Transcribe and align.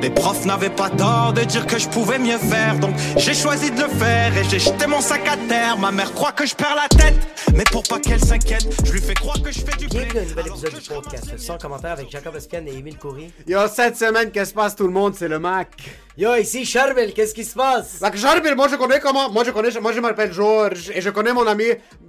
Les 0.00 0.10
profs 0.10 0.44
n'avaient 0.44 0.70
pas 0.70 0.90
tort 0.90 1.32
de 1.32 1.42
dire 1.42 1.66
que 1.66 1.76
je 1.76 1.88
pouvais 1.88 2.20
mieux 2.20 2.38
faire, 2.38 2.78
donc 2.78 2.94
j'ai 3.16 3.34
choisi 3.34 3.72
de 3.72 3.80
le 3.82 3.88
faire 3.88 4.36
et 4.36 4.44
j'ai 4.44 4.60
jeté 4.60 4.86
mon 4.86 5.00
sac 5.00 5.26
à 5.26 5.36
terre. 5.48 5.76
Ma 5.76 5.90
mère 5.90 6.12
croit 6.14 6.30
que 6.30 6.46
je 6.46 6.54
perds 6.54 6.76
la 6.76 6.88
tête, 6.88 7.16
mais 7.52 7.64
pour 7.64 7.82
pas 7.82 7.98
qu'elle 7.98 8.20
s'inquiète, 8.20 8.64
je 8.84 8.92
lui 8.92 9.00
fais 9.00 9.14
croire 9.14 9.42
que 9.42 9.50
je 9.50 9.58
fais 9.58 9.76
du 9.76 9.88
blé. 9.88 10.04
Bienvenue 10.04 10.20
à 10.20 10.22
un 10.22 10.26
nouvel 10.26 10.46
épisode 10.46 10.74
du 10.74 10.88
podcast. 10.88 11.38
Sans 11.38 11.58
commentaire 11.58 11.92
avec 11.92 12.10
Jacob 12.10 12.36
Espian 12.36 12.64
et 12.66 12.78
Émile 12.78 12.96
Coury. 12.96 13.32
Yo, 13.48 13.58
cette 13.66 13.96
semaine, 13.96 14.30
qu'est-ce 14.30 14.50
qui 14.50 14.50
se 14.50 14.54
passe 14.54 14.76
tout 14.76 14.86
le 14.86 14.92
monde? 14.92 15.16
C'est 15.16 15.28
le 15.28 15.40
Mac. 15.40 15.72
Yo, 16.16 16.32
ici 16.36 16.64
Charbel, 16.64 17.12
qu'est-ce 17.12 17.34
qui 17.34 17.44
se 17.44 17.54
passe? 17.54 18.00
Mac 18.00 18.16
Charbel, 18.16 18.54
moi 18.54 18.68
je 18.68 18.76
connais 18.76 19.00
comment. 19.00 19.30
Moi 19.30 19.42
je 19.44 19.50
connais, 19.50 19.70
moi 19.80 19.92
je 19.92 19.98
m'appelle 19.98 20.32
Georges 20.32 20.92
et 20.94 21.00
je 21.00 21.10
connais 21.10 21.32
mon 21.32 21.46
ami. 21.46 21.64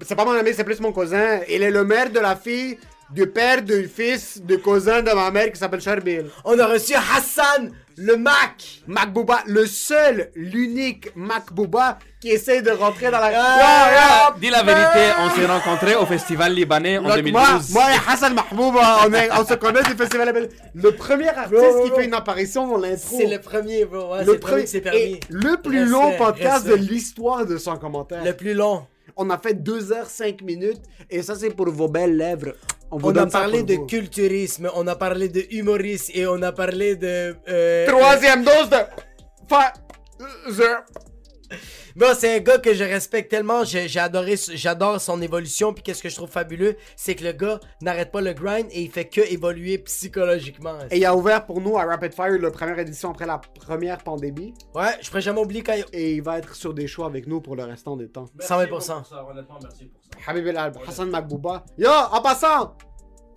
C'est 0.05 0.15
pas 0.15 0.25
mon 0.25 0.33
ami, 0.33 0.51
c'est 0.55 0.63
plus 0.63 0.79
mon 0.79 0.91
cousin. 0.91 1.39
Il 1.49 1.63
est 1.63 1.71
le 1.71 1.83
maire 1.83 2.11
de 2.11 2.19
la 2.19 2.35
fille 2.35 2.77
du 3.13 3.25
père 3.27 3.61
du 3.63 3.87
fils 3.87 4.41
du 4.41 4.59
cousin 4.59 5.01
de 5.01 5.11
ma 5.11 5.31
mère 5.31 5.51
qui 5.51 5.59
s'appelle 5.59 5.81
Charbel. 5.81 6.29
On 6.45 6.57
a 6.59 6.67
reçu 6.67 6.93
Hassan, 6.93 7.71
le 7.97 8.15
Mac. 8.17 8.81
Mac 8.87 9.11
Booba, 9.11 9.39
le 9.47 9.65
seul, 9.65 10.29
l'unique 10.35 11.09
Mac 11.15 11.51
Booba 11.51 11.97
qui 12.21 12.29
essaie 12.29 12.61
de 12.61 12.69
rentrer 12.71 13.09
dans 13.09 13.19
la. 13.19 13.31
Ah, 13.33 14.35
Dis 14.39 14.49
la 14.49 14.61
vérité, 14.63 15.13
on 15.19 15.29
s'est 15.31 15.45
rencontrés 15.45 15.95
au 15.95 16.05
festival 16.05 16.53
libanais 16.53 16.97
en 16.99 17.03
Donc, 17.03 17.15
2012. 17.15 17.31
moi, 17.33 17.59
moi 17.71 17.83
et 17.93 18.11
Hassan 18.11 18.33
Mahbouba, 18.35 18.99
on, 19.07 19.13
est- 19.13 19.29
on 19.31 19.45
se 19.45 19.53
connaît 19.55 19.83
du 19.83 19.95
festival. 19.95 20.49
Le 20.75 20.91
premier 20.91 21.29
artiste 21.29 21.51
Bro, 21.61 21.83
qui 21.83 21.89
bro. 21.89 21.99
fait 21.99 22.05
une 22.05 22.13
apparition 22.13 22.67
dans 22.67 22.77
l'intro. 22.77 23.17
C'est 23.17 23.25
le 23.27 23.39
premier, 23.39 23.85
bro. 23.85 24.11
Ouais, 24.13 24.19
c'est 24.19 24.25
le 24.25 24.33
le 24.33 24.39
premier 24.39 24.65
permis. 24.81 24.97
et 24.99 25.19
le 25.29 25.57
plus 25.61 25.85
long 25.85 26.15
podcast 26.17 26.67
de 26.67 26.75
l'histoire 26.75 27.45
de 27.45 27.57
son 27.57 27.75
commentaire. 27.77 28.23
Le 28.23 28.33
plus 28.33 28.53
long. 28.53 28.85
On 29.21 29.29
a 29.31 29.37
fait 29.37 29.53
2h05 29.53 30.43
minutes 30.43 30.81
et 31.09 31.21
ça 31.23 31.35
c'est 31.35 31.49
pour 31.49 31.69
vos 31.69 31.87
belles 31.89 32.15
lèvres. 32.15 32.53
Vous 32.91 33.09
On 33.09 33.15
a 33.15 33.25
parlé 33.27 33.59
pour 33.59 33.67
de 33.67 33.73
vous. 33.75 33.85
culturisme, 33.85 34.69
on 34.75 34.87
a 34.87 34.95
parlé 34.95 35.29
de 35.29 35.43
humorisme 35.51 36.11
et 36.15 36.25
on 36.27 36.41
a 36.41 36.51
parlé 36.51 36.95
de. 36.95 37.35
euh, 37.47 37.87
Troisième 37.87 38.43
dose 38.43 38.69
de. 38.69 38.77
Pfizer. 39.47 40.83
Bon, 41.99 42.15
c'est 42.17 42.37
un 42.37 42.39
gars 42.39 42.59
que 42.59 42.73
je 42.73 42.85
respecte 42.85 43.29
tellement. 43.29 43.65
J'ai 43.65 43.89
j'ai 43.89 43.99
adoré, 43.99 44.35
j'adore 44.53 45.01
son 45.01 45.21
évolution. 45.21 45.73
Puis 45.73 45.83
qu'est-ce 45.83 46.01
que 46.01 46.07
je 46.07 46.15
trouve 46.15 46.29
fabuleux, 46.29 46.77
c'est 46.95 47.13
que 47.13 47.25
le 47.25 47.33
gars 47.33 47.59
n'arrête 47.81 48.09
pas 48.09 48.21
le 48.21 48.31
grind 48.31 48.67
et 48.71 48.83
il 48.83 48.89
fait 48.89 49.03
que 49.03 49.19
évoluer 49.19 49.79
psychologiquement. 49.79 50.77
Et 50.91 50.99
il 50.99 51.05
a 51.05 51.13
ouvert 51.13 51.45
pour 51.45 51.59
nous 51.59 51.77
à 51.77 51.83
Rapid 51.83 52.13
Fire 52.13 52.39
la 52.39 52.51
première 52.51 52.79
édition 52.79 53.11
après 53.11 53.25
la 53.25 53.37
première 53.37 53.97
pandémie. 53.97 54.53
Ouais, 54.73 54.93
je 55.01 55.09
pourrais 55.09 55.19
jamais 55.19 55.41
oublier 55.41 55.61
quand 55.61 55.73
il... 55.73 55.83
Et 55.91 56.13
il 56.13 56.21
va 56.21 56.37
être 56.37 56.55
sur 56.55 56.73
des 56.73 56.87
shows 56.87 57.03
avec 57.03 57.27
nous 57.27 57.41
pour 57.41 57.57
le 57.57 57.65
restant 57.65 57.97
des 57.97 58.07
temps. 58.07 58.27
120%. 58.39 59.03
honnêtement, 59.29 59.59
merci 59.61 59.87
pour 59.87 60.01
ça. 60.01 60.31
Habib 60.31 60.47
El 60.47 60.55
Alb, 60.55 60.77
Hassan 60.87 61.09
Makbouba. 61.09 61.65
Yo, 61.77 61.89
en 61.89 62.21
passant, 62.21 62.77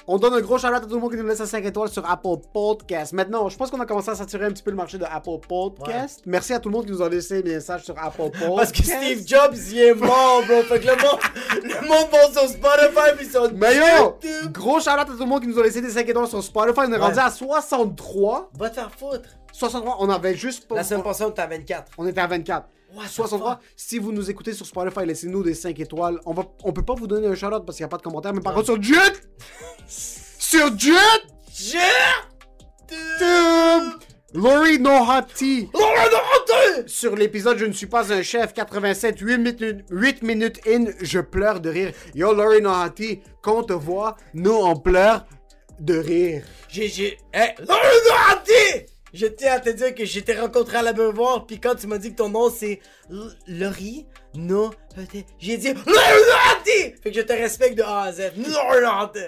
on 0.07 0.19
donne 0.19 0.35
un 0.35 0.41
gros 0.41 0.59
shout 0.59 0.67
à 0.67 0.81
tout 0.81 0.89
le 0.89 0.99
monde 0.99 1.11
qui 1.11 1.17
nous 1.17 1.27
laisse 1.27 1.43
5 1.43 1.65
étoiles 1.65 1.89
sur 1.89 2.09
Apple 2.09 2.37
Podcast. 2.53 3.13
Maintenant, 3.13 3.49
je 3.49 3.57
pense 3.57 3.71
qu'on 3.71 3.81
a 3.81 3.87
commencé 3.87 4.11
à 4.11 4.15
saturer 4.15 4.47
un 4.47 4.51
petit 4.51 4.63
peu 4.63 4.71
le 4.71 4.77
marché 4.77 4.99
de 4.99 5.05
Apple 5.05 5.39
Podcast. 5.47 6.23
Merci 6.27 6.53
à 6.53 6.61
tout 6.61 6.69
le 6.69 6.75
monde 6.75 6.87
qui 6.87 6.93
nous 6.93 7.03
a 7.03 7.09
laissé 7.09 7.43
des 7.43 7.55
messages 7.55 7.85
sur 7.85 7.99
Apple 7.99 8.31
Podcast. 8.31 8.51
Parce 8.57 8.73
que 8.73 8.83
Steve 8.83 9.27
Jobs, 9.27 9.57
il 9.71 9.79
est 9.79 9.95
mort, 9.95 10.43
bro. 10.47 10.63
Fait 10.63 10.81
que 10.81 10.87
le 10.87 10.97
monde, 10.97 11.21
le 11.63 11.89
monde 11.89 12.09
va 12.11 12.41
sur 12.41 12.49
Spotify 12.49 13.17
puis 13.17 13.27
sur 13.27 13.53
Mais 13.55 13.77
yo, 13.77 14.19
gros 14.51 14.81
shout 14.81 14.91
à 14.91 15.05
tout 15.05 15.13
le 15.19 15.25
monde 15.25 15.43
qui 15.43 15.49
nous 15.49 15.59
a 15.59 15.63
laissé 15.63 15.81
des 15.81 15.91
5 15.91 16.09
étoiles 16.09 16.27
sur 16.27 16.43
Spotify. 16.43 16.81
On 16.87 16.93
est 16.93 16.97
rendu 16.97 17.19
à 17.19 17.31
63. 17.31 18.51
Va 18.59 18.71
te 18.71 18.75
faire 18.75 18.91
foutre. 18.91 19.29
63, 19.53 19.97
on 20.01 20.09
avait 20.09 20.35
juste 20.35 20.67
pas. 20.67 20.77
La 20.77 20.85
semaine 20.85 21.03
passée, 21.03 21.25
on 21.25 21.31
était 21.31 21.43
à 21.43 21.47
24. 21.47 21.93
On 21.99 22.07
était 22.07 22.21
à 22.21 22.27
24. 22.27 22.67
Ouais, 22.95 23.07
63. 23.09 23.61
Si 23.75 23.99
vous 23.99 24.13
nous 24.13 24.31
écoutez 24.31 24.53
sur 24.53 24.67
Spotify, 24.67 25.07
laissez-nous 25.07 25.43
des 25.43 25.55
5 25.55 25.79
étoiles. 25.81 26.21
On, 26.27 26.35
va, 26.35 26.45
on 26.63 26.73
peut 26.73 26.85
pas 26.85 26.95
vous 26.95 27.07
donner 27.07 27.27
un 27.27 27.35
shout-out 27.35 27.65
parce 27.65 27.77
qu'il 27.77 27.85
n'y 27.85 27.89
a 27.89 27.89
pas 27.89 27.97
de 27.97 28.03
commentaires. 28.03 28.35
Mais 28.35 28.41
par 28.41 28.55
contre, 28.55 28.67
sur 28.67 28.83
Jet! 28.83 29.29
sur 29.87 30.79
Jet! 30.79 31.23
Tum! 33.19 33.99
Lori 34.35 34.79
No 34.79 34.91
Hot 34.91 35.27
Tea. 35.35 35.71
Sur 36.87 37.17
l'épisode 37.17 37.59
Je 37.59 37.67
ne 37.67 37.73
suis 37.73 37.87
pas 37.87 38.13
un 38.13 38.23
chef, 38.23 38.53
87, 38.53 39.19
8 39.19 39.39
minutes, 39.39 39.85
8 39.91 40.23
minutes 40.23 40.61
in, 40.67 40.87
je 41.01 41.21
pleure 41.21 41.61
de 41.61 41.71
rire. 41.71 41.93
Yo, 42.15 42.35
Lori 42.35 42.61
No 42.61 42.71
Hot 42.71 42.91
Tea, 42.91 43.23
quand 43.43 43.59
on 43.59 43.63
te 43.63 43.73
voit, 43.73 44.17
nous 44.35 44.53
on 44.55 44.77
pleure 44.77 45.27
de 45.81 45.99
rire. 45.99 46.45
J'ai, 46.69 46.89
j'ai, 46.89 47.19
hey, 47.33 47.55
Laurie 47.59 48.92
Je 49.13 49.27
tiens 49.27 49.55
à 49.55 49.61
te 49.61 49.71
dire 49.71 49.95
que 49.95 50.05
j'étais 50.05 50.41
rencontré 50.41 50.79
à 50.79 50.83
la 50.83 50.93
voir 50.93 51.47
puis 51.47 51.61
quand 51.61 51.75
tu 51.75 51.87
m'as 51.87 51.99
dit 51.99 52.13
que 52.13 52.17
ton 52.17 52.31
nom 52.31 52.51
c'est 52.51 52.81
Laurie, 53.47 54.07
no, 54.35 54.71
j'ai 55.41 55.57
dit 55.57 55.69
Fait 57.03 57.11
que 57.11 57.17
je 57.17 57.21
te 57.23 57.33
respecte 57.33 57.77
de 57.77 57.83
A 57.83 58.03
à 58.03 58.13
Z. 58.13 58.33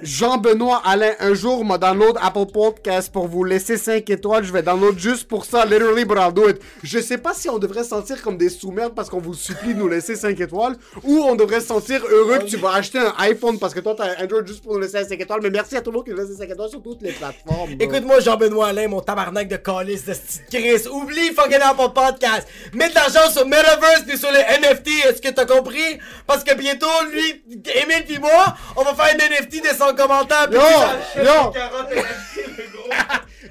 Jean-Benoît 0.03 0.83
Alain, 0.85 1.13
un 1.21 1.35
jour, 1.35 1.65
m'a 1.65 1.79
download 1.79 2.17
Apple 2.21 2.47
Podcast 2.53 3.13
pour 3.13 3.29
vous 3.29 3.45
laisser 3.45 3.77
5 3.77 4.09
étoiles. 4.11 4.45
Je 4.45 4.53
vais 4.53 4.63
download 4.63 4.99
juste 4.99 5.27
pour 5.29 5.45
ça, 5.45 5.65
literally, 5.65 6.05
but 6.05 6.19
I'll 6.19 6.33
do 6.33 6.49
it. 6.49 6.61
Je 6.83 6.99
sais 6.99 7.19
pas 7.19 7.35
si 7.35 7.49
on 7.49 7.59
devrait 7.59 7.83
se 7.83 7.91
sentir 7.91 8.23
comme 8.23 8.37
des 8.37 8.49
sous-merdes 8.49 8.95
parce 8.95 9.09
qu'on 9.09 9.21
vous 9.21 9.35
supplie 9.35 9.75
de 9.75 9.79
nous 9.79 9.89
laisser 9.89 10.17
5 10.17 10.39
étoiles 10.41 10.77
ou 11.03 11.19
on 11.23 11.35
devrait 11.35 11.61
se 11.61 11.67
sentir 11.67 12.03
heureux 12.09 12.39
que 12.39 12.45
tu 12.45 12.57
vas 12.57 12.75
acheter 12.75 12.99
un 12.99 13.15
iPhone 13.19 13.59
parce 13.59 13.75
que 13.75 13.81
toi 13.81 13.95
t'as 13.97 14.19
un 14.19 14.25
Android 14.25 14.45
juste 14.45 14.63
pour 14.63 14.75
nous 14.75 14.81
laisser 14.81 15.05
5 15.05 15.19
étoiles. 15.21 15.41
Mais 15.43 15.51
merci 15.51 15.77
à 15.77 15.81
tout 15.81 15.91
le 15.91 15.97
monde 15.97 16.05
qui 16.05 16.11
nous 16.11 16.19
laisse 16.19 16.37
5 16.37 16.49
étoiles 16.49 16.71
sur 16.71 16.83
toutes 16.83 17.03
les 17.03 17.13
plateformes. 17.13 17.71
Écoute-moi 17.81 18.21
Jean-Benoît 18.21 18.69
Alain, 18.69 18.89
mon 18.89 19.01
tabarnak 19.01 19.49
de 19.49 19.57
calice 19.57 20.05
de 20.05 20.15
Chris. 20.51 20.89
Oublie 20.91 21.33
fucking 21.35 21.61
Apple 21.63 21.93
Podcast. 21.95 22.47
Mets 22.73 22.91
de 22.91 22.95
l'argent 22.95 23.31
sur 23.31 23.47
Metaverse 23.47 24.03
puis 24.07 24.19
sur 24.19 24.31
les 24.31 24.41
NFT. 24.41 24.89
Est-ce 25.09 25.23
que 25.23 25.29
t'as 25.29 25.45
compris? 25.57 25.99
Parce 26.27 26.45
que 26.45 26.55
bientôt, 26.55 26.87
lui, 27.13 27.45
Emile 27.75 28.05
puis 28.07 28.19
moi, 28.19 28.57
on 28.77 28.83
va 28.83 28.95
faire 28.95 29.15
un 29.15 29.17
NFT 29.17 29.63
de 29.63 29.77
son 29.77 29.95
commentaire. 29.95 30.49
puis 30.49 30.59
Yo, 30.59 31.23
yo, 31.25 31.53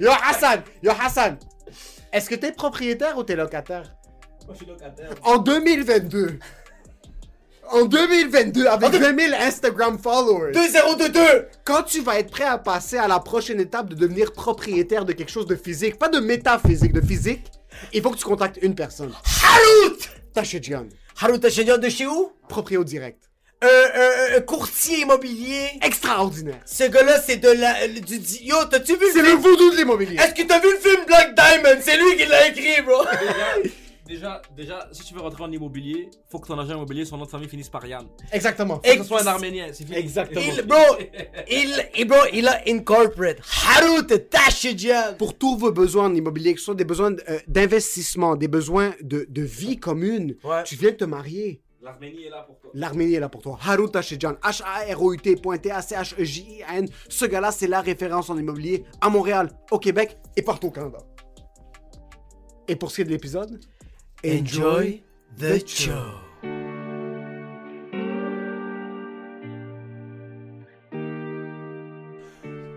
yo 0.00 0.10
Hassan, 0.28 0.62
yo 0.82 0.92
Hassan. 1.00 1.38
Est-ce 2.12 2.28
que 2.30 2.34
t'es 2.36 2.52
propriétaire 2.52 3.16
ou 3.18 3.22
t'es 3.24 3.36
locataire? 3.36 3.84
En 5.22 5.38
2022. 5.38 6.38
En 7.70 7.86
2022, 7.86 8.66
avec 8.66 8.90
2000 8.90 9.34
Instagram 9.34 9.98
followers. 9.98 10.52
2022! 10.52 11.48
Quand 11.64 11.82
tu 11.82 12.02
vas 12.02 12.18
être 12.18 12.30
prêt 12.30 12.44
à 12.44 12.58
passer 12.58 12.98
à 12.98 13.08
la 13.08 13.18
prochaine 13.20 13.58
étape 13.58 13.88
de 13.88 13.94
devenir 13.94 14.32
propriétaire 14.32 15.06
de 15.06 15.12
quelque 15.12 15.30
chose 15.30 15.46
de 15.46 15.56
physique, 15.56 15.98
pas 15.98 16.08
de 16.10 16.20
métaphysique, 16.20 16.92
de 16.92 17.00
physique, 17.00 17.50
il 17.92 18.02
faut 18.02 18.10
que 18.10 18.18
tu 18.18 18.24
contactes 18.24 18.58
une 18.60 18.74
personne. 18.74 19.12
Harout! 19.42 19.96
Tachedjian, 20.34 20.86
Harout 21.20 21.38
Tachedian 21.38 21.78
de 21.78 21.88
chez 21.88 22.06
où? 22.06 22.32
proprio 22.48 22.84
direct. 22.84 23.22
Un, 23.62 23.66
un- 23.66 24.36
un 24.36 24.40
courtier 24.42 25.00
immobilier. 25.00 25.68
Extraordinaire. 25.82 26.60
Ce 26.66 26.84
gars-là, 26.84 27.20
c'est 27.20 27.36
de 27.38 27.48
la. 27.48 27.88
Du, 27.88 28.18
du- 28.18 28.42
yo, 28.42 28.56
t'as-tu 28.70 28.92
vu 28.96 29.06
C'est 29.12 29.20
le 29.22 29.24
le 29.24 29.28
film? 29.30 29.40
voodoo 29.40 29.70
de 29.70 29.76
l'immobilier. 29.76 30.16
Est-ce 30.20 30.34
que 30.34 30.42
t'as 30.46 30.58
vu 30.60 30.70
le 30.70 30.78
film 30.78 31.04
Black 31.06 31.34
Diamond? 31.34 31.78
C'est 31.80 31.96
lui 31.96 32.16
qui 32.16 32.26
l'a 32.26 32.48
écrit, 32.48 32.82
bro! 32.82 33.04
Déjà, 34.14 34.40
déjà, 34.56 34.88
si 34.92 35.02
tu 35.02 35.12
veux 35.14 35.20
rentrer 35.20 35.42
en 35.42 35.50
immobilier, 35.50 36.08
faut 36.30 36.38
que 36.38 36.46
ton 36.46 36.56
agent 36.58 36.74
immobilier, 36.74 37.04
son 37.04 37.16
nom 37.16 37.24
de 37.24 37.30
famille 37.30 37.48
finisse 37.48 37.68
par 37.68 37.84
Yann. 37.84 38.06
Exactement. 38.30 38.78
Que 38.78 38.96
ce 38.96 39.02
soit 39.02 39.22
un 39.22 39.26
arménien, 39.26 39.66
c'est 39.72 39.84
fini. 39.84 39.96
Exactement. 39.98 40.40
Il, 40.40 40.62
bro, 40.62 40.76
il, 41.50 41.88
il- 41.98 42.06
bro, 42.06 42.18
il 42.32 42.46
a 42.46 42.60
incorporate 42.68 43.38
Harout 43.76 44.06
Tachedjian. 44.30 45.14
Pour 45.18 45.36
tous 45.36 45.56
vos 45.58 45.72
besoins 45.72 46.04
en 46.06 46.14
immobilier, 46.14 46.54
que 46.54 46.60
ce 46.60 46.66
soit 46.66 46.76
des 46.76 46.84
besoins 46.84 47.16
euh, 47.28 47.40
d'investissement, 47.48 48.36
des 48.36 48.46
besoins 48.46 48.92
de, 49.02 49.26
de 49.28 49.42
vie 49.42 49.78
commune, 49.78 50.36
Ouais. 50.44 50.62
tu 50.64 50.76
viens 50.76 50.92
de 50.92 50.96
te 50.96 51.04
marier. 51.04 51.60
L'Arménie 51.82 52.26
est 52.26 52.30
là 52.30 52.44
pour 52.46 52.60
toi. 52.60 52.70
L'Arménie 52.72 53.14
est 53.14 53.20
là 53.20 53.28
pour 53.28 53.42
toi. 53.42 53.58
Harut 53.66 53.90
Tachidjan, 53.90 54.34
H-A-R-O-U-T.T-A-C-H-E-J-I-N. 54.42 56.88
Ce 57.08 57.24
gars-là, 57.26 57.50
c'est 57.52 57.66
la 57.66 57.80
référence 57.80 58.30
en 58.30 58.38
immobilier 58.38 58.84
à 59.00 59.08
Montréal, 59.10 59.50
au 59.70 59.78
Québec 59.78 60.16
et 60.36 60.42
partout 60.42 60.68
au 60.68 60.70
Canada. 60.70 60.98
Et 62.68 62.76
pour 62.76 62.90
ce 62.90 62.96
qui 62.96 63.02
est 63.02 63.04
de 63.04 63.10
l'épisode, 63.10 63.60
Enjoy 64.24 65.02
the 65.36 65.68
show. 65.68 65.92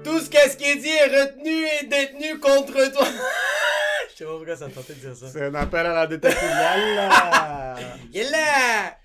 Tout 0.03 0.19
ce 0.19 0.29
qu'est-ce 0.29 0.57
qui 0.57 0.65
est 0.65 0.75
dit 0.75 0.89
est 0.89 1.05
retenu 1.05 1.49
et 1.49 1.87
détenu 1.87 2.37
contre 2.41 2.91
toi. 2.91 3.07
Je 4.09 4.15
sais 4.17 4.25
pas 4.25 4.31
pourquoi 4.35 4.57
ça 4.57 4.67
me 4.67 4.73
tentait 4.73 4.95
de 4.95 4.99
dire 4.99 5.15
ça. 5.15 5.29
C'est 5.29 5.45
un 5.45 5.55
appel 5.55 5.85
à 5.85 5.93
la 5.93 6.07
détective. 6.07 6.43
Yalla! 6.43 7.75
Il 8.11 8.17
est 8.17 8.29
là! 8.29 8.97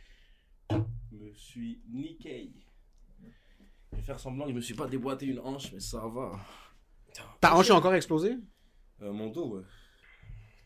Je 0.69 1.17
me 1.17 1.33
suis 1.35 1.81
niqué. 1.93 2.51
Je 3.93 3.99
vais 3.99 4.03
faire 4.03 4.19
semblant 4.19 4.47
que 4.47 4.51
je 4.51 4.57
me 4.57 4.61
suis 4.61 4.75
pas 4.75 4.89
déboîté 4.89 5.27
une 5.27 5.39
hanche, 5.39 5.71
mais 5.73 5.79
ça 5.79 6.03
va. 6.13 6.33
Ta 7.41 7.55
hanche 7.55 7.71
a 7.71 7.77
encore 7.77 7.95
explosé? 7.95 8.37
Euh, 9.01 9.13
mon 9.13 9.29
dos, 9.29 9.59
ouais. 9.59 9.63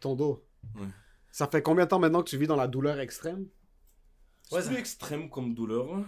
Ton 0.01 0.15
dos? 0.17 0.43
Ouais. 0.75 0.87
Ça 1.37 1.47
fait 1.47 1.61
combien 1.61 1.85
de 1.85 1.91
temps 1.91 1.99
maintenant 1.99 2.23
que 2.23 2.31
tu 2.31 2.39
vis 2.39 2.47
dans 2.47 2.57
la 2.57 2.67
douleur 2.67 2.99
extrême? 2.99 3.45
C'est 4.49 4.55
Ouais, 4.57 4.63
plus 4.63 4.73
ça- 4.73 4.81
extrême 4.81 5.29
comme 5.29 5.55
douleur. 5.55 5.93
hein. 5.95 6.05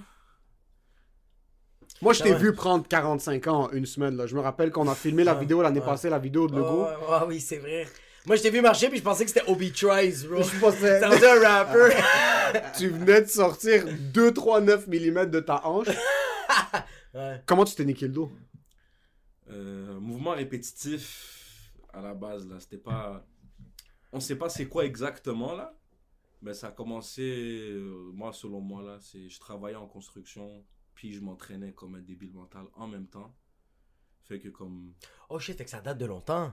Moi, 2.01 2.15
je 2.15 2.23
t'ai 2.23 2.31
Ah 2.31 2.33
ouais. 2.33 2.39
vu 2.39 2.55
prendre 2.55 2.89
45 2.89 3.47
ans 3.47 3.65
en 3.65 3.71
une 3.73 3.85
semaine. 3.85 4.17
Là. 4.17 4.27
Je 4.27 4.35
me 4.35 4.41
rappelle 4.41 4.71
qu'on 4.71 4.89
a 4.89 4.95
filmé 4.95 5.25
la 5.25 5.33
Ah, 5.33 5.35
vidéo 5.35 5.61
l'année 5.61 5.81
ouais. 5.81 5.85
passée, 5.85 6.09
la 6.09 6.19
vidéo 6.19 6.47
de 6.47 6.57
Lego. 6.57 6.87
Oh, 6.89 7.13
ouais, 7.13 7.27
oui, 7.27 7.41
c'est 7.43 7.59
vrai. 7.59 7.87
Moi, 8.25 8.37
je 8.37 8.43
t'ai 8.43 8.49
vu 8.51 8.63
marcher 8.63 8.89
puis 8.89 8.97
je 9.01 9.03
pensais 9.03 9.27
que 9.27 9.31
c'était 9.31 9.47
Obi 9.51 9.71
Trice, 9.71 10.25
bro. 10.25 10.43
Je 10.43 10.59
pensais- 10.61 10.95
C'était 11.01 11.07
rendu 11.07 11.25
un 11.27 11.41
rapper. 11.47 11.95
tu 12.79 12.89
venais 12.89 13.21
de 13.21 13.27
sortir 13.29 13.85
2-3-9 14.15 14.87
mm 14.87 15.27
de 15.27 15.41
ta 15.41 15.61
hanche. 15.67 15.89
ouais. 17.15 17.43
Comment 17.45 17.65
tu 17.67 17.75
t'es 17.75 17.85
niqué 17.85 18.07
le 18.07 18.15
dos? 18.15 18.33
Euh, 19.51 20.01
mouvement 20.01 20.31
répétitif 20.31 21.71
à 21.93 22.01
la 22.01 22.15
base, 22.15 22.49
là. 22.49 22.57
C'était 22.61 22.79
pas. 22.79 23.27
On 24.13 24.21
sait 24.21 24.37
pas 24.37 24.49
c'est 24.49 24.69
quoi 24.69 24.85
exactement, 24.85 25.55
là. 25.55 25.75
Mais 26.41 26.55
ça 26.55 26.69
a 26.69 26.71
commencé, 26.71 27.23
euh, 27.73 28.11
moi, 28.13 28.33
selon 28.33 28.61
moi, 28.61 28.83
là. 28.83 28.99
c'est 29.01 29.29
Je 29.29 29.41
travaillais 29.41 29.77
en 29.77 29.89
construction, 29.89 30.65
puis 30.95 31.13
je 31.13 31.21
m'entraînais 31.21 31.73
comme 31.73 31.97
un 31.97 32.01
débile 32.01 32.33
mental 32.33 32.67
en 32.75 32.87
même 32.87 33.09
temps. 33.09 33.35
Fait 34.23 34.39
que, 34.39 34.49
comme. 34.49 34.95
Oh 35.31 35.39
shit, 35.39 35.57
fait 35.57 35.65
que 35.65 35.71
ça 35.71 35.81
date 35.81 35.99
de 35.99 36.07
longtemps. 36.07 36.53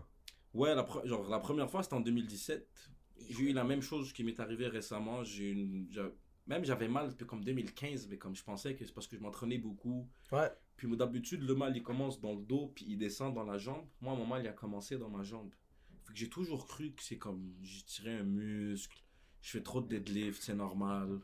Ouais, 0.54 0.74
la, 0.74 0.84
pre- 0.84 1.06
genre, 1.06 1.28
la 1.30 1.40
première 1.40 1.70
fois, 1.70 1.84
c'était 1.84 1.96
en 1.96 2.00
2017. 2.02 2.68
J'ai 3.30 3.44
eu 3.44 3.54
la 3.54 3.64
même 3.64 3.82
chose 3.82 4.12
qui 4.14 4.24
m'est 4.24 4.40
arrivée 4.40 4.68
récemment. 4.68 5.24
J'ai 5.24 5.50
une... 5.52 5.88
Même 6.48 6.64
j'avais 6.64 6.88
mal 6.88 7.10
depuis 7.10 7.26
comme 7.26 7.44
2015, 7.44 8.08
mais 8.08 8.18
comme 8.18 8.36
je 8.36 8.44
pensais 8.44 8.76
que 8.76 8.86
c'est 8.86 8.94
parce 8.94 9.08
que 9.08 9.18
je 9.18 9.22
m'entraînais 9.22 9.58
beaucoup. 9.58 10.08
Ouais. 10.32 10.50
Puis 10.78 10.88
d'habitude, 10.96 11.42
le 11.42 11.56
mal, 11.56 11.76
il 11.76 11.84
commence 11.84 12.20
dans 12.20 12.34
le 12.34 12.42
dos, 12.42 12.72
puis 12.76 12.86
il 12.88 12.98
descend 12.98 13.34
dans 13.34 13.44
la 13.44 13.58
jambe. 13.58 13.86
Moi, 14.02 14.14
mon 14.16 14.26
mal, 14.26 14.44
il 14.44 14.48
a 14.48 14.54
commencé 14.54 14.98
dans 14.98 15.10
ma 15.10 15.24
jambe. 15.24 15.54
J'ai 16.14 16.30
toujours 16.30 16.66
cru 16.68 16.92
que 16.94 17.04
c'est 17.04 17.18
comme, 17.18 17.54
j'ai 17.62 17.84
tiré 17.84 18.18
un 18.18 18.24
muscle, 18.24 19.02
je 19.42 19.52
fais 19.52 19.62
trop 19.62 19.82
de 19.82 19.88
deadlift, 19.88 20.42
c'est 20.42 20.56
normal. 20.56 21.20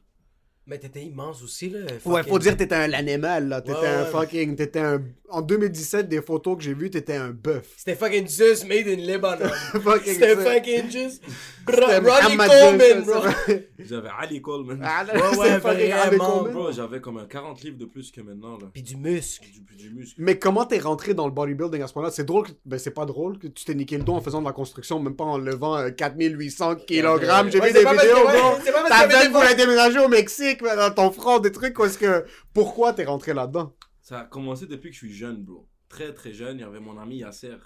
Mais 0.67 0.77
t'étais 0.77 1.01
immense 1.01 1.41
aussi, 1.43 1.69
là. 1.69 1.79
Ouais, 2.05 2.21
fucking- 2.21 2.29
faut 2.29 2.39
dire 2.39 2.53
que 2.53 2.59
t'étais 2.59 2.75
un 2.75 2.93
animal, 2.93 3.47
là. 3.49 3.61
T'étais 3.61 3.79
Ouais, 3.79 3.87
un 3.87 4.03
ouais. 4.03 4.09
fucking... 4.11 4.55
T'étais 4.55 4.79
un... 4.79 5.01
En 5.33 5.41
2017, 5.41 6.07
des 6.09 6.21
photos 6.21 6.57
que 6.57 6.63
j'ai 6.63 6.73
vues, 6.73 6.89
t'étais 6.89 7.15
un 7.15 7.29
bœuf. 7.29 7.65
C'était 7.77 7.95
fucking 7.95 8.27
Zeus 8.27 8.65
made 8.65 8.85
in 8.87 8.97
Lebanon. 8.97 9.47
Fucking 9.81 10.13
C'était 10.13 10.35
fucking 10.35 10.91
juste. 10.91 11.23
C'était 11.69 11.97
Ronnie 11.99 12.35
Coleman, 12.37 13.05
Zeus, 13.05 13.05
bro. 13.05 13.21
J'avais 13.79 14.09
Ali 14.19 14.41
Coleman. 14.41 14.81
Ah, 14.83 15.05
là, 15.05 15.13
Ouais, 15.31 15.37
ouais, 15.37 15.57
vraiment, 15.57 16.39
Coleman. 16.39 16.53
Bro, 16.53 16.71
j'avais 16.73 16.99
comme 16.99 17.17
un 17.19 17.25
40 17.25 17.61
livres 17.63 17.77
de 17.77 17.85
plus 17.85 18.11
que 18.11 18.19
maintenant, 18.19 18.57
là. 18.57 18.67
Puis 18.73 18.83
du 18.83 18.97
muscle. 18.97 19.45
Du, 19.69 19.75
du 19.77 19.89
muscle. 19.95 20.15
Mais 20.17 20.37
comment 20.37 20.65
t'es 20.65 20.79
rentré 20.79 21.13
dans 21.13 21.25
le 21.27 21.31
bodybuilding 21.31 21.81
à 21.81 21.87
ce 21.87 21.93
moment-là? 21.95 22.11
C'est 22.13 22.25
drôle, 22.25 22.47
que... 22.47 22.51
ben 22.65 22.77
c'est 22.77 22.91
pas 22.91 23.05
drôle 23.05 23.39
que 23.39 23.47
tu 23.47 23.63
t'es 23.63 23.73
niqué 23.73 23.97
le 23.97 24.03
dos 24.03 24.13
en 24.13 24.21
faisant 24.21 24.41
de 24.41 24.45
la 24.47 24.51
construction, 24.53 24.99
même 24.99 25.15
pas 25.15 25.23
en 25.23 25.37
levant 25.37 25.77
euh, 25.77 25.91
4800 25.91 26.75
kg. 26.75 26.83
J'ai 26.89 27.01
Ouais, 27.01 27.43
vu 27.43 27.51
des 27.51 27.79
vidéos, 27.79 27.85
bro. 27.85 28.25
ouais, 28.25 28.61
c'est 28.65 28.71
pas 28.73 28.83
parce 28.87 28.89
T'as 28.89 29.09
fait 29.09 29.29
pour 29.31 29.43
déménager 29.55 29.99
au 29.99 30.09
Mexique, 30.09 30.50
mais 30.61 30.75
dans 30.75 30.93
ton 30.93 31.11
front, 31.11 31.39
des 31.39 31.51
trucs, 31.51 31.77
où 31.79 31.85
est-ce 31.85 31.97
que... 31.97 32.25
Pourquoi 32.53 32.93
t'es 32.93 33.05
rentré 33.05 33.33
là-dedans? 33.33 33.75
Ça 34.01 34.21
a 34.21 34.25
commencé 34.25 34.65
depuis 34.67 34.89
que 34.89 34.93
je 34.95 34.99
suis 35.05 35.13
jeune, 35.13 35.43
bro. 35.43 35.67
Très, 35.87 36.13
très 36.13 36.33
jeune. 36.33 36.57
Il 36.57 36.61
y 36.61 36.63
avait 36.63 36.79
mon 36.79 36.97
ami 36.97 37.17
Yasser. 37.17 37.57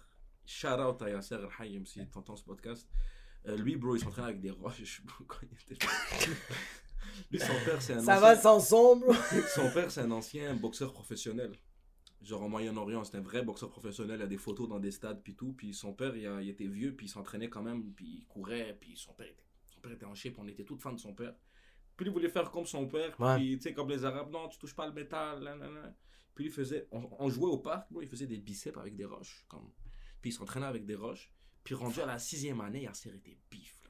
Shout 0.46 0.68
out 0.68 1.02
à 1.02 1.10
Yasser 1.10 1.36
El 1.36 1.48
Hayem 1.60 1.86
si 1.86 2.06
t'entends 2.10 2.36
ce 2.36 2.44
podcast. 2.44 2.88
Euh, 3.48 3.56
lui, 3.58 3.76
bro, 3.78 3.96
il 3.96 4.00
s'entraînait 4.02 4.28
avec 4.30 4.42
des 4.42 4.52
roches, 4.52 5.02
bro, 5.06 5.24
quand 5.28 5.38
il 5.44 5.74
était 5.74 5.86
Lui, 7.32 7.40
son 7.40 7.54
père, 7.66 7.82
c'est 7.82 7.94
un 7.94 8.00
Ça 8.02 8.18
ancien... 8.18 8.20
va 8.20 8.36
sans 8.36 8.60
son, 8.60 8.96
bro. 8.98 9.14
Son 9.54 9.70
père, 9.72 9.90
c'est 9.92 10.02
un 10.02 10.12
ancien 10.12 10.54
boxeur 10.56 10.92
professionnel. 10.94 11.52
Genre 12.22 12.42
au 12.42 12.50
Moyen-Orient, 12.50 13.04
c'était 13.04 13.20
un 13.20 13.22
vrai 13.22 13.44
boxeur 13.44 13.70
professionnel. 13.70 14.18
Il 14.18 14.22
y 14.22 14.26
a 14.26 14.28
des 14.28 14.38
photos 14.38 14.68
dans 14.68 14.80
des 14.80 14.92
stades, 14.92 15.22
puis 15.24 15.36
tout. 15.36 15.54
Puis 15.54 15.74
son 15.74 15.94
père, 15.94 16.16
il, 16.18 16.26
a- 16.28 16.42
il 16.42 16.50
était 16.50 16.66
vieux, 16.68 16.96
puis 16.96 17.06
il 17.06 17.10
s'entraînait 17.10 17.50
quand 17.50 17.62
même, 17.62 17.84
puis 17.94 18.06
il 18.22 18.26
courait, 18.28 18.76
puis 18.82 18.98
son 18.98 19.14
père 19.14 19.28
était, 19.28 19.44
son 19.68 19.80
père 19.80 19.92
était 19.92 20.06
en 20.06 20.16
shape, 20.16 20.34
on 20.40 20.48
était 20.48 20.64
toutes 20.64 20.82
fans 20.82 20.94
de 20.94 21.00
son 21.00 21.14
père. 21.14 21.34
Puis 21.96 22.06
il 22.06 22.12
voulait 22.12 22.30
faire 22.30 22.52
comme 22.52 22.66
son 22.66 22.88
père, 22.88 23.20
Ouais. 23.20 23.36
puis 23.38 23.58
tu 23.58 23.64
sais, 23.64 23.74
comme 23.74 23.90
les 23.90 24.04
Arabes, 24.04 24.32
non, 24.32 24.48
tu 24.50 24.58
touches 24.58 24.76
pas 24.76 24.86
le 24.86 24.94
métal. 24.94 25.58
Puis 26.34 26.46
il 26.46 26.52
faisait, 26.52 26.88
on, 26.92 27.08
on 27.20 27.30
jouait 27.30 27.50
au 27.50 27.60
parc, 27.60 27.88
il 28.02 28.08
faisait 28.08 28.28
des 28.28 28.38
biceps 28.40 28.78
avec 28.78 28.96
des 28.96 29.06
roches, 29.06 29.46
comme. 29.48 29.72
Puis 30.22 30.32
il 30.32 30.34
s'entraînait 30.34 30.66
avec 30.66 30.86
des 30.86 30.96
roches. 30.96 31.32
Puis 31.64 31.74
rendu 31.74 32.02
à 32.02 32.06
la 32.06 32.20
sixième 32.20 32.62
année, 32.62 32.84
Yasser 32.84 33.10
était 33.16 33.38
bif, 33.50 33.86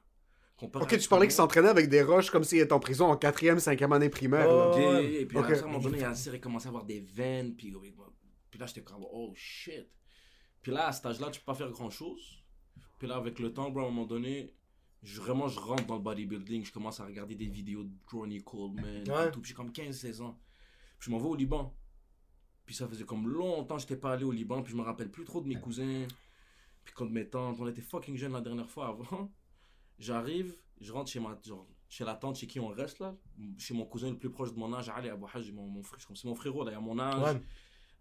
Ok, 0.62 0.98
tu 0.98 1.10
parlais 1.10 1.28
qu'il 1.28 1.36
s'entraînait 1.36 1.68
avec 1.68 1.90
des 1.90 2.02
roches 2.02 2.30
comme 2.30 2.46
s'il 2.46 2.60
était 2.60 2.72
en 2.72 2.80
prison 2.80 3.08
en 3.08 3.18
4e, 3.18 3.60
5e 3.60 3.94
année 3.94 4.10
primaire. 4.10 4.48
Oh. 4.50 4.98
Et 5.02 5.26
puis 5.26 5.38
à 5.38 5.42
un 5.42 5.62
moment 5.64 5.80
donné, 5.80 6.00
Yasser 6.00 6.32
il 6.34 6.40
commençait 6.40 6.68
à 6.68 6.70
avoir 6.70 6.86
des 6.86 7.02
veines. 7.02 7.56
Puis, 7.58 7.74
puis 8.50 8.60
là, 8.60 8.66
j'étais 8.66 8.82
comme, 8.82 9.06
oh 9.12 9.34
shit. 9.36 9.90
Puis 10.62 10.72
là, 10.72 10.88
à 10.88 10.94
cet 10.94 11.06
âge-là, 11.08 11.30
tu 11.30 11.42
peux 11.42 11.46
pas 11.46 11.56
faire 11.56 11.72
grand-chose. 11.72 12.42
Puis 12.98 13.08
là, 13.08 13.18
avec 13.18 13.40
le 13.40 13.54
temps, 13.54 13.70
bro, 13.70 13.82
à 13.82 13.84
un 13.84 13.90
moment 13.90 14.06
donné, 14.06 14.56
je, 15.06 15.22
vraiment, 15.22 15.48
je 15.48 15.60
rentre 15.60 15.86
dans 15.86 15.96
le 15.96 16.02
bodybuilding. 16.02 16.66
Je 16.66 16.72
commence 16.74 17.00
à 17.00 17.06
regarder 17.06 17.36
des 17.36 17.46
vidéos 17.48 17.84
de 17.84 17.92
Ronnie 18.12 18.44
Coleman. 18.44 19.04
Ouais. 19.10 19.32
tout. 19.32 19.40
Puis 19.42 19.50
j'ai 19.50 19.56
comme 19.56 19.70
15-16 19.72 20.22
ans. 20.22 20.38
Puis 21.00 21.08
je 21.08 21.12
m'en 21.12 21.18
vais 21.20 21.28
au 21.28 21.36
Liban. 21.36 21.74
Puis 22.66 22.76
ça 22.76 22.88
faisait 22.88 23.04
comme 23.06 23.28
longtemps 23.30 23.76
que 23.76 23.82
j'étais 23.82 23.98
pas 23.98 24.12
allé 24.14 24.24
au 24.24 24.32
Liban. 24.32 24.62
Puis 24.64 24.72
je 24.74 24.78
me 24.78 24.82
rappelle 24.82 25.10
plus 25.12 25.24
trop 25.24 25.40
de 25.42 25.48
mes 25.48 25.60
cousins. 25.60 26.06
Puis 26.84 26.94
quand 26.96 27.10
mes 27.10 27.28
tantes, 27.30 27.58
on 27.60 27.68
était 27.68 27.82
fucking 27.82 28.16
jeunes 28.18 28.34
la 28.34 28.42
dernière 28.42 28.70
fois 28.70 28.88
avant. 28.90 29.32
J'arrive, 30.00 30.56
je 30.82 30.92
rentre 30.92 31.10
chez 31.10 31.20
ma 31.20 31.40
genre, 31.44 31.68
chez 31.88 32.04
la 32.04 32.16
tante 32.16 32.36
chez 32.36 32.48
qui 32.48 32.60
on 32.60 32.68
reste 32.68 33.00
là, 33.00 33.16
chez 33.58 33.74
mon 33.74 33.86
cousin 33.86 34.10
le 34.10 34.18
plus 34.18 34.30
proche 34.30 34.54
de 34.54 34.60
mon 34.60 34.74
âge, 34.74 34.90
Ali 34.90 35.10
Abou 35.10 35.26
Haj, 35.34 35.52
mon, 35.54 35.68
mon 35.68 35.82
frère, 35.84 36.00
c'est 36.14 36.26
mon 36.26 36.36
frérot 36.36 36.66
d'ailleurs, 36.66 36.82
mon 36.82 37.00
âge. 37.00 37.36
Ouais. 37.36 37.42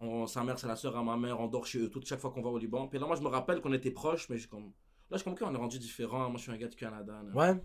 On- 0.01 0.27
sa 0.27 0.43
mère 0.43 0.59
c'est 0.59 0.67
la 0.67 0.75
soeur 0.75 0.97
à 0.97 1.05
ma 1.05 1.17
mère, 1.17 1.39
on 1.39 1.47
dort 1.47 1.67
chez 1.67 1.79
eux 1.79 1.89
toute 1.89 2.05
chaque 2.07 2.19
fois 2.19 2.31
qu'on 2.33 2.43
va 2.43 2.51
au 2.51 2.59
Liban. 2.59 2.89
Puis 2.89 2.99
là 2.99 3.07
moi 3.07 3.15
je 3.15 3.23
me 3.23 3.29
rappelle 3.29 3.61
qu'on 3.61 3.73
était 3.73 3.93
proches, 3.93 4.29
mais 4.29 4.39
je 4.39 4.49
comme 4.49 4.73
là 5.11 5.17
je 5.19 5.25
comme 5.25 5.37
qu'on 5.37 5.55
est 5.55 5.59
rendu 5.59 5.79
différent. 5.79 6.29
Moi 6.31 6.37
je 6.39 6.43
suis 6.43 6.53
un 6.53 6.57
gars 6.57 6.69
du 6.69 6.77
Canada. 6.77 7.23
là. 7.27 7.35
Ouais. 7.35 7.61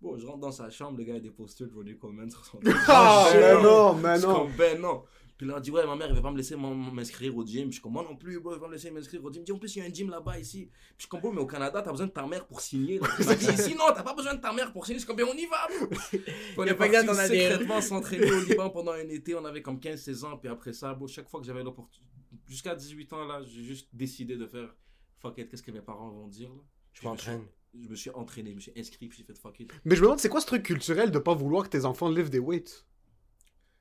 Bon, 0.00 0.18
je 0.18 0.26
rentre 0.26 0.40
dans 0.40 0.50
sa 0.50 0.68
chambre, 0.68 0.98
le 0.98 1.04
gars 1.04 1.14
a 1.14 1.20
des 1.20 1.30
posters 1.30 1.68
de 1.68 1.74
Ronnie 1.74 1.96
Coleman 1.96 2.28
sur 2.28 2.44
son 2.44 2.58
Ah, 2.88 3.28
mais 3.32 3.62
non, 3.62 3.94
mais 3.94 4.18
non. 4.18 4.34
comme, 4.34 4.52
ben 4.56 4.80
non. 4.80 5.04
Puis 5.38 5.46
là, 5.46 5.54
on 5.56 5.60
dit, 5.60 5.70
ouais, 5.70 5.86
ma 5.86 5.94
mère, 5.96 6.08
elle 6.08 6.16
veut 6.16 6.22
pas 6.22 6.30
me 6.32 6.36
laisser 6.36 6.56
m'inscrire 6.56 7.36
au 7.36 7.44
gym. 7.46 7.66
Je 7.68 7.72
suis 7.74 7.80
comme, 7.80 7.92
moi 7.92 8.04
non 8.08 8.16
plus, 8.16 8.38
bro, 8.40 8.50
elle 8.50 8.56
veut 8.56 8.60
pas 8.62 8.66
me 8.68 8.72
laisser 8.74 8.90
m'inscrire 8.90 9.24
au 9.24 9.32
gym. 9.32 9.38
Il 9.38 9.40
me 9.42 9.46
dit, 9.46 9.52
en 9.52 9.58
plus, 9.58 9.76
il 9.76 9.78
y 9.78 9.82
a 9.82 9.84
un 9.88 9.92
gym 9.92 10.10
là-bas, 10.10 10.38
ici. 10.40 10.66
Puis 10.66 10.94
je 10.98 11.02
suis 11.02 11.08
comme, 11.08 11.20
bro, 11.20 11.30
mais 11.32 11.40
au 11.40 11.46
Canada, 11.46 11.82
t'as 11.82 11.90
besoin 11.92 12.06
de 12.08 12.12
ta 12.12 12.26
mère 12.26 12.46
pour 12.46 12.60
signer. 12.60 12.98
là. 12.98 13.06
Il 13.20 13.26
m'a 13.26 13.34
dit, 13.36 13.46
ici, 13.54 13.74
non, 13.76 13.84
t'as 13.94 14.02
pas 14.02 14.14
besoin 14.14 14.34
de 14.34 14.40
ta 14.40 14.52
mère 14.52 14.72
pour 14.72 14.84
signer. 14.86 14.98
Je 14.98 15.04
suis 15.04 15.06
comme, 15.06 15.16
ben 15.16 15.26
on 15.32 15.36
y 15.36 15.46
va, 15.46 15.68
bro. 15.68 15.88
On 16.58 16.64
est 16.64 16.74
pas 16.74 16.88
que 16.88 16.92
là, 16.94 17.04
parti 17.04 17.28
secrètement 17.28 17.80
s'entraîner 17.80 18.30
au 18.30 18.40
Liban 18.40 18.70
pendant 18.70 18.92
un 18.92 19.08
été. 19.08 19.34
On 19.36 19.44
avait 19.44 19.62
comme 19.62 19.78
15-16 19.78 20.24
ans. 20.24 20.36
Puis 20.36 20.48
après 20.48 20.72
ça, 20.72 20.94
bro, 20.94 21.06
chaque 21.08 21.28
fois 21.28 21.38
que 21.40 21.46
j'avais 21.46 21.62
l'opportunité, 21.62 22.10
jusqu'à 22.48 22.74
18 22.74 23.12
ans, 23.12 23.24
là, 23.24 23.40
j'ai 23.44 23.62
juste 23.62 23.88
décidé 23.92 24.36
de 24.36 24.46
faire, 24.46 24.74
fuck 25.20 25.38
it, 25.38 25.48
qu'est-ce 25.48 25.62
que 25.62 25.70
mes 25.70 25.80
parents 25.80 26.10
vont 26.10 26.26
dire, 26.26 26.50
là. 26.50 26.60
Je 26.92 27.06
m'entraîne. 27.06 27.44
Je 27.74 27.88
me 27.88 27.96
suis 27.96 28.10
entraîné, 28.10 28.50
je 28.50 28.56
me 28.56 28.60
suis 28.60 28.72
inscrit, 28.76 29.08
puis 29.08 29.18
j'ai 29.18 29.24
fait 29.24 29.38
fuck 29.38 29.58
it. 29.60 29.72
Mais 29.84 29.96
je 29.96 30.00
me 30.00 30.06
demande, 30.06 30.20
c'est 30.20 30.28
quoi 30.28 30.40
ce 30.40 30.46
truc 30.46 30.62
culturel 30.62 31.10
de 31.10 31.18
pas 31.18 31.34
vouloir 31.34 31.64
que 31.64 31.70
tes 31.70 31.84
enfants 31.86 32.10
lèvent 32.10 32.28
des 32.28 32.38
weights? 32.38 32.86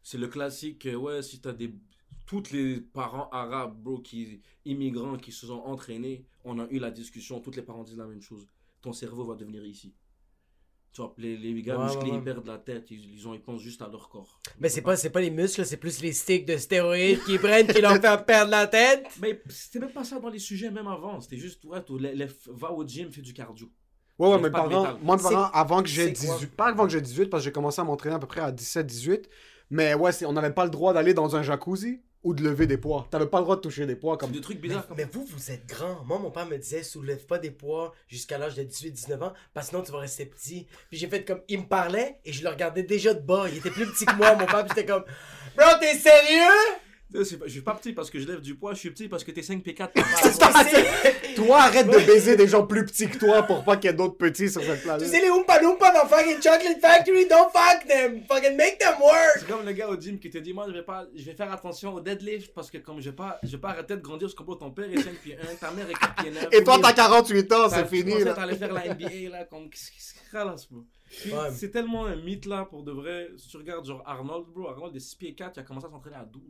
C'est 0.01 0.18
le 0.18 0.27
classique, 0.27 0.86
euh, 0.86 0.96
ouais, 0.96 1.22
si 1.22 1.41
t'as 1.41 1.53
des. 1.53 1.75
Toutes 2.25 2.51
les 2.51 2.80
parents 2.80 3.30
arabes, 3.32 3.75
bro, 3.82 4.00
qui, 4.00 4.41
immigrants 4.63 5.18
qui 5.18 5.34
se 5.34 5.48
sont 5.48 5.60
entraînés, 5.65 6.25
on 6.46 6.60
a 6.60 6.68
eu 6.70 6.80
la 6.80 6.91
discussion, 6.91 7.41
tous 7.41 7.51
les 7.51 7.62
parents 7.62 7.84
disent 7.84 7.98
la 7.98 8.08
même 8.08 8.22
chose. 8.22 8.48
Ton 8.82 8.94
cerveau 8.94 9.25
va 9.25 9.36
devenir 9.36 9.65
ici. 9.65 9.94
Tu 10.93 11.01
vois, 11.01 11.13
les, 11.17 11.38
les 11.38 11.62
gars 11.62 11.77
Ouais, 11.77 11.86
musclés, 11.86 12.03
ouais, 12.03 12.12
ouais. 12.12 12.17
ils 12.17 12.24
perdent 12.24 12.48
la 12.48 12.57
tête, 12.57 12.91
ils, 12.91 13.13
ils, 13.15 13.25
ont, 13.27 13.33
ils 13.33 13.41
pensent 13.41 13.62
juste 13.62 13.81
à 13.81 13.88
leur 13.88 14.10
corps. 14.10 14.41
Mais 14.60 14.67
c'est 14.67 14.81
pas, 14.81 14.98
c'est 14.98 15.10
pas 15.10 15.21
les 15.21 15.29
muscles, 15.31 15.65
c'est 15.65 15.77
plus 15.77 16.01
les 16.01 16.12
sticks 16.12 16.45
de 16.45 16.57
stéroïdes 16.57 17.24
qui 17.24 17.38
prennent 17.38 17.67
qui 17.67 17.79
leur 17.79 17.93
fait 17.93 18.25
perdre 18.25 18.51
la 18.51 18.67
tête. 18.67 19.05
Mais 19.21 19.41
c'était 19.50 19.79
même 19.79 19.91
pas 19.93 20.03
ça 20.03 20.19
dans 20.19 20.27
les 20.29 20.39
sujets, 20.39 20.69
même 20.69 20.88
avant. 20.88 21.21
C'était 21.21 21.38
juste, 21.38 21.63
ouais, 21.65 21.81
tout, 21.81 21.98
les- 21.98 22.13
les- 22.13 22.27
va 22.48 22.71
au 22.74 22.86
gym, 22.86 23.10
fais 23.12 23.21
du 23.21 23.33
cardio. 23.33 23.69
Ouais, 24.19 24.36
ouais, 24.36 24.51
parents, 24.51 24.67
métal. 24.83 24.98
moi, 25.01 25.17
parents, 25.17 25.50
avant 25.53 25.81
que 25.81 25.88
j'ai 25.88 26.13
c'est 26.13 26.25
quoi? 26.27 26.36
18, 26.36 26.48
pas 26.55 26.67
avant 26.67 26.83
que 26.86 26.91
j'ai 26.91 27.01
18, 27.01 27.27
parce 27.27 27.41
que 27.41 27.45
j'ai 27.45 27.51
commencé 27.53 27.79
à 27.79 27.86
m'entraîner 27.86 28.15
à 28.15 28.19
peu 28.19 28.27
près 28.27 28.41
à 28.41 28.51
17-18, 28.51 29.29
mais 29.69 29.93
ouais, 29.93 30.12
c'est- 30.12 30.25
on 30.25 30.33
n'avait 30.33 30.53
pas 30.53 30.65
le 30.65 30.71
droit 30.71 30.93
d'aller 30.93 31.13
dans 31.13 31.36
un 31.38 31.41
jacuzzi. 31.41 32.01
Ou 32.24 32.34
de 32.34 32.44
lever 32.44 32.68
des 32.68 32.78
poids. 32.78 33.08
T'avais 33.10 33.25
pas 33.28 33.40
le 33.40 33.44
droit 33.46 33.56
de 33.56 33.62
toucher 33.62 33.86
des 33.86 33.96
poids 33.96 34.18
Comme 34.18 34.32
des 34.32 34.42
trucs 34.42 34.58
Mais, 34.62 34.68
bizarres. 34.68 34.88
comme 34.88 34.98
mais 34.98 35.08
vous, 35.12 35.25
vous 35.25 35.51
êtes 35.51 35.66
grand. 35.68 36.04
Moi, 36.06 36.20
mon 36.20 36.30
père 36.32 36.46
me 36.46 36.58
disait, 36.58 36.84
soulève 36.84 37.25
pas 37.25 37.40
des 37.40 37.51
poids 37.51 37.94
jusqu'à 38.08 38.38
l'âge 38.38 38.56
de 38.56 38.63
18-19 38.63 39.24
ans, 39.24 39.34
parce 39.54 39.68
que 39.68 39.72
sinon 39.72 39.84
tu 39.84 39.92
vas 39.92 40.00
rester 40.00 40.25
petit. 40.25 40.68
Puis 40.90 41.00
j'ai 41.00 41.08
fait 41.08 41.24
comme, 41.25 41.42
il 41.48 41.60
me 41.62 41.66
parlait, 41.68 42.20
et 42.25 42.32
je 42.34 42.44
le 42.44 42.50
regardais 42.50 42.84
déjà 42.84 43.13
de 43.13 43.22
bas. 43.22 43.46
Il 43.50 43.58
était 43.58 43.72
plus 43.72 43.88
petit 43.88 44.06
que 44.06 44.16
moi, 44.16 44.36
mon 44.36 44.46
père, 44.46 44.66
puis 44.66 44.74
j'étais 44.75 44.86
comme, 44.86 45.04
bro, 45.58 45.66
t'es 45.80 45.96
sérieux? 45.98 46.54
Je 47.13 47.24
suis 47.50 47.62
pas 47.62 47.75
petit 47.75 47.91
parce 47.94 48.10
que 48.10 48.20
je 48.20 48.27
lève 48.27 48.39
du 48.39 48.56
poids, 48.56 48.74
je 48.74 48.80
suis 48.80 48.89
petit 48.91 49.08
parce 49.10 49.24
que 49.24 49.32
t'es 49.32 49.41
5 49.41 49.63
P4. 49.65 49.89
Tu 49.94 50.01
sais- 50.01 51.36
Toi, 51.36 51.58
arrête 51.62 51.88
de 51.88 51.98
baiser 52.06 52.36
des 52.36 52.48
gens 52.48 52.65
plus 52.65 52.86
petits 52.86 53.10
que 53.10 53.18
toi 53.18 53.44
pour 53.44 53.63
pas 53.63 53.75
qu'il 53.77 53.89
y 53.89 53.94
ait 53.94 53.96
d'autres 53.96 54.18
petits 54.18 54.50
sur 54.50 54.62
cette 54.62 54.77
Tu 54.80 54.84
planète. 54.84 55.08
sais, 55.08 55.22
les 55.22 55.30
Oompa 55.30 55.62
Loompa 55.62 55.91
dans 55.91 56.08
fucking 56.08 56.36
Chocolate 56.41 56.80
Factory, 56.82 57.25
don't 57.27 57.50
fuck 57.51 57.86
them! 57.88 58.24
Fucking 58.27 58.56
make 58.56 58.77
them 58.77 58.96
work! 59.01 59.38
C'est 59.39 59.48
comme 59.48 59.65
le 59.65 59.72
gars 59.74 59.89
au 59.89 60.00
gym 60.00 60.20
qui 60.20 60.30
te 60.30 60.38
dit 60.38 60.53
Moi, 60.53 60.65
je 60.68 60.74
vais, 60.74 60.84
pas, 60.84 61.06
je 61.15 61.24
vais 61.24 61.34
faire 61.34 61.51
attention 61.51 61.94
au 61.96 62.00
deadlift 62.01 62.53
parce 62.53 62.70
que 62.72 62.77
comme 62.77 63.00
je 63.01 63.10
vais 63.10 63.15
pas, 63.15 63.39
je 63.44 63.50
vais 63.50 63.58
pas 63.58 63.70
arrêter 63.70 63.96
de 63.96 64.01
grandir 64.01 64.27
parce 64.27 64.36
que 64.36 64.44
bon, 64.44 64.56
ton 64.56 64.72
père 64.72 64.89
est 64.91 65.01
5 65.01 65.13
pieds 65.15 65.38
1, 65.38 65.56
ta 65.56 65.72
mère 65.72 65.89
est 65.89 65.94
4 65.94 66.15
pieds 66.22 66.32
9. 66.32 66.48
Et 66.51 66.63
toi, 66.63 66.80
t'as 66.82 66.94
48 66.94 67.51
ans, 67.53 67.70
c'est 67.70 67.84
tu 67.84 67.98
fini. 67.98 68.12
pensais 68.13 68.25
là. 68.25 68.34
t'allais 68.34 68.56
faire 68.56 68.74
la 68.74 68.88
NBA 68.94 69.30
là, 69.30 69.46
comme 69.46 69.70
qu'est-ce. 69.70 69.91
C'est 71.51 71.72
tellement 71.72 72.06
un 72.06 72.15
mythe 72.15 72.46
là 72.46 72.65
pour 72.70 72.84
de 72.84 72.91
vrai. 72.91 73.27
Si 73.38 73.48
tu 73.50 73.58
regardes 73.58 73.86
genre 73.86 74.01
Arnold, 74.06 74.46
bro, 74.53 74.70
Arnold 74.70 74.96
est 74.96 75.00
6 75.00 75.15
pieds 75.15 75.34
4, 75.36 75.53
il 75.58 75.60
a 75.60 75.63
commencé 75.63 75.88
à 75.88 75.89
s'entraîner 75.89 76.15
à 76.18 76.24
12. 76.25 76.41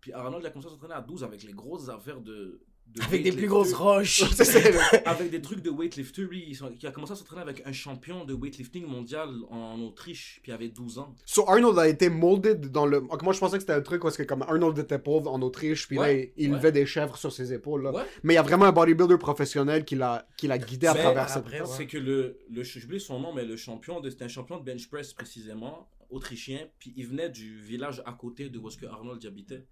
Puis 0.00 0.12
Arnold 0.12 0.44
a 0.46 0.50
commencé 0.50 0.68
à 0.68 0.70
s'entraîner 0.70 0.94
à 0.94 1.00
12 1.00 1.24
avec 1.24 1.42
les 1.42 1.52
grosses 1.52 1.88
affaires 1.88 2.20
de. 2.20 2.60
de 2.86 3.02
Avec 3.02 3.22
des 3.24 3.32
plus 3.32 3.48
grosses 3.48 3.72
roches. 3.74 4.22
Avec 5.04 5.30
des 5.30 5.42
trucs 5.42 5.60
de 5.60 5.70
weightlifter, 5.70 6.22
lui, 6.22 6.56
il 6.80 6.86
a 6.86 6.90
commencé 6.92 7.12
à 7.12 7.16
s'entraîner 7.16 7.42
avec 7.42 7.62
un 7.66 7.72
champion 7.72 8.24
de 8.24 8.32
weightlifting 8.32 8.86
mondial 8.86 9.28
en 9.50 9.80
Autriche, 9.80 10.38
puis 10.42 10.52
il 10.52 10.54
avait 10.54 10.68
12 10.68 10.98
ans. 10.98 11.14
So 11.26 11.48
Arnold 11.48 11.78
a 11.78 11.88
été 11.88 12.08
molded 12.08 12.70
dans 12.70 12.86
le. 12.86 13.00
Moi 13.00 13.32
je 13.32 13.38
pensais 13.40 13.56
que 13.56 13.62
c'était 13.62 13.72
un 13.72 13.80
truc 13.82 14.02
parce 14.02 14.16
que 14.16 14.22
comme 14.22 14.42
Arnold 14.42 14.78
était 14.78 14.98
pauvre 14.98 15.30
en 15.32 15.42
Autriche, 15.42 15.86
puis 15.88 15.96
là 15.96 16.02
Ouais, 16.02 16.32
il, 16.36 16.44
il 16.44 16.50
ouais. 16.50 16.56
levait 16.56 16.72
des 16.72 16.86
chèvres 16.86 17.16
sur 17.16 17.32
ses 17.32 17.52
épaules. 17.52 17.82
Là. 17.82 17.92
Ouais. 17.92 18.02
Mais 18.22 18.34
il 18.34 18.36
y 18.36 18.40
a 18.40 18.42
vraiment 18.42 18.66
un 18.66 18.72
bodybuilder 18.72 19.18
professionnel 19.18 19.84
qui 19.84 19.96
l'a 19.96 20.26
qui 20.36 20.46
l'a 20.46 20.58
guidé 20.58 20.86
à 20.86 20.94
Mais 20.94 21.00
travers 21.02 21.28
cette. 21.28 21.38
après. 21.38 21.62
C'est 21.66 21.86
que 21.86 21.98
le, 21.98 22.38
le 22.50 22.62
j'oublie 22.62 23.00
son 23.00 23.18
nom, 23.20 23.32
mais 23.34 23.44
le 23.44 23.56
champion, 23.56 24.00
de- 24.00 24.08
c'était 24.10 24.24
un 24.24 24.28
champion 24.28 24.58
de 24.58 24.64
bench 24.64 24.88
press 24.88 25.12
précisément, 25.12 25.88
autrichien, 26.10 26.66
puis 26.78 26.94
il 26.96 27.06
venait 27.06 27.28
du 27.28 27.58
village 27.58 28.02
à 28.06 28.12
côté 28.12 28.48
de 28.48 28.58
où 28.58 28.68
est-ce 28.68 28.78
que 28.78 28.86
Arnold 28.86 29.22
y 29.22 29.26
habitait. 29.26 29.66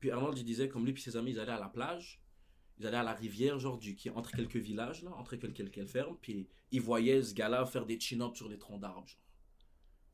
Puis 0.00 0.10
Arnold, 0.10 0.36
il 0.38 0.44
disait, 0.44 0.68
comme 0.68 0.84
lui 0.84 0.92
puis 0.92 1.02
ses 1.02 1.16
amis, 1.16 1.32
ils 1.32 1.40
allaient 1.40 1.52
à 1.52 1.60
la 1.60 1.68
plage, 1.68 2.20
ils 2.78 2.86
allaient 2.86 2.98
à 2.98 3.02
la 3.02 3.14
rivière, 3.14 3.58
genre, 3.58 3.78
du, 3.78 3.96
qui 3.96 4.08
est 4.08 4.12
entre 4.12 4.30
quelques 4.32 4.56
villages, 4.56 5.02
là, 5.02 5.10
entre 5.16 5.36
quelques, 5.36 5.54
quelques 5.54 5.86
fermes, 5.86 6.16
puis 6.20 6.48
ils 6.70 6.80
voyaient 6.80 7.22
ce 7.22 7.32
gars-là 7.34 7.64
faire 7.66 7.86
des 7.86 7.98
chin-ups 7.98 8.36
sur 8.36 8.48
les 8.48 8.58
troncs 8.58 8.80
d'arbres, 8.80 9.06
genre. 9.08 9.20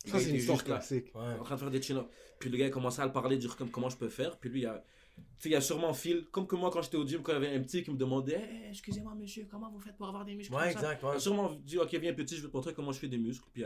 Ça 0.04 0.18
c'est 0.18 0.30
une 0.30 0.36
histoire 0.36 0.58
là, 0.58 0.64
classique. 0.64 1.14
Ouais. 1.14 1.38
en 1.38 1.44
train 1.44 1.54
de 1.54 1.60
faire 1.60 1.70
des 1.70 1.80
chin-ups. 1.80 2.08
Puis 2.40 2.50
le 2.50 2.56
gars 2.58 2.66
a 2.66 2.70
commencé 2.70 3.00
à 3.00 3.06
le 3.06 3.12
parler, 3.12 3.36
dire 3.38 3.56
comme 3.56 3.70
comment 3.70 3.88
je 3.88 3.96
peux 3.96 4.08
faire. 4.08 4.36
Puis 4.38 4.50
lui, 4.50 4.60
il 4.62 4.66
a, 4.66 4.84
tu 5.14 5.22
sais, 5.38 5.48
il 5.50 5.54
a 5.54 5.60
sûrement 5.60 5.94
fil. 5.94 6.26
Comme 6.32 6.48
que 6.48 6.56
moi, 6.56 6.70
quand 6.72 6.82
j'étais 6.82 6.96
au 6.96 7.06
gym, 7.06 7.22
quand 7.22 7.30
il 7.30 7.34
y 7.34 7.46
avait 7.46 7.54
un 7.54 7.60
petit 7.62 7.84
qui 7.84 7.90
me 7.92 7.96
demandait 7.96 8.34
Hey, 8.34 8.70
Excusez-moi, 8.70 9.14
monsieur, 9.14 9.46
comment 9.48 9.70
vous 9.70 9.78
faites 9.78 9.96
pour 9.96 10.08
avoir 10.08 10.24
des 10.24 10.34
muscles 10.34 10.52
Ouais, 10.54 10.72
comme 10.72 10.82
ça? 10.82 10.92
exact, 10.92 11.02
ouais. 11.04 11.10
Il 11.12 11.16
a 11.16 11.20
sûrement 11.20 11.52
dit 11.52 11.78
Ok, 11.78 11.94
viens 11.94 12.12
petit, 12.14 12.36
je 12.36 12.42
vais 12.42 12.48
te 12.48 12.56
montrer 12.56 12.74
comment 12.74 12.90
je 12.90 12.98
fais 12.98 13.06
des 13.08 13.18
muscles. 13.18 13.48
Puis, 13.52 13.62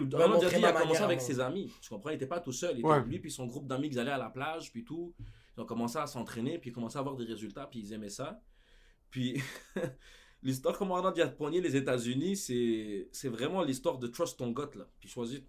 puis 0.00 0.06
Diaz, 0.08 0.52
il 0.58 0.64
a 0.64 0.72
commencé 0.72 0.88
manière 0.88 1.02
avec 1.04 1.20
ses 1.20 1.40
amis. 1.40 1.72
Tu 1.80 1.88
comprends? 1.88 2.10
Il 2.10 2.14
était 2.14 2.26
pas 2.26 2.40
tout 2.40 2.52
seul. 2.52 2.72
Il 2.76 2.78
était 2.80 2.88
Ouais. 2.88 3.04
lui, 3.04 3.18
puis 3.18 3.30
son 3.30 3.46
groupe 3.46 3.66
d'amis 3.66 3.90
qui 3.90 3.98
allaient 3.98 4.10
à 4.10 4.18
la 4.18 4.30
plage, 4.30 4.70
puis 4.72 4.84
tout. 4.84 5.14
Ils 5.56 5.60
ont 5.60 5.66
commencé 5.66 5.98
à 5.98 6.06
s'entraîner, 6.06 6.58
puis 6.58 6.70
ils 6.70 6.72
commençaient 6.72 6.98
à 6.98 7.00
avoir 7.00 7.16
des 7.16 7.24
résultats, 7.24 7.66
puis 7.66 7.80
ils 7.80 7.92
aimaient 7.92 8.08
ça. 8.08 8.40
Puis. 9.10 9.40
L'histoire 10.44 10.76
comment 10.76 10.96
Arnold 10.96 11.20
a 11.20 11.28
pogné 11.28 11.60
les 11.60 11.76
États-Unis, 11.76 12.36
c'est 12.36 13.08
c'est 13.12 13.28
vraiment 13.28 13.62
l'histoire 13.62 13.98
de 13.98 14.08
Trust 14.08 14.38
Ton 14.38 14.50
Gut 14.50 14.76
là. 14.76 14.88
Puis 14.98 15.08
choisit 15.08 15.44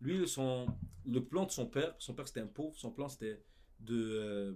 lui, 0.00 0.28
son, 0.28 0.66
le 1.04 1.24
plan 1.24 1.46
de 1.46 1.50
son 1.50 1.66
père, 1.66 1.94
son 1.98 2.14
père 2.14 2.28
c'était 2.28 2.42
un 2.42 2.46
pauvre, 2.46 2.76
son 2.76 2.92
plan 2.92 3.08
c'était 3.08 3.42
de, 3.80 3.94
euh, 3.96 4.52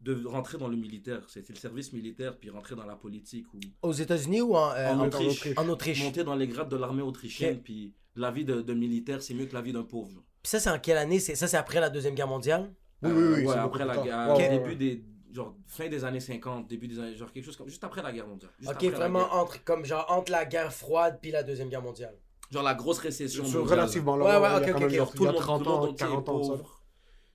de 0.00 0.26
rentrer 0.26 0.58
dans 0.58 0.66
le 0.66 0.76
militaire. 0.76 1.22
C'était 1.28 1.52
le 1.52 1.58
service 1.58 1.92
militaire, 1.92 2.36
puis 2.36 2.50
rentrer 2.50 2.74
dans 2.74 2.84
la 2.86 2.96
politique 2.96 3.46
ou 3.54 3.60
Aux 3.82 3.92
États-Unis 3.92 4.40
ou 4.40 4.56
en, 4.56 4.72
euh, 4.72 4.92
En 4.94 4.98
en 4.98 5.06
Autriche. 5.06 5.46
En 5.56 5.68
Autriche? 5.68 6.02
monter 6.02 6.24
dans 6.24 6.34
les 6.34 6.48
grades 6.48 6.68
de 6.68 6.76
l'armée 6.76 7.02
autrichienne. 7.02 7.60
Puis 7.62 7.94
la 8.16 8.30
vie 8.30 8.44
de, 8.44 8.60
de 8.62 8.74
militaire, 8.74 9.22
c'est 9.22 9.34
mieux 9.34 9.46
que 9.46 9.54
la 9.54 9.62
vie 9.62 9.72
d'un 9.72 9.82
pauvre. 9.84 10.10
genre. 10.10 10.24
Puis 10.42 10.50
ça, 10.50 10.60
c'est 10.60 10.70
en 10.70 10.78
quelle 10.78 10.98
année? 10.98 11.18
C'est- 11.20 11.34
Ça, 11.34 11.46
c'est 11.46 11.56
après 11.56 11.80
la 11.80 11.90
Deuxième 11.90 12.14
Guerre 12.14 12.28
mondiale? 12.28 12.72
Oui, 13.02 13.10
oui, 13.12 13.22
oui, 13.22 13.42
Euh, 13.44 13.48
ouais, 13.48 13.56
après 13.56 13.84
la 13.84 13.96
guerre, 13.98 14.34
ouais, 14.36 14.48
début 14.58 14.76
des. 14.76 15.04
Genre, 15.32 15.54
fin 15.66 15.88
des 15.88 16.02
années 16.04 16.20
50, 16.20 16.66
début 16.66 16.88
des 16.88 16.98
années. 16.98 17.14
Genre, 17.14 17.30
quelque 17.30 17.44
chose 17.44 17.56
comme. 17.56 17.68
Juste 17.68 17.84
après 17.84 18.02
la 18.02 18.10
guerre 18.12 18.26
mondiale. 18.26 18.50
Juste 18.58 18.72
ok, 18.72 18.84
vraiment 18.92 19.28
entre, 19.34 19.62
comme 19.64 19.84
genre 19.84 20.06
entre 20.08 20.32
la 20.32 20.44
guerre 20.46 20.72
froide 20.72 21.18
puis 21.20 21.30
la 21.30 21.42
Deuxième 21.42 21.68
Guerre 21.68 21.82
mondiale. 21.82 22.16
Genre 22.50 22.62
la 22.62 22.74
grosse 22.74 22.98
récession. 23.00 23.42
Mondiale. 23.42 23.62
relativement 23.64 24.16
là. 24.16 24.24
Ouais, 24.24 24.46
ouais, 24.48 24.54
ok, 24.56 24.60
ok, 24.62 24.80
même 24.80 24.84
ok. 24.84 24.90
il 24.92 24.96
y 24.96 24.98
a- 25.00 25.06
Tout 25.06 25.24
le 25.24 25.32
monde, 25.32 25.40
30 25.40 25.62
tout 25.62 25.68
le 25.68 25.74
monde 25.76 25.84
ans, 25.84 25.90
entier 25.90 26.06
est 26.06 26.08
40 26.08 26.28
ans. 26.28 26.40
pauvre. 26.40 26.82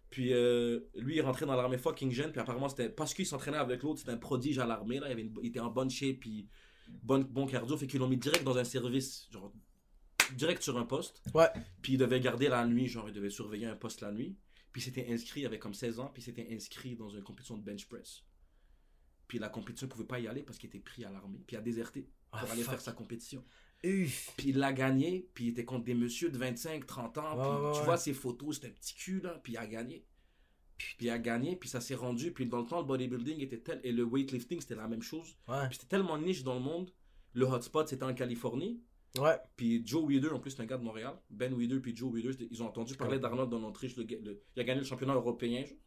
Puis 0.09 0.33
euh, 0.33 0.79
lui, 0.95 1.17
il 1.17 1.21
rentré 1.21 1.45
dans 1.45 1.55
l'armée 1.55 1.77
fucking 1.77 2.11
jeune. 2.11 2.31
Puis 2.31 2.41
apparemment, 2.41 2.69
c'était 2.69 2.89
parce 2.89 3.13
qu'il 3.13 3.25
s'entraînait 3.25 3.57
avec 3.57 3.83
l'autre, 3.83 3.99
c'était 3.99 4.11
un 4.11 4.17
prodige 4.17 4.57
à 4.57 4.65
l'armée. 4.65 4.99
Là. 4.99 5.07
Il, 5.09 5.11
avait 5.11 5.21
une- 5.21 5.33
il 5.43 5.49
était 5.49 5.59
en 5.59 5.69
bonne 5.69 5.89
shape, 5.89 6.17
puis 6.21 6.47
bon, 7.03 7.23
bon 7.29 7.45
cardio. 7.45 7.77
Fait 7.77 7.87
qu'ils 7.87 7.99
l'ont 7.99 8.07
mis 8.07 8.17
direct 8.17 8.43
dans 8.43 8.57
un 8.57 8.63
service, 8.63 9.27
genre 9.31 9.53
direct 10.35 10.61
sur 10.61 10.77
un 10.77 10.85
poste. 10.85 11.21
Ouais. 11.33 11.47
Puis 11.81 11.93
il 11.93 11.97
devait 11.97 12.19
garder 12.19 12.47
la 12.47 12.65
nuit, 12.65 12.87
genre 12.87 13.07
il 13.09 13.13
devait 13.13 13.29
surveiller 13.29 13.65
un 13.67 13.75
poste 13.75 14.01
la 14.01 14.11
nuit. 14.11 14.37
Puis 14.71 14.81
il 14.81 14.85
s'était 14.85 15.11
inscrit, 15.11 15.41
il 15.41 15.45
avait 15.45 15.59
comme 15.59 15.73
16 15.73 15.99
ans, 15.99 16.09
puis 16.13 16.21
il 16.21 16.25
s'était 16.25 16.47
inscrit 16.51 16.95
dans 16.95 17.09
une 17.09 17.23
compétition 17.23 17.57
de 17.57 17.63
bench 17.63 17.87
press. 17.87 18.23
Puis 19.27 19.39
la 19.39 19.49
compétition, 19.49 19.87
il 19.87 19.89
pouvait 19.89 20.05
pas 20.05 20.19
y 20.19 20.27
aller 20.27 20.43
parce 20.43 20.57
qu'il 20.57 20.67
était 20.67 20.79
pris 20.79 21.03
à 21.05 21.11
l'armée. 21.11 21.43
Puis 21.45 21.55
il 21.55 21.59
a 21.59 21.61
déserté 21.61 22.01
pour 22.31 22.39
Ah, 22.39 22.51
aller 22.51 22.63
fuck. 22.63 22.71
faire 22.73 22.81
sa 22.81 22.91
compétition. 22.93 23.43
Uff. 23.83 24.33
Puis 24.37 24.49
il 24.49 24.57
l'a 24.57 24.73
gagné, 24.73 25.29
puis 25.33 25.45
il 25.45 25.49
était 25.49 25.65
contre 25.65 25.85
des 25.85 25.93
messieurs 25.95 26.29
de 26.29 26.37
25, 26.37 26.85
30 26.85 27.17
ans. 27.17 27.35
Puis 27.37 27.73
tu 27.73 27.79
ouais. 27.79 27.85
vois 27.85 27.97
ses 27.97 28.13
photos, 28.13 28.55
c'était 28.55 28.67
un 28.67 28.71
petit 28.71 28.93
cul, 28.93 29.21
là, 29.21 29.39
puis 29.43 29.53
il 29.53 29.57
a 29.57 29.65
gagné. 29.65 30.05
Puis 30.77 30.95
il 31.01 31.09
a 31.09 31.19
gagné, 31.19 31.55
puis 31.55 31.69
ça 31.69 31.79
s'est 31.81 31.95
rendu. 31.95 32.31
Puis 32.31 32.45
dans 32.45 32.59
le 32.61 32.65
temps, 32.67 32.79
le 32.79 32.85
bodybuilding 32.85 33.39
était 33.41 33.59
tel. 33.59 33.79
Et 33.83 33.91
le 33.91 34.03
weightlifting, 34.03 34.59
c'était 34.61 34.75
la 34.75 34.87
même 34.87 35.01
chose. 35.01 35.35
Ouais. 35.47 35.67
Puis 35.67 35.75
c'était 35.79 35.87
tellement 35.95 36.17
niche 36.17 36.43
dans 36.43 36.55
le 36.55 36.61
monde. 36.61 36.91
Le 37.33 37.45
hotspot, 37.45 37.87
c'était 37.87 38.03
en 38.03 38.13
Californie. 38.13 38.81
Ouais. 39.19 39.35
Puis 39.57 39.83
Joe 39.85 40.07
Weider, 40.07 40.29
en 40.29 40.39
plus, 40.39 40.51
c'est 40.51 40.61
un 40.61 40.65
gars 40.65 40.77
de 40.77 40.83
Montréal. 40.83 41.13
Ben 41.29 41.53
Weider, 41.53 41.79
puis 41.79 41.95
Joe 41.95 42.13
Weider, 42.13 42.31
ils 42.49 42.63
ont 42.63 42.67
entendu 42.67 42.95
parler 42.95 43.19
d'Arnold 43.19 43.53
en 43.53 43.63
Autriche. 43.63 43.95
Le, 43.97 44.03
gars- 44.03 44.17
le- 44.23 44.41
il 44.55 44.61
a 44.61 44.63
gagné 44.63 44.79
le 44.79 44.85
championnat 44.85 45.13
européen. 45.15 45.65
Genre. 45.65 45.77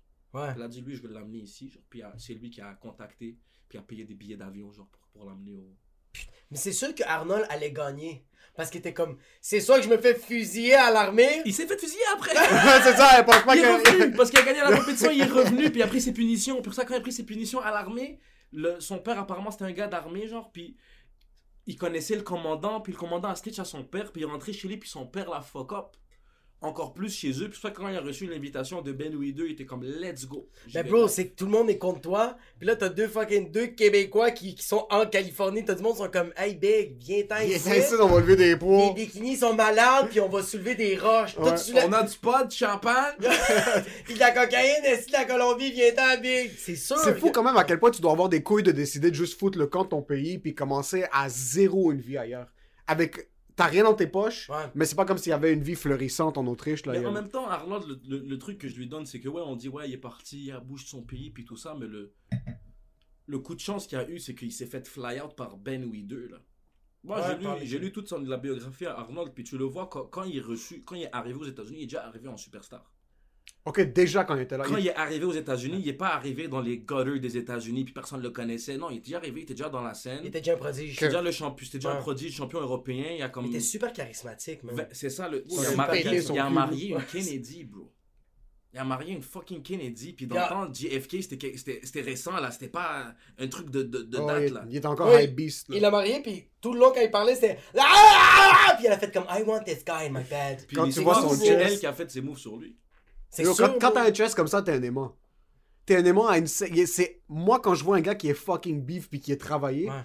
Ouais. 0.43 0.52
Il 0.57 0.62
a 0.62 0.69
dit, 0.69 0.81
lui, 0.83 0.95
je 0.95 1.02
vais 1.02 1.09
l'amener 1.12 1.38
ici. 1.38 1.69
Genre. 1.71 1.83
Puis 1.88 2.02
c'est 2.19 2.35
lui 2.35 2.50
qui 2.50 2.61
a 2.61 2.75
contacté, 2.75 3.38
puis 3.69 3.78
a 3.78 3.83
payé 3.83 4.04
des 4.04 4.14
billets 4.14 4.37
d'avion, 4.37 4.71
genre, 4.73 4.88
pour, 4.88 5.00
pour 5.09 5.25
l'amener 5.31 5.54
au. 5.57 5.75
Mais 6.50 6.57
c'est 6.59 6.73
sûr 6.73 6.95
que 6.95 7.02
Arnold 7.04 7.47
allait 7.49 7.73
gagner. 7.73 8.26
Parce 8.57 8.71
qu'il 8.71 8.78
était 8.78 8.93
comme, 8.95 9.16
c'est 9.40 9.59
soit 9.59 9.78
que 9.78 9.85
je 9.85 9.88
me 9.88 9.97
fais 9.99 10.14
fusiller 10.14 10.75
à 10.75 10.90
l'armée. 10.93 11.43
Il 11.45 11.52
s'est 11.52 11.66
fait 11.66 11.78
fusiller 11.81 12.02
après! 12.14 12.31
c'est 12.85 12.93
ça, 12.95 13.19
elle 13.19 13.25
pense 13.25 13.43
pas 13.43 13.57
Il 13.57 13.61
est 13.61 13.64
que. 13.64 13.90
revenu 13.99 14.12
parce 14.16 14.31
qu'il 14.31 14.38
a 14.38 14.43
gagné 14.45 14.61
la 14.61 14.76
compétition, 14.76 15.11
il 15.11 15.21
est 15.23 15.25
revenu, 15.25 15.71
puis 15.71 15.81
il 15.81 15.83
a 15.83 15.88
pris 15.88 16.00
ses 16.00 16.12
punitions. 16.12 16.62
Pour 16.62 16.73
ça, 16.75 16.85
quand 16.85 16.95
il 16.95 16.99
a 16.99 17.00
pris 17.00 17.11
ses 17.11 17.25
punitions 17.26 17.59
à 17.61 17.73
l'armée, 17.73 18.21
le- 18.52 18.78
son 18.78 19.00
père, 19.00 19.19
apparemment, 19.19 19.50
c'était 19.50 19.64
un 19.64 19.73
gars 19.73 19.88
d'armée, 19.88 20.28
genre, 20.28 20.52
puis 20.52 20.76
il 21.66 21.76
connaissait 21.76 22.16
le 22.16 22.23
commandant, 22.23 22.80
puis 22.80 22.92
le 22.92 22.99
commandant 22.99 23.28
a 23.28 23.35
stitch 23.37 23.59
à 23.59 23.64
son 23.64 23.85
père, 23.85 24.12
puis 24.12 24.23
il 24.23 24.25
est 24.25 24.30
rentré 24.30 24.52
chez 24.52 24.68
lui, 24.68 24.76
puis 24.76 24.88
son 24.88 25.06
père 25.06 25.30
l'a 25.30 25.40
fuck 25.40 25.73
up. 25.73 25.97
Encore 26.64 26.94
plus 26.94 27.14
chez 27.14 27.30
eux, 27.42 27.50
puis 27.50 27.61
que 27.61 27.68
quand 27.68 27.88
il 27.88 27.97
a 27.97 28.00
reçu 28.00 28.26
l'invitation 28.26 28.80
de 28.80 28.90
Ben 28.92 29.14
Weider, 29.14 29.44
il 29.47 29.52
était 29.52 29.66
comme 29.66 29.85
let's 29.85 30.26
go. 30.26 30.49
Vais 30.73 30.83
bro, 30.83 31.09
c'est 31.09 31.28
que 31.28 31.35
tout 31.37 31.44
le 31.44 31.50
monde 31.50 31.68
est 31.68 31.76
contre 31.76 32.00
toi. 32.00 32.37
Puis 32.59 32.66
là, 32.66 32.75
t'as 32.75 32.88
deux 32.88 33.06
fucking 33.06 33.50
deux 33.52 33.66
Québécois 33.66 34.30
qui, 34.30 34.54
qui 34.54 34.64
sont 34.64 34.87
en 34.90 35.04
Californie. 35.06 35.64
T'as 35.64 35.75
du 35.75 35.83
monde 35.83 35.92
qui 35.92 35.99
sont 36.02 36.09
comme, 36.11 36.33
hey 36.38 36.54
big, 36.54 36.97
viens-t'en 36.99 37.37
Il 37.44 37.52
est 37.52 37.56
ici. 37.56 37.68
ici, 37.68 37.94
on 38.00 38.06
va 38.09 38.21
lever 38.21 38.37
des 38.37 38.49
Les 38.50 38.56
poids. 38.56 38.92
bikinis 38.94 39.37
sont 39.37 39.52
malades, 39.54 40.09
puis 40.09 40.21
on 40.21 40.28
va 40.28 40.42
soulever 40.42 40.75
des 40.75 40.97
roches. 40.97 41.35
Toi, 41.35 41.50
Ouais. 41.50 41.59
tu 41.59 41.64
soulèves- 41.64 41.85
On 41.88 41.92
a 41.92 42.02
du 42.02 42.16
pot, 42.16 42.49
du 42.49 42.56
champagne. 42.56 43.14
Puis 44.04 44.14
de 44.14 44.18
la 44.21 44.30
cocaïne, 44.30 44.85
est 44.85 45.06
de 45.06 45.12
la 45.12 45.25
Colombie, 45.26 45.71
viens-t'en 45.73 46.21
big? 46.21 46.50
C'est 46.59 46.76
sûr. 46.76 46.97
C'est 46.99 47.18
fou 47.18 47.30
quand 47.30 47.42
même 47.42 47.56
à 47.56 47.64
quel 47.64 47.78
point 47.78 47.90
tu 47.90 48.00
dois 48.00 48.12
avoir 48.12 48.28
des 48.28 48.42
couilles 48.42 48.62
de 48.62 48.73
décider 48.73 49.11
de 49.11 49.14
juste 49.16 49.38
foutre 49.38 49.59
le 49.59 49.66
camp 49.66 49.85
de 49.85 49.88
ton 49.90 50.02
pays 50.02 50.38
puis 50.38 50.54
commencer 50.54 51.04
à 51.12 51.28
zéro 51.28 51.92
une 51.92 52.00
vie 52.00 52.16
ailleurs. 52.16 52.49
Avec. 52.87 53.28
T'as 53.56 53.66
rien 53.66 53.84
dans 53.84 53.94
tes 53.94 54.08
poches, 54.08 54.49
Ouais. 54.50 54.66
mais 54.75 54.84
c'est 54.84 54.96
pas 54.96 55.04
comme 55.04 55.18
s'il 55.18 55.30
y 55.30 55.32
avait 55.32 55.52
une 55.52 55.62
vie 55.62 55.76
fleurissante 55.76 56.37
en 56.38 56.46
Autriche. 56.46 56.84
Là, 56.87 56.92
Mais 56.92 57.06
en 57.06 57.12
même 57.12 57.28
temps, 57.28 57.46
Arnold, 57.49 57.87
le, 57.87 58.00
le- 58.18 58.26
le 58.26 58.38
truc 58.38 58.58
que 58.58 58.66
je 58.68 58.76
lui 58.76 58.88
donne, 58.88 59.06
c'est 59.06 59.20
que 59.20 59.28
ouais, 59.28 59.42
on 59.44 59.54
dit 59.54 59.68
ouais, 59.68 59.88
il 59.88 59.94
est 59.94 59.99
parti, 59.99 60.46
il 60.46 60.50
a 60.52 60.58
bougé 60.61 60.84
de 60.84 60.88
son 60.88 61.02
pays, 61.02 61.30
puis 61.30 61.44
tout 61.44 61.56
ça, 61.56 61.76
mais 61.78 61.87
le, 61.87 62.12
le 63.26 63.38
coup 63.38 63.54
de 63.54 63.61
chance 63.61 63.87
qu'il 63.87 63.96
a 63.99 64.08
eu, 64.08 64.18
c'est 64.18 64.34
qu'il 64.34 64.52
s'est 64.52 64.66
fait 64.66 64.87
fly 64.87 65.20
out 65.20 65.34
par 65.37 65.56
Ben 65.56 65.84
Weider, 65.90 66.28
là. 66.30 66.38
Moi, 67.04 67.18
Ouais, 67.20 67.26
j'ai 67.28 67.37
lu, 67.38 67.66
j'ai 67.66 67.78
lu 67.78 67.92
toute 67.92 68.08
son, 68.08 68.18
la 68.23 68.38
biographie 68.38 68.87
à 68.87 68.99
Arnold, 68.99 69.32
puis 69.34 69.44
tu 69.44 69.58
le 69.58 69.64
vois 69.64 69.87
quand, 69.88 70.06
quand 70.06 70.23
il 70.25 70.38
est 70.38 70.40
reçu, 70.40 70.82
quand 70.84 70.94
il 70.94 71.02
est 71.02 71.12
arrivé 71.14 71.38
aux 71.38 71.44
États-Unis, 71.44 71.78
il 71.80 71.82
est 71.82 71.87
déjà 71.87 72.06
arrivé 72.06 72.28
en 72.28 72.37
superstar. 72.38 72.94
Ok, 73.66 73.80
déjà 73.80 74.25
quand 74.25 74.37
il 74.37 74.42
était 74.42 74.59
là. 74.59 74.64
Quand 74.64 74.76
il- 74.76 74.85
il 74.85 74.88
est 74.88 74.94
arrivé 74.94 75.25
aux 75.25 75.33
États-Unis, 75.33 75.78
il 75.80 75.87
n'est 75.87 75.94
pas 75.94 76.09
arrivé 76.09 76.49
dans 76.49 76.61
les 76.61 76.78
gutters 76.78 77.18
des 77.18 77.37
États-Unis, 77.38 77.85
puis 77.85 77.94
personne 77.94 78.18
ne 78.18 78.25
le 78.25 78.30
connaissait. 78.30 78.76
Non, 78.76 78.90
il 78.90 78.97
était 78.99 79.06
déjà 79.06 79.16
arrivé, 79.16 79.40
il 79.40 79.44
était 79.44 79.54
déjà 79.54 79.71
dans 79.71 79.80
la 79.83 79.94
scène. 79.94 80.18
Il 80.23 80.26
était 80.28 80.40
déjà 80.40 80.52
un 80.52 80.56
prodige. 80.59 80.92
C'était 80.94 81.06
déjà 81.06 81.23
le 81.23 81.30
champion, 81.30 81.64
c'était 81.64 81.78
déjà 81.78 81.92
Ouais. 81.92 81.97
un 81.99 82.00
prodige, 82.02 82.35
champion 82.37 82.61
européen. 82.61 83.04
Il 83.16 83.23
a 83.23 83.30
comme. 83.30 83.47
Il 83.47 83.50
était 83.50 83.61
super 83.61 83.92
charismatique, 83.94 84.62
man. 84.64 84.75
Vingt- 84.76 84.88
C'est 84.92 85.09
ça, 85.09 85.28
le... 85.30 85.44
Il 85.47 85.52
il, 85.54 85.64
a 85.64 85.71
a 85.71 85.75
marié, 85.76 86.02
il 86.02 86.38
a 86.38 86.50
marié 86.50 86.88
une 86.90 87.02
Kennedy, 87.04 87.64
bro. 87.64 87.90
Il 88.75 88.80
a 88.80 88.85
marié 88.85 89.14
une 89.14 89.23
fucking 89.23 89.62
Kennedy. 89.62 90.12
Puis 90.12 90.26
dans 90.26 90.35
Il 90.35 90.38
le 90.38 90.44
a- 90.44 90.49
temps, 90.49 90.75
JFK, 90.75 91.23
c'était 91.23 91.38
que- 91.38 91.56
c'était 91.56 91.80
c'était 91.85 92.00
récent, 92.02 92.33
là. 92.33 92.50
C'était 92.50 92.68
pas 92.68 93.14
un 93.38 93.47
truc 93.49 93.71
de, 93.71 93.83
de, 93.85 94.02
de 94.02 94.18
Oh, 94.18 94.26
date, 94.26 94.42
il, 94.49 94.52
là. 94.52 94.64
il 94.68 94.76
est 94.76 94.85
encore 94.85 95.09
Oui. 95.14 95.23
high 95.23 95.35
beast. 95.35 95.68
là. 95.71 95.76
Il 95.76 95.80
l'a 95.80 95.90
marié, 95.90 96.21
puis 96.23 96.44
tout 96.61 96.75
le 96.75 96.80
long, 96.80 96.92
quand 96.94 97.00
il 97.00 97.11
parlait, 97.11 97.35
c'était. 97.37 97.56
Ah! 97.78 98.75
Puis 98.76 98.87
elle 98.87 98.92
a 98.92 98.99
fait 98.99 99.11
comme 99.12 99.26
I 99.30 99.42
want 99.47 99.62
this 99.64 99.85
guy 99.85 100.06
in 100.06 100.11
my 100.11 100.25
bed. 100.25 100.66
Puis 100.66 100.76
Quand 100.76 100.90
tu 100.90 101.00
vois 101.00 101.14
son 101.14 101.35
elle 101.44 101.78
qui 101.78 101.87
a 101.87 101.92
fait 101.94 102.11
ses 102.11 102.21
moves 102.21 102.37
sur 102.37 102.56
lui. 102.59 102.76
C'est 103.35 103.45
sûr. 103.45 103.57
quand 103.57 103.79
quand 103.81 103.91
t'as 103.93 104.05
un 104.09 104.12
chest 104.12 104.35
comme 104.35 104.49
ça, 104.49 104.62
t'es 104.62 104.73
un 104.73 104.83
aimant. 104.83 105.14
t'es 105.87 105.97
un 105.97 106.05
aimant 106.05 106.29
à 106.29 106.38
une. 106.38 106.47
c'est- 106.47 107.21
moi 107.29 107.61
quand 107.61 107.75
je 107.75 107.85
vois 107.85 107.97
un 107.97 108.00
gars 108.00 108.14
qui 108.14 108.29
est 108.31 108.35
fucking 108.35 108.81
beef 108.83 109.09
puis 109.11 109.21
qui 109.21 109.33
est 109.33 109.37
travaillé, 109.41 109.88
Ouais. 109.91 110.03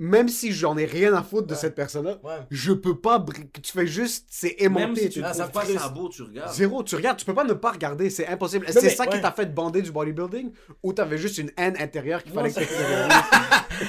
même 0.00 0.28
si 0.28 0.50
j'en 0.50 0.76
ai 0.76 0.86
rien 0.86 1.14
à 1.14 1.22
foutre 1.22 1.46
de 1.46 1.52
Ouais. 1.54 1.58
cette 1.60 1.76
personne-là, 1.76 2.18
Ouais. 2.24 2.40
je 2.50 2.72
peux 2.72 2.98
pas. 2.98 3.18
bri- 3.20 3.48
Tu 3.62 3.70
fais 3.70 3.86
juste, 3.86 4.26
c'est 4.28 4.56
Même 4.60 4.76
aimanté. 4.78 5.02
si 5.02 5.08
tu 5.10 5.22
Ah, 5.22 5.32
ça 5.32 5.44
trouves 5.44 5.52
pas 5.52 5.60
frustre. 5.60 5.82
ça 5.82 5.88
beau, 5.90 6.08
tu 6.08 6.22
regardes. 6.22 6.52
Zéro, 6.52 6.82
tu 6.82 6.96
regardes, 6.96 7.16
tu 7.18 7.24
peux 7.24 7.34
pas 7.34 7.44
ne 7.44 7.52
pas 7.52 7.70
regarder, 7.70 8.10
c'est 8.10 8.26
impossible. 8.26 8.66
C'est 8.70 8.90
ça 8.90 9.06
qui 9.06 9.20
t'a 9.20 9.30
fait 9.30 9.54
bander 9.54 9.82
du 9.82 9.92
bodybuilding 9.92 10.50
ou 10.82 10.92
t'avais 10.92 11.16
juste 11.18 11.38
une 11.38 11.52
haine 11.56 11.76
intérieure 11.78 12.24
qu'il 12.24 12.32
fallait 12.32 12.50
que 12.50 12.58
tu 12.58 12.66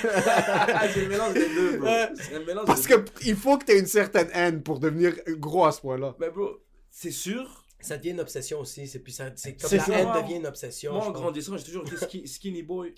Ah, 0.08 0.88
c'est 0.94 1.01
le 1.01 1.10
mélange 1.10 1.34
des 1.34 1.50
deux, 1.50 1.77
bro. 1.77 1.88
Ouais. 1.88 2.10
C'est 2.15 2.38
le 2.39 2.46
mélange 2.46 2.65
Parce 2.65 2.82
des 2.84 2.96
deux. 2.96 3.03
que 3.03 3.12
il 3.25 3.36
faut 3.36 3.58
que 3.58 3.65
t'aies 3.65 3.79
une 3.79 3.86
certaine 3.88 4.29
haine 4.34 4.62
pour 4.62 4.79
devenir 4.79 5.13
gros 5.39 5.65
à 5.65 5.72
ce 5.72 5.82
point-là. 5.82 6.15
Mais 6.20 6.29
bro, 6.29 6.60
c'est 6.89 7.12
sûr. 7.12 7.64
Ça 7.86 7.98
devient 7.98 8.12
une 8.12 8.20
obsession 8.20 8.60
aussi. 8.60 8.88
C'est 8.88 9.00
puis 9.00 9.13
ça, 9.13 9.32
c'est 9.36 9.56
comme 9.56 9.70
C'est 9.70 9.77
la 9.77 9.84
ça. 9.84 10.00
haine 10.00 10.22
devient 10.24 10.36
une 10.36 10.48
obsession. 10.48 10.94
Moi, 10.94 11.06
en 11.08 11.12
grandissant, 11.12 11.56
j'ai 11.58 11.63
toujours 11.65 11.86
été 11.86 11.98
ski- 11.98 12.27
skinny 12.27 12.63
boy. 12.63 12.94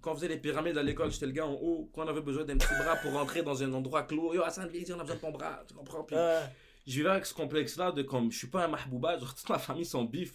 Quand 0.00 0.12
on 0.12 0.14
faisait 0.16 0.28
les 0.28 0.38
pyramides 0.38 0.76
à 0.78 0.82
l'école, 0.82 1.10
j'étais 1.12 1.26
le 1.26 1.32
gars 1.32 1.46
en 1.46 1.52
haut. 1.54 1.88
Quand 1.94 2.04
on 2.04 2.08
avait 2.08 2.22
besoin 2.22 2.44
d'un 2.44 2.56
petit 2.56 2.74
bras 2.82 2.96
pour 2.96 3.12
rentrer 3.12 3.42
dans 3.42 3.62
un 3.62 3.72
endroit 3.72 4.02
clos, 4.02 4.34
yo 4.34 4.42
Hassan, 4.42 4.68
viens 4.68 4.82
on 4.96 5.00
a 5.00 5.02
besoin 5.02 5.16
de 5.16 5.20
ton 5.20 5.30
bras. 5.30 5.62
Tu 5.68 5.74
comprends? 5.74 6.02
Puis 6.04 6.16
Ouais. 6.16 6.40
je 6.86 6.92
vivais 6.96 7.10
avec 7.10 7.26
ce 7.26 7.34
complexe-là 7.34 7.92
de 7.92 8.02
comme 8.02 8.32
je 8.32 8.38
suis 8.38 8.48
pas 8.48 8.64
un 8.64 8.68
mahbouba, 8.68 9.18
genre 9.18 9.34
toute 9.34 9.48
ma 9.48 9.58
famille 9.58 9.84
sont 9.84 10.04
bif. 10.04 10.32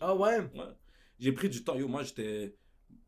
Ah 0.00 0.14
ouais? 0.14 0.38
Ouais. 0.38 0.64
J'ai 1.18 1.32
pris 1.32 1.48
du 1.48 1.64
temps. 1.64 1.74
Yo, 1.74 1.88
moi, 1.88 2.02
j'étais. 2.04 2.54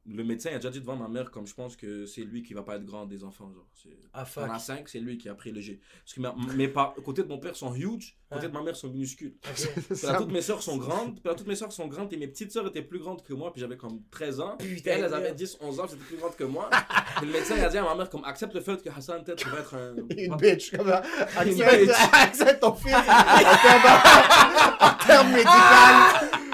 Le 0.06 0.24
médecin 0.24 0.50
a 0.50 0.56
déjà 0.56 0.70
dit 0.70 0.80
devant 0.80 0.96
ma 0.96 1.08
mère, 1.08 1.30
comme 1.30 1.46
je 1.46 1.54
pense 1.54 1.76
que 1.76 2.06
c'est 2.06 2.22
lui 2.22 2.42
qui 2.42 2.54
va 2.54 2.62
pas 2.62 2.76
être 2.76 2.86
grand 2.86 3.04
des 3.04 3.22
enfants. 3.22 3.52
Genre. 3.52 3.66
C'est- 3.74 3.90
Ah 4.14 4.24
On 4.38 4.42
a 4.44 4.58
cinq, 4.58 4.88
c'est 4.88 4.98
lui 4.98 5.18
qui 5.18 5.28
a 5.28 5.34
pris 5.34 5.52
le 5.52 5.60
G. 5.60 5.78
Parce 6.04 6.14
que 6.14 6.20
ma- 6.20 6.34
mes 6.56 6.68
par... 6.68 6.94
côté 6.94 7.22
de 7.22 7.28
mon 7.28 7.38
père 7.38 7.54
sont 7.54 7.74
huge, 7.74 8.16
côté 8.30 8.48
de 8.48 8.52
ma 8.52 8.62
mère 8.62 8.74
sont 8.74 8.88
minuscules. 8.88 9.34
Là, 10.02 10.14
toutes 10.18 10.32
mes 10.32 10.40
soeurs 10.40 10.62
sont 10.62 10.78
grandes, 10.78 11.20
là, 11.22 11.34
toutes 11.34 11.46
mes 11.46 11.54
soeurs 11.54 11.70
sont 11.70 11.86
grandes, 11.86 12.10
et 12.12 12.16
mes 12.16 12.28
petites 12.28 12.50
soeurs 12.50 12.66
étaient 12.66 12.82
plus 12.82 12.98
grandes 12.98 13.22
que 13.22 13.34
moi, 13.34 13.52
puis 13.52 13.60
j'avais 13.60 13.76
comme 13.76 14.00
13 14.10 14.40
ans. 14.40 14.56
Puis 14.58 14.76
Putain, 14.76 14.92
elles, 14.92 14.98
elles 15.04 15.14
avaient 15.14 15.22
merde. 15.24 15.36
10, 15.36 15.58
11 15.60 15.80
ans, 15.80 15.86
c'était 15.86 16.02
plus 16.04 16.16
grandes 16.16 16.34
que 16.34 16.44
moi. 16.44 16.70
Puis 17.18 17.26
le 17.26 17.32
médecin 17.32 17.56
a 17.62 17.68
dit 17.68 17.76
à 17.78 17.82
ma 17.82 17.94
mère, 17.94 18.08
comme, 18.08 18.24
accepte 18.24 18.54
le 18.54 18.62
fait 18.62 18.82
que 18.82 18.88
Hassan, 18.88 19.22
peut-être, 19.22 19.46
vas 19.50 19.58
être 19.60 19.74
un. 19.74 19.94
Une 20.16 20.36
bitch, 20.36 20.70
comme 20.76 20.88
ça. 20.88 21.02
Accepte, 21.36 22.60
ton 22.60 22.72
fils 22.74 22.94
en 22.94 23.02
termes, 23.02 24.80
en 24.80 25.06
termes 25.06 25.30
médical. 25.32 26.49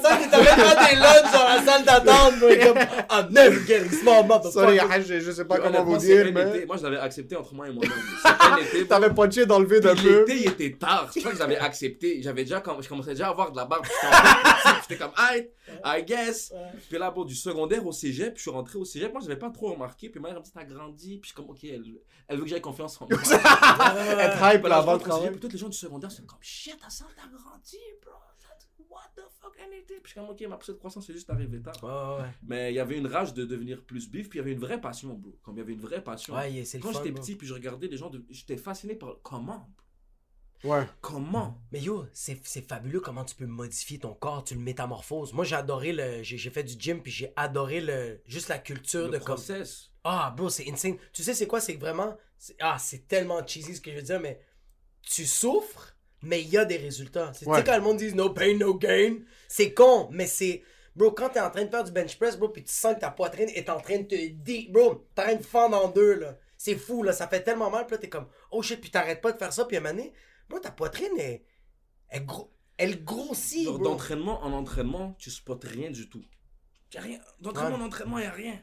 Salle, 0.00 0.20
il 0.22 0.30
t'avait 0.30 0.44
pas 0.46 0.88
des 0.88 0.96
lunchs 0.96 1.32
dans 1.32 1.44
la 1.44 1.62
salle 1.64 1.84
d'attente. 1.84 2.38
bro, 2.38 2.48
et 2.48 2.58
Comme, 2.58 2.78
I'm 3.10 3.28
never 3.30 3.88
small, 3.90 4.24
Sorry, 4.52 4.78
je, 5.06 5.20
je 5.20 5.30
sais 5.32 5.44
pas 5.44 5.58
comment 5.58 5.84
vous 5.84 5.96
dire, 5.98 6.30
mais. 6.32 6.66
Moi, 6.66 6.76
je 6.76 6.82
l'avais 6.82 6.98
accepté 6.98 7.36
entre 7.36 7.54
moi 7.54 7.68
et 7.68 7.72
moi-même. 7.72 8.86
T'avais 8.88 9.10
punché 9.10 9.46
d'enlever 9.46 9.80
d'un 9.80 9.94
Puis 9.94 10.04
peu. 10.04 10.18
L'été, 10.20 10.36
il 10.36 10.48
était 10.48 10.76
tard. 10.78 11.10
Pour 11.12 11.22
ça 11.22 11.30
que 11.30 11.36
j'avais 11.36 11.58
accepté. 11.58 12.20
J'avais 12.22 12.44
déjà, 12.44 12.62
je 12.80 12.88
commençais 12.88 13.10
déjà 13.10 13.28
à 13.28 13.30
avoir 13.30 13.50
de 13.52 13.56
la 13.56 13.64
barbe. 13.64 13.84
J'étais 14.82 14.96
comme, 15.02 15.12
I, 15.18 15.46
I 15.84 16.02
guess. 16.04 16.52
Puis 16.88 16.98
là, 16.98 17.10
bon, 17.10 17.24
du 17.24 17.34
secondaire 17.34 17.86
au 17.86 17.92
cégep, 17.92 18.34
je 18.36 18.42
suis 18.42 18.50
rentré 18.50 18.78
au 18.78 18.84
cégep. 18.84 19.12
Moi, 19.12 19.20
j'avais 19.22 19.38
pas 19.38 19.50
trop 19.50 19.72
remarqué. 19.72 20.08
Puis 20.08 20.20
ma 20.20 20.30
mère 20.30 20.40
dit, 20.40 20.50
t'as 20.52 20.64
grandi. 20.64 21.18
Puis 21.18 21.22
je 21.22 21.26
suis 21.28 21.34
comme, 21.34 21.50
ok, 21.50 21.64
elle, 21.64 21.82
elle 22.28 22.36
veut 22.38 22.44
que 22.44 22.50
j'aie 22.50 22.60
confiance 22.60 23.00
en 23.00 23.06
moi. 23.08 23.18
Être 23.22 24.54
hype 24.54 24.62
Puis 24.62 24.70
là 24.70 24.76
là, 24.76 24.82
je 24.82 24.82
avant 24.82 24.96
de 24.96 25.02
rentre 25.02 25.04
au 25.04 25.04
cégep, 25.04 25.08
travailler. 25.08 25.30
puis 25.30 25.40
tous 25.40 25.52
les 25.52 25.58
gens 25.58 25.68
du 25.68 25.76
secondaire, 25.78 26.10
c'est 26.10 26.26
comme, 26.26 26.38
shit, 26.40 26.76
Hassan, 26.86 27.06
t'as 27.16 27.22
grandi, 27.22 27.78
bro. 28.04 28.12
What 28.96 29.12
the 29.14 29.28
fuck, 29.28 29.52
anything? 29.60 30.00
Puis 30.00 30.04
je 30.04 30.08
suis 30.08 30.20
comme, 30.20 30.30
ok, 30.30 30.40
ma 30.48 30.56
de 30.56 30.72
croissance, 30.72 31.06
c'est 31.06 31.12
juste 31.12 31.28
arrivé 31.28 31.60
tard. 31.60 31.76
Ouais, 31.82 32.24
ouais. 32.24 32.30
Mais 32.42 32.72
il 32.72 32.76
y 32.76 32.80
avait 32.80 32.96
une 32.96 33.06
rage 33.06 33.34
de 33.34 33.44
devenir 33.44 33.84
plus 33.84 34.08
bif. 34.08 34.30
Puis 34.30 34.38
il 34.38 34.40
y 34.40 34.42
avait 34.42 34.52
une 34.52 34.58
vraie 34.58 34.80
passion, 34.80 35.12
bro. 35.12 35.38
Comme 35.42 35.56
il 35.56 35.58
y 35.58 35.60
avait 35.60 35.74
une 35.74 35.80
vraie 35.80 36.02
passion. 36.02 36.34
Ouais, 36.34 36.50
yeah, 36.50 36.64
c'est 36.64 36.78
le 36.78 36.82
Quand 36.82 36.92
j'étais 36.92 37.12
petit, 37.12 37.36
puis 37.36 37.46
je 37.46 37.52
regardais 37.52 37.88
les 37.88 37.98
gens, 37.98 38.08
de... 38.08 38.24
j'étais 38.30 38.56
fasciné 38.56 38.94
par 38.94 39.16
comment. 39.22 39.68
Ouais. 40.64 40.86
Comment? 41.02 41.60
Mais 41.70 41.80
yo, 41.80 42.06
c'est 42.14 42.40
c'est 42.46 42.66
fabuleux 42.66 43.00
comment 43.00 43.24
tu 43.24 43.34
peux 43.34 43.44
modifier 43.44 43.98
ton 43.98 44.14
corps, 44.14 44.42
tu 44.42 44.54
le 44.54 44.60
métamorphoses. 44.60 45.34
Moi, 45.34 45.44
j'ai 45.44 45.56
adoré 45.56 45.92
le. 45.92 46.22
J'ai 46.22 46.50
fait 46.50 46.64
du 46.64 46.74
gym, 46.78 47.02
puis 47.02 47.12
j'ai 47.12 47.34
adoré 47.36 47.82
le. 47.82 48.22
Juste 48.24 48.48
la 48.48 48.58
culture 48.58 49.06
le 49.06 49.12
de 49.12 49.18
comme. 49.18 49.34
process. 49.34 49.92
Ah, 50.04 50.32
bro, 50.34 50.48
c'est 50.48 50.70
insane. 50.70 50.96
Tu 51.12 51.22
sais, 51.22 51.34
c'est 51.34 51.46
quoi? 51.46 51.60
C'est 51.60 51.74
que 51.74 51.80
vraiment. 51.80 52.16
Ah, 52.60 52.78
c'est 52.78 53.06
tellement 53.06 53.46
cheesy 53.46 53.76
ce 53.76 53.80
que 53.80 53.90
je 53.90 53.96
veux 53.96 54.02
dire, 54.02 54.20
mais 54.20 54.40
tu 55.02 55.26
souffres, 55.26 55.95
mais 56.26 56.42
il 56.42 56.48
y 56.48 56.58
a 56.58 56.64
des 56.64 56.76
résultats. 56.76 57.32
C'est- 57.34 57.44
Tu 57.44 57.50
Ouais. 57.50 57.58
sais, 57.58 57.64
quand 57.64 57.76
le 57.76 57.82
monde 57.82 57.96
dit 57.98 58.14
no 58.14 58.30
pain, 58.30 58.56
no 58.56 58.74
gain, 58.74 59.16
c'est 59.48 59.72
con, 59.72 60.08
mais 60.12 60.26
c'est. 60.26 60.62
Bro, 60.94 61.12
quand 61.12 61.28
t'es 61.30 61.40
en 61.40 61.50
train 61.50 61.64
de 61.64 61.70
faire 61.70 61.84
du 61.84 61.92
bench 61.92 62.16
press, 62.18 62.38
bro, 62.38 62.48
puis 62.48 62.64
tu 62.64 62.72
sens 62.72 62.94
que 62.94 63.00
ta 63.00 63.10
poitrine 63.10 63.48
est 63.50 63.68
en 63.68 63.78
train 63.80 63.98
de 63.98 64.04
te 64.04 64.14
dé. 64.32 64.68
Bro, 64.70 65.06
t'es 65.14 65.22
en 65.22 65.24
train 65.26 65.34
de 65.36 65.42
fendre 65.44 65.76
en 65.84 65.88
deux, 65.88 66.14
là. 66.14 66.38
C'est 66.56 66.76
fou, 66.76 67.02
là. 67.02 67.12
Ça 67.12 67.28
fait 67.28 67.42
tellement 67.42 67.68
mal, 67.70 67.86
puis 67.86 67.96
là, 67.96 67.98
t'es 67.98 68.08
comme, 68.08 68.28
oh 68.50 68.62
shit, 68.62 68.80
puis 68.80 68.90
t'arrêtes 68.90 69.20
pas 69.20 69.32
de 69.32 69.38
faire 69.38 69.52
ça, 69.52 69.66
puis 69.66 69.76
à 69.76 69.80
un 69.80 69.82
moment 69.82 69.94
donné, 69.94 70.12
bro, 70.48 70.58
ta 70.58 70.70
poitrine 70.70 71.18
est. 71.18 71.44
Elle, 72.08 72.24
gro- 72.24 72.50
elle 72.78 73.04
grossit, 73.04 73.66
bro. 73.66 73.78
D'entraînement 73.78 74.42
en 74.42 74.52
entraînement, 74.52 75.14
tu 75.18 75.30
spots 75.30 75.58
rien 75.64 75.90
du 75.90 76.08
tout. 76.08 76.24
Y 76.94 76.96
a 76.98 77.00
rien. 77.02 77.18
D'entraînement 77.40 77.76
Ouais. 77.76 77.82
en 77.82 77.86
entraînement, 77.86 78.18
y 78.18 78.24
a 78.24 78.30
rien. 78.30 78.58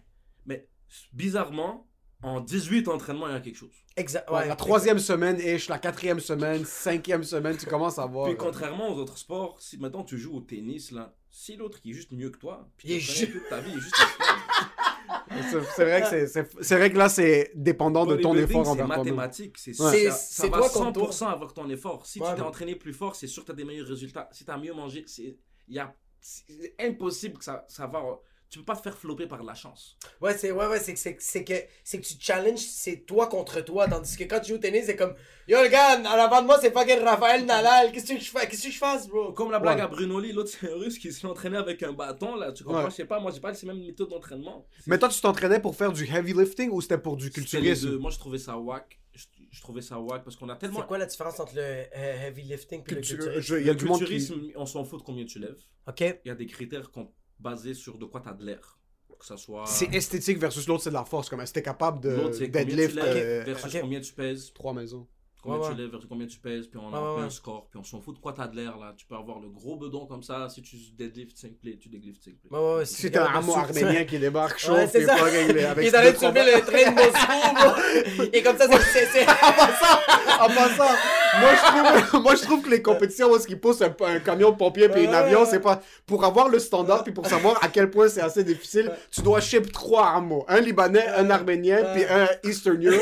Mais 0.47 0.67
bizarrement, 1.13 1.87
en 2.23 2.39
18 2.41 2.87
entraînements, 2.87 3.27
il 3.27 3.33
y 3.33 3.35
a 3.35 3.39
quelque 3.39 3.57
chose. 3.57 3.73
Exact. 3.95 4.29
Ouais, 4.29 4.37
ouais, 4.39 4.47
la 4.47 4.55
troisième 4.55 4.97
semaine, 4.99 5.39
ish, 5.39 5.69
la 5.69 5.77
quatrième 5.77 6.19
semaine, 6.19 6.65
cinquième 6.65 7.23
semaine, 7.23 7.57
tu 7.57 7.65
commences 7.65 7.99
à 7.99 8.05
voir. 8.05 8.25
Puis 8.25 8.33
euh, 8.33 8.37
contrairement 8.37 8.89
aux 8.91 8.97
autres 8.97 9.17
sports, 9.17 9.57
si 9.61 9.77
maintenant 9.77 10.03
tu 10.03 10.17
joues 10.17 10.35
au 10.37 10.41
tennis, 10.41 10.91
là, 10.91 11.13
si 11.29 11.55
l'autre 11.57 11.81
qui 11.81 11.91
est 11.91 11.93
juste 11.93 12.11
mieux 12.11 12.29
que 12.29 12.37
toi, 12.37 12.67
puis 12.77 12.93
Il 12.95 13.05
toute 13.31 13.49
ta 13.49 13.59
vie, 13.59 13.71
il 13.71 13.77
est 13.77 13.81
juste. 13.81 13.95
C'est 15.75 15.83
vrai 15.85 16.01
que 16.01 16.07
c'est- 16.07 16.27
c'est 16.27 16.47
c'est 16.61 16.75
vrai 16.77 16.91
que 16.91 16.97
là 16.97 17.09
c'est 17.09 17.51
dépendant 17.55 18.05
de 18.05 18.15
ton 18.15 18.35
effort 18.35 18.65
C'est 18.75 18.83
mathématique, 18.85 19.57
c'est 19.57 19.71
Ouais. 19.71 19.75
Ça, 20.09 20.11
c'est 20.11 20.11
ça 20.43 20.47
va 20.47 20.57
toi 20.59 20.69
contre 20.69 20.93
toi. 21.01 21.09
100% 21.11 21.25
avec 21.27 21.53
ton 21.53 21.69
effort. 21.69 22.05
Si 22.05 22.19
Ouais. 22.19 22.29
tu 22.29 22.35
t'es 22.35 22.41
entraîné 22.41 22.75
plus 22.75 22.93
fort, 22.93 23.15
c'est 23.15 23.27
sûr 23.27 23.43
que 23.43 23.47
tu 23.47 23.51
as 23.51 23.55
des 23.55 23.65
meilleurs 23.65 23.87
résultats. 23.87 24.29
Si 24.31 24.45
tu 24.45 24.51
as 24.51 24.57
mieux 24.57 24.73
mangé, 24.73 25.03
c'est 25.07 25.35
impossible 26.79 27.37
que 27.39 27.43
ça, 27.43 27.65
ça 27.67 27.87
va 27.87 28.03
tu 28.53 28.59
peux 28.59 28.65
pas 28.65 28.75
te 28.75 28.83
faire 28.83 28.95
flopper 28.95 29.25
par 29.25 29.43
la 29.43 29.55
chance. 29.55 29.97
Ouais, 30.21 30.37
c'est 30.37 30.51
ouais, 30.51 30.67
ouais, 30.67 30.79
c'est 30.79 30.93
que 30.93 30.99
c'est 30.99 31.15
c'est 31.19 31.43
que 31.43 31.55
c'est 31.83 31.99
que 31.99 32.05
tu 32.05 32.13
challenges, 32.19 32.59
c'est 32.59 32.97
toi 33.07 33.25
contre 33.27 33.61
toi, 33.61 33.87
tandis 33.87 34.15
que 34.15 34.25
quand 34.25 34.39
tu 34.41 34.49
joues 34.49 34.55
au 34.55 34.59
tennis, 34.59 34.85
c'est 34.85 34.95
comme 34.95 35.15
yo 35.47 35.61
le 35.63 35.69
gars, 35.69 35.99
en 35.99 36.05
avant 36.05 36.41
de 36.41 36.45
moi 36.45 36.59
c'est 36.61 36.71
fucking 36.71 36.99
Raphaël 36.99 37.45
Nadal, 37.45 37.91
qu'est-ce 37.91 38.13
que 38.13 38.19
je 38.19 38.29
fais, 38.29 38.47
qu'est-ce 38.47 38.67
que 38.67 38.71
je 38.71 38.77
fasse, 38.77 39.07
bro? 39.07 39.33
Comme 39.33 39.49
la 39.49 39.59
blague 39.59 39.77
Ouais. 39.77 39.83
à 39.83 39.87
Brunoli, 39.87 40.31
l'autre 40.33 40.51
c'est 40.51 40.71
un 40.71 40.75
russe 40.75 40.99
qui 40.99 41.11
s'est 41.11 41.25
entraîné 41.25 41.57
avec 41.57 41.81
un 41.81 41.93
bâton 41.93 42.35
là, 42.35 42.51
tu 42.51 42.63
comprends, 42.63 42.83
Ouais. 42.83 42.91
je 42.91 42.95
sais 42.95 43.05
pas, 43.05 43.19
moi 43.19 43.31
j'ai 43.31 43.39
pas 43.41 43.55
ces 43.55 43.65
mêmes 43.65 43.83
méthodes 43.83 44.09
d'entraînement. 44.09 44.67
Mais 44.85 44.99
toi 44.99 45.09
tu 45.09 45.19
t'entraînais 45.19 45.59
pour 45.59 45.75
faire 45.75 45.91
du 45.91 46.05
heavy 46.05 46.33
lifting 46.33 46.69
ou 46.69 46.79
c'était 46.79 46.99
pour 46.99 47.17
du 47.17 47.25
les 47.25 47.31
culturisme? 47.31 47.97
Moi 47.97 48.11
je 48.11 48.19
trouvais 48.19 48.37
ça 48.37 48.55
whack. 48.57 48.99
Je, 49.15 49.25
je 49.51 49.61
trouvais 49.61 49.81
ça 49.81 49.99
whack 49.99 50.23
parce 50.23 50.35
qu'on 50.35 50.49
a 50.49 50.55
tellement 50.55 50.79
C'est 50.81 50.87
quoi 50.87 50.97
la 50.97 51.05
différence 51.05 51.39
entre 51.39 51.55
le 51.55 51.61
euh, 51.61 51.85
heavy 52.27 52.41
lifting 52.43 52.81
et 52.87 52.95
le 52.95 53.01
culturisme? 53.01 53.57
Il 53.59 53.65
y 53.65 53.69
a 53.69 53.73
le 53.73 53.77
du 53.77 53.85
monde 53.85 53.99
qui. 53.99 54.05
culturisme, 54.05 54.51
on 54.55 54.65
s'en 54.65 54.83
fout 54.83 54.99
de 54.99 55.03
combien 55.05 55.23
tu 55.25 55.37
lèves. 55.39 55.59
OK. 55.87 55.99
Il 56.01 56.27
y 56.27 56.31
a 56.31 56.35
des 56.35 56.47
critères 56.47 56.89
qu'on- 56.91 57.11
basés 57.43 57.73
sur 57.73 57.97
de 57.97 58.05
quoi 58.05 58.21
tu 58.21 58.29
as 58.29 58.33
de 58.33 58.45
l'air. 58.45 58.79
Que 59.19 59.25
ça 59.27 59.37
soit 59.37 59.65
C'est 59.67 59.93
esthétique 59.93 60.37
versus 60.37 60.67
l'autre, 60.67 60.83
c'est 60.83 60.89
de 60.89 60.95
la 60.95 61.05
force. 61.05 61.29
Comme 61.29 61.43
t'es 61.43 61.61
capable 61.61 62.01
de 62.01 62.09
L'autre, 62.09 62.33
c'est 62.35 62.47
combien 62.47 62.61
tu 62.61 62.67
deadlift 62.71 62.95
lèves 62.95 63.15
euh, 63.15 63.43
versus 63.45 63.75
ok. 63.75 63.81
combien 63.81 64.01
tu 64.01 64.13
pèses? 64.13 64.51
trois 64.53 64.73
maisons. 64.73 65.07
Combien 65.43 65.59
Ouais, 65.59 65.65
tu 65.67 65.71
ouais. 65.73 65.81
lèves 65.81 65.91
versus 65.91 66.07
combien 66.09 66.25
tu 66.25 66.39
pèses. 66.39 66.67
Puis 66.67 66.79
on 66.81 66.93
a 66.95 67.15
Ouais, 67.15 67.21
un 67.23 67.29
score. 67.29 67.67
Puis 67.69 67.77
on 67.79 67.83
s'en 67.83 67.99
fout 67.99 68.15
de 68.15 68.19
quoi 68.21 68.31
t'as 68.33 68.47
de 68.47 68.55
l'air 68.55 68.77
là. 68.77 68.93
Tu 68.97 69.05
peux 69.05 69.15
avoir 69.15 69.39
le 69.41 69.49
gros 69.49 69.75
bedon 69.75 70.05
comme 70.05 70.23
ça. 70.23 70.47
Si 70.49 70.61
tu 70.61 70.77
deadlift 70.97 71.37
5 71.37 71.51
plays, 71.61 71.77
tu 71.77 71.89
deadlift 71.89 72.23
5 72.23 72.33
plays. 72.41 72.49
Ouais, 72.57 72.65
ouais, 72.65 72.75
ouais, 72.77 72.85
Si 72.85 73.11
t'as 73.11 73.27
un 73.29 73.35
hameau 73.35 73.53
arménien 73.55 74.05
qui 74.05 74.17
débarque 74.19 74.57
chaud, 74.57 74.73
Ouais, 74.73 74.87
c'est 74.87 75.05
pas 75.05 75.15
réglé. 75.23 75.65
Avec 75.65 75.85
Il 75.85 75.91
deux, 75.91 75.97
allait 75.97 76.13
de 76.13 76.17
soulever 76.17 76.43
le 76.45 76.61
train 76.61 76.91
de 76.91 76.95
Moscou. 78.15 78.29
Et 78.33 78.41
comme 78.41 78.57
ça, 78.57 78.67
c'est- 78.69 78.79
c'est. 78.79 79.05
c'est- 79.07 79.25
En 80.39 80.47
passant, 80.47 80.91
moi 81.39 81.51
je 81.55 82.07
trouve, 82.07 82.21
moi 82.23 82.35
je 82.35 82.41
trouve 82.41 82.61
que 82.63 82.69
les 82.69 82.81
compétitions 82.81 83.31
où 83.31 83.37
ils 83.47 83.59
poussent 83.59 83.81
un, 83.81 83.93
un 84.05 84.19
camion 84.19 84.51
de 84.51 84.55
pompier 84.57 84.89
puis 84.89 85.07
un 85.07 85.13
avion, 85.13 85.45
c'est 85.45 85.59
pas 85.59 85.79
pour 86.05 86.23
avoir 86.25 86.49
le 86.49 86.59
standard 86.59 87.03
puis 87.03 87.13
pour 87.13 87.25
savoir 87.27 87.63
à 87.63 87.67
quel 87.67 87.89
point 87.89 88.07
c'est 88.09 88.21
assez 88.21 88.43
difficile, 88.43 88.91
tu 89.11 89.21
dois 89.21 89.39
ship 89.41 89.71
trois 89.71 90.07
hameaux, 90.09 90.43
un 90.47 90.59
libanais, 90.59 91.05
un 91.15 91.29
arménien 91.29 91.83
puis 91.93 92.03
un 92.05 92.27
Eastern 92.43 92.83
Europe. 92.85 92.99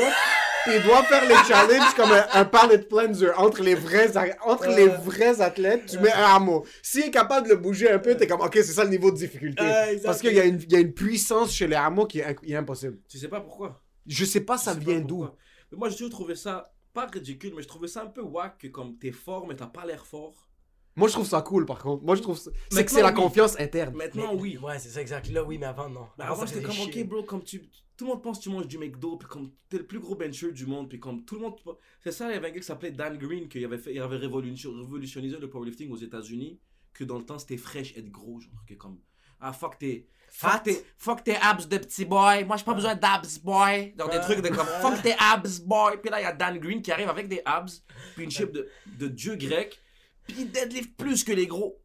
Puis 0.64 0.76
ils 0.76 0.82
doivent 0.82 1.06
faire 1.06 1.26
les 1.28 1.34
challenges 1.48 1.94
comme 1.94 2.12
un, 2.12 2.24
un 2.34 2.44
palette 2.44 2.88
cleanser 2.88 3.30
entre 3.36 3.62
les 3.62 3.74
vrais 3.74 4.16
entre 4.44 4.68
les 4.68 4.86
vrais 4.88 5.40
athlètes, 5.40 5.86
tu 5.86 5.98
mets 5.98 6.12
un 6.12 6.36
hameau. 6.36 6.64
S'il 6.82 7.04
est 7.04 7.10
capable 7.10 7.48
de 7.48 7.54
le 7.54 7.58
bouger 7.58 7.90
un 7.90 7.98
peu, 7.98 8.16
t'es 8.16 8.26
comme 8.26 8.40
ok, 8.40 8.52
c'est 8.54 8.62
ça 8.64 8.84
le 8.84 8.90
niveau 8.90 9.10
de 9.10 9.16
difficulté. 9.16 9.62
Exact. 9.64 10.04
Parce 10.06 10.20
qu'il 10.20 10.32
y, 10.34 10.40
a 10.40 10.44
une- 10.44 10.60
il 10.60 10.72
y 10.72 10.76
a 10.76 10.80
une 10.80 10.92
puissance 10.94 11.52
chez 11.52 11.66
les 11.66 11.74
hameaux 11.76 12.06
qui 12.06 12.20
est, 12.20 12.24
inc- 12.32 12.40
qui 12.44 12.52
est 12.52 12.56
impossible. 12.56 12.98
Tu 13.08 13.18
sais 13.18 13.28
pas 13.28 13.40
pourquoi. 13.40 13.80
Je 14.06 14.24
sais 14.24 14.40
pas 14.40 14.56
ça 14.58 14.74
sais 14.74 14.80
vient 14.80 15.00
d'où. 15.00 15.26
moi 15.72 15.88
j'ai 15.88 15.96
toujours 15.96 16.10
trouvé 16.10 16.34
ça 16.36 16.72
pas 16.94 17.06
ridicule, 17.06 17.52
mais 17.56 17.62
je 17.62 17.68
trouvais 17.68 17.88
ça 17.88 18.02
un 18.02 18.06
peu 18.06 18.20
whack 18.22 18.58
que 18.58 18.66
comme 18.68 18.98
t'es 18.98 19.12
fort 19.12 19.46
mais 19.48 19.56
t'as 19.56 19.66
pas 19.66 19.84
l'air 19.86 20.04
fort. 20.06 20.48
Moi, 20.94 21.08
je 21.08 21.14
trouve 21.14 21.26
ça 21.26 21.40
cool, 21.40 21.64
par 21.64 21.78
contre. 21.78 22.04
Moi, 22.04 22.16
je 22.16 22.20
trouve 22.20 22.36
ça... 22.38 22.50
C'est 22.70 22.84
que 22.84 22.90
c'est 22.90 23.00
la 23.00 23.08
oui. 23.08 23.14
confiance 23.14 23.58
interne. 23.58 23.94
Maintenant 23.96 24.34
oui. 24.34 24.58
Ouais, 24.62 24.78
c'est 24.78 24.90
ça, 24.90 25.00
exact. 25.00 25.26
Là, 25.30 25.42
oui, 25.42 25.56
mais 25.56 25.64
avant, 25.64 25.88
non. 25.88 26.06
Mais 26.18 26.24
Avant, 26.24 26.34
avant 26.34 26.46
faisait 26.46 26.60
comme 26.60 26.72
chier. 26.74 27.02
ok 27.04 27.08
bro, 27.08 27.22
comme 27.22 27.42
tu. 27.42 27.62
Tout 28.02 28.08
le 28.08 28.14
monde 28.14 28.22
pense 28.24 28.38
que 28.38 28.42
tu 28.42 28.50
manges 28.50 28.66
du 28.66 28.78
McDo, 28.78 29.16
puis 29.16 29.28
comme 29.28 29.52
t'es 29.68 29.78
le 29.78 29.86
plus 29.86 30.00
gros 30.00 30.16
bencher 30.16 30.50
du 30.50 30.66
monde, 30.66 30.88
puis 30.88 30.98
comme 30.98 31.24
tout 31.24 31.36
le 31.36 31.42
monde. 31.42 31.54
C'est 32.02 32.10
ça, 32.10 32.28
il 32.28 32.34
y 32.34 32.36
avait 32.36 32.48
un 32.48 32.50
gars 32.50 32.58
qui 32.58 32.66
s'appelait 32.66 32.90
Dan 32.90 33.16
Green, 33.16 33.48
qui 33.48 33.64
avait, 33.64 33.78
fait, 33.78 33.94
il 33.94 34.00
avait 34.00 34.16
révolution- 34.16 34.74
révolutionnisé 34.74 35.38
le 35.38 35.48
powerlifting 35.48 35.88
aux 35.92 35.96
États-Unis, 35.96 36.58
que 36.92 37.04
dans 37.04 37.16
le 37.16 37.24
temps 37.24 37.38
c'était 37.38 37.56
fraîche 37.56 37.96
être 37.96 38.10
gros, 38.10 38.40
genre, 38.40 38.64
que 38.66 38.74
comme. 38.74 38.98
Ah 39.38 39.52
fuck 39.52 39.78
tes. 39.78 40.08
Fuck 40.32 40.64
tes, 40.64 40.84
fuck 40.98 41.22
tes 41.22 41.36
abs 41.36 41.68
de 41.68 41.78
petit 41.78 42.04
boy. 42.04 42.42
Moi, 42.44 42.56
j'ai 42.56 42.64
pas 42.64 42.74
besoin 42.74 42.96
d'abs 42.96 43.38
boy. 43.44 43.92
Dans 43.94 44.08
des 44.08 44.18
trucs 44.18 44.40
de 44.40 44.48
comme 44.48 44.66
fuck 44.66 45.00
tes 45.00 45.14
abs 45.20 45.60
boy. 45.60 46.00
Puis 46.00 46.10
là, 46.10 46.20
il 46.20 46.24
y 46.24 46.26
a 46.26 46.32
Dan 46.32 46.58
Green 46.58 46.82
qui 46.82 46.90
arrive 46.90 47.08
avec 47.08 47.28
des 47.28 47.40
abs. 47.44 47.84
Puis 48.16 48.24
une 48.24 48.30
chip 48.32 48.50
de, 48.50 48.68
de 48.98 49.06
dieu 49.06 49.36
grec. 49.36 49.78
Puis 50.26 50.34
il 50.40 50.50
deadlift 50.50 50.96
plus 50.96 51.22
que 51.22 51.30
les 51.30 51.46
gros. 51.46 51.80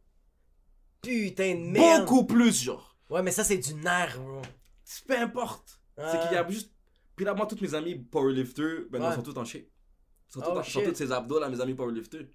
Putain 1.00 1.54
de 1.54 1.60
merde. 1.60 2.06
Beaucoup 2.06 2.26
plus, 2.26 2.60
genre. 2.64 2.96
Ouais, 3.08 3.22
mais 3.22 3.30
ça, 3.30 3.44
c'est 3.44 3.58
du 3.58 3.74
nerf, 3.74 4.18
bro. 4.18 4.42
Peu 5.06 5.16
importe. 5.18 5.77
C'est 5.98 6.20
qu'il 6.22 6.32
y 6.32 6.36
a 6.36 6.48
juste. 6.48 6.72
Puis 7.16 7.24
là, 7.24 7.34
moi, 7.34 7.46
tous 7.46 7.60
mes 7.60 7.74
amis 7.74 7.96
powerlifters, 7.96 8.82
ben, 8.90 9.02
Ouais. 9.02 9.08
ils 9.10 9.14
sont 9.14 9.22
tous 9.22 9.38
en 9.38 9.44
shape. 9.44 9.62
Ils 9.62 10.32
sont, 10.32 10.40
tous 10.40 10.46
Oh, 10.54 10.58
en- 10.58 10.62
tous 10.84 10.94
ces 10.94 11.10
abdos, 11.12 11.40
là, 11.40 11.48
mes 11.48 11.60
amis 11.60 11.74
powerlifters. 11.74 12.26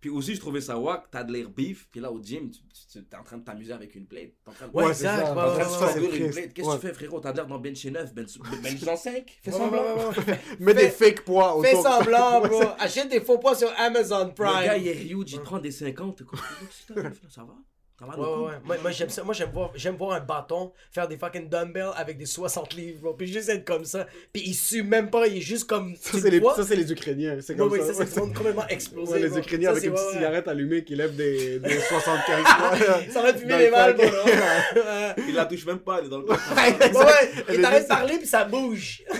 Puis 0.00 0.10
aussi, 0.10 0.34
je 0.34 0.40
trouvais 0.40 0.60
ça 0.60 0.76
wack, 0.76 1.08
t'as 1.12 1.22
de 1.22 1.32
l'air 1.32 1.48
beef. 1.48 1.86
Puis 1.92 2.00
là, 2.00 2.10
au 2.10 2.20
gym, 2.20 2.50
tu, 2.50 2.58
tu- 2.90 3.04
t'es 3.04 3.16
en 3.16 3.22
train 3.22 3.38
de 3.38 3.44
t'amuser 3.44 3.72
avec 3.72 3.94
une 3.94 4.04
plate. 4.08 4.32
T'es 4.44 4.50
en 4.50 4.52
train 4.52 4.66
de. 4.66 4.72
Ouais, 4.72 4.94
ça. 4.94 5.32
En 5.32 5.36
ouais. 5.56 5.64
c'est 5.92 6.16
Une 6.18 6.30
plate. 6.32 6.52
Qu'est-ce 6.54 6.66
Ouais. 6.68 6.74
que 6.74 6.80
tu 6.80 6.86
fais, 6.88 6.92
frérot? 6.94 7.20
T'as 7.20 7.30
de 7.30 7.36
l'air 7.36 7.46
dans 7.46 7.60
bench 7.60 7.84
9, 7.84 8.12
bench, 8.12 8.36
bench 8.64 8.80
dans 8.80 8.96
5. 8.96 9.38
Fais 9.44 9.52
semblant. 9.52 9.80
ouais, 9.80 10.04
ouais, 10.06 10.24
ouais. 10.26 10.40
Mets 10.58 10.74
des 10.74 10.90
fake 10.90 11.24
poids 11.24 11.54
autour. 11.56 11.70
Fais 11.70 11.76
semblant, 11.80 12.40
bro. 12.48 12.62
Achète 12.80 13.10
des 13.10 13.20
faux 13.20 13.38
poids 13.38 13.54
sur 13.54 13.70
Amazon 13.78 14.24
Le 14.36 14.44
gars, 14.44 14.52
Prime. 14.68 14.80
il 14.82 14.88
est 14.88 15.04
huge, 15.04 15.34
il 15.34 15.40
prend 15.40 15.60
des 15.60 15.70
50. 15.70 16.18
T'es 16.18 16.24
comme, 16.24 16.40
qu'est-ce 16.40 16.86
que 16.88 16.94
t'as 16.94 17.02
fait, 17.10 17.22
là, 17.22 17.30
ça 17.30 17.44
va 17.44 17.54
Ouais, 18.00 18.08
ouais, 18.16 18.24
ouais. 18.46 18.52
Moi, 18.64 18.76
moi, 18.82 18.90
j'aime 18.90 19.10
ça. 19.10 19.22
Moi, 19.22 19.32
j'aime 19.32 19.50
voir, 19.52 19.70
j'aime 19.76 19.94
voir 19.96 20.12
un 20.16 20.20
bâton 20.20 20.72
faire 20.90 21.06
des 21.06 21.16
fucking 21.16 21.48
dumbbells 21.48 21.92
avec 21.96 22.18
des 22.18 22.26
60 22.26 22.74
livres, 22.74 23.00
bro. 23.00 23.14
Puis 23.14 23.32
juste 23.32 23.48
être 23.48 23.64
comme 23.64 23.84
ça. 23.84 24.06
Puis 24.32 24.42
il 24.44 24.54
sue 24.54 24.82
même 24.82 25.08
pas, 25.08 25.28
il 25.28 25.36
est 25.36 25.40
juste 25.40 25.68
comme. 25.68 25.94
Ça, 26.00 26.18
c'est 26.18 26.30
le 26.30 26.38
les, 26.38 26.44
ça, 26.56 26.64
c'est 26.64 26.74
les 26.74 26.90
Ukrainiens. 26.90 27.36
C'est 27.40 27.52
Ouais, 27.52 27.58
comme 27.60 27.70
ouais, 27.70 27.78
ça. 27.80 27.94
ça, 27.94 28.04
c'est 28.06 28.16
le 28.16 28.22
monde 28.22 28.34
complètement 28.34 28.66
explosé. 28.68 29.12
Ouais, 29.12 29.18
les. 29.20 29.38
Ukrainiens 29.38 29.66
Ça, 29.66 29.70
avec 29.70 29.82
c'est- 29.82 29.86
une 29.88 29.92
petite 29.92 30.06
ouais, 30.06 30.12
ouais. 30.14 30.18
cigarette 30.18 30.48
allumée 30.48 30.82
qui 30.84 30.96
lève 30.96 31.14
des, 31.14 31.60
des 31.60 31.78
75 31.88 32.42
points. 32.42 32.78
Ça 33.12 33.22
va 33.22 33.34
fumer 33.34 33.58
les 33.58 33.66
le 33.66 33.70
balles, 33.70 33.94
bro. 33.94 34.04
Ouais. 34.04 35.14
Il 35.28 35.34
la 35.36 35.44
touche 35.44 35.64
même 35.66 35.78
pas, 35.78 35.98
elle 36.00 36.06
est 36.06 36.08
dans 36.08 36.18
le. 36.18 36.24
Ouais, 36.24 36.36
ouais. 36.36 37.54
Il 37.54 37.60
t'arrête 37.62 37.84
de 37.84 37.88
parler, 37.88 38.18
puis 38.18 38.26
ça 38.26 38.44
bouge. 38.44 39.02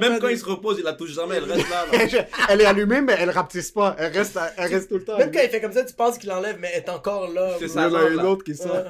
Même 0.00 0.18
quand 0.20 0.28
il 0.28 0.38
se 0.38 0.44
repose, 0.46 0.76
il 0.78 0.84
la 0.84 0.94
touche 0.94 1.10
jamais, 1.12 1.36
elle 1.36 1.44
reste 1.44 1.68
là. 1.68 1.84
là. 1.92 2.24
elle 2.48 2.60
est 2.62 2.64
allumée, 2.64 3.02
mais 3.02 3.14
elle 3.18 3.28
rapetisse 3.28 3.70
pas. 3.70 3.94
Elle 3.98 4.10
reste, 4.10 4.38
elle 4.56 4.72
reste 4.72 4.88
tout 4.88 4.96
le 4.96 5.04
temps. 5.04 5.18
Même 5.18 5.30
quand 5.30 5.40
il 5.42 5.50
fait 5.50 5.60
comme 5.60 5.72
ça, 5.72 5.84
tu 5.84 5.92
penses 5.92 6.16
qu'il 6.16 6.32
enlève, 6.32 6.56
mais 6.58 6.70
elle 6.72 6.82
est 6.82 6.88
encore 6.88 7.28
là. 7.30 7.50
C'est 7.58 7.68
Ça, 7.68 7.86
une 8.20 8.26
autre 8.26 8.44
qui 8.44 8.54
sort. 8.54 8.84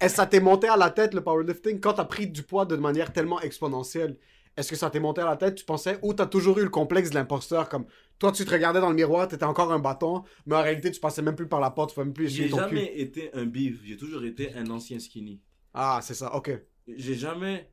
Est-ce 0.00 0.14
que 0.14 0.16
ça 0.16 0.26
t'est 0.26 0.40
monté 0.40 0.68
à 0.68 0.76
la 0.76 0.90
tête, 0.90 1.14
le 1.14 1.22
powerlifting, 1.22 1.80
quand 1.80 1.94
t'as 1.94 2.04
pris 2.04 2.26
du 2.26 2.42
poids 2.42 2.64
de 2.66 2.76
manière 2.76 3.12
tellement 3.12 3.40
exponentielle? 3.40 4.16
Est-ce 4.56 4.68
que 4.70 4.76
ça 4.76 4.90
t'est 4.90 5.00
monté 5.00 5.20
à 5.20 5.26
la 5.26 5.36
tête, 5.36 5.54
tu 5.54 5.64
pensais, 5.64 5.98
ou 6.02 6.12
t'as 6.12 6.26
toujours 6.26 6.58
eu 6.58 6.62
le 6.64 6.68
complexe 6.70 7.10
de 7.10 7.14
l'imposteur, 7.14 7.68
comme 7.68 7.86
toi 8.18 8.32
tu 8.32 8.44
te 8.44 8.50
regardais 8.50 8.80
dans 8.80 8.88
le 8.90 8.96
miroir, 8.96 9.28
t'étais 9.28 9.44
encore 9.44 9.72
un 9.72 9.78
bâton, 9.78 10.24
mais 10.44 10.56
en 10.56 10.62
réalité 10.62 10.90
tu 10.90 10.98
passais 11.00 11.22
même 11.22 11.36
plus 11.36 11.46
par 11.46 11.60
la 11.60 11.70
porte, 11.70 11.90
tu 11.90 11.94
pouvais 11.94 12.04
même 12.06 12.12
plus 12.14 12.28
J'ai 12.28 12.48
jamais 12.48 12.88
cul. 12.92 13.00
été 13.00 13.30
un 13.32 13.46
beef, 13.46 13.80
j'ai 13.84 13.96
toujours 13.96 14.24
été 14.24 14.52
un 14.54 14.68
ancien 14.70 14.98
skinny. 14.98 15.40
Ah, 15.72 16.00
c'est 16.02 16.14
ça, 16.14 16.34
ok. 16.34 16.50
J'ai 16.88 17.14
jamais. 17.14 17.70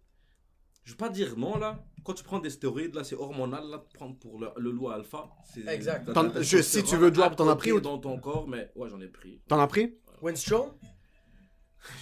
Je 0.83 0.91
veux 0.91 0.97
pas 0.97 1.09
dire 1.09 1.33
non 1.35 1.57
là. 1.57 1.83
Quand 2.05 2.13
tu 2.13 2.23
prends 2.23 2.39
des 2.39 2.51
stéroïdes 2.51 2.93
là, 2.95 3.03
c'est 3.03 3.15
hormonal 3.15 3.67
là, 3.69 3.77
de 3.79 3.97
prendre 3.97 4.15
pour 4.19 4.39
le, 4.39 4.47
le 4.55 4.71
loup 4.71 4.89
alpha. 4.89 5.29
c'est- 5.51 5.67
Exact. 5.67 6.07
je- 6.39 6.61
si 6.61 6.83
tu 6.83 6.95
veux 6.95 7.11
drop, 7.11 7.35
t'en 7.35 7.49
as 7.49 7.55
pris 7.57 7.71
ou- 7.73 7.81
dans 7.81 7.97
ton 7.97 8.17
corps, 8.19 8.47
mais 8.47 8.71
ouais, 8.75 8.87
j'en 8.87 9.01
ai 9.01 9.07
pris. 9.09 9.41
T'en 9.49 9.59
as 9.59 9.67
pris? 9.67 9.95
Winstrom? 10.21 10.69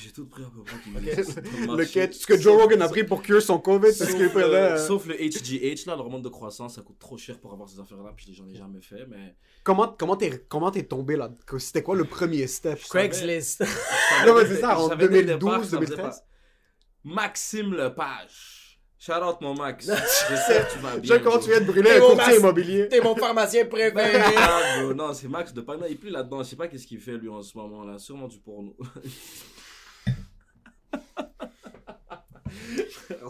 J'ai 0.02 0.12
tout 0.12 0.26
pris 0.28 0.44
à 0.44 0.48
peu 0.48 0.64
près 0.64 1.02
laisse 1.02 1.36
Le 1.36 1.86
quête, 1.86 2.14
ce 2.14 2.26
que 2.26 2.40
Joe 2.40 2.62
Rogan 2.62 2.82
a 2.82 2.90
pris 2.90 3.04
pour 3.04 3.22
cuire 3.22 3.42
son 3.42 3.60
COVID, 3.60 3.94
c'est 3.94 4.06
ce 4.06 4.12
Sauf, 4.12 4.18
qu'il 4.18 4.42
le, 4.42 4.56
euh, 4.56 4.78
sauf 4.78 5.06
le 5.06 5.16
HGH, 5.16 5.86
là, 5.88 5.96
l'hormone 5.96 6.22
de 6.22 6.30
croissance, 6.30 6.76
ça 6.76 6.82
coûte 6.82 7.00
trop 7.00 7.18
cher 7.18 7.40
pour 7.40 7.54
avoir 7.54 7.68
ces 7.70 7.80
affaires-là, 7.80 8.14
puis 8.16 8.34
j'en 8.34 8.48
ai 8.48 8.56
jamais 8.56 8.82
fait, 8.82 9.06
mais. 9.08 9.36
Comment 9.64 9.88
comment 9.98 10.16
t'es 10.16 10.46
comment 10.48 10.72
t'es 10.72 10.84
tombé 10.84 11.16
là? 11.16 11.32
C'était 11.58 11.84
quoi 11.84 11.96
le 11.96 12.06
premier 12.06 12.48
step? 12.48 12.80
Craigslist. 12.90 13.64
Non, 14.26 14.36
mais 14.36 14.46
c'est 14.46 14.62
ça, 14.62 14.80
en 14.80 14.84
Je 14.84 14.90
savais 14.90 15.08
dès 15.10 15.22
le 15.24 15.38
2012, 15.38 15.40
départ 15.40 15.60
que 15.62 15.66
ça 15.66 15.78
faisait 15.80 15.96
2013. 15.96 16.20
pas. 16.20 16.26
Maxime 17.04 17.74
Lepage. 17.74 18.66
Shout 18.98 19.22
out 19.22 19.40
mon 19.42 19.54
Max. 19.54 19.86
J'espère 20.30 20.68
que 20.68 20.74
tu 20.74 20.80
vas 20.80 20.98
bien. 20.98 21.20
Comment 21.20 21.36
bro. 21.36 21.44
tu 21.44 21.50
viens 21.52 21.62
de 21.62 21.66
brûler 21.66 21.92
un 21.92 22.00
courtier 22.00 22.38
immobilier? 22.38 22.88
T'es 22.88 23.02
mon 23.02 23.16
pharmacien 23.16 23.66
préféré. 23.66 24.20
Ah, 24.38 24.82
non, 24.96 25.14
c'est 25.14 25.28
Max 25.28 25.54
de 25.54 25.62
Pana. 25.62 25.88
Il 25.88 25.94
est 25.94 25.96
plus 25.96 26.10
là-dedans. 26.10 26.42
Je 26.42 26.50
sais 26.50 26.56
pas 26.56 26.68
qu'est-ce 26.68 26.88
qu'il 26.88 27.00
fait 27.00 27.18
lui 27.18 27.30
en 27.30 27.44
ce 27.44 27.56
moment 27.58 27.84
là. 27.84 28.00
Sûrement 28.00 28.28
du 28.28 28.40
porno. 28.40 28.76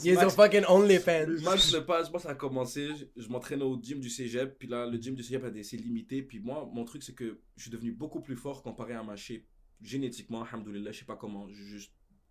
Ils 0.04 0.18
ont 0.18 0.22
Max, 0.22 0.36
fucking 0.36 0.64
OnlyFans. 0.68 1.42
Max 1.44 1.74
Lepage, 1.74 2.10
moi 2.12 2.20
ça 2.20 2.30
a 2.30 2.36
commencé. 2.36 2.90
Je, 2.96 3.22
je 3.22 3.30
m'entraînais 3.30 3.64
au 3.64 3.80
gym 3.82 4.00
du 4.00 4.10
cégep. 4.10 4.58
Puis 4.58 4.68
là, 4.68 4.86
le 4.86 4.98
gym 5.02 5.16
du 5.16 5.24
cégep 5.24 5.44
a 5.44 5.50
des 5.50 5.64
c'est 5.64 5.78
limité. 5.78 6.22
Puis 6.22 6.40
moi, 6.40 6.70
mon 6.74 6.86
truc, 6.86 7.04
c'est 7.04 7.16
que 7.16 7.40
je 7.56 7.62
suis 7.64 7.72
devenu 7.72 7.92
beaucoup 7.92 8.22
plus 8.22 8.36
fort 8.36 8.64
comparé 8.64 8.94
à 8.94 9.04
ma 9.04 9.16
shape. 9.16 9.44
Génétiquement, 9.82 10.44
alhamdoulilah, 10.44 10.92
je 10.92 11.00
sais 11.00 11.06
pas 11.06 11.18
comment. 11.18 11.48
Je, 11.50 11.78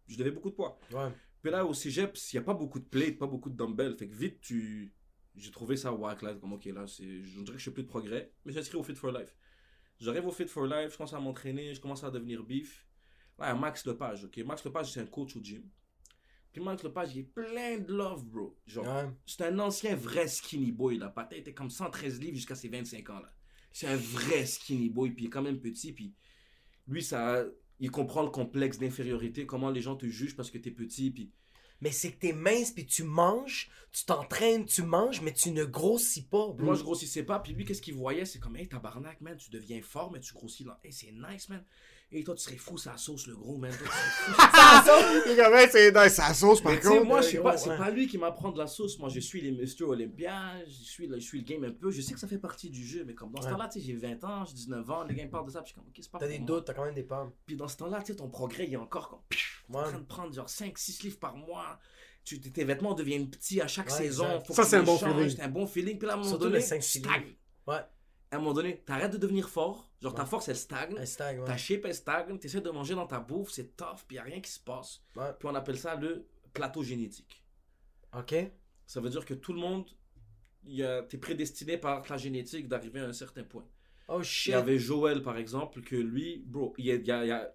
je 0.07 0.17
devais 0.17 0.31
beaucoup 0.31 0.51
de 0.51 0.55
poids. 0.55 0.79
Ouais. 0.93 1.11
Puis 1.43 1.51
là, 1.51 1.65
au 1.65 1.75
cégep, 1.75 2.17
il 2.17 2.37
n'y 2.37 2.39
a 2.39 2.43
pas 2.43 2.55
beaucoup 2.55 2.79
de 2.79 2.87
plates, 2.87 3.19
pas 3.19 3.27
beaucoup 3.27 3.51
de 3.51 3.57
dumbbells. 3.57 3.97
Fait 3.97 4.09
que 4.09 4.15
vite, 4.15 4.41
tu. 4.41 4.95
J'ai 5.37 5.51
trouvé 5.51 5.77
ça 5.77 5.93
whack 5.93 6.23
là. 6.23 6.35
Comme, 6.35 6.53
ok, 6.53 6.65
là, 6.67 6.87
c'est. 6.87 7.23
Je 7.23 7.41
dirais 7.41 7.57
que 7.57 7.59
je 7.59 7.65
fais 7.65 7.71
plus 7.71 7.83
de 7.83 7.89
progrès. 7.89 8.33
Mais 8.45 8.53
j'inscris 8.53 8.79
au 8.79 8.83
Fit 8.83 8.95
for 8.95 9.11
Life. 9.13 9.37
J'arrive 10.01 10.27
au 10.27 10.31
Fit 10.31 10.49
for 10.49 10.67
Life, 10.67 10.93
je 10.93 10.97
commence 10.97 11.13
à 11.15 11.21
m'entraîner, 11.21 11.73
je 11.73 11.81
commence 11.81 12.03
à 12.03 12.11
devenir 12.11 12.43
beef. 12.43 12.87
Là, 13.39 13.47
il 13.47 13.49
y 13.49 13.53
a 13.53 13.55
Max 13.55 13.87
Lepage, 13.87 14.25
ok. 14.25 14.39
Max 14.39 14.65
Lepage, 14.65 14.93
c'est 14.93 15.01
un 15.01 15.07
coach 15.07 15.37
au 15.37 15.41
gym. 15.41 15.63
Puis 16.55 16.63
Max 16.63 16.85
Lepage, 16.85 17.11
il 17.17 17.19
est 17.19 17.23
plein 17.25 17.79
de 17.79 17.93
love, 17.93 18.25
bro. 18.25 18.57
Genre, 18.67 18.87
Ouais. 18.87 19.11
c'est 19.27 19.43
un 19.43 19.59
ancien 19.59 19.97
vrai 19.97 20.29
skinny 20.29 20.71
boy, 20.71 20.97
là. 20.99 21.09
Patin 21.09 21.35
était 21.37 21.53
comme 21.53 21.69
113 21.69 22.21
livres 22.21 22.37
jusqu'à 22.37 22.55
ses 22.55 22.69
25 22.69 23.11
ans, 23.11 23.19
là. 23.19 23.31
C'est 23.73 23.89
un 23.89 23.97
vrai 23.97 24.47
skinny 24.47 24.89
boy, 24.89 25.11
puis 25.11 25.25
il 25.25 25.27
est 25.27 25.31
quand 25.31 25.43
même 25.43 25.59
petit, 25.61 25.93
puis 25.93 26.15
lui, 26.87 27.03
ça. 27.03 27.45
Il 27.81 27.91
comprend 27.91 28.23
le 28.23 28.31
complexe 28.31 28.79
d'infériorité, 28.79 29.47
comment 29.47 29.69
les 29.69 29.81
gens 29.81 29.97
te 29.97 30.07
jugent 30.07 30.37
parce 30.37 30.49
que 30.53 30.59
t'es 30.59 30.71
petit, 30.71 31.11
puis 31.11 31.33
Mais 31.81 31.91
c'est 31.91 32.13
que 32.13 32.19
t'es 32.21 32.33
mince, 32.33 32.71
puis 32.71 32.87
tu 32.87 33.03
manges, 33.03 33.69
tu 33.91 34.05
t'entraînes, 34.05 34.65
tu 34.65 34.83
manges, 34.83 35.21
mais 35.23 35.33
tu 35.33 35.51
ne 35.51 35.65
grossis 35.65 36.23
pas, 36.23 36.47
bro. 36.53 36.65
Moi, 36.67 36.77
je 36.77 36.85
grossissais 36.85 37.25
pas. 37.25 37.41
Puis 37.41 37.53
lui, 37.53 37.65
qu'est-ce 37.65 37.83
qu'il 37.83 37.95
voyait? 37.95 38.25
C'est 38.25 38.39
comme, 38.39 38.57
hey, 38.57 38.69
tabarnak, 38.69 39.21
man, 39.21 39.37
tu 39.37 39.51
deviens 39.51 39.83
fort, 39.83 40.13
mais 40.13 40.21
tu 40.21 40.33
grossis 40.35 40.63
là. 40.65 40.79
Hey, 40.85 40.93
c'est 40.93 41.11
nice, 41.13 41.49
man. 41.49 41.65
Et 42.17 42.23
toi, 42.23 42.35
tu 42.37 42.43
serais 42.45 42.57
fou, 42.57 42.79
ça 42.79 42.97
sauce, 42.97 43.27
le 43.27 43.35
gros, 43.35 43.57
man. 43.59 43.73
Toi, 43.77 43.89
tu 43.89 44.33
serais 44.33 44.43
fou. 45.23 45.29
Les 45.29 45.35
gars, 45.37 45.51
ouais, 45.51 45.69
c'est 45.69 45.91
dans 45.91 46.09
sa 46.09 46.33
sauce 46.33 46.61
par 46.61 46.79
contre. 46.81 47.05
moi, 47.05 47.21
je 47.23 47.27
sais 47.31 47.37
gros, 47.39 47.45
pas, 47.51 47.57
c'est 47.57 47.71
ouais. 47.71 47.77
pas 47.77 47.91
lui 47.91 48.07
qui 48.07 48.19
m'apprend 48.19 48.53
de 48.53 48.59
la 48.59 48.69
sauce. 48.69 48.99
Moi, 49.01 49.09
je 49.09 49.19
suis 49.21 49.41
les 49.41 49.51
Mr. 49.51 49.83
Olympia, 49.85 50.65
je 50.67 50.71
suis, 50.73 51.09
je 51.13 51.19
suis 51.19 51.39
le 51.41 51.45
game 51.45 51.65
un 51.65 51.73
peu. 51.73 51.91
Je 51.91 52.01
sais 52.01 52.15
que 52.15 52.21
ça 52.21 52.29
fait 52.29 52.39
partie 52.39 52.71
du 52.71 52.87
jeu, 52.87 53.05
mais 53.05 53.15
comme 53.15 53.33
dans 53.33 53.41
ce 53.43 53.47
Ouais. 53.47 53.53
temps-là, 53.53 53.69
tu 53.69 53.81
sais, 53.81 53.87
j'ai 53.87 53.95
20 53.95 54.23
ans, 54.25 54.45
j'ai 54.45 54.55
19 54.55 54.89
ans, 54.91 55.03
les 55.05 55.15
gars 55.15 55.25
ils 55.25 55.31
parlent 55.31 55.47
de 55.47 55.51
ça, 55.51 55.61
puis 55.63 55.71
je 55.71 55.73
suis 55.73 55.75
comme, 55.81 55.89
ok, 55.89 55.97
c'est 56.01 56.11
pas 56.11 56.19
T'as 56.19 56.29
des 56.29 56.39
doutes, 56.39 56.65
t'as 56.67 56.75
quand 56.75 56.85
même 56.85 56.95
des 56.95 57.03
pommes. 57.03 57.33
Puis 57.47 57.57
dans 57.57 57.67
ce 57.69 57.77
temps-là, 57.79 58.01
tu 58.01 58.13
sais, 58.13 58.17
ton 58.17 58.29
progrès, 58.29 58.65
il 58.67 58.73
est 58.75 58.77
encore 58.77 59.09
comme, 59.09 59.21
t'es 59.31 59.37
en 59.77 59.83
Ouais. 59.83 59.89
train 59.91 59.99
de 59.99 60.05
prendre 60.07 60.33
genre 60.33 60.49
5-6 60.49 61.03
livres 61.03 61.19
par 61.19 61.37
mois. 61.37 61.79
Tu, 62.25 62.41
tes 62.41 62.65
vêtements 62.65 62.95
deviennent 62.95 63.29
petits 63.29 63.61
à 63.61 63.67
chaque 63.67 63.91
Ouais, 63.91 63.99
saison. 63.99 64.41
Faut 64.47 64.55
Ça, 64.55 64.63
c'est 64.65 64.77
un 64.77 64.83
bon 64.83 64.97
feeling. 64.97 65.29
C'est 65.29 65.43
un 65.43 65.49
bon 65.49 65.67
feeling. 65.67 65.99
Puis 65.99 66.07
là, 66.07 66.13
à 66.13 66.17
un 66.17 66.19
moment 66.19 66.29
Surtout 66.31 66.45
donné, 66.45 66.57
les 66.59 66.63
5 66.63 66.81
tu 66.81 66.99
livres. 66.99 67.11
stagnes. 67.11 67.35
Ouais. 67.67 67.81
À 68.35 68.39
un 68.39 68.41
moment 68.41 68.53
donné, 68.55 68.79
t'arrêtes 68.85 69.13
de 69.13 69.17
devenir 69.19 69.49
fort. 69.49 69.91
Genre, 70.03 70.15
ta 70.15 70.27
force, 70.27 70.49
elle 70.49 70.57
stagne. 70.57 70.95
Ouais. 70.95 71.45
Ta 71.45 71.57
shape, 71.57 71.85
elle 71.85 71.95
stagne. 71.95 72.39
T'essaies 72.39 72.61
de 72.61 72.71
manger 72.71 72.95
dans 72.95 73.07
ta 73.07 73.21
bouffe, 73.21 73.51
c'est 73.51 73.77
tough, 73.77 74.05
puis 74.07 74.17
y 74.17 74.19
a 74.19 74.23
rien 74.25 74.41
qui 74.41 74.51
se 74.51 74.61
passe. 74.61 75.03
Ouais. 75.17 75.33
Puis 75.39 75.49
on 75.49 75.55
appelle 75.55 75.79
ça 75.79 75.95
le 75.95 76.27
plateau 76.53 76.83
génétique. 76.83 77.45
Ok. 78.17 78.35
Ça 78.87 79.01
veut 79.01 79.09
dire 79.11 79.25
que 79.25 79.35
tout 79.35 79.53
le 79.53 79.61
monde, 79.61 79.89
t'es 81.09 81.19
prédestiné 81.19 81.79
par 81.79 82.03
ta 82.03 82.17
génétique 82.17 82.69
d'arriver 82.69 83.01
à 83.01 83.05
un 83.07 83.13
certain 83.13 83.45
point. 83.45 83.67
Oh 84.09 84.19
Il 84.21 84.25
shit. 84.25 84.53
y 84.53 84.55
avait 84.55 84.79
Joël, 84.79 85.23
par 85.23 85.37
exemple, 85.39 85.81
que 85.83 85.97
lui, 85.97 86.43
bro, 86.47 86.75
il 86.77 86.87
y 86.87 86.91
a, 86.91 86.95
il 86.97 87.07
y 87.07 87.11
a- 87.11 87.25
il 87.25 87.29
y 87.29 87.33
a- 87.33 87.55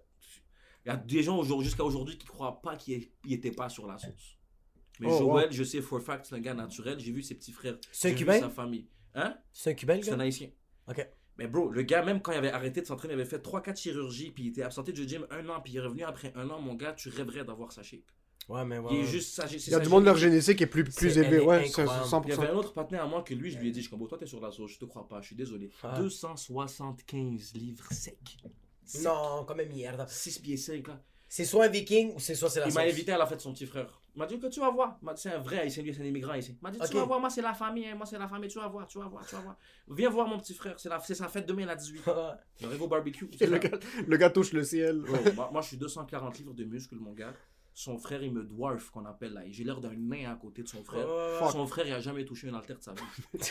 il 0.84 0.88
y 0.88 0.90
a 0.90 0.96
des 0.96 1.22
gens 1.22 1.42
jusqu'à 1.62 1.84
aujourd'hui 1.84 2.16
qui 2.18 2.26
croient 2.26 2.60
pas 2.62 2.74
qu'il 2.76 3.06
il 3.24 3.32
était 3.34 3.52
pas 3.52 3.68
sur 3.68 3.86
la 3.86 3.98
sauce. 3.98 4.38
Mais 4.98 5.08
Oh, 5.10 5.18
Joël, 5.18 5.52
je 5.52 5.62
sais 5.62 5.80
for 5.80 5.98
a 5.98 6.00
fact, 6.02 6.26
c'est 6.26 6.34
un 6.34 6.40
gars 6.40 6.54
naturel. 6.54 6.98
J'ai 6.98 7.12
vu 7.12 7.22
ses 7.22 7.34
petits 7.34 7.52
frères. 7.52 7.78
C'est 7.92 8.10
un 8.12 8.14
Cubain? 8.14 8.40
sa 8.40 8.50
famille. 8.50 8.88
Hein? 9.14 9.36
C'est 9.52 9.70
un 9.70 9.74
Cubain, 9.74 10.00
C'est 10.02 10.12
un 10.12 10.20
haïtien. 10.20 10.50
Ok. 10.88 11.06
Mais 11.38 11.46
bro, 11.46 11.70
le 11.70 11.82
gars, 11.82 12.02
même 12.02 12.20
quand 12.20 12.32
il 12.32 12.38
avait 12.38 12.50
arrêté 12.50 12.82
de 12.82 12.86
s'entraîner, 12.86 13.14
il 13.14 13.20
avait 13.20 13.28
fait 13.28 13.38
3-4 13.38 13.76
chirurgies, 13.80 14.30
puis 14.30 14.44
il 14.44 14.48
était 14.48 14.62
absenté 14.62 14.92
du 14.92 15.08
gym 15.08 15.26
un 15.30 15.48
an, 15.48 15.60
puis 15.62 15.72
il 15.72 15.76
est 15.78 15.80
revenu 15.80 16.02
après 16.02 16.32
un 16.36 16.50
an, 16.50 16.60
mon 16.60 16.74
gars, 16.74 16.92
tu 16.92 17.08
rêverais 17.08 17.44
d'avoir 17.44 17.72
sa 17.72 17.82
shape. 17.82 18.00
Ouais, 18.48 18.64
mais 18.64 18.78
ouais. 18.78 18.88
Il 18.90 18.96
est 18.98 19.00
ouais. 19.02 19.06
juste 19.06 19.34
sa 19.34 19.46
c'est 19.46 19.54
Il 19.56 19.70
y 19.70 19.74
a 19.74 19.78
du 19.78 19.88
monde, 19.88 20.04
leur 20.04 20.16
génétique. 20.16 20.58
génétique 20.58 20.62
est 20.62 20.66
plus, 20.66 20.84
plus 20.84 21.10
C'est- 21.10 21.20
élevé. 21.20 21.36
est 21.36 21.40
Ouais, 21.40 21.66
c'est 21.66 21.82
incroyable. 21.82 22.26
Il 22.26 22.30
y 22.30 22.32
avait 22.32 22.42
100%. 22.46 22.52
un 22.52 22.56
autre 22.56 22.72
partenaire 22.74 23.04
à 23.04 23.06
moi 23.06 23.22
que 23.22 23.32
lui, 23.32 23.50
je 23.50 23.58
lui 23.58 23.68
ai 23.68 23.70
dit, 23.70 23.80
je 23.80 23.86
suis 23.88 23.96
comme, 23.96 24.06
toi, 24.08 24.18
t'es 24.18 24.26
sur 24.26 24.40
la 24.40 24.50
sauce, 24.50 24.72
je 24.72 24.78
te 24.80 24.84
crois 24.86 25.06
pas, 25.08 25.20
je 25.20 25.26
suis 25.28 25.36
désolé. 25.36 25.70
Ah. 25.82 25.94
275 25.98 27.54
livres 27.54 27.86
secs. 27.92 28.18
Sec. 28.84 29.02
Non, 29.04 29.44
comme 29.46 29.62
merde. 29.62 30.04
6 30.08 30.40
pieds 30.40 30.56
5 30.56 30.88
là. 30.88 31.00
C'est 31.28 31.44
soit 31.44 31.66
un 31.66 31.68
viking 31.68 32.12
ou 32.14 32.18
c'est 32.18 32.34
soit 32.34 32.50
c'est 32.50 32.58
la 32.60 32.66
Il 32.68 32.74
m'a 32.74 32.80
invité 32.80 33.12
à 33.12 33.18
la 33.18 33.24
fête 33.26 33.36
de 33.38 33.42
son 33.42 33.52
petit 33.52 33.66
frère. 33.66 33.99
Il 34.14 34.18
m'a 34.18 34.26
dit 34.26 34.38
que 34.38 34.46
tu 34.48 34.60
vas 34.60 34.70
voir. 34.70 34.98
C'est 35.16 35.32
un 35.32 35.38
vrai 35.38 35.60
haïtien, 35.60 35.82
lui, 35.82 35.94
c'est 35.94 36.02
un 36.02 36.04
immigrant 36.04 36.34
ici. 36.34 36.56
Il 36.60 36.62
m'a 36.64 36.70
dit 36.70 36.78
Ok. 36.80 36.88
Tu 36.90 36.96
vas 36.96 37.04
voir, 37.04 37.20
moi 37.20 37.30
c'est 37.30 37.42
la 37.42 37.54
famille, 37.54 37.86
hein, 37.86 37.94
moi 37.94 38.06
c'est 38.06 38.18
la 38.18 38.26
famille, 38.28 38.48
tu 38.50 38.58
vas 38.58 38.68
voir, 38.68 38.86
tu 38.86 38.98
vas 38.98 39.06
voir, 39.08 39.24
tu 39.26 39.34
vas 39.34 39.40
voir. 39.42 39.56
Viens 39.88 40.10
voir 40.10 40.26
mon 40.26 40.38
petit 40.38 40.54
frère, 40.54 40.74
c'est 40.78 40.88
la- 40.88 41.00
c'est 41.00 41.14
sa 41.14 41.28
fête 41.28 41.46
demain 41.46 41.68
à 41.68 41.74
18 41.76 42.00
h 42.06 42.36
J'arrive 42.60 42.82
au 42.82 42.88
barbecue. 42.88 43.28
Le, 43.40 43.58
gars, 43.58 43.78
le 44.06 44.16
gars 44.16 44.30
touche 44.30 44.52
le 44.52 44.64
ciel. 44.64 44.98
Bro, 45.00 45.16
moi, 45.34 45.50
moi, 45.52 45.60
je 45.62 45.68
suis 45.68 45.76
240 45.76 46.38
livres 46.38 46.54
de 46.54 46.64
muscles, 46.64 46.96
mon 46.96 47.12
gars. 47.12 47.32
Son 47.72 47.96
frère, 47.98 48.22
il 48.22 48.32
me 48.32 48.42
dwarf, 48.42 48.90
qu'on 48.90 49.04
appelle 49.06 49.32
là. 49.32 49.42
J'ai 49.48 49.62
l'air 49.64 49.80
d'un 49.80 49.94
nain 49.96 50.32
à 50.32 50.34
côté 50.34 50.62
de 50.62 50.68
son 50.68 50.82
frère. 50.82 51.08
Ouais, 51.08 51.50
Son 51.52 51.66
frère, 51.66 51.86
il 51.86 51.92
a 51.92 52.00
jamais 52.00 52.24
touché 52.24 52.48
une 52.48 52.54
haltère 52.56 52.76
de 52.78 52.82
sa 52.82 52.92
vie. 52.92 53.00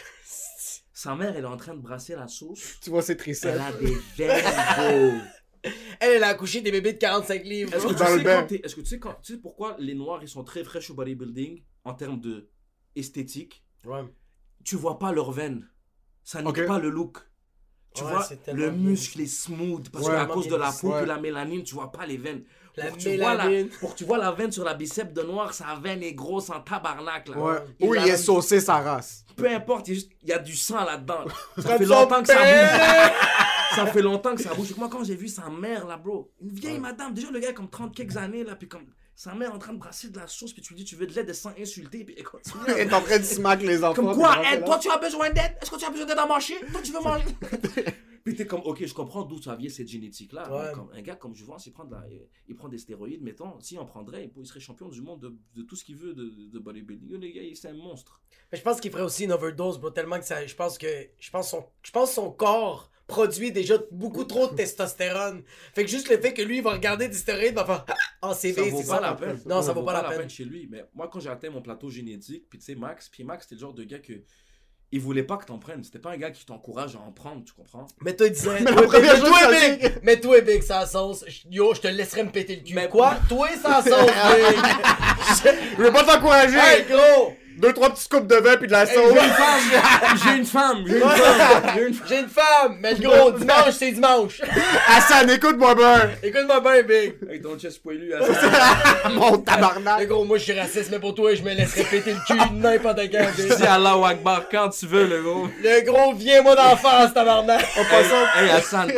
sa 0.93 1.15
mère, 1.15 1.36
elle 1.36 1.43
est 1.43 1.48
en 1.48 1.56
train 1.58 1.74
de 1.74 1.80
brasser 1.80 2.15
la 2.15 2.28
sauce. 2.28 2.80
Tu 2.82 2.89
vois 2.89 3.02
ses 3.02 3.13
Elle 3.13 3.17
triceps. 3.17 3.60
a 3.60 3.72
des 3.72 3.95
veines, 4.17 5.22
Elle, 5.63 6.12
elle 6.15 6.24
a 6.24 6.28
accouché 6.30 6.62
des 6.62 6.72
bébés 6.72 6.93
de 6.93 6.98
45 6.98 7.43
livres. 7.43 7.74
Est-ce 7.74 7.86
que, 7.88 7.93
tu 7.93 7.98
sais 7.98 8.24
quand 8.24 8.48
t'es- 8.48 8.62
est-ce 8.63 8.76
que 8.76 8.82
tu 8.82 8.88
sais 8.88 9.00
quand- 9.00 9.15
tu 9.22 9.34
sais 9.34 9.39
pourquoi 9.39 9.76
les 9.80 9.93
noirs 9.93 10.19
ils 10.22 10.30
sont 10.30 10.43
très 10.43 10.63
fraîches 10.63 10.89
au 10.89 10.93
bodybuilding 10.93 11.63
en 11.84 11.93
termes 11.93 12.19
de 12.19 12.50
esthétique? 12.95 13.63
Ouais. 13.86 14.04
Tu 14.63 14.76
vois 14.76 15.00
pas 15.00 15.12
leurs 15.12 15.32
veines. 15.32 15.67
Ça 16.24 16.41
nique 16.41 16.50
Ok. 16.58 16.65
pas 16.65 16.80
le 16.80 16.89
look. 16.89 17.17
Tu 17.95 18.04
Ouais, 18.04 18.12
vois, 18.12 18.28
le 18.54 18.69
bien. 18.69 18.72
muscle 18.72 19.19
est 19.19 19.26
smooth 19.26 19.89
parce 19.89 20.06
Ouais. 20.06 20.13
qu'à 20.13 20.28
cause 20.28 20.48
de 20.48 20.56
la 20.56 20.72
peau, 20.72 20.91
Ouais. 20.91 21.00
puis 21.00 21.08
la 21.08 21.17
mélanine, 21.17 21.63
tu 21.63 21.74
vois 21.74 21.91
pas 21.91 22.06
les 22.06 22.17
veines. 22.17 22.43
La 22.78 22.86
pour, 22.86 22.98
que 22.98 23.02
tu 23.02 23.17
vois 23.17 23.34
la, 23.34 23.45
mélanine. 23.48 23.69
pour 23.80 23.93
que 23.93 23.98
tu 23.98 24.04
vois 24.06 24.17
la 24.19 24.32
veine 24.32 24.52
sur 24.52 24.63
la 24.63 24.76
biceps 24.76 25.12
de 25.12 25.24
noir, 25.24 25.54
sa 25.56 25.76
veine 25.76 26.04
est 26.04 26.13
grosse 26.13 26.50
en 26.52 26.62
tabarnak. 26.62 27.30
Là. 27.30 27.38
Ouais. 27.38 27.56
Il 27.80 27.88
Ou 27.88 27.93
a 27.93 27.98
il 27.98 28.06
la- 28.06 28.13
est 28.13 28.17
saucé 28.17 28.60
sa 28.62 28.76
race. 28.78 29.26
Peu 29.36 29.50
importe, 29.50 29.88
il 29.88 29.98
y 30.24 30.32
a, 30.32 30.38
il 30.39 30.43
du 30.43 30.56
sang 30.56 30.86
là-dedans. 30.86 31.26
Ça 31.58 31.78
fait 31.78 31.86
longtemps 31.86 32.22
que 32.22 32.28
ça 32.28 32.36
bouge. 32.36 33.15
ça 33.75 33.86
fait 33.88 34.01
longtemps 34.01 34.36
que 34.36 34.41
ça 34.41 34.53
bouge. 34.53 34.75
Moi, 34.77 34.89
quand 34.89 35.03
j'ai 35.03 35.15
vu 35.15 35.27
sa 35.27 35.49
mère 35.49 35.88
là, 35.88 35.97
bro, 35.97 36.32
une 36.41 36.51
vieille 36.51 36.79
madame, 36.79 37.13
déjà 37.13 37.32
le 37.32 37.39
gars 37.39 37.53
comme 37.53 37.69
30 37.69 37.95
quelques 37.95 38.17
années 38.17 38.43
là, 38.43 38.55
puis 38.55 38.67
comme 38.67 38.86
sa 39.15 39.34
mère 39.36 39.53
en 39.53 39.60
train 39.60 39.73
de 39.73 39.79
brasser 39.79 40.10
de 40.10 40.17
la 40.17 40.27
sauce, 40.27 40.53
puis 40.53 40.62
tu 40.62 40.73
lui 40.73 40.84
dis 40.84 40.86
tu 40.86 40.95
veux 40.95 41.05
de 41.05 41.13
l'aide 41.13 41.34
sans 41.34 41.51
insulter, 41.60 42.05
puis 42.05 42.15
elle 42.17 42.23
continue. 42.23 42.63
Il 42.67 42.73
est 42.77 42.93
en 42.93 43.01
train 43.01 43.19
de 43.19 43.23
smack 43.23 43.62
les 43.62 43.84
enfants. 43.84 44.01
Comme 44.01 44.15
quoi, 44.15 44.41
là. 44.41 44.58
toi 44.58 44.79
tu 44.79 44.89
as 44.89 44.97
besoin 44.97 45.29
d'aide? 45.29 45.58
Est-ce 45.62 45.71
que 45.71 45.77
tu 45.77 45.86
as 45.86 45.89
besoin 45.89 46.05
d'aide 46.05 46.19
à 46.19 46.25
manger? 46.25 46.55
Toi 46.71 46.82
tu 46.82 46.91
veux 46.91 47.01
manger? 47.01 47.25
Puis 48.23 48.36
t'es 48.36 48.45
comme, 48.45 48.62
ok, 48.63 48.86
je 48.86 48.93
comprends 48.93 49.23
d'où 49.23 49.41
ça 49.41 49.55
vient 49.55 49.69
cette 49.69 49.88
génétique-là. 49.88 50.51
Ouais. 50.51 50.71
Comme 50.73 50.91
un 50.93 51.01
gars 51.01 51.15
comme 51.15 51.36
je 51.36 51.43
vois, 51.43 51.58
il 51.65 51.71
prend, 51.71 51.86
de 51.86 51.91
la- 51.91 52.05
il 52.47 52.55
prend 52.55 52.69
des 52.69 52.77
stéroïdes, 52.77 53.21
mettons, 53.23 53.60
s'il 53.60 53.79
en 53.79 53.86
prendrait, 53.86 54.32
il, 54.36 54.45
serait 54.45 54.60
champion 54.60 54.88
du 54.88 55.01
monde 55.01 55.21
de, 55.21 55.36
de 55.55 55.63
tout 55.63 55.75
ce 55.75 55.84
qu'il 55.84 55.95
veut 55.95 56.13
de, 56.13 56.49
de 56.51 56.60
bodybuilding. 56.60 57.17
Les 57.17 57.34
gars, 57.34 57.41
c'est 57.55 57.69
un 57.69 57.73
monstre. 57.73 58.21
Mais 58.51 58.58
je 58.58 58.63
pense 58.63 58.79
qu'il 58.79 58.91
ferait 58.91 59.03
aussi 59.03 59.25
une 59.25 59.32
overdose, 59.32 59.79
bro, 59.79 59.89
tellement 59.89 60.19
que 60.19 60.25
ça. 60.25 60.45
Je 60.45 60.55
pense 60.55 60.77
que. 60.77 60.88
Je 61.19 61.29
pense 61.29 61.49
son, 61.49 61.65
je 61.82 61.91
pense 61.91 62.13
son 62.13 62.32
corps 62.32 62.88
produit 63.10 63.52
déjà 63.52 63.76
beaucoup 63.91 64.24
trop 64.24 64.48
de 64.48 64.56
testostérone. 64.56 65.43
Fait 65.76 65.84
que 65.84 65.89
juste 65.91 66.10
le 66.10 66.17
fait 66.17 66.34
que 66.34 66.41
lui, 66.41 66.58
il 66.58 66.63
va 66.63 66.72
regarder 66.72 67.10
des 67.10 67.17
stéroïdes, 67.17 67.56
va 67.56 67.65
faire. 67.65 67.86
Ah, 68.22 68.34
c'est 68.34 68.54
Ça 68.54 68.62
c'est 68.63 68.84
ça. 68.84 68.95
pas 68.95 69.02
la 69.02 69.13
peine. 69.15 69.39
Non, 69.45 69.62
ça 69.62 69.74
vaut 69.74 69.84
pas 69.84 70.02
la 70.02 70.04
peine. 70.17 70.30
chez 70.30 70.45
lui. 70.45 70.67
Mais 70.72 70.86
moi, 70.95 71.10
quand 71.12 71.19
j'ai 71.19 71.30
atteint 71.30 71.50
mon 71.50 71.62
plateau 71.62 71.89
génétique, 71.89 72.45
puis 72.50 72.58
tu 72.60 72.65
sais, 72.65 72.76
Max, 72.76 73.10
puis 73.10 73.26
Max, 73.26 73.43
c'était 73.43 73.56
le 73.56 73.62
genre 73.62 73.74
de 73.74 73.84
gars 73.84 74.00
que. 74.00 74.13
Il 74.91 75.00
voulait 75.02 75.22
pas 75.22 75.38
que 75.38 75.45
t'en 75.45 75.60
prennes. 75.60 75.84
C'était 75.84 76.00
pas 76.00 76.13
un 76.13 76.17
gars 76.17 76.32
qui 76.32 76.43
t'encourage 76.48 76.95
à 76.95 77.00
en 77.00 77.12
prendre, 77.12 77.43
tu 77.45 77.54
comprends? 77.54 77.86
Mais 78.02 78.15
toi, 78.15 78.26
il 78.26 78.32
disait. 78.34 78.60
Mais 78.62 78.72
toi, 78.74 79.52
Big, 79.52 80.00
mais 80.02 80.19
toi, 80.19 80.41
Big, 80.41 80.63
ça 80.63 80.88
sauce. 80.88 81.24
Yo, 81.52 81.76
je 81.76 81.82
te 81.82 81.88
laisserai 81.89 82.24
me 82.24 82.32
péter 82.32 82.56
le 82.56 82.63
cul. 82.63 82.74
Mais- 82.74 82.89
quoi? 82.89 83.19
Toi, 83.30 83.50
ça 83.62 83.84
sauce, 83.84 83.91
Big. 84.10 85.54
Je 85.78 85.84
veux 85.84 85.91
pas 85.91 86.04
t'encourager. 86.04 86.58
hey, 86.58 86.86
gros 86.89 87.34
Deux, 87.60 87.74
trois 87.74 87.89
petits 87.89 88.08
coupes 88.08 88.28
de 88.28 88.36
vin 88.36 88.56
puis 88.56 88.67
de 88.67 88.72
la 88.72 88.86
sauce. 88.86 89.13
J'ai 89.13 89.19
une 89.19 89.34
femme 89.36 90.15
J'ai 90.24 90.38
une 90.38 90.45
femme 90.45 90.84
J'ai 90.88 90.98
une 90.98 91.04
femme 91.06 91.67
J'ai 91.76 91.88
une 91.88 91.93
femme 91.93 92.08
J'ai 92.08 92.19
une 92.19 92.30
femme, 92.30 92.78
mais 92.80 92.93
le 92.93 93.02
gros, 93.10 93.32
dimanche, 93.32 93.72
c'est 93.78 93.91
dimanche. 93.91 94.41
Hassan, 94.88 95.30
écoute-moi 95.30 95.76
bien. 95.76 96.10
Écoute-moi 96.24 96.62
bien, 96.62 96.82
Big. 96.84 97.15
Avec 97.28 97.41
ton 97.43 97.58
chest 97.60 97.82
poilu 97.84 98.13
à 98.13 98.19
Mon 99.10 99.32
Le 99.34 99.38
tabarnak. 99.43 100.08
gros, 100.08 100.24
moi, 100.24 100.38
je 100.38 100.43
suis 100.43 100.60
raciste, 100.60 100.89
mais 100.91 101.00
pour 101.00 101.13
toi, 101.15 101.36
je 101.36 101.41
me 101.41 101.54
laisserai 101.54 101.84
péter 101.84 102.13
le 102.13 102.19
cul 102.26 102.39
n'importe 102.54 103.00
quand, 103.12 103.26
Big. 103.38 103.56
Dis 103.58 103.63
Allah 103.63 103.95
Akbar 104.08 104.43
quand 104.50 104.69
tu 104.69 104.86
veux, 104.86 105.06
le 105.08 105.22
gros. 105.22 105.48
Le 105.62 105.82
gros, 105.86 106.13
viens-moi 106.13 106.56
d'en 106.56 106.78
face, 106.78 107.13
tabarnak. 107.13 107.65
En 107.78 107.84
passant, 107.84 108.26
Hey 108.38 108.50
Hassan. 108.52 108.91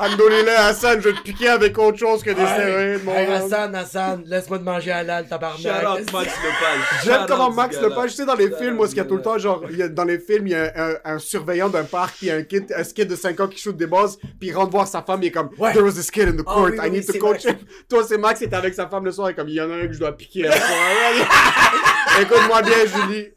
Alhamdoulilah, 0.00 0.66
Hassan, 0.66 1.00
je 1.00 1.08
vais 1.08 1.14
te 1.16 1.22
piquer 1.22 1.48
avec 1.48 1.76
autre 1.78 1.98
chose 1.98 2.22
que 2.22 2.30
des 2.30 2.46
stéroïdes, 2.46 3.04
mon 3.04 3.14
Hey. 3.14 3.26
Hassan, 3.32 3.74
Hassan, 3.74 4.22
laisse-moi 4.26 4.58
te 4.58 4.62
manger 4.64 4.92
halal, 4.92 5.24
Shout 5.24 5.30
tabarnak. 5.30 5.84
out 6.00 6.12
Max 6.12 6.26
Lepage. 6.44 6.80
J'aime 7.04 7.20
Shout 7.20 7.26
comment 7.28 7.50
Max. 7.50 7.80
Lepage, 7.80 8.10
tu 8.10 8.16
sais, 8.16 8.24
dans 8.26 8.34
les 8.34 8.48
Shout 8.48 8.56
films, 8.58 8.78
où 8.80 8.86
ce 8.86 8.92
il 8.92 8.96
y 8.96 9.00
a 9.00 9.04
tout 9.04 9.16
le 9.16 9.22
temps, 9.22 9.36
genre, 9.38 9.62
il 9.70 9.76
y 9.76 9.82
a- 9.82 9.88
dans 9.88 10.04
les 10.04 10.18
films, 10.18 10.46
il 10.46 10.52
y 10.52 10.54
a 10.54 10.72
un, 11.04 11.14
un 11.14 11.18
surveillant 11.18 11.68
d'un 11.68 11.84
parc, 11.84 12.16
puis 12.16 12.26
il 12.26 12.30
y 12.30 12.32
a 12.32 12.36
un 12.36 12.42
kid, 12.42 12.72
un 12.76 12.82
kid 12.84 13.08
de 13.08 13.16
5 13.16 13.40
ans 13.40 13.48
qui 13.48 13.58
shoot 13.58 13.76
des 13.76 13.86
balls, 13.86 14.10
puis 14.38 14.48
il 14.48 14.52
rentre 14.56 14.70
voir 14.70 14.86
sa 14.86 15.02
femme, 15.02 15.20
il 15.22 15.26
est 15.26 15.30
comme, 15.32 15.50
Ouais. 15.58 15.72
there 15.72 15.84
was 15.84 15.92
this 15.92 16.10
kid 16.10 16.28
in 16.28 16.36
the 16.36 16.44
Ah 16.46 16.52
court, 16.54 16.70
I 16.82 16.90
need 16.90 17.04
oui, 17.08 17.12
to 17.14 17.18
coach 17.18 17.42
vrai. 17.42 17.52
him. 17.52 17.58
Toi, 17.88 18.04
c'est 18.08 18.18
Max, 18.18 18.40
il 18.40 18.44
était 18.44 18.56
avec 18.56 18.74
sa 18.74 18.86
femme 18.88 19.04
le 19.04 19.10
soir, 19.12 19.28
et 19.30 19.34
comme, 19.34 19.48
il 19.48 19.54
y 19.54 19.60
en 19.60 19.70
a 19.70 19.74
un 19.74 19.86
que 19.86 19.92
je 19.92 19.98
dois 19.98 20.16
piquer. 20.16 20.48
à. 20.48 20.54
Écoute-moi 22.20 22.62
bien, 22.62 22.76
Julie. 22.86 23.28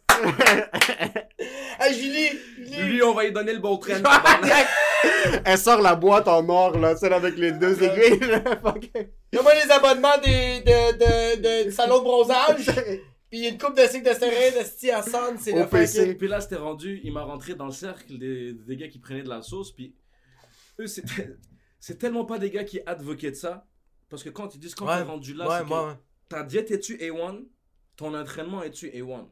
Hey, 1.80 1.94
Julie, 1.96 2.14
Julie. 2.30 2.40
Lui, 2.80 3.04
on 3.04 3.14
va 3.14 3.24
lui 3.26 3.32
donner 3.32 3.54
le 3.54 3.60
bon 3.60 3.78
train. 3.78 4.02
Elle 5.46 5.58
sort 5.58 5.82
la 5.82 5.96
boîte 5.96 6.28
en 6.28 6.48
or, 6.48 6.78
là, 6.78 6.96
celle 6.96 7.14
avec 7.14 7.36
les 7.38 7.52
deux 7.52 7.82
aiguilles. 7.84 8.20
Donne-moi 8.20 9.54
les 9.66 9.72
abonnements 9.72 10.18
des, 10.24 10.62
de, 10.62 10.92
de, 10.98 11.42
de, 11.42 11.64
du 11.66 11.72
salon 11.72 12.00
de 12.00 12.04
bronzage. 12.04 12.66
Pis 13.30 13.48
une 13.48 13.58
coupe 13.58 13.78
de 13.78 13.84
cycle 13.88 14.08
de 14.10 14.14
stéroïdes, 14.14 14.56
Esti 14.60 14.92
Hassan, 14.92 15.38
c'est 15.40 15.54
le 15.54 16.14
Puis 16.16 16.28
là, 16.28 16.42
c'était 16.42 16.58
rendu, 16.58 17.00
il 17.04 17.14
m'a 17.14 17.24
rentré 17.24 17.56
dans 17.56 17.66
le 17.66 17.72
cercle 17.72 18.18
des, 18.18 18.54
des 18.54 18.76
gars 18.76 18.90
qui 18.90 19.00
prenaient 19.00 19.24
de 19.24 19.30
la 19.30 19.42
sauce. 19.42 19.72
Puis 19.72 19.96
eux, 20.80 20.88
c'est 20.88 21.04
c'est 21.80 21.98
tellement 21.98 22.26
pas 22.26 22.38
des 22.38 22.52
gars 22.52 22.64
qui 22.64 22.80
advoquaient 22.86 23.32
de 23.32 23.36
ça. 23.36 23.66
Parce 24.10 24.24
que 24.24 24.30
quand 24.30 24.54
ils 24.54 24.60
disent 24.60 24.76
quand 24.76 24.86
Ouais, 24.86 24.98
t'es 24.98 25.04
rendu 25.04 25.34
là, 25.34 25.48
ouais, 25.48 25.56
c'est 25.58 25.64
que 25.64 25.68
moi, 25.70 25.88
ouais. 25.88 25.94
ta 26.30 26.44
diète 26.44 26.70
est-tu 26.72 26.98
A1 26.98 27.46
Ton 27.96 28.14
entraînement 28.14 28.62
est-tu 28.62 28.88
A1 28.90 29.26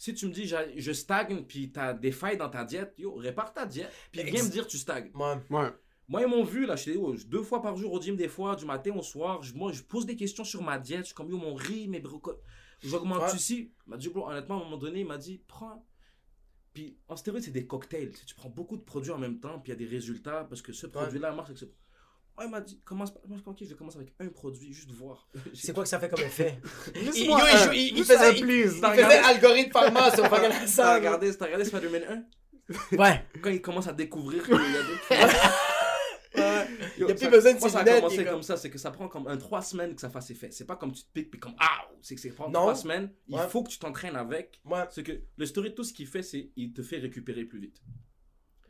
Si 0.00 0.14
tu 0.14 0.26
me 0.28 0.32
dis 0.32 0.46
je 0.46 0.92
stagne, 0.92 1.44
puis 1.44 1.70
t'as 1.70 1.92
des 1.92 2.10
failles 2.10 2.38
dans 2.38 2.48
ta 2.48 2.64
diète, 2.64 2.94
yo, 2.96 3.16
répare 3.16 3.52
ta 3.52 3.66
diète. 3.66 3.92
Puis 4.10 4.22
viens 4.22 4.32
Ex- 4.32 4.44
me 4.46 4.50
dire 4.50 4.66
tu 4.66 4.78
stagnes. 4.78 5.10
Ouais. 5.14 5.34
Ouais. 5.50 5.68
Moi, 6.08 6.22
ils 6.22 6.26
m'ont 6.26 6.42
vu, 6.42 6.64
là, 6.64 6.74
j'étais 6.74 6.96
oh, 6.98 7.14
deux 7.26 7.42
fois 7.42 7.60
par 7.60 7.76
jour 7.76 7.92
au 7.92 8.00
gym, 8.00 8.16
des 8.16 8.26
fois, 8.26 8.56
du 8.56 8.64
matin 8.64 8.92
au 8.96 9.02
soir. 9.02 9.42
Je, 9.42 9.52
moi, 9.54 9.72
je 9.72 9.82
pose 9.82 10.06
des 10.06 10.16
questions 10.16 10.42
sur 10.42 10.62
ma 10.62 10.78
diète. 10.78 11.00
Je 11.00 11.04
suis 11.08 11.14
comme, 11.14 11.28
yo, 11.28 11.36
mon 11.36 11.52
riz, 11.52 11.86
mes 11.86 12.00
brocolis. 12.00 12.38
J'augmente 12.82 13.20
Ouais. 13.20 13.36
ici. 13.36 13.72
Il 13.86 13.90
m'a 13.90 13.98
dit, 13.98 14.08
bro, 14.08 14.26
honnêtement, 14.26 14.56
à 14.56 14.60
un 14.62 14.64
moment 14.64 14.78
donné, 14.78 15.00
il 15.00 15.06
m'a 15.06 15.18
dit, 15.18 15.42
prends. 15.46 15.86
Puis 16.72 16.96
en 17.06 17.16
stéroïde, 17.16 17.44
c'est 17.44 17.50
des 17.50 17.66
cocktails. 17.66 18.12
Tu 18.26 18.34
prends 18.34 18.48
beaucoup 18.48 18.78
de 18.78 18.82
produits 18.82 19.10
en 19.12 19.18
même 19.18 19.38
temps, 19.38 19.58
puis 19.60 19.70
il 19.70 19.74
y 19.74 19.84
a 19.84 19.86
des 19.86 19.86
résultats, 19.94 20.44
parce 20.48 20.62
que 20.62 20.72
ce 20.72 20.86
produit-là 20.86 21.32
marche 21.32 21.50
avec 21.50 21.58
ce. 21.58 21.66
Ouais, 22.40 22.46
il 22.46 22.50
m'a 22.50 22.60
dit, 22.62 22.80
commence. 22.84 23.12
Moi, 23.28 23.38
je 23.38 23.64
je 23.64 23.70
vais 23.70 23.76
commencer 23.76 23.98
avec 23.98 24.14
un 24.18 24.28
produit, 24.28 24.72
juste 24.72 24.90
voir. 24.92 25.28
C'est 25.54 25.72
quoi 25.74 25.82
que 25.82 25.88
ça 25.88 26.00
fait 26.00 26.08
comme 26.08 26.20
effet? 26.24 26.58
Il, 26.94 27.26
yo, 27.26 27.34
un- 27.34 27.72
juste 27.72 28.04
faisait, 28.12 28.16
un 28.16 28.32
il, 28.32 28.80
T'as 28.80 28.92
faisait 28.94 29.18
algorithme 29.18 29.72
pharma 29.72 30.10
sur 30.14 30.26
fucking 30.28 30.48
T'as 30.48 30.62
Hassan. 30.62 30.96
regardé, 30.98 31.36
t'as 31.36 31.44
regardé 31.44 31.64
Spider-Man 31.66 32.24
1 32.92 32.96
Ouais. 32.96 33.24
Quand 33.42 33.50
il 33.50 33.60
commence 33.60 33.86
à 33.88 33.92
découvrir 33.92 34.42
qu'il 34.44 34.54
y 34.54 34.58
a. 35.16 36.66
Il 36.96 37.06
y 37.06 37.10
a 37.10 37.14
plus 37.14 37.28
besoin 37.28 37.54
de 37.54 37.58
Moi, 37.58 37.68
ça 37.68 37.80
a 37.80 37.84
commencé 37.84 38.16
comme... 38.18 38.26
comme- 38.26 38.42
ça, 38.42 38.56
c'est 38.56 38.70
que 38.70 38.78
ça 38.78 38.90
prend 38.90 39.08
comme 39.08 39.26
un 39.26 39.36
3 39.36 39.62
semaines 39.62 39.94
que 39.94 40.00
ça 40.00 40.08
fasse 40.10 40.30
effet. 40.30 40.50
C'est 40.52 40.66
pas 40.66 40.76
comme 40.76 40.92
tu 40.92 41.02
te 41.02 41.08
piques 41.12 41.30
puis 41.30 41.40
comme 41.40 41.54
ah, 41.58 41.88
c'est 42.02 42.14
que 42.14 42.20
c'est 42.20 42.30
prend 42.30 42.46
Non. 42.48 42.60
3 42.60 42.74
semaines. 42.76 43.10
Il 43.28 43.34
Ouais. 43.34 43.48
faut 43.48 43.62
que 43.64 43.70
tu 43.70 43.78
t'entraînes 43.78 44.16
avec. 44.16 44.60
Ouais. 44.64 44.84
Que 45.04 45.20
le 45.36 45.46
story, 45.46 45.74
tout 45.74 45.82
ce 45.84 45.92
qu'il 45.92 46.06
fait, 46.06 46.22
c'est 46.22 46.50
il 46.56 46.72
te 46.72 46.82
fait 46.82 46.98
récupérer 46.98 47.44
plus 47.44 47.58
vite. 47.60 47.82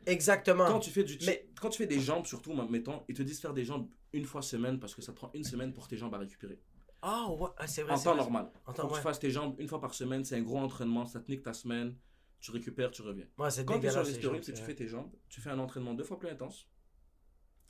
Exactement. 0.05 0.65
Quand 0.65 0.79
tu 0.79 0.89
fais 0.89 1.03
du 1.03 1.17
Mais- 1.25 1.47
quand 1.59 1.69
tu 1.69 1.77
fais 1.77 1.87
des 1.87 1.99
jambes 1.99 2.25
surtout, 2.25 2.53
mettons, 2.53 3.03
ils 3.07 3.15
te 3.15 3.21
disent 3.21 3.39
faire 3.39 3.53
des 3.53 3.65
jambes 3.65 3.87
une 4.13 4.25
fois 4.25 4.41
semaine 4.41 4.79
parce 4.79 4.95
que 4.95 5.01
ça 5.01 5.11
te 5.11 5.17
prend 5.17 5.31
une 5.33 5.43
semaine 5.43 5.73
pour 5.73 5.87
tes 5.87 5.97
jambes 5.97 6.13
à 6.15 6.17
récupérer. 6.17 6.59
Ah, 7.01 7.27
ouais, 7.29 7.49
ah, 7.57 7.67
c'est 7.67 7.81
vrai. 7.81 7.93
En 7.93 7.97
temps 7.97 8.11
vrai. 8.11 8.17
normal. 8.17 8.51
En 8.65 8.73
temps, 8.73 8.87
ouais. 8.87 8.95
tu 8.95 9.01
fasses 9.01 9.19
tes 9.19 9.31
jambes 9.31 9.55
une 9.59 9.67
fois 9.67 9.81
par 9.81 9.93
semaine, 9.93 10.23
c'est 10.23 10.35
un 10.35 10.41
gros 10.41 10.59
entraînement, 10.59 11.05
ça 11.05 11.19
te 11.19 11.31
nique 11.31 11.41
ta 11.41 11.53
semaine, 11.53 11.95
tu 12.39 12.51
récupères, 12.51 12.91
tu 12.91 13.01
reviens. 13.01 13.25
Ouais, 13.37 13.49
c'est 13.49 13.65
Quand 13.65 13.79
tu 13.79 13.87
es 13.87 13.91
sur 13.91 14.03
les 14.03 14.11
c'est 14.11 14.51
que 14.51 14.57
tu 14.57 14.63
fais 14.63 14.75
tes 14.75 14.87
jambes, 14.87 15.11
tu 15.29 15.41
fais 15.41 15.49
un 15.49 15.59
entraînement 15.59 15.93
deux 15.93 16.03
fois 16.03 16.19
plus 16.19 16.29
intense. 16.29 16.67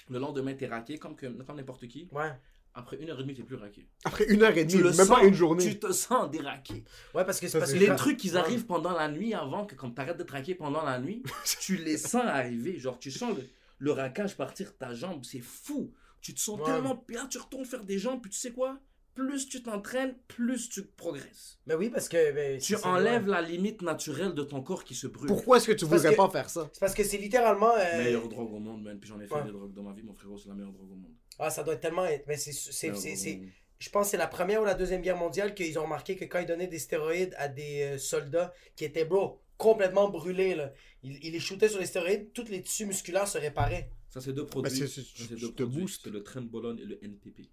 Le 0.10 0.20
lendemain, 0.20 0.54
t'es 0.56 0.68
raqué 0.68 0.98
comme, 0.98 1.16
que, 1.16 1.28
comme 1.28 1.56
n'importe 1.56 1.88
qui. 1.88 2.10
Ouais. 2.12 2.32
Après 2.74 2.98
une 2.98 3.10
heure 3.10 3.20
et 3.20 3.24
demie, 3.24 3.34
t'es 3.34 3.44
plus 3.44 3.58
raqué. 3.58 3.86
Après 4.06 4.26
une 4.30 4.44
heure 4.44 4.58
et 4.58 4.64
demie, 4.64 4.82
même 4.84 4.94
sens, 4.94 5.10
pas 5.10 5.24
une 5.26 5.34
journée. 5.34 5.64
Tu 5.64 5.78
te 5.80 5.92
sens 5.92 6.32
déraqué. 6.32 6.86
Ouais, 7.14 7.26
parce 7.26 7.40
que 7.42 7.48
c'est 7.50 7.60
parce 7.60 7.74
que 7.74 7.78
Les 7.78 7.94
trucs 7.98 8.18
qui 8.18 8.32
Ouais. 8.32 8.38
arrivent 8.38 8.66
pendant 8.66 8.92
la 8.94 9.10
nuit 9.10 9.34
avant 9.34 9.66
que 9.66 9.76
quand 9.76 9.92
t'arrêtes 9.92 10.18
de 10.18 10.24
traquer 10.24 10.56
pendant 10.56 10.84
la 10.84 10.98
nuit, 11.00 11.22
tu 11.60 11.76
les 11.76 11.98
sens 11.98 12.24
arriver. 12.26 12.80
Genre, 12.80 12.98
tu 12.98 13.12
sens 13.12 13.36
le, 13.36 13.44
le 13.80 13.92
raquage 13.92 14.38
partir 14.38 14.68
de 14.68 14.74
ta 14.78 14.94
jambe. 14.94 15.24
C'est 15.26 15.42
fou. 15.42 15.92
Tu 16.22 16.34
te 16.34 16.40
sens 16.40 16.60
Ouais. 16.60 16.66
tellement 16.66 17.04
bien. 17.08 17.28
Tu 17.28 17.40
retournes 17.40 17.66
faire 17.66 17.84
des 17.84 17.98
jambes. 18.00 18.22
Puis 18.22 18.32
tu 18.32 18.38
sais 18.38 18.52
quoi? 18.52 18.80
Plus 19.16 19.50
tu 19.50 19.62
t'entraînes, 19.62 20.16
plus 20.30 20.70
tu 20.70 20.84
progresses. 20.86 21.60
Mais 21.68 21.76
oui, 21.76 21.90
parce 21.90 22.08
que. 22.08 22.32
ben, 22.32 22.58
Tu 22.62 22.78
enlèves 22.78 23.28
la 23.28 23.42
limite 23.42 23.82
naturelle 23.82 24.34
de 24.34 24.44
ton 24.44 24.62
corps 24.62 24.86
qui 24.86 24.96
se 24.96 25.08
brûle. 25.08 25.28
Pourquoi 25.28 25.58
est-ce 25.58 25.68
que 25.68 25.74
tu 25.74 25.84
voudrais 25.84 26.12
que- 26.12 26.16
pas 26.16 26.30
faire 26.30 26.50
ça? 26.50 26.70
C'est 26.72 26.80
parce 26.80 26.94
que 26.94 27.04
c'est 27.04 27.18
littéralement. 27.18 27.74
euh, 27.78 27.98
Meilleure 27.98 28.30
drogue 28.30 28.54
au 28.54 28.60
monde, 28.60 28.84
man. 28.84 28.98
Puis 28.98 29.10
j'en 29.10 29.20
ai 29.20 29.28
fait 29.28 29.36
Ouais. 29.36 29.44
des 29.44 29.52
drogues 29.52 29.74
dans 29.74 29.84
ma 29.84 29.92
vie, 29.92 30.04
mon 30.04 30.14
frérot. 30.14 30.38
C'est 30.38 30.48
la 30.48 30.56
meilleure 30.56 30.72
drogue 30.72 30.92
au 30.92 30.96
monde. 30.96 31.12
Ah, 31.42 31.50
ça 31.50 31.64
doit 31.64 31.76
tellement 31.76 32.06
être. 32.06 32.26
Mais 32.28 32.38
c'est. 32.38 32.52
c'est- 32.54 32.94
c'est-. 32.96 33.42
Je 33.80 33.90
pense 33.90 34.08
que 34.08 34.12
c'est 34.12 34.18
la 34.18 34.28
première 34.28 34.62
ou 34.62 34.66
la 34.66 34.76
deuxième 34.76 35.02
guerre 35.02 35.18
mondiale 35.18 35.56
qu'ils 35.56 35.80
ont 35.80 35.84
remarqué 35.84 36.16
que 36.16 36.26
quand 36.26 36.40
ils 36.40 36.46
donnaient 36.46 36.68
des 36.68 36.78
stéroïdes 36.78 37.34
à 37.38 37.48
des 37.48 37.82
euh, 37.82 37.98
soldats 37.98 38.54
qui 38.76 38.86
étaient, 38.86 39.06
bro, 39.06 39.42
complètement 39.58 40.08
brûlés, 40.10 40.54
là, 40.54 40.72
ils, 41.02 41.18
ils 41.26 41.32
les 41.32 41.40
shootaient 41.40 41.68
sur 41.70 41.80
les 41.80 41.88
stéroïdes, 41.88 42.32
tous 42.32 42.48
les 42.48 42.62
tissus 42.62 42.86
musculaires 42.86 43.28
se 43.28 43.40
réparaient. 43.40 43.90
Ça, 44.10 44.22
c'est 44.22 44.34
deux 44.34 44.46
produits. 44.46 44.78
c'est- 44.78 44.88
c'est- 44.88 45.02
Ça, 45.02 45.24
c'est 45.30 45.36
tu 45.36 45.42
deux 45.42 45.54
produits. 45.54 45.82
boostes. 45.82 46.02
C'est 46.04 46.12
le 46.12 46.22
Trenbolone 46.22 46.78
et 46.78 46.86
le 46.86 47.04
NPP. 47.04 47.50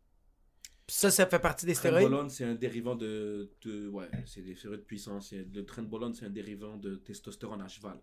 Ça, 0.87 1.11
ça 1.11 1.27
fait 1.27 1.39
partie 1.39 1.65
des 1.67 1.75
stéroïdes? 1.75 2.07
Trenbolone, 2.09 2.29
c'est 2.31 2.45
un 2.45 2.55
dérivant 2.55 2.95
de, 2.95 3.51
de- 3.63 3.89
Ouais, 3.89 4.09
c'est 4.27 4.43
des 4.43 4.55
stéroïdes 4.55 4.85
puissants. 4.85 5.21
C'est- 5.23 5.47
Le 5.55 5.65
Trenbolone, 5.65 6.13
c'est 6.15 6.27
un 6.27 6.31
dérivant 6.31 6.77
de 6.77 6.97
testostérone 6.97 7.63
à 7.63 7.69
cheval. 7.69 7.99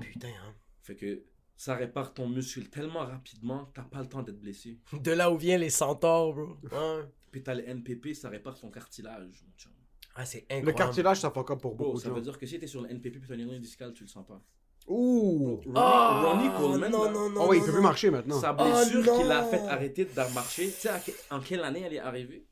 Putain, 0.00 0.28
hein. 0.28 0.54
Fait 0.82 0.96
que 0.96 1.22
ça 1.62 1.76
répare 1.76 2.12
ton 2.12 2.28
muscle 2.28 2.64
tellement 2.70 3.06
rapidement, 3.06 3.70
t'as 3.72 3.82
pas 3.84 4.00
le 4.00 4.08
temps 4.08 4.20
d'être 4.22 4.40
blessé. 4.40 4.80
De 4.92 5.12
là 5.12 5.30
où 5.30 5.36
vient 5.36 5.58
les 5.58 5.70
centaures, 5.70 6.34
bro. 6.34 6.56
Ouais. 6.72 7.04
Puis 7.30 7.40
t'as 7.44 7.54
le 7.54 7.68
NPP, 7.68 8.14
ça 8.14 8.28
répare 8.28 8.58
ton 8.58 8.68
cartilage, 8.68 9.44
mon 9.46 9.52
chum. 9.56 9.70
Ah, 10.16 10.24
c'est 10.24 10.40
Le 10.50 10.56
incroyable. 10.56 10.74
cartilage, 10.76 11.20
ça 11.20 11.30
fuck 11.30 11.52
up 11.52 11.60
pour 11.60 11.76
Bro, 11.76 11.84
beaucoup 11.86 11.98
de 11.98 12.02
ça 12.02 12.10
veut 12.10 12.20
dire 12.20 12.36
que 12.36 12.46
si 12.46 12.58
t'es 12.58 12.66
sur 12.66 12.82
le 12.82 12.90
NPP 12.90 13.20
puis 13.20 13.28
t'as 13.28 13.34
une 13.34 13.42
hernie 13.42 13.60
discale, 13.60 13.92
tu 13.94 14.02
le 14.02 14.08
sens 14.08 14.26
pas. 14.26 14.42
Ouh! 14.88 15.60
Ronnie, 15.64 15.72
Oh, 15.76 16.26
Ronnie 16.26 16.50
Coleman, 16.58 16.90
non, 16.90 17.04
là, 17.04 17.10
non, 17.12 17.30
non. 17.30 17.42
Oh 17.44 17.50
ouais, 17.50 17.58
il 17.58 17.60
non, 17.60 17.66
peut 17.66 17.70
non. 17.70 17.76
plus 17.76 17.82
marcher 17.84 18.10
maintenant. 18.10 18.40
sa 18.40 18.52
blessure 18.54 19.04
Oh, 19.08 19.20
qui 19.20 19.28
l'a 19.28 19.42
non. 19.42 19.48
fait 19.48 19.60
arrêter 19.68 20.04
de 20.04 20.34
marcher, 20.34 20.66
tu 20.66 20.72
sais 20.72 20.90
en 21.30 21.38
quelle 21.38 21.62
année 21.62 21.82
elle 21.86 21.94
est 21.94 22.00
arrivée? 22.00 22.44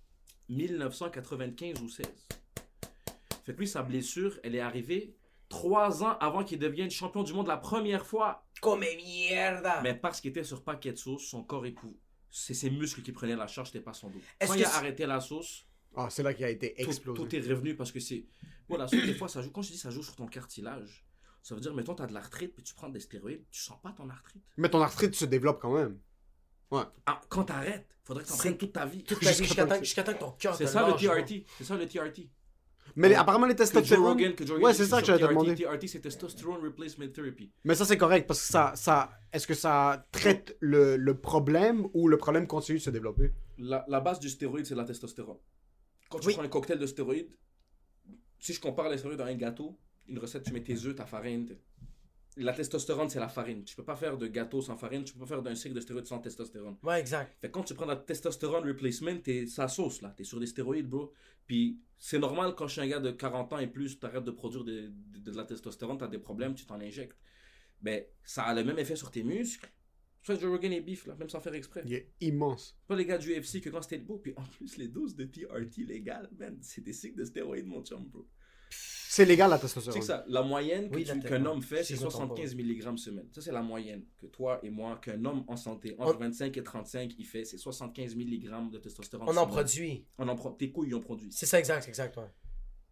1995 0.49 1.81
ou 1.83 1.88
16. 1.88 2.07
Fait 3.44 3.55
que 3.55 3.59
lui, 3.59 3.66
sa 3.66 3.83
blessure, 3.83 4.38
elle 4.44 4.55
est 4.55 4.61
arrivée 4.61 5.16
Trois 5.49 6.05
ans 6.05 6.16
avant 6.20 6.44
qu'il 6.44 6.61
devienne 6.61 6.92
champion 6.92 7.25
du 7.25 7.33
monde 7.33 7.49
la 7.49 7.57
première 7.57 8.07
fois. 8.07 8.44
Comme 8.61 8.81
mierda. 8.81 9.81
Mais 9.83 9.94
parce 9.94 10.20
qu'il 10.20 10.31
était 10.31 10.44
sur 10.44 10.62
paquet 10.62 10.92
de 10.92 10.96
sauce, 10.99 11.27
son 11.29 11.42
corps 11.44 11.66
épou... 11.66 11.96
C'est 12.33 12.55
ses 12.55 12.70
muscles 12.70 13.03
qui 13.03 13.11
prenaient 13.11 13.35
la 13.37 13.49
charge, 13.49 13.68
c'était 13.68 13.81
pas 13.85 13.92
son 13.92 14.09
dos. 14.09 14.20
Est-ce 14.38 14.49
Quand 14.51 14.55
que 14.55 14.61
il 14.61 14.64
a 14.64 14.75
arrêté 14.77 15.05
la 15.07 15.20
sauce, 15.20 15.66
Ah, 15.96 16.09
c'est 16.11 16.23
là 16.23 16.33
qu'il 16.33 16.44
a 16.44 16.51
été 16.51 16.75
tout, 16.79 16.88
explosé. 16.88 17.20
tout 17.20 17.35
est 17.35 17.40
revenu 17.40 17.75
parce 17.75 17.90
que 17.90 17.99
c'est. 17.99 18.25
Voilà, 18.68 18.87
sauce, 18.87 19.05
des 19.05 19.14
fois, 19.14 19.29
ça 19.29 19.42
joue. 19.42 19.51
Quand 19.51 19.62
je 19.62 19.73
dis 19.73 19.79
ça 19.79 19.90
joue 19.90 20.03
sur 20.05 20.14
ton 20.14 20.27
cartilage, 20.29 21.05
ça 21.42 21.57
veut 21.57 21.61
dire, 21.61 21.75
mettons, 21.75 21.94
t'as 21.96 22.07
de 22.07 22.12
l'arthrite, 22.14 22.55
puis 22.55 22.62
tu 22.62 22.73
prends 22.75 22.88
des 22.88 23.01
stéroïdes, 23.01 23.42
tu 23.51 23.61
sens 23.61 23.79
pas 23.83 23.90
ton 23.90 24.09
arthrite. 24.09 24.44
Mais 24.57 24.68
ton 24.68 24.81
arthrite 24.81 25.16
se 25.16 25.25
développe 25.25 25.61
quand 25.61 25.75
même. 25.75 25.99
Ah, 26.70 27.20
quand 27.29 27.44
t'arrêtes, 27.46 27.88
faudrait 28.05 28.23
que 28.23 28.29
t'entraînes 28.29 28.57
toute 28.57 28.73
ta 28.75 28.87
vie. 28.87 29.03
Toute 29.05 29.18
ta 29.20 29.33
vie, 29.33 29.37
Jusqu'à 29.38 29.64
temps 29.64 29.68
temps 29.70 29.79
que- 29.81 29.85
jusqu'à 29.85 30.03
temps 30.05 30.14
que 30.14 30.18
ton 30.20 30.31
cœur 30.33 30.55
C'est 30.55 30.66
te 30.66 30.70
ça 30.70 30.87
le. 30.87 30.92
TRT. 30.94 31.44
C'est 31.59 31.64
ça 31.64 31.77
le 31.77 31.88
TRT. 31.88 32.29
Mais 32.96 33.09
les- 33.09 33.14
apparemment, 33.14 33.46
les 33.46 33.55
Que 33.55 33.59
Joe 33.64 33.70
testostérone. 33.72 34.07
Rogan, 34.12 34.35
que 34.35 34.46
Joe 34.46 34.61
Ouais, 34.61 34.74
c'est 34.74 34.87
ça 34.87 35.00
que 35.00 35.07
j'allais 35.07 35.26
te 35.26 35.62
TRT. 35.62 35.87
c'est 35.88 36.00
Testosterone 36.00 36.61
Replacement 36.62 37.09
Therapy. 37.09 37.50
Mais 37.64 37.74
ça, 37.74 37.85
c'est 37.85 37.96
correct 37.98 38.26
parce 38.26 38.40
que 38.40 38.46
ça. 38.53 38.72
ça 38.76 39.11
Est-ce 39.33 39.46
que 39.46 39.55
ça 39.55 40.07
traite 40.12 40.57
le, 40.61 40.96
le 40.96 41.14
problème 41.20 41.87
ou 41.94 42.09
le 42.09 42.16
problème 42.16 42.46
continue 42.46 42.79
de 42.79 42.83
se 42.83 42.90
développer? 42.90 43.33
La, 43.59 43.85
la 43.88 44.00
base 44.00 44.18
du 44.20 44.29
stéroïde, 44.29 44.66
c'est 44.66 44.74
la 44.74 44.85
testostérone. 44.85 45.38
Quand 46.09 46.18
tu 46.18 46.29
Oui. 46.29 46.35
prends 46.35 46.42
un 46.42 46.48
cocktail 46.48 46.79
de 46.79 46.87
stéroïdes, 46.87 47.31
si 48.38 48.53
je 48.55 48.61
compare 48.61 48.88
les 48.88 48.98
stéroïdes 48.98 49.20
à 49.20 49.26
un 49.26 49.35
gâteau, 49.35 49.79
une 50.09 50.18
recette, 50.18 50.42
tu 50.42 50.53
mets 50.53 50.62
tes 50.64 50.74
œufs, 50.87 50.94
ta 50.96 51.07
farine. 51.07 51.46
La 52.37 52.53
testostérone, 52.53 53.09
c'est 53.11 53.19
la 53.19 53.29
farine. 53.29 53.64
Tu 53.64 53.75
peux 53.75 53.85
pas 53.85 53.97
faire 53.97 54.16
de 54.16 54.27
gâteau 54.29 54.62
sans 54.62 54.77
farine, 54.77 55.03
tu 55.05 55.12
peux 55.12 55.21
pas 55.21 55.27
faire 55.27 55.43
d'un 55.43 55.55
cycle 55.55 55.75
de 55.75 55.81
stéroïdes 55.81 56.07
sans 56.07 56.21
testostérone. 56.21 56.77
Ouais, 56.83 57.01
exact. 57.01 57.37
Fait 57.40 57.49
que 57.49 57.53
quand 57.53 57.64
tu 57.64 57.75
prends 57.75 57.87
la 57.87 57.97
testostérone 57.97 58.64
replacement, 58.66 59.16
t'es 59.19 59.47
sa 59.47 59.66
sauce 59.69 60.01
là, 60.01 60.14
t'es 60.16 60.25
sur 60.25 60.38
des 60.38 60.47
stéroïdes, 60.47 60.88
bro. 60.88 61.12
Puis 61.47 61.81
c'est 61.99 62.19
normal 62.21 62.55
quand 62.57 62.69
je 62.69 62.73
suis 62.75 62.81
un 62.81 62.87
gars 62.88 63.01
de 63.01 63.11
40 63.11 63.53
ans 63.53 63.59
et 63.59 63.66
plus, 63.66 63.99
t'arrêtes 63.99 64.25
de 64.25 64.31
produire 64.31 64.62
de, 64.64 64.93
de- 65.12 65.19
de 65.31 65.37
la 65.37 65.45
testostérone, 65.45 65.99
t'as 65.99 66.07
des 66.09 66.19
problèmes, 66.21 66.55
tu 66.55 66.64
t'en 66.66 66.81
injectes. 66.81 67.19
Ben, 67.83 68.05
ça 68.23 68.45
a 68.45 68.55
le 68.55 68.62
même 68.62 68.79
effet 68.79 68.97
sur 68.97 69.11
tes 69.11 69.25
muscles. 69.25 69.69
Soit 70.23 70.38
Joe 70.38 70.51
Rogan 70.51 70.73
et 70.73 70.83
beef 70.83 71.07
là, 71.07 71.14
même 71.16 71.31
sans 71.31 71.40
faire 71.40 71.55
exprès. 71.55 71.81
Il 71.87 71.95
est 71.95 72.12
immense. 72.21 72.79
Pas 72.87 72.95
les 72.95 73.07
gars 73.07 73.16
du 73.19 73.33
UFC 73.35 73.61
que 73.61 73.71
quand 73.71 73.81
c'était 73.83 73.99
beau, 73.99 74.19
puis 74.19 74.35
en 74.37 74.43
plus 74.45 74.77
les 74.77 74.87
doses 74.88 75.16
de 75.16 75.25
TRT 75.25 75.79
légales, 75.87 76.29
man, 76.38 76.59
c'est 76.61 76.83
des 76.83 76.93
cycles 76.93 77.19
de 77.19 77.25
stéroïdes, 77.25 77.66
mon 77.66 77.83
chum, 77.83 78.05
bro. 78.05 78.29
C'est 79.21 79.27
légal 79.27 79.51
la 79.51 79.57
Tu 79.59 79.69
sais 79.69 79.75
testostérone. 79.75 80.01
que 80.01 80.07
ça, 80.07 80.25
la 80.29 80.43
moyenne 80.43 80.91
que 80.91 80.97
Oui, 80.97 81.05
qu'un 81.05 81.45
homme 81.47 81.63
fait, 81.63 81.85
c'est 81.85 81.95
je 81.97 82.05
me 82.05 82.09
trompe 82.09 82.37
75 82.37 82.55
mg 82.57 82.97
semaine. 82.99 83.27
Ça, 83.33 83.41
c'est 83.41 83.53
la 83.53 83.63
moyenne 83.63 84.03
que 84.21 84.27
toi 84.27 84.59
et 84.63 84.71
moi, 84.71 84.99
qu'un 85.05 85.25
homme 85.25 85.45
en 85.47 85.57
santé, 85.57 85.95
entre 85.99 86.19
25 86.19 86.57
et 86.57 86.63
35, 86.63 87.13
il 87.19 87.25
fait, 87.27 87.45
c'est 87.45 87.59
75 87.59 88.17
mg 88.17 88.71
de 88.71 88.79
testostérone. 88.79 89.27
On 89.29 89.31
en 89.33 89.35
semaine. 89.35 89.49
produit. 89.49 90.05
On 90.19 90.29
en 90.29 90.35
pro- 90.37 90.51
Tes 90.59 90.71
couilles, 90.71 90.89
ils 90.89 90.95
en 90.95 91.01
produisent. 91.01 91.37
C'est 91.37 91.47
ça, 91.47 91.59
exact, 91.59 91.83
c'est 91.83 91.89
exact, 91.91 92.17
ouais. 92.17 92.25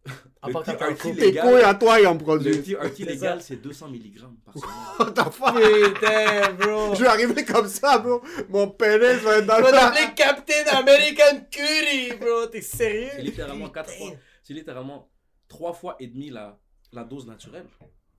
À 0.42 0.46
Le 0.48 0.52
part 0.52 0.62
t'es 0.62 0.70
en 0.82 1.10
légal. 1.14 1.44
couilles 1.46 1.62
à 1.62 1.74
toi, 1.74 2.00
ils 2.00 2.06
en 2.06 2.12
Le 2.12 2.18
produisent. 2.18 2.62
TRT 2.62 2.92
C'est 2.96 3.04
légal, 3.04 3.42
c'est 3.42 3.56
200 3.56 3.88
mg 3.88 4.20
par 4.44 4.54
semaine. 4.54 4.70
What 5.00 5.12
the 5.12 5.32
fuck? 5.32 5.54
Putain, 5.94 6.52
bro. 6.52 6.94
Je 6.94 7.00
vais 7.02 7.08
arriver 7.08 7.44
comme 7.44 7.68
ça, 7.68 7.98
bro. 7.98 8.22
Mon 8.48 8.68
pénis 8.68 9.16
va 9.22 9.38
être 9.38 9.46
dans 9.46 9.54
On 9.58 9.62
va 9.62 9.70
le. 9.70 9.76
t'appeler 9.78 10.14
Captain 10.14 10.76
American 10.76 11.46
Curry, 11.50 12.16
bro. 12.20 12.46
T'es 12.46 12.60
sérieux? 12.60 13.08
C'est 13.16 13.22
littéralement 13.22 13.68
4 13.70 13.90
Putain. 13.92 13.98
fois. 14.04 14.16
C'est 14.42 14.54
littéralement 14.54 15.10
3 15.48 15.72
fois 15.72 15.96
et 16.00 16.06
demi 16.06 16.30
la, 16.30 16.58
la 16.92 17.04
dose 17.04 17.26
naturelle. 17.26 17.66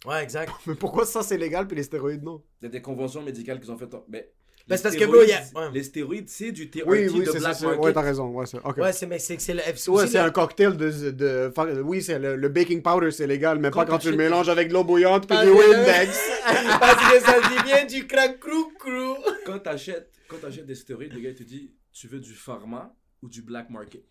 Ouais, 0.05 0.23
exact. 0.23 0.51
Mais 0.67 0.75
pourquoi 0.75 1.05
ça 1.05 1.23
c'est 1.23 1.37
légal 1.37 1.67
puis 1.67 1.75
les 1.77 1.83
stéroïdes 1.83 2.23
non? 2.23 2.41
Il 2.61 2.65
y 2.65 2.67
a 2.67 2.71
des 2.71 2.81
conventions 2.81 3.21
médicales 3.21 3.59
qu'ils 3.59 3.71
ont 3.71 3.77
faites. 3.77 3.93
Mais 4.07 4.31
Ben, 4.67 4.75
les 4.75 4.77
c'est 4.77 4.83
parce 4.83 4.95
que, 4.95 5.05
bro, 5.05 5.21
il 5.23 5.29
y 5.29 5.31
a- 5.33 5.41
stéroïdes- 5.43 5.55
ouais. 5.67 5.71
Les 5.73 5.83
stéroïdes, 5.83 6.29
c'est 6.29 6.51
du 6.51 6.69
TRT 6.69 6.83
Oui, 6.87 7.07
oui, 7.09 7.19
de 7.21 7.25
c'est 7.25 7.31
ça. 7.33 7.39
Black 7.39 7.55
c'est- 7.55 7.65
Market. 7.65 7.83
Ouais, 7.83 7.93
t'as 7.93 8.01
raison. 8.01 8.27
Ouais, 8.29 8.45
c'est 8.45 8.59
ok. 8.59 8.77
Ouais, 8.77 8.93
c'est, 8.93 9.07
mais 9.07 9.19
c'est 9.19 9.35
que 9.35 9.41
c'est 9.41 9.53
le. 9.53 9.59
Ouais, 9.91 10.07
c'est 10.07 10.17
le- 10.19 10.23
un 10.25 10.29
cocktail 10.31 10.77
de. 10.77 11.11
de, 11.11 11.81
oui, 11.81 12.01
c'est 12.01 12.17
le, 12.19 12.35
le 12.35 12.49
baking 12.49 12.81
powder, 12.81 13.11
c'est 13.11 13.27
légal, 13.27 13.59
mais 13.59 13.71
Quand 13.71 13.79
pas 13.81 13.85
quand 13.87 13.97
tu 13.99 14.11
le 14.11 14.17
mélanges 14.17 14.47
avec 14.49 14.69
de 14.69 14.73
l'eau 14.73 14.83
bouillante 14.83 15.27
puis 15.27 15.37
du 15.39 15.49
Windex. 15.51 16.19
Parce 16.79 17.13
que 17.13 17.19
ça 17.19 17.39
devient 17.41 17.87
du 17.93 18.07
crack 18.07 18.39
crou 18.39 18.71
crou. 18.79 19.15
Quand 19.45 19.59
t'achètes, 19.59 20.11
quand 20.27 20.37
t'achètes 20.37 20.65
des 20.65 20.75
stéroïdes, 20.75 21.13
le 21.13 21.19
gars 21.19 21.29
il 21.29 21.35
te 21.35 21.43
dit 21.43 21.73
tu 21.91 22.07
veux 22.07 22.19
du 22.19 22.33
pharma 22.33 22.95
ou 23.21 23.27
du 23.27 23.41
black 23.41 23.69
market? 23.69 24.03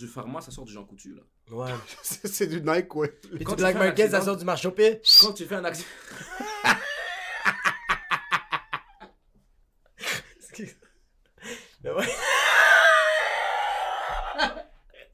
Du 0.00 0.06
pharma, 0.08 0.40
ça 0.40 0.50
sort 0.50 0.64
du 0.64 0.72
Jean 0.72 0.86
Coutu 0.86 1.14
là. 1.14 1.20
Ouais. 1.54 1.70
c'est 2.02 2.46
du 2.46 2.62
Nike, 2.62 2.94
ouais. 2.96 3.08
Puis 3.08 3.44
Quand 3.44 3.52
du 3.52 3.56
tu 3.56 3.62
Black 3.62 3.76
fais 3.76 3.82
un 3.82 3.84
Market, 3.84 4.10
ça 4.10 4.16
accident- 4.16 4.32
sort 4.32 4.36
du 4.38 4.44
marché 4.46 4.68
au 4.68 4.70
pied. 4.70 5.02
Quand 5.20 5.32
tu 5.34 5.44
fais 5.44 5.56
un 5.56 5.64
accident. 5.66 5.88
Mais 11.82 11.90
ouais. 11.90 12.06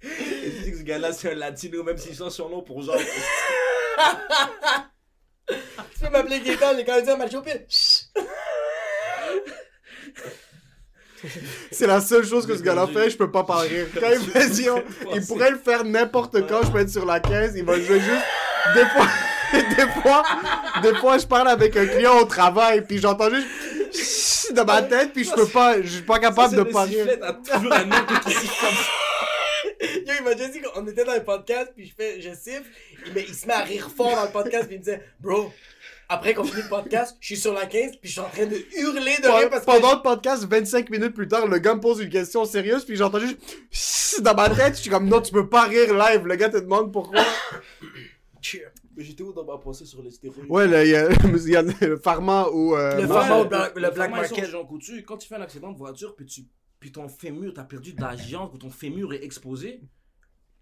Et 0.03 0.51
tu 0.51 0.62
dis 0.62 0.70
que 0.72 0.79
ce 0.79 0.83
gars-là 0.83 1.12
c'est 1.12 1.33
un 1.33 1.35
latino, 1.35 1.83
même 1.85 1.99
s'il 1.99 2.14
sort 2.14 2.33
son 2.33 2.49
nom 2.49 2.62
pour 2.62 2.83
genre. 2.83 2.96
Tu 5.94 6.01
peux 6.01 6.11
m'appeler 6.11 6.40
Gaëtan, 6.40 6.72
les 6.75 6.85
Canadiens 6.85 7.16
marché 7.16 7.37
au 7.37 7.42
pied. 7.42 7.66
C'est 11.70 11.87
la 11.87 12.00
seule 12.00 12.26
chose 12.26 12.46
que 12.46 12.57
ce 12.57 12.62
gars-là 12.62 12.87
fait, 12.87 13.11
je 13.11 13.16
peux 13.16 13.31
pas 13.31 13.44
pas 13.44 13.59
rire. 13.59 13.87
Quand 13.98 14.11
il 14.12 14.20
fait 14.31 14.48
dire, 14.50 14.74
il 15.14 15.24
pourrait 15.26 15.50
le 15.50 15.59
faire 15.59 15.85
n'importe 15.85 16.46
quand, 16.48 16.62
je 16.64 16.70
peux 16.70 16.79
être 16.81 16.90
sur 16.90 17.05
la 17.07 17.20
caisse, 17.20 17.52
il 17.57 17.64
va 17.64 17.74
jouer 17.81 18.00
juste. 18.00 18.24
Des 18.74 18.85
fois, 18.87 19.07
des 19.76 20.00
fois, 20.02 20.22
des 20.83 20.94
fois, 20.96 21.18
je 21.18 21.26
parle 21.26 21.48
avec 21.48 21.76
un 21.76 21.87
client 21.87 22.18
au 22.18 22.24
travail, 22.24 22.83
puis 22.87 22.98
j'entends 22.98 23.31
juste 23.31 24.52
dans 24.52 24.64
ma 24.64 24.83
tête, 24.83 25.12
puis 25.12 25.24
je 25.24 25.33
peux 25.33 25.46
pas, 25.46 25.81
je 25.83 25.87
suis 25.88 26.02
pas 26.02 26.18
capable 26.18 26.57
de 26.57 26.62
pas 26.64 26.83
rire. 26.83 27.07
T'as 27.20 27.33
toujours 27.33 27.72
un 27.72 27.85
nom 27.85 27.96
qui 28.24 28.31
siffle 28.33 28.61
comme 28.61 28.74
ça. 28.74 28.90
Yo, 30.07 30.12
il 30.18 30.24
m'a 30.24 30.35
déjà 30.35 30.48
dit 30.48 30.61
qu'on 30.62 30.87
était 30.87 31.05
dans 31.05 31.12
un 31.12 31.20
podcast, 31.20 31.72
puis 31.76 31.87
je 31.87 31.92
fais, 31.94 32.20
je 32.20 32.31
siffle, 32.31 32.64
me- 33.14 33.20
il 33.20 33.35
se 33.35 33.46
met 33.46 33.52
à 33.52 33.61
rire 33.61 33.90
fort 33.94 34.14
dans 34.14 34.22
le 34.24 34.31
podcast, 34.31 34.66
puis 34.66 34.76
il 34.76 34.79
me 34.79 34.85
disait, 34.85 35.02
bro, 35.20 35.52
après 36.08 36.34
qu'on 36.34 36.44
finit 36.44 36.62
le 36.62 36.68
podcast, 36.68 37.16
je 37.20 37.26
suis 37.26 37.36
sur 37.36 37.52
la 37.52 37.66
15, 37.66 37.96
puis 38.00 38.08
je 38.08 38.12
suis 38.12 38.20
en 38.20 38.28
train 38.28 38.46
de 38.46 38.56
hurler 38.78 39.16
de 39.22 39.28
rire 39.38 39.50
parce 39.50 39.62
que. 39.64 39.66
Pendant 39.70 39.94
le 39.96 40.02
podcast, 40.02 40.44
25 40.48 40.88
minutes 40.90 41.14
plus 41.14 41.26
tard, 41.28 41.46
le 41.48 41.58
gars 41.58 41.74
me 41.74 41.80
pose 41.80 42.00
une 42.00 42.08
question 42.10 42.44
sérieuse, 42.44 42.84
puis 42.84 42.96
j'entends 42.96 43.18
juste 43.18 44.20
dans 44.22 44.34
ma 44.34 44.48
tête, 44.50 44.76
je 44.76 44.82
suis 44.82 44.90
comme 44.90 45.08
non, 45.08 45.20
tu 45.20 45.32
peux 45.32 45.48
pas 45.48 45.64
rire 45.64 45.92
live. 45.94 46.26
Le 46.26 46.36
gars 46.36 46.48
te 46.48 46.58
demande 46.58 46.92
pourquoi. 46.92 47.22
J'étais 48.98 49.22
où 49.22 49.32
dans 49.32 49.44
ma 49.44 49.58
pensée 49.58 49.84
sur 49.84 50.02
les 50.02 50.10
stéroïdes? 50.10 50.50
Ouais, 50.50 50.66
là, 50.66 50.84
il 50.84 50.90
y 50.90 50.94
a, 50.96 51.08
il 51.24 51.48
y 51.50 51.56
a 51.56 51.62
le 51.62 51.98
pharma 51.98 52.46
ou. 52.48 52.74
euh, 52.76 52.96
Le 52.96 53.06
non, 53.06 53.14
pharma 53.14 53.36
euh, 53.38 53.42
au 53.42 53.48
blanc- 53.48 53.66
le 53.74 53.90
black 53.90 54.10
market. 54.10 54.44
des 54.44 54.50
gens 54.50 54.64
coutus. 54.64 55.02
Quand 55.06 55.16
tu 55.18 55.28
fais 55.28 55.34
un 55.34 55.42
accident 55.42 55.70
de 55.72 55.76
voiture, 55.76 56.14
puis, 56.16 56.24
tu, 56.24 56.42
puis 56.80 56.92
ton 56.92 57.08
fémur, 57.08 57.52
t'as 57.54 57.64
perdu 57.64 57.92
de 57.92 58.00
la 58.00 58.16
giante, 58.16 58.54
ou 58.54 58.58
ton 58.58 58.70
fémur 58.70 59.12
est 59.12 59.22
exposé, 59.22 59.80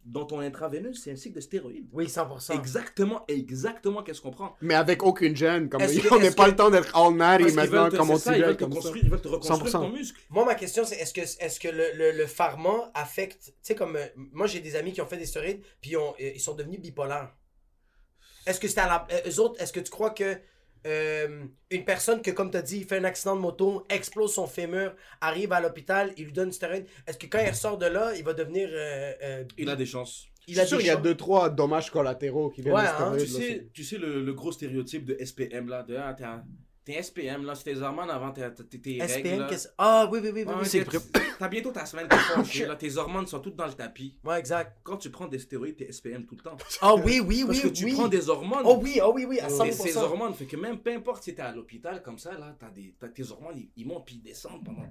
dans 0.04 0.24
ton 0.26 0.40
intraveineux, 0.40 0.92
c'est 0.92 1.10
un 1.12 1.16
cycle 1.16 1.36
de 1.36 1.40
stéroïdes. 1.40 1.88
Oui, 1.92 2.06
100%. 2.08 2.52
Exactement, 2.52 3.24
exactement 3.28 4.02
qu'est-ce 4.02 4.20
qu'on 4.20 4.30
prend? 4.30 4.54
Mais 4.60 4.74
avec 4.74 5.02
aucune 5.02 5.34
gêne, 5.34 5.68
comme 5.70 5.80
Est-ce 5.80 5.98
que- 6.00 6.14
on 6.14 6.18
n'a 6.18 6.26
est-ce 6.26 6.36
pas 6.36 6.44
que- 6.44 6.50
le 6.50 6.56
temps 6.56 6.70
d'être 6.70 6.94
all 6.96 7.12
qu'ils 7.46 7.54
maintenant, 7.54 7.88
te- 7.88 7.96
comme 7.96 8.10
on 8.10 8.16
c'est 8.18 8.24
ça, 8.24 8.36
ils 8.36 8.44
veulent 8.44 8.56
te 8.56 8.64
comme 8.64 8.72
ça. 8.72 8.80
construire, 8.80 9.04
ils 9.04 9.10
veulent 9.10 9.20
te 9.22 9.28
reconstruire 9.28 9.58
100%. 9.72 9.80
ton 9.80 9.90
muscle. 9.90 10.20
Moi, 10.30 10.44
ma 10.44 10.54
question, 10.56 10.84
c'est 10.84 10.96
est-ce 10.96 11.14
que, 11.14 11.20
est-ce 11.22 11.58
que 11.58 11.68
le, 11.68 11.84
le, 11.94 12.12
le 12.18 12.26
pharma 12.26 12.90
affecte. 12.94 13.44
Tu 13.46 13.52
sais, 13.62 13.74
comme. 13.74 13.96
euh, 13.96 14.06
moi, 14.32 14.46
j'ai 14.46 14.60
des 14.60 14.76
amis 14.76 14.92
qui 14.92 15.00
ont 15.00 15.06
fait 15.06 15.16
des 15.16 15.26
stéroïdes, 15.26 15.62
puis 15.80 15.92
ils, 15.92 15.96
ont- 15.96 16.14
euh, 16.20 16.32
ils 16.34 16.40
sont 16.40 16.54
devenus 16.54 16.80
bipolaires. 16.80 17.32
Est-ce 18.46 18.60
que 18.60 18.68
c'était 18.68 18.82
à 18.82 18.86
la. 18.86 19.06
euh, 19.10 19.30
eux 19.30 19.40
autres, 19.40 19.60
est-ce 19.62 19.72
que 19.72 19.80
tu 19.80 19.90
crois 19.90 20.10
que. 20.10 20.36
Euh, 20.86 21.44
une 21.70 21.84
personne 21.84 22.20
que, 22.22 22.30
comme 22.30 22.50
tu 22.50 22.56
as 22.56 22.62
dit, 22.62 22.78
il 22.78 22.84
fait 22.86 22.98
un 22.98 23.04
accident 23.04 23.36
de 23.36 23.40
moto, 23.40 23.84
explose 23.88 24.34
son 24.34 24.46
fémur, 24.46 24.94
arrive 25.20 25.52
à 25.52 25.60
l'hôpital, 25.60 26.12
il 26.16 26.26
lui 26.26 26.32
donne 26.32 26.48
une 26.48 26.52
stéroïde. 26.52 26.86
Est-ce 27.06 27.18
que 27.18 27.26
quand 27.26 27.38
il 27.40 27.48
ressort 27.50 27.78
de 27.78 27.86
là, 27.86 28.14
il 28.16 28.24
va 28.24 28.34
devenir. 28.34 28.68
euh, 28.72 29.12
euh, 29.22 29.44
Il 29.58 29.68
a 29.70 29.76
des 29.76 29.86
chances. 29.86 30.26
il 30.46 30.56
suis 30.56 30.66
sûr 30.66 30.78
qu'il 30.78 30.86
y 30.86 30.90
a 30.90 30.96
deux, 30.96 31.14
trois 31.16 31.48
dommages 31.50 31.90
collatéraux 31.90 32.50
qui 32.50 32.62
viennent 32.62 32.74
Ouais, 32.74 32.82
de 32.82 32.88
hein, 32.88 33.16
Tu 33.18 33.26
sais, 33.26 33.68
tu 33.72 33.84
sais 33.84 33.98
le, 33.98 34.22
le 34.22 34.32
gros 34.34 34.52
stéréotype 34.52 35.04
de 35.04 35.16
SPM 35.24 35.68
là, 35.68 35.82
de 35.82 35.96
ah, 35.96 36.14
t'es 36.14 36.24
un- 36.24 36.44
t'es 36.84 37.02
SPM 37.02 37.44
là, 37.44 37.54
c'est 37.54 37.64
tes 37.64 37.80
hormones 37.80 38.10
avant 38.10 38.32
tes, 38.32 38.48
tes, 38.52 38.80
tes 38.80 39.00
règles. 39.00 39.28
SPM, 39.28 39.38
là. 39.40 39.46
qu'est-ce. 39.48 39.68
Ah, 39.78 40.08
oui, 40.10 40.20
oui, 40.22 40.30
oui, 40.32 40.44
oui. 40.46 40.66
C'est. 40.66 40.84
T'as 41.38 41.48
bientôt 41.48 41.72
ta 41.72 41.86
semaine, 41.86 42.08
t'es 42.08 42.16
fâché, 42.34 42.66
là, 42.66 42.76
tes 42.76 42.96
hormones 42.96 43.26
sont 43.26 43.40
toutes 43.40 43.56
dans 43.56 43.66
le 43.66 43.72
tapis. 43.72 44.18
Ouais, 44.24 44.38
exact. 44.38 44.78
Quand 44.82 44.96
tu 44.96 45.10
prends 45.10 45.26
des 45.26 45.38
stéroïdes, 45.38 45.76
t'es 45.76 45.90
SPM 45.90 46.26
tout 46.26 46.36
le 46.36 46.42
temps. 46.42 46.56
Ah, 46.80 46.94
oui, 46.94 47.20
oui, 47.20 47.44
Parce 47.46 47.56
oui, 47.58 47.62
que 47.62 47.74
tu 47.74 47.92
prends 47.92 48.08
des 48.08 48.28
hormones. 48.28 48.62
Oh, 48.64 48.78
oui, 48.82 49.00
oh, 49.02 49.12
oui, 49.14 49.24
oui, 49.24 49.40
à 49.40 49.48
Et 49.48 49.52
100%. 49.52 49.72
ces 49.72 49.96
hormones, 49.96 50.34
fait 50.34 50.46
que 50.46 50.56
même 50.56 50.78
peu 50.78 50.92
importe 50.92 51.24
si 51.24 51.34
t'es 51.34 51.42
à 51.42 51.52
l'hôpital 51.52 52.02
comme 52.02 52.18
ça, 52.18 52.36
là, 52.36 52.54
t'as 52.58 52.70
des, 52.70 52.94
tes 53.14 53.30
hormones, 53.30 53.56
ils, 53.56 53.70
ils 53.76 53.86
montent 53.86 54.04
puis 54.04 54.16
ils 54.16 54.22
descendent 54.22 54.64
pendant. 54.64 54.86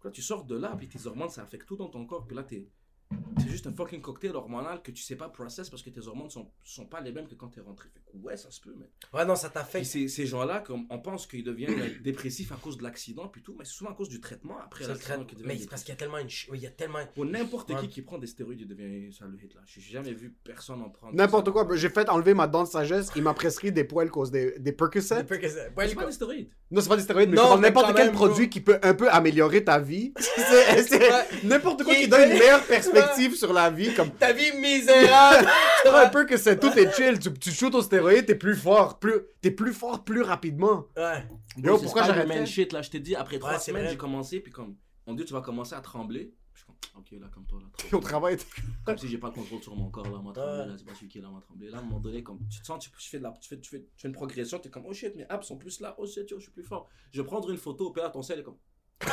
Quand 0.00 0.10
tu 0.10 0.22
sors 0.22 0.44
de 0.44 0.56
là, 0.56 0.74
puis 0.78 0.86
tes 0.88 1.06
hormones, 1.06 1.30
ça 1.30 1.42
affecte 1.42 1.66
tout 1.66 1.76
dans 1.76 1.88
ton 1.88 2.06
corps, 2.06 2.26
puis 2.26 2.36
là, 2.36 2.42
t'es. 2.44 2.68
C'est 3.38 3.48
juste 3.48 3.66
un 3.66 3.72
fucking 3.72 4.00
cocktail 4.00 4.34
hormonal 4.34 4.80
que 4.82 4.90
tu 4.90 5.02
sais 5.02 5.16
pas 5.16 5.28
process 5.28 5.68
parce 5.68 5.82
que 5.82 5.90
tes 5.90 6.06
hormones 6.06 6.30
sont, 6.30 6.48
sont 6.64 6.86
pas 6.86 7.00
les 7.00 7.12
mêmes 7.12 7.26
que 7.28 7.34
quand 7.34 7.48
t'es 7.48 7.60
rentré. 7.60 7.88
Fait 7.92 8.00
que 8.00 8.16
ouais, 8.24 8.36
ça 8.36 8.50
se 8.50 8.60
peut, 8.60 8.74
mais. 8.78 8.86
Ouais, 9.12 9.24
non, 9.24 9.34
ça 9.36 9.50
t'affecte. 9.50 9.84
ces, 9.86 10.08
ces 10.08 10.26
gens-là, 10.26 10.60
comme 10.60 10.86
on 10.90 10.98
pense 11.00 11.26
qu'ils 11.26 11.44
deviennent 11.44 11.74
dépressifs 12.02 12.50
à 12.52 12.56
cause 12.56 12.76
de 12.78 12.82
l'accident, 12.84 13.28
puis 13.28 13.42
tout, 13.42 13.54
mais 13.58 13.64
c'est 13.64 13.72
souvent 13.72 13.90
à 13.90 13.94
cause 13.94 14.08
du 14.08 14.20
traitement 14.20 14.56
après 14.64 14.80
C'est 14.84 14.88
le 14.88 14.94
l'accident 14.94 15.08
traitement. 15.16 15.26
qu'ils 15.26 15.38
Mais 15.38 15.42
deviennent 15.44 15.62
c'est 15.62 15.68
parce 15.70 15.82
qu'il 15.82 15.90
y 15.92 15.96
a 15.96 15.96
tellement 15.96 16.18
une. 16.18 16.28
ch- 16.28 16.48
Oui, 16.50 16.58
il 16.58 16.62
y 16.64 16.66
a 16.66 16.70
tellement. 16.70 16.98
Pour 17.14 17.24
n'importe 17.26 17.70
Ouais. 17.70 17.80
qui 17.80 17.88
qui 17.88 18.02
prend 18.02 18.18
des 18.18 18.26
stéroïdes, 18.26 18.60
il 18.60 18.68
devient 18.68 19.12
ça 19.12 19.26
le 19.26 19.36
hit 19.42 19.54
là. 19.54 19.60
J'ai 19.66 19.80
jamais 19.80 20.12
vu 20.14 20.34
personne 20.44 20.80
en 20.82 20.90
prendre. 20.90 21.14
N'importe 21.14 21.50
quoi. 21.50 21.66
J'ai 21.74 21.90
fait 21.90 22.08
enlever 22.08 22.34
ma 22.34 22.46
dent 22.46 22.62
de 22.64 22.68
sagesse. 22.68 23.10
Il 23.16 23.22
m'a 23.22 23.34
prescrit 23.34 23.72
des 23.72 23.84
poils 23.84 24.10
cause 24.10 24.30
des, 24.30 24.58
des 24.58 24.72
Percocet. 24.72 25.24
Mais 25.28 25.38
Ouais, 25.76 25.88
C'est 25.88 25.94
pas 25.94 26.06
des 26.06 26.12
stéroïdes. 26.12 26.48
Non, 26.70 26.80
c'est 26.80 26.88
pas 26.88 26.96
des 26.96 27.02
stéroïdes, 27.02 27.30
mais 27.30 27.36
je 27.36 27.54
mais 27.56 27.68
n'importe 27.68 27.94
quel 27.94 28.10
produit 28.12 28.48
qui 28.48 28.60
peut 28.60 28.78
un 28.82 28.94
peu 28.94 29.08
améliorer 29.10 29.62
ta 29.64 29.78
vie. 29.78 30.12
C'est 30.18 31.44
n'importe 31.44 31.84
quoi 31.84 31.94
Qui 31.94 32.08
donne 32.08 32.30
une 32.30 32.38
meilleure 32.38 32.64
perspective 32.64 32.93
perspective 32.94 33.34
sur 33.36 33.52
la 33.52 33.70
vie, 33.70 33.94
comme 33.94 34.10
Ta 34.12 34.32
vie 34.32 34.52
misérable! 34.52 35.48
un 35.92 36.08
peu 36.08 36.24
que 36.24 36.36
c'est 36.36 36.58
tout 36.58 36.72
est 36.78 36.90
chill. 36.94 37.18
Tu, 37.18 37.32
tu 37.34 37.50
shootes 37.50 37.74
au 37.74 37.82
stéroïde, 37.82 38.26
t'es 38.26 38.34
plus 38.34 38.56
fort, 38.56 38.98
plus 38.98 39.20
t'es 39.40 39.50
plus 39.50 39.72
fort 39.72 40.04
plus 40.04 40.22
rapidement. 40.22 40.86
ouais. 40.96 41.24
Yo, 41.56 41.78
pourquoi 41.78 42.04
Spider-Man 42.04 42.28
j'arrêtais? 42.28 42.46
shit 42.46 42.72
là, 42.72 42.82
je 42.82 42.90
t'ai 42.90 43.00
dit, 43.00 43.14
après 43.14 43.38
trois 43.38 43.52
Ouais, 43.52 43.58
semaines, 43.58 43.88
j'ai 43.90 43.96
commencé, 43.96 44.40
puis 44.40 44.50
comme, 44.52 44.76
on 45.06 45.14
dit, 45.14 45.24
tu 45.24 45.32
vas 45.32 45.40
commencer 45.40 45.74
à 45.74 45.80
trembler. 45.80 46.32
Je 46.52 46.60
suis 46.60 46.66
comme, 46.66 46.76
ok, 47.00 47.20
là, 47.20 47.26
comme 47.32 47.46
toi, 47.46 47.58
là, 47.60 47.66
Puis 47.76 47.88
trop. 47.90 47.98
au 47.98 48.00
travail, 48.00 48.36
t'es- 48.36 48.44
Comme 48.84 48.96
si 48.98 49.08
j'ai 49.08 49.18
pas 49.18 49.26
le 49.28 49.32
contrôle 49.34 49.62
sur 49.62 49.74
mon 49.76 49.90
corps, 49.90 50.04
là, 50.04 50.10
tremblé, 50.12 50.40
Ouais. 50.40 50.66
là, 50.66 50.74
c'est 50.78 50.84
pas 50.86 50.94
celui 50.94 51.08
qui 51.08 51.18
est 51.18 51.20
là, 51.20 51.28
m'a 51.28 51.40
tremblé. 51.40 51.68
Là, 51.70 51.78
à 51.78 51.80
un 51.80 51.84
moment 51.84 52.00
donné, 52.00 52.22
comme, 52.22 52.38
tu 52.50 52.60
te 52.60 52.66
sens, 52.66 52.82
tu, 52.84 52.90
tu 52.98 53.08
fais 53.08 53.18
de 53.18 53.22
la, 53.24 53.32
tu 53.40 53.48
fais, 53.48 53.58
tu 53.60 53.70
fais, 53.70 53.80
tu 53.80 53.86
fais 53.96 54.08
une 54.08 54.14
progression, 54.14 54.58
t'es 54.58 54.70
comme, 54.70 54.84
oh 54.86 54.92
shit, 54.92 55.14
mes 55.16 55.26
abs 55.28 55.44
sont 55.44 55.56
plus 55.56 55.80
là, 55.80 55.94
oh 55.98 56.06
shit, 56.06 56.28
yo, 56.30 56.38
je 56.38 56.44
suis 56.44 56.52
plus 56.52 56.62
fort. 56.64 56.88
Je 57.12 57.20
vais 57.22 57.26
prendre 57.26 57.50
une 57.50 57.56
photo, 57.58 57.90
puis 57.90 58.02
là, 58.02 58.10
ton 58.10 58.22
sel 58.22 58.38
est 58.40 58.42
comme. 58.44 58.58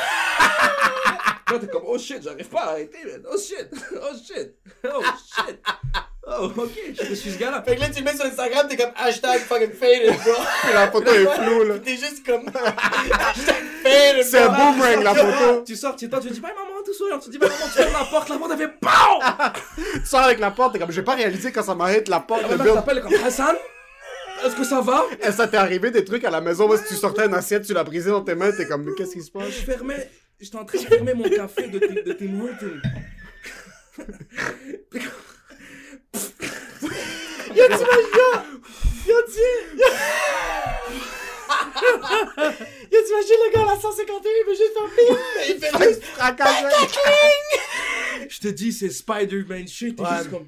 Là, 1.50 1.60
t'es 1.60 1.68
comme, 1.68 1.84
oh 1.86 1.98
shit, 1.98 2.22
j'arrive 2.24 2.48
pas 2.50 2.62
à 2.62 2.70
arrêter, 2.72 2.98
man. 3.06 3.24
Oh 3.32 3.38
shit, 3.38 3.68
oh 3.96 4.16
shit, 4.26 4.56
oh 4.86 5.02
shit. 5.04 5.60
Oh, 6.28 6.52
ok, 6.56 6.70
je 7.02 7.14
suis 7.16 7.32
ce 7.32 7.38
gars-là. 7.40 7.64
Fait 7.64 7.76
que 7.76 7.82
là, 7.82 7.90
tu 7.90 8.00
le 8.00 8.06
mets 8.06 8.16
sur 8.16 8.26
Instagram, 8.26 8.68
t'es 8.70 8.78
comme 8.78 8.92
hashtag 8.96 9.40
fucking 9.42 9.72
faded, 9.72 10.16
bro. 10.24 10.34
la 10.74 10.92
photo 10.92 11.12
est 11.12 11.26
floue 11.26 11.64
là. 11.64 11.80
T'es 11.80 11.98
juste 11.98 12.24
comme 12.26 12.46
hashtag 12.48 13.56
faded, 13.84 14.24
C'est 14.24 14.38
un 14.38 14.50
boomerang 14.50 15.04
la 15.04 15.16
photo. 15.16 15.64
Tu 15.66 15.76
sors, 15.76 15.96
tu 15.96 16.10
toi, 16.10 16.20
tu 16.20 16.30
dis, 16.30 16.40
bye 16.40 16.52
maman, 16.54 16.84
tout 16.86 16.94
souriant. 16.94 17.18
Tu 17.20 17.32
dis, 17.32 17.38
bye 17.40 17.50
maman, 17.50 17.66
tu 17.66 17.72
fermes 17.72 17.94
la 17.94 18.06
porte, 18.06 18.30
la 18.30 18.38
porte, 18.38 18.52
elle 18.54 18.58
fait 18.60 18.74
BAM! 18.82 19.52
Tu 19.96 20.06
sors 20.06 20.20
avec 20.22 20.40
la 20.40 20.52
porte, 20.52 20.74
t'es 20.74 20.80
comme 20.80 20.92
j'ai 20.92 21.02
pas 21.02 21.16
réalisé 21.16 21.52
quand 21.52 21.64
ça 21.64 21.74
m'arrête 21.76 22.08
la 22.08 22.20
porte, 22.20 22.44
La 22.44 22.50
le 22.50 22.58
build. 22.58 22.76
t'appelle 22.76 23.02
comme 23.02 23.14
Hassan, 23.26 23.56
est-ce 24.46 24.56
que 24.56 24.64
ça 24.64 24.80
va? 24.80 25.04
Et 25.28 25.32
ça 25.32 25.48
t'est 25.48 25.58
arrivé 25.58 25.90
des 25.90 26.06
trucs 26.06 26.24
à 26.24 26.30
la 26.30 26.40
maison, 26.40 26.68
moi 26.68 26.78
si 26.78 26.86
tu 26.86 26.96
sortais 26.96 27.26
une 27.26 27.34
assiette, 27.34 27.64
tu 27.66 27.74
l'as 27.74 27.84
brisée 27.84 28.12
dans 28.12 28.22
tes 28.22 28.36
mains, 28.36 28.52
t'es 28.52 28.68
comme 28.68 28.84
mais 28.84 28.94
qu'est-ce 28.96 29.14
qui 29.14 29.24
se 29.24 29.32
passe? 29.32 29.46
Je 29.50 29.66
fermais, 29.66 30.10
j'étais 30.42 30.58
en 30.58 30.66
train 30.66 30.78
de 30.80 30.84
fermer 30.86 31.14
mon 31.14 31.30
café 31.30 31.68
de, 31.68 31.80
Tim- 31.80 32.02
de 32.06 32.14
Tim 32.14 32.42
Hortons. 32.42 32.82
Yo, 37.54 37.64
t'imagines, 37.68 38.12
yo, 38.16 38.30
yo, 39.08 39.18
tu... 39.28 39.48
Yo, 42.92 43.00
t'imagines 43.06 43.42
le 43.44 43.50
gars 43.54 43.62
à 43.64 43.76
la 43.76 43.80
151, 43.80 44.32
il 44.32 44.46
veut 44.48 44.56
juste 44.56 44.74
faire 44.74 44.90
ping, 44.96 45.12
il 45.50 45.56
fait 45.60 45.74
juste... 45.84 46.04
Je 48.30 48.40
te 48.40 48.48
dis, 48.48 48.72
c'est 48.72 48.90
Spider-Man 48.90 49.68
shit. 49.68 49.96
t'es 49.98 50.04
Ouais. 50.04 50.10
juste 50.18 50.30
comme... 50.32 50.48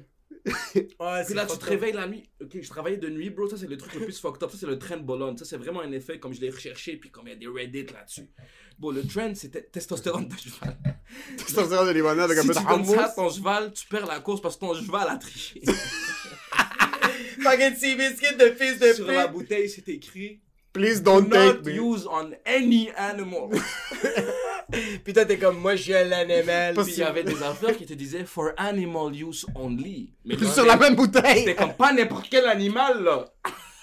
Ouais, 1.00 1.24
Puis 1.24 1.34
là, 1.34 1.46
tu 1.46 1.56
te 1.58 1.64
réveilles 1.64 1.92
la 1.94 2.06
nuit. 2.06 2.28
Ok, 2.42 2.58
je 2.60 2.68
travaillais 2.68 2.98
de 2.98 3.08
nuit, 3.08 3.30
bro. 3.30 3.48
Ça, 3.48 3.56
c'est 3.56 3.66
le 3.66 3.78
truc 3.78 3.94
le 3.94 4.00
plus 4.04 4.18
fucked 4.20 4.42
up. 4.42 4.50
Ça, 4.50 4.58
c'est 4.60 4.66
le 4.66 4.78
trend 4.78 4.98
Bologne. 4.98 5.38
Ça, 5.38 5.46
c'est 5.46 5.56
vraiment 5.56 5.80
un 5.80 5.90
effet 5.92 6.18
comme 6.18 6.34
je 6.34 6.40
l'ai 6.42 6.50
recherché. 6.50 6.96
Puis 6.98 7.10
comme 7.10 7.26
il 7.28 7.30
y 7.30 7.32
a 7.32 7.36
des 7.36 7.46
Reddit 7.46 7.86
là-dessus. 7.86 8.28
Bon, 8.78 8.90
le 8.90 9.06
trend, 9.06 9.32
c'était 9.34 9.62
testostérone 9.62 10.28
de 10.28 10.34
cheval. 10.36 10.76
Sors 11.46 11.86
de 11.86 11.90
limonade 11.92 12.30
avec 12.30 12.38
un 12.38 12.42
Si 12.42 12.48
peu 12.48 12.54
tu 12.54 12.60
de 12.60 12.86
ça 12.96 13.12
ton 13.14 13.30
cheval, 13.30 13.72
tu 13.72 13.86
perds 13.86 14.06
la 14.06 14.20
course 14.20 14.40
parce 14.42 14.56
que 14.56 14.60
ton 14.60 14.74
cheval 14.74 15.08
a 15.08 15.16
triché. 15.16 15.62
Fucking 17.42 17.76
sea 17.76 17.94
biscuit 17.96 18.36
de 18.36 18.50
fils 18.58 18.78
de 18.78 18.92
Sur 18.92 19.06
la 19.06 19.24
pute. 19.28 19.32
bouteille, 19.36 19.68
c'est 19.68 19.88
écrit 19.88 20.40
Please 20.72 21.00
don't 21.00 21.28
Not 21.28 21.52
take 21.62 21.62
me. 21.70 21.72
use 21.80 22.04
on 22.10 22.32
any 22.44 22.90
animal. 22.96 23.50
Puis 25.04 25.12
toi, 25.12 25.24
t'es 25.24 25.38
comme, 25.38 25.58
moi, 25.58 25.76
je 25.76 25.82
suis 25.82 25.94
un 25.94 26.10
animal. 26.10 26.74
Puis 26.74 26.94
il 26.94 26.98
y 26.98 27.02
avait 27.04 27.22
des 27.22 27.40
affaires 27.44 27.76
qui 27.76 27.86
te 27.86 27.92
disaient 27.92 28.24
for 28.24 28.50
animal 28.56 29.14
use 29.14 29.46
only. 29.54 30.14
Mais 30.24 30.36
sur 30.38 30.64
la 30.66 30.76
même 30.76 30.96
bouteille. 30.96 31.40
C'était 31.40 31.54
comme 31.54 31.74
pas 31.74 31.92
n'importe 31.92 32.26
quel 32.28 32.46
animal 32.46 33.04
là. 33.04 33.24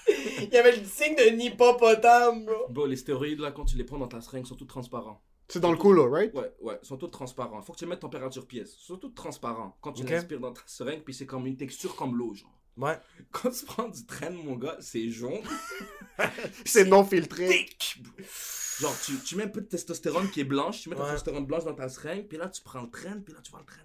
Il 0.42 0.48
y 0.52 0.56
avait 0.56 0.76
le 0.76 0.84
signe 0.84 1.14
de 1.16 1.40
hippopotame, 1.40 2.44
bro. 2.46 2.66
Bon, 2.70 2.84
les 2.86 2.96
stéroïdes 2.96 3.40
là, 3.40 3.52
quand 3.52 3.64
tu 3.64 3.76
les 3.76 3.84
prends 3.84 3.98
dans 3.98 4.08
ta 4.08 4.20
seringue, 4.20 4.46
sont 4.46 4.56
tous 4.56 4.64
transparents. 4.66 5.22
C'est 5.48 5.60
dans 5.60 5.70
le 5.72 5.76
couloir, 5.76 6.10
right? 6.10 6.32
Ouais, 6.34 6.50
ouais, 6.60 6.78
sont 6.82 6.96
tous 6.96 7.08
transparents. 7.08 7.60
Faut 7.62 7.72
que 7.74 7.78
tu 7.78 7.86
mettes 7.86 8.00
température 8.00 8.46
pièce. 8.46 8.74
Ils 8.80 8.86
sont 8.86 8.96
tous 8.96 9.10
transparents. 9.10 9.76
Quand 9.82 9.92
tu 9.92 10.02
Ok. 10.02 10.10
l'inspires 10.10 10.40
dans 10.40 10.52
ta 10.52 10.62
seringue, 10.66 11.02
puis 11.02 11.12
c'est 11.12 11.26
comme 11.26 11.46
une 11.46 11.56
texture 11.56 11.94
comme 11.94 12.16
l'eau, 12.16 12.34
genre. 12.34 12.50
Ouais. 12.78 12.98
Quand 13.32 13.50
tu 13.50 13.64
prends 13.66 13.88
du 13.88 14.06
train, 14.06 14.30
mon 14.30 14.56
gars, 14.56 14.76
c'est 14.80 15.10
jaune. 15.10 15.42
C'est 16.64 16.84
non 16.86 17.04
filtré. 17.04 17.48
Thick, 17.48 18.02
bro. 18.02 18.12
Genre, 18.80 18.96
tu, 19.04 19.12
tu 19.18 19.36
mets 19.36 19.44
un 19.44 19.48
peu 19.48 19.60
de 19.60 19.66
testostérone 19.66 20.30
qui 20.30 20.40
est 20.40 20.44
blanche, 20.44 20.80
tu 20.82 20.88
mets 20.88 20.96
ta 20.96 21.02
Ouais. 21.02 21.10
testostérone 21.10 21.44
blanche 21.46 21.64
dans 21.64 21.74
ta 21.74 21.88
seringue, 21.90 22.26
puis 22.26 22.38
là, 22.38 22.48
tu 22.48 22.62
prends 22.62 22.80
le 22.82 22.90
train, 22.90 23.20
puis 23.20 23.34
là, 23.34 23.40
tu 23.42 23.50
vois 23.50 23.60
le 23.60 23.66
train 23.66 23.82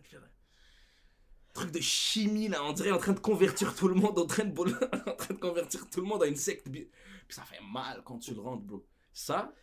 truc 1.58 1.72
de 1.72 1.80
chimie, 1.82 2.48
là, 2.48 2.64
on 2.64 2.74
dirait 2.74 2.92
en 2.92 2.98
train 2.98 3.14
de 3.14 3.20
convertir 3.20 3.76
tout 3.76 3.88
le 3.88 3.96
monde, 3.96 4.18
en 4.18 4.26
train 4.26 4.46
de, 4.46 4.52
bol- 4.54 4.78
en 5.08 5.16
train 5.16 5.34
de 5.34 5.40
convertir 5.40 5.90
tout 5.90 6.02
le 6.02 6.08
monde 6.08 6.24
à 6.24 6.28
une 6.28 6.36
secte. 6.36 6.70
Puis 6.72 6.90
ça 7.30 7.44
fait 7.44 7.60
mal 7.72 8.02
quand 8.06 8.20
tu 8.20 8.34
le 8.34 8.40
rentres, 8.42 8.64
bro. 8.64 8.86
Ça, 9.14 9.54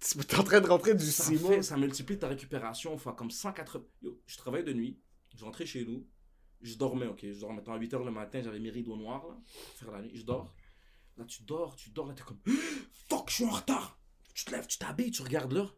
Tu 0.00 0.18
es 0.18 0.34
en 0.36 0.44
train 0.44 0.60
de 0.60 0.66
rentrer 0.68 0.94
du 0.94 1.04
ça, 1.10 1.24
ciment. 1.24 1.48
fait, 1.48 1.62
ça 1.62 1.76
multiplie 1.76 2.18
ta 2.18 2.28
récupération 2.28 2.96
fois 2.98 3.14
comme 3.14 3.30
180. 3.30 3.84
Yo, 4.02 4.20
je 4.26 4.36
travaillais 4.36 4.64
de 4.64 4.72
nuit, 4.72 5.00
je 5.36 5.44
rentrais 5.44 5.66
chez 5.66 5.84
nous, 5.84 6.06
je 6.60 6.74
dormais, 6.76 7.06
ok. 7.06 7.20
Je 7.22 7.40
dormais 7.40 7.62
à 7.68 7.78
8h 7.78 8.04
le 8.04 8.10
matin, 8.10 8.40
j'avais 8.42 8.60
mes 8.60 8.70
rideaux 8.70 8.96
noirs, 8.96 9.26
là, 9.26 9.36
faire 9.76 9.90
la 9.90 10.02
nuit, 10.02 10.12
je 10.14 10.22
dors. 10.24 10.54
Là, 11.16 11.24
tu 11.24 11.42
dors, 11.42 11.74
tu 11.74 11.90
dors, 11.90 12.06
là, 12.06 12.14
t'es 12.14 12.22
comme 12.22 12.38
Fuck, 13.08 13.30
je 13.30 13.34
suis 13.34 13.44
en 13.44 13.50
retard. 13.50 13.98
Tu 14.34 14.44
te 14.44 14.52
lèves, 14.52 14.66
tu 14.68 14.78
t'habilles, 14.78 15.10
tu 15.10 15.22
regardes 15.22 15.52
l'heure. 15.52 15.74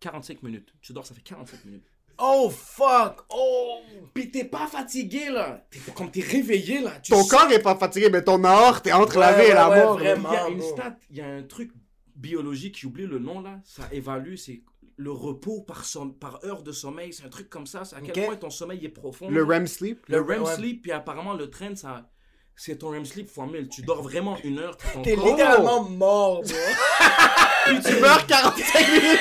45 0.00 0.42
minutes. 0.44 0.72
Tu 0.80 0.92
dors, 0.92 1.04
ça 1.04 1.12
fait 1.14 1.20
45 1.20 1.64
minutes. 1.66 1.90
Oh, 2.20 2.50
fuck. 2.50 3.24
Oh. 3.30 3.78
Puis 4.12 4.30
t'es 4.30 4.44
pas 4.44 4.66
fatigué, 4.66 5.30
là. 5.30 5.64
T'es, 5.70 5.78
comme 5.92 6.10
t'es 6.10 6.20
réveillé, 6.20 6.80
là. 6.80 6.92
Tu 7.02 7.12
Ton 7.12 7.18
sens- 7.22 7.30
corps 7.30 7.50
est 7.52 7.62
pas 7.62 7.76
fatigué, 7.76 8.10
mais 8.10 8.22
ton 8.24 8.42
aorte 8.44 8.86
est 8.88 8.92
entre 8.92 9.18
la 9.18 9.32
Ouais, 9.32 9.44
vie 9.44 9.50
et 9.50 9.54
la 9.54 9.70
ouais, 9.70 9.84
mort. 9.84 9.98
vraiment. 9.98 10.30
Il 10.30 10.34
y 10.34 10.38
a 10.38 10.48
une 10.48 10.62
stat, 10.62 10.96
il 11.10 11.16
y 11.16 11.20
a 11.20 11.26
un 11.26 11.42
truc 11.42 11.70
biologique, 12.16 12.76
j'oublie 12.78 13.06
le 13.06 13.18
nom 13.20 13.40
là, 13.40 13.60
ça 13.64 13.84
évalue, 13.92 14.34
c'est 14.34 14.62
le 14.96 15.12
repos 15.12 15.60
par, 15.62 15.84
som- 15.84 16.12
par 16.12 16.44
heure 16.44 16.64
de 16.64 16.72
sommeil, 16.72 17.12
c'est 17.12 17.24
un 17.24 17.28
truc 17.28 17.48
comme 17.48 17.66
ça, 17.66 17.84
c'est 17.84 17.94
à 17.94 18.00
quel 18.00 18.26
point 18.26 18.34
ton 18.34 18.50
sommeil 18.50 18.84
est 18.84 18.88
profond. 18.88 19.30
Le 19.30 19.44
REM 19.44 19.68
sleep? 19.68 20.04
Le 20.08 20.20
REM 20.20 20.42
Ouais. 20.42 20.54
sleep, 20.56 20.82
puis 20.82 20.90
apparemment 20.90 21.34
le 21.34 21.48
train, 21.48 21.76
ça, 21.76 22.10
c'est 22.56 22.78
ton 22.78 22.90
REM 22.90 23.04
sleep 23.04 23.28
fois 23.28 23.46
1000. 23.46 23.68
Tu 23.68 23.82
dors 23.82 24.02
vraiment 24.02 24.36
une 24.42 24.58
heure, 24.58 24.76
T'es 25.04 25.14
littéralement 25.14 25.84
mort, 25.84 26.42
bro. 26.42 26.52
Puis 27.82 27.92
tu 27.94 28.00
meurs 28.00 28.26
45 28.26 28.88
minutes. 28.88 29.20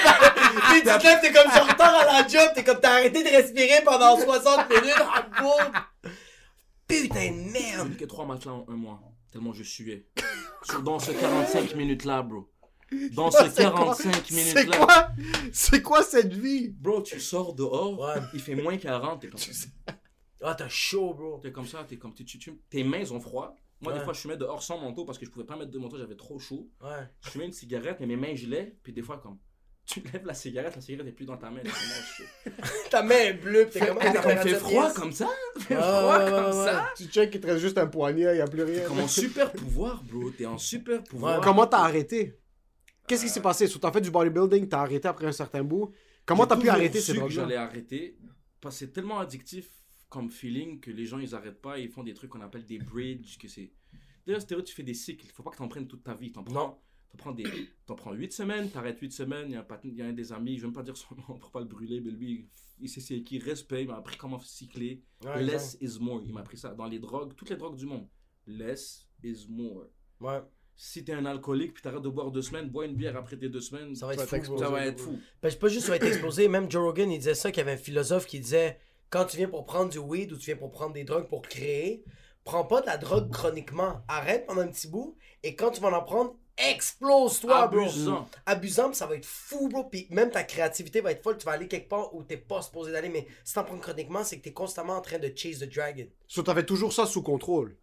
Puis 0.69 0.79
tu 0.79 0.83
te 0.83 1.03
lèves, 1.03 1.21
t'es 1.21 1.31
comme 1.33 1.51
sur 1.51 1.67
retard 1.67 1.95
à 1.95 2.05
la 2.21 2.27
job, 2.27 2.49
t'es 2.55 2.63
comme 2.63 2.79
t'as 2.79 2.91
arrêté 2.93 3.23
de 3.23 3.29
respirer 3.29 3.81
pendant 3.83 4.17
60 4.19 4.69
minutes. 4.69 4.93
Ah, 4.97 5.25
boum. 5.41 6.11
Putain 6.87 7.15
de 7.15 7.21
J'ai 7.21 7.31
merde. 7.31 7.89
vu 7.89 7.97
que 7.97 8.05
trois 8.05 8.25
matchs 8.25 8.45
là 8.45 8.53
en 8.53 8.65
un 8.69 8.75
mois, 8.75 9.01
tellement 9.31 9.53
je 9.53 9.63
suais. 9.63 10.05
Sur- 10.63 10.81
Dans 10.81 10.99
ce 10.99 11.11
45 11.11 11.75
minutes 11.75 12.05
là, 12.05 12.21
bro. 12.21 12.49
Dans 13.11 13.29
ce 13.29 13.49
C'est 13.49 13.63
quoi- 13.63 13.71
45 13.95 14.31
minutes 14.31 14.53
C'est 14.53 14.65
là. 14.65 14.77
quoi? 14.77 15.07
C'est 15.51 15.81
quoi 15.81 16.03
cette 16.03 16.33
vie? 16.33 16.69
Bro, 16.69 17.01
tu 17.01 17.19
sors 17.19 17.53
dehors, 17.53 17.99
Ouais. 17.99 18.21
il 18.33 18.39
fait 18.39 18.55
moins 18.55 18.77
40, 18.77 19.21
t'es 19.21 19.27
comme 19.27 19.39
Ah, 20.41 20.55
t'as 20.55 20.69
chaud, 20.69 21.13
bro. 21.13 21.39
T'es 21.41 21.51
comme 21.51 21.65
ça, 21.67 21.83
t'es 21.87 21.97
comme, 21.97 22.13
tes 22.69 22.83
mains 22.83 23.11
ont 23.11 23.19
froid. 23.19 23.53
Moi, 23.81 23.93
Ouais. 23.93 23.99
des 23.99 24.03
fois, 24.03 24.13
je 24.13 24.19
fumais 24.21 24.37
dehors 24.37 24.63
sans 24.63 24.79
manteau 24.79 25.05
parce 25.05 25.17
que 25.19 25.25
je 25.25 25.29
pouvais 25.31 25.45
pas 25.45 25.55
mettre 25.55 25.71
de 25.71 25.77
manteau, 25.77 25.97
j'avais 25.97 26.15
trop 26.15 26.39
chaud. 26.39 26.69
Ouais. 26.81 27.07
Je 27.23 27.29
fumais 27.29 27.45
une 27.45 27.51
cigarette, 27.53 27.97
mais 27.99 28.07
mes 28.07 28.15
mains 28.15 28.33
gelaient. 28.35 28.75
Puis 28.81 28.91
des 28.93 29.01
fois, 29.03 29.17
comme, 29.17 29.37
tu 29.85 30.01
lèves 30.01 30.25
la 30.25 30.33
cigarette, 30.33 30.75
la 30.75 30.81
cigarette 30.81 31.07
est 31.07 31.11
plus 31.15 31.25
dans 31.25 31.37
ta 31.37 31.49
main. 31.51 31.61
t'es. 31.63 32.51
Ta 32.89 33.03
main 33.03 33.15
est 33.15 33.33
bleue, 33.33 33.65
pis 33.65 33.79
t'es 33.79 33.87
comme. 33.87 33.99
T'es 33.99 34.13
comme, 34.13 34.21
Ah, 34.25 34.37
fait 34.37 34.49
ça 34.51 34.59
froid 34.59 34.93
comme 34.93 35.11
ça? 35.11 35.29
Fait 35.59 35.75
froid 35.75 36.19
comme 36.25 36.45
ouais, 36.59 36.65
ça? 36.65 36.89
Tu 36.97 37.05
check, 37.05 37.35
il 37.35 37.41
te 37.41 37.47
reste 37.47 37.59
juste 37.59 37.77
un 37.77 37.87
poignet, 37.87 38.33
il 38.35 38.37
y 38.37 38.41
a 38.41 38.47
plus 38.47 38.63
rien. 38.63 38.83
Comme 38.87 38.99
en 38.99 39.07
super 39.07 39.51
pouvoir, 39.51 40.03
bro. 40.03 40.29
T'es 40.31 40.45
en 40.45 40.57
super 40.57 41.03
pouvoir. 41.03 41.41
Comment 41.41 41.67
t'as 41.67 41.79
arrêté? 41.79 42.33
Qu'est-ce 43.07 43.21
qui 43.23 43.29
Euh, 43.29 43.33
s'est 43.33 43.41
passé? 43.41 43.67
Soit 43.67 43.79
t'as 43.79 43.91
fait 43.91 44.01
du 44.01 44.11
bodybuilding, 44.11 44.67
t'as 44.67 44.79
arrêté 44.81 45.07
après 45.07 45.27
un 45.27 45.31
certain 45.31 45.63
bout. 45.63 45.91
Comment 46.25 46.45
t'as 46.47 46.57
pu 46.57 46.67
arrêter 46.67 46.99
ces 46.99 47.13
que 47.13 47.19
drogues 47.19 47.29
j'allais 47.31 47.55
arrêter 47.55 48.17
parce 48.59 48.75
que 48.75 48.79
c'est 48.79 48.91
tellement 48.91 49.19
addictif 49.19 49.69
comme 50.09 50.29
feeling 50.29 50.79
que 50.79 50.91
les 50.91 51.05
gens 51.05 51.19
ils 51.19 51.35
arrêtent 51.35 51.61
pas, 51.61 51.79
ils 51.79 51.89
font 51.89 52.03
des 52.03 52.13
trucs 52.13 52.29
qu'on 52.31 52.41
appelle 52.41 52.65
des 52.65 52.77
bridges, 52.79 53.37
que 53.37 53.47
c'est. 53.47 53.71
D'ailleurs, 54.25 54.41
stéro, 54.41 54.61
tu 54.61 54.73
fais 54.73 54.83
des 54.83 54.93
cycles, 54.93 55.27
faut 55.33 55.43
pas 55.43 55.51
que 55.51 55.57
t'en 55.57 55.67
prennes 55.67 55.87
toute 55.87 56.03
ta 56.03 56.13
vie. 56.13 56.31
T'en 56.31 56.43
prends, 56.43 56.53
Non. 56.67 56.77
T'en 57.11 57.17
prends 57.17 57.31
des, 57.31 57.45
t'en 57.85 57.95
prends 57.95 58.11
8 58.13 58.33
semaines, 58.33 58.69
t'arrêtes 58.69 58.99
8 58.99 59.11
semaines, 59.13 59.45
il 59.47 59.53
y 59.53 59.55
a 59.55 59.61
un 59.61 59.63
patin- 59.63 59.87
il 59.87 59.95
y 59.95 60.01
a 60.01 60.05
un 60.05 60.11
des 60.13 60.33
amis, 60.33 60.57
je 60.57 60.61
vais 60.61 60.67
même 60.67 60.73
pas 60.75 60.83
dire 60.83 60.97
son 60.97 61.15
nom 61.15 61.37
pour 61.39 61.51
pas 61.51 61.59
le 61.61 61.65
brûler, 61.65 62.01
mais 62.01 62.11
lui, 62.11 62.49
il 62.79 62.89
sait 62.89 62.99
c'est 62.99 63.21
qui, 63.21 63.39
respect, 63.39 63.83
il 63.83 63.87
m'a 63.87 63.95
appris 63.95 64.17
comment 64.17 64.39
cycler. 64.39 65.01
Ouais, 65.23 65.41
Less 65.41 65.77
is 65.81 65.97
more, 66.01 66.21
il 66.25 66.33
m'a 66.33 66.41
appris 66.41 66.57
ça 66.57 66.73
dans 66.73 66.85
les 66.85 66.99
drogues, 66.99 67.33
toutes 67.35 67.49
les 67.49 67.55
drogues 67.55 67.77
du 67.77 67.85
monde. 67.85 68.07
Less 68.45 69.07
is 69.23 69.45
more. 69.49 69.87
Ouais. 70.19 70.41
Si 70.75 71.03
t'es 71.03 71.13
un 71.13 71.25
alcoolique 71.25 71.73
puis 71.73 71.81
t'arrêtes 71.81 72.03
de 72.03 72.09
boire 72.09 72.29
deux 72.31 72.41
semaines, 72.43 72.69
bois 72.69 72.85
une 72.85 72.95
bière 72.95 73.15
après 73.17 73.35
tes 73.37 73.49
deux 73.49 73.61
semaines, 73.61 73.95
Ça 73.95 74.05
va 74.05 74.13
être 74.13 74.25
fou, 74.27 74.57
ça 74.59 74.69
va 74.69 74.85
être 74.85 74.99
fou. 74.99 75.17
Ben, 75.41 75.49
c'est 75.49 75.57
pas 75.59 75.69
juste 75.69 75.85
ça 75.85 75.91
va 75.93 75.95
être 75.95 76.05
explosé. 76.05 76.47
Même 76.49 76.69
Joe 76.69 76.83
Rogan, 76.83 77.09
il 77.11 77.17
disait 77.17 77.33
ça, 77.33 77.51
qu'il 77.51 77.59
y 77.59 77.61
avait 77.61 77.71
un 77.71 77.77
philosophe 77.77 78.27
qui 78.27 78.39
disait 78.39 78.77
quand 79.09 79.25
tu 79.25 79.37
viens 79.37 79.47
pour 79.49 79.65
prendre 79.65 79.89
du 79.89 79.97
weed 79.99 80.31
ou 80.31 80.37
tu 80.37 80.45
viens 80.47 80.55
pour 80.57 80.71
prendre 80.71 80.93
des 80.93 81.03
drogues 81.03 81.27
pour 81.27 81.41
créer, 81.41 82.03
prends 82.43 82.65
pas 82.65 82.81
de 82.81 82.85
la 82.85 82.97
drogue 82.97 83.31
chroniquement. 83.31 84.01
Arrête 84.07 84.45
pendant 84.45 84.61
un 84.61 84.67
petit 84.67 84.87
bout 84.87 85.17
et 85.43 85.55
quand 85.55 85.71
tu 85.71 85.81
vas 85.81 85.89
en 85.97 86.03
prendre, 86.03 86.35
explose-toi, 86.57 87.67
bro. 87.67 87.79
Abusant. 87.81 88.29
Abusant, 88.45 88.93
ça 88.93 89.05
va 89.07 89.15
être 89.15 89.25
fou, 89.25 89.69
bro. 89.69 89.83
Puis 89.85 90.07
même 90.09 90.31
ta 90.31 90.43
créativité 90.43 91.01
va 91.01 91.11
être 91.11 91.23
folle. 91.23 91.37
Tu 91.37 91.45
vas 91.45 91.51
aller 91.53 91.67
quelque 91.67 91.89
part 91.89 92.13
où 92.15 92.23
t'es 92.23 92.37
pas 92.37 92.61
supposé 92.61 92.91
d'aller. 92.91 93.09
Mais 93.09 93.27
si 93.43 93.53
t'en 93.53 93.63
prends 93.63 93.77
chroniquement, 93.77 94.23
c'est 94.23 94.37
que 94.37 94.43
t'es 94.43 94.53
constamment 94.53 94.93
en 94.97 95.01
train 95.01 95.19
de 95.19 95.31
chase 95.35 95.59
the 95.59 95.71
dragon. 95.73 96.07
Soit 96.27 96.43
t'avais 96.43 96.65
toujours 96.65 96.93
ça 96.93 97.05
sous 97.05 97.21
contrôle? 97.21 97.77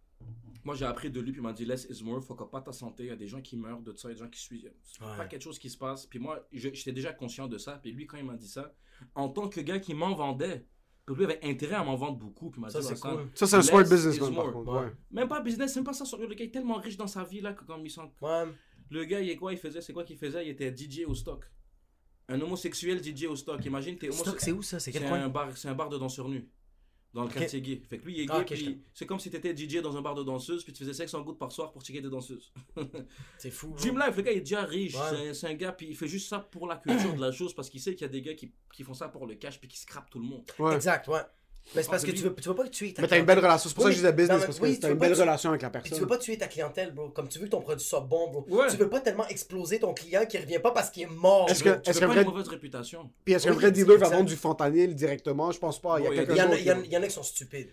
Moi, 0.63 0.73
j'ai 0.73 0.85
appris 0.85 1.11
de 1.11 1.19
lui, 1.19 1.31
puis 1.31 1.41
il 1.41 1.43
m'a 1.43 1.53
dit 1.53 1.63
less 1.63 1.85
is 1.91 2.03
more, 2.03 2.23
fuck 2.23 2.41
up 2.41 2.49
pas 2.49 2.59
ta 2.59 2.71
santé. 2.73 3.03
Il 3.03 3.09
y 3.09 3.11
a 3.11 3.15
des 3.15 3.27
gens 3.27 3.39
qui 3.39 3.55
meurent 3.55 3.81
de 3.81 3.93
ça, 3.95 4.09
il 4.09 4.13
y 4.13 4.15
a 4.15 4.15
des 4.15 4.23
gens 4.23 4.29
qui 4.29 4.39
suivent. 4.41 4.71
C'est 4.83 4.99
Ouais. 5.03 5.15
pas 5.17 5.25
quelque 5.27 5.43
chose 5.43 5.59
qui 5.59 5.69
se 5.69 5.77
passe. 5.77 6.07
Puis 6.07 6.17
moi, 6.17 6.43
je- 6.51 6.73
j'étais 6.73 6.91
déjà 6.91 7.13
conscient 7.13 7.47
de 7.47 7.59
ça. 7.59 7.79
Puis 7.83 7.91
lui, 7.91 8.07
quand 8.07 8.17
il 8.17 8.25
m'a 8.25 8.33
dit 8.35 8.47
ça, 8.47 8.73
en 9.13 9.29
tant 9.29 9.47
que 9.47 9.61
gars 9.61 9.77
qui 9.77 9.93
m'en 9.93 10.15
vendait, 10.15 10.65
Puis 11.05 11.15
lui 11.15 11.23
avait 11.25 11.39
intérêt 11.43 11.75
à 11.75 11.83
m'en 11.83 11.95
vendre 11.95 12.17
beaucoup. 12.17 12.49
Puis 12.49 12.59
m'a 12.61 12.69
Ça, 12.69 12.79
dit, 12.79 12.87
c'est 12.87 12.99
cool. 12.99 13.29
Ça, 13.35 13.45
c'est 13.45 13.55
un 13.57 13.61
smart 13.61 13.81
is 13.81 13.89
businessman, 13.89 14.33
par 14.33 14.45
more. 14.45 14.53
contre. 14.53 14.71
Ouais. 14.73 14.79
Ouais. 14.85 14.91
Même 15.11 15.27
pas 15.27 15.39
business, 15.41 15.73
c'est 15.73 15.79
même 15.79 15.85
pas 15.85 15.93
ça. 15.93 16.03
Le 16.17 16.27
gars 16.33 16.45
est 16.45 16.51
tellement 16.51 16.75
riche 16.75 16.97
dans 16.97 17.07
sa 17.07 17.23
vie, 17.23 17.41
là, 17.41 17.53
que 17.53 17.63
comme 17.63 17.85
il 17.85 17.91
s'en. 17.91 18.11
Ouais. 18.21 18.45
Le 18.89 19.03
gars, 19.05 19.19
il 19.21 19.29
est 19.29 19.35
quoi 19.35 19.51
Il 19.53 19.59
faisait, 19.59 19.81
c'est 19.81 19.93
quoi 19.93 20.03
qu'il 20.03 20.17
faisait? 20.17 20.45
Il 20.45 20.49
était 20.49 20.75
DJ 20.75 21.05
au 21.07 21.13
stock. 21.13 21.49
Un 22.27 22.41
homosexuel 22.41 23.03
DJ 23.03 23.25
au 23.25 23.35
stock. 23.35 23.63
Imagine, 23.65 23.97
t'es 23.97 24.11
Stock, 24.11 24.21
homosexuel. 24.27 24.53
c'est 24.53 24.57
où 24.57 24.61
ça? 24.63 24.79
C'est 24.79 24.91
C'est 24.91 24.99
quel 24.99 25.07
un 25.07 25.09
coin 25.09 25.29
bar, 25.29 25.55
c'est 25.55 25.67
un 25.67 25.75
bar 25.75 25.89
de 25.89 25.97
danseurs 25.99 26.27
nus. 26.27 26.47
Dans 27.15 27.21
le 27.23 27.27
Ok. 27.29 27.33
quartier 27.35 27.61
gay. 27.61 27.81
Fait 27.89 27.97
que 27.97 28.05
lui, 28.05 28.13
il 28.13 28.19
est 28.21 28.25
gay, 28.25 28.33
Ah, 28.35 28.43
puis 28.43 28.57
je 28.57 28.71
c'est 28.93 29.05
comme 29.05 29.19
si 29.19 29.31
t'étais 29.31 29.55
DJ 29.55 29.77
dans 29.81 29.95
un 29.97 30.01
bar 30.01 30.13
de 30.15 30.21
danseuses, 30.23 30.63
puis 30.65 30.73
tu 30.73 30.79
faisais 30.83 30.93
500 30.93 31.21
gouttes 31.21 31.39
par 31.39 31.49
soir 31.51 31.71
pour 31.71 31.81
checker 31.81 32.01
des 32.01 32.09
danseuses. 32.09 32.51
C'est 33.37 33.51
fou. 33.51 33.73
Dream 33.77 33.97
Life, 33.97 34.17
le 34.17 34.21
gars, 34.21 34.31
il 34.33 34.37
est 34.39 34.41
déjà 34.41 34.63
riche. 34.63 34.93
Ouais. 34.95 35.01
C'est 35.09 35.29
un- 35.29 35.33
C'est 35.33 35.47
un, 35.47 35.53
gars, 35.53 35.71
puis 35.71 35.87
il 35.87 35.95
fait 35.95 36.07
juste 36.09 36.27
ça 36.27 36.39
pour 36.39 36.67
la 36.67 36.75
culture 36.75 37.13
de 37.13 37.21
la 37.21 37.31
chose, 37.31 37.53
parce 37.53 37.69
qu'il 37.69 37.79
sait 37.79 37.95
qu'il 37.95 38.01
y 38.01 38.09
a 38.09 38.11
des 38.11 38.21
gars 38.21 38.33
qui, 38.33 38.51
qui 38.73 38.83
font 38.83 38.93
ça 38.93 39.07
pour 39.07 39.25
le 39.27 39.35
cash, 39.35 39.59
puis 39.59 39.67
qui 39.69 39.79
scrapent 39.79 40.09
tout 40.09 40.19
le 40.19 40.25
monde. 40.25 40.43
Ouais. 40.59 40.75
Exact, 40.75 41.07
ouais. 41.07 41.21
Mais 41.73 41.81
c'est 41.81 41.89
parce 41.89 42.03
que 42.05 42.11
tu 42.11 42.21
veux, 42.21 42.35
tu 42.35 42.47
veux 42.47 42.53
pas 42.55 42.67
tuer 42.69 42.93
ta 42.93 43.01
Mais 43.01 43.07
t'as 43.07 43.17
une 43.17 43.25
belle 43.25 43.39
relation. 43.39 43.69
C'est 43.69 43.73
pour 43.75 43.83
ça 43.85 43.89
que 43.89 43.95
je 43.95 43.99
disais 43.99 44.11
non, 44.11 44.15
business, 44.17 44.39
mais 44.41 44.45
parce 44.45 44.59
oui, 44.59 44.69
que 44.69 44.75
tu 44.75 44.79
t'as 44.81 44.91
une 44.91 44.97
belle 44.99 45.13
tu- 45.15 45.21
relation 45.21 45.49
avec 45.49 45.61
la 45.63 45.69
Puis 45.71 45.81
tu 45.81 45.89
personne. 45.89 45.99
veux 46.03 46.07
pas 46.07 46.17
tuer 46.19 46.37
ta 46.37 46.47
clientèle, 46.47 46.93
bro. 46.93 47.09
Comme 47.09 47.27
tu 47.27 47.39
veux 47.39 47.45
que 47.45 47.51
ton 47.51 47.61
produit 47.61 47.83
soit 47.83 48.01
bon, 48.01 48.29
bro. 48.31 48.45
Ouais. 48.49 48.67
Tu 48.69 48.77
veux 48.77 48.87
pas 48.89 48.99
tellement 49.01 49.27
exploser 49.27 49.79
ton 49.79 49.93
client 49.93 50.25
qui 50.27 50.37
revient 50.37 50.59
pas 50.59 50.71
parce 50.71 50.91
qu'il 50.91 51.03
est 51.03 51.07
mort. 51.07 51.49
Est-ce 51.49 51.63
que- 51.63 51.81
Tu 51.81 51.89
est-ce 51.89 51.99
veux 51.99 52.07
pas 52.07 52.13
vrai- 52.13 52.21
une 52.23 52.29
mauvaise 52.29 52.47
réputation. 52.47 53.09
Puis 53.25 53.33
est-ce 53.33 53.47
qu'un 53.47 53.53
vrai 53.53 53.71
dealer 53.71 53.97
va 53.97 54.09
vendre 54.09 54.25
du 54.29 54.35
fentanyl 54.35 54.93
directement? 54.93 55.51
Je 55.51 55.59
pense 55.59 55.81
pas. 55.81 55.99
Il 55.99 56.03
y 56.03 56.07
a 56.07 56.11
il 56.23 56.35
y 56.37 56.41
en 56.41 56.51
a, 56.51 56.55
qui- 56.55 56.61
il 56.85 56.91
y 56.91 56.97
en 56.97 57.01
a 57.01 57.07
qui 57.07 57.13
sont 57.13 57.23
stupides. 57.23 57.69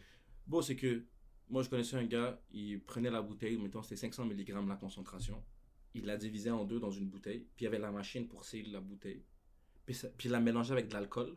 Bon, 0.46 0.62
c'est 0.62 0.74
que 0.76 1.04
moi, 1.50 1.62
je 1.62 1.68
connaissais 1.68 1.96
un 1.96 2.04
gars, 2.04 2.40
il 2.50 2.80
prenait 2.82 3.10
la 3.10 3.20
bouteille, 3.20 3.58
mettons, 3.58 3.82
c'était 3.82 3.96
500 3.96 4.24
mg 4.24 4.66
la 4.68 4.76
concentration. 4.76 5.42
Il 5.94 6.06
la 6.06 6.16
divisait 6.16 6.48
en 6.50 6.64
deux 6.64 6.80
dans 6.80 6.90
une 6.90 7.08
bouteille, 7.10 7.40
puis 7.54 7.60
il 7.60 7.64
y 7.64 7.66
avait 7.66 7.78
la 7.78 7.90
machine 7.90 8.26
pour 8.26 8.46
sceller 8.46 8.70
la 8.70 8.80
bouteille. 8.80 9.22
Puis, 9.84 9.94
ça- 9.94 10.08
puis 10.16 10.28
il 10.30 10.32
la 10.32 10.40
mélangeait 10.40 10.72
avec 10.72 10.88
de 10.88 10.94
l'alcool. 10.94 11.36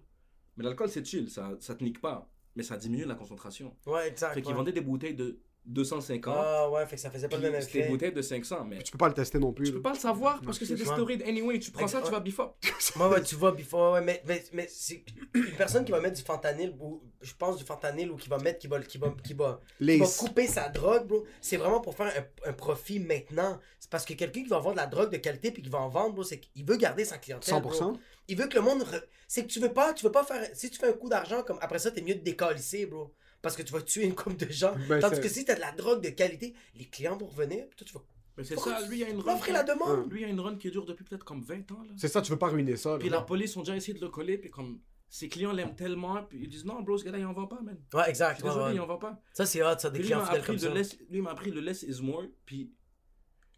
Mais 0.55 0.63
l'alcool, 0.63 0.87
c'est 0.89 1.05
chill, 1.05 1.29
ça, 1.29 1.51
ça 1.59 1.75
te 1.75 1.83
nique 1.83 1.99
pas, 1.99 2.31
mais 2.55 2.63
ça 2.63 2.77
diminue 2.77 3.05
la 3.05 3.15
concentration. 3.15 3.75
Ouais, 3.85 4.07
exact. 4.07 4.33
Fait 4.33 4.41
qu'il 4.41 4.51
ouais. 4.51 4.57
vendait 4.57 4.71
des 4.71 4.81
bouteilles 4.81 5.15
de 5.15 5.39
250, 5.67 6.35
Ah 6.37 6.69
ouais, 6.69 6.85
fait 6.85 6.95
que 6.95 7.01
ça 7.01 7.09
faisait 7.09 7.27
pas 7.27 7.37
le 7.37 7.49
même 7.49 7.59
c'était 7.59 7.79
effet. 7.79 7.87
des 7.87 7.91
bouteilles 7.91 8.13
de 8.13 8.21
500, 8.21 8.65
mais 8.65 8.83
Tu 8.83 8.91
peux 8.91 8.99
pas 8.99 9.07
le 9.07 9.15
tester 9.15 9.39
non 9.39 9.51
plus. 9.51 9.65
tu 9.65 9.71
là. 9.71 9.77
peux 9.77 9.81
pas 9.81 9.93
le 9.93 9.97
savoir 9.99 10.39
parce 10.41 10.59
que 10.59 10.65
c'est 10.65 10.75
des 10.75 10.85
stéroïdes 10.85 11.23
anyway. 11.23 11.57
Tu 11.57 11.71
prends 11.71 11.87
ça, 11.87 12.01
tu 12.03 12.11
vas 12.11 12.19
bifop. 12.19 12.55
Ouais, 12.99 13.07
ouais, 13.07 13.23
tu 13.23 13.33
vois, 13.35 13.51
before, 13.51 13.93
ouais, 13.93 14.01
mais, 14.01 14.21
mais, 14.27 14.43
mais 14.53 14.67
c'est 14.69 15.03
une 15.33 15.51
personne 15.57 15.83
qui 15.83 15.91
va 15.91 15.99
mettre 15.99 16.15
du 16.17 16.21
fentanyl, 16.21 16.73
ou 16.79 17.01
je 17.19 17.33
pense 17.33 17.57
du 17.57 17.63
fentanyl, 17.65 18.09
ou 18.11 18.15
qui 18.15 18.29
va 18.29 18.37
mettre, 18.37 18.59
qui 18.59 18.67
va, 18.67 18.79
qui 18.79 18.97
va, 18.99 19.13
qui 19.23 19.33
va, 19.33 19.59
qui 19.79 19.97
va 19.97 20.05
couper 20.19 20.45
sa 20.47 20.69
drogue, 20.69 21.07
bro, 21.07 21.25
c'est 21.41 21.57
vraiment 21.57 21.81
pour 21.81 21.95
faire 21.95 22.13
un, 22.45 22.49
un 22.49 22.53
profit 22.53 22.99
maintenant. 22.99 23.59
C'est 23.79 23.89
parce 23.89 24.05
que 24.05 24.13
quelqu'un 24.13 24.43
qui 24.43 24.49
va 24.49 24.59
vendre 24.59 24.75
de 24.75 24.81
la 24.81 24.87
drogue 24.87 25.11
de 25.11 25.17
qualité 25.17 25.49
puis 25.51 25.61
qui 25.63 25.69
va 25.69 25.79
en 25.79 25.89
vendre, 25.89 26.13
bro, 26.13 26.23
c'est 26.23 26.39
qu'il 26.39 26.63
veut 26.63 26.77
garder 26.77 27.03
sa 27.05 27.17
clientèle. 27.17 27.53
bro. 27.59 27.97
100%. 28.27 28.29
Il 28.29 28.37
veut 28.37 28.47
que 28.47 28.55
le 28.55 28.61
monde. 28.61 28.81
re- 28.83 29.03
C'est 29.27 29.43
que 29.43 29.47
tu 29.51 29.59
veux 29.59 29.73
pas, 29.73 29.93
tu 29.93 30.05
veux 30.05 30.11
pas 30.11 30.23
faire. 30.23 30.47
Si 30.53 30.69
tu 30.69 30.77
fais 30.79 30.87
un 30.89 30.93
coup 30.93 31.09
d'argent, 31.09 31.43
comme 31.43 31.57
après 31.61 31.79
ça, 31.79 31.91
t'es 31.91 32.01
mieux 32.01 32.15
de 32.15 32.21
décalisser, 32.21 32.85
bro. 32.85 33.13
Parce 33.41 33.55
que 33.55 33.61
tu 33.63 33.73
vas 33.73 33.81
tuer 33.81 34.05
une 34.05 34.15
couple 34.15 34.37
de 34.37 34.51
gens. 34.51 34.75
Ben, 34.89 34.99
Tandis 34.99 35.19
que 35.21 35.29
si 35.29 35.45
t'as 35.45 35.55
de 35.55 35.59
la 35.61 35.71
drogue 35.71 36.01
de 36.03 36.09
qualité, 36.09 36.53
les 36.75 36.85
clients 36.85 37.15
vont 37.17 37.27
revenir, 37.27 37.67
puis 37.69 37.75
toi, 37.77 37.85
tu 37.87 37.93
vas 37.93 38.01
Mais 38.37 38.43
c'est 38.43 38.57
ça, 38.59 38.81
lui, 38.87 38.97
il 38.97 38.99
y 39.01 39.03
a 39.03 39.09
une 39.09 39.19
run. 39.19 39.35
offrir 39.35 39.53
la 39.53 39.63
demande? 39.63 40.11
Lui, 40.11 40.21
il 40.21 40.23
y 40.23 40.25
a 40.25 40.29
une 40.29 40.39
run 40.39 40.55
qui 40.57 40.71
dure 40.71 40.85
depuis 40.85 41.03
peut-être 41.03 41.23
comme 41.23 41.41
20 41.43 41.71
ans. 41.71 41.83
Là. 41.83 41.93
C'est 41.97 42.07
ça, 42.07 42.21
tu 42.21 42.31
veux 42.31 42.39
pas 42.39 42.47
ruiner 42.47 42.75
ça. 42.75 42.97
Puis 42.97 43.09
là. 43.09 43.17
la 43.17 43.21
police 43.23 43.55
ont 43.57 43.61
déjà 43.61 43.75
essayé 43.75 43.93
de 43.97 44.01
le 44.03 44.09
coller, 44.09 44.37
puis 44.39 44.49
comme 44.49 44.79
ses 45.07 45.29
clients 45.29 45.51
l'aiment 45.53 45.75
tellement, 45.75 46.23
puis 46.23 46.39
ils 46.41 46.49
disent 46.49 46.65
non, 46.65 46.81
bro, 46.81 46.97
ce 46.97 47.05
gars-là, 47.05 47.19
il 47.19 47.25
en 47.25 47.33
vend 47.33 47.45
pas, 47.45 47.61
man. 47.61 47.77
Ouais, 47.93 48.09
exact. 48.09 48.41
ouais, 48.41 48.49
désolé, 48.49 48.65
ouais. 48.65 48.73
il 48.75 48.79
en 48.79 48.87
vend 48.87 48.97
pas. 48.97 49.21
Ça, 49.31 49.45
c'est 49.45 49.61
hot, 49.63 49.77
ça, 49.77 49.89
des 49.91 49.99
Puis 49.99 50.07
clients 50.07 50.19
m'a 50.21 50.25
fidèles 50.25 50.43
comme 50.45 50.57
ça. 50.57 50.67
le 50.69 50.73
less, 50.73 50.97
lui, 50.97 51.05
il 51.11 51.21
m'a 51.21 51.31
appris 51.31 51.51
le 51.51 51.61
less 51.61 51.83
is 51.83 52.01
more, 52.01 52.23
puis 52.45 52.71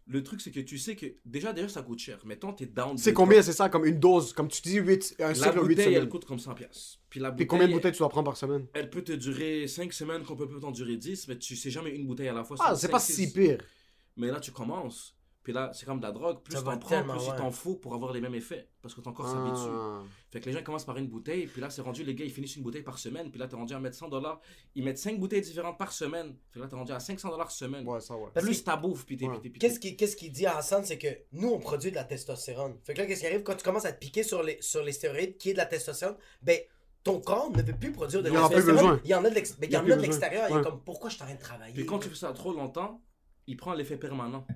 le 0.08 0.22
truc, 0.22 0.40
c'est 0.40 0.50
que 0.50 0.60
tu 0.60 0.78
sais 0.78 0.96
que 0.96 1.06
déjà, 1.24 1.52
déjà, 1.52 1.68
ça 1.68 1.82
coûte 1.82 1.98
cher. 1.98 2.18
Mettons, 2.24 2.52
t'es 2.52 2.66
down. 2.66 2.96
C'est 2.96 3.12
combien, 3.12 3.42
c'est 3.42 3.52
ça, 3.52 3.68
comme 3.68 3.84
une 3.84 4.00
dose? 4.00 4.32
Comme 4.32 4.48
tu 4.48 4.62
dis, 4.62 4.76
8, 4.78 5.16
un 5.20 5.28
La 5.28 5.34
cycle 5.34 5.48
8 5.56 5.60
bouteille, 5.60 5.76
elle 5.86 5.94
semaines. 5.94 6.08
coûte 6.08 6.24
comme 6.24 6.38
100 6.38 6.54
pièces. 6.54 6.98
Puis 7.10 7.20
la 7.20 7.28
Puis 7.30 7.44
bouteille, 7.44 7.46
combien 7.46 7.68
de 7.68 7.72
bouteilles 7.72 7.92
tu 7.92 7.98
dois 7.98 8.08
prendre 8.08 8.24
par 8.26 8.36
semaine? 8.36 8.66
elle 8.72 8.88
peut 8.90 9.02
te 9.02 9.12
durer 9.12 9.66
5 9.68 9.92
semaines, 9.92 10.22
qu'on 10.24 10.36
peut 10.36 10.48
t'en 10.60 10.70
durer 10.70 10.96
10, 10.96 11.28
mais 11.28 11.38
tu 11.38 11.54
sais 11.56 11.70
jamais 11.70 11.90
une 11.90 12.06
bouteille 12.06 12.28
à 12.28 12.32
la 12.32 12.44
fois. 12.44 12.56
Ah, 12.60 12.74
c'est 12.74 12.88
pas 12.88 13.00
si 13.00 13.30
pire. 13.32 13.58
Mais 14.16 14.28
là, 14.28 14.40
tu 14.40 14.50
commences. 14.50 15.14
Puis 15.48 15.54
là, 15.54 15.70
c'est 15.72 15.86
comme 15.86 15.98
de 15.98 16.02
la 16.04 16.12
drogue. 16.12 16.42
Plus 16.42 16.56
t'en 16.62 16.76
prends, 16.76 17.02
plus 17.02 17.24
il 17.24 17.30
ouais. 17.30 17.36
t'en 17.38 17.50
faut 17.50 17.76
pour 17.76 17.94
avoir 17.94 18.12
les 18.12 18.20
mêmes 18.20 18.34
effets. 18.34 18.68
Parce 18.82 18.94
que 18.94 19.00
ton 19.00 19.14
corps 19.14 19.28
s'habitue. 19.30 19.70
Ah. 19.72 20.02
Fait 20.30 20.40
que 20.40 20.44
les 20.44 20.52
gens 20.52 20.62
commencent 20.62 20.84
par 20.84 20.98
une 20.98 21.06
bouteille, 21.08 21.46
puis 21.46 21.62
là, 21.62 21.70
c'est 21.70 21.80
rendu, 21.80 22.04
les 22.04 22.14
gars, 22.14 22.26
ils 22.26 22.30
finissent 22.30 22.56
une 22.56 22.62
bouteille 22.62 22.82
par 22.82 22.98
semaine, 22.98 23.30
puis 23.30 23.40
là, 23.40 23.48
t'es 23.48 23.56
rendu 23.56 23.72
à 23.72 23.80
mettre 23.80 23.96
100 23.96 24.08
dollars. 24.10 24.42
Ils 24.74 24.84
mettent 24.84 24.98
5 24.98 25.18
bouteilles 25.18 25.40
différentes 25.40 25.78
par 25.78 25.90
semaine. 25.92 26.36
Fait 26.50 26.58
que 26.58 26.64
là, 26.64 26.68
t'es 26.68 26.76
rendu 26.76 26.92
à 26.92 27.00
500 27.00 27.30
dollars 27.30 27.50
semaine. 27.50 27.88
Ouais, 27.88 27.98
ça, 28.02 28.14
ouais. 28.14 28.28
Plus 28.34 28.62
ta 28.62 28.76
bouffe, 28.76 29.06
puis 29.06 29.16
t'es. 29.16 29.26
Ouais. 29.26 29.40
Qu'est-ce 29.58 29.80
qu'il 29.80 29.96
qu'est-ce 29.96 30.16
qu'il 30.16 30.32
dit 30.32 30.44
à 30.44 30.58
Hassan, 30.58 30.84
c'est 30.84 30.98
que 30.98 31.08
nous, 31.32 31.48
on 31.48 31.58
produit 31.58 31.90
de 31.92 31.96
la 31.96 32.04
testostérone. 32.04 32.76
Fait 32.84 32.92
que 32.92 32.98
là, 33.00 33.06
qu'est-ce 33.06 33.20
qui 33.20 33.26
arrive? 33.26 33.42
Quand 33.42 33.54
tu 33.56 33.64
commences 33.64 33.86
à 33.86 33.92
te 33.92 33.98
piquer 33.98 34.22
sur 34.24 34.42
les, 34.42 34.58
sur 34.60 34.82
les 34.84 34.92
stéroïdes, 34.92 35.38
qui 35.38 35.48
est 35.48 35.52
de 35.54 35.58
la 35.58 35.64
testostérone, 35.66 36.16
ben, 36.42 36.58
ton 37.04 37.20
corps 37.22 37.50
ne 37.56 37.62
veut 37.62 37.72
plus 37.72 37.90
produire 37.92 38.22
de 38.22 38.28
Il 38.28 38.34
la 38.34 38.42
en 38.42 38.44
a 38.44 38.48
plus 38.48 38.56
testostérone. 38.56 38.90
besoin. 38.96 39.00
Il 39.04 39.10
y 39.10 39.14
en 39.14 39.24
a 39.24 39.30
de 39.30 39.34
l'ex- 39.34 39.56
il 39.62 39.64
y 39.64 39.68
Il 39.70 39.76
en 39.78 39.80
a 39.88 39.92
a 39.94 39.96
de 39.96 40.02
l'extérieur. 40.02 40.46
Il 40.50 40.52
est 40.52 40.56
Ouais. 40.56 40.62
comme, 40.62 40.80
pourquoi 40.84 41.08
je 41.08 41.14
suis 41.14 41.22
en 41.22 41.26
train 41.26 41.36
de 41.36 41.40
travailler? 41.40 41.72
Puis 41.72 41.86
quand 41.86 41.98
tu 42.00 42.10
fais 42.10 42.14
ça 42.16 42.32
trop 42.34 42.52
longtemps, 42.52 43.00
il 43.48 43.56
prend 43.56 43.72
l'effet 43.74 43.96
permanent. 43.96 44.46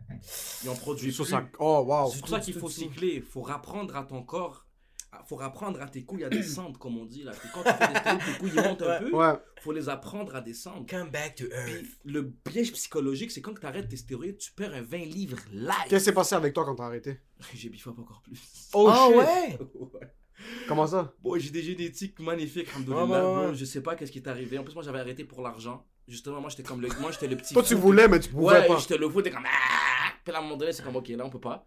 Il 0.63 0.71
en 0.71 0.77
produit 0.77 1.11
plus. 1.13 1.25
ça. 1.25 1.49
Oh, 1.59 1.83
wow. 1.87 2.11
C'est 2.13 2.21
pour 2.21 2.29
ça 2.29 2.39
qu'il 2.41 2.55
faut 2.55 2.69
cycler. 2.69 3.15
Il 3.17 3.23
faut 3.23 3.43
rapprendre 3.43 3.97
à 3.97 4.05
ton 4.05 4.23
corps. 4.23 4.67
Il 5.15 5.27
faut 5.29 5.37
rapprendre 5.37 5.81
à 5.83 5.89
tes 5.89 6.05
couilles 6.05 6.25
à 6.25 6.31
descendre, 6.31 6.79
comme 6.79 6.97
on 6.97 7.05
dit. 7.05 7.23
Là. 7.23 7.33
Puis 7.33 7.49
quand 7.53 7.63
tu 7.63 7.71
fais 7.71 7.89
des 7.93 7.99
stéroïdes, 7.99 8.25
tes 8.25 8.39
couilles 8.39 8.53
ils 8.57 8.63
montent 8.63 8.83
un 8.83 8.87
Ouais. 8.87 9.11
peu. 9.11 9.17
Ouais. 9.17 9.33
faut 9.61 9.73
les 9.73 9.89
apprendre 9.91 10.35
à 10.35 10.41
descendre. 10.41 10.87
Come 10.89 11.11
back 11.11 11.35
to 11.37 11.45
earth. 11.45 11.83
Puis 12.05 12.13
le 12.13 12.31
piège 12.31 12.73
psychologique, 12.73 13.31
c'est 13.31 13.43
quand 13.43 13.53
tu 13.59 13.67
arrêtes 13.67 13.89
tes 13.89 13.97
stéroïdes, 13.97 14.39
tu 14.39 14.53
perds 14.53 14.73
un 14.75 14.81
20 14.83 14.99
livres 15.05 15.37
live. 15.53 15.69
Qu'est-ce 15.89 16.05
qui 16.05 16.05
s'est 16.07 16.13
passé 16.15 16.35
avec 16.35 16.55
toi 16.55 16.65
quand 16.65 16.77
t'as 16.77 16.87
arrêté? 16.87 17.21
J'ai 17.55 17.69
biffé 17.69 17.91
encore 17.91 18.23
plus. 18.23 18.41
Oh, 18.73 18.89
Ah 18.91 19.09
shit. 19.09 19.17
ouais? 19.19 19.59
Comment 20.67 20.87
ça? 20.87 21.13
Bon, 21.23 21.39
j'ai 21.39 21.51
des 21.51 21.63
génétiques 21.63 22.19
magnifiques, 22.19 22.67
alhamdoulilah. 22.75 23.05
Ouais, 23.05 23.47
ouais, 23.51 23.55
je 23.55 23.65
sais 23.65 23.81
pas 23.81 23.95
qu'est-ce 23.95 24.11
qui 24.11 24.19
est 24.19 24.27
arrivé. 24.29 24.59
En 24.59 24.65
plus, 24.65 24.75
moi, 24.75 24.83
j'avais 24.83 24.99
arrêté 24.99 25.25
pour 25.25 25.41
l'argent. 25.41 25.87
Justement, 26.09 26.41
moi, 26.41 26.51
j'étais 26.51 26.63
comme 26.63 26.81
le, 26.81 26.89
moi, 27.01 27.11
j'étais 27.13 27.29
le 27.29 27.37
petit. 27.37 27.55
Toi, 27.55 27.63
tu 27.63 27.75
voulais, 27.75 28.09
mais 28.09 28.21
tu 28.21 28.29
pouvais 28.31 28.61
Ouais, 28.61 28.67
pas. 28.67 28.79
j'étais 28.79 28.99
le 28.99 29.09
fou, 29.09 29.23
t'es 29.23 29.31
comme. 29.31 29.47
Ah! 29.47 30.13
Puis 30.25 30.33
là, 30.33 30.39
à 30.39 30.41
un 30.41 30.45
moment 30.45 30.57
donné, 30.57 30.73
c'est 30.73 30.83
comme, 30.83 30.97
ok, 30.97 31.09
là, 31.09 31.25
on 31.25 31.31
peut 31.31 31.41
pas. 31.41 31.67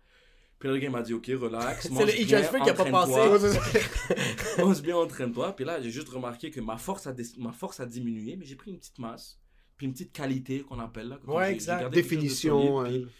Puis 0.60 0.68
là, 0.70 0.74
le 0.76 0.80
gars 0.80 0.88
il 0.88 0.92
m'a 0.92 1.02
dit, 1.02 1.14
ok, 1.14 1.26
relax. 1.40 1.84
C'est 1.84 1.90
le 2.06 2.26
bien, 2.26 2.40
e-transfer 2.40 2.62
qui 2.64 2.70
a 2.70 2.74
pas 2.74 2.86
passé. 2.86 4.58
Mange 4.58 4.82
bien, 4.82 4.96
entraîne-toi. 4.96 5.54
Puis 5.56 5.66
là, 5.66 5.82
j'ai 5.82 5.92
juste 5.92 6.10
remarqué 6.10 6.50
que 6.50 6.62
ma 6.62 6.78
force 6.78 7.08
a, 7.08 7.14
ma 7.38 7.52
force 7.52 7.80
a 7.82 7.86
diminué, 7.86 8.36
mais 8.38 8.46
j'ai 8.46 8.56
pris 8.56 8.72
une 8.72 8.78
petite 8.78 8.98
masse. 9.00 9.38
Puis 9.76 9.88
une 9.88 9.92
petite 9.94 10.14
qualité 10.14 10.62
qu'on 10.62 10.80
appelle 10.80 11.10
là. 11.10 11.20
Ouais, 11.28 11.52
exact. 11.52 11.90
Définition. 11.94 12.86
solide, 12.86 13.02
puis 13.02 13.12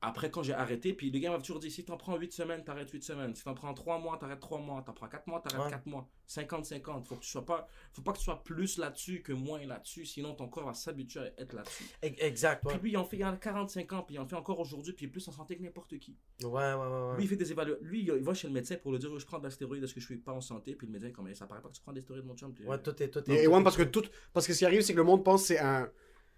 après, 0.00 0.30
quand 0.30 0.42
j'ai 0.44 0.52
arrêté, 0.54 0.92
puis 0.92 1.10
le 1.10 1.18
gars 1.18 1.30
m'a 1.30 1.38
toujours 1.38 1.58
dit 1.58 1.70
si 1.72 1.84
t'en 1.84 1.96
prends 1.96 2.16
8 2.16 2.32
semaines, 2.32 2.62
t'arrêtes 2.62 2.90
8 2.90 3.02
semaines. 3.02 3.34
Si 3.34 3.42
t'en 3.42 3.54
prends 3.54 3.74
3 3.74 3.98
mois, 3.98 4.16
t'arrêtes 4.16 4.38
3 4.38 4.58
mois. 4.60 4.80
T'en 4.86 4.92
prends 4.92 5.08
4 5.08 5.26
mois, 5.26 5.40
t'arrêtes 5.40 5.64
Ouais. 5.66 5.70
4 5.70 5.86
mois. 5.86 6.08
50-50. 6.28 7.04
Faut 7.06 7.16
que 7.16 7.22
tu 7.22 7.28
sois 7.30 7.44
pas, 7.44 7.66
faut 7.92 8.02
pas 8.02 8.12
que 8.12 8.18
tu 8.18 8.24
sois 8.24 8.44
plus 8.44 8.78
là-dessus 8.78 9.22
que 9.22 9.32
moins 9.32 9.64
là-dessus. 9.66 10.04
Sinon, 10.04 10.34
ton 10.34 10.46
corps 10.48 10.66
va 10.66 10.74
s'habituer 10.74 11.20
à 11.20 11.26
être 11.40 11.52
là-dessus. 11.52 11.84
Exact, 12.02 12.64
ouais. 12.64 12.74
Puis 12.74 12.82
lui, 12.82 12.90
il 12.92 12.96
en 12.96 13.04
fait 13.04 13.16
il 13.16 13.22
a 13.24 13.32
45 13.32 13.92
ans, 13.92 14.02
puis 14.02 14.14
il 14.14 14.18
en 14.20 14.26
fait 14.26 14.36
encore 14.36 14.60
aujourd'hui, 14.60 14.92
puis 14.92 15.06
il 15.06 15.08
est 15.08 15.10
plus 15.12 15.26
en 15.26 15.32
santé 15.32 15.56
que 15.56 15.62
n'importe 15.62 15.98
qui. 15.98 16.16
Ouais, 16.44 16.48
ouais, 16.50 16.74
ouais. 16.74 16.74
ouais. 17.10 17.16
Lui, 17.16 17.24
il 17.24 17.28
fait 17.28 17.36
des 17.36 17.50
évaluations. 17.50 17.84
Lui, 17.84 18.02
il 18.02 18.12
va 18.12 18.34
chez 18.34 18.46
le 18.46 18.54
médecin 18.54 18.76
pour 18.76 18.92
lui 18.92 18.98
dire 19.00 19.18
je 19.18 19.26
prends 19.26 19.38
de 19.38 19.44
la 19.44 19.50
stéroïde, 19.50 19.82
est-ce 19.82 19.94
que 19.94 20.00
je 20.00 20.06
suis 20.06 20.16
pas 20.18 20.32
en 20.32 20.40
santé? 20.40 20.74
Puis 20.76 20.86
le 20.86 20.92
médecin, 20.92 21.10
comme 21.10 21.34
ça 21.34 21.46
paraît 21.46 21.60
pas 21.62 21.68
que 21.70 21.74
tu 21.74 21.82
prends 21.82 21.92
des 21.92 22.02
stéroïdes, 22.02 22.24
mon 22.26 22.36
chum. 22.36 22.54
Ouais, 22.66 22.78
tout 22.80 22.90
est. 23.02 23.08
Tout 23.08 23.18
est 23.18 23.22
Et 23.34 23.44
tout 23.46 23.50
ouais, 23.50 23.60
est- 23.60 23.64
parce 23.64 23.76
que 23.76 23.82
tout. 23.82 24.04
Parce 24.32 24.46
que 24.46 24.52
ce 24.52 24.58
qui 24.58 24.64
arrive, 24.64 24.82
c'est 24.82 24.92
que 24.92 24.98
le 24.98 25.04
monde 25.04 25.24
pense 25.24 25.40
que 25.42 25.46
c'est 25.48 25.58
un. 25.58 25.90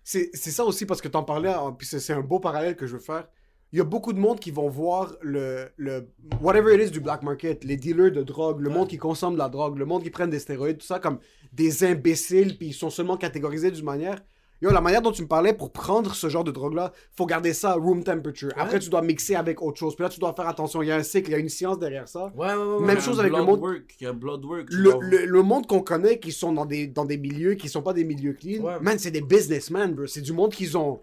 C'est 0.03 0.33
ça 0.35 0.65
aussi, 0.65 0.87
parce 0.87 1.03
que 1.03 1.09
t'en 1.09 1.25
parlais, 1.25 1.53
puis 1.77 1.87
c'est 1.87 2.13
un 2.15 2.23
beau 2.23 2.41
parallèle 2.41 2.75
que 2.75 2.87
je 2.87 2.95
veux 2.95 3.03
faire. 3.03 3.29
Il 3.73 3.79
y 3.79 3.81
a 3.81 3.85
beaucoup 3.85 4.13
de 4.13 4.19
monde 4.19 4.41
qui 4.41 4.51
vont 4.51 4.69
voir 4.69 5.13
le, 5.23 5.67
le. 5.77 6.09
Whatever 6.41 6.75
it 6.75 6.89
is 6.89 6.91
du 6.91 7.01
black 7.01 7.23
market, 7.23 7.63
les 7.65 7.77
dealers 7.77 8.11
de 8.11 8.23
drogue, 8.23 8.61
le 8.61 8.69
Ouais. 8.69 8.75
monde 8.75 8.89
qui 8.89 8.99
consomme 8.99 9.35
de 9.35 9.39
la 9.39 9.49
drogue, 9.49 9.79
le 9.79 9.85
monde 9.85 10.03
qui 10.03 10.11
prennent 10.11 10.31
des 10.31 10.41
stéroïdes, 10.41 10.79
tout 10.79 10.87
ça, 10.87 10.99
comme 10.99 11.19
des 11.53 11.85
imbéciles, 11.85 12.57
puis 12.59 12.69
ils 12.69 12.73
sont 12.75 12.91
seulement 12.91 13.17
catégorisés 13.17 13.71
d'une 13.71 13.85
manière. 13.85 14.21
Yo, 14.63 14.71
la 14.71 14.83
manière 14.83 15.01
dont 15.01 15.13
tu 15.13 15.23
me 15.23 15.27
parlais, 15.27 15.55
pour 15.55 15.73
prendre 15.73 16.15
ce 16.15 16.29
genre 16.29 16.45
de 16.45 16.51
drogue-là, 16.51 16.93
faut 17.17 17.25
garder 17.25 17.55
ça 17.55 17.71
à 17.71 17.75
room 17.77 18.05
temperature. 18.05 18.51
Après, 18.59 18.79
tu 18.79 18.91
dois 18.91 19.01
mixer 19.01 19.35
avec 19.35 19.63
autre 19.63 19.79
chose. 19.79 19.95
Puis 19.95 20.03
là, 20.03 20.11
tu 20.11 20.21
dois 20.21 20.35
faire 20.35 20.47
attention. 20.49 20.83
Il 20.83 20.89
y 20.89 20.93
a 20.93 20.97
un 20.97 21.03
cycle, 21.03 21.31
il 21.31 21.33
y 21.33 21.35
a 21.35 21.39
une 21.39 21.49
science 21.49 21.79
derrière 21.79 22.07
ça. 22.09 22.31
Ouais, 22.37 22.53
ouais, 22.55 22.85
Même 22.85 23.01
chose 23.01 23.19
avec 23.21 23.33
le 23.33 23.43
monde- 23.43 23.61
Work, 23.61 23.95
il 23.99 24.05
y 24.05 24.07
a 24.07 24.11
un 24.11 24.15
blood 24.15 24.45
work. 24.45 24.67
Le, 24.71 24.83
dois- 24.91 24.99
le, 25.03 25.25
le 25.25 25.43
monde 25.43 25.67
qu'on 25.67 25.81
connaît, 25.81 26.19
qui 26.19 26.31
sont 26.33 26.53
dans 26.53 26.67
des, 26.67 26.87
dans 26.89 27.07
des 27.07 27.17
milieux 27.17 27.55
qui 27.55 27.71
sont 27.71 27.81
pas 27.81 27.95
des 27.95 28.05
milieux 28.05 28.35
clean, 28.35 28.63
man, 28.83 28.99
c'est 28.99 29.11
des 29.13 29.23
businessmen, 29.23 29.95
bro. 29.95 30.07
C'est 30.07 30.21
du 30.21 30.35
monde 30.35 30.53
qui 30.53 30.77
ont, 30.77 31.01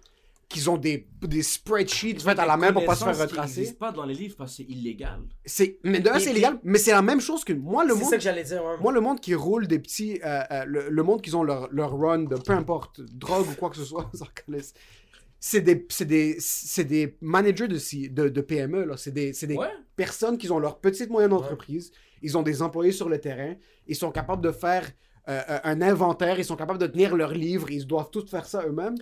qui 0.49 0.67
ont 0.69 0.77
des, 0.77 1.07
des 1.21 1.43
spreadsheets 1.43 2.19
faits 2.21 2.39
à 2.39 2.45
la 2.45 2.55
main 2.55 2.71
pour 2.71 2.85
pas 2.85 2.95
se 2.95 3.03
faire 3.03 3.17
retracer. 3.19 3.59
n'existent 3.61 3.79
pas 3.79 3.91
dans 3.91 4.05
les 4.05 4.13
livres 4.13 4.35
parce 4.37 4.51
que 4.51 4.57
c'est 4.63 4.69
illégal. 4.71 5.19
C'est, 5.45 5.77
mais 5.83 5.99
de 5.99 6.09
un, 6.09 6.15
Et 6.15 6.19
c'est 6.21 6.31
illégal, 6.31 6.59
mais 6.63 6.77
c'est 6.77 6.91
la 6.91 7.01
même 7.01 7.19
chose 7.19 7.43
que 7.43 7.51
moi, 7.51 7.83
le 7.83 7.93
C'est 7.93 7.99
monde. 8.01 8.09
ça 8.11 8.15
que 8.17 8.23
j'allais 8.23 8.43
dire, 8.43 8.63
ouais. 8.63 8.77
Moi, 8.79 8.93
le 8.93 9.01
monde 9.01 9.19
qui 9.19 9.35
roule 9.35 9.67
des 9.67 9.79
petits. 9.79 10.21
euh, 10.23 10.41
euh, 10.51 10.63
le, 10.65 10.89
le 10.89 11.03
monde 11.03 11.21
qui 11.21 11.35
ont 11.35 11.43
leur, 11.43 11.67
leur 11.73 11.97
run 11.97 12.19
de 12.19 12.35
peu 12.37 12.53
importe, 12.53 13.01
drogue 13.01 13.45
ou 13.49 13.55
quoi 13.55 13.69
que 13.69 13.75
ce 13.75 13.83
soit, 13.83 14.09
ils. 14.47 14.73
C'est 15.39 15.61
des, 15.61 15.85
c'est 15.89 16.05
des, 16.05 16.37
c'est 16.39 16.85
des 16.85 17.17
managers 17.21 17.67
de, 17.67 17.77
si- 17.77 18.09
de, 18.09 18.27
de 18.29 18.41
PME, 18.41 18.85
là. 18.85 18.97
C'est 18.97 19.11
des, 19.11 19.33
c'est 19.33 19.47
des 19.47 19.55
Ouais. 19.57 19.67
personnes 19.95 20.37
qui 20.37 20.49
ont 20.49 20.59
leur 20.59 20.79
petite 20.79 21.09
moyenne 21.09 21.29
d'entreprise. 21.31 21.91
Ils 22.23 22.37
ont 22.37 22.41
des 22.41 22.61
employés 22.63 22.91
sur 22.91 23.07
le 23.09 23.19
terrain. 23.19 23.53
Ils 23.85 23.95
sont 23.95 24.11
capables 24.11 24.41
de 24.41 24.51
faire 24.51 24.89
euh, 25.29 25.41
un 25.63 25.81
inventaire. 25.83 26.39
Ils 26.39 26.45
sont 26.45 26.55
capables 26.55 26.79
de 26.79 26.87
tenir 26.87 27.15
leurs 27.15 27.33
livres. 27.33 27.69
Ils 27.69 27.85
doivent 27.85 28.09
tous 28.11 28.25
faire 28.29 28.45
ça 28.47 28.63
eux-mêmes. 28.65 28.95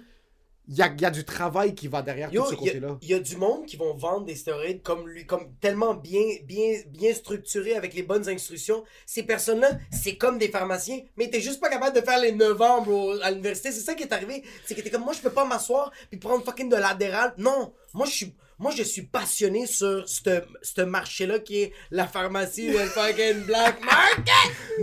Il 0.68 0.76
y 0.76 0.82
a, 0.82 0.94
y 1.00 1.06
a 1.06 1.12
du 1.12 1.24
travail 1.24 1.76
qui 1.76 1.88
va 1.88 2.02
derrière 2.02 2.32
Yo, 2.34 2.44
tout 2.44 2.50
ce 2.50 2.54
il 2.56 2.66
y, 2.66 2.70
a- 2.70 2.74
côté-là. 2.74 2.98
il 3.02 3.10
y 3.10 3.14
a 3.14 3.20
du 3.20 3.38
monde 3.38 3.66
qui 3.66 3.78
vont 3.78 3.94
vendre 3.96 4.26
des 4.26 4.36
stéroïdes 4.36 4.82
comme 4.82 5.08
lui, 5.08 5.26
comme 5.26 5.54
tellement 5.62 5.94
bien, 5.94 6.24
bien, 6.44 6.82
bien 6.88 7.14
structurés 7.14 7.76
avec 7.76 7.94
les 7.94 8.04
bonnes 8.04 8.28
instructions. 8.30 8.84
Ces 9.06 9.24
personnes-là, 9.24 9.70
c'est 9.92 10.16
comme 10.18 10.38
des 10.38 10.50
pharmaciens, 10.50 11.00
mais 11.18 11.30
t'es 11.30 11.42
juste 11.42 11.60
pas 11.60 11.70
capable 11.70 11.96
de 11.96 12.02
faire 12.02 12.20
les 12.20 12.32
9 12.32 12.62
ans, 12.62 12.82
bro, 12.82 13.12
à 13.22 13.32
l'université. 13.32 13.72
C'est 13.72 13.82
ça 13.82 13.94
qui 13.94 14.04
est 14.04 14.14
arrivé. 14.14 14.44
C'est 14.66 14.76
que 14.76 14.82
t'es 14.82 14.90
comme, 14.90 15.04
moi, 15.04 15.14
je 15.14 15.22
peux 15.22 15.30
pas 15.30 15.46
m'asseoir 15.46 15.92
puis 16.10 16.20
prendre 16.20 16.44
fucking 16.44 16.70
de 16.70 16.76
l'adéral. 16.76 17.34
Non, 17.38 17.74
moi, 17.94 18.06
je 18.08 18.12
suis, 18.12 18.36
moi, 18.58 18.72
je 18.72 18.84
suis 18.84 19.04
passionné 19.04 19.66
sur 19.68 20.08
ce 20.08 20.42
ce 20.62 20.82
marché-là 20.82 21.40
qui 21.40 21.62
est 21.62 21.74
la 21.92 22.08
pharmacie, 22.08 22.70
le 22.72 22.80
fucking 22.80 23.44
black 23.46 23.84
market. 23.84 24.26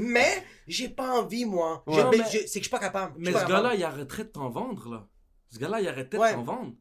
Mais, 0.01 0.45
j'ai 0.69 0.89
pas 0.89 1.11
envie, 1.19 1.45
moi. 1.45 1.83
Ouais. 1.87 2.05
mais 2.11 2.19
c'est 2.31 2.39
que 2.45 2.47
je 2.55 2.61
suis 2.61 2.69
pas 2.71 2.79
capable. 2.79 3.15
Mais 3.19 3.33
ce 3.33 3.47
gars-là, 3.47 3.75
il 3.75 3.83
arrêterait 3.83 4.25
de 4.25 4.29
t'en 4.29 4.49
vendre, 4.51 4.89
là. 4.91 5.09
Ce 5.53 5.59
gars-là, 5.59 5.81
il 5.81 5.87
arrêterait 5.89 6.19
Ouais. 6.21 6.37
de 6.37 6.43
vendre. 6.43 6.75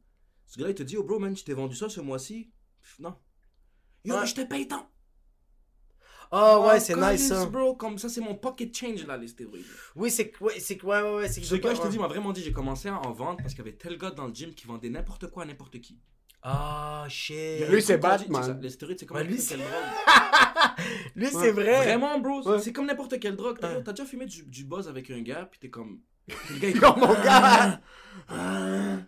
Ce 0.48 0.58
gars-là, 0.58 0.72
il 0.72 0.76
te 0.76 0.84
dit, 0.84 0.98
oh 0.98 1.04
bro, 1.04 1.20
man, 1.20 1.36
je 1.36 1.44
t'ai 1.44 1.54
vendu 1.54 1.76
ça 1.76 1.90
ce 1.90 2.00
mois-ci. 2.02 2.52
Non. 3.00 3.16
Yo, 4.06 4.16
Ouais. 4.18 4.26
je 4.26 4.34
te 4.34 4.42
paye 4.42 4.68
tant. 4.68 4.88
Ah 6.34 6.60
ouais, 6.62 6.74
Oh, 6.76 6.80
c'est 6.80 6.94
calice, 6.96 7.20
nice, 7.24 7.30
ça. 7.30 7.46
bro. 7.46 7.76
Comme 7.76 7.98
ça, 7.98 8.08
c'est 8.08 8.22
mon 8.22 8.36
pocket 8.36 8.74
change, 8.76 9.06
là, 9.06 9.18
les 9.18 9.28
stéroïdes. 9.28 9.66
Oui, 9.96 10.10
c'est 10.10 10.32
ouais, 10.40 10.58
c'est 10.60 10.82
ouais, 10.82 11.02
ouais, 11.02 11.16
ouais, 11.16 11.28
c'est 11.28 11.44
Ce 11.44 11.56
gars, 11.56 11.74
je 11.76 11.82
te 11.82 11.88
dis, 11.90 12.00
m'a 12.00 12.08
vraiment 12.08 12.32
dit, 12.32 12.42
j'ai 12.42 12.54
commencé 12.54 12.88
à 12.88 12.98
en 13.06 13.12
vendre 13.12 13.38
parce 13.38 13.54
qu'il 13.54 13.66
y 13.66 13.68
avait 13.68 13.78
tel 13.78 13.98
gars 13.98 14.12
dans 14.12 14.28
le 14.28 14.34
gym 14.34 14.54
qui 14.54 14.66
vendait 14.66 14.90
n'importe 14.90 15.30
quoi 15.30 15.44
à 15.44 15.46
n'importe 15.46 15.82
qui. 15.82 16.00
Ah, 16.42 17.06
shit. 17.10 17.68
Lui, 17.70 17.82
c'est 17.84 17.98
Batman. 17.98 18.42
c'est 18.44 18.62
Les 18.64 18.70
stéroïdes, 18.70 19.00
c'est 19.00 19.06
comme 19.06 19.18
Ouais, 19.18 19.24
lui, 19.26 19.32
n'importe 19.36 19.50
c'est- 19.50 19.58
quelle 19.58 19.68
drogue. 19.68 20.06
Lui, 21.16 21.28
c'est 21.28 21.52
vrai. 21.52 21.76
Vraiment, 21.84 22.20
bro, 22.20 22.42
Ouais. 22.50 22.60
c'est 22.60 22.72
comme 22.74 22.86
n'importe 22.88 23.20
quelle 23.20 23.36
drogue. 23.36 23.58
T'as 23.60 23.76
Ouais. 23.76 23.84
t'as 23.84 23.92
déjà 23.92 24.06
fumé 24.06 24.26
du, 24.26 24.44
du 24.44 24.64
buzz 24.64 24.88
avec 24.88 25.12
un 25.12 25.22
gars, 25.22 25.46
puis 25.52 25.60
t'es 25.60 25.70
comme. 25.70 26.02
Le 26.28 26.60
gars, 26.60 26.70
il 26.70 26.80
Oh 26.86 26.94
mon 26.98 27.14
gars! 27.24 27.80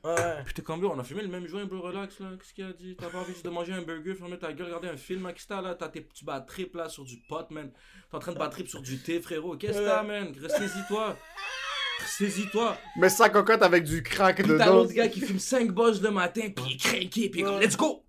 Ouais. 0.04 0.44
Puis 0.46 0.54
t'es 0.54 0.62
comme, 0.62 0.84
on 0.84 1.00
a 1.00 1.04
fumé 1.04 1.22
le 1.22 1.30
même 1.30 1.48
joint, 1.48 1.66
bro, 1.66 1.82
relax, 1.82 2.20
là. 2.20 2.32
Qu'est-ce 2.38 2.54
qu'il 2.54 2.66
a 2.66 2.74
dit? 2.74 2.96
T'as 2.98 3.08
pas 3.10 3.20
envie 3.20 3.34
de 3.42 3.50
manger 3.50 3.74
un 3.74 3.82
burger, 3.82 4.16
fermer 4.16 4.38
ta 4.38 4.52
gueule, 4.52 4.68
regarder 4.68 4.90
un 4.90 4.98
film, 4.98 5.24
là. 5.24 5.32
Qu'est-ce 5.34 5.46
que 5.48 5.54
t'as, 5.54 5.62
là? 5.62 5.76
T'as 5.76 5.88
tes 5.90 6.02
petits 6.02 6.26
bas 6.26 6.42
trip, 6.42 6.76
là, 6.76 6.90
sur 6.90 7.06
du 7.06 7.18
pot, 7.30 7.50
man. 7.52 7.72
T'es 8.10 8.18
en 8.18 8.20
train 8.20 8.34
de 8.34 8.38
battre 8.38 8.52
trip 8.52 8.68
sur 8.68 8.82
du 8.82 8.98
thé, 9.00 9.22
frérot. 9.22 9.56
Qu'est-ce 9.58 9.80
que 9.80 9.86
t'as, 9.86 10.04
man? 10.04 10.34
Ressaisis-toi. 10.42 11.16
Ressaisis-toi. 12.02 12.78
Mais 12.98 13.10
ça 13.10 13.30
cocotte 13.30 13.62
avec 13.64 13.84
du 13.86 14.04
crack 14.04 14.38
Puis 14.38 14.46
t'as 14.48 14.54
dedans. 14.54 14.74
l'autre 14.78 14.94
gars 14.94 15.08
qui 15.08 15.22
fume 15.22 15.40
5 15.40 15.72
bosses 15.72 16.02
le 16.02 16.12
matin, 16.12 16.50
puis 16.54 16.66
il 16.68 16.74
est 16.74 16.78
craqué, 16.78 17.30
puis 17.30 17.30
il 17.32 17.40
est 17.40 17.44
comme, 17.44 17.60
let's 17.62 17.78
go! 17.78 18.04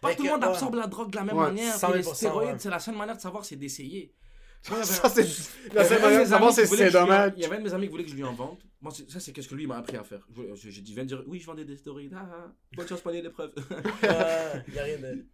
Pas 0.00 0.14
tout 0.14 0.24
le 0.24 0.30
monde 0.30 0.42
ouais. 0.42 0.48
absorbe 0.48 0.74
la 0.74 0.86
drogue 0.86 1.10
de 1.10 1.16
la 1.16 1.24
même 1.24 1.36
Ouais, 1.36 1.46
manière. 1.46 1.74
100 1.74 1.88
Puis 1.90 1.98
les 1.98 2.04
000%, 2.04 2.14
stéroïdes, 2.14 2.48
ouais. 2.50 2.56
c'est 2.58 2.70
la 2.70 2.78
seule 2.78 2.96
manière 2.96 3.16
de 3.16 3.20
savoir, 3.20 3.44
c'est 3.44 3.56
d'essayer. 3.56 4.12
Il 4.68 4.84
Ça, 4.84 5.08
c'est. 5.08 5.26
il 5.26 6.92
dommage. 6.92 7.32
Il 7.36 7.42
y 7.42 7.46
avait 7.46 7.56
un 7.56 7.58
de 7.60 7.64
mes 7.64 7.74
amis 7.74 7.86
qui 7.86 7.90
voulait 7.90 8.04
que 8.04 8.10
je 8.10 8.16
lui 8.16 8.24
en 8.24 8.32
vende. 8.34 8.58
Moi, 8.80 8.92
ça, 9.08 9.20
c'est 9.20 9.32
qu'est-ce 9.32 9.48
que 9.48 9.54
lui 9.54 9.64
il 9.64 9.68
m'a 9.68 9.78
appris 9.78 9.96
à 9.96 10.04
faire. 10.04 10.26
J'ai 10.54 10.80
dit, 10.80 10.94
viens 10.94 11.04
dire, 11.04 11.22
oui, 11.26 11.40
je 11.40 11.46
vendais 11.46 11.64
des 11.64 11.76
stéroïdes. 11.76 12.12
Ah, 12.14 12.28
ah, 12.30 12.52
bonne 12.76 12.86
chance, 12.86 13.00
prenez 13.00 13.22
l'épreuve. 13.22 13.52
Euh, 14.04 14.60
y 14.74 14.78
a 14.78 14.82
rien 14.82 14.98
de. 14.98 15.26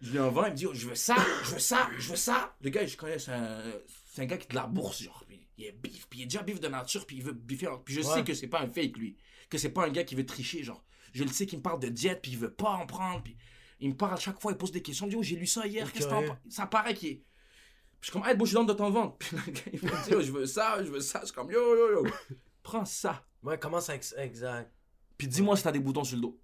je 0.00 0.10
lui 0.10 0.18
en 0.18 0.30
vends, 0.30 0.46
il 0.46 0.52
me 0.52 0.56
dit, 0.56 0.66
oh, 0.66 0.74
je 0.74 0.88
veux 0.88 0.94
ça, 0.94 1.16
je 1.44 1.52
veux 1.52 1.58
ça, 1.58 1.88
je 1.98 2.10
veux 2.10 2.16
ça. 2.16 2.54
Le 2.60 2.70
gars, 2.70 2.84
je 2.86 2.96
connais, 2.96 3.18
c'est 3.18 3.32
un, 3.32 4.24
gars 4.26 4.36
qui 4.36 4.46
est 4.46 4.50
de 4.50 4.54
la 4.54 4.66
bourse, 4.66 5.02
genre. 5.02 5.24
Puis 5.28 5.40
il 5.56 5.64
est 5.66 5.72
bif, 5.72 6.06
puis 6.08 6.20
il 6.20 6.22
est 6.22 6.26
déjà 6.26 6.42
bif 6.42 6.60
de 6.60 6.68
nature, 6.68 7.06
puis 7.06 7.16
il 7.16 7.22
veut 7.22 7.32
biffer. 7.32 7.68
Puis 7.84 7.94
je 7.94 8.00
Ouais. 8.00 8.14
sais 8.14 8.24
que 8.24 8.34
c'est 8.34 8.48
pas 8.48 8.60
un 8.60 8.68
fake, 8.68 8.96
lui. 8.96 9.16
Que 9.48 9.58
c'est 9.58 9.70
pas 9.70 9.86
un 9.86 9.90
gars 9.90 10.04
qui 10.04 10.14
veut 10.14 10.26
tricher, 10.26 10.62
genre. 10.62 10.84
Je 11.12 11.22
le 11.24 11.30
sais 11.30 11.46
qu'il 11.46 11.58
me 11.58 11.62
parle 11.62 11.80
de 11.80 11.88
diète, 11.88 12.20
puis 12.22 12.32
il 12.32 12.38
veut 12.38 12.52
pas 12.52 12.70
en 12.70 12.86
prendre, 12.86 13.22
puis 13.22 13.36
il 13.80 13.90
me 13.90 13.94
parle 13.96 14.14
à 14.14 14.16
chaque 14.16 14.40
fois, 14.40 14.52
il 14.52 14.58
pose 14.58 14.72
des 14.72 14.82
questions. 14.82 15.06
Il 15.06 15.08
me 15.08 15.12
dit, 15.12 15.16
oh, 15.18 15.22
j'ai 15.22 15.36
lu 15.36 15.46
ça 15.46 15.66
hier, 15.66 15.90
qu'est-ce 15.92 16.06
que 16.06 16.10
t'en 16.10 16.36
Ça 16.48 16.66
paraît 16.66 16.94
qu'il 16.94 17.08
est. 17.08 17.22
Puis 18.00 18.06
je 18.08 18.10
suis 18.10 18.12
comme, 18.20 18.28
hey, 18.28 18.46
suis 18.46 18.54
dans 18.54 18.64
de 18.64 18.72
t'en 18.72 18.90
vendre. 18.90 19.16
Puis 19.18 19.36
le 19.36 19.52
gars, 19.52 19.60
il 19.72 19.82
me 19.84 20.04
dit, 20.04 20.14
oh, 20.16 20.20
je 20.20 20.32
veux 20.32 20.46
ça, 20.46 20.82
je 20.82 20.90
veux 20.90 21.00
ça. 21.00 21.20
Je 21.20 21.26
suis 21.26 21.34
comme, 21.34 21.50
yo, 21.50 21.76
yo, 21.76 22.04
yo. 22.04 22.10
Prends 22.62 22.84
ça. 22.84 23.24
Ouais, 23.42 23.58
comment 23.58 23.80
ça. 23.80 23.94
ex- 23.94 24.14
Exact. 24.18 24.70
Puis 25.18 25.28
dis-moi 25.28 25.56
si 25.56 25.62
t'as 25.64 25.72
des 25.72 25.80
boutons 25.80 26.04
sur 26.04 26.16
le 26.16 26.22
dos. 26.22 26.40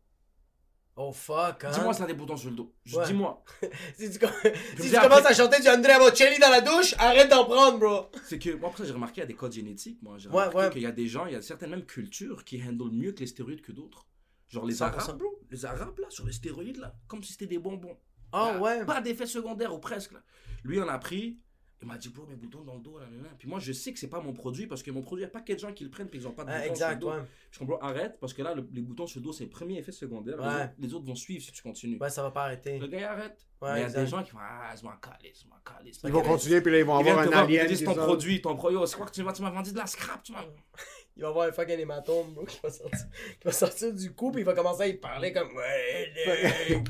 Oh 0.99 1.13
fuck, 1.13 1.63
hein. 1.65 1.71
Dis-moi 1.75 1.93
si 1.93 2.01
t'as 2.01 2.07
des 2.07 2.15
boutons 2.15 2.37
sur 2.39 2.49
le 2.51 2.57
dos. 2.57 2.75
Ouais. 2.95 3.05
Dis-moi. 3.07 3.43
Si 3.99 4.11
tu, 4.11 4.19
com- 4.19 4.31
si 4.43 4.83
dis 4.83 4.89
tu 4.91 4.97
après- 4.97 5.09
commences 5.09 5.27
à 5.27 5.35
chanter 5.35 5.61
du 5.61 5.69
Andrea 5.69 5.99
Bocelli 5.99 6.39
dans 6.39 6.49
la 6.51 6.63
douche, 6.63 6.95
arrête 6.99 7.29
d'en 7.31 7.45
prendre, 7.45 7.79
bro. 7.79 8.11
C'est 8.25 8.39
que, 8.39 8.55
moi, 8.55 8.69
après 8.71 8.83
ça, 8.83 8.89
j'ai 8.89 8.93
remarqué, 8.95 9.21
il 9.21 9.21
y 9.21 9.25
a 9.25 9.27
des 9.27 9.35
codes 9.35 9.53
génétiques. 9.53 9.99
Moi, 10.03 10.17
j'ai 10.19 10.29
Ouais, 10.31 10.35
remarqué 10.47 10.57
ouais. 10.59 10.71
qu'il 10.71 10.83
y 10.83 10.87
a 10.87 10.93
des 10.93 11.07
gens, 11.07 11.27
il 11.27 11.33
y 11.33 11.37
a 11.37 11.43
certaines 11.43 11.71
même 11.71 11.85
cultures 11.85 12.45
qui 12.45 12.63
handlent 12.63 12.91
mieux 12.93 13.13
que 13.13 13.21
les 13.21 13.27
stéroïdes 13.27 13.61
que 13.63 13.73
d'autres. 13.73 14.07
Genre 14.49 14.65
les 14.65 14.75
100%. 14.77 14.83
Arabes, 14.85 15.19
bro. 15.19 15.39
Les 15.51 15.65
Arabes, 15.67 15.99
là, 15.99 16.07
sur 16.09 16.25
les 16.27 16.33
stéroïdes, 16.33 16.79
là. 16.79 16.95
Comme 17.09 17.23
si 17.23 17.33
c'était 17.33 17.47
des 17.47 17.59
bonbons. 17.59 17.99
Ah 18.33 18.53
Là, 18.55 18.61
ouais. 18.61 18.85
Pas 18.87 19.01
d'effet 19.03 19.27
secondaire 19.27 19.75
ou 19.75 19.79
presque, 19.79 20.13
là. 20.13 20.23
Lui, 20.65 20.81
on 20.81 20.89
a 20.89 20.99
pris. 20.99 21.39
Il 21.83 21.87
m'a 21.89 21.99
dit, 21.99 22.09
bro, 22.09 22.25
mes 22.27 22.37
boutons 22.37 22.63
dans 22.63 22.75
le 22.75 22.81
dos, 22.81 22.99
là, 22.99 23.05
là, 23.05 23.23
là. 23.25 23.29
Puis 23.39 23.47
moi, 23.49 23.59
je 23.59 23.71
sais 23.73 23.93
que 23.93 23.99
c'est 23.99 24.09
pas 24.09 24.21
mon 24.21 24.33
produit 24.33 24.67
parce 24.67 24.83
que 24.83 24.91
mon 24.91 25.03
produit, 25.03 25.23
il 25.25 25.27
n'y 25.27 25.31
a 25.31 25.33
pas 25.33 25.43
que 25.43 25.53
de 25.53 25.59
gens 25.59 25.73
qui 25.75 25.85
le 25.85 25.91
prennent 25.91 26.09
puis 26.09 26.19
ils 26.19 26.27
ont 26.27 26.33
pas 26.33 26.45
de 26.45 26.51
Ah, 26.51 26.61
boutons 26.61 26.71
exact, 26.71 27.01
sur 27.03 27.11
le 27.11 27.17
dos. 27.17 27.21
ouais. 27.23 27.29
Je 27.51 27.59
comprends, 27.59 27.79
arrête 27.81 28.19
parce 28.19 28.33
que 28.33 28.41
là, 28.43 28.55
le- 28.55 28.67
les 28.73 28.81
boutons 28.81 29.07
sur 29.07 29.21
le 29.21 29.25
dos, 29.25 29.33
c'est 29.35 29.45
le 29.45 29.51
premier 29.51 29.79
effet 29.79 29.93
secondaire. 29.93 30.39
Les 30.39 30.43
Ouais. 30.43 30.55
autres- 30.65 30.73
Les, 30.79 30.95
autres, 30.95 31.05
vont 31.07 31.15
suivre 31.15 31.43
si 31.45 31.53
tu 31.53 31.63
continues. 31.63 31.99
Ouais, 32.01 32.09
ça 32.09 32.23
va 32.23 32.31
pas 32.31 32.45
arrêter. 32.45 32.79
Le 32.79 32.87
gars, 32.87 32.99
il 32.99 33.05
arrête. 33.05 33.47
Ouais, 33.61 33.73
Mais 33.75 33.79
il 33.79 33.81
y 33.81 33.85
a 33.85 33.87
exact. 33.89 34.01
des 34.01 34.07
gens 34.07 34.23
qui 34.23 34.31
font, 34.31 34.39
ah, 34.41 34.75
je 34.75 34.85
m'en 34.85 34.97
calisse, 34.97 35.43
je 35.45 35.49
m'en 35.49 35.57
calisse. 35.65 36.01
Ils 36.03 36.11
vont 36.13 36.23
continuer, 36.23 36.61
puis 36.63 36.73
là, 36.73 36.79
ils 36.79 36.85
vont 36.85 36.99
Ils 37.01 37.05
viennent 37.05 37.13
avoir 37.19 37.27
te 37.29 37.35
un 37.35 37.37
voir, 37.41 37.51
ils 37.51 37.55
te 37.55 37.61
alien. 37.61 37.69
disent 37.69 37.79
qui 37.81 37.85
ton 37.85 37.95
sort. 37.95 38.05
produit, 38.07 38.41
ton 38.43 38.57
produit. 38.57 38.79
C'est 38.87 38.97
quoi 38.97 39.07
que 39.07 39.13
tu 39.13 39.23
m'as 39.23 39.33
tu 39.35 39.43
m'as 39.43 39.51
vendu 39.51 39.73
de 39.73 39.77
la 39.79 39.87
scrap, 39.87 40.23
tu 40.23 40.33
m'as. 40.33 40.45
Il 41.17 41.23
va 41.23 41.29
avoir 41.29 41.49
un 41.49 41.53
fucking 41.53 41.79
hématome, 41.79 42.35
bro, 42.35 42.45
qui 42.45 42.59
va 42.63 42.69
sortir, 42.71 43.07
qui 43.41 43.45
va 43.47 43.53
sortir 43.53 43.93
du 43.95 44.13
cou, 44.13 44.31
puis 44.33 44.43
il 44.43 44.45
va 44.45 44.53
commencer 44.53 44.83
à 44.83 44.87
y 44.87 44.95
parler 44.95 45.33
comme. 45.33 45.49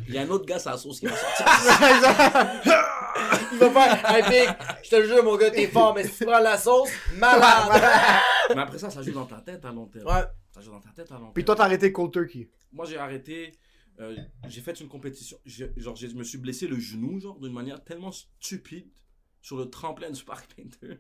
Il 0.09 0.15
y 0.15 0.19
a 0.19 0.23
un 0.23 0.29
autre 0.31 0.45
gars, 0.47 0.59
sa 0.59 0.77
sauce 0.77 0.99
qui 0.99 1.07
va 1.07 1.17
sortir. 1.17 1.47
Il 3.53 3.59
va 3.59 3.71
faire. 3.71 4.11
Hey, 4.11 4.23
Big, 4.25 4.57
je 4.83 4.91
te 4.91 4.97
le 4.97 5.07
jure, 5.07 5.25
mon 5.25 5.37
gars, 5.37 5.51
t'es 5.51 5.67
fort, 5.69 5.95
mais 5.95 6.05
si 6.05 6.19
tu 6.19 6.25
prends 6.27 6.41
la 6.41 6.59
sauce, 6.59 6.91
malade. 7.15 7.83
Mais 8.55 8.61
après 8.63 8.79
ça, 8.79 8.91
ça 8.91 9.03
joue 9.03 9.13
dans 9.13 9.27
ta 9.27 9.41
tête 9.41 9.65
à 9.65 9.73
long 9.73 9.87
terme. 9.87 10.07
ouais. 10.07 10.25
Ça 10.53 10.61
joue 10.61 10.71
dans 10.71 10.81
ta 10.81 10.91
tête 10.91 11.11
à 11.11 11.15
long 11.15 11.21
terme. 11.21 11.33
Puis 11.33 11.45
toi, 11.45 11.55
t'as 11.57 11.65
arrêté 11.65 11.91
Cold 11.93 12.13
Turkey. 12.13 12.49
Moi, 12.73 12.85
j'ai 12.87 12.97
arrêté. 12.99 13.53
euh, 14.01 14.17
j'ai 14.49 14.61
fait 14.61 14.79
une 14.81 14.89
compétition. 14.89 15.39
Genre, 15.45 15.97
je 15.97 16.07
me 16.09 16.23
suis 16.25 16.39
blessé 16.39 16.67
le 16.67 16.79
genou, 16.79 17.19
genre, 17.21 17.39
d'une 17.39 17.53
manière 17.53 17.83
tellement 17.83 18.13
stupide 18.13 18.89
sur 19.41 19.57
le 19.57 19.69
tremplin 19.71 20.11
du 20.11 20.23
Park 20.25 20.49
Painter. 20.55 20.99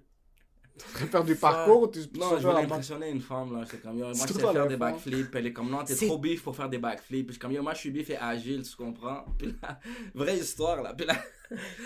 Tu 0.79 0.99
vas 1.05 1.07
faire 1.07 1.25
du 1.25 1.35
parcours 1.37 1.83
ou 1.83 1.89
tu 1.89 2.01
Non, 2.19 2.39
je 2.39 2.47
voulais 2.47 2.63
impressionner 2.65 3.11
une 3.11 3.21
femme, 3.21 3.57
là. 3.57 3.65
C'est 3.71 3.81
comme, 3.83 3.97
yo, 3.99 4.05
moi, 4.05 4.13
je 4.13 4.19
C'est 4.19 4.33
sais 4.35 4.53
faire 4.53 4.67
des 4.69 4.77
backflips. 4.77 5.35
Elle 5.35 5.47
est 5.47 5.53
comme, 5.53 5.71
non, 5.71 5.85
t'es 5.85 5.95
trop 5.95 6.19
bif 6.19 6.43
pour 6.43 6.55
faire 6.55 6.69
des 6.69 6.79
backflips. 6.79 7.27
Puis 7.27 7.27
je 7.29 7.33
suis 7.33 7.39
comme, 7.41 7.53
yo, 7.53 7.63
moi, 7.63 7.73
je 7.75 7.79
suis 7.79 7.91
bif 7.91 8.11
et 8.11 8.17
agile, 8.17 8.63
tu 8.63 8.77
comprends? 8.77 9.25
Puis 9.39 9.55
là, 9.63 9.81
vraie 10.15 10.37
histoire, 10.37 10.83
là. 10.83 10.93
Puis 10.95 11.07
là, 11.07 11.15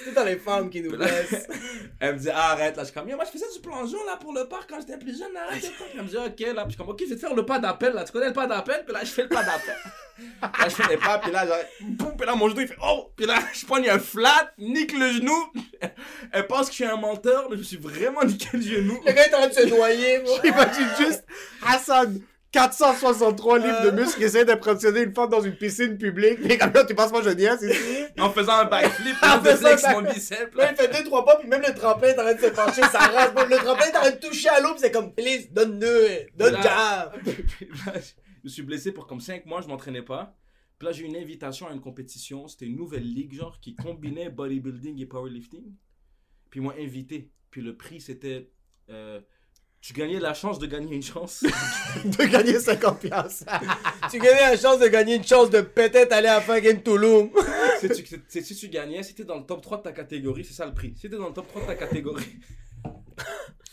C'est 0.05 0.15
dans 0.15 0.25
les 0.25 0.37
femmes 0.37 0.71
qui 0.71 0.81
nous 0.81 0.97
blessent. 0.97 1.47
elle 2.01 2.15
me 2.15 2.19
dit, 2.19 2.31
ah, 2.31 2.53
arrête, 2.53 2.77
là. 2.77 2.83
Je 2.83 2.91
suis 2.91 2.95
comme, 2.95 3.09
moi, 3.09 3.25
je 3.25 3.31
faisais 3.31 3.53
du 3.53 3.61
plongeon, 3.61 3.99
là, 4.07 4.17
pour 4.17 4.33
le 4.33 4.45
parc 4.49 4.71
quand 4.71 4.81
j'étais 4.81 4.99
plus 4.99 5.19
jeune, 5.19 5.37
arrête. 5.37 5.71
Elle 5.95 6.03
me 6.03 6.09
dit, 6.09 6.17
ok, 6.17 6.55
là. 6.55 6.65
Puis 6.65 6.65
je 6.65 6.69
suis 6.71 6.77
comme, 6.77 6.89
ok, 6.89 7.01
je 7.01 7.11
vais 7.11 7.15
te 7.17 7.21
faire 7.21 7.35
le 7.35 7.45
pas 7.45 7.59
d'appel, 7.59 7.93
là. 7.93 8.05
Tu 8.05 8.13
connais 8.13 8.29
le 8.29 8.33
pas 8.33 8.47
d'appel? 8.47 8.85
Puis 8.85 8.95
là, 8.95 9.01
je 9.05 9.11
fais 9.11 9.23
le 9.23 9.29
pas 9.29 9.43
d'appel. 9.43 9.77
là, 10.43 10.51
je 10.65 10.75
fais 10.75 10.89
les 10.89 10.97
pas, 10.97 11.19
puis 11.19 11.31
là, 11.31 11.47
genre, 11.47 11.57
boum, 11.81 12.17
puis 12.17 12.27
là, 12.27 12.35
mon 12.35 12.49
genou, 12.49 12.61
il 12.63 12.69
fait, 12.69 12.77
oh! 12.83 13.13
Puis 13.17 13.27
là, 13.27 13.39
je 13.53 13.67
prends 13.67 13.77
un 13.77 13.99
flat, 13.99 14.53
nique 14.59 14.97
le 14.97 15.13
genou. 15.13 15.53
Elle 16.33 16.47
pense 16.47 16.67
que 16.67 16.73
je 16.73 16.77
suis 16.77 16.85
un 16.85 16.97
menteur, 16.97 17.49
mais 17.51 17.57
je 17.57 17.61
me 17.61 17.65
suis 17.65 17.77
vraiment 17.77 18.25
niqué 18.25 18.49
le 18.55 18.63
genou. 18.63 19.01
Le 19.05 19.13
gars 19.13 19.27
est 19.27 19.35
en 19.35 19.39
train 19.39 19.49
de 19.49 19.53
se 19.53 19.67
noyer, 19.67 20.19
bro. 20.21 20.39
Imagine 20.45 20.89
juste 20.99 21.25
Hassan, 21.67 22.21
463 22.53 23.59
livres 23.59 23.83
de 23.85 23.91
muscles, 23.91 24.19
qui 24.19 24.25
essaie 24.25 24.45
d'impressionner 24.45 25.03
une 25.03 25.15
femme 25.15 25.31
dans 25.31 25.41
une 25.41 25.55
piscine 25.57 25.97
publique. 25.97 26.41
Mais 26.43 26.59
comme 26.59 26.73
là, 26.73 26.85
tu 26.85 26.95
passes 26.95 27.13
pas 27.13 27.23
jeunesse 27.23 27.63
ici. 27.63 28.05
En 28.19 28.31
faisant 28.31 28.53
un 28.59 28.65
backflip, 28.65 29.17
En 29.23 29.41
faisant 29.43 29.93
mon 29.93 30.03
biceps, 30.11 30.55
Là, 30.57 30.73
il 30.73 30.77
fait 30.77 30.89
deux, 30.89 31.05
trois 31.05 31.25
pas, 31.25 31.37
puis 31.37 31.49
même 31.49 31.63
le 31.67 31.73
tremplin 31.75 32.09
est 32.09 32.19
en 32.19 32.23
train 32.23 32.35
de 32.35 32.41
se 32.41 32.47
pencher, 32.47 32.83
ça 32.83 32.99
rase. 32.99 33.33
Le 33.49 33.57
tremplin 33.57 33.87
est 33.87 33.97
en 33.97 34.01
train 34.01 34.11
de 34.11 34.17
toucher 34.17 34.49
à 34.49 34.61
l'eau, 34.61 34.71
puis 34.71 34.81
c'est 34.81 34.91
comme, 34.91 35.15
please, 35.15 35.49
donne-le, 35.53 36.27
donne 36.37 36.55
là, 36.55 37.13
je 37.27 38.45
me 38.45 38.49
suis 38.49 38.63
blessé 38.63 38.91
pour 38.93 39.07
comme 39.07 39.21
5 39.21 39.47
mois, 39.47 39.61
je 39.61 39.69
m'entraînais 39.69 40.03
pas. 40.03 40.37
Puis 40.79 40.87
là, 40.87 40.93
j'ai 40.93 41.05
eu 41.05 41.07
une 41.07 41.17
invitation 41.17 41.69
à 41.69 41.73
une 41.73 41.81
compétition. 41.81 42.49
C'était 42.49 42.65
une 42.67 42.77
nouvelle 42.77 43.05
ligue, 43.05 43.35
genre, 43.35 43.61
qui 43.61 43.75
combinait 43.77 44.31
bodybuilding 44.31 44.99
et 44.99 45.07
powerlifting. 45.07 45.75
Puis 46.49 46.61
ils 46.61 46.63
m'ont 46.63 46.71
invité. 46.71 47.31
Puis 47.51 47.61
le 47.61 47.77
prix, 47.77 48.01
c'était. 48.01 48.51
euh, 48.89 49.21
tu 49.81 49.93
gagnais 49.95 50.21
la 50.21 50.35
chance 50.35 50.59
de 50.59 50.67
gagner 50.67 50.95
une 50.95 51.03
chance. 51.03 51.43
De 52.05 52.25
gagner 52.25 52.59
50 52.59 53.01
piastres. 53.01 53.45
Tu 54.11 54.19
gagnais 54.19 54.41
la 54.53 54.57
chance 54.57 54.79
de 54.79 54.89
gagner 54.89 55.15
une 55.17 55.25
chance 55.25 55.51
de 55.51 55.61
peut-être 55.61 56.13
aller 56.13 56.29
à 56.29 56.41
fucking 56.41 56.83
tu, 57.95 58.21
c'est- 58.29 58.43
si 58.43 58.55
tu 58.57 58.69
gagnais, 58.69 59.03
si 59.03 59.15
t'es 59.15 59.25
dans 59.25 59.39
le 59.39 59.45
top 59.45 59.63
3 59.63 59.79
de 59.79 59.83
ta 59.85 59.93
catégorie, 59.93 60.45
c'est 60.45 60.53
ça 60.55 60.67
le 60.67 60.75
prix. 60.75 60.95
Si 60.97 61.09
t'es 61.09 61.17
dans 61.17 61.29
le 61.29 61.33
top 61.33 61.49
3 61.49 61.63
de 61.63 61.67
ta 61.69 61.75
catégorie, 61.77 62.37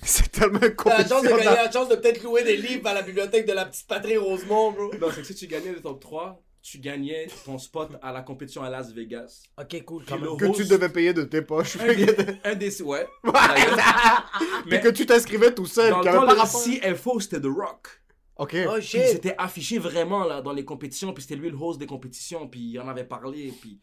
C'est 0.03 0.31
tellement 0.31 0.59
T'as 0.59 0.99
la 0.99 1.07
chance 1.07 1.23
de 1.23 1.27
gagner 1.29 1.43
la 1.45 1.71
chance 1.71 1.89
de 1.89 1.95
peut-être 1.95 2.23
louer 2.23 2.43
des 2.43 2.55
livres 2.57 2.87
à 2.87 2.93
la 2.93 3.01
bibliothèque 3.01 3.45
de 3.45 3.53
la 3.53 3.65
petite 3.65 3.87
patrie 3.87 4.17
Rosemont, 4.17 4.71
bro. 4.71 4.91
non, 4.99 5.07
c'est 5.13 5.21
que 5.21 5.27
si 5.27 5.35
tu 5.35 5.47
gagnais 5.47 5.71
le 5.71 5.81
top 5.81 5.99
3, 5.99 6.41
tu 6.69 6.79
gagnais 6.79 7.27
ton 7.45 7.57
spot 7.57 7.91
à 8.01 8.11
la 8.11 8.21
compétition 8.23 8.61
à 8.61 8.69
Las 8.69 8.91
Vegas. 8.91 9.43
Ok, 9.57 9.83
cool, 9.85 10.03
Puis 10.03 10.15
le 10.19 10.35
Que 10.35 10.53
tu 10.53 10.65
devais 10.65 10.89
payer 10.89 11.13
de 11.13 11.23
tes 11.23 11.41
poches. 11.41 11.77
Un 11.79 11.93
des, 11.93 12.07
un 12.43 12.55
des- 12.55 12.81
ouais. 12.81 13.07
d'ailleurs. 13.23 14.31
Mais 14.65 14.81
que 14.81 14.89
tu 14.89 15.05
t'inscrivais 15.05 15.53
tout 15.53 15.65
seul. 15.65 15.91
Dans 15.91 16.01
qu'il 16.01 16.09
le 16.09 16.15
y 16.15 16.17
avait 16.17 16.25
temps, 16.27 16.27
pas 16.27 16.33
le 16.35 16.41
rapport. 16.41 16.63
CFO, 16.97 17.19
c'était 17.21 17.39
The 17.39 17.45
Rock. 17.45 17.87
Ok. 18.35 18.55
Oh 18.67 18.73
Puis 18.73 18.81
shit. 18.83 19.01
c'était 19.07 19.35
affiché 19.37 19.79
vraiment 19.79 20.25
là, 20.25 20.41
dans 20.41 20.51
les 20.51 20.65
compétitions, 20.65 21.13
puis 21.13 21.23
c'était 21.23 21.37
lui 21.37 21.49
le 21.49 21.55
host 21.57 21.79
des 21.79 21.87
compétitions, 21.87 22.47
puis 22.49 22.59
il 22.59 22.79
en 22.81 22.87
avait 22.89 23.05
parlé, 23.05 23.53
puis, 23.61 23.79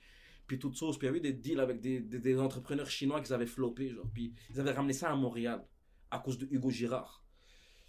puis 0.46 0.58
toute 0.58 0.76
chose. 0.76 0.98
Puis 0.98 1.06
il 1.06 1.08
y 1.08 1.10
avait 1.10 1.20
des 1.20 1.32
deals 1.32 1.60
avec 1.60 1.80
des, 1.80 2.00
des, 2.00 2.18
des 2.18 2.38
entrepreneurs 2.38 2.90
chinois 2.90 3.22
qu'ils 3.22 3.32
avaient 3.32 3.46
floppé, 3.46 3.90
genre. 3.90 4.04
Puis 4.12 4.34
ils 4.50 4.60
avaient 4.60 4.72
ramené 4.72 4.92
ça 4.92 5.10
à 5.10 5.16
Montréal, 5.16 5.64
à 6.10 6.18
cause 6.18 6.36
de 6.38 6.46
Hugo 6.50 6.68
Girard. 6.70 7.23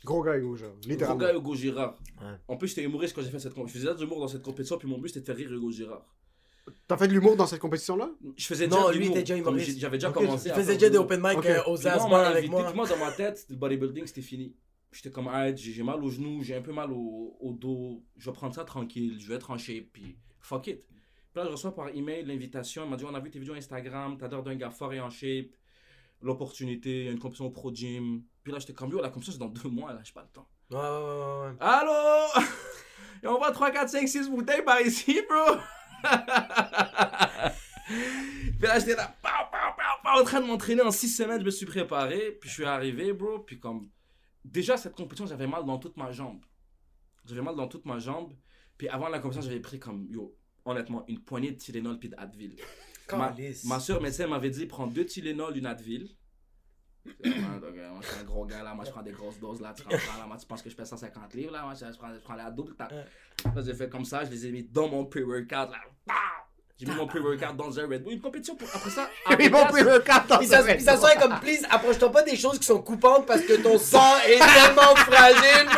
Gros 0.05 0.23
gars, 0.23 0.37
Hugo 0.37 0.55
Girard. 0.55 0.75
Gros 0.79 0.89
Littéralement. 0.89 1.19
gars 1.21 1.33
Hugo 1.35 1.55
Girard. 1.55 1.97
Ouais. 2.21 2.27
En 2.47 2.55
plus, 2.57 2.69
j'étais 2.69 2.83
humoriste 2.83 3.13
quand 3.15 3.21
j'ai 3.21 3.29
fait 3.29 3.39
cette 3.39 3.53
compétition. 3.53 3.81
Je 3.81 3.85
faisais 3.87 3.95
de 3.99 4.01
l'humour 4.03 4.19
dans 4.21 4.27
cette 4.29 4.43
compétition, 4.43 4.77
puis 4.77 4.87
mon 4.87 4.97
but 4.99 5.09
c'était 5.09 5.19
de 5.21 5.25
faire 5.25 5.35
rire 5.35 5.51
Hugo 5.51 5.71
Girard. 5.71 6.05
T'as 6.87 6.97
fait 6.97 7.07
de 7.07 7.13
l'humour 7.13 7.35
dans 7.35 7.45
cette 7.45 7.59
compétition-là? 7.59 8.09
Je 8.37 8.45
faisais 8.45 8.67
Non, 8.67 8.77
déjà 8.87 8.93
de 8.93 8.97
lui, 8.97 9.07
était 9.07 9.19
déjà 9.19 9.37
humoriste. 9.37 9.77
J'avais 9.79 9.97
déjà 9.97 10.11
commencé 10.11 10.49
faisait 10.49 10.63
faire 10.63 10.73
déjà 10.73 10.87
de 10.87 10.91
des 10.93 10.97
open 10.97 11.19
mic 11.21 11.37
Ok. 11.37 11.45
euh, 11.45 11.61
aux 11.67 11.77
Puis 11.77 11.89
moi, 12.07 12.25
avec 12.25 12.49
moi. 12.49 12.73
moi, 12.73 12.87
dans 12.87 12.97
ma 12.97 13.11
tête, 13.11 13.45
le 13.49 13.55
bodybuilding, 13.55 14.07
c'était 14.07 14.21
fini. 14.21 14.55
J'étais 14.91 15.11
comme, 15.11 15.27
ah, 15.27 15.53
j'ai 15.53 15.73
j'ai 15.73 15.83
mal 15.83 16.01
aux 16.03 16.09
genoux, 16.09 16.41
j'ai 16.41 16.55
un 16.55 16.61
peu 16.61 16.71
mal 16.71 16.91
au, 16.91 17.35
au 17.39 17.51
dos, 17.51 18.01
je 18.17 18.29
vais 18.29 18.33
prendre 18.33 18.55
ça 18.55 18.63
tranquille, 18.63 19.17
je 19.19 19.27
vais 19.27 19.35
être 19.35 19.51
en 19.51 19.57
shape, 19.57 19.87
puis 19.91 20.17
fuck 20.39 20.67
it. 20.67 20.87
Puis 20.87 20.95
là, 21.35 21.43
je 21.45 21.51
reçois 21.51 21.75
par 21.75 21.89
email 21.89 22.23
l'invitation, 22.25 22.85
il 22.85 22.89
m'a 22.89 22.95
dit, 22.95 23.03
on 23.03 23.13
a 23.13 23.19
vu 23.19 23.29
tes 23.29 23.37
vidéos 23.39 23.55
Instagram, 23.55 24.15
t'as 24.17 24.29
l'air 24.29 24.41
d'un 24.41 24.55
gars 24.55 24.69
fort 24.71 24.93
et 24.93 25.01
en 25.01 25.09
shape, 25.09 25.47
l'opportunité, 26.25 26.99
il 26.99 27.05
y 27.05 27.07
a 27.09 27.11
une 27.11 27.19
compétition 27.19 27.45
au 27.45 27.51
Pro 27.51 27.73
Gym. 27.73 28.23
Puis 28.43 28.51
là, 28.51 28.59
j'étais 28.59 28.73
comme, 28.73 28.89
yo, 28.89 29.01
la 29.01 29.09
compétition, 29.09 29.33
c'est 29.33 29.39
dans 29.39 29.47
deux 29.47 29.69
mois, 29.69 29.93
là, 29.93 30.01
j'ai 30.03 30.13
pas 30.13 30.23
le 30.23 30.29
temps. 30.29 30.47
Ouais, 30.71 30.77
ouais, 30.77 30.83
ouais, 30.83 31.51
ouais. 31.51 31.55
Allô? 31.59 31.93
Et 33.23 33.27
on 33.27 33.37
voit 33.37 33.51
3, 33.51 33.71
4, 33.71 33.89
5, 33.89 34.07
6 34.07 34.29
bouteilles 34.29 34.63
par 34.63 34.81
ici, 34.81 35.21
bro 35.27 35.57
Puis 37.87 38.67
là, 38.67 38.79
j'étais 38.79 38.95
là, 38.95 39.15
pow, 39.21 39.29
pow, 39.51 39.57
pow, 39.77 40.01
pow, 40.03 40.21
en 40.21 40.23
train 40.23 40.41
de 40.41 40.47
m'entraîner 40.47 40.81
en 40.81 40.91
6 40.91 41.09
semaines, 41.09 41.39
je 41.39 41.45
me 41.45 41.51
suis 41.51 41.65
préparé, 41.65 42.37
puis 42.41 42.49
je 42.49 42.55
suis 42.55 42.65
arrivé, 42.65 43.13
bro, 43.13 43.39
puis 43.39 43.59
comme... 43.59 43.89
Déjà, 44.43 44.77
cette 44.77 44.95
compétition, 44.95 45.25
j'avais 45.25 45.47
mal 45.47 45.65
dans 45.65 45.79
toute 45.79 45.97
ma 45.97 46.11
jambe. 46.11 46.39
J'avais 47.25 47.41
mal 47.41 47.55
dans 47.55 47.67
toute 47.67 47.85
ma 47.85 47.97
jambe, 47.97 48.33
puis 48.77 48.87
avant 48.89 49.09
la 49.09 49.19
compétition, 49.19 49.49
j'avais 49.49 49.61
pris 49.61 49.79
comme, 49.79 50.07
yo, 50.09 50.35
honnêtement, 50.65 51.03
une 51.07 51.19
poignée 51.19 51.51
de 51.51 51.57
Tylenol 51.57 51.97
puis 51.97 52.09
d'Advil. 52.09 52.55
Ma, 53.17 53.27
ma 53.65 53.79
soeur 53.79 54.01
médecin 54.01 54.27
m'avait 54.27 54.49
dit, 54.49 54.65
prends 54.65 54.87
deux 54.87 55.05
Tylenol, 55.05 55.55
une 55.57 55.65
Advil. 55.65 56.09
Donc, 57.23 57.23
euh, 57.23 57.89
moi, 57.91 57.99
je 58.01 58.07
suis 58.07 58.19
un 58.19 58.23
gros 58.23 58.45
gars 58.47 58.63
là, 58.63 58.73
moi 58.73 58.83
je 58.83 58.89
prends 58.89 59.03
des 59.03 59.11
grosses 59.11 59.39
doses 59.39 59.61
là, 59.61 59.73
tu 59.77 59.83
comprends 59.83 60.17
là, 60.17 60.25
moi 60.25 60.37
tu 60.37 60.47
penses 60.47 60.63
que 60.63 60.71
je 60.71 60.75
pèse 60.75 60.87
150 60.89 61.35
livres 61.35 61.51
là, 61.51 61.61
moi 61.63 61.73
je, 61.75 61.85
prends, 61.97 62.11
je 62.13 62.19
prends 62.19 62.33
la 62.35 62.49
double. 62.49 62.75
ta- 62.75 62.87
Là 63.53 63.61
j'ai 63.63 63.73
fait 63.75 63.89
comme 63.89 64.05
ça, 64.05 64.25
je 64.25 64.31
les 64.31 64.47
ai 64.47 64.51
mis 64.51 64.63
dans 64.63 64.87
mon 64.87 65.05
pre-workout 65.05 65.69
là. 65.69 65.81
J'ai 66.77 66.87
mis 66.87 66.93
mon 66.95 67.07
pre-workout 67.07 67.55
dans 67.55 67.79
un 67.79 67.83
Red 67.83 68.03
Bull. 68.03 68.11
Une 68.15 68.19
compétition 68.19 68.53
pour, 68.55 68.67
après 68.73 68.89
ça. 68.89 69.07
Vegas, 69.39 69.65
pris 69.67 69.81
le 69.81 69.99
cap 69.99 70.27
dans 70.27 70.41
ça, 70.41 70.61
ce 70.61 70.73
puis 70.73 70.81
ça 70.83 70.97
serait 70.97 71.15
comme, 71.15 71.39
please, 71.39 71.65
approche-toi 71.71 72.11
pas 72.11 72.21
des 72.23 72.35
choses 72.35 72.59
qui 72.59 72.65
sont 72.65 72.79
coupantes 72.81 73.25
parce 73.25 73.39
que 73.43 73.53
ton 73.53 73.79
sang 73.79 74.15
est 74.27 74.39
tellement 74.39 74.93
fragile. 74.97 75.69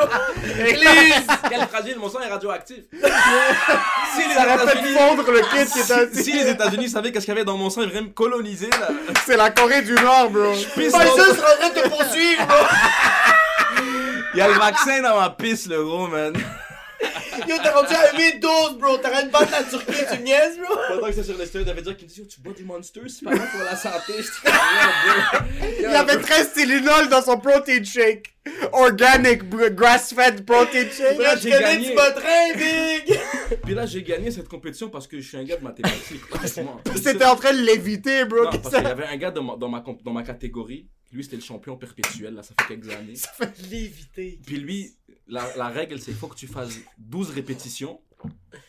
Please! 0.41 1.28
Quel 1.50 1.68
fragile, 1.68 2.00
mon 2.00 2.10
sang 2.10 2.22
est 2.22 2.30
radioactif. 2.30 2.78
si 2.91 4.28
les 4.28 4.34
Ça 4.34 4.41
aurait 4.48 4.58
fait 4.58 4.64
États-Unis. 4.80 4.98
fondre 4.98 5.32
le 5.32 5.41
kit 5.41 5.72
qui 5.72 5.80
était 5.82 6.24
Si, 6.24 6.32
les 6.32 6.50
États-Unis 6.50 6.89
savaient 6.89 7.12
qu'est-ce 7.12 7.26
qu'il 7.26 7.34
y 7.36 7.38
avait 7.38 7.45
dans 7.45 7.58
mon 7.58 7.70
sang, 7.70 7.82
ils 7.82 7.89
voudraient 7.89 8.02
me 8.02 8.10
coloniser 8.10 8.70
là. 8.72 8.88
C'est 9.28 9.38
la 9.38 9.52
Corée 9.52 9.84
du 9.84 9.93
Nord, 9.93 10.32
bro. 10.32 10.52
Pisse 10.74 10.93
dans- 10.93 11.00
sera 11.00 11.54
en 11.54 11.58
train 11.60 11.70
de 11.70 11.80
te 11.80 11.89
poursuivre, 11.89 12.43
bro. 12.48 12.58
Il 14.34 14.39
y 14.39 14.41
a 14.41 14.48
le 14.48 14.54
vaccin 14.56 15.00
dans 15.04 15.20
ma 15.20 15.30
pisse, 15.30 15.68
le 15.68 15.84
gros 15.84 16.08
man. 16.08 16.34
Yo, 17.48 17.56
t'es 17.62 17.70
rendu 17.70 17.94
à 17.94 18.18
8 18.18 18.40
doses, 18.40 18.78
bro. 18.80 18.98
T'arrêtes 18.98 19.28
de 19.28 19.52
la 19.52 19.64
Turquie, 19.64 20.04
tu 20.12 20.22
niaises, 20.24 20.58
bro. 20.58 20.76
Pendant 20.90 21.08
que 21.08 21.14
c'est 21.14 21.24
sur 21.24 21.38
les 21.38 21.46
stéroïdes, 21.46 21.68
il 21.68 21.70
y 21.70 21.72
avait 21.72 21.82
des 21.82 21.90
gens 21.92 21.96
qui 21.96 22.04
me 22.06 22.10
disaient 22.10 22.22
Yo, 22.22 22.28
Tu 22.28 22.40
bois 22.42 22.54
du 22.54 22.64
monster, 22.64 23.02
c'est 23.08 23.26
pas 23.26 23.32
bon 23.32 23.38
pour 23.52 23.64
la 23.64 23.76
santé. 23.76 24.14
Il 25.80 25.86
avait 25.86 26.18
13 26.20 26.54
Tylenol 26.54 27.10
dans 27.10 27.22
son 27.22 27.38
protein 27.40 27.84
shake. 27.84 28.34
Organic, 28.72 29.44
grass-fed 29.50 30.46
protein 30.46 30.86
shake. 30.90 31.18
Là, 31.20 31.36
tu 31.38 31.50
connais 31.50 31.78
du 31.78 31.90
botrin, 31.94 32.54
big. 32.56 33.20
Puis 33.66 33.74
là, 33.76 33.86
j'ai 33.86 34.04
gagné 34.04 34.32
cette 34.32 34.48
compétition 34.48 34.90
parce 34.90 35.06
que 35.08 35.20
je 35.20 35.28
suis 35.28 35.38
un 35.38 35.44
gars 35.44 35.58
de 35.58 35.64
mathématiques. 35.64 36.22
C'était 36.96 37.26
en 37.26 37.36
train 37.36 37.54
de 37.54 37.62
l'éviter, 37.62 38.26
bro. 38.26 38.46
Non, 38.46 38.50
parce 38.52 38.70
qu'il 38.70 38.80
y 38.80 38.84
ça- 38.84 38.90
avait 38.90 39.06
un 39.06 39.18
gars 39.18 39.32
dans 39.32 39.44
ma, 39.44 39.56
dans 39.58 39.70
ma, 39.70 39.82
comp- 39.82 40.04
dans 40.04 40.12
ma 40.14 40.24
catégorie. 40.24 40.88
Lui, 41.12 41.24
c'était 41.24 41.38
le 41.38 41.42
champion 41.42 41.78
perpétuel, 41.78 42.34
là, 42.34 42.44
ça 42.44 42.54
fait 42.60 42.76
quelques 42.76 42.90
années. 42.94 43.14
L'éviter. 43.72 44.40
Puis 44.46 44.58
lui, 44.58 44.94
la, 45.28 45.55
la 45.57 45.67
règle, 45.67 45.99
c'est 45.99 46.11
qu'il 46.11 46.15
faut 46.15 46.28
que 46.28 46.36
tu 46.36 46.47
fasses 46.47 46.80
12 46.97 47.32
répétitions. 47.32 48.01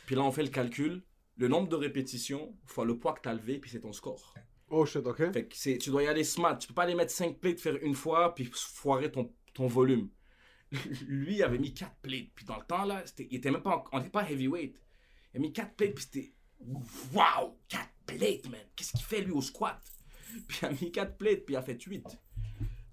Puis 0.06 0.14
là, 0.14 0.22
on 0.22 0.32
fait 0.32 0.42
le 0.42 0.50
calcul. 0.50 1.02
Le 1.36 1.46
nombre 1.46 1.68
de 1.68 1.76
répétitions 1.76 2.56
fois 2.66 2.84
le 2.84 2.98
poids 2.98 3.14
que 3.14 3.20
tu 3.20 3.28
as 3.28 3.34
levé, 3.34 3.58
puis 3.58 3.70
c'est 3.70 3.80
ton 3.80 3.92
score. 3.92 4.34
Oh 4.70 4.84
shit, 4.84 5.06
ok. 5.06 5.32
Fait 5.32 5.46
que 5.46 5.78
tu 5.78 5.90
dois 5.90 6.02
y 6.02 6.06
aller 6.08 6.24
smart. 6.24 6.58
Tu 6.58 6.68
peux 6.68 6.74
pas 6.74 6.82
aller 6.82 6.94
mettre 6.94 7.12
5 7.12 7.38
plates, 7.38 7.60
faire 7.60 7.76
une 7.82 7.94
fois, 7.94 8.34
puis 8.34 8.50
foirer 8.52 9.10
ton, 9.10 9.32
ton 9.54 9.66
volume. 9.66 10.10
Lui, 11.06 11.36
il 11.36 11.42
avait 11.42 11.58
mis 11.58 11.72
4 11.72 11.96
plates. 12.02 12.30
Puis 12.34 12.44
dans 12.44 12.56
le 12.56 12.64
temps, 12.64 12.84
là, 12.84 13.04
il 13.18 13.36
était 13.36 13.50
même 13.50 13.62
pas, 13.62 13.84
on 13.92 13.98
n'était 13.98 14.10
pas 14.10 14.28
heavyweight. 14.28 14.76
Il 15.32 15.38
a 15.38 15.40
mis 15.40 15.52
4 15.52 15.74
plates, 15.74 15.94
puis 15.94 16.04
c'était, 16.04 16.34
waouh, 17.12 17.56
4 17.68 17.88
plates, 18.06 18.48
man. 18.50 18.60
Qu'est-ce 18.74 18.92
qu'il 18.92 19.04
fait, 19.04 19.20
lui, 19.22 19.32
au 19.32 19.40
squat? 19.40 19.80
Puis 20.48 20.58
il 20.62 20.64
a 20.66 20.70
mis 20.72 20.92
4 20.92 21.16
plates, 21.16 21.44
puis 21.46 21.54
il 21.54 21.56
a 21.56 21.62
fait 21.62 21.80
8. 21.82 22.02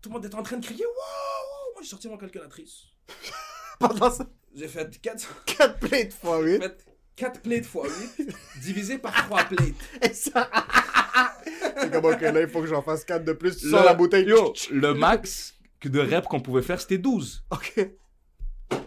Tout 0.01 0.09
le 0.09 0.13
monde 0.13 0.25
était 0.25 0.35
en 0.35 0.43
train 0.43 0.57
de 0.57 0.65
crier, 0.65 0.85
waouh! 0.85 1.73
Moi, 1.73 1.81
j'ai 1.81 1.89
sorti 1.89 2.07
mon 2.07 2.17
calculatrice. 2.17 2.94
Pendant 3.79 4.09
ça, 4.11 4.25
J'ai 4.55 4.67
fait 4.67 4.99
4, 5.01 5.43
4 5.45 5.79
plates 5.79 6.13
fois 6.13 6.39
8. 6.41 6.61
4 7.15 7.41
plates 7.41 7.65
fois 7.65 7.87
8, 8.17 8.29
divisé 8.61 8.97
par 8.97 9.13
3 9.27 9.43
plates. 9.45 9.61
Et 10.01 10.13
ça. 10.13 10.49
C'est 11.79 11.91
comme, 11.91 12.05
ok, 12.05 12.21
là, 12.21 12.41
il 12.41 12.47
faut 12.49 12.61
que 12.61 12.67
j'en 12.67 12.81
fasse 12.81 13.05
4 13.05 13.23
de 13.23 13.33
plus. 13.33 13.57
Tu 13.57 13.65
Le- 13.65 13.71
sors 13.71 13.83
la 13.85 13.93
bouteille. 13.93 14.25
Yo, 14.27 14.53
le 14.71 14.93
max 14.93 15.53
que 15.79 15.87
de 15.89 15.99
reps 15.99 16.27
qu'on 16.27 16.39
pouvait 16.41 16.61
faire, 16.61 16.79
c'était 16.81 16.97
12. 16.97 17.45
Ok. 17.51 17.89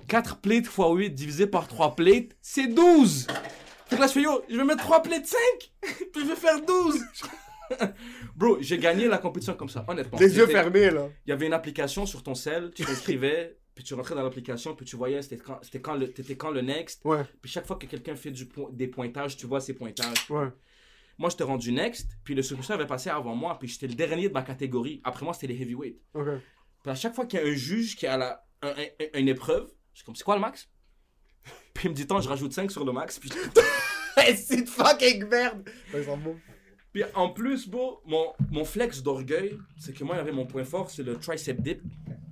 4 0.08 0.38
plates 0.40 0.66
x 0.66 0.74
8 0.78 1.10
divisé 1.10 1.46
par 1.46 1.68
3 1.68 1.94
plates, 1.96 2.30
c'est 2.42 2.66
12. 2.66 3.26
Fait 3.88 3.96
que 3.96 4.00
là, 4.00 4.06
je 4.06 4.12
fais 4.12 4.22
yo, 4.22 4.42
je 4.50 4.56
vais 4.56 4.64
mettre 4.64 4.82
3 4.82 5.02
plates 5.02 5.26
5, 5.26 5.38
puis 6.12 6.22
je 6.22 6.26
vais 6.26 6.36
faire 6.36 6.60
12. 6.62 7.00
Bro, 8.34 8.58
j'ai 8.60 8.78
gagné 8.78 9.06
la 9.08 9.18
compétition 9.18 9.54
comme 9.54 9.68
ça, 9.68 9.84
honnêtement. 9.88 10.18
Les 10.18 10.36
yeux 10.36 10.46
fermés, 10.46 10.90
là. 10.90 11.08
Il 11.26 11.30
y 11.30 11.32
avait 11.32 11.46
une 11.46 11.52
application 11.52 12.04
sur 12.06 12.22
ton 12.22 12.34
cell, 12.34 12.70
tu 12.74 12.84
t'inscrivais, 12.84 13.56
puis 13.78 13.84
tu 13.84 13.94
rentrais 13.94 14.16
dans 14.16 14.24
l'application, 14.24 14.74
puis 14.74 14.84
tu 14.84 14.96
voyais 14.96 15.22
c'était 15.22 15.36
quand, 15.36 15.60
c'était 15.62 15.80
quand, 15.80 15.94
le, 15.94 16.10
t'étais 16.12 16.36
quand 16.36 16.50
le 16.50 16.62
next. 16.62 17.00
Ouais, 17.04 17.22
Puis 17.40 17.48
chaque 17.48 17.64
fois 17.64 17.76
que 17.76 17.86
quelqu'un 17.86 18.16
fait 18.16 18.32
du 18.32 18.46
po- 18.46 18.70
des 18.72 18.88
pointages, 18.88 19.36
tu 19.36 19.46
vois 19.46 19.60
ses 19.60 19.72
pointages. 19.72 20.28
ouais. 20.30 20.48
Moi, 21.16 21.30
j'étais 21.30 21.44
rendu 21.44 21.70
next, 21.70 22.10
puis 22.24 22.34
le 22.34 22.42
superstar 22.42 22.74
avait 22.76 22.88
passé 22.88 23.08
avant 23.08 23.36
moi, 23.36 23.56
puis 23.56 23.68
j'étais 23.68 23.86
le 23.86 23.94
dernier 23.94 24.28
de 24.28 24.34
ma 24.34 24.42
catégorie. 24.42 25.00
Après 25.04 25.24
moi, 25.24 25.32
c'était 25.32 25.46
les 25.52 25.62
heavyweight. 25.62 25.96
Ok. 26.14 26.26
Puis 26.82 26.90
à 26.90 26.96
chaque 26.96 27.14
fois 27.14 27.24
qu'il 27.26 27.38
y 27.38 27.42
a 27.44 27.46
un 27.46 27.54
juge 27.54 27.94
qui 27.94 28.08
a 28.08 28.16
la, 28.16 28.44
un- 28.62 28.74
un- 29.14 29.18
une 29.20 29.28
épreuve, 29.28 29.70
je 29.92 29.98
suis 29.98 30.04
comme, 30.04 30.16
c'est 30.16 30.24
quoi 30.24 30.34
le 30.34 30.40
max? 30.40 30.68
Puis 31.72 31.84
il 31.86 31.90
me 31.90 31.94
dit, 31.94 32.04
tant, 32.04 32.20
je 32.20 32.28
rajoute 32.28 32.52
5 32.52 32.68
sur 32.72 32.84
le 32.84 32.90
max. 32.90 33.20
Puis, 33.20 33.30
C'est 34.36 34.62
de 34.62 34.68
fucking 34.68 35.24
merde. 35.28 35.68
Puis 36.92 37.04
en 37.14 37.30
plus, 37.30 37.68
bro, 37.68 38.00
mon, 38.04 38.32
mon 38.50 38.64
flex 38.64 39.00
d'orgueil, 39.04 39.56
c'est 39.78 39.92
que 39.92 40.02
moi, 40.02 40.16
il 40.16 40.18
y 40.18 40.20
avait 40.20 40.32
mon 40.32 40.46
point 40.46 40.64
fort, 40.64 40.90
c'est 40.90 41.04
le 41.04 41.16
tricep 41.16 41.60
dip, 41.62 41.80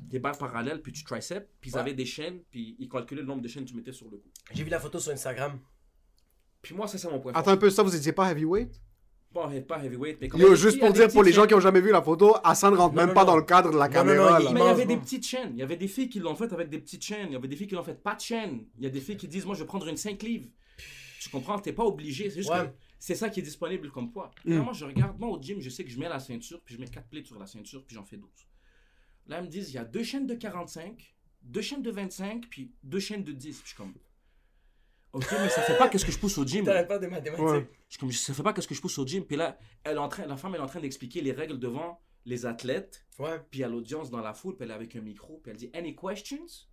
des 0.08 0.18
barres 0.18 0.38
parallèles, 0.38 0.80
puis 0.82 0.92
tu 0.92 1.04
tricep. 1.04 1.48
Puis 1.60 1.70
ils 1.70 1.74
Ouais. 1.74 1.80
avaient 1.80 1.94
des 1.94 2.06
chaînes, 2.06 2.40
puis 2.50 2.76
ils 2.78 2.88
calculaient 2.88 3.20
le 3.22 3.26
nombre 3.26 3.42
de 3.42 3.48
chaînes 3.48 3.64
que 3.64 3.70
tu 3.70 3.76
mettais 3.76 3.92
sur 3.92 4.08
le 4.10 4.18
coup. 4.18 4.30
J'ai 4.52 4.64
vu 4.64 4.70
la 4.70 4.80
photo 4.80 4.98
sur 4.98 5.12
Instagram. 5.12 5.58
Puis 6.62 6.74
moi, 6.74 6.86
ça, 6.88 6.98
c'est 6.98 7.08
mon 7.10 7.20
point 7.20 7.32
fort. 7.32 7.40
Attends 7.40 7.50
un 7.52 7.56
peu, 7.56 7.70
ça, 7.70 7.82
vous 7.82 7.94
étiez 7.94 8.12
pas 8.12 8.30
heavyweight? 8.30 8.80
Pas, 9.32 9.50
pas 9.68 9.84
heavyweight, 9.84 10.18
mais 10.20 10.28
comme 10.28 10.40
Yo, 10.40 10.54
juste 10.54 10.78
pour 10.78 10.92
dire, 10.92 11.08
pour 11.08 11.22
les 11.22 11.32
gens 11.32 11.46
qui 11.46 11.52
ont 11.54 11.60
jamais 11.60 11.80
vu 11.82 11.90
la 11.90 12.00
photo, 12.00 12.36
Hassan 12.42 12.72
rentre 12.74 12.94
Non, 12.94 13.02
même 13.02 13.08
non, 13.08 13.14
pas 13.14 13.20
non. 13.24 13.32
dans 13.32 13.36
le 13.36 13.42
cadre 13.42 13.70
de 13.70 13.76
la 13.76 13.88
caméra, 13.88 14.40
il- 14.40 14.54
Mais 14.54 14.60
il 14.60 14.64
y 14.64 14.68
avait 14.68 14.86
des 14.86 14.96
petites 14.96 15.26
chaînes. 15.26 15.50
Il 15.52 15.58
y 15.58 15.62
avait 15.62 15.76
des 15.76 15.88
filles 15.88 16.08
qui 16.08 16.20
l'ont 16.20 16.34
fait 16.34 16.50
avec 16.52 16.70
des 16.70 16.78
petites 16.78 17.04
chaînes. 17.04 17.26
Il 17.28 17.32
y 17.32 17.36
avait 17.36 17.48
des 17.48 17.56
filles 17.56 17.66
qui 17.66 17.74
l'ont 17.74 17.82
fait 17.82 18.00
pas 18.02 18.14
de 18.14 18.20
chaîne. 18.20 18.64
Il 18.78 18.84
y 18.84 18.86
a 18.86 18.90
des 18.90 19.00
filles 19.00 19.16
qui 19.18 19.28
disent, 19.28 19.44
moi, 19.44 19.54
je 19.54 19.60
vais 19.60 19.66
prendre 19.66 19.86
une 19.88 19.96
5 19.98 20.22
livres. 20.22 20.48
Tu 21.20 21.28
comprends? 21.28 21.58
T'es 21.58 21.72
pas 21.74 21.84
obligé. 21.84 22.30
C'est 22.30 22.36
juste 22.36 22.50
Ouais. 22.50 22.64
que 22.66 22.70
c'est 22.98 23.14
ça 23.14 23.28
qui 23.28 23.40
est 23.40 23.42
disponible 23.42 23.90
comme 23.90 24.10
poids. 24.10 24.30
Mm. 24.46 24.54
Là, 24.54 24.62
moi, 24.62 24.72
je 24.72 24.84
regarde. 24.86 25.18
Moi, 25.18 25.28
au 25.28 25.40
gym, 25.42 25.60
je 25.60 25.68
sais 25.68 25.84
que 25.84 25.90
je 25.90 25.98
mets 25.98 26.08
la 26.08 26.18
ceinture, 26.20 26.60
puis 26.64 26.74
je 26.74 26.80
mets 26.80 26.86
4 26.88 27.06
plates 27.08 27.26
sur 27.26 27.38
la 27.38 27.46
ceinture, 27.46 27.84
puis 27.84 27.94
j'en 27.94 28.04
fais 28.04 28.16
12. 28.16 28.30
Là, 29.28 29.40
ils 29.40 29.44
me 29.44 29.48
disent, 29.48 29.70
il 29.70 29.74
y 29.74 29.78
a 29.78 29.84
deux 29.84 30.02
chaînes 30.04 30.26
de 30.26 30.34
45, 30.34 31.14
deux 31.42 31.60
chaînes 31.60 31.82
de 31.82 31.90
25, 31.90 32.48
puis 32.48 32.72
deux 32.82 33.00
chaînes 33.00 33.24
de 33.24 33.32
10. 33.32 33.56
Puis 33.56 33.62
je 33.62 33.68
suis 33.68 33.76
comme, 33.76 33.94
ok, 35.12 35.26
mais 35.32 35.48
ça 35.48 35.62
fait 35.62 35.76
pas 35.76 35.88
qu'est-ce 35.88 36.04
que 36.04 36.12
je 36.12 36.18
pousse 36.18 36.38
au 36.38 36.44
gym. 36.46 36.64
T'arrêtes 36.64 36.88
pas 36.88 36.98
de 36.98 37.06
mathématiques. 37.06 37.46
Ouais. 37.46 37.68
Je 37.88 37.92
suis 37.92 37.98
comme, 37.98 38.12
ça 38.12 38.34
fait 38.34 38.42
pas 38.42 38.52
qu'est-ce 38.52 38.68
que 38.68 38.74
je 38.74 38.80
pousse 38.80 38.98
au 38.98 39.06
gym. 39.06 39.24
Puis 39.24 39.36
là, 39.36 39.58
elle 39.84 39.96
est 39.96 39.98
en 39.98 40.08
train, 40.08 40.26
la 40.26 40.36
femme, 40.36 40.54
elle 40.54 40.60
est 40.60 40.64
en 40.64 40.68
train 40.68 40.80
d'expliquer 40.80 41.20
les 41.20 41.32
règles 41.32 41.58
devant 41.58 42.00
les 42.24 42.44
athlètes 42.46 43.06
Ouais. 43.18 43.40
puis 43.50 43.62
à 43.64 43.68
l'audience 43.68 44.10
dans 44.10 44.20
la 44.20 44.34
foule, 44.34 44.56
puis 44.56 44.64
elle 44.64 44.72
est 44.72 44.74
avec 44.74 44.94
un 44.96 45.00
micro, 45.00 45.38
puis 45.42 45.52
elle 45.52 45.56
dit 45.56 45.70
Any 45.74 45.94
questions? 45.94 46.66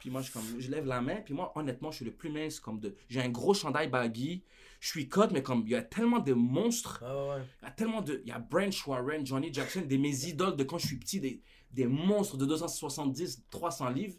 Puis 0.00 0.10
moi, 0.10 0.20
je, 0.20 0.30
suis 0.30 0.34
comme, 0.34 0.60
je 0.60 0.70
lève 0.70 0.86
la 0.86 1.00
main, 1.00 1.16
puis 1.16 1.34
moi, 1.34 1.52
honnêtement, 1.56 1.90
je 1.90 1.96
suis 1.96 2.04
le 2.04 2.12
plus 2.12 2.30
mince. 2.30 2.60
comme 2.60 2.78
de 2.78 2.94
J'ai 3.08 3.20
un 3.20 3.28
gros 3.28 3.54
chandail 3.54 3.88
baggy, 3.88 4.44
je 4.78 4.88
suis 4.88 5.08
cut, 5.08 5.32
mais 5.32 5.42
comme 5.42 5.62
il 5.66 5.70
y 5.70 5.74
a 5.74 5.82
tellement 5.82 6.20
de 6.20 6.32
monstres, 6.32 7.02
Ah 7.04 7.28
ouais, 7.28 7.42
il 7.62 7.64
y 7.64 7.68
a 7.68 7.70
tellement 7.72 8.02
de. 8.02 8.22
Il 8.24 8.28
y 8.28 8.32
a 8.32 8.38
Branch 8.38 8.86
Warren, 8.86 9.26
Johnny 9.26 9.52
Jackson, 9.52 9.82
des 9.82 9.98
mes 9.98 10.26
idoles 10.26 10.54
de 10.56 10.64
quand 10.64 10.78
je 10.78 10.86
suis 10.86 10.98
petit, 10.98 11.18
des, 11.18 11.42
des 11.70 11.86
monstres 11.86 12.36
de 12.36 12.46
270, 12.46 13.44
300 13.50 13.88
livres. 13.90 14.16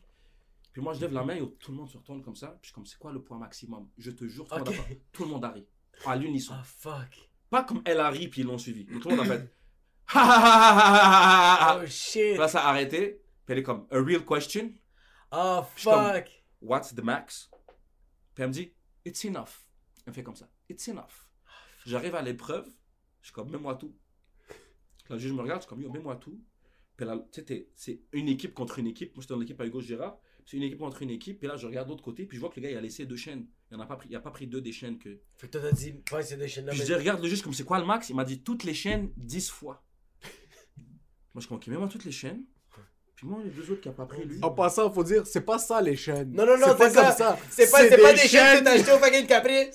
Puis 0.73 0.81
moi, 0.81 0.93
je 0.93 0.99
lève 1.01 1.13
la 1.13 1.23
main 1.23 1.35
et 1.35 1.49
tout 1.57 1.71
le 1.71 1.77
monde 1.77 1.89
se 1.89 1.97
retourne 1.97 2.21
comme 2.21 2.35
ça. 2.35 2.47
Puis 2.49 2.59
je 2.63 2.67
suis 2.67 2.73
comme, 2.75 2.85
c'est 2.85 2.99
quoi 2.99 3.11
le 3.11 3.21
poids 3.23 3.37
maximum? 3.37 3.89
Je 3.97 4.11
te 4.11 4.25
jure, 4.27 4.47
tout, 4.47 4.55
le 4.55 4.63
monde 4.63 4.69
a- 4.79 4.93
tout 5.11 5.23
le 5.23 5.29
monde 5.29 5.45
arrive. 5.45 5.65
À 6.05 6.15
l'unisson. 6.15 6.53
Ah 6.55 6.63
fuck. 6.63 7.29
Pas 7.49 7.63
comme 7.63 7.81
elle 7.85 7.99
arrive, 7.99 8.29
puis 8.29 8.41
ils 8.41 8.47
l'ont 8.47 8.57
suivi. 8.59 8.85
Mais 8.89 8.99
tout 8.99 9.09
le 9.09 9.15
monde 9.15 9.25
a 9.25 9.37
fait. 9.37 9.53
Oh 11.83 11.85
shit. 11.87 12.37
Là, 12.37 12.47
ça 12.47 12.61
a 12.65 12.69
arrêté. 12.69 13.21
Puis 13.45 13.53
elle 13.53 13.59
est 13.59 13.63
comme, 13.63 13.87
a 13.91 13.97
real 13.99 14.23
question, 14.25 14.71
Oh 15.31 15.63
suis 15.75 15.85
comme- 15.89 16.13
fuck. 16.13 16.43
what's 16.61 16.93
the 16.93 17.01
max? 17.01 17.49
Puis 18.35 18.43
elle 18.43 18.47
me 18.49 18.53
dit, 18.53 18.73
it's 19.05 19.23
enough. 19.25 19.65
Elle 20.05 20.11
me 20.11 20.13
fait 20.13 20.23
comme 20.23 20.35
ça, 20.35 20.47
it's 20.69 20.87
enough. 20.87 21.27
J'arrive 21.85 22.15
à 22.15 22.21
l'épreuve, 22.21 22.67
je 23.21 23.27
suis 23.27 23.33
comme, 23.33 23.49
mets-moi 23.49 23.75
tout. 23.75 23.95
Là, 25.09 25.15
le 25.15 25.17
juge 25.17 25.31
me 25.31 25.41
regarde, 25.41 25.61
je 25.61 25.65
suis 25.65 25.69
comme, 25.69 25.81
yo, 25.81 25.89
mets-moi 25.89 26.17
tout. 26.17 26.39
C'est 27.75 28.01
une 28.13 28.27
équipe 28.27 28.53
contre 28.53 28.79
une 28.79 28.87
équipe. 28.87 29.15
Moi, 29.15 29.21
j'étais 29.21 29.33
dans 29.33 29.39
l'équipe 29.39 29.59
à 29.61 29.65
Hugo 29.65 29.81
Gérard. 29.81 30.19
C'est 30.45 30.57
une 30.57 30.63
équipe 30.63 30.79
contre 30.79 31.01
une 31.01 31.09
équipe. 31.09 31.39
Puis 31.39 31.47
là, 31.47 31.57
je 31.57 31.67
regarde 31.67 31.87
de 31.87 31.91
l'autre 31.91 32.03
côté. 32.03 32.25
Puis 32.25 32.37
je 32.37 32.39
vois 32.41 32.49
que 32.49 32.55
le 32.59 32.63
gars, 32.63 32.71
il 32.71 32.77
a 32.77 32.81
laissé 32.81 33.05
deux 33.05 33.15
chaînes. 33.17 33.45
Il 33.71 33.77
n'a 33.77 33.85
pas, 33.85 33.97
pris- 33.97 34.07
il 34.09 34.15
a 34.15 34.19
pas 34.21 34.31
pris 34.31 34.47
deux 34.47 34.61
des 34.61 34.71
chaînes 34.71 34.97
que. 34.97 35.19
Fait 35.35 35.47
que 35.47 35.51
toi, 35.57 35.61
t'as 35.69 35.71
dit, 35.73 35.93
ouais, 36.11 36.23
c'est 36.23 36.37
des 36.37 36.47
chaînes. 36.47 36.65
Puis 36.67 36.77
je 36.77 36.81
mais- 36.81 36.87
dis, 36.87 36.93
regarde 36.95 37.21
le 37.21 37.27
juge, 37.29 37.41
comme 37.41 37.53
c'est 37.53 37.65
quoi 37.65 37.79
le 37.79 37.85
max 37.85 38.09
Il 38.09 38.15
m'a 38.15 38.23
dit 38.25 38.41
toutes 38.41 38.63
les 38.63 38.73
chaînes 38.73 39.11
10 39.17 39.49
fois. 39.49 39.83
moi, 41.33 41.41
je 41.41 41.47
comme, 41.47 41.57
ok, 41.57 41.67
mets-moi 41.67 41.87
toutes 41.87 42.05
les 42.05 42.11
chaînes. 42.11 42.43
Puis 43.17 43.25
moi, 43.25 43.39
les 43.43 43.49
deux 43.49 43.71
autres 43.71 43.81
qui 43.81 43.87
n'ont 43.87 43.95
pas 43.95 44.05
pris, 44.05 44.23
lui. 44.25 44.37
En 44.43 44.51
passant, 44.51 44.91
faut 44.91 45.03
dire, 45.03 45.23
c'est 45.25 45.41
pas 45.41 45.57
ça 45.57 45.81
les 45.81 45.95
chaînes. 45.95 46.31
Non, 46.33 46.45
non, 46.45 46.55
non, 46.55 46.67
c'est 46.67 46.77
pas 46.77 46.89
ça. 46.91 47.11
ça. 47.13 47.37
C'est 47.49 47.71
pas, 47.71 47.79
c'est 47.79 47.97
pas 47.97 48.13
des 48.13 48.19
chaînes 48.19 48.29
chaînes 48.29 48.59
que 48.59 48.63
t'as 48.65 48.71
acheté 48.73 48.91
au 48.91 48.99
fucking 48.99 49.25
Capri. 49.25 49.69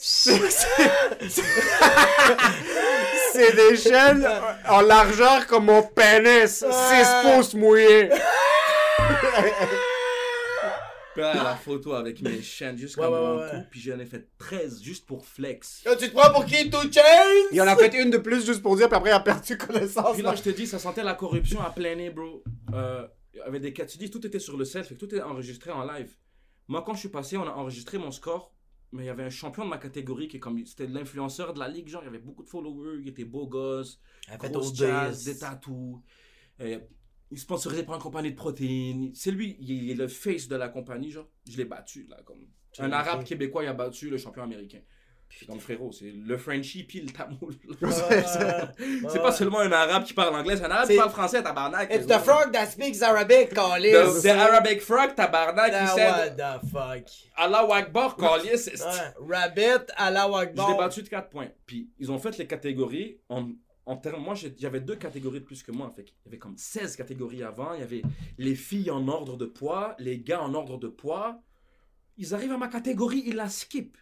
C'est 3.33 3.57
des 3.57 3.77
chaînes 3.77 4.29
en 4.69 4.81
largeur 4.83 5.47
comme 5.49 5.65
mon 5.65 5.83
pénis. 5.83 6.59
6 6.61 6.65
pouces 7.25 7.55
mouillés. 7.55 8.11
Puis 11.15 11.21
là, 11.21 11.35
la 11.35 11.57
photo 11.57 11.93
avec 11.95 12.23
mes 12.23 12.41
chaînes 12.43 12.79
jusqu'à 12.79 13.03
Ouais, 13.03 13.09
ouais, 13.09 13.21
mon 13.21 13.41
ouais, 13.41 13.51
cou. 13.51 13.57
ouais. 13.57 13.67
Puis 13.71 13.81
j'en 13.81 13.99
ai 13.99 14.07
fait 14.07 14.29
13 14.39 14.81
juste 14.83 15.05
pour 15.05 15.27
flex. 15.27 15.83
Yo, 15.85 15.95
tu 15.97 16.09
te 16.09 16.15
prends 16.17 16.33
pour 16.33 16.47
qui, 16.47 16.71
Two 16.71 16.81
Chains? 16.93 17.49
Il 17.53 17.61
en 17.61 17.67
a 17.67 17.77
fait 17.77 17.93
une 18.01 18.11
de 18.11 18.17
plus 18.19 18.47
juste 18.47 18.63
pour 18.63 18.77
dire, 18.77 18.89
puis 18.89 18.97
après 18.97 19.11
il 19.11 19.15
a 19.15 19.21
perdu 19.21 19.59
connaissance. 19.59 20.15
Puis 20.15 20.23
là, 20.23 20.35
je 20.35 20.43
te 20.43 20.49
dis, 20.51 20.67
ça 20.67 20.79
sentait 20.79 21.03
la 21.03 21.13
corruption 21.15 21.61
à 21.61 21.69
plein 21.71 21.97
nez, 21.97 22.09
bro. 22.09 22.43
Euh, 22.73 23.07
il 23.35 23.39
y 23.39 23.41
avait 23.41 23.61
des 23.61 23.73
cas, 23.73 23.87
tu 23.87 23.99
dis, 23.99 24.11
tout 24.11 24.25
était 24.27 24.39
sur 24.39 24.57
le 24.57 24.65
sel, 24.65 24.85
fait 24.85 24.95
que 24.95 25.01
tout 25.01 25.07
était 25.07 25.23
enregistré 25.23 25.71
en 25.71 25.85
live. 25.85 26.17
Moi, 26.69 26.83
quand 26.83 26.95
je 26.95 27.01
suis 27.01 27.09
passé, 27.09 27.37
on 27.37 27.43
a 27.43 27.53
enregistré 27.53 27.99
mon 27.99 28.11
score, 28.11 28.55
mais 28.93 29.05
il 29.05 29.07
y 29.07 29.11
avait 29.11 29.25
un 29.25 29.31
champion 29.31 29.65
de 29.65 29.71
ma 29.71 29.79
catégorie 29.79 30.29
qui 30.29 30.37
est 30.37 30.41
comme, 30.41 30.65
c'était 30.67 30.87
l'influenceur 30.87 31.55
de 31.55 31.59
la 31.59 31.69
ligue, 31.69 31.89
genre, 31.89 32.03
il 32.03 32.07
y 32.07 32.09
avait 32.09 32.19
beaucoup 32.19 32.43
de 32.43 32.49
followers, 32.49 33.01
il 33.01 33.09
était 33.09 33.25
beau 33.25 33.47
gosse, 33.47 34.01
grosse 34.39 34.75
jazz, 34.75 35.25
des 35.25 35.39
tatous. 35.39 36.01
Euh, 36.61 36.81
il 37.31 37.37
est 37.37 37.41
sponsorisé 37.41 37.83
par 37.83 37.95
une 37.95 38.03
compagnie 38.03 38.31
de 38.31 38.37
protéines. 38.37 39.15
C'est 39.15 39.31
lui, 39.31 39.57
il 39.61 39.91
est 39.91 39.95
le 39.95 40.07
face 40.07 40.49
de 40.49 40.57
la 40.57 40.69
compagnie, 40.69 41.11
genre. 41.11 41.29
Je 41.49 41.57
l'ai 41.57 41.65
battu, 41.65 42.07
là, 42.09 42.23
comme. 42.25 42.47
Un 42.79 42.93
arabe 42.93 43.25
québécois, 43.25 43.65
il 43.65 43.69
a 43.69 43.75
battu 43.75 44.11
le 44.11 44.19
champion 44.19 44.43
américain. 44.43 44.81
Comme 45.49 45.59
frérot, 45.61 45.91
c'est 45.93 46.13
le 46.13 46.37
Frenchie 46.39 46.85
puis 46.85 47.01
le 47.01 47.11
tamoul. 47.11 47.55
C'est 49.11 49.21
pas 49.23 49.33
seulement 49.33 49.59
un 49.61 49.73
arabe 49.73 50.05
qui 50.05 50.15
parle 50.15 50.35
anglais, 50.35 50.57
c'est 50.57 50.65
un 50.65 50.71
arabe 50.71 50.89
qui 50.89 50.97
parle 50.97 51.11
français, 51.11 51.43
tabarnak. 51.43 51.93
It's 51.93 52.07
the 52.07 52.19
frog 52.21 52.53
that 52.53 52.67
speaks 52.67 53.03
Arabic, 53.03 53.51
The, 53.51 53.55
Callis. 53.55 54.23
the 54.23 54.27
Arabic 54.27 54.81
frog, 54.81 55.15
tabarnak, 55.15 55.71
qui 55.73 55.77
what 55.85 55.95
said 55.97 56.37
the 56.37 56.69
fuck? 56.69 57.05
Allah 57.37 57.67
Akbar, 57.73 58.17
Callis. 58.17 58.71
Rabbit, 59.19 59.91
Allah 59.97 60.29
Akbar. 60.39 60.77
battu 60.77 61.03
de 61.03 61.09
4 61.09 61.29
points. 61.29 61.49
Puis 61.67 61.91
ils 61.99 62.11
ont 62.11 62.19
fait 62.19 62.37
les 62.39 62.47
catégories 62.47 63.19
en, 63.29 63.49
en 63.87 63.97
termes. 63.97 64.23
Moi, 64.23 64.35
j'ai- 64.35 64.55
j'avais 64.59 64.81
deux 64.81 64.97
catégories 64.97 65.41
de 65.41 65.45
plus 65.45 65.63
que 65.63 65.73
moi. 65.73 65.93
Fait 65.97 66.05
qu'il 66.05 66.15
y 66.25 66.29
avait 66.29 66.39
comme 66.39 66.57
16 66.57 66.95
catégories 66.97 67.43
avant. 67.43 67.75
Il 67.75 67.81
y 67.81 67.83
avait 67.83 68.03
les 68.39 68.55
filles 68.55 68.91
en 68.91 69.07
ordre 69.09 69.37
de 69.37 69.47
poids, 69.47 69.95
les 69.99 70.19
gars 70.21 70.41
en 70.43 70.55
ordre 70.55 70.79
de 70.79 70.89
poids. 70.89 71.41
Ils 72.19 72.35
arrivent 72.35 72.53
à 72.53 72.59
ma 72.59 72.69
catégorie, 72.69 73.23
ils 73.27 73.37
la 73.37 73.49
skip. 73.49 73.97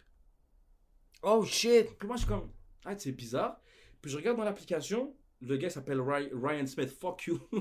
Oh 1.23 1.43
shit. 1.45 1.97
Puis 1.97 2.07
moi, 2.07 2.17
je 2.17 2.21
suis 2.21 2.29
comme, 2.29 2.49
ah, 2.85 2.93
c'est 2.97 3.11
bizarre. 3.11 3.59
Puis 4.01 4.11
je 4.11 4.17
regarde 4.17 4.37
dans 4.37 4.43
l'application, 4.43 5.13
le 5.41 5.57
gars 5.57 5.69
s'appelle 5.69 5.99
Ry- 6.01 6.31
Ryan 6.33 6.65
Smith. 6.67 6.89
Fuck 6.99 7.25
you. 7.27 7.39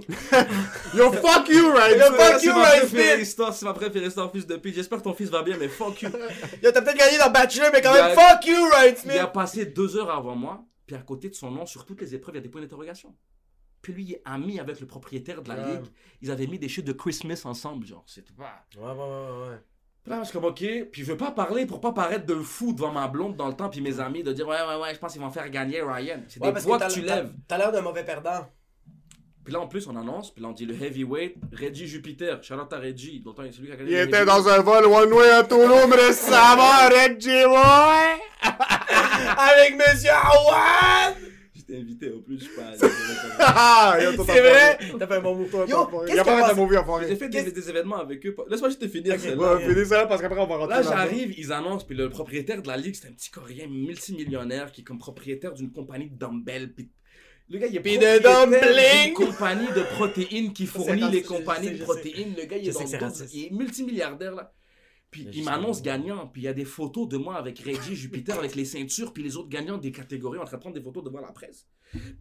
Yo, 0.95 1.13
fuck 1.13 1.49
you, 1.49 1.71
right? 1.73 1.97
Yo, 1.97 2.07
fuck 2.15 2.39
C'est 2.41 2.47
you, 2.47 2.53
Ryan 2.55 2.87
Smith. 2.89 3.21
histoire, 3.21 3.53
C'est 3.55 3.65
ma 3.67 3.73
préférée 3.75 4.07
histoire, 4.07 4.31
fils 4.33 4.47
de 4.47 4.57
pute. 4.57 4.75
J'espère 4.75 4.99
que 4.99 5.05
ton 5.05 5.15
fils 5.15 5.29
va 5.31 5.43
bien, 5.43 5.57
mais 5.57 5.69
fuck 5.69 6.03
you. 6.03 6.09
Yo, 6.63 6.71
t'as 6.73 6.83
peut-être 6.83 6.97
gagné 6.99 7.19
dans 7.19 7.31
Bachelor, 7.31 7.71
mais 7.73 7.81
quand 7.83 7.93
même, 7.93 8.15
fuck 8.15 8.47
you, 8.47 8.55
Ryan 8.57 8.95
Il 9.05 9.11
a 9.11 9.21
Smith. 9.23 9.33
passé 9.33 9.67
deux 9.67 9.97
heures 9.97 10.11
avant 10.11 10.35
moi, 10.37 10.65
puis 10.87 10.97
à 10.97 11.01
côté 11.01 11.29
de 11.29 11.35
son 11.35 11.51
nom, 11.51 11.67
sur 11.67 11.85
toutes 11.85 12.01
les 12.01 12.15
épreuves, 12.15 12.35
il 12.35 12.39
y 12.39 12.41
a 12.41 12.43
des 12.43 12.49
points 12.49 12.61
d'interrogation. 12.63 13.15
Puis 13.83 13.95
lui, 13.95 14.05
il 14.05 14.13
est 14.13 14.23
ami 14.27 14.61
avec 14.61 14.79
le 14.81 14.87
propriétaire 14.87 15.41
de 15.43 15.49
la 15.49 15.57
ligue. 15.57 15.87
Ils 16.21 16.31
avaient 16.31 16.47
mis 16.47 16.59
des 16.59 16.69
chutes 16.69 16.85
de 16.87 16.93
Christmas 16.93 17.43
ensemble, 17.47 17.87
genre. 17.87 18.05
C'était 18.07 18.33
pas. 18.35 18.63
Ouais, 18.77 18.83
ouais, 18.83 18.93
ouais, 18.93 19.49
ouais. 19.49 19.59
Puis 20.03 20.11
là, 20.12 20.18
je 20.20 20.24
suis 20.24 20.32
comme, 20.32 20.46
ok. 20.46 20.59
Puis 20.92 21.03
je 21.03 21.05
veux 21.05 21.16
pas 21.16 21.30
parler 21.30 21.66
pour 21.66 21.80
pas 21.80 21.92
paraître 21.92 22.24
de 22.26 22.34
fou 22.36 22.72
devant 22.72 22.90
ma 22.92 23.07
blonde 23.09 23.36
dans 23.36 23.48
le 23.48 23.55
temps, 23.55 23.68
puis 23.68 23.80
mes 23.80 24.01
amis, 24.01 24.22
de 24.22 24.32
dire, 24.32 24.46
ouais, 24.48 24.57
ouais, 24.57 24.76
ouais, 24.82 24.94
je 24.94 24.98
pense 24.98 25.12
qu'ils 25.12 25.20
vont 25.20 25.30
faire 25.30 25.48
gagner 25.51 25.82
Ryan. 25.82 26.20
C'est 26.28 26.40
Ouais, 26.40 26.48
des 26.48 26.53
parce 26.55 26.64
poids 26.64 26.78
que 26.78 26.84
que, 26.84 26.88
t'as- 26.88 26.94
tu 26.94 27.03
lèves. 27.03 27.32
T'as 27.46 27.59
l'air 27.59 27.70
d'un 27.72 27.82
mauvais 27.82 28.05
perdant. 28.05 28.46
Puis 29.44 29.55
là, 29.55 29.61
en 29.61 29.66
plus, 29.66 29.86
on 29.88 29.96
annonce, 29.96 30.30
puis 30.32 30.42
là, 30.42 30.48
on 30.51 30.53
dit 30.53 30.66
le 30.66 30.74
heavyweight, 30.74 31.34
Reggie 31.53 31.86
Jupiter. 31.86 32.42
Shout 32.42 32.55
out 32.55 32.72
à 32.72 32.78
Reggie. 32.78 33.22
Longtemps, 33.24 33.42
c'est 33.51 33.59
lui 33.61 33.68
qui 33.68 33.72
a 33.72 33.76
gagné 33.76 33.90
Il 33.90 33.96
était 33.98 34.18
heavyweight. 34.18 34.26
dans 34.26 34.48
un 34.48 34.61
vol 34.61 34.84
one 34.86 35.12
way 35.12 35.30
à 35.30 35.42
Toulouse 35.44 35.92
récemment, 35.92 36.88
Reggie 36.90 37.44
Boy! 37.46 38.20
Avec 39.38 39.76
Monsieur 39.76 40.11
Howard. 40.12 41.14
Invité 41.73 42.12
en 42.12 42.21
plus, 42.21 42.41
je 42.41 42.49
pas. 42.57 42.73
Ah, 43.39 43.97
C'est 44.01 44.41
vrai? 44.41 44.79
T'as 44.99 45.07
fait 45.07 45.14
un 45.14 45.21
bon 45.21 45.45
qu'est-ce 45.45 45.66
Il 45.66 45.73
a 45.73 45.87
qui 46.07 46.18
a 46.18 46.25
pas 46.25 46.49
fait 46.49 46.55
de 46.55 46.61
movie 46.61 46.77
à 46.77 46.85
J'ai 47.09 47.16
fait 47.16 47.29
des, 47.29 47.53
des 47.53 47.71
événements 47.71 47.99
avec 47.99 48.25
eux. 48.27 48.35
Laisse-moi 48.49 48.71
juste 48.71 48.81
te 48.81 48.89
finir 48.89 49.18
celle-là. 49.21 49.57
Ouais, 49.57 49.73
finis 49.73 49.87
ça 49.87 50.07
parce 50.07 50.21
qu'après 50.21 50.41
on 50.41 50.47
va 50.47 50.57
rentrer 50.57 50.77
Là, 50.77 50.83
j'arrive, 50.83 51.35
ils 51.39 51.53
annoncent, 51.53 51.87
puis 51.87 51.97
le 51.97 52.11
propriétaire 52.11 52.62
de 52.62 52.68
la 52.68 52.77
ligue, 52.77 52.95
c'est 52.95 53.09
un 53.09 53.12
petit 53.12 53.31
Coréen 53.31 53.68
multimillionnaire 53.68 54.73
qui 54.73 54.81
est 54.81 54.85
comme 54.85 54.99
propriétaire 54.99 55.53
d'une 55.53 55.71
compagnie 55.71 56.11
de 56.11 56.18
dumbbells. 56.18 56.73
Puis 56.75 56.91
le 57.49 57.59
gars, 57.59 57.66
il 57.66 57.77
est 57.77 57.81
propriétaire 57.81 58.47
d'une 58.47 59.14
compagnie 59.14 59.68
de 59.68 59.83
protéines 59.95 60.53
qui 60.53 60.66
fournit 60.66 61.11
les 61.11 61.23
compagnies 61.23 61.71
de 61.71 61.85
protéines. 61.85 62.35
Le 62.37 62.45
gars, 62.47 62.57
il 62.57 62.68
est 62.68 63.51
multimilliardaire, 63.51 64.35
là. 64.35 64.53
Puis 65.11 65.27
il 65.33 65.45
m'annonce 65.45 65.83
gagnant, 65.83 66.29
puis 66.29 66.43
il 66.43 66.45
y 66.45 66.49
a 66.49 66.53
des 66.53 66.65
photos 66.65 67.09
de 67.09 67.17
moi 67.17 67.37
avec 67.37 67.59
Reggie 67.59 67.97
Jupiter, 67.97 68.39
avec 68.39 68.55
les 68.55 68.65
ceintures, 68.65 69.13
puis 69.13 69.23
les 69.23 69.37
autres 69.37 69.49
gagnants 69.49 69.79
des 69.79 69.91
catégories 69.91 70.39
en 70.39 70.45
train 70.45 70.57
de 70.57 70.61
prendre 70.61 70.77
des 70.77 70.83
photos 70.83 71.03
devant 71.03 71.21
la 71.21 71.33
presse. 71.33 71.67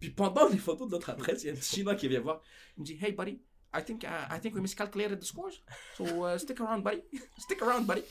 Puis 0.00 0.10
pendant 0.10 0.48
les 0.48 0.58
photos 0.58 0.88
de 0.88 0.92
notre 0.92 1.14
presse, 1.14 1.44
il 1.44 1.46
y 1.46 1.50
a 1.50 1.52
un 1.52 1.60
Chinois 1.60 1.94
qui 1.94 2.08
vient 2.08 2.20
voir. 2.20 2.42
Il 2.76 2.80
me 2.80 2.86
dit 2.86 2.98
Hey 3.00 3.12
buddy, 3.12 3.40
I 3.72 3.82
think, 3.84 4.02
uh, 4.02 4.26
I 4.28 4.40
think 4.40 4.56
we 4.56 4.60
miscalculated 4.60 5.20
the 5.20 5.24
scores. 5.24 5.62
So 5.96 6.24
uh, 6.24 6.38
stick 6.38 6.60
around, 6.60 6.82
buddy. 6.82 7.02
Stick 7.38 7.62
around, 7.62 7.86
buddy. 7.86 8.02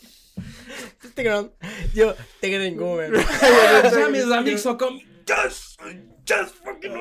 Stick 1.03 1.27
around. 1.27 1.49
Yo, 1.93 2.13
take 2.41 2.53
it 2.53 2.61
and 2.61 2.77
go, 2.77 2.95
man. 2.95 3.11
J'ai 3.91 4.11
mes 4.11 4.31
amis 4.31 4.51
qui 4.51 4.59
sont 4.59 4.77
comme 4.77 4.99
Just, 5.27 5.79
just 6.25 6.55
fucking. 6.63 6.93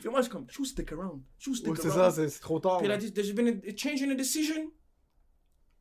Puis 0.00 0.10
moi, 0.10 0.18
je 0.18 0.22
suis 0.24 0.32
comme 0.32 0.46
Choose 0.50 0.70
stick 0.70 0.92
around. 0.92 1.22
Choose 1.38 1.58
stick 1.58 1.76
c'est 1.76 1.88
around. 1.88 2.10
ça, 2.10 2.10
c'est 2.10 2.28
c'est 2.28 2.40
trop 2.40 2.58
tard. 2.58 2.78
Puis 2.78 2.88
il 2.88 2.92
a 2.92 2.96
dit, 2.96 3.12
there's 3.12 3.32
been 3.32 3.62
a 3.64 3.76
change 3.76 4.02
in 4.02 4.12
the 4.12 4.16
decision. 4.16 4.72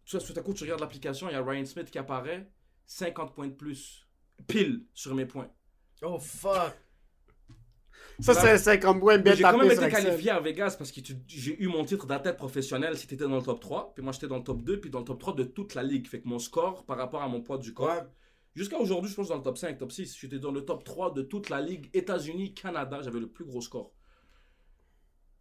Tu 0.06 0.18
vois, 0.18 0.26
tout 0.26 0.34
à 0.38 0.42
coup, 0.42 0.54
tu 0.54 0.64
regardes 0.64 0.82
l'application, 0.82 1.30
il 1.30 1.34
y 1.34 1.36
a 1.36 1.44
Ryan 1.44 1.66
Smith 1.66 1.90
qui 1.90 1.98
apparaît, 1.98 2.48
50 2.86 3.34
points 3.34 3.48
de 3.48 3.54
plus, 3.54 4.08
pile 4.48 4.86
sur 4.94 5.16
mes 5.16 5.26
points. 5.26 5.50
Oh 6.02 6.20
fuck. 6.20 6.74
Ça, 8.20 8.34
c'est 8.34 8.58
50 8.58 9.00
points 9.00 9.18
bien 9.18 9.34
J'ai 9.34 9.44
quand 9.44 9.58
même 9.58 9.72
été 9.72 9.90
qualifié 9.90 10.32
à 10.32 10.40
Vegas 10.40 10.76
parce 10.78 10.92
que 10.92 11.02
j'ai 11.28 11.62
eu 11.62 11.68
mon 11.68 11.84
titre 11.84 12.06
d'athlète 12.06 12.38
professionnel 12.38 12.98
si 12.98 13.08
t'étais 13.08 13.26
dans 13.26 13.36
le 13.36 13.42
top 13.42 13.60
3. 13.60 13.94
Puis 13.94 14.04
moi, 14.04 14.14
j'étais 14.14 14.28
dans 14.28 14.38
le 14.38 14.44
top 14.44 14.62
2, 14.64 14.80
puis 14.80 14.90
dans 14.90 15.00
le 15.00 15.06
top 15.06 15.20
3 15.20 15.36
de 15.36 15.44
toute 15.44 15.76
la 15.76 15.84
ligue. 15.84 16.08
Fait 16.08 16.22
que 16.22 16.28
mon 16.28 16.40
score 16.40 16.86
par 16.86 16.98
rapport 16.98 17.22
à 17.22 17.28
mon 17.28 17.42
poids 17.42 17.58
du 17.58 17.74
corps. 17.74 17.88
Ouais. 17.88 18.04
Jusqu'à 18.54 18.78
aujourd'hui, 18.78 19.10
je 19.10 19.16
pense 19.16 19.28
dans 19.28 19.36
le 19.36 19.44
top 19.44 19.58
5, 19.58 19.78
top 19.78 19.92
6. 19.92 20.18
J'étais 20.18 20.40
dans 20.40 20.52
le 20.52 20.64
top 20.64 20.84
3 20.84 21.14
de 21.14 21.24
toute 21.24 21.50
la 21.50 21.60
ligue 21.60 21.90
États-Unis, 21.94 22.54
Canada. 22.54 23.02
J'avais 23.02 23.20
le 23.20 23.28
plus 23.28 23.44
gros 23.44 23.62
score. 23.62 23.92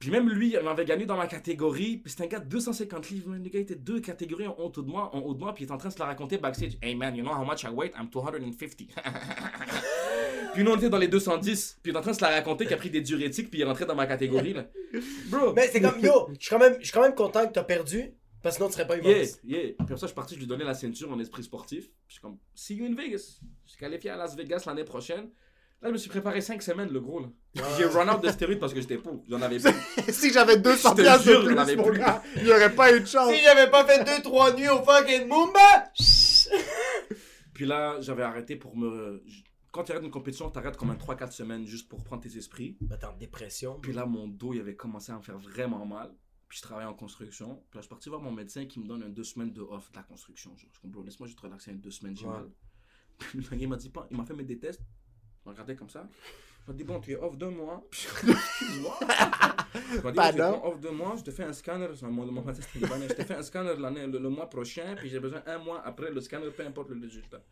Puis 0.05 0.11
même 0.13 0.29
lui, 0.29 0.53
il 0.53 0.61
m'avait 0.61 0.85
gagné 0.85 1.07
dans 1.07 1.17
ma 1.17 1.27
catégorie. 1.27 1.97
Puis 1.97 2.11
c'était 2.11 2.25
un 2.25 2.27
gars 2.27 2.39
de 2.41 2.49
250 2.49 3.09
livres. 3.11 3.31
man. 3.31 3.43
Le 3.43 3.49
gars 3.49 3.61
était 3.61 3.75
deux 3.75 4.01
catégories 4.01 4.47
en 4.47 4.55
haut 4.59 4.69
de 4.71 4.81
moi, 4.83 5.11
en 5.15 5.21
haut 5.21 5.33
de 5.35 5.39
moi. 5.41 5.55
Puis 5.55 5.65
il 5.65 5.69
est 5.69 5.73
en 5.73 5.79
train 5.79 5.89
de 5.89 5.95
se 5.95 5.99
la 5.99 6.05
raconter 6.05 6.37
backstage. 6.39 6.77
Hey 6.83 6.95
man, 6.95 7.17
you 7.17 7.23
know 7.25 7.33
how 7.33 7.45
much 7.45 7.63
I 7.65 7.69
weigh? 7.69 7.91
I'm 7.99 8.09
250. 8.11 8.89
puis 10.55 10.63
nous, 10.63 10.71
on 10.73 10.77
était 10.77 10.91
dans 10.91 10.99
les 10.99 11.09
210. 11.09 11.79
Puis 11.83 11.91
il 11.91 11.95
est 11.95 11.99
en 11.99 12.03
train 12.03 12.11
de 12.13 12.17
se 12.17 12.23
la 12.23 12.29
raconter 12.31 12.65
qu'il 12.65 12.75
a 12.75 12.77
pris 12.77 12.91
des 12.91 13.01
diurétiques. 13.01 13.51
Puis 13.51 13.61
il 13.61 13.63
est 13.63 13.67
rentré 13.67 13.87
dans 13.87 13.95
ma 13.95 14.07
catégorie. 14.07 14.53
Là. 14.53 14.67
Bro. 15.29 15.53
Mais 15.57 15.69
c'est 15.69 15.81
comme, 15.81 15.99
yo, 16.01 16.29
je 16.39 16.45
suis 16.47 16.51
quand 16.51 16.59
même, 16.59 16.77
quand 16.93 17.03
même 17.03 17.15
content 17.15 17.47
que 17.47 17.53
t'as 17.53 17.65
perdu. 17.65 18.13
Parce 18.43 18.57
que 18.57 18.59
sinon, 18.59 18.69
tu 18.69 18.75
serais 18.75 18.87
pas 18.87 18.97
Yeah, 18.97 19.05
humoriste. 19.11 19.41
yeah. 19.45 19.61
Puis 19.61 19.77
après 19.81 19.97
ça, 19.97 20.01
je 20.03 20.07
suis 20.09 20.15
parti, 20.15 20.35
je 20.35 20.41
lui 20.41 20.47
donnais 20.47 20.65
la 20.65 20.75
ceinture 20.75 21.11
en 21.11 21.19
esprit 21.19 21.43
sportif. 21.43 21.85
Puis 21.85 21.93
je 22.09 22.13
suis 22.15 22.21
comme, 22.21 22.37
see 22.55 22.75
you 22.77 22.85
in 22.85 22.95
Vegas. 22.95 23.41
Je 23.65 23.71
suis 23.71 23.79
qualifié 23.79 24.11
à 24.11 24.17
Las 24.19 24.37
Vegas 24.37 24.65
l'année 24.67 24.85
prochaine. 24.85 25.31
Là, 25.83 25.89
je 25.89 25.93
me 25.93 25.99
suis 25.99 26.09
préparé 26.09 26.41
5 26.41 26.63
semaines, 26.63 26.91
le 26.91 27.01
gros. 27.01 27.21
là. 27.21 27.29
J'ai 27.77 27.85
run 27.85 28.09
out 28.15 28.23
de 28.23 28.31
stéroïdes 28.31 28.59
parce 28.59 28.73
que 28.73 28.81
j'étais 28.81 28.97
pauvre. 28.97 29.23
J'en 29.29 29.43
avais 29.43 29.59
plus. 29.61 30.13
si 30.13 30.33
j'avais 30.33 30.57
200 30.59 30.91
Je 30.91 30.95
te 30.97 31.03
piastres 31.03 31.25
jure, 31.25 31.45
de 31.45 31.51
j'en 31.51 31.59
avais 31.59 31.75
plus, 31.77 31.83
mon 31.83 31.89
plus. 31.91 31.99
gars, 31.99 32.23
il 32.37 32.45
n'y 32.45 32.51
aurait 32.51 32.75
pas 32.75 32.97
eu 32.97 33.01
de 33.01 33.07
chance. 33.07 33.31
Si 33.33 33.41
j'avais 33.43 33.71
pas 33.71 33.85
fait 33.87 34.03
2-3 34.03 34.57
nuits 34.57 34.69
au 34.71 34.83
fucking 34.83 35.29
Mumba! 35.29 35.93
Puis 37.55 37.67
là, 37.67 38.01
j'avais 38.01 38.23
arrêté 38.23 38.57
pour 38.57 38.77
me. 38.77 39.23
Quand 39.73 39.85
tu 39.85 39.93
arrêtes 39.93 40.05
une 40.05 40.11
compétition, 40.11 40.51
tu 40.51 40.59
arrêtes 40.59 40.77
comme 40.77 40.91
un 40.91 40.97
3-4 40.97 41.33
semaines 41.33 41.67
juste 41.67 41.89
pour 41.89 42.03
prendre 42.03 42.23
tes 42.23 42.37
esprits. 42.37 42.77
Bah, 42.81 42.97
t'es 42.97 43.07
en 43.07 43.13
dépression. 43.17 43.79
Puis 43.81 43.93
là, 43.93 44.07
mon 44.07 44.29
dos, 44.29 44.55
il 44.55 44.61
avait 44.61 44.77
commencé 44.77 45.13
à 45.13 45.17
me 45.17 45.23
faire 45.23 45.39
vraiment 45.39 45.85
mal. 45.85 46.11
Puis 46.49 46.59
je 46.59 46.63
travaillais 46.63 46.89
en 46.89 46.95
construction. 46.95 47.57
Puis 47.71 47.77
là, 47.77 47.81
je 47.81 47.83
suis 47.83 47.89
parti 47.89 48.09
voir 48.09 48.21
mon 48.23 48.31
médecin 48.33 48.67
qui 48.67 48.79
me 48.81 48.87
donne 48.87 49.03
un 49.03 49.09
deux 49.09 49.25
semaines 49.25 49.53
de 49.53 49.61
off 49.61 49.91
de 49.91 49.97
la 49.97 50.03
construction. 50.05 50.57
Genre, 50.57 50.71
je 50.73 50.81
comprends, 50.81 51.03
laisse-moi 51.03 51.27
juste 51.27 51.41
relaxer 51.41 51.73
un 51.73 51.75
deux 51.75 51.91
semaines, 51.91 52.17
j'ai 52.17 52.27
Ouais. 52.27 52.33
mal. 52.33 52.49
Puis 53.19 53.39
le 53.39 53.43
gars, 53.49 53.57
il 53.61 53.69
m'a 53.69 53.77
dit 53.77 53.91
pas, 53.91 54.07
il 54.11 54.17
m'a 54.17 54.25
fait 54.25 54.35
mes 54.35 54.45
des 54.45 54.59
tests. 54.59 54.81
M'a 55.45 55.53
regardé 55.53 55.77
comme 55.77 55.91
ça. 55.91 56.09
Il 56.67 56.71
m'a 56.71 56.77
dit, 56.77 56.85
bon, 56.85 57.01
tu 57.01 57.13
es 57.13 57.17
off 57.17 57.37
deux 57.37 57.51
mois. 57.51 57.85
Je 57.93 58.73
dit, 58.73 58.81
bon, 58.81 58.91
tu 60.13 60.19
es 60.39 60.41
off 60.43 60.81
deux 60.81 60.91
mois, 60.93 61.17
je 61.17 61.23
te 61.25 61.31
fais 61.31 61.45
un 61.45 61.53
scanner. 61.53 61.89
Mon, 62.03 62.27
mon. 62.31 62.45
Je 62.53 63.15
te 63.15 63.25
fais 63.25 63.35
un 63.35 63.43
scanner 63.43 63.75
l'année, 63.79 64.07
le, 64.07 64.19
le 64.19 64.29
mois 64.29 64.49
prochain. 64.49 64.95
Puis 64.97 65.09
j'ai 65.11 65.21
besoin 65.21 65.43
un 65.47 65.59
mois 65.59 65.83
après 65.85 66.11
le 66.11 66.21
scanner, 66.21 66.51
peu 66.51 66.65
importe 66.65 66.91
le 66.91 67.01
résultat. 67.01 67.43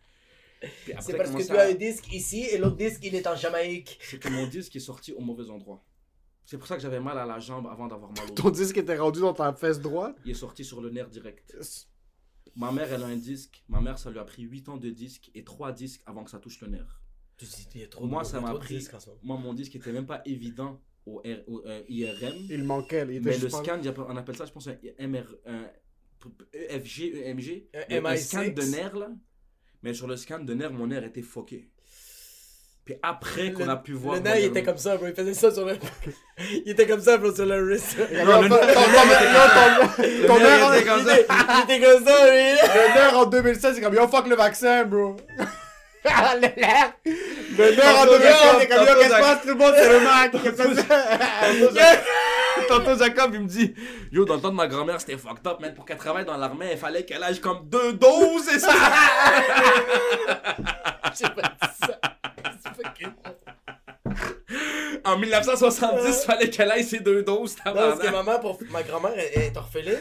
C'est 1.01 1.17
parce 1.17 1.31
que 1.31 1.43
tu 1.45 1.57
as 1.57 1.69
un 1.69 1.75
disque 1.75 2.13
ici 2.13 2.45
et 2.45 2.59
l'autre 2.59 2.77
disque, 2.77 3.01
il 3.05 3.15
est 3.15 3.27
en 3.27 3.35
Jamaïque. 3.37 3.99
c'est 4.03 4.19
que 4.19 4.29
mon 4.29 4.47
disque 4.47 4.77
est 4.77 4.81
sorti 4.81 5.13
au 5.13 5.21
mauvais 5.21 5.51
endroit. 5.51 5.85
C'est 6.45 6.59
pour 6.59 6.67
ça 6.67 6.77
que 6.77 6.83
j'avais 6.83 7.01
mal 7.01 7.19
à 7.19 7.27
la 7.27 7.39
jambe 7.39 7.67
avant 7.67 7.87
d'avoir 7.87 8.13
mal 8.13 8.31
au 8.31 8.35
Ton 8.35 8.51
disque 8.51 8.77
était 8.77 8.97
rendu 8.97 9.21
dans 9.21 9.33
ta 9.33 9.53
fesse 9.53 9.81
droite? 9.81 10.17
Il 10.25 10.33
est 10.33 10.35
sorti 10.35 10.65
sur 10.65 10.81
le 10.81 10.91
nerf 10.91 11.09
direct. 11.09 11.57
Ma 12.57 12.71
mère, 12.73 12.93
elle 12.93 13.03
a 13.03 13.07
un 13.07 13.17
disque. 13.17 13.63
Ma 13.69 13.81
mère, 13.81 13.99
ça 13.99 14.11
lui 14.11 14.19
a 14.19 14.25
pris 14.25 14.43
8 14.43 14.69
ans 14.69 14.77
de 14.77 14.91
disque 14.91 15.31
et 15.35 15.45
3 15.45 15.73
disques 15.73 16.03
avant 16.07 16.25
que 16.25 16.31
ça 16.31 16.39
touche 16.39 16.61
le 16.61 16.69
nerf. 16.69 17.02
Tu 17.39 17.45
dis, 17.47 17.67
il 17.75 17.81
y 17.81 17.85
a 17.85 17.89
trop 17.89 18.07
Moi, 18.07 18.23
de- 18.23 18.27
ça 18.29 18.39
il 18.39 18.45
m'a 18.45 18.55
pris. 18.55 18.77
disques. 18.77 18.95
Moi, 19.23 19.37
mon 19.37 19.53
disque 19.55 19.75
était 19.77 19.93
même 19.93 20.07
pas 20.07 20.23
évident 20.25 20.81
au, 21.07 21.21
R- 21.23 21.43
au, 21.49 21.63
euh, 21.67 21.83
IRM. 21.89 22.35
Il 22.51 22.63
manquait. 22.65 23.05
Il 23.09 23.17
était 23.17 23.31
Mais 23.31 23.39
le 23.39 23.49
scan, 23.49 23.79
il 23.83 23.89
a- 23.89 23.95
on 24.09 24.17
appelle 24.17 24.37
ça, 24.37 24.45
je 24.47 24.53
pense, 24.53 24.69
un 24.69 24.77
MR, 24.99 25.25
un 25.47 25.65
EFG, 26.55 27.13
EMG. 27.27 27.65
Un 27.75 27.79
Le- 27.89 27.95
un 27.97 28.01
MI6. 28.13 28.19
scan 28.29 28.49
de 28.55 28.63
nerf, 28.71 28.95
là. 28.97 29.09
Mais 29.83 29.93
sur 29.95 30.07
le 30.07 30.17
scan 30.17 30.39
de 30.41 30.55
nerf, 30.55 30.73
mon 30.73 30.87
nerf 30.87 31.03
était 31.05 31.23
foqué. 31.23 31.69
Puis 32.85 32.97
après 33.03 33.53
qu'on 33.53 33.69
a 33.69 33.77
pu 33.77 33.93
voir. 33.93 34.17
Le 34.17 34.23
nain, 34.23 34.37
il 34.37 34.45
était 34.47 34.61
nerf- 34.61 34.65
comme 34.65 34.77
ça, 34.79 34.97
bro. 34.97 35.07
Il 35.07 35.15
faisait 35.15 35.35
ça 35.35 35.53
sur 35.53 35.65
le. 35.65 35.77
il 36.65 36.69
était 36.71 36.87
comme 36.87 37.01
ça, 37.01 37.17
bro, 37.19 37.33
sur 37.35 37.47
le 37.47 37.61
wrist. 37.65 37.97
Yo, 37.97 38.05
ton- 38.07 38.49
ton- 38.49 38.49
ton- 40.27 40.39
nerf 40.39 40.65
en- 40.67 40.73
était 40.73 40.85
comme 40.85 41.05
ça. 41.05 41.17
Il 41.17 41.21
était- 41.21 41.27
il 41.33 41.63
était 41.65 41.81
comme 41.87 42.05
ça, 42.05 42.31
lui. 42.31 42.53
le 42.61 42.95
nerf 42.95 43.17
en 43.19 43.27
2016, 43.31 43.75
c'est 43.77 43.81
comme 43.81 43.95
yo, 43.95 44.07
fuck 44.09 44.27
le 44.29 44.35
vaccin, 44.37 44.85
bro. 44.85 45.17
Le 46.05 46.61
nerf. 46.61 46.93
Le 47.05 47.73
en 47.73 47.95
Tantôt, 48.05 48.19
2016, 48.19 48.57
c'est 48.59 48.69
comme 48.69 48.79
yo, 48.79 48.85
qu'est-ce 48.87 48.99
qui 48.99 49.05
se 49.05 49.09
Zach. 49.11 49.21
passe, 49.21 49.41
tout 49.43 49.49
le 49.49 49.55
monde, 49.55 49.75
c'est 49.77 49.89
le 49.89 50.01
Mac. 50.01 50.33
Tantôt, 52.69 52.97
Jacob, 52.99 53.31
il 53.35 53.41
me 53.41 53.47
dit 53.49 53.75
Yo, 54.11 54.25
dans 54.25 54.35
le 54.37 54.41
temps 54.41 54.51
de 54.51 54.55
ma 54.55 54.67
grand-mère, 54.67 55.01
c'était 55.01 55.17
fucked 55.17 55.47
up, 55.47 55.61
man. 55.61 55.75
Pour 55.75 55.85
qu'elle 55.85 55.97
travaille 55.99 56.25
dans 56.25 56.37
l'armée, 56.37 56.71
il 56.73 56.79
fallait 56.79 57.05
qu'elle 57.05 57.23
âge 57.23 57.41
comme 57.41 57.69
deux 57.69 57.93
doses, 57.95 58.49
et 58.55 58.59
ça? 58.59 58.73
J'ai 61.19 61.29
pas 61.29 61.43
dit 61.43 61.69
ça. 61.81 61.99
C'est 62.63 62.73
fucking- 62.83 63.13
en 65.05 65.17
1970, 65.19 66.07
il 66.07 66.27
fallait 66.27 66.51
qu'elle 66.51 66.71
aille 66.71 66.85
ses 66.85 67.01
deux 67.01 67.23
doses, 67.23 67.57
Non, 67.67 67.73
parce 67.75 67.99
que 67.99 68.09
maman, 68.09 68.39
pour... 68.39 68.59
ma 68.71 68.83
grand-mère 68.83 69.13
est 69.17 69.53
orpheline. 69.57 69.99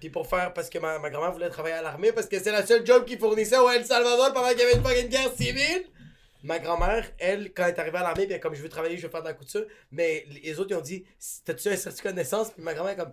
Puis 0.00 0.10
pour 0.10 0.26
faire. 0.26 0.52
Parce 0.52 0.68
que 0.68 0.78
ma, 0.78 0.98
ma 0.98 1.10
grand-mère 1.10 1.32
voulait 1.32 1.50
travailler 1.50 1.76
à 1.76 1.82
l'armée 1.82 2.10
parce 2.12 2.26
que 2.26 2.38
c'est 2.40 2.50
la 2.50 2.66
seule 2.66 2.84
job 2.84 3.04
qu'ils 3.04 3.18
fournissaient 3.18 3.58
au 3.58 3.70
El 3.70 3.84
Salvador 3.84 4.32
pendant 4.32 4.48
qu'il 4.48 4.58
y 4.58 4.62
avait 4.62 4.74
une 4.74 4.82
fucking 4.82 5.08
guerre 5.08 5.32
civile. 5.36 5.84
Ma 6.42 6.58
grand-mère, 6.58 7.04
elle, 7.18 7.52
quand 7.52 7.64
elle 7.64 7.74
est 7.74 7.78
arrivée 7.78 7.98
à 7.98 8.02
l'armée, 8.02 8.26
puis 8.26 8.40
comme 8.40 8.54
je 8.54 8.62
veux 8.62 8.68
travailler, 8.70 8.96
je 8.96 9.02
veux 9.02 9.10
faire 9.10 9.20
de 9.22 9.28
la 9.28 9.34
couture. 9.34 9.64
Mais 9.92 10.24
les 10.42 10.58
autres, 10.58 10.70
ils 10.70 10.76
ont 10.76 10.80
dit 10.80 11.04
T'as-tu 11.44 11.68
un 11.68 11.76
certificat 11.76 12.12
de 12.12 12.16
naissance? 12.16 12.50
Puis 12.50 12.62
ma 12.62 12.72
grand-mère, 12.74 12.96
comme 12.96 13.12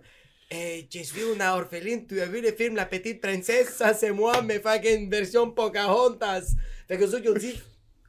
Eh, 0.50 0.88
je 0.92 1.02
suis 1.02 1.20
une 1.22 1.42
orpheline. 1.42 2.06
Tu 2.06 2.20
as 2.20 2.26
vu 2.26 2.40
le 2.40 2.52
film 2.52 2.74
La 2.74 2.86
Petite 2.86 3.20
Princesse? 3.20 3.74
Ça, 3.76 3.92
c'est 3.92 4.12
moi, 4.12 4.40
mais 4.42 4.58
fucking 4.60 5.10
version 5.10 5.50
Pocahontas. 5.50 6.54
Fait 6.88 6.96
que 6.96 7.04
les 7.04 7.14
autres, 7.14 7.24
ils 7.24 7.30
ont 7.30 7.34
dit 7.34 7.60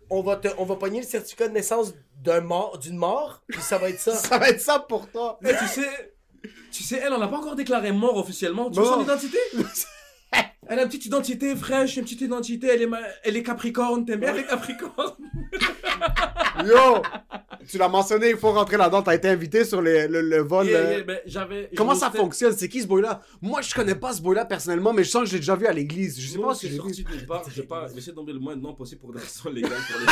on 0.09 0.21
va, 0.21 0.37
te, 0.37 0.47
on 0.57 0.65
va 0.65 0.75
pogner 0.75 1.01
le 1.01 1.05
certificat 1.05 1.47
de 1.47 1.53
naissance 1.53 1.93
d'un 2.17 2.41
mort, 2.41 2.77
d'une 2.79 2.97
mort, 2.97 3.43
puis 3.47 3.61
ça 3.61 3.77
va 3.77 3.89
être 3.89 3.99
ça. 3.99 4.15
Ça 4.15 4.37
va 4.37 4.49
être 4.49 4.61
ça 4.61 4.79
pour 4.79 5.09
toi. 5.11 5.37
Mais 5.41 5.55
tu 5.57 5.67
sais, 5.67 6.13
tu 6.71 6.83
sais, 6.83 7.01
elle, 7.03 7.13
on 7.13 7.17
n'a 7.19 7.27
pas 7.27 7.37
encore 7.37 7.55
déclaré 7.55 7.91
mort 7.91 8.17
officiellement. 8.17 8.69
Tu 8.69 8.79
Non. 8.79 8.85
son 8.95 9.01
identité? 9.01 9.37
Elle 10.71 10.77
a 10.77 10.83
une 10.83 10.87
petite 10.87 11.07
identité 11.07 11.55
fraîche, 11.55 11.97
une 11.97 12.03
petite 12.03 12.21
identité, 12.21 12.67
elle 12.67 12.83
est, 12.83 12.87
ma- 12.87 12.99
elle 13.23 13.35
est 13.35 13.41
capricorne, 13.41 14.05
t'aimes 14.05 14.19
bien 14.19 14.33
les 14.33 14.45
capricornes? 14.45 15.15
Yo, 16.63 17.01
tu 17.67 17.79
l'as 17.79 17.87
mentionné, 17.87 18.29
il 18.29 18.37
faut 18.37 18.51
rentrer 18.51 18.77
là-dedans. 18.77 19.01
T'as 19.01 19.15
été 19.15 19.29
invité 19.29 19.65
sur 19.65 19.81
les- 19.81 20.07
le, 20.07 20.21
le 20.21 20.37
vol. 20.41 20.67
Yeah, 20.67 20.77
euh, 20.79 20.91
yeah, 20.97 21.03
ben, 21.03 21.19
j'avais... 21.25 21.69
Comment 21.75 21.95
ça 21.95 22.11
fonctionne? 22.11 22.53
C'est 22.55 22.69
qui 22.69 22.81
ce 22.83 22.87
boy-là? 22.87 23.21
Moi, 23.41 23.61
je 23.61 23.73
connais 23.73 23.95
pas 23.95 24.13
ce 24.13 24.21
boy-là 24.21 24.45
personnellement, 24.45 24.93
mais 24.93 25.03
je 25.03 25.09
sens 25.09 25.23
que 25.23 25.29
je 25.29 25.33
l'ai 25.33 25.39
déjà 25.39 25.55
vu 25.55 25.65
à 25.65 25.73
l'église. 25.73 26.19
Je 26.21 26.27
sais 26.27 26.37
Non, 26.37 26.49
pas 26.49 26.53
si 26.53 26.67
c'est 26.67 26.71
j'ai 26.73 26.77
sorti. 26.77 27.03
Je 27.09 27.19
vais 27.19 27.25
pas, 27.25 27.41
je 27.47 27.61
vais 27.61 27.97
essayer 27.97 28.11
de 28.11 28.17
tomber 28.17 28.33
le 28.33 28.39
moins 28.39 28.55
de 28.55 28.61
noms 28.61 28.75
possible 28.75 29.01
pour 29.01 29.11
des 29.11 29.19
raisons 29.19 29.49
légales 29.49 29.71
pour 29.89 29.99
les 29.99 30.05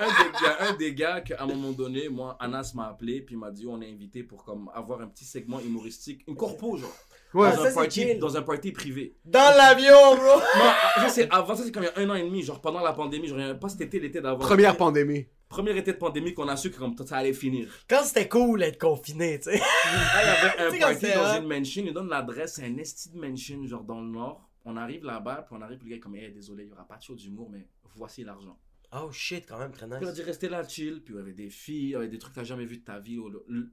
un 0.00 0.06
des, 0.06 0.30
Il 0.38 0.44
y 0.44 0.46
a 0.46 0.68
un 0.68 0.76
des 0.76 0.94
gars 0.94 1.20
qu'à 1.22 1.42
un 1.42 1.46
moment 1.46 1.70
donné, 1.72 2.08
moi, 2.10 2.36
Anas 2.40 2.72
m'a 2.74 2.88
appelé, 2.88 3.20
puis 3.22 3.36
m'a 3.36 3.50
dit 3.50 3.66
on 3.66 3.80
est 3.80 3.90
invité 3.90 4.22
pour 4.22 4.44
comme 4.44 4.70
avoir 4.74 5.00
un 5.00 5.06
petit 5.06 5.24
segment 5.24 5.60
humoristique, 5.60 6.22
une 6.28 6.36
corpo, 6.36 6.76
genre. 6.76 6.92
Ouais. 7.32 7.48
Ah, 7.52 7.56
dans, 7.56 7.62
ça, 7.62 7.68
un 7.70 7.74
party, 7.74 8.14
dans 8.16 8.36
un 8.36 8.42
party 8.42 8.72
privé. 8.72 9.14
Dans 9.24 9.56
l'avion, 9.56 10.16
bro 10.16 10.36
Non, 10.58 10.72
ça 10.96 11.08
c'est 11.08 11.30
avant 11.30 11.54
ça, 11.54 11.62
c'est 11.64 11.70
comme 11.72 11.84
il 11.84 11.86
y 11.86 11.88
a 11.88 11.98
un 12.04 12.10
an 12.10 12.14
et 12.16 12.22
demi, 12.24 12.42
genre 12.42 12.60
pendant 12.60 12.80
la 12.80 12.92
pandémie, 12.92 13.28
genre 13.28 13.58
pas 13.58 13.68
cet 13.68 13.82
été, 13.82 14.00
l'été 14.00 14.20
d'avant. 14.20 14.38
Première 14.38 14.76
pandémie. 14.76 15.26
Premier 15.48 15.76
été 15.76 15.92
de 15.92 15.98
pandémie 15.98 16.32
qu'on 16.32 16.46
a 16.48 16.56
su 16.56 16.70
que 16.70 16.78
comme 16.78 16.96
ça 17.04 17.16
allait 17.16 17.32
finir. 17.32 17.68
Quand 17.88 18.04
c'était 18.04 18.28
cool 18.28 18.60
d'être 18.60 18.80
confiné, 18.80 19.38
tu 19.40 19.50
sais. 19.50 19.56
Il 19.56 19.58
y 19.58 20.28
avait 20.28 20.66
un 20.66 20.70
sais, 20.72 20.78
party 20.78 21.06
dans 21.14 21.40
une 21.42 21.48
mansion, 21.48 21.82
il 21.86 21.92
donne 21.92 22.08
l'adresse, 22.08 22.54
c'est 22.54 22.64
un 22.64 22.76
esti 22.78 23.10
de 23.10 23.18
mansion, 23.18 23.66
genre 23.66 23.82
dans 23.82 24.00
le 24.00 24.08
nord. 24.08 24.48
On 24.64 24.76
arrive 24.76 25.04
là-bas, 25.04 25.46
puis 25.48 25.56
on 25.58 25.62
arrive, 25.62 25.78
puis 25.78 25.88
le 25.88 25.90
gars 25.90 25.96
est 25.96 26.00
comme, 26.00 26.14
hey, 26.14 26.30
désolé, 26.32 26.64
il 26.64 26.68
y 26.68 26.72
aura 26.72 26.86
pas 26.86 26.96
de 26.98 27.02
show 27.02 27.14
d'humour, 27.14 27.48
mais 27.50 27.66
voici 27.96 28.22
l'argent. 28.22 28.56
Oh 28.92 29.10
shit, 29.12 29.44
quand 29.48 29.58
même, 29.58 29.70
très 29.72 29.86
Puis 29.86 29.96
on 30.00 30.02
a 30.02 30.10
nice. 30.10 30.14
dit 30.14 30.22
rester 30.22 30.48
là, 30.48 30.66
chill, 30.66 31.02
puis 31.04 31.14
il 31.14 31.16
y 31.16 31.20
avait 31.20 31.32
des 31.32 31.48
filles, 31.50 31.84
il 31.84 31.90
y 31.90 31.94
avait 31.96 32.08
des 32.08 32.18
trucs 32.18 32.34
que 32.34 32.40
t'as 32.40 32.44
jamais 32.44 32.64
vu 32.64 32.78
de 32.78 32.84
ta 32.84 32.98
vie. 32.98 33.16
Le- 33.16 33.44
le- 33.48 33.70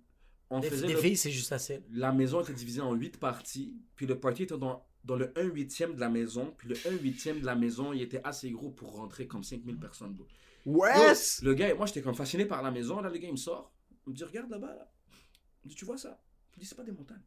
On 0.50 0.60
Des, 0.60 0.70
faisait 0.70 0.88
des 0.88 0.94
le- 0.94 1.00
filles, 1.00 1.18
c'est 1.18 1.32
juste 1.32 1.52
assez. 1.52 1.82
La 1.92 2.12
maison 2.14 2.42
était 2.42 2.54
divisée 2.54 2.82
en 2.82 2.94
8 2.94 3.20
parties, 3.20 3.76
puis 3.96 4.06
le 4.06 4.18
party 4.20 4.44
était 4.44 4.58
dans, 4.58 4.86
dans 5.04 5.16
le 5.18 5.32
1 5.38 5.44
huitième 5.44 5.94
de 5.96 6.00
la 6.00 6.10
maison, 6.10 6.54
puis 6.58 6.70
le 6.70 6.76
1 6.86 6.92
huitième 7.02 7.42
de 7.42 7.46
la 7.46 7.56
maison, 7.56 7.92
il 7.92 8.02
était 8.02 8.22
assez 8.24 8.50
gros 8.52 8.70
pour 8.72 8.96
rentrer 8.96 9.28
comme 9.28 9.44
5000 9.44 9.78
personnes. 9.78 10.14
bro. 10.14 10.26
Wesh 10.66 11.42
Le 11.42 11.54
gars, 11.54 11.74
moi 11.76 11.86
j'étais 11.86 12.02
comme 12.02 12.16
fasciné 12.16 12.46
par 12.46 12.62
la 12.64 12.72
maison, 12.72 13.00
là 13.02 13.10
le 13.10 13.18
gars 13.18 13.28
il 13.28 13.32
me 13.34 13.38
sort, 13.38 13.74
il 14.06 14.12
me 14.12 14.16
dit 14.16 14.24
regarde 14.24 14.50
là-bas, 14.50 14.74
là. 14.76 14.92
Il 15.64 15.68
me 15.68 15.70
dit 15.70 15.76
tu 15.76 15.86
vois 15.86 15.98
ça? 15.98 16.22
Je 16.52 16.58
me 16.58 16.62
dis 16.62 16.68
c'est 16.68 16.76
pas 16.76 16.84
des 16.84 16.92
montagnes. 16.92 17.24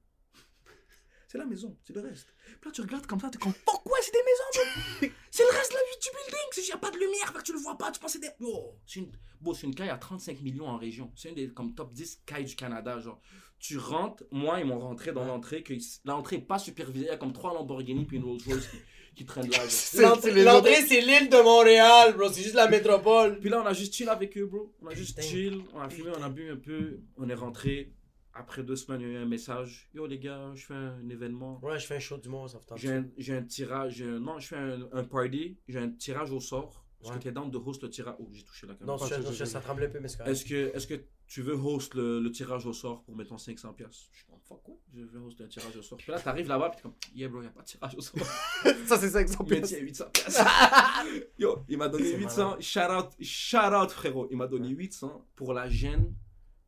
C'est 1.29 1.39
la 1.39 1.47
maison, 1.47 1.77
c'est 1.85 1.95
le 1.95 2.01
reste. 2.01 2.35
Puis 2.61 2.68
là 2.68 2.73
tu 2.73 2.81
regardes 2.81 3.07
comme 3.07 3.21
ça, 3.21 3.31
t'es 3.31 3.39
comme 3.39 3.53
pourquoi 3.64 3.99
c'est 4.03 4.12
des 4.12 4.18
maisons 4.18 4.66
bro 5.01 5.09
C'est 5.31 5.43
le 5.45 5.57
reste 5.57 5.71
de 5.71 5.77
la 5.77 5.81
vie 5.83 5.99
du 6.03 6.09
building, 6.11 6.49
c'est 6.53 6.61
qu'il 6.62 6.71
n'y 6.71 6.75
a 6.75 6.79
pas 6.79 6.91
de 6.91 6.99
lumière, 6.99 7.33
fait 7.33 7.39
que 7.39 7.43
tu 7.45 7.53
le 7.53 7.59
vois 7.61 7.70
pas, 7.81 7.91
tu 7.91 8.01
penses 8.01 8.12
que 8.14 8.20
c'est 8.20 8.28
des... 8.28 8.35
Oh, 8.45 8.76
c'est 8.87 9.01
une... 9.01 9.11
Bon, 9.41 9.55
c'est 9.55 9.66
une 9.66 9.74
caille 9.74 9.89
à 9.89 9.97
35 9.97 10.41
millions 10.43 10.66
en 10.68 10.76
région, 10.76 11.11
c'est 11.16 11.31
une 11.31 11.35
des 11.35 11.49
comme 11.49 11.74
top 11.74 11.93
10 11.95 12.22
cailles 12.26 12.45
du 12.45 12.55
Canada, 12.55 12.99
genre. 13.01 13.20
Tu 13.59 13.78
rentres, 13.78 14.22
moi 14.31 14.61
ils 14.61 14.66
m'ont 14.66 14.78
rentré 14.78 15.12
dans 15.12 15.24
l'entrée, 15.24 15.62
que 15.62 15.72
l'entrée 16.05 16.37
est 16.37 16.41
pas 16.41 16.59
supervisée, 16.59 17.07
il 17.07 17.09
y 17.09 17.11
a 17.11 17.16
comme 17.16 17.33
trois 17.33 17.53
Lamborghini 17.55 18.05
puis 18.05 18.18
une 18.18 18.24
Rolls 18.24 18.41
Royce 18.47 18.66
qui, 18.68 18.76
qui 19.16 19.24
traînent 19.26 19.51
là. 19.51 19.59
L'entrée, 19.99 20.20
c'est 20.20 20.35
les 20.35 20.45
l'entrée, 20.45 20.83
c'est 20.87 21.01
l'île 21.01 21.28
de 21.31 21.43
Montréal, 21.43 22.14
bro. 22.16 22.28
C'est 22.31 22.43
juste 22.43 22.55
la 22.55 22.68
métropole. 22.68 23.39
Puis 23.41 23.49
là, 23.51 23.62
on 23.62 23.66
a 23.66 23.72
juste 23.72 23.95
chill 23.95 24.09
avec 24.09 24.37
eux, 24.39 24.47
bro. 24.47 24.74
On 24.83 24.87
a 24.89 24.95
juste 24.95 25.16
Putain. 25.16 25.28
chill, 25.28 25.62
on 25.74 25.81
a 25.81 25.89
fumé, 25.91 26.11
on 26.18 26.22
a 26.22 26.28
bu 26.28 26.51
un 26.51 26.57
peu, 26.57 27.01
on 27.16 27.28
est 27.28 27.35
rentré. 27.35 27.93
Après 28.35 28.62
deux 28.62 28.76
semaines, 28.76 29.01
il 29.01 29.09
y 29.09 29.11
a 29.11 29.12
eu 29.14 29.22
un 29.22 29.26
message. 29.26 29.89
Yo, 29.95 30.07
les 30.07 30.18
gars, 30.18 30.53
je 30.55 30.64
fais 30.66 30.74
un 30.74 31.09
événement. 31.09 31.61
Ouais, 31.62 31.78
je 31.78 31.87
fais 31.87 31.97
un 31.97 32.01
show 32.01 32.16
du 32.18 32.28
monde, 32.28 32.49
ça. 32.49 32.61
J'ai 32.76 32.93
un, 32.93 33.07
j'ai 33.18 33.35
un 33.37 33.43
tirage, 33.43 33.95
j'ai 33.97 34.05
un- 34.05 34.20
non, 34.20 34.39
je 34.39 34.49
fais 34.49 34.57
un, 34.57 34.89
un 34.93 35.05
party, 35.05 35.59
j'ai 35.68 35.78
un 35.78 35.91
tirage 35.91 36.31
au 36.31 36.41
sort. 36.41 36.85
Est-ce 37.03 37.11
Ouais. 37.13 37.17
que 37.19 37.23
t'es 37.23 37.33
down 37.33 37.51
de 37.51 37.57
host 37.57 37.83
le 37.83 37.89
tirage 37.89 38.15
Oh, 38.19 38.29
j'ai 38.31 38.43
touché 38.43 38.67
la 38.67 38.75
caméra. 38.75 38.99
Non, 38.99 39.07
je, 39.07 39.15
non, 39.15 39.33
je- 39.33 39.45
ça 39.47 39.61
tremble 39.61 39.85
un 39.85 39.89
peu, 39.89 40.01
mais 40.01 40.09
c'est. 40.09 40.23
Est-ce 40.27 40.45
que, 40.45 40.75
est-ce 40.77 40.87
que 40.87 40.95
tu 41.27 41.41
veux 41.41 41.55
host 41.55 41.95
le, 41.95 42.21
le 42.21 42.31
tirage 42.31 42.67
au 42.67 42.75
sort 42.75 43.03
pour, 43.05 43.17
mettons, 43.17 43.39
500 43.39 43.73
pièces 43.73 44.09
Je 44.13 44.19
suis 44.19 44.27
comme, 44.27 44.39
fuck 44.47 44.63
quoi 44.63 44.75
Je 44.95 45.01
veux 45.05 45.21
host 45.21 45.41
le 45.41 45.49
tirage 45.49 45.75
au 45.77 45.83
sort. 45.83 45.97
Puis 45.97 46.13
là, 46.13 46.21
t'arrives 46.21 46.49
là-bas, 46.49 46.69
puis 46.69 46.77
t'es 46.77 46.83
comme, 46.83 46.95
yeah, 47.15 47.29
bro, 47.29 47.41
y 47.43 47.47
a 47.47 47.51
pas 47.51 47.63
de 47.63 47.67
tirage 47.67 47.95
au 47.97 48.01
sort. 48.03 48.21
Ça, 48.87 48.99
c'est 48.99 49.09
500 49.11 49.45
Il 49.47 49.49
m'a 49.51 49.57
pièces. 49.57 49.71
dit 49.71 49.81
800 49.81 50.05
pièces. 50.13 50.41
Yo, 51.39 51.65
il 51.69 51.79
m'a 51.79 51.89
donné 51.89 52.05
C'est 52.13 52.19
800. 52.19 52.57
Shout 52.61 52.81
out, 52.81 53.09
shout 53.21 53.57
out, 53.75 53.91
frérot. 53.91 54.29
Il 54.31 54.37
m'a 54.37 54.47
donné 54.47 54.69
800 54.69 55.27
pour 55.37 55.55
la 55.55 55.69
gêne 55.71 56.15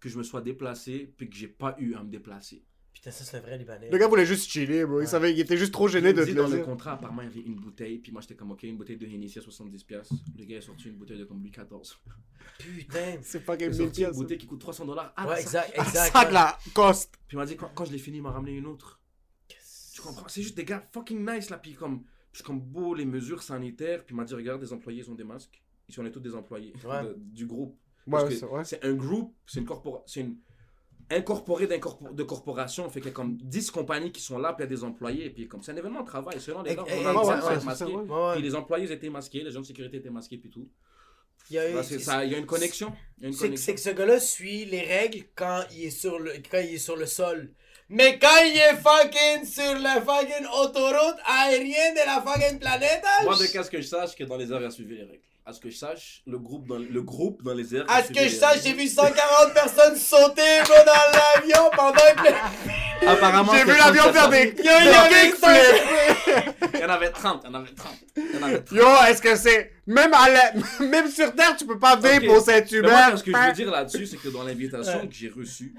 que 0.00 0.08
je 0.08 0.16
me 0.16 0.22
sois 0.22 0.40
déplacé 0.40 1.12
puis 1.16 1.28
que 1.28 1.36
j'ai 1.36 1.48
pas 1.48 1.76
eu 1.78 1.94
à 1.94 2.02
me 2.02 2.10
déplacer. 2.10 2.64
Putain, 2.92 3.10
ça, 3.10 3.24
c'est 3.24 3.36
un 3.36 3.40
vrai 3.40 3.58
Libanais. 3.58 3.90
Le 3.90 3.98
gars 3.98 4.06
voulait 4.06 4.26
juste 4.26 4.48
chiller, 4.50 4.84
bro. 4.84 5.00
Il, 5.00 5.08
savait, 5.08 5.32
il 5.32 5.40
était 5.40 5.56
juste 5.56 5.72
trop 5.72 5.88
gêné 5.88 6.12
de 6.12 6.24
te 6.24 6.30
dans 6.32 6.44
le 6.46 6.50
le 6.50 6.56
dire. 6.58 6.64
contrat, 6.64 6.92
apparemment, 6.92 7.22
il 7.22 7.28
y 7.28 7.30
avait 7.32 7.40
une 7.40 7.56
bouteille. 7.56 7.98
Puis 7.98 8.12
moi, 8.12 8.20
j'étais 8.20 8.34
comme, 8.36 8.52
ok, 8.52 8.62
une 8.64 8.76
bouteille 8.76 8.96
de 8.98 9.06
Hennessy 9.06 9.38
à 9.38 9.42
70 9.42 9.82
pièces. 9.84 10.10
Le 10.38 10.44
gars 10.44 10.58
est 10.58 10.60
sorti 10.60 10.88
une 10.88 10.96
bouteille 10.96 11.18
de 11.18 11.24
comme 11.24 11.40
Louis 11.40 11.50
XIV. 11.50 11.96
Putain. 12.58 13.16
C'est 13.22 13.40
pas 13.44 13.56
Il 13.56 13.64
a 13.64 13.72
sorti 13.72 14.04
une 14.04 14.10
bouteille 14.12 14.38
qui 14.38 14.46
coûte 14.46 14.60
300 14.60 14.84
dollars. 14.84 15.12
Ah, 15.16 15.26
Ouais, 15.26 15.36
ça. 15.42 15.66
exact, 15.66 15.74
Ah, 15.78 15.82
exact. 15.82 16.12
sac 16.12 16.26
ouais. 16.26 16.32
la 16.32 16.58
coste. 16.74 17.14
Puis 17.26 17.36
il 17.36 17.38
m'a 17.38 17.46
dit, 17.46 17.56
quand, 17.56 17.70
quand 17.74 17.84
je 17.86 17.92
l'ai 17.92 17.98
fini, 17.98 18.18
il 18.18 18.22
m'a 18.22 18.30
ramené 18.30 18.52
une 18.52 18.66
autre. 18.66 19.00
Tu 19.94 20.00
comprends? 20.00 20.28
C'est 20.28 20.42
juste 20.42 20.56
des 20.56 20.64
gars 20.64 20.82
fucking 20.92 21.28
nice 21.28 21.50
là. 21.50 21.58
Puis 21.58 21.74
comme, 21.74 22.04
je 22.32 22.38
suis 22.38 22.44
comme 22.44 22.60
beau, 22.60 22.94
les 22.94 23.04
mesures 23.04 23.42
sanitaires. 23.42 24.04
Puis 24.04 24.14
il 24.14 24.16
m'a 24.16 24.24
dit, 24.24 24.34
regarde, 24.34 24.62
les 24.62 24.72
employés, 24.72 25.02
ils 25.02 25.10
ont 25.10 25.14
des 25.14 25.24
masques. 25.24 25.60
Ici, 25.88 25.98
on 26.00 26.04
est 26.06 26.10
tous 26.12 26.20
des 26.20 26.34
employés 26.34 26.72
Ouais. 26.84 27.02
de- 27.02 27.16
du 27.18 27.46
groupe. 27.46 27.76
Ouais, 28.06 28.24
que 28.28 28.34
c'est 28.34 28.44
ouais. 28.46 28.64
c'est 28.64 28.84
un 28.84 28.94
groupe, 28.94 29.34
c'est 29.46 29.60
une 29.60 29.66
corporation, 29.66 30.02
c'est 30.06 30.20
une 30.22 30.36
incorporé 31.16 31.66
de 31.66 32.22
corporation, 32.22 32.88
fait 32.90 33.00
qu'il 33.00 33.08
y 33.08 33.12
a 33.12 33.14
comme 33.14 33.36
10 33.36 33.70
compagnies 33.70 34.12
qui 34.12 34.20
sont 34.20 34.38
là, 34.38 34.52
puis 34.52 34.64
il 34.64 34.70
y 34.70 34.72
a 34.72 34.76
des 34.76 34.84
employés, 34.84 35.30
puis 35.30 35.48
comme 35.48 35.62
c'est 35.62 35.72
un 35.72 35.76
événement 35.76 36.02
de 36.02 36.06
travail, 36.06 36.40
selon 36.40 36.62
les 36.62 36.74
gars, 36.74 36.84
eh, 36.86 37.06
on 37.06 38.32
eh. 38.32 38.32
Puis 38.34 38.42
les 38.42 38.54
employés 38.54 38.90
étaient 38.90 39.10
masqués, 39.10 39.42
les 39.42 39.50
gens 39.50 39.60
de 39.60 39.66
sécurité 39.66 39.98
étaient 39.98 40.10
masqués, 40.10 40.38
puis 40.38 40.50
tout. 40.50 40.68
Il 41.50 41.56
y 41.56 41.58
a, 41.58 41.68
Là, 41.68 41.82
c'est 41.82 41.98
ça, 41.98 42.24
il 42.24 42.32
y 42.32 42.34
a 42.34 42.38
une 42.38 42.46
connexion. 42.46 42.92
c'est 43.32 43.74
que 43.74 43.80
ce 43.80 43.90
gars-là 43.90 44.20
suit 44.20 44.64
les 44.64 44.82
règles 44.82 45.24
quand 45.34 45.62
il 45.72 45.84
est 45.84 45.90
sur 45.90 46.18
le, 46.18 46.34
quand 46.50 46.60
il 46.60 46.74
est 46.74 46.78
sur 46.78 46.96
le 46.96 47.06
sol. 47.06 47.52
Mais 47.88 48.18
quand 48.18 48.42
il 48.44 48.56
est 48.56 48.76
fucking 48.76 49.44
sur 49.44 49.78
la 49.80 50.00
fucking 50.00 50.46
autoroute 50.46 51.16
aérienne 51.26 51.94
de 51.94 52.06
la 52.06 52.22
fucking 52.22 52.58
planète, 52.58 53.02
Moi, 53.24 53.36
de 53.36 53.52
qu'est-ce 53.52 53.70
que 53.70 53.80
je 53.80 53.86
sache 53.86 54.14
que 54.14 54.24
dans 54.24 54.36
les 54.36 54.50
heures, 54.50 54.62
il 54.62 54.66
a 54.66 54.70
suivi 54.70 54.96
les 54.96 55.02
règles. 55.02 55.20
À 55.44 55.52
ce 55.52 55.58
que 55.58 55.70
je 55.70 55.76
sache, 55.76 56.22
le 56.24 56.38
groupe 56.38 56.68
dans, 56.68 56.78
le 56.78 57.02
groupe 57.02 57.42
dans 57.42 57.52
les 57.52 57.74
airs. 57.74 57.84
À 57.88 58.04
ce 58.04 58.12
que 58.12 58.22
je 58.22 58.28
sache, 58.28 58.62
j'ai 58.62 58.74
vu 58.74 58.86
140 58.86 59.52
personnes 59.52 59.96
sauter, 59.96 60.40
dans 60.68 61.18
l'avion 61.18 61.68
pendant 61.76 61.94
que. 62.22 63.06
Apparemment, 63.06 63.52
J'ai 63.52 63.64
vu 63.64 63.76
l'avion 63.76 64.02
30 64.04 64.12
faire 64.12 64.28
des. 64.28 64.44
Yo, 64.56 64.70
il 64.80 64.86
y 64.86 64.88
avait. 64.88 66.78
Il 66.78 66.84
en 66.84 66.88
avait 66.88 67.10
30, 67.10 67.42
il 67.42 67.46
y 67.46 67.50
en 67.50 67.54
avait 67.54 67.74
30. 67.74 67.92
Il 68.16 68.22
y 68.22 68.38
en 68.38 68.42
avait 68.44 68.62
30. 68.62 68.78
Yo, 68.78 68.86
est-ce 69.08 69.20
que 69.20 69.34
c'est... 69.34 69.72
Même, 69.86 70.14
à 70.14 70.28
la... 70.30 70.52
Même 70.86 71.10
sur 71.10 71.34
Terre, 71.34 71.56
tu 71.56 71.66
peux 71.66 71.78
pas 71.78 71.96
vape 71.96 72.22
Ok. 72.22 72.28
au 72.30 72.34
Mais 72.34 72.40
Saint-Hubert. 72.40 73.08
moi, 73.08 73.16
ce 73.16 73.24
que 73.24 73.32
je 73.32 73.36
veux 73.48 73.52
dire 73.52 73.70
là-dessus, 73.72 74.06
c'est 74.06 74.18
que 74.18 74.28
dans 74.28 74.44
l'invitation 74.44 75.08
que 75.08 75.14
j'ai 75.14 75.28
reçue, 75.28 75.74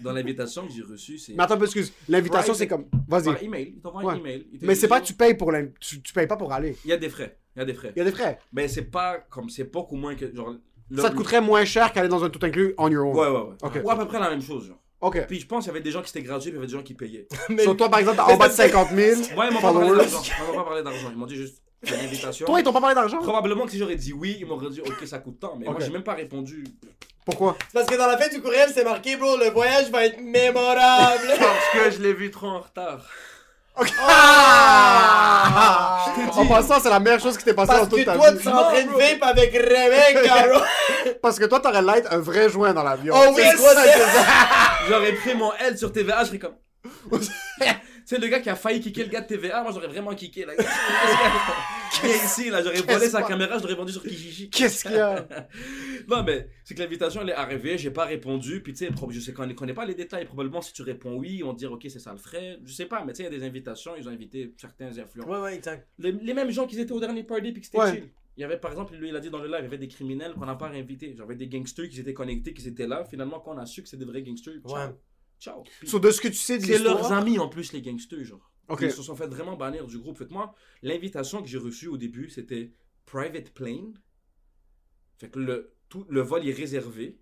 dans 0.00 0.12
l'invitation 0.12 0.66
que 0.66 0.72
j'ai 0.72 0.82
reçue, 0.82 1.18
c'est 1.18 1.34
Mais 1.34 1.42
attends 1.42 1.60
excuse. 1.60 1.92
L'invitation, 2.08 2.54
c'est 2.54 2.66
comme... 2.66 2.86
Vas-y. 3.06 3.24
par 3.24 3.42
email. 3.42 3.74
Ils 3.76 3.82
t'envoient 3.82 4.02
Ouais. 4.04 4.14
un 4.14 4.18
email. 4.18 4.46
Ils 4.50 4.58
te 4.60 4.64
Mais 4.64 4.74
c'est 4.74 4.88
pas 4.88 5.02
que 5.02 5.06
tu 5.06 5.12
payes 5.12 5.34
pour 5.34 5.52
tu, 5.78 6.00
tu 6.00 6.12
payes 6.14 6.26
pas 6.26 6.38
pour 6.38 6.50
aller. 6.54 6.74
Il 6.86 6.88
y 6.90 6.94
a 6.94 6.96
des 6.96 7.10
frais. 7.10 7.36
Il 7.56 7.60
y 7.60 7.62
a 7.62 7.64
des 7.64 7.74
frais. 7.74 7.92
Il 7.94 7.98
y 7.98 8.02
a 8.02 8.04
des 8.04 8.12
frais. 8.12 8.38
Mais 8.52 8.68
c'est 8.68 8.82
pas 8.90 9.18
comme. 9.30 9.48
C'est 9.48 9.64
beaucoup 9.72 9.96
moins 9.96 10.14
que. 10.14 10.34
Genre, 10.34 10.54
le- 10.90 11.02
Ça 11.02 11.10
te 11.10 11.14
coûterait 11.16 11.40
moins 11.40 11.64
cher 11.64 11.92
qu'aller 11.92 12.08
dans 12.08 12.24
un 12.24 12.30
tout 12.30 12.44
inclus 12.44 12.74
on 12.78 12.88
your 12.90 13.06
own. 13.08 13.16
Ouais, 13.16 13.28
ouais, 13.28 13.48
ouais. 13.50 13.56
Ok. 13.62 13.80
Ou 13.84 13.90
à 13.90 13.96
peu 13.98 14.06
près 14.06 14.18
la 14.20 14.30
même 14.30 14.42
chose, 14.42 14.66
genre. 14.68 14.78
Ok. 15.00 15.26
Puis 15.26 15.40
je 15.40 15.46
pense 15.46 15.64
qu'il 15.64 15.68
y 15.72 15.76
avait 15.76 15.82
des 15.82 15.90
gens 15.90 16.02
qui 16.02 16.10
étaient 16.10 16.22
gratuits, 16.26 16.50
puis 16.50 16.52
il 16.52 16.54
y 16.56 16.58
avait 16.58 16.66
des 16.66 16.72
gens 16.78 16.82
qui 16.82 16.94
payaient. 16.94 17.26
Sur 17.62 17.76
toi, 17.76 17.88
par 17.88 18.00
exemple, 18.00 18.20
en 18.26 18.36
bas 18.36 18.48
de 18.48 18.52
50 18.54 18.88
000 18.90 18.98
Ouais, 18.98 19.46
ils 19.48 19.52
m'ont 19.54 19.60
pas 19.60 19.72
parlé 19.72 19.88
d'argent. 19.96 20.22
Ils 20.22 20.46
m'ont 20.46 20.54
pas 20.54 20.64
parlé 20.64 20.82
d'argent. 20.82 21.08
Ils 21.10 21.16
m'ont 21.16 21.26
dit 21.26 21.36
juste 21.36 21.62
c'est 21.82 21.94
une 21.98 22.06
invitation. 22.06 22.46
Toi, 22.46 22.60
ils 22.60 22.62
t'ont 22.64 22.72
pas 22.72 22.80
parlé 22.80 22.94
d'argent? 22.94 23.18
Probablement 23.18 23.66
que 23.66 23.70
si 23.72 23.78
j'aurais 23.78 23.96
dit 23.96 24.12
oui, 24.14 24.38
ils 24.40 24.46
m'auraient 24.46 24.70
dit 24.70 24.80
ok, 24.80 25.06
ça 25.06 25.18
coûte 25.18 25.38
tant. 25.40 25.56
Mais 25.56 25.66
moi, 25.66 25.74
Ok. 25.74 25.82
j'ai 25.82 25.90
même 25.90 26.02
pas 26.02 26.14
répondu. 26.14 26.64
Pourquoi? 27.26 27.56
Parce 27.72 27.86
que 27.86 27.94
dans 27.96 28.06
la 28.06 28.16
fin 28.18 28.28
du 28.34 28.40
courriel, 28.42 28.70
c'est 28.74 28.84
marqué, 28.84 29.16
bro, 29.16 29.36
le 29.36 29.50
voyage 29.50 29.90
va 29.90 30.04
être 30.06 30.18
mémorable. 30.20 31.26
Parce 31.38 31.68
que 31.72 31.90
je 31.90 32.02
l'ai 32.02 32.12
vu 32.14 32.30
trop 32.30 32.46
en 32.48 32.60
retard. 32.60 33.06
Ah 33.76 33.82
En 36.36 36.46
passant, 36.46 36.78
c'est 36.80 36.88
la 36.90 37.00
meilleure 37.00 37.18
chose 37.20 37.36
qui 37.36 37.44
t'est 37.44 37.54
passée 37.54 37.68
Parce 37.72 37.80
dans 37.82 37.86
toute 37.88 37.98
que 38.00 38.04
ta 38.04 38.14
toi, 38.14 38.30
vie. 38.30 38.38
tu 38.38 38.48
es 38.48 38.52
en 38.52 38.62
train 38.64 38.82
de 38.82 38.88
vape 38.90 39.22
avec 39.22 39.52
Rebecca, 39.52 40.48
bro. 40.52 40.60
Parce 41.22 41.38
que 41.38 41.44
toi, 41.46 41.60
t'aurais 41.60 41.82
light 41.82 42.06
un 42.10 42.18
vrai 42.18 42.48
joint 42.48 42.72
dans 42.72 42.82
l'avion. 42.84 43.14
Oh 43.16 43.32
oui, 43.36 43.42
C'est 43.50 43.56
toi, 43.56 43.74
ça 43.74 43.82
c'est- 43.84 43.98
que- 43.98 44.88
J'aurais 44.88 45.12
pris 45.12 45.34
mon 45.34 45.52
L 45.54 45.76
sur 45.76 45.92
TVA, 45.92 46.20
je 46.22 46.26
serais 46.28 46.38
comme. 46.38 46.54
C'est 48.04 48.18
le 48.18 48.28
gars 48.28 48.40
qui 48.40 48.50
a 48.50 48.56
failli 48.56 48.80
kicker 48.80 49.04
le 49.04 49.10
gars 49.10 49.20
de 49.22 49.26
TVA, 49.26 49.62
moi 49.62 49.72
j'aurais 49.72 49.88
vraiment 49.88 50.14
kické 50.14 50.44
là. 50.44 50.52
Viens 52.02 52.14
ici 52.14 52.50
là, 52.50 52.62
j'aurais 52.62 52.76
volé 52.76 52.86
Qu'est-ce 52.86 53.10
sa 53.10 53.22
caméra, 53.22 53.56
je 53.58 53.62
l'aurais 53.62 53.74
vendu 53.76 53.92
sur 53.92 54.02
Kijiji. 54.02 54.50
Qu'est-ce 54.50 54.82
qu'il 54.84 54.92
y 54.96 54.98
a? 54.98 55.26
Non 56.08 56.22
mais 56.22 56.48
c'est 56.64 56.74
que 56.74 56.80
l'invitation 56.80 57.22
elle 57.22 57.30
est 57.30 57.34
arrivée, 57.34 57.78
j'ai 57.78 57.90
pas 57.90 58.04
répondu, 58.04 58.60
puis 58.62 58.72
tu 58.74 58.86
sais, 58.86 58.90
je 59.10 59.20
sais 59.20 59.32
qu'on 59.32 59.46
ne 59.46 59.54
connaît 59.54 59.72
pas 59.74 59.86
les 59.86 59.94
détails, 59.94 60.26
probablement 60.26 60.60
si 60.60 60.72
tu 60.72 60.82
réponds 60.82 61.16
oui, 61.16 61.42
on 61.42 61.52
dire 61.54 61.72
ok 61.72 61.86
c'est 61.88 61.98
ça 61.98 62.12
le 62.12 62.18
frais, 62.18 62.58
je 62.64 62.72
sais 62.72 62.86
pas, 62.86 63.02
mais 63.04 63.12
tu 63.12 63.18
sais 63.18 63.22
il 63.28 63.32
y 63.32 63.34
a 63.34 63.38
des 63.38 63.46
invitations, 63.46 63.92
ils 63.96 64.06
ont 64.06 64.12
invité 64.12 64.52
certains 64.58 64.98
influents. 64.98 65.26
Ouais, 65.26 65.38
ouais, 65.40 65.54
exact. 65.54 65.88
Les, 65.98 66.12
les 66.12 66.34
mêmes 66.34 66.50
gens 66.50 66.66
qui 66.66 66.78
étaient 66.78 66.92
au 66.92 67.00
dernier 67.00 67.22
party 67.24 67.52
puis 67.52 67.62
qui 67.62 67.68
étaient 67.68 67.78
Ouais. 67.78 67.90
chill. 67.92 68.08
Il 68.36 68.40
y 68.40 68.44
avait 68.44 68.58
par 68.58 68.72
exemple, 68.72 68.94
lui 68.96 69.08
il 69.10 69.16
a 69.16 69.20
dit 69.20 69.30
dans 69.30 69.38
le 69.38 69.46
live, 69.46 69.58
il 69.60 69.64
y 69.64 69.66
avait 69.66 69.78
des 69.78 69.88
criminels 69.88 70.34
qu'on 70.34 70.44
n'a 70.44 70.56
pas 70.56 70.68
invités, 70.68 71.14
j'avais 71.16 71.36
des 71.36 71.46
gangsters 71.46 71.88
qui 71.88 72.00
étaient 72.00 72.12
connectés, 72.14 72.52
qui 72.52 72.66
étaient 72.68 72.86
là, 72.88 73.04
finalement 73.08 73.38
quand 73.40 73.54
on 73.54 73.58
a 73.58 73.64
su 73.66 73.82
que 73.82 73.88
c'est 73.88 73.96
des 73.96 74.04
vrais 74.04 74.22
gangsters. 74.22 74.54
Ouais. 74.64 74.88
Ciao. 75.44 75.62
De 76.00 76.10
ce 76.10 76.20
que 76.22 76.28
tu 76.28 76.34
sais 76.34 76.56
de 76.56 76.64
c'est 76.64 76.78
leurs 76.78 77.12
amis 77.12 77.38
en 77.38 77.48
plus, 77.48 77.72
les 77.74 77.82
gangsters, 77.82 78.24
genre. 78.24 78.50
Ok. 78.68 78.80
Ils 78.80 78.90
se 78.90 79.02
sont 79.02 79.14
fait 79.14 79.26
vraiment 79.26 79.56
bannir 79.56 79.86
du 79.86 79.98
groupe. 79.98 80.16
Faites-moi, 80.16 80.54
l'invitation 80.80 81.42
que 81.42 81.48
j'ai 81.48 81.58
reçue 81.58 81.88
au 81.88 81.98
début, 81.98 82.30
c'était 82.30 82.72
private 83.04 83.50
plane. 83.50 83.92
Fait 85.18 85.28
que 85.28 85.38
le, 85.38 85.74
tout, 85.90 86.06
le 86.08 86.22
vol 86.22 86.48
est 86.48 86.52
réservé. 86.52 87.18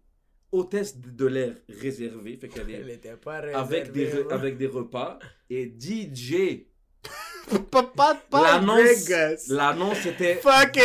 Hôtesse 0.53 0.99
de 0.99 1.27
l'air 1.27 1.57
réservée. 1.69 2.37
Fait 2.37 2.49
qu'il 2.49 2.69
y 2.69 2.73
Elle 2.75 2.83
avait 2.83 2.95
était 2.95 3.17
pas 3.17 3.39
avec 3.39 3.91
des, 3.91 4.05
réservée, 4.05 4.23
re- 4.23 4.25
bro. 4.27 4.33
avec 4.35 4.57
des 4.59 4.67
repas. 4.67 5.19
Et 5.51 5.75
DJ. 5.77 6.67
L'annonce, 9.49 9.99
c'était, 9.99 10.37
Fuck 10.37 10.79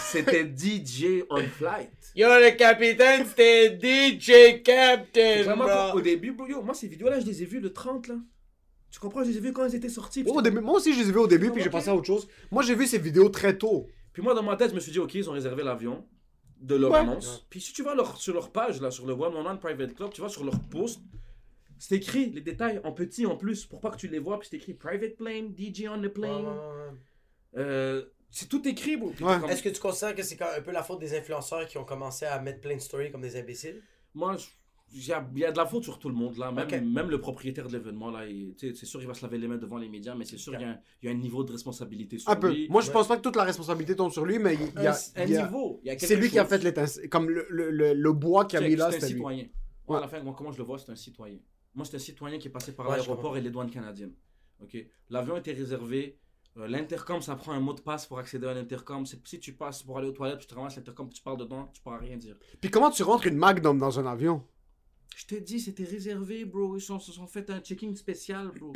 c'était 0.00 0.44
DJ 0.44 1.22
on 1.30 1.42
flight. 1.42 2.01
Yo, 2.14 2.28
le 2.28 2.54
capitaine, 2.56 3.24
c'était 3.26 3.78
DJ 3.78 4.62
Captain, 4.62 5.42
Vraiment, 5.44 5.64
bro. 5.64 5.98
au 5.98 6.00
début, 6.02 6.32
bro, 6.32 6.46
yo, 6.46 6.62
moi 6.62 6.74
ces 6.74 6.86
vidéos-là, 6.88 7.20
je 7.20 7.26
les 7.26 7.42
ai 7.42 7.46
vues 7.46 7.60
le 7.60 7.72
30 7.72 8.08
là. 8.08 8.16
Tu 8.90 9.00
comprends, 9.00 9.24
je 9.24 9.30
les 9.30 9.38
ai 9.38 9.40
vues 9.40 9.52
quand 9.54 9.64
elles 9.64 9.74
étaient 9.74 9.88
sorties. 9.88 10.22
Au 10.26 10.42
début, 10.42 10.60
moi 10.60 10.74
aussi, 10.74 10.92
je 10.92 11.00
les 11.00 11.08
ai 11.08 11.12
vus 11.12 11.18
au 11.18 11.26
début, 11.26 11.50
puis 11.50 11.62
j'ai 11.62 11.70
pensé 11.70 11.88
à 11.88 11.94
autre 11.94 12.06
chose. 12.06 12.28
Moi, 12.50 12.62
j'ai 12.62 12.74
vu 12.74 12.86
ces 12.86 12.98
vidéos 12.98 13.30
très 13.30 13.56
tôt. 13.56 13.86
Puis 14.12 14.22
moi, 14.22 14.34
dans 14.34 14.42
ma 14.42 14.54
tête, 14.56 14.68
je 14.70 14.74
me 14.74 14.80
suis 14.80 14.92
dit, 14.92 14.98
OK, 14.98 15.14
ils 15.14 15.30
ont 15.30 15.32
réservé 15.32 15.62
l'avion 15.62 16.04
de 16.60 16.74
leur 16.74 16.90
Ouais. 16.92 16.98
annonce. 16.98 17.46
Puis 17.48 17.62
si 17.62 17.72
tu 17.72 17.82
vas 17.82 17.94
leur, 17.94 18.18
sur 18.18 18.34
leur 18.34 18.52
page, 18.52 18.82
là, 18.82 18.90
sur 18.90 19.06
le 19.06 19.14
One 19.14 19.34
on 19.34 19.46
One 19.46 19.58
Private 19.58 19.94
Club, 19.94 20.10
tu 20.12 20.20
vas 20.20 20.28
sur 20.28 20.44
leur 20.44 20.60
post, 20.70 21.00
c'est 21.78 21.96
écrit 21.96 22.30
les 22.30 22.42
détails 22.42 22.82
en 22.84 22.92
petit 22.92 23.24
en 23.24 23.36
plus 23.36 23.64
pour 23.64 23.80
pas 23.80 23.90
que 23.90 23.96
tu 23.96 24.08
les 24.08 24.18
vois. 24.18 24.38
Puis 24.38 24.48
c'est 24.50 24.58
écrit 24.58 24.74
Private 24.74 25.16
Plane, 25.16 25.54
DJ 25.56 25.86
on 25.88 25.96
the 25.98 26.02
Ouais, 26.02 26.08
plane. 26.10 26.44
ouais, 26.44 26.50
ouais. 26.50 26.92
Euh, 27.56 28.02
c'est 28.32 28.48
tout 28.48 28.66
écrit, 28.66 28.96
bro. 28.96 29.10
Puis 29.10 29.24
Ouais. 29.24 29.38
comme- 29.40 29.50
Est-ce 29.50 29.62
que 29.62 29.68
tu 29.68 29.80
considères 29.80 30.14
que 30.16 30.22
c'est 30.24 30.36
quand- 30.36 30.48
un 30.56 30.60
peu 30.62 30.72
la 30.72 30.82
faute 30.82 30.98
des 30.98 31.16
influenceurs 31.16 31.66
qui 31.68 31.78
ont 31.78 31.84
commencé 31.84 32.24
à 32.24 32.40
mettre 32.40 32.60
plein 32.60 32.74
de 32.74 32.80
stories 32.80 33.12
comme 33.12 33.22
des 33.22 33.36
imbéciles? 33.36 33.80
Moi, 34.14 34.36
il 34.94 35.06
y 35.06 35.12
a, 35.12 35.26
il 35.34 35.38
y 35.38 35.44
a 35.44 35.52
de 35.52 35.56
la 35.56 35.64
faute 35.66 35.84
sur 35.84 35.98
tout 35.98 36.08
le 36.08 36.14
monde, 36.14 36.36
là. 36.36 36.50
Même, 36.52 37.10
le 37.10 37.20
propriétaire 37.20 37.66
de 37.68 37.72
l'événement, 37.72 38.10
là, 38.10 38.24
c'est 38.58 38.74
sûr 38.74 38.98
qu'il 38.98 39.08
va 39.08 39.14
se 39.14 39.22
laver 39.24 39.38
les 39.38 39.48
mains 39.48 39.56
devant 39.56 39.78
les 39.78 39.88
médias, 39.88 40.14
mais 40.14 40.24
c'est 40.24 40.36
sûr 40.38 40.52
qu'il 40.52 40.62
y 40.62 40.64
a 40.64 40.70
un- 40.70 40.78
il 41.02 41.06
y, 41.06 41.08
a 41.08 41.14
un 41.14 41.18
niveau 41.18 41.44
de 41.44 41.52
responsabilité 41.52 42.18
sur 42.18 42.30
Un 42.30 42.36
peu. 42.36 42.50
lui. 42.52 42.68
Moi, 42.68 42.82
je 42.82 42.88
Ouais. 42.88 42.92
pense 42.94 43.08
pas 43.08 43.16
que 43.16 43.22
toute 43.22 43.36
la 43.36 43.44
responsabilité 43.44 43.94
tombe 43.96 44.12
sur 44.12 44.24
lui, 44.26 44.38
mais 44.38 44.54
il 44.54 44.82
y 44.82 44.86
a. 44.86 44.92
un 45.16 45.24
il 45.24 45.30
y 45.30 45.36
a- 45.36 45.44
niveau. 45.46 45.80
C'est 45.98 46.16
lui 46.16 46.28
qui 46.28 46.38
a 46.38 46.44
fait 46.44 46.58
l'étincelle. 46.62 47.08
Comme 47.08 47.30
le, 47.30 47.46
le, 47.48 47.70
le, 47.70 47.94
le 47.94 48.12
bois 48.12 48.44
qu'il 48.44 48.58
a 48.58 48.62
mis 48.62 48.76
là, 48.76 48.90
c'est 48.90 49.04
un 49.04 49.06
lui. 49.08 49.14
citoyen. 49.14 49.46
Moi, 49.88 49.98
à 49.98 50.00
la 50.02 50.08
fin, 50.08 50.22
moi, 50.22 50.34
comment 50.36 50.52
je 50.52 50.58
le 50.58 50.64
vois, 50.64 50.78
c'est 50.78 50.90
un 50.92 50.96
citoyen. 50.96 51.38
Moi, 51.74 51.84
c'est 51.86 51.96
un 51.96 52.00
citoyen 52.00 52.38
qui 52.38 52.48
est 52.48 52.50
passé 52.50 52.72
par 52.72 52.90
l'aéroport 52.90 53.36
et 53.36 53.40
les 53.40 53.50
douanes 53.50 53.70
canadiennes. 53.70 54.14
Ok? 54.62 54.76
L'avion 55.10 55.36
était 55.38 55.52
réservé. 55.52 56.18
Euh, 56.58 56.66
l'intercom, 56.66 57.22
ça 57.22 57.34
prend 57.34 57.52
un 57.52 57.60
mot 57.60 57.72
de 57.72 57.80
passe 57.80 58.06
pour 58.06 58.18
accéder 58.18 58.46
à 58.46 58.54
l'intercom. 58.54 59.06
Si 59.06 59.40
tu 59.40 59.54
passes 59.54 59.82
pour 59.82 59.98
aller 59.98 60.08
aux 60.08 60.12
toilettes, 60.12 60.38
puis 60.38 60.46
tu 60.46 60.52
te 60.52 60.58
ramasses 60.58 60.76
l'intercom, 60.76 61.08
tu 61.08 61.22
parles 61.22 61.38
dedans, 61.38 61.70
tu 61.72 61.80
pourras 61.80 61.98
rien 61.98 62.16
dire. 62.16 62.36
Puis 62.60 62.70
comment 62.70 62.90
tu 62.90 63.02
rentres 63.02 63.26
une 63.26 63.36
Magnum 63.36 63.78
dans 63.78 63.98
un 63.98 64.06
avion? 64.06 64.44
Je 65.16 65.26
t'ai 65.26 65.40
dit, 65.40 65.60
c'était 65.60 65.84
réservé, 65.84 66.44
bro. 66.44 66.76
Ils 66.76 66.80
se 66.80 66.98
sont 66.98 67.26
fait 67.26 67.48
un 67.50 67.60
checking 67.60 67.94
spécial, 67.96 68.50
bro. 68.58 68.72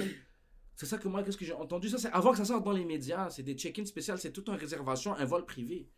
C'est 0.75 0.87
ça 0.87 0.99
que 0.99 1.09
moi, 1.09 1.23
qu'est-ce 1.23 1.39
que 1.39 1.45
j'ai 1.45 1.55
entendu? 1.55 1.89
Ça, 1.89 1.99
c'est 1.99 2.11
avant 2.13 2.33
que 2.33 2.37
ça 2.39 2.45
sorte 2.45 2.65
dans 2.65 2.73
les 2.73 2.85
médias. 2.85 3.31
C'est 3.31 3.43
des 3.43 3.55
check-in 3.55 3.85
spéciales, 3.87 4.19
c'est 4.19 4.33
toute 4.33 4.49
une 4.49 4.57
réservation, 4.57 5.15
un 5.15 5.25
vol 5.25 5.45
privé. 5.47 5.89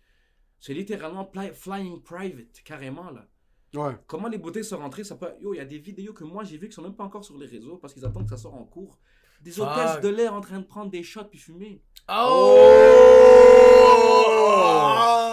C'est 0.61 0.75
littéralement 0.75 1.25
pli- 1.25 1.53
flying 1.53 2.03
private, 2.03 2.63
carrément, 2.65 3.11
là. 3.11 3.29
Ouais. 3.75 3.95
Comment 4.07 4.29
les 4.29 4.39
bouteilles 4.39 4.65
sont 4.65 4.79
rentrées, 4.79 5.05
ça 5.05 5.17
peut... 5.17 5.31
Yo, 5.41 5.53
il 5.53 5.59
y 5.59 5.61
a 5.61 5.65
des 5.65 5.79
vidéos 5.79 6.15
que 6.15 6.25
moi 6.25 6.43
j'ai 6.43 6.57
vues 6.57 6.69
qui 6.69 6.75
sont 6.75 6.83
même 6.83 6.97
pas 6.97 7.05
encore 7.05 7.23
sur 7.23 7.37
les 7.37 7.47
réseaux 7.47 7.77
parce 7.77 7.93
qu'ils 7.93 8.05
attendent 8.05 8.25
que 8.25 8.31
ça 8.31 8.39
sorte 8.39 8.55
en 8.55 8.65
cours. 8.65 8.99
Des 9.41 9.61
hôtesses 9.61 10.01
de 10.01 10.09
l'air 10.09 10.35
en 10.35 10.41
train 10.41 10.59
de 10.59 10.65
prendre 10.67 10.91
des 10.91 11.03
shots 11.03 11.25
puis 11.25 11.39
fumer. 11.39 11.83
Oh! 12.11 12.55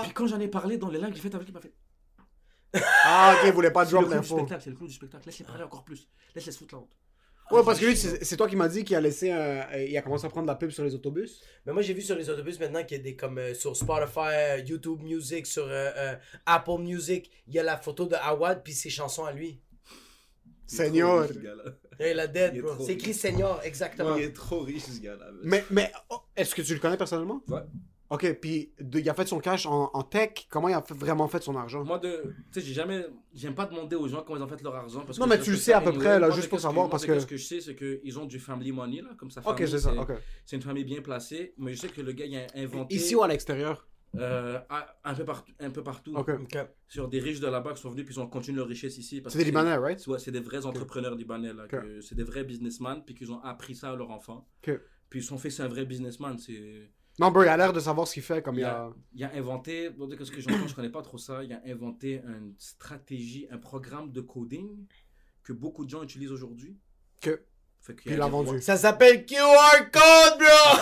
Puis 0.04 0.12
quand 0.14 0.28
j'en 0.28 0.40
ai 0.40 0.48
parlé 0.48 0.78
dans 0.78 0.90
les 0.90 1.00
lives, 1.00 1.14
j'ai 1.16 1.22
fait 1.22 1.34
avec 1.34 1.48
lui, 1.48 1.52
il 1.52 1.56
m'a 1.56 1.62
fait. 1.62 1.74
Ah, 3.06 3.36
ok, 3.38 3.44
il 3.48 3.54
voulait 3.54 3.72
pas 3.72 3.86
C'est 3.86 3.94
le 3.94 4.02
drop 4.02 4.12
l'info. 4.14 4.36
spectacle, 4.38 4.62
c'est 4.64 4.70
le 4.70 4.76
clou 4.76 4.88
du 4.88 4.94
spectacle. 4.94 5.26
Laisse-les 5.26 5.46
parler 5.46 5.64
encore 5.64 5.84
plus. 5.86 6.10
Laisse-les 6.36 6.52
se 6.52 6.58
foutre 6.58 6.76
la 6.76 6.82
honte. 6.82 6.92
Ouais, 7.52 7.62
parce 7.64 7.80
que 7.80 7.86
lui, 7.86 7.96
c'est 7.96 8.38
toi 8.38 8.50
qui 8.50 8.56
m'as 8.56 8.68
dit 8.68 8.84
qu'il 8.84 8.96
a 8.96 9.02
laissé 9.02 9.32
un... 9.32 9.66
Il 9.78 9.96
a 9.96 10.02
commencé 10.02 10.26
à 10.26 10.30
prendre 10.30 10.48
la 10.48 10.56
pub 10.56 10.72
sur 10.72 10.84
les 10.84 10.96
autobus. 10.96 11.42
Mais 11.66 11.74
moi, 11.74 11.84
j'ai 11.84 11.94
vu 11.94 12.02
sur 12.02 12.16
les 12.16 12.30
autobus 12.30 12.60
maintenant 12.60 12.84
qu'il 12.84 12.98
y 12.98 13.00
a 13.00 13.04
des 13.04 13.16
comme 13.16 13.38
euh, 13.38 13.54
sur 13.54 13.78
Spotify, 13.78 14.20
euh, 14.20 14.58
YouTube 14.66 15.02
Music, 15.04 15.46
sur 15.46 15.66
euh, 15.66 15.92
euh, 15.96 16.16
Apple 16.48 16.80
Music, 16.80 17.32
il 17.48 17.54
y 17.54 17.60
a 17.60 17.64
la 17.64 17.78
photo 17.78 18.08
de 18.08 18.16
Awad 18.16 18.64
puis 18.64 18.74
ses 18.74 18.90
chansons 18.90 19.26
à 19.26 19.32
lui. 19.32 19.62
Seigneur. 20.66 21.28
Ce. 22.00 22.04
Et 22.04 22.14
la 22.14 22.28
dead, 22.28 22.54
Il 22.56 22.62
bro. 22.62 22.74
C'est 22.86 22.94
écrit. 22.94 23.14
Seigneur, 23.14 23.60
exactement. 23.64 24.16
Il 24.16 24.24
est 24.24 24.32
trop 24.34 24.60
riche 24.62 24.84
ce 24.84 25.00
gars-là. 25.02 25.28
Mais, 25.44 25.64
mais 25.72 25.92
oh, 26.10 26.18
est-ce 26.36 26.54
que 26.56 26.62
tu 26.62 26.74
le 26.74 26.80
connais 26.80 26.98
personnellement? 26.98 27.42
Ouais. 27.48 27.62
Ok, 28.12 28.34
puis 28.40 28.72
de- 28.80 29.00
il 29.00 29.10
a 29.10 29.16
fait 29.16 29.28
son 29.28 29.40
cash 29.40 29.66
en, 29.66 29.90
en 29.92 30.04
tech. 30.04 30.46
Comment 30.50 30.70
il 30.70 30.76
a 30.76 30.82
fait- 30.84 30.94
vraiment 30.94 31.28
fait 31.28 31.42
son 31.42 31.56
argent? 31.56 31.84
Moi, 31.84 31.98
de, 31.98 32.36
tu 32.52 32.60
sais, 32.60 32.66
j'ai 32.68 32.74
jamais, 32.74 33.04
j'aime 33.34 33.56
pas 33.56 33.66
demander 33.66 33.96
aux 33.96 34.08
gens 34.08 34.22
comment 34.22 34.38
ils 34.38 34.44
ont 34.44 34.48
fait 34.48 34.62
leur 34.62 34.76
argent. 34.76 35.02
Parce 35.04 35.18
Non, 35.18 35.26
que 35.26 35.30
mais 35.32 35.40
tu 35.40 35.50
le 35.52 35.58
sais 35.58 35.74
à 35.74 35.80
ça 35.80 35.82
peu 35.92 35.92
près, 35.98 36.20
là, 36.20 36.28
Moi, 36.28 36.36
juste 36.36 36.50
pour 36.50 36.60
savoir, 36.60 36.86
moi, 36.86 36.90
parce 36.92 37.04
que- 37.04 37.14
qu'est-ce 37.14 37.26
que 37.26 37.36
je 37.36 37.44
sais, 37.44 37.62
c'est 37.62 37.76
qu'ils 37.76 38.20
ont 38.20 38.26
du 38.26 38.40
family 38.40 38.72
money, 38.72 39.02
là, 39.02 39.10
comme 39.18 39.32
famille. 39.32 39.50
Ok, 39.50 39.64
c'est 39.68 39.80
ça, 39.80 39.92
ok. 39.94 40.12
C'est 40.46 40.56
une 40.56 40.62
famille 40.62 40.84
bien 40.86 41.02
placée, 41.02 41.56
mais 41.58 41.74
je 41.74 41.80
sais 41.80 41.88
que 41.90 42.00
le 42.02 42.12
gars, 42.12 42.26
il 42.26 42.38
a 42.38 42.46
inventé. 42.56 42.94
Ici 42.96 43.16
ou 43.16 43.24
à 43.24 43.28
l'extérieur? 43.28 43.88
Euh, 44.16 44.60
un, 45.04 45.14
peu 45.14 45.26
partout, 45.26 45.52
un 45.60 45.70
peu 45.72 45.84
partout. 45.84 46.14
Ok. 46.16 46.30
Ok. 46.30 46.58
Sur 46.88 47.08
des 47.10 47.20
riches 47.20 47.40
de 47.40 47.48
là-bas 47.48 47.74
qui 47.74 47.82
sont 47.82 47.90
venus, 47.90 48.06
puis 48.06 48.16
ils 48.16 48.20
ont 48.20 48.28
continué 48.28 48.58
leur 48.58 48.68
richesse 48.68 48.98
ici. 48.98 49.22
C'est 49.28 49.38
des 49.38 49.44
Libanais, 49.46 49.76
right? 49.78 50.00
C'est- 50.00 50.10
Ouais, 50.10 50.20
c'est 50.20 50.32
des 50.32 50.40
vrais 50.40 50.66
entrepreneurs 50.66 51.16
libanais, 51.16 51.54
là. 51.54 51.66
C'est 52.02 52.16
des 52.16 52.24
vrais 52.24 52.44
businessmen, 52.44 53.04
puis 53.06 53.14
qu'ils 53.16 53.32
ont 53.32 53.42
appris 53.42 53.76
ça 53.76 53.92
à 53.92 53.96
leurs 53.96 54.12
enfants. 54.12 54.48
Ok. 54.68 54.80
Puis 55.10 55.22
son 55.24 55.38
fils, 55.38 55.58
c'est 55.58 55.64
un 55.64 55.68
vrai 55.68 55.86
businessman. 55.86 56.38
C'est. 56.38 56.90
Non, 57.20 57.32
bro, 57.32 57.44
il 57.44 57.48
a 57.48 57.56
l'air 57.56 57.72
de 57.72 57.80
savoir 57.80 58.08
ce 58.08 58.14
qu'il 58.14 58.24
fait, 58.24 58.42
comme 58.42 58.56
il 58.56 58.60
Il 58.62 58.64
a. 58.66 58.86
a, 58.88 58.94
il 59.14 59.24
a 59.24 59.32
inventé, 59.36 59.90
bon, 59.90 60.10
ce 60.10 60.30
que 60.32 60.42
j'entends, 60.42 60.68
je 60.68 60.76
connais 60.76 60.90
pas 60.90 61.02
trop 61.02 61.18
ça, 61.18 61.44
il 61.44 61.54
a 61.54 61.62
inventé 61.66 62.22
une 62.26 62.54
stratégie, 62.58 63.48
un 63.52 63.58
programme 63.58 64.12
de 64.12 64.20
coding 64.22 64.86
que 65.44 65.54
beaucoup 65.54 65.86
de 65.86 65.90
gens 65.90 66.04
utilisent 66.04 66.32
aujourd'hui. 66.32 66.78
Que. 67.22 67.42
Fait 67.82 67.96
qu'il 67.96 68.18
l'a 68.18 68.28
vendu. 68.28 68.60
Ça 68.62 68.76
s'appelle 68.78 69.26
QR 69.26 69.92
code, 69.94 70.40
bro! 70.40 70.82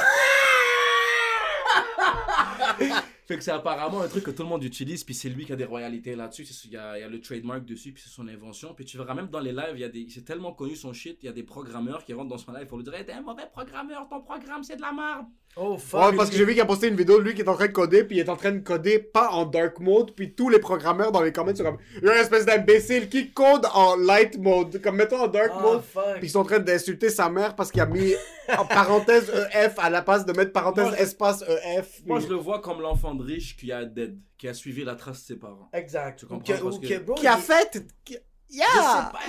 Fait 3.25 3.37
que 3.37 3.43
c'est 3.43 3.51
apparemment 3.51 4.01
un 4.01 4.07
truc 4.07 4.23
que 4.25 4.31
tout 4.31 4.43
le 4.43 4.49
monde 4.49 4.63
utilise, 4.63 5.03
puis 5.03 5.13
c'est 5.13 5.29
lui 5.29 5.45
qui 5.45 5.53
a 5.53 5.55
des 5.55 5.63
royalités 5.65 6.15
là-dessus. 6.15 6.43
Il 6.65 6.71
y 6.71 6.73
y 6.73 6.77
a 6.77 7.07
le 7.07 7.21
trademark 7.21 7.65
dessus, 7.65 7.93
puis 7.93 8.03
c'est 8.03 8.09
son 8.09 8.27
invention. 8.27 8.73
Puis 8.73 8.85
tu 8.85 8.97
verras 8.97 9.13
même 9.13 9.27
dans 9.27 9.39
les 9.39 9.53
lives, 9.53 9.75
il 9.75 9.79
y 9.79 9.83
a 9.85 9.89
des, 9.89 10.07
c'est 10.09 10.25
tellement 10.25 10.53
connu 10.53 10.75
son 10.75 10.91
shit, 10.91 11.17
il 11.21 11.27
y 11.27 11.29
a 11.29 11.31
des 11.31 11.43
programmeurs 11.43 12.03
qui 12.03 12.13
rentrent 12.13 12.29
dans 12.29 12.37
son 12.37 12.51
live 12.51 12.67
pour 12.67 12.77
lui 12.77 12.83
dire 12.83 12.93
hey, 12.95 13.05
T'es 13.05 13.13
un 13.13 13.21
mauvais 13.21 13.47
programmeur, 13.51 14.07
ton 14.09 14.21
programme 14.21 14.63
c'est 14.63 14.75
de 14.75 14.81
la 14.81 14.91
merde. 14.91 15.25
Oh 15.55 15.77
fuck. 15.77 16.01
Ouais, 16.11 16.17
parce 16.17 16.29
que 16.31 16.35
j'ai 16.35 16.45
vu 16.45 16.53
qu'il 16.53 16.61
a 16.61 16.65
posté 16.65 16.87
une 16.87 16.95
vidéo 16.95 17.19
de 17.19 17.23
lui 17.23 17.35
qui 17.35 17.41
est 17.41 17.47
en 17.47 17.53
train 17.53 17.67
de 17.67 17.71
coder, 17.71 18.03
puis 18.03 18.17
il 18.17 18.19
est 18.21 18.29
en 18.29 18.35
train 18.35 18.51
de 18.51 18.59
coder 18.59 18.97
pas 18.99 19.29
en 19.29 19.45
dark 19.45 19.79
mode, 19.79 20.11
puis 20.15 20.33
tous 20.33 20.49
les 20.49 20.57
programmeurs 20.59 21.11
dans 21.11 21.21
les 21.21 21.31
comments 21.31 21.53
sont 21.55 21.63
comme 21.63 21.77
Il 22.01 22.03
y 22.07 22.09
a 22.09 22.15
une 22.15 22.21
espèce 22.21 22.45
d'imbécile 22.45 23.07
qui 23.07 23.31
code 23.31 23.65
en 23.73 23.95
light 23.95 24.37
mode, 24.39 24.81
comme 24.81 24.95
mettons 24.95 25.19
en 25.21 25.27
dark 25.27 25.51
Oh 25.57 25.61
mode, 25.61 25.81
fuck. 25.83 26.03
puis 26.17 26.27
ils 26.27 26.29
sont 26.31 26.39
en 26.39 26.43
train 26.45 26.59
d'insulter 26.59 27.09
sa 27.09 27.29
mère 27.29 27.55
parce 27.55 27.71
qu'il 27.71 27.81
a 27.81 27.85
mis 27.85 28.13
en 28.57 28.65
parenthèse 28.65 29.31
EF 29.53 29.75
à 29.77 29.89
la 29.91 30.01
place 30.01 30.25
de 30.25 30.33
mettre 30.33 30.51
parenthèse 30.53 30.85
Moi, 30.87 30.97
espace 30.99 31.43
EF. 31.47 32.01
Moi 32.05 32.19
je 32.19 32.27
le 32.27 32.35
vois 32.35 32.59
comme 32.59 32.81
l'enfant 32.81 33.13
de 33.13 33.23
riche 33.23 33.55
qui 33.55 33.71
a 33.71 33.85
dead, 33.85 34.17
qui 34.37 34.47
a 34.47 34.53
suivi 34.55 34.83
la 34.83 34.95
trace 34.95 35.21
de 35.21 35.25
ses 35.27 35.35
parents. 35.35 35.69
Exact. 35.73 36.17
Tu 36.19 36.25
comprends, 36.25 36.53
ou 36.63 36.79
que- 36.79 36.99
bro, 36.99 37.13
Qui 37.15 37.27
a 37.27 37.37
fait. 37.37 37.85
qui- 38.03 38.17
Yeah! 38.53 38.65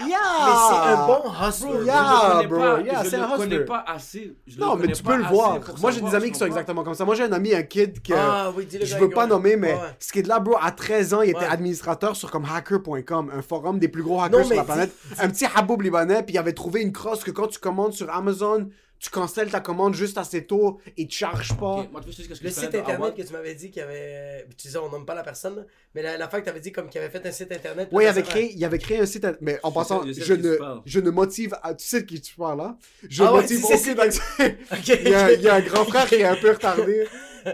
Je. 0.03 0.07
Yeah! 0.07 0.19
Mais 0.45 0.53
c'est 0.69 0.93
un 0.93 1.07
bon 1.07 1.23
hustler. 1.49 1.85
Yeah, 1.87 2.05
je 2.05 2.25
le 2.29 2.31
connais 2.35 2.47
bro, 2.47 2.59
pas, 2.61 2.81
yeah, 2.83 3.03
je 3.05 3.09
c'est 3.09 3.17
le 3.17 3.23
un 3.23 3.29
connais 3.37 3.45
hustler. 3.55 3.65
pas 3.65 3.85
assez. 3.89 4.37
je 4.47 4.55
le 4.57 4.61
Non, 4.61 4.77
mais 4.77 4.89
tu 4.89 5.03
peux 5.03 5.17
le 5.17 5.25
voir. 5.25 5.59
Moi, 5.81 5.91
j'ai 5.93 6.01
des 6.03 6.15
amis 6.15 6.31
qui 6.31 6.39
sont 6.39 6.45
exactement 6.47 6.85
comme 6.85 6.95
ça. 6.95 7.05
Moi, 7.07 7.15
j'ai 7.15 7.23
un 7.25 7.33
ami, 7.33 7.55
un 7.55 7.63
kid 7.63 8.03
que. 8.03 8.13
Ah 8.15 8.53
oui. 8.55 8.69
Je 8.71 8.97
veux 8.97 9.09
pas 9.09 9.27
nommer, 9.27 9.57
mais 9.57 9.73
Ouais, 9.73 9.81
ce 9.99 10.13
qui 10.13 10.19
est 10.19 10.23
de 10.23 10.29
là, 10.29 10.41
bro, 10.41 10.57
à 10.61 10.71
13 10.73 11.15
ans, 11.15 11.23
il 11.23 11.31
était 11.31 11.39
Ouais. 11.39 11.47
administrateur 11.47 12.15
sur 12.17 12.31
comme 12.31 12.45
hacker.com, 12.45 13.31
un 13.35 13.43
forum 13.43 13.79
des 13.79 13.89
plus 13.89 14.03
gros 14.03 14.21
hackers 14.21 14.41
Non, 14.41 14.45
sur 14.47 14.57
la 14.57 14.65
planète. 14.65 14.93
Un 15.19 15.29
petit 15.31 15.47
haboub 15.55 15.81
libanais, 15.81 16.23
puis 16.23 16.35
il 16.35 16.39
avait 16.39 16.53
trouvé 16.53 16.83
une 16.83 16.93
crosse 16.93 17.25
que 17.25 17.31
quand 17.31 17.47
tu 17.49 17.59
commandes 17.59 17.93
sur 17.95 18.11
Amazon, 18.15 18.69
tu 19.05 19.11
cancelles 19.11 19.51
ta 19.51 19.61
commande 19.61 19.95
juste 19.95 20.17
assez 20.17 20.47
tôt 20.47 20.81
et 20.97 21.07
tu 21.07 21.19
charges 21.19 21.55
pas. 21.59 21.87
Moi, 21.93 22.01
tu 22.01 22.15
te 22.15 22.43
Le 22.43 22.51
site 22.51 22.75
internet 22.75 23.15
que 23.15 23.21
tu 23.23 23.33
m'avais 23.35 23.55
dit 23.55 23.71
qu'il 23.71 23.81
y 23.81 23.85
avait. 23.85 24.47
Tu 24.57 24.69
disais, 24.69 24.79
on 24.79 24.89
nomme 24.89 25.05
pas 25.05 25.15
la 25.15 25.23
personne, 25.23 25.67
mais 25.95 26.01
la, 26.01 26.17
la 26.17 26.27
fois 26.27 26.39
que 26.41 26.45
tu 26.45 26.51
avais 26.51 26.61
dit 26.61 26.73
comme 26.73 26.89
qu'il 26.89 27.03
avait 27.03 27.11
fait 27.11 27.27
un 27.27 27.31
site 27.31 27.53
internet. 27.53 27.89
Ouais, 27.93 28.05
il 28.05 28.09
avait 28.09 28.23
créé, 28.23 28.53
il 28.55 28.65
avait 28.65 28.79
créé 28.79 28.99
un 29.01 29.05
site, 29.07 29.27
mais 29.43 29.61
en 29.63 29.69
Je 29.69 29.75
passant, 29.75 30.03
sais- 30.05 30.15
je 30.23 30.33
tu 30.35 30.41
ne, 30.41 30.57
je 30.87 31.01
ne 31.01 31.11
motive, 31.11 31.55
à, 31.63 31.75
tu 31.75 31.87
sais 31.87 32.01
de 32.01 32.07
qui 32.07 32.19
tu 32.19 32.35
parles 32.35 32.57
là? 32.57 32.79
Je 33.07 33.23
Ah 33.23 33.35
ouais, 33.35 33.43
motive 33.43 33.61
tu 33.61 33.67
sais, 33.79 33.93
il, 34.89 35.09
y 35.11 35.15
a, 35.15 35.31
ok. 35.33 35.37
il 35.37 35.43
y 35.43 35.49
a 35.49 35.55
un 35.57 35.61
grand 35.61 35.85
frère 35.85 36.07
qui 36.07 36.15
est 36.15 36.25
un 36.25 36.37
peu 36.37 36.51
retardé. 36.53 37.07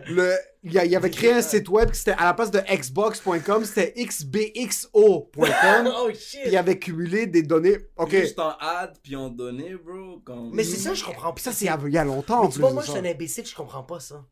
Le, 0.09 0.35
il, 0.63 0.73
y 0.73 0.97
avait 0.97 1.11
créé 1.11 1.33
un 1.33 1.43
site 1.43 1.69
web 1.69 1.91
qui 1.91 1.99
c'était 1.99 2.13
à 2.13 2.25
la 2.25 2.35
place 2.35 2.51
de 2.51 2.61
xbox.com, 2.61 3.65
c'était 3.65 3.93
xbxo.com. 4.05 5.93
Oh 5.97 6.09
Puis 6.13 6.39
il 6.47 6.57
avait 6.57 6.79
cumulé 6.79 7.27
des 7.27 7.43
données. 7.43 7.79
Ok. 7.97 8.11
Juste 8.11 8.39
en 8.39 8.53
ad, 8.61 8.97
puis 9.03 9.17
en 9.17 9.29
données, 9.29 9.75
bro. 9.75 10.21
Comme... 10.25 10.51
Mais 10.53 10.65
c'est 10.65 10.77
ça, 10.77 10.95
je 10.95 11.03
comprends 11.05 11.33
Puis 11.33 11.45
pas. 11.45 11.51
ça, 11.51 11.57
c'est 11.57 11.65
il 11.67 11.93
y 11.93 11.99
a- 11.99 12.05
longtemps 12.05 12.43
Mais 12.43 12.49
tu 12.49 12.55
plus. 12.55 12.61
vois, 12.61 12.71
de 12.71 12.75
moi, 12.75 12.83
je 12.85 12.91
suis 12.91 12.99
un 13.01 13.05
imbécile, 13.05 13.47
je 13.47 13.55
comprends 13.55 13.83
pas 13.83 14.01
ça. 14.01 14.25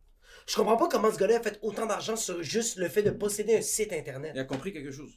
Je 0.47 0.57
comprends 0.57 0.77
pas 0.77 0.89
comment 0.89 1.13
ce 1.13 1.19
gars-là 1.19 1.37
a 1.37 1.41
fait 1.41 1.59
autant 1.63 1.87
d'argent 1.87 2.17
sur 2.17 2.43
juste 2.43 2.77
le 2.79 2.89
fait 2.89 3.03
de 3.03 3.11
posséder 3.11 3.57
un 3.59 3.63
site 3.63 3.93
internet. 3.93 4.33
Il 4.35 4.41
a 4.41 4.45
compris 4.45 4.73
quelque 4.73 4.91
chose. 4.93 5.11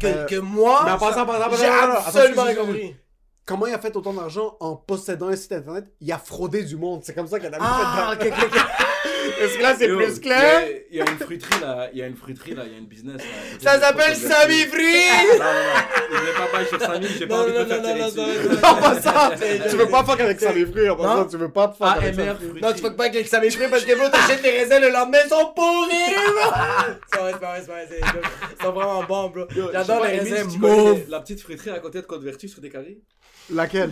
Que, 0.00 0.06
Euh, 0.06 0.24
que 0.26 0.36
moi, 0.36 0.82
mais 0.84 0.92
en 0.92 0.98
passant, 0.98 1.26
par 1.26 1.36
exemple, 1.36 1.56
j'ai 1.58 1.66
absolument 1.66 2.44
rien 2.44 2.54
compris. 2.54 2.96
Comment 3.44 3.66
il 3.66 3.74
a 3.74 3.78
fait 3.78 3.94
autant 3.96 4.14
d'argent 4.14 4.56
en 4.60 4.76
possédant 4.76 5.28
un 5.28 5.36
site 5.36 5.52
internet? 5.52 5.92
Il 6.00 6.10
a 6.12 6.18
fraudé 6.18 6.62
du 6.62 6.76
monde. 6.76 7.02
C'est 7.04 7.12
comme 7.12 7.26
ça 7.26 7.38
qu'il 7.40 7.52
a 7.52 7.58
Ah, 7.60 8.16
fait 8.18 8.28
ok, 8.28 8.34
ok, 8.38 8.44
ok. 8.46 8.60
Est-ce 9.40 9.56
que 9.58 9.62
là, 9.62 9.74
c'est 9.78 9.88
plus 9.88 10.20
clair 10.20 10.62
Il 10.90 10.96
y, 10.96 10.98
y 10.98 11.00
a 11.02 11.10
une 11.10 11.18
fruiterie 11.18 11.60
là, 11.60 11.88
il 11.92 11.98
y 11.98 12.02
a 12.02 12.06
une 12.06 12.16
fruiterie 12.16 12.54
là, 12.54 12.62
il 12.66 12.72
y 12.72 12.74
a 12.74 12.78
une 12.78 12.86
business 12.86 13.16
là. 13.18 13.22
Ça 13.60 13.80
s'appelle 13.80 14.14
Samy 14.16 14.64
Non, 14.64 14.70
Free! 14.72 15.38
non, 15.38 15.44
non, 15.44 16.18
je 16.18 16.24
vais 16.24 16.32
pas 16.32 16.52
bailler 16.52 16.68
sur 16.68 16.80
Samy, 16.80 17.06
j'ai 17.18 17.26
pas 17.26 17.36
Non, 17.36 17.42
envie 17.42 17.52
de 17.52 17.58
non, 17.58 17.66
faire 17.66 17.76
non, 17.82 17.82
tirer 17.88 17.98
non, 18.00 18.06
dessus. 18.06 18.48
non, 18.48 18.54
non, 18.54 18.80
passant, 18.80 19.30
C'est- 19.38 19.68
tu 19.70 19.76
veux 19.76 19.88
pas 19.88 20.04
fuck 20.04 20.20
avec 20.20 20.40
ça, 20.40 20.52
les 20.52 20.66
frères. 20.66 20.94
En 20.94 21.02
Non. 21.02 21.08
passant, 21.08 21.24
tu 21.26 21.36
veux 21.38 21.50
pas 21.52 21.74
fuck 21.78 21.96
avec 21.96 22.14
ça. 22.14 22.20
Frères. 22.22 22.36
fruiterie. 22.36 22.60
Non, 22.60 22.72
tu 22.72 22.80
fuck 22.80 22.96
pas 22.96 23.04
avec 23.04 23.28
Samy 23.28 23.50
Free 23.50 23.68
parce 23.70 23.84
que 23.84 23.94
bro, 23.96 24.08
t'achètes 24.08 24.42
les 24.42 24.50
raisins 24.50 24.80
le 24.80 24.90
lendemain, 24.90 25.18
ils 25.24 25.28
sont 25.28 25.52
pourris! 25.54 26.14
bro. 26.14 26.52
C'est 27.12 27.18
vrai, 27.20 27.32
c'est 27.32 27.40
pas 27.40 27.50
vrai, 27.52 27.60
c'est 27.60 27.66
pas 27.66 27.72
vrai, 27.72 27.86
c'est- 27.90 28.54
Ils 28.60 28.64
sont 28.64 28.72
vraiment 28.72 29.02
bons, 29.04 29.28
bro. 29.30 29.44
J'adore 29.72 30.00
pas, 30.00 30.08
les 30.08 30.18
raisins 30.20 30.58
mauves. 30.58 31.00
La 31.08 31.20
petite 31.20 31.40
fruiterie 31.40 31.70
à 31.70 31.78
côté 31.78 32.00
de 32.00 32.06
Côte-Vertu 32.06 32.48
sur 32.48 32.60
des 32.60 32.70
carrés. 32.70 32.98
Laquelle? 33.52 33.90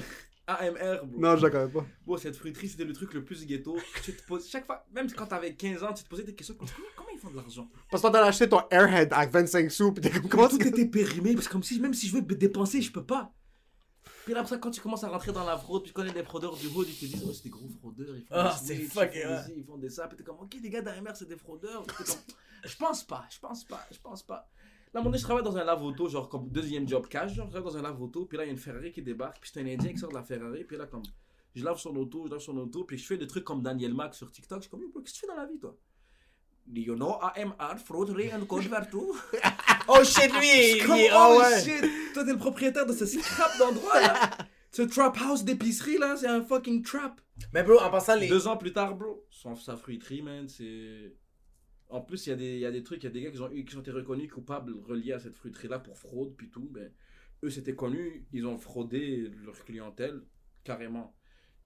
AMR, 0.55 1.05
bro. 1.07 1.21
Non, 1.21 1.37
je 1.37 1.43
la 1.43 1.51
connais 1.51 1.73
pas. 1.73 1.85
Bon, 2.07 2.17
cette 2.17 2.37
fruiterie, 2.37 2.69
c'était 2.69 2.85
le 2.85 2.93
truc 2.93 3.15
le 3.15 3.25
plus 3.25 3.45
ghetto. 3.47 3.77
Tu 4.05 4.13
te 4.15 4.23
poses, 4.27 4.49
chaque 4.49 4.67
fois, 4.67 4.85
même 4.93 5.11
quand 5.13 5.27
t'avais 5.27 5.55
15 5.55 5.83
ans, 5.85 5.93
tu 5.93 6.05
te 6.05 6.09
posais 6.09 6.25
des 6.25 6.35
questions 6.35 6.55
comme 6.55 6.69
comment, 6.69 6.89
comment 6.97 7.09
ils 7.13 7.19
font 7.19 7.31
de 7.31 7.37
l'argent? 7.37 7.69
Parce 7.91 8.03
que 8.03 8.09
t'as 8.09 8.25
acheté 8.25 8.49
ton 8.49 8.61
Airhead 8.71 9.13
à 9.13 9.27
25 9.27 9.71
sous, 9.71 9.93
pis 9.93 10.01
t'es 10.01 10.11
comme, 10.11 10.29
comment 10.29 10.49
Tout 10.49 10.59
tu 10.59 10.69
était 10.69 10.87
périmé, 10.87 11.35
parce 11.35 11.47
que 11.49 11.53
comme 11.53 11.63
si, 11.63 11.79
même 11.81 11.95
si 11.95 12.09
je 12.09 12.15
veux 12.17 12.23
dépenser, 12.23 12.81
je 12.83 12.91
peux 12.93 13.05
pas. 13.05 13.33
Puis 14.25 14.35
là, 14.35 14.41
après 14.41 14.51
ça, 14.51 14.59
quand 14.59 14.71
tu 14.71 14.81
commences 14.81 15.03
à 15.05 15.09
rentrer 15.09 15.33
dans 15.33 15.45
la 15.47 15.57
fraude, 15.57 15.83
puis 15.83 15.91
tu 15.91 15.95
connais 15.95 16.13
des 16.13 16.23
fraudeurs 16.23 16.57
du 16.57 16.67
hood, 16.67 16.87
ils 16.89 16.95
te 16.95 17.05
disent, 17.07 17.25
oh, 17.27 17.33
c'est 17.33 17.45
des 17.45 17.51
gros 17.51 17.69
fraudeurs, 17.81 18.15
ils 18.15 18.23
font 18.23 18.35
Ah, 18.35 18.57
des 18.61 18.67
c'est 18.67 18.77
switches, 18.77 18.93
fucking 18.93 19.21
ils 19.23 19.25
font 19.25 19.29
ouais. 19.31 19.37
des 19.39 19.45
ci, 19.45 19.53
ils 19.57 19.65
font 19.65 19.79
des 19.79 19.91
ça. 19.91 20.09
Puis 20.09 20.17
t'es 20.19 20.25
comme, 20.25 20.39
ok, 20.41 20.57
les 20.63 20.71
gars 20.71 20.83
d'AMR, 20.83 21.13
c'est 21.15 21.29
des 21.29 21.37
fraudeurs. 21.37 21.85
Comme, 21.87 22.07
je 22.65 22.77
pense 22.77 23.03
pas, 23.05 23.25
je 23.31 23.39
pense 23.39 23.65
pas, 23.65 23.87
je 23.91 23.99
pense 23.99 24.23
pas. 24.23 24.47
Là, 24.93 25.03
donné, 25.03 25.19
je 25.19 25.23
travaille 25.23 25.45
dans 25.45 25.57
un 25.57 25.65
lave-auto, 25.65 26.09
genre 26.09 26.29
comme 26.29 26.49
deuxième 26.49 26.89
job 26.89 27.07
cash, 27.07 27.35
genre, 27.35 27.47
je 27.47 27.53
travaille 27.53 27.73
dans 27.73 27.79
un 27.79 27.83
lave-auto, 27.83 28.25
puis 28.25 28.37
là, 28.37 28.45
il 28.45 28.49
y 28.49 28.51
a 28.51 28.53
une 28.53 28.59
Ferrari 28.59 28.91
qui 28.91 29.03
débarque, 29.03 29.39
puis 29.41 29.51
c'est 29.53 29.61
un 29.61 29.67
Indien 29.67 29.93
qui 29.93 29.99
sort 29.99 30.11
de 30.11 30.15
la 30.15 30.25
Ferrari, 30.25 30.65
puis 30.65 30.77
là, 30.77 30.87
comme, 30.87 31.03
je 31.55 31.65
lave 31.65 31.79
son 31.79 31.95
auto, 31.97 32.27
je 32.27 32.33
lave 32.33 32.41
son 32.41 32.57
auto, 32.57 32.85
puis 32.85 32.99
je 32.99 33.07
fais 33.07 33.17
des 33.17 33.27
trucs 33.29 33.45
comme 33.45 33.63
Daniel 33.63 33.95
Mac 33.95 34.15
sur 34.15 34.31
TikTok, 34.33 34.59
je 34.59 34.63
suis 34.63 34.71
comme, 34.71 34.81
qu'est-ce 34.81 35.15
que 35.15 35.21
tu 35.21 35.21
fais 35.21 35.27
dans 35.29 35.37
la 35.37 35.47
vie, 35.47 35.59
toi? 35.59 35.77
You 36.73 36.95
know 36.95 37.19
AMR, 37.21 37.79
frauderie 37.79 38.33
and 38.33 38.47
code 38.47 38.69
vertu? 38.69 38.99
Oh 39.89 40.05
shit, 40.05 40.31
lui, 40.33 40.79
Comme, 40.87 41.01
oh 41.13 41.37
oh 41.37 41.41
ouais. 41.41 41.61
shit, 41.65 42.13
toi 42.15 42.25
t'es 42.25 42.33
le 42.33 42.39
propriétaire 42.39 42.87
de 42.87 42.93
ce 42.93 43.07
scrap 43.07 43.59
d'endroit 43.59 44.01
là. 44.01 44.31
ce 44.71 44.83
trap 44.83 45.17
house 45.19 45.43
d'épicerie 45.43 45.99
là, 45.99 46.17
c'est 46.17 46.29
un 46.29 46.43
fucking 46.43 46.83
trap. 46.85 47.21
Mais 47.53 47.65
bro, 47.65 47.79
en 47.81 47.91
passant 47.91 48.15
les. 48.15 48.29
Deux 48.29 48.47
ans 48.47 48.57
plus 48.57 48.73
tard, 48.73 48.95
bro, 48.95 49.27
son, 49.31 49.57
sa 49.57 49.77
fruiterie, 49.77 50.23
man, 50.23 50.49
c'est. 50.49 51.13
En 51.91 52.01
plus, 52.01 52.27
il 52.27 52.31
y, 52.31 52.33
a 52.33 52.37
des- 52.37 52.55
il 52.55 52.61
y 52.61 52.67
a 52.67 52.71
des 52.71 52.83
trucs, 52.83 53.03
il 53.03 53.07
y 53.07 53.09
a 53.09 53.13
des 53.13 53.23
gars 53.23 53.31
qui 53.31 53.41
ont, 53.41 53.51
eu, 53.51 53.65
qui 53.65 53.77
ont 53.77 53.81
été 53.81 53.91
reconnus 53.91 54.31
coupables 54.33 54.73
reliés 54.87 55.13
à 55.13 55.19
cette 55.19 55.37
fruiterie-là 55.37 55.79
pour 55.81 55.99
fraude, 55.99 56.35
puis 56.37 56.49
tout. 56.49 56.69
Ben, 56.71 56.91
eux, 57.43 57.51
c'était 57.51 57.75
connu, 57.75 58.27
ils 58.33 58.47
ont 58.47 58.59
fraudé 58.59 59.31
leur 59.45 59.65
clientèle, 59.65 60.23
carrément. 60.65 61.15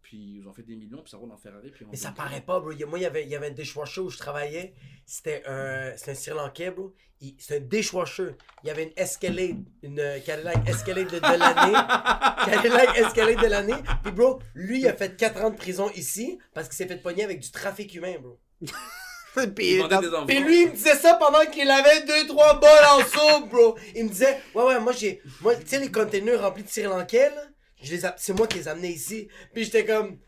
Puis 0.03 0.37
ils 0.39 0.47
ont 0.47 0.53
fait 0.53 0.63
des 0.63 0.77
millions, 0.77 1.01
puis 1.03 1.11
ça 1.11 1.17
roule 1.17 1.33
en 1.33 1.37
Ferrari. 1.39 1.71
Puis 1.71 1.87
Mais 1.91 1.97
ça 1.97 2.13
paraît 2.13 2.43
pas, 2.43 2.61
bro. 2.61 2.73
Moi, 2.87 2.99
il 2.99 3.03
y 3.03 3.07
avait, 3.07 3.25
il 3.25 3.31
y 3.31 3.35
avait 3.37 3.47
un 3.47 3.53
dishwasher 3.55 4.03
où 4.03 4.11
je 4.11 4.19
travaillais. 4.19 4.75
C'était 5.07 5.43
un, 5.47 5.93
un 5.93 6.15
Sri 6.15 6.31
Lankais, 6.33 6.71
bro. 6.73 6.95
C'est 7.39 7.57
un 7.57 7.61
dishwasher. 7.61 8.33
Il 8.63 8.67
y 8.67 8.71
avait 8.71 8.85
une 8.85 8.93
Escalade, 8.97 9.65
une 9.83 9.99
euh, 9.99 10.21
Cadillac 10.21 10.69
Escalade 10.69 11.07
de, 11.11 11.17
de 11.17 11.39
l'année. 11.39 11.73
Cadillac 12.53 12.99
Escalade 12.99 13.41
de 13.43 13.47
l'année. 13.49 13.83
Puis, 14.03 14.13
bro, 14.13 14.41
lui, 14.55 14.81
il 14.81 14.89
a 14.89 14.93
fait 14.93 15.17
4 15.17 15.43
ans 15.43 15.51
de 15.51 15.57
prison 15.57 15.89
ici 15.93 16.39
parce 16.53 16.69
qu'il 16.69 16.77
s'est 16.77 16.87
fait 16.87 17.01
pogner 17.01 17.25
avec 17.25 17.41
du 17.41 17.51
trafic 17.51 17.95
humain, 17.95 18.17
bro. 18.21 18.39
Des 20.01 20.09
enfants. 20.09 20.27
Puis 20.27 20.39
lui, 20.41 20.63
il 20.63 20.69
me 20.69 20.73
disait 20.73 20.95
ça 20.97 21.15
pendant 21.15 21.45
qu'il 21.51 21.71
avait 21.71 22.01
2-3 22.01 22.61
bols 22.61 22.69
en 22.93 23.01
soupe, 23.01 23.51
bro. 23.51 23.77
Il 23.95 24.05
me 24.05 24.09
disait, 24.11 24.39
ouais, 24.55 24.65
ouais, 24.65 24.81
moi, 24.81 24.93
j'ai. 24.93 25.21
Moi, 25.41 25.55
tu 25.57 25.63
sais, 25.67 25.79
les 25.81 25.91
containers 25.91 26.41
remplis 26.41 26.63
de 26.63 26.69
Sri 26.69 26.83
Lankais, 26.83 27.31
là, 27.31 27.43
je 27.83 27.91
les 27.93 28.05
a- 28.07 28.15
c'est 28.19 28.33
moi 28.33 28.47
qui 28.47 28.59
les 28.59 28.65
ai 28.65 28.69
amenés 28.71 28.91
ici. 28.93 29.29
Puis 29.53 29.65
j'étais 29.65 29.85
comme. 29.85 30.19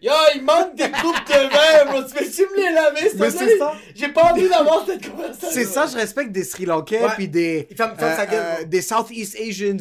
Yo, 0.00 0.12
il 0.36 0.42
manque 0.44 0.76
des 0.76 0.90
coupes 0.92 1.26
de 1.26 1.50
vin, 1.50 1.90
bro. 1.90 2.02
Tu 2.04 2.14
peux-tu 2.14 2.42
me 2.42 2.56
les 2.56 2.72
laver, 2.72 3.10
Mais 3.16 3.30
c'est 3.30 3.58
ça. 3.58 3.72
J'ai 3.96 4.08
pas 4.08 4.30
envie 4.32 4.48
d'avoir 4.48 4.86
cette 4.86 5.10
conversation. 5.10 5.48
C'est 5.50 5.64
ça, 5.64 5.86
je 5.86 5.96
respecte 5.96 6.30
des 6.30 6.44
Sri 6.44 6.66
Lankais, 6.66 7.02
Ouais. 7.02 7.10
puis 7.16 7.26
des, 7.28 7.66
Il 7.68 7.76
ferme- 7.76 7.98
ferme 7.98 8.14
sa 8.16 8.26
gueule, 8.26 8.54
bro. 8.58 8.64
des 8.66 8.80
Southeast 8.80 9.36
Asians, 9.40 9.76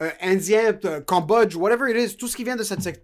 euh, 0.00 0.10
Indiens, 0.22 0.78
euh, 0.86 1.00
Cambodge, 1.02 1.56
whatever 1.56 1.90
it 1.90 2.10
is, 2.12 2.16
tout 2.16 2.26
ce 2.26 2.36
qui 2.36 2.44
vient 2.44 2.56
de 2.56 2.62
cette 2.62 2.80
sec- 2.80 3.02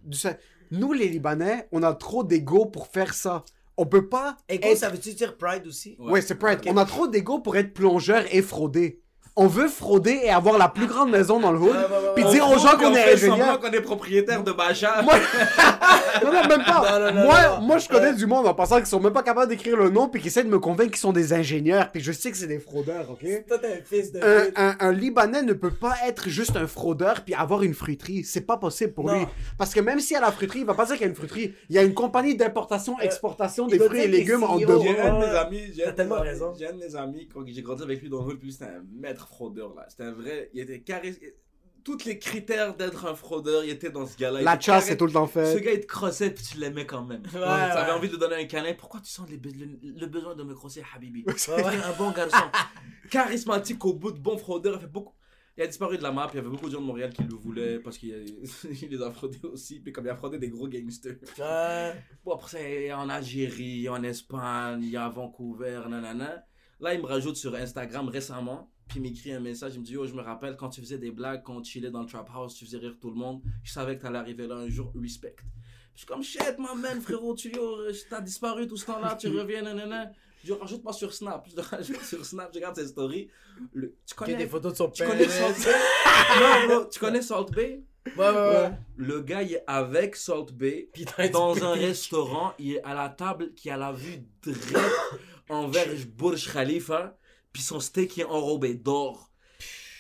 Nous, 0.71 0.93
les 0.95 1.09
Libanais, 1.09 1.69
on 1.73 1.83
a 1.83 1.93
trop 1.93 2.25
d'ego 2.25 2.65
pour 2.65 2.89
faire 2.89 3.13
ça. 3.13 3.45
On 3.77 3.87
peut 3.87 4.09
pas. 4.09 4.37
Ego, 4.49 4.69
être- 4.69 4.79
ça 4.79 4.89
veut-tu 4.89 5.13
dire 5.15 5.37
pride 5.37 5.67
aussi? 5.67 5.97
Ouais, 5.99 6.23
c'est 6.23 6.35
pride. 6.37 6.61
On 6.67 6.77
a 6.77 6.85
trop 6.85 7.07
d'ego 7.09 7.41
pour 7.41 7.57
être 7.57 7.75
plongeur 7.75 8.25
et 8.33 8.41
frauder. 8.43 9.03
On 9.39 9.47
veut 9.49 9.69
frauder 9.69 10.19
et 10.25 10.31
avoir 10.31 10.57
la 10.57 10.69
plus 10.69 10.87
grande 10.87 11.11
maison 11.11 11.39
dans 11.39 11.53
le 11.53 11.59
hood, 11.59 11.69
Ouais, 11.69 11.75
ouais, 11.77 11.83
ouais, 11.83 12.13
puis 12.15 12.25
dire 12.25 12.49
aux 12.51 12.57
gens 12.59 12.77
qu'on 12.79 12.95
est 12.95 13.13
ingénieur. 13.13 13.61
qu'on 13.61 13.71
est 13.71 13.83
propriétaire 13.83 14.43
de 14.43 14.51
Baja. 14.53 15.03
Moi- 15.03 15.15
Non, 16.25 16.33
non, 16.33 16.49
même 16.49 16.65
pas. 16.65 16.99
Non, 16.99 17.07
non, 17.07 17.13
non, 17.15 17.25
moi, 17.27 17.43
non, 17.43 17.57
non. 17.57 17.61
moi, 17.67 17.77
je 17.79 17.89
connais 17.89 18.07
Ouais. 18.09 18.15
du 18.15 18.25
monde 18.27 18.47
en 18.47 18.55
passant 18.55 18.81
qui 18.81 18.87
sont 18.87 18.99
même 19.01 19.13
pas 19.13 19.23
capables 19.23 19.49
d'écrire 19.51 19.77
le 19.77 19.91
nom, 19.91 20.09
puis 20.09 20.23
qui 20.23 20.29
essaient 20.29 20.45
de 20.45 20.49
me 20.49 20.59
convaincre 20.59 20.93
qu'ils 20.93 21.01
sont 21.01 21.13
des 21.13 21.35
ingénieurs, 21.35 21.93
puis 21.93 22.01
je 22.03 22.11
sais 22.13 22.31
que 22.31 22.39
c'est 22.39 22.47
des 22.47 22.59
fraudeurs, 22.59 23.11
ok? 23.11 23.27
Toi, 23.47 23.59
t'es 23.59 23.67
un 23.75 23.85
fils 23.85 24.13
de 24.13 24.21
un, 24.23 24.45
pute. 24.47 24.55
un- 24.59 24.77
un 24.81 24.93
Libanais 24.93 25.43
ne 25.43 25.53
peut 25.53 25.71
pas 25.71 25.95
être 26.09 26.31
juste 26.31 26.57
un 26.57 26.67
fraudeur 26.67 27.21
puis 27.23 27.35
avoir 27.35 27.63
une 27.63 27.75
fruiterie. 27.75 28.25
C'est 28.25 28.41
pas 28.47 28.57
possible 28.57 28.95
pour 28.95 29.05
Non. 29.09 29.19
lui. 29.19 29.27
Parce 29.59 29.75
que 29.75 29.81
même 29.81 30.01
s'il 30.01 30.15
y 30.15 30.17
a 30.17 30.23
la 30.23 30.33
fruiterie, 30.33 30.61
il 30.61 30.65
va 30.67 30.73
pas 30.73 30.87
dire 30.87 30.95
qu'il 30.95 31.03
y 31.03 31.07
a 31.07 31.11
une 31.11 31.15
fruiterie. 31.17 31.53
Il 31.69 31.77
y 31.77 31.79
a 31.79 31.83
une 31.83 31.93
compagnie 31.93 32.35
d'importation-exportation 32.37 33.67
il 33.69 33.79
des 33.79 33.85
fruits 33.85 34.01
et 34.01 34.09
légumes 34.09 34.45
en 34.45 34.59
c'est 34.59 34.65
deux. 34.65 34.79
J'ai 34.81 34.99
un 34.99 35.13
de 35.15 35.19
mes 35.19 35.37
amis, 35.37 35.73
j'ai 35.77 35.85
un 35.87 35.93
de 35.93 36.03
mes 36.03 36.13
amis- 36.15 36.23
raison. 36.23 36.53
j'ai 36.59 36.67
quand 37.63 37.63
grandi 37.63 37.83
avec 37.83 38.01
lui 38.01 38.09
dans 38.09 38.23
le 38.25 38.29
hood, 38.33 38.39
puis 38.39 38.53
c'était 38.53 38.65
un 38.65 38.83
maître 39.01 39.26
fraudeur 39.27 39.75
là. 39.75 39.87
C'était 39.89 40.05
un 40.05 40.13
vrai, 40.13 40.51
il 40.55 40.61
était 40.61 40.81
carré. 40.81 41.15
Tous 41.85 42.05
les 42.05 42.19
critères 42.19 42.75
d'être 42.77 43.07
un 43.07 43.15
fraudeur, 43.15 43.63
il 43.63 43.71
était 43.71 43.91
dans 43.91 44.07
ce 44.07 44.17
gars-là. 44.17 44.43
La 44.43 44.55
chasse, 44.59 44.65
carré- 44.67 44.81
c'est 44.89 44.97
tout 44.97 45.07
le 45.07 45.13
temps 45.13 45.29
Ce 45.29 45.33
fait. 45.33 45.61
gars 45.61 45.73
il 45.73 45.81
te 45.83 45.87
crossait 45.87 46.31
puis 46.31 46.43
tu 46.45 46.59
l'aimais 46.59 46.85
quand 46.85 47.05
même. 47.05 47.23
tu 47.23 47.37
ouais. 47.37 47.43
avais 47.45 47.93
envie 47.93 48.09
de 48.09 48.15
lui 48.15 48.19
donner 48.19 48.35
un 48.35 48.45
câlin. 48.47 48.75
Pourquoi 48.75 48.99
tu 49.01 49.09
sens 49.09 49.29
les 49.31 49.39
be- 49.39 49.57
le, 49.57 49.79
le 50.01 50.07
besoin 50.07 50.35
de 50.35 50.43
me 50.43 50.53
crosser, 50.53 50.83
Habibi? 50.97 51.25
Ouais, 51.25 51.35
ouais. 51.63 51.77
un 51.85 51.93
bon 51.97 52.11
garçon. 52.11 52.45
Charismatique 53.11 53.85
au 53.85 53.95
bout 53.95 54.11
de 54.13 54.19
bon 54.19 54.37
fraudeur. 54.37 54.75
Il 54.77 54.81
fait 54.81 54.87
beaucoup. 54.89 55.13
Il 55.57 55.63
a 55.63 55.67
disparu 55.69 55.97
de 55.97 56.03
la 56.03 56.13
map, 56.13 56.29
il 56.33 56.37
y 56.37 56.39
avait 56.41 56.49
beaucoup 56.51 56.67
de 56.67 56.73
gens 56.73 56.81
de 56.83 56.87
Montréal 56.87 57.11
qui 57.15 57.23
le 57.23 57.35
voulaient 57.35 57.79
parce 57.79 57.97
qu'il 57.97 58.11
il 58.83 58.89
les 58.91 59.03
a 59.03 59.11
fraudés 59.11 59.39
aussi. 59.45 59.81
Puis 59.81 59.93
comme 59.93 60.05
il 60.05 60.11
a 60.11 60.17
fraudé 60.17 60.39
des 60.39 60.51
gros 60.51 60.69
gangsters. 60.69 61.17
Ouais. 61.39 61.93
Bon, 62.25 62.35
après 62.35 62.51
ça, 62.51 62.69
il 62.69 62.93
en 62.93 63.09
Algérie, 63.09 63.89
en 63.89 64.03
Espagne, 64.03 64.81
il 64.83 64.91
y 64.91 64.97
a 64.97 65.07
à 65.07 65.09
Vancouver, 65.09 65.81
nanana. 65.89 66.45
Là, 66.81 66.93
il 66.95 67.01
me 67.01 67.07
rajoute 67.07 67.37
sur 67.37 67.55
Instagram 67.55 68.09
récemment. 68.09 68.71
Puis 68.89 68.99
il 68.99 69.03
m'écrit 69.03 69.33
un 69.33 69.41
message, 69.41 69.73
il 69.75 69.81
me 69.81 69.85
dit 69.85 69.93
Yo, 69.95 70.07
je 70.07 70.15
me 70.15 70.23
rappelle 70.23 70.57
quand 70.57 70.69
tu 70.69 70.81
faisais 70.81 70.99
des 70.99 71.11
blagues, 71.11 71.43
quand 71.43 71.57
on 71.57 71.63
chillait 71.65 71.91
dans 71.91 72.03
le 72.03 72.07
trap 72.07 72.29
house, 72.35 72.55
tu 72.55 72.65
faisais 72.65 72.79
rire 72.79 72.95
tout 73.01 73.11
le 73.11 73.17
monde. 73.17 73.41
Je 73.65 73.73
savais 73.73 73.97
que 73.97 74.03
t'allais 74.03 74.19
arriver 74.19 74.47
là 74.47 74.55
un 74.57 74.69
jour, 74.69 74.93
respect. 75.01 75.35
Je 75.95 76.01
suis 76.01 76.07
comme 76.07 76.23
shit, 76.23 76.57
my 76.59 76.81
man, 76.81 77.01
frérot, 77.01 77.35
tu 77.35 77.51
t'as 78.11 78.21
disparu 78.21 78.67
tout 78.69 78.77
ce 78.77 78.87
temps-là, 78.87 79.17
tu 79.19 79.29
reviens, 79.29 79.63
nanana. 79.63 80.11
Je 80.45 80.53
rajoute-moi 80.53 80.93
sur 80.93 81.13
Snap. 81.13 81.49
Je 81.51 81.57
le 81.57 81.63
rajoute 81.63 82.03
sur 82.03 82.25
Snap, 82.25 82.51
je 82.53 82.59
regarde 82.59 82.77
ses 82.77 82.87
stories. 82.89 83.29
Le- 83.73 83.95
tu 84.07 84.15
connais, 84.15 84.37
des 84.37 84.47
photos 84.47 84.73
de 84.73 84.77
son 84.77 84.89
tu 84.91 85.03
père. 85.03 85.11
connais 85.11 85.27
Salt 85.29 85.55
Bay 85.65 85.73
Non, 86.41 86.67
bro, 86.77 86.85
tu 86.89 86.99
connais 87.01 87.23
Salt 87.23 87.47
Bay 87.53 87.83
Ouais, 88.17 88.29
ouais, 88.29 88.35
ouais. 88.35 88.71
Le 88.99 89.21
gars, 89.23 89.43
il 89.43 89.55
est 89.55 89.65
avec 89.67 90.15
Salt 90.15 90.53
Bay 90.53 90.89
Putain, 90.93 91.29
dans 91.31 91.55
tu- 91.57 91.63
un 91.65 91.73
restaurant. 91.73 92.53
Il 92.61 92.75
est 92.75 92.83
à 92.85 92.95
la 92.95 93.09
table 93.09 93.53
qui 93.55 93.69
a 93.69 93.77
la 93.77 93.91
vue 93.91 94.23
direct 94.45 94.95
envers 95.49 95.89
Burj 96.17 96.53
Khalifa. 96.53 97.17
Puis 97.57 97.63
son 97.65 97.81
steak 97.81 98.19
est 98.19 98.25
enrobé 98.25 98.75
d'or. 98.75 99.31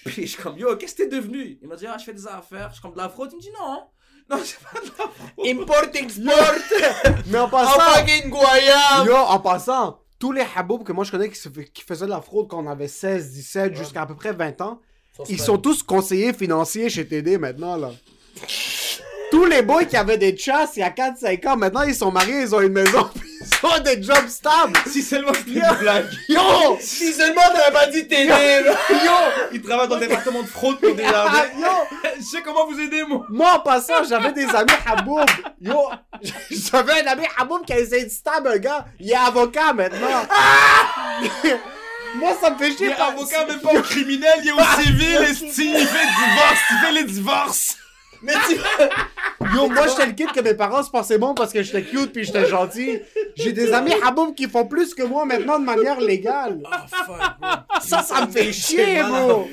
Puis 0.04 0.26
je 0.26 0.32
suis 0.32 0.42
comme, 0.42 0.58
yo, 0.58 0.76
qu'est-ce 0.76 0.94
que 0.94 1.04
t'es 1.04 1.08
devenu? 1.08 1.58
Il 1.62 1.68
m'a 1.68 1.76
dit, 1.76 1.86
ah, 1.86 1.96
je 1.98 2.04
fais 2.04 2.12
des 2.12 2.26
affaires. 2.26 2.68
Je 2.68 2.74
suis 2.74 2.82
comme, 2.82 2.92
de 2.92 2.98
la 2.98 3.08
fraude 3.08 3.30
Il 3.32 3.36
me 3.36 3.40
dit, 3.40 3.48
non. 3.58 3.84
Non, 4.28 4.36
c'est 4.44 4.58
pas 4.58 4.78
de 4.78 4.86
la 4.98 5.08
fraude. 5.08 5.46
Import, 5.48 5.94
export. 5.94 7.14
Mais 7.28 7.38
en 7.38 7.44
En 7.44 7.48
passant, 7.48 8.04
Guayam. 8.26 9.06
yo, 9.06 9.14
en 9.16 9.40
passant, 9.40 9.98
tous 10.18 10.32
les 10.32 10.44
haboubs 10.54 10.84
que 10.84 10.92
moi 10.92 11.04
je 11.04 11.10
connais 11.12 11.30
qui, 11.30 11.36
se 11.38 11.48
fait- 11.48 11.64
qui 11.72 11.82
faisaient 11.82 12.04
de 12.04 12.10
la 12.10 12.20
fraude 12.20 12.46
quand 12.46 12.62
on 12.62 12.66
avait 12.66 12.88
16, 12.88 13.32
17, 13.32 13.74
jusqu'à 13.74 14.02
à 14.02 14.06
peu 14.06 14.16
près 14.16 14.34
20 14.34 14.60
ans, 14.60 14.82
ils 15.30 15.40
sont 15.40 15.56
tous 15.56 15.82
conseillers 15.82 16.34
financiers 16.34 16.90
chez 16.90 17.08
TD 17.08 17.38
maintenant, 17.38 17.76
là. 17.76 17.90
Tous 19.30 19.46
les 19.46 19.62
boys 19.62 19.86
qui 19.86 19.96
avaient 19.96 20.18
des 20.18 20.36
chasses 20.36 20.76
il 20.76 20.80
y 20.80 20.82
a 20.82 20.90
4-5 20.90 21.48
ans, 21.48 21.56
maintenant 21.56 21.82
ils 21.84 21.94
sont 21.94 22.12
mariés, 22.12 22.42
ils 22.42 22.54
ont 22.54 22.60
une 22.60 22.72
maison, 22.74 23.08
ils 23.46 23.66
ont 23.66 23.82
des 23.82 24.02
jobs 24.02 24.28
stables. 24.28 24.78
Si 24.86 25.02
seulement 25.02 25.32
c'était 25.34 25.60
une 25.60 25.76
blague. 25.78 26.06
Yo! 26.28 26.78
Si 26.80 27.12
seulement 27.12 27.42
t'avais 27.54 27.72
pas 27.72 27.86
dit 27.86 28.06
là. 28.26 28.60
Yo! 28.60 29.12
Il 29.52 29.62
travaille 29.62 29.88
dans 29.88 29.96
le 29.96 30.06
département 30.06 30.42
de 30.42 30.48
fraude 30.48 30.78
pour 30.80 30.94
des. 30.94 31.02
Yo! 31.04 31.10
Je 32.18 32.22
sais 32.22 32.42
comment 32.42 32.66
vous 32.66 32.78
aider, 32.80 33.02
moi. 33.04 33.26
Moi, 33.28 33.52
en 33.54 33.60
passant, 33.60 34.04
j'avais 34.08 34.32
des 34.32 34.46
amis 34.46 34.72
Haboub. 34.86 35.24
Yo, 35.60 35.90
j'avais 36.50 37.02
un 37.02 37.06
ami 37.06 37.26
Haboub 37.38 37.64
qui 37.64 37.72
a 37.72 37.78
essayé 37.78 38.04
de 38.04 38.10
stab 38.10 38.46
un 38.46 38.58
gars. 38.58 38.86
Il 38.98 39.10
est 39.10 39.14
avocat 39.14 39.72
maintenant. 39.72 40.26
Moi, 42.16 42.30
ça 42.40 42.50
me 42.50 42.58
fait 42.58 42.76
chier. 42.76 42.86
Il 42.86 42.92
est 42.92 43.00
avocat, 43.00 43.46
même 43.46 43.60
pas 43.60 43.72
au 43.72 43.82
criminel, 43.82 44.40
il 44.42 44.48
est 44.48 44.52
au 44.52 44.82
civil. 44.82 45.18
Il 45.20 45.86
fait 45.86 46.06
divorce, 46.06 46.60
il 46.70 46.78
fait 46.86 46.92
les 46.92 47.04
divorces. 47.04 47.76
Mais 48.26 48.34
tu. 48.48 48.56
Yo, 49.54 49.68
moi, 49.68 49.86
j'étais 49.86 50.06
le 50.06 50.12
kid 50.12 50.32
que 50.32 50.40
mes 50.40 50.54
parents 50.54 50.82
se 50.82 50.90
pensaient 50.90 51.18
bon 51.18 51.32
parce 51.34 51.52
que 51.52 51.62
j'étais 51.62 51.82
cute 51.84 52.12
puis 52.12 52.24
j'étais 52.24 52.46
gentil. 52.46 52.98
J'ai 53.36 53.52
des 53.52 53.72
amis 53.72 53.92
Haboub 54.04 54.34
qui 54.34 54.48
font 54.48 54.66
plus 54.66 54.92
que 54.94 55.02
moi 55.02 55.24
maintenant 55.24 55.58
de 55.58 55.64
manière 55.64 56.00
légale. 56.00 56.62
Ah, 56.70 56.86
fuck, 56.88 57.06
bro. 57.40 57.50
Ça, 57.80 58.02
ça 58.02 58.26
me 58.26 58.30
fait 58.32 58.52
chier, 58.52 59.02
bro. 59.02 59.48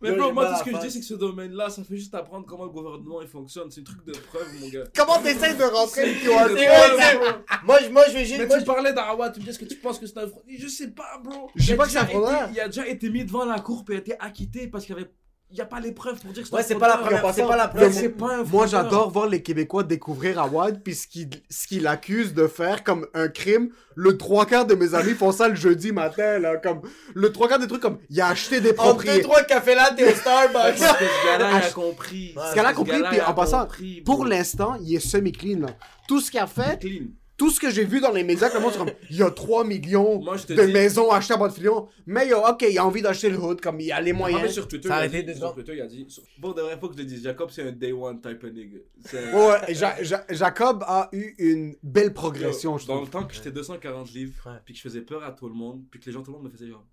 Mais 0.00 0.12
bro, 0.12 0.32
moi, 0.32 0.46
tout 0.46 0.58
ce 0.60 0.64
que 0.64 0.76
je 0.76 0.80
dis, 0.80 0.90
c'est 0.92 1.00
que 1.00 1.04
ce 1.06 1.14
domaine-là, 1.14 1.70
ça 1.70 1.82
fait 1.82 1.96
juste 1.96 2.14
apprendre 2.14 2.46
comment 2.46 2.64
le 2.64 2.70
gouvernement 2.70 3.20
il 3.20 3.26
fonctionne. 3.26 3.68
C'est 3.70 3.80
un 3.80 3.84
truc 3.84 4.04
de 4.06 4.12
preuve, 4.12 4.46
mon 4.60 4.68
gars. 4.68 4.84
Comment 4.94 5.18
t'essayes 5.18 5.56
de 5.56 5.64
rentrer 5.64 6.06
le 6.06 6.14
C'est 6.14 6.20
QR 6.20 6.48
vrai, 6.48 6.66
code? 6.66 7.20
bro. 7.20 7.58
Moi, 7.64 7.78
je- 7.82 7.88
moi, 7.90 8.04
je 8.08 8.12
vais 8.12 8.24
juste. 8.24 8.40
Mais 8.48 8.58
tu 8.58 8.64
parlais 8.64 8.92
d'Arawat, 8.92 9.30
tu 9.30 9.40
me 9.40 9.44
dis 9.44 9.50
est-ce 9.50 9.58
que 9.58 9.64
tu 9.64 9.74
penses 9.76 9.98
que 9.98 10.06
c'est 10.06 10.18
un 10.18 10.28
fraude? 10.28 10.42
Je 10.48 10.68
sais 10.68 10.88
pas, 10.88 11.18
bro. 11.24 11.50
Je 11.56 11.64
sais 11.64 11.74
pas 11.76 11.84
que 11.86 11.90
c'est 11.90 11.98
un 11.98 12.04
été- 12.06 12.18
Il 12.54 12.60
a 12.60 12.66
déjà 12.66 12.86
été 12.86 13.10
mis 13.10 13.24
devant 13.24 13.44
la 13.44 13.58
cour 13.58 13.84
et 13.90 13.94
a 13.94 13.98
été 13.98 14.14
acquitté 14.20 14.68
parce 14.68 14.84
qu'il 14.84 14.94
y 14.94 14.98
avait. 14.98 15.10
Il 15.50 15.54
n'y 15.54 15.60
a 15.62 15.64
pas 15.64 15.80
les 15.80 15.92
preuves 15.92 16.20
pour 16.20 16.30
dire 16.30 16.42
que 16.42 16.48
c'est 16.50 16.54
Ouais, 16.54 16.60
un 16.60 16.64
c'est 16.64 16.74
pas 16.74 16.88
la 16.88 16.98
fraudeur. 16.98 17.20
première- 17.20 17.34
c'est 17.34 17.46
pas 17.46 17.56
la 17.56 17.70
Mais 17.72 17.80
preuve. 17.80 17.92
c'est 17.94 18.08
pas 18.10 18.34
un 18.36 18.42
Moi, 18.44 18.66
j'adore 18.66 19.10
voir 19.10 19.28
les 19.28 19.42
Québécois 19.42 19.82
découvrir 19.82 20.38
Awad, 20.38 20.82
puis 20.82 20.94
ce 20.94 21.06
qu'il 21.06 21.30
ce 21.48 21.66
qu'il 21.66 21.86
accuse 21.86 22.34
de 22.34 22.46
faire 22.46 22.84
comme 22.84 23.06
un 23.14 23.28
crime. 23.28 23.70
Le 23.94 24.18
trois 24.18 24.44
quarts 24.44 24.66
de 24.66 24.74
mes 24.74 24.94
amis 24.94 25.12
font 25.14 25.32
ça 25.32 25.48
le 25.48 25.54
jeudi 25.54 25.90
matin, 25.90 26.38
là. 26.38 26.58
Comme, 26.58 26.82
le 27.14 27.32
trois 27.32 27.48
quarts 27.48 27.58
des 27.58 27.66
trucs 27.66 27.80
comme, 27.80 27.98
il 28.10 28.20
a 28.20 28.28
acheté 28.28 28.60
des 28.60 28.68
En 28.68 28.72
deux, 28.72 28.76
propriétés. 28.76 29.22
trois 29.22 29.42
cafés 29.42 29.74
là, 29.74 29.90
t'es 29.96 30.12
au 30.12 30.14
Starbucks. 30.14 30.76
Ce 30.76 31.26
gars-là, 31.26 31.50
il 31.50 31.56
a 31.66 31.70
compris. 31.70 32.34
Ce 32.50 32.54
qu'elle 32.54 32.66
a 32.66 32.72
compris, 32.74 32.92
gars-là, 32.92 33.08
puis 33.10 33.20
en 33.22 33.32
passant, 33.34 33.62
compris, 33.62 34.02
pour 34.02 34.24
l'instant, 34.26 34.76
il 34.82 34.94
est 34.96 35.00
semi-clean, 35.00 35.60
là. 35.60 35.68
Tout 36.06 36.20
ce 36.20 36.30
qu'il 36.30 36.40
a 36.40 36.46
fait, 36.46 36.78
Clean. 36.78 37.06
Tout 37.38 37.48
ce 37.50 37.58
que 37.60 37.70
j'ai 37.70 37.84
vu 37.84 38.00
dans 38.00 38.10
les 38.12 38.24
médias, 38.24 38.50
comment 38.50 38.70
c'est 38.70 38.76
comme, 38.78 38.90
il 39.08 39.16
y 39.16 39.22
a 39.22 39.30
3 39.30 39.64
millions 39.64 40.20
Moi, 40.20 40.36
je 40.36 40.44
te 40.46 40.52
de 40.52 40.66
dis- 40.66 40.72
maisons 40.72 41.10
achetées 41.10 41.34
à 41.34 41.36
Bonne-Filion. 41.38 41.88
Mais 42.04 42.28
yo, 42.28 42.38
ok, 42.46 42.66
il 42.68 42.76
a 42.76 42.84
envie 42.84 43.00
d'acheter 43.00 43.30
le 43.30 43.38
hood, 43.38 43.60
comme 43.60 43.80
il 43.80 43.90
a 43.92 44.00
les 44.00 44.10
Ah, 44.10 44.12
mais 44.12 44.18
moyens. 44.18 44.52
sur 44.52 44.68
Twitter, 44.68 44.88
Ça 44.88 44.96
a 44.96 44.98
il 44.98 45.00
a 45.00 45.08
arrêté 45.08 45.22
dit, 45.22 45.32
deux 45.32 45.46
sur. 45.46 45.54
Twitter, 45.54 45.72
il 45.76 45.80
a 45.80 45.86
dit. 45.86 46.06
Pour 46.40 46.54
de 46.54 46.60
vrai, 46.62 46.76
faut 46.78 46.88
que 46.88 46.94
je 46.96 46.98
le 46.98 47.04
dise. 47.06 47.22
Jacob, 47.22 47.48
c'est 47.50 47.62
un 47.62 47.72
day 47.72 47.92
one 47.92 48.20
type 48.20 48.42
of 48.44 48.50
nigga. 48.52 48.78
C'est- 49.06 49.32
Ouais, 49.32 49.46
ouais, 49.68 49.74
Ja- 49.74 50.02
Ja- 50.02 50.24
Jacob 50.28 50.82
a 50.86 51.08
eu 51.12 51.34
une 51.38 51.76
belle 51.82 52.12
progression, 52.12 52.76
je 52.76 52.86
Dans 52.86 52.96
trouve. 52.96 53.06
le 53.06 53.10
temps 53.12 53.24
que 53.24 53.32
j'étais 53.34 53.52
240 53.52 54.10
livres, 54.12 54.34
Ouais. 54.44 54.58
puis 54.64 54.74
que 54.74 54.78
je 54.78 54.82
faisais 54.82 55.00
peur 55.02 55.22
à 55.22 55.30
tout 55.32 55.48
le 55.48 55.54
monde, 55.54 55.84
puis 55.90 56.00
que 56.00 56.06
les 56.06 56.12
gens, 56.12 56.22
tout 56.22 56.32
le 56.32 56.38
monde 56.38 56.46
me 56.46 56.50
faisait 56.52 56.68
genre. 56.68 56.84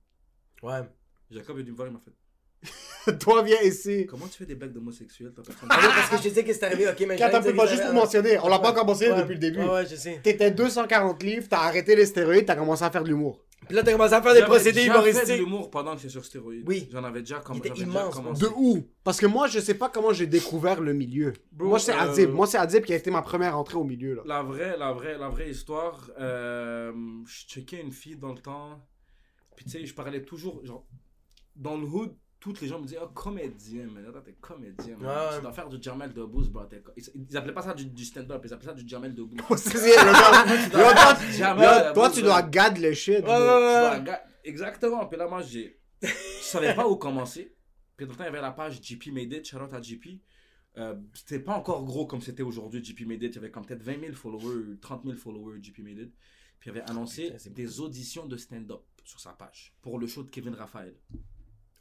Ouais. 0.63 0.81
Jacob 1.31 1.57
est 1.57 1.61
venu 1.61 1.71
me 1.71 1.75
voir, 1.75 1.87
il 1.87 1.93
m'a 1.93 1.99
fait. 1.99 2.11
Toi, 3.19 3.43
viens 3.43 3.61
ici. 3.61 4.05
Comment 4.07 4.27
tu 4.27 4.37
fais 4.37 4.45
des 4.45 4.55
blagues 4.55 4.73
d'homosexuels 4.73 5.31
personne. 5.31 5.67
Ah 5.69 5.77
parce 5.79 6.09
que 6.09 6.17
je 6.17 6.21
te 6.23 6.27
disais 6.29 6.43
que 6.43 6.53
c'est 6.53 6.63
arrivé, 6.63 6.87
ok, 6.87 7.05
mais 7.07 7.15
Quand 7.17 7.29
pas 7.29 7.67
juste 7.67 7.83
pour 7.83 7.93
mentionner, 7.93 8.39
on 8.39 8.47
l'a 8.47 8.59
pas 8.59 8.71
encore 8.71 8.85
mentionné 8.85 9.13
Ouais. 9.13 9.21
depuis 9.21 9.33
le 9.35 9.39
début. 9.39 9.59
Ouais, 9.59 9.69
ouais, 9.69 9.85
je 9.85 9.95
sais. 9.95 10.19
T'étais 10.23 10.51
240 10.51 11.21
livres, 11.23 11.47
t'as 11.49 11.59
arrêté 11.59 11.95
les 11.95 12.05
stéroïdes, 12.07 12.45
t'as 12.45 12.55
commencé 12.55 12.83
à 12.83 12.89
faire 12.89 13.03
de 13.03 13.09
l'humour. 13.09 13.41
Puis 13.67 13.75
là, 13.75 13.83
t'as 13.83 13.91
commencé 13.93 14.13
à 14.13 14.21
faire 14.21 14.33
des 14.33 14.39
J'avais 14.39 14.49
procédés 14.51 14.81
déjà 14.81 14.93
fait 14.93 15.01
de 15.03 15.09
humoristiques. 15.09 15.37
l'humour 15.39 15.69
pendant 15.71 15.91
que 15.93 15.97
j'étais 16.01 16.11
sur 16.11 16.25
stéroïdes. 16.25 16.63
Oui. 16.67 16.87
J'en 16.91 17.03
avais 17.03 17.21
déjà, 17.21 17.39
comme, 17.39 17.55
Il 17.55 17.59
était 17.59 17.69
j'avais 17.69 17.85
déjà 17.85 17.99
immense, 18.01 18.13
commencé. 18.15 18.41
De 18.41 18.47
où? 18.55 18.87
Parce 19.03 19.19
que 19.19 19.25
moi, 19.25 19.47
je 19.47 19.59
sais 19.59 19.73
pas 19.75 19.89
comment 19.89 20.13
j'ai 20.13 20.27
découvert 20.27 20.81
le 20.81 20.93
milieu. 20.93 21.33
Bro, 21.51 21.69
moi, 21.69 21.79
c'est 21.79 21.93
euh, 21.93 21.99
Adib. 21.99 22.29
Moi, 22.31 22.45
c'est 22.47 22.57
Adib 22.57 22.83
qui 22.85 22.93
a 22.93 22.95
été 22.95 23.09
ma 23.11 23.21
première 23.23 23.57
entrée 23.57 23.77
au 23.77 23.83
milieu, 23.83 24.15
là. 24.15 24.21
La 24.25 24.43
vraie, 24.43 24.77
la 24.77 24.93
vraie, 24.93 25.17
la 25.17 25.29
vraie 25.29 25.49
histoire, 25.49 26.09
euh, 26.19 26.91
je 27.25 27.45
checkais 27.47 27.81
une 27.81 27.91
fille 27.91 28.17
dans 28.17 28.33
le 28.33 28.39
temps, 28.39 28.79
puis 29.55 29.65
tu 29.65 29.71
sais, 29.71 29.85
je 29.85 29.93
parlais 29.95 30.21
toujours, 30.21 30.63
genre, 30.65 30.85
dans 31.55 31.77
le 31.77 31.85
hood, 31.85 32.13
toutes 32.45 32.61
les 32.61 32.67
gens 32.67 32.79
me 32.79 32.85
disaient, 32.85 32.99
oh, 33.01 33.07
comédien, 33.07 33.87
mais 33.91 34.07
attends, 34.07 34.21
t'es 34.21 34.35
comédien, 34.39 34.95
man. 34.97 35.07
Ouais, 35.07 35.35
tu 35.37 35.41
dois 35.41 35.51
faire 35.51 35.67
du 35.67 35.81
Jamel 35.81 36.13
Debbouze, 36.13 36.47
bro. 36.49 36.61
Ils, 36.95 37.03
ils 37.29 37.37
appelaient 37.37 37.53
pas 37.55 37.63
ça 37.63 37.73
du, 37.73 37.85
du 37.87 38.05
stand-up, 38.05 38.39
ils 38.45 38.53
appelaient 38.53 38.67
ça 38.69 38.73
du 38.75 38.87
Jamel 38.87 39.15
Debbouze. 39.15 39.63
Toi, 41.93 42.09
tu 42.11 42.21
dois 42.21 42.41
gad 42.43 42.77
le 42.77 42.93
shit. 42.93 43.15
Ouais, 43.15 43.21
bro. 43.21 43.31
ouais, 43.31 43.39
Tu 43.39 43.43
ouais. 43.47 43.79
dois 43.81 43.99
ga- 43.99 44.23
Exactement, 44.43 45.05
puis 45.07 45.17
là, 45.17 45.27
moi, 45.27 45.41
j'ai. 45.41 45.79
Je 46.03 46.07
savais 46.41 46.75
pas 46.75 46.87
où 46.87 46.95
commencer. 46.97 47.55
Puis 47.97 48.05
dans 48.05 48.11
le 48.11 48.17
temps, 48.17 48.23
il 48.25 48.27
y 48.27 48.29
avait 48.29 48.41
la 48.41 48.51
page 48.51 48.79
JP 48.81 49.07
Made 49.11 49.31
It, 49.33 49.47
shout 49.47 49.57
out 49.57 49.73
à 49.73 49.81
JP. 49.81 50.19
Euh, 50.77 50.95
c'était 51.13 51.39
pas 51.39 51.53
encore 51.53 51.83
gros 51.83 52.05
comme 52.05 52.21
c'était 52.21 52.43
aujourd'hui, 52.43 52.83
JP 52.83 53.07
Made 53.07 53.23
It. 53.23 53.31
Il 53.33 53.35
y 53.35 53.37
avait 53.39 53.49
comme 53.51 53.65
peut-être 53.65 53.81
20 53.81 53.99
000 54.01 54.13
followers, 54.13 54.77
30 54.81 55.03
000 55.05 55.15
followers, 55.17 55.59
JP 55.63 55.79
Made 55.79 55.97
It. 55.99 56.13
Puis 56.59 56.69
il 56.69 56.77
avait 56.77 56.87
annoncé 56.89 57.31
Putain, 57.31 57.49
des 57.51 57.79
auditions 57.79 58.25
de 58.27 58.37
stand-up 58.37 58.81
sur 59.03 59.19
sa 59.19 59.31
page 59.31 59.73
pour 59.81 59.97
le 59.97 60.05
show 60.07 60.21
de 60.23 60.29
Kevin 60.29 60.53
Raphaël. 60.53 60.93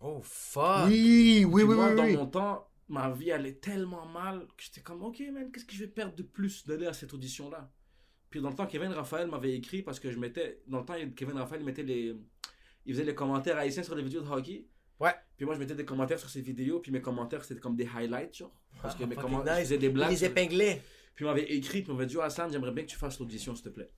Oh, 0.01 0.21
fuck. 0.23 0.87
Oui, 0.89 1.45
oui, 1.49 1.63
oui, 1.63 1.75
moi, 1.75 1.91
oui. 1.91 1.97
dans 1.97 2.05
oui. 2.05 2.17
mon 2.17 2.27
temps, 2.27 2.69
ma 2.89 3.11
vie 3.11 3.33
allait 3.33 3.55
tellement 3.55 4.07
mal 4.07 4.41
que 4.57 4.63
j'étais 4.65 4.81
comme, 4.83 5.03
ok, 5.03 5.23
man, 5.33 5.51
qu'est-ce 5.51 5.65
que 5.65 5.73
je 5.75 5.81
vais 5.85 5.91
perdre 5.91 6.15
de 6.15 6.23
plus 6.23 6.67
d'aller 6.67 6.87
à 6.87 6.93
cette 6.93 7.15
audition-là? 7.15 7.71
Puis 8.31 8.41
dans 8.41 8.51
le 8.51 8.55
temps, 8.57 8.67
Kevin 8.67 8.91
Raphaël 8.93 9.29
m'avait 9.29 9.55
écrit 9.55 9.83
parce 9.83 10.01
que 10.01 10.11
je 10.11 10.19
mettais. 10.19 10.61
Dans 10.67 10.81
le 10.81 10.85
temps, 10.85 10.95
Kevin 11.17 11.39
Raphaël 11.39 11.63
mettait 11.63 11.85
les. 11.85 12.17
Il 12.85 12.93
faisait 12.93 13.05
les 13.05 13.15
commentaires 13.15 13.57
haïtiens 13.57 13.83
sur 13.83 13.95
les 13.95 14.03
vidéos 14.03 14.21
de 14.23 14.29
hockey. 14.29 14.67
Ouais. 15.01 15.15
Puis 15.37 15.47
moi, 15.47 15.55
je 15.55 15.61
mettais 15.61 15.75
des 15.75 15.85
commentaires 15.85 16.19
sur 16.19 16.29
ses 16.29 16.41
vidéos, 16.43 16.81
puis 16.81 16.93
mes 16.93 17.01
commentaires, 17.01 17.45
c'était 17.45 17.61
comme 17.61 17.77
des 17.77 17.89
highlights, 17.97 18.37
genre. 18.37 18.53
Parce 18.83 18.95
que 18.97 19.05
Ah, 19.05 19.07
mes 19.07 19.15
commentaires, 19.17 19.59
nice. 19.59 19.69
des 19.71 19.89
blagues. 19.89 20.11
les 20.11 20.17
sur- 20.17 20.27
épinglait. 20.29 20.83
Puis 21.15 21.25
il 21.25 21.29
m'avait 21.29 21.45
écrit, 21.53 21.83
puis 21.83 21.91
il 21.93 21.95
m'avait 21.95 22.07
dit, 22.07 22.17
oh, 22.17 22.23
Hassan, 22.23 22.51
j'aimerais 22.53 22.73
bien 22.73 22.85
que 22.85 22.91
tu 22.91 22.97
fasses 22.97 23.19
l'audition, 23.21 23.55
s'il 23.55 23.65
te 23.65 23.69
plaît. 23.71 23.89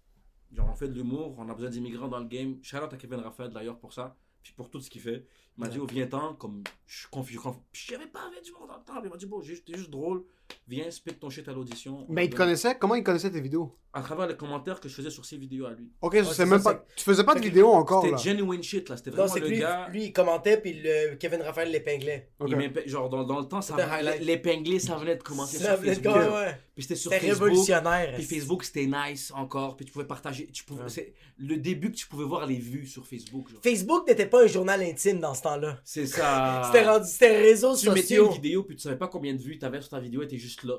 Genre, 0.52 0.68
on 0.70 0.74
fait 0.74 0.88
de 0.88 0.94
l'humour, 0.94 1.34
on 1.38 1.48
a 1.48 1.54
besoin 1.54 1.70
d'immigrants 1.70 2.08
dans 2.08 2.18
le 2.20 2.26
game. 2.26 2.58
Shout 2.62 2.76
out 2.76 2.92
à 2.92 2.96
Kevin 2.98 3.20
Raphaël 3.20 3.50
d'ailleurs 3.50 3.78
pour 3.78 3.92
ça, 3.94 4.16
puis 4.46 4.54
pour 4.54 4.70
tout 4.70 4.80
ce 4.80 4.88
qu'il 4.88 5.00
fait. 5.00 5.26
Il 5.56 5.60
m'a 5.60 5.68
dit, 5.68 5.78
oh, 5.80 5.86
viens-t'en, 5.86 6.34
comme 6.34 6.62
je 6.86 7.00
suis 7.00 7.08
confiant. 7.08 7.64
Je 7.72 7.86
savais 7.86 8.06
pas 8.06 8.26
avec 8.28 8.44
du 8.44 8.52
monde. 8.52 8.70
Il 9.02 9.10
m'a 9.10 9.16
dit, 9.16 9.26
bon, 9.26 9.40
t'es 9.40 9.76
juste 9.76 9.90
drôle, 9.90 10.24
viens, 10.68 10.90
spit 10.90 11.14
ton 11.14 11.30
shit 11.30 11.46
à 11.48 11.52
l'audition. 11.52 12.06
On 12.08 12.12
Mais 12.12 12.24
il 12.26 12.30
te 12.30 12.36
va- 12.36 12.44
connaissait? 12.44 12.76
Comment 12.78 12.94
il 12.94 13.02
connaissait 13.02 13.30
tes 13.30 13.40
vidéos? 13.40 13.76
À 13.92 14.02
travers 14.02 14.26
les 14.26 14.36
commentaires 14.36 14.78
que 14.78 14.90
je 14.90 14.94
faisais 14.94 15.08
sur 15.08 15.24
ses 15.24 15.38
vidéos 15.38 15.64
à 15.64 15.72
lui. 15.72 15.90
Ok, 16.02 16.18
je 16.18 16.24
c'est 16.24 16.34
ça, 16.34 16.44
même 16.46 16.62
pas. 16.62 16.84
Tu 16.96 17.02
faisais 17.02 17.24
pas 17.24 17.34
de 17.34 17.40
vidéo 17.40 17.68
encore, 17.72 18.04
C'était 18.04 18.18
genuine 18.18 18.62
shit, 18.62 18.90
là. 18.90 18.96
C'était 18.98 19.10
Non, 19.10 19.16
vraiment 19.24 19.34
que 19.34 19.40
le 19.40 19.48
lui, 19.48 19.58
gars. 19.60 19.88
lui, 19.90 20.04
il 20.04 20.12
commentait, 20.12 20.58
puis 20.60 20.74
le 20.84 21.14
Kevin 21.16 21.40
Raphaël 21.40 21.70
l'épinglait. 21.70 22.28
Ok. 22.38 22.48
il 22.50 22.56
m'épin- 22.56 22.86
genre, 22.86 23.08
dans, 23.08 23.24
dans 23.24 23.40
le 23.40 23.46
temps, 23.46 23.62
ça 23.62 23.74
l'épinglé, 24.20 24.78
ça 24.80 24.96
venait 24.96 25.16
de 25.16 25.22
commencer 25.22 25.56
Ça 25.56 25.72
sur 25.72 25.80
venait 25.80 25.94
de 25.96 26.02
Facebook. 26.02 26.28
quoi, 26.28 26.40
ouais. 26.42 26.58
Puis 26.74 26.82
c'était 26.82 26.94
sur 26.96 27.10
C'était 27.10 27.26
Facebook. 27.28 27.44
révolutionnaire. 27.48 28.12
Puis 28.14 28.22
Facebook, 28.24 28.64
c'était 28.64 28.86
nice 28.86 29.32
encore. 29.34 29.76
Puis 29.76 29.86
tu 29.86 29.92
pouvais 29.92 30.04
partager. 30.04 30.46
Tu 30.48 30.62
pouvais, 30.64 30.82
Ouais. 30.82 30.88
c'est 30.90 31.14
le 31.38 31.56
début 31.56 31.90
que 31.90 31.96
tu 31.96 32.06
pouvais 32.06 32.24
voir 32.26 32.44
les 32.46 32.58
vues 32.58 32.86
sur 32.86 33.06
Facebook. 33.06 33.48
genre. 33.50 33.60
Facebook 33.62 34.06
n'était 34.06 34.26
pas 34.26 34.44
un 34.44 34.46
journal 34.46 34.82
intime 34.82 35.20
dans 35.20 35.32
ce 35.32 35.40
temps-là. 35.42 35.78
C'est 35.84 36.06
ça. 36.06 36.64
C'était 36.66 36.86
rendu, 36.86 37.06
c'était 37.08 37.40
réseaux 37.40 37.74
Tu 37.74 37.88
mettais 37.90 38.16
une 38.18 38.28
vidéo, 38.30 38.62
puis 38.64 38.76
tu 38.76 38.82
savais 38.82 38.98
pas 38.98 39.08
combien 39.08 39.32
de 39.32 39.40
vues 39.40 39.58
t'avais 39.58 39.80
sur 39.80 39.88
ta 39.88 40.00
vidéo, 40.00 40.20
elle 40.20 40.28
était 40.36 40.42
juste 40.44 40.64
là. 40.64 40.74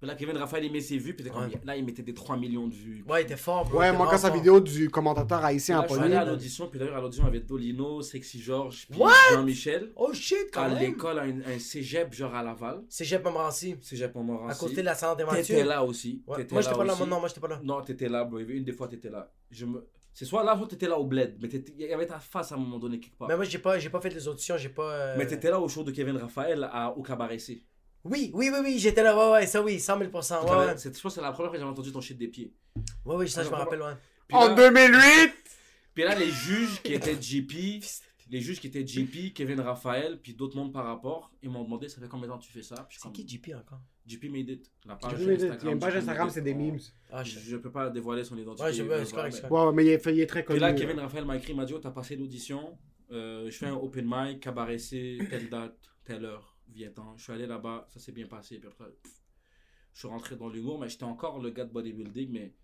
Puis 0.00 0.06
là, 0.06 0.14
Kevin 0.14 0.36
Raphaël, 0.36 0.64
il 0.64 0.70
met 0.70 0.80
ses 0.80 0.96
vues, 0.96 1.16
puis 1.16 1.28
Ouais. 1.28 1.50
là, 1.64 1.76
il 1.76 1.84
mettait 1.84 2.04
des 2.04 2.14
3 2.14 2.36
millions 2.36 2.68
de 2.68 2.74
vues. 2.74 3.04
Ouais, 3.08 3.22
il 3.22 3.24
était 3.24 3.36
fort, 3.36 3.64
bro. 3.68 3.80
Ouais, 3.80 3.90
moi, 3.92 4.06
quand 4.08 4.16
sa 4.18 4.30
vidéo 4.30 4.60
du 4.60 4.88
commentateur 4.90 5.44
haïtien 5.44 5.78
Là, 5.78 5.82
en 5.82 5.88
je 5.88 5.92
suis 5.94 6.02
allé 6.04 6.14
à 6.14 6.18
Pologne. 6.20 6.34
l'audition, 6.34 6.68
puis 6.68 6.78
d'ailleurs, 6.78 6.96
à 6.98 7.00
l'audition, 7.00 7.24
il 7.24 7.26
y 7.26 7.36
avait 7.36 7.40
Dolino, 7.44 8.00
Sexy 8.02 8.40
George, 8.40 8.86
puis? 8.88 9.00
Jean-Michel. 9.32 9.90
Oh 9.96 10.12
shit, 10.12 10.50
quand 10.52 10.62
À 10.62 10.68
même. 10.68 10.78
l'école, 10.78 11.18
à 11.18 11.22
un, 11.22 11.40
un 11.40 11.58
cégep, 11.58 12.14
genre 12.14 12.32
à 12.32 12.44
Laval. 12.44 12.82
Jep 12.88 13.24
Montmorency. 13.24 13.74
Cégep 13.80 14.14
Montmorency. 14.14 14.52
À 14.52 14.54
côté 14.54 14.76
de 14.76 14.82
la 14.82 14.94
Sainte 14.94 15.18
Mathieu. 15.26 15.42
T'étais 15.56 15.64
là 15.64 15.82
aussi. 15.84 16.22
Ouais. 16.28 16.36
T'étais 16.36 16.54
Moi, 16.54 16.62
j'étais 16.62 16.76
pas 16.76 16.84
là. 16.84 16.94
Non, 17.00 17.06
moi, 17.18 17.26
j'étais 17.26 17.40
pas 17.40 17.48
là. 17.48 17.60
Non, 17.64 17.82
t'étais 17.82 18.08
là, 18.08 18.22
bro. 18.24 18.38
Une 18.38 18.62
des 18.62 18.72
fois, 18.72 18.86
t'étais 18.86 19.10
là. 19.10 19.32
Je 19.50 19.66
me... 19.66 19.84
C'est 20.14 20.24
soit 20.26 20.44
là, 20.44 20.56
soit 20.56 20.68
t'étais 20.68 20.86
là 20.86 20.96
au 20.96 21.06
bled. 21.06 21.38
Mais 21.40 21.48
t'étais- 21.48 21.72
il 21.76 21.86
y 21.86 21.92
avait 21.92 22.06
ta 22.06 22.20
face 22.20 22.52
à 22.52 22.54
un 22.54 22.58
moment 22.58 22.78
donné 22.78 23.00
quelque 23.00 23.16
part. 23.18 23.26
Mais 23.26 23.34
moi, 23.34 23.44
j'ai 23.44 23.58
pas, 23.58 23.80
j'ai 23.80 23.90
pas 23.90 24.00
fait 24.00 24.10
les 24.10 24.28
auditions, 24.28 24.56
j'ai 24.56 24.68
pas. 24.68 24.92
euh, 24.92 25.14
Mais 25.18 25.26
t'étais 25.26 25.50
là 25.50 25.58
au 25.58 25.68
show 25.68 25.82
de 25.82 25.90
Kevin 25.90 26.16
Raphaël 26.18 26.68
à, 26.72 26.90
au 26.96 27.02
Cabaret 27.02 27.38
C. 27.40 27.64
Oui, 28.10 28.30
oui, 28.34 28.50
oui, 28.52 28.58
oui, 28.62 28.78
j'étais 28.78 29.02
là, 29.02 29.16
ouais, 29.16 29.32
ouais, 29.32 29.46
ça 29.46 29.62
oui, 29.62 29.78
100 29.78 29.98
000 29.98 30.10
Ouais, 30.10 30.18
ouais. 30.66 30.76
C'est- 30.78 30.96
Je 30.96 31.00
pense 31.00 31.02
que 31.02 31.08
c'est 31.10 31.20
la 31.20 31.32
première 31.32 31.50
fois 31.50 31.50
que 31.50 31.58
j'avais 31.58 31.70
entendu 31.70 31.92
ton 31.92 32.00
shit 32.00 32.16
des 32.18 32.28
pieds. 32.28 32.52
Ouais, 33.04 33.16
oui, 33.16 33.28
ça, 33.28 33.42
je 33.44 33.50
me 33.50 33.54
rappelle, 33.54 33.82
ouais. 33.82 33.94
Puis 34.26 34.36
En 34.36 34.48
là, 34.48 34.54
2008! 34.70 35.32
puis 35.94 36.04
là, 36.04 36.14
les 36.14 36.30
juges 36.30 36.80
qui 36.82 36.94
étaient 36.94 37.16
JP, 37.20 37.52
les 38.30 38.40
juges 38.40 38.60
qui 38.60 38.66
étaient 38.66 38.86
JP, 38.86 39.32
Kevin 39.34 39.60
Raphaël, 39.60 40.18
puis 40.22 40.34
d'autres 40.34 40.56
mondes 40.56 40.72
par 40.72 40.84
rapport, 40.84 41.30
ils 41.42 41.48
m'ont 41.48 41.64
demandé 41.64 41.88
ça 41.88 42.00
fait 42.00 42.08
combien 42.08 42.26
de 42.28 42.32
temps 42.32 42.38
tu 42.38 42.52
fais 42.52 42.62
ça? 42.62 42.86
C'est 42.90 43.00
comme, 43.00 43.12
qui 43.12 43.26
JP 43.26 43.52
encore? 43.56 43.80
JP 44.06 44.24
Made 44.30 44.48
It. 44.50 44.70
La 44.86 44.96
page 44.96 45.12
Il 45.18 45.26
y 45.26 45.30
a 45.30 45.32
Instagram. 45.34 45.72
une 45.74 45.78
page 45.78 45.96
Instagram, 45.96 46.30
c'est 46.30 46.40
des 46.42 46.54
memes. 46.54 46.78
Ah, 47.10 47.22
Je, 47.24 47.38
je... 47.38 47.56
peux 47.56 47.70
pas 47.70 47.90
dévoiler 47.90 48.24
son 48.24 48.36
identité. 48.38 48.62
Ouais, 48.64 48.72
je- 48.72 48.82
ouais, 48.82 49.04
c'est 49.04 49.14
correct, 49.14 49.44
Ouais, 49.50 49.72
mais 49.74 49.84
il 49.84 49.88
est, 49.90 50.06
il 50.06 50.20
est 50.20 50.26
très 50.26 50.44
connu. 50.44 50.58
Puis 50.58 50.66
là, 50.66 50.72
Kevin 50.72 50.98
Raphaël 51.00 51.24
m'a 51.24 51.36
écrit, 51.36 51.52
il 51.52 51.56
m'a 51.56 51.64
dit, 51.64 51.74
oh, 51.74 51.78
t'as 51.78 51.90
passé 51.90 52.16
l'audition, 52.16 52.78
euh, 53.12 53.50
je 53.50 53.56
fais 53.56 53.66
un 53.66 53.74
open 53.74 54.06
mic, 54.08 54.40
cabaret 54.40 54.76
telle 54.78 55.48
date, 55.50 55.76
telle 56.04 56.24
heure, 56.24 56.54
viens-t'en. 56.72 57.16
Je 57.16 57.22
suis 57.24 57.32
allé 57.32 57.46
là-bas, 57.46 57.86
ça 57.92 58.00
s'est 58.00 58.12
bien 58.12 58.26
passé, 58.26 58.58
puis 58.58 58.68
après, 58.68 58.84
pff, 59.02 59.12
je 59.94 59.98
suis 60.00 60.08
rentré 60.08 60.36
dans 60.36 60.48
l'humour, 60.48 60.78
mais 60.78 60.88
j'étais 60.88 61.04
encore 61.04 61.38
le 61.40 61.50
gars 61.50 61.64
de 61.64 61.72
bodybuilding, 61.72 62.30
mais 62.30 62.54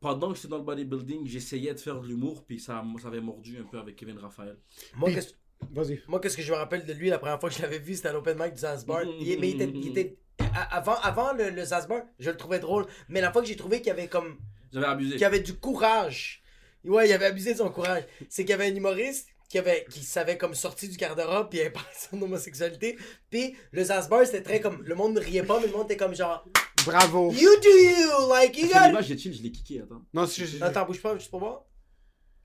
pendant 0.00 0.30
que 0.30 0.36
j'étais 0.36 0.48
dans 0.48 0.58
le 0.58 0.64
bodybuilding, 0.64 1.26
j'essayais 1.26 1.72
de 1.74 1.80
faire 1.80 2.00
de 2.00 2.06
l'humour, 2.06 2.44
puis 2.44 2.60
ça, 2.60 2.84
ça 3.00 3.08
avait 3.08 3.20
mordu 3.20 3.58
un 3.58 3.64
peu 3.64 3.78
avec 3.78 3.96
Kevin 3.96 4.18
Raphaël. 4.18 4.58
Moi, 4.96 5.06
Puis- 5.08 5.14
qu'est-ce 5.16 5.34
Vas-y. 5.70 6.02
moi, 6.08 6.20
qu'est-ce 6.20 6.36
que 6.36 6.42
je 6.42 6.52
me 6.52 6.58
rappelle 6.58 6.84
de 6.84 6.92
lui 6.92 7.08
la 7.08 7.18
première 7.18 7.40
fois 7.40 7.48
que 7.48 7.54
je 7.56 7.62
l'avais 7.62 7.78
vu, 7.78 7.94
c'était 7.94 8.08
à 8.08 8.12
l'open 8.12 8.36
mic 8.38 8.52
du 8.52 8.60
Zasbar. 8.60 9.02
Il, 9.04 9.40
mais 9.40 9.50
il 9.50 9.62
était, 9.62 9.70
il 9.74 9.88
était- 9.98 10.18
a- 10.38 10.76
avant, 10.76 10.96
avant 10.96 11.32
le, 11.32 11.48
le 11.50 11.64
Zasbar, 11.64 12.02
je 12.18 12.30
le 12.30 12.36
trouvais 12.36 12.58
drôle. 12.58 12.86
Mais 13.08 13.20
la 13.22 13.32
fois 13.32 13.40
que 13.40 13.48
j'ai 13.48 13.56
trouvé 13.56 13.78
qu'il 13.78 13.86
y 13.86 13.90
avait 13.90 14.08
comme, 14.08 14.36
J'avais 14.72 14.86
abusé. 14.86 15.12
qu'il 15.12 15.20
y 15.22 15.24
avait 15.24 15.40
du 15.40 15.54
courage. 15.54 16.42
Ouais, 16.84 17.08
il 17.08 17.12
avait 17.12 17.24
abusé 17.26 17.52
de 17.54 17.58
son 17.58 17.70
courage. 17.70 18.04
C'est 18.28 18.42
qu'il 18.44 18.50
y 18.50 18.52
avait 18.52 18.70
un 18.70 18.74
humoriste 18.74 19.30
qui 19.48 19.58
avait, 19.58 19.84
qui 19.90 20.00
savait 20.02 20.36
comme 20.38 20.54
sortir 20.54 20.88
du 20.88 20.96
garde-robe 20.96 21.48
puis 21.48 21.58
il 21.58 21.62
avait 21.62 21.70
parlé 21.70 21.88
de 21.88 22.16
son 22.18 22.22
homosexualité. 22.22 22.96
Puis 23.30 23.56
le 23.72 23.84
Zasbar, 23.84 24.24
c'était 24.26 24.42
très 24.42 24.60
comme, 24.60 24.82
le 24.82 24.94
monde 24.94 25.14
ne 25.14 25.20
riait 25.20 25.42
pas, 25.42 25.60
mais 25.60 25.66
le 25.66 25.72
monde 25.72 25.84
était 25.84 25.96
comme 25.96 26.14
genre, 26.14 26.44
Bravo. 26.84 27.32
you 27.32 27.50
do 27.62 27.68
you, 27.68 28.28
like 28.28 28.56
you 28.58 28.68
got 28.68 28.88
l'image, 28.88 29.06
j'ai 29.06 29.18
chill, 29.18 29.32
je 29.34 29.42
l'ai 29.42 29.50
kické, 29.52 29.80
attends. 29.82 30.02
Non, 30.12 30.26
c'est 30.26 30.44
juste. 30.44 30.62
Attends, 30.62 30.84
bouge 30.84 31.00
pas, 31.00 31.16
juste 31.16 31.30
pour 31.30 31.40
voir. 31.40 31.64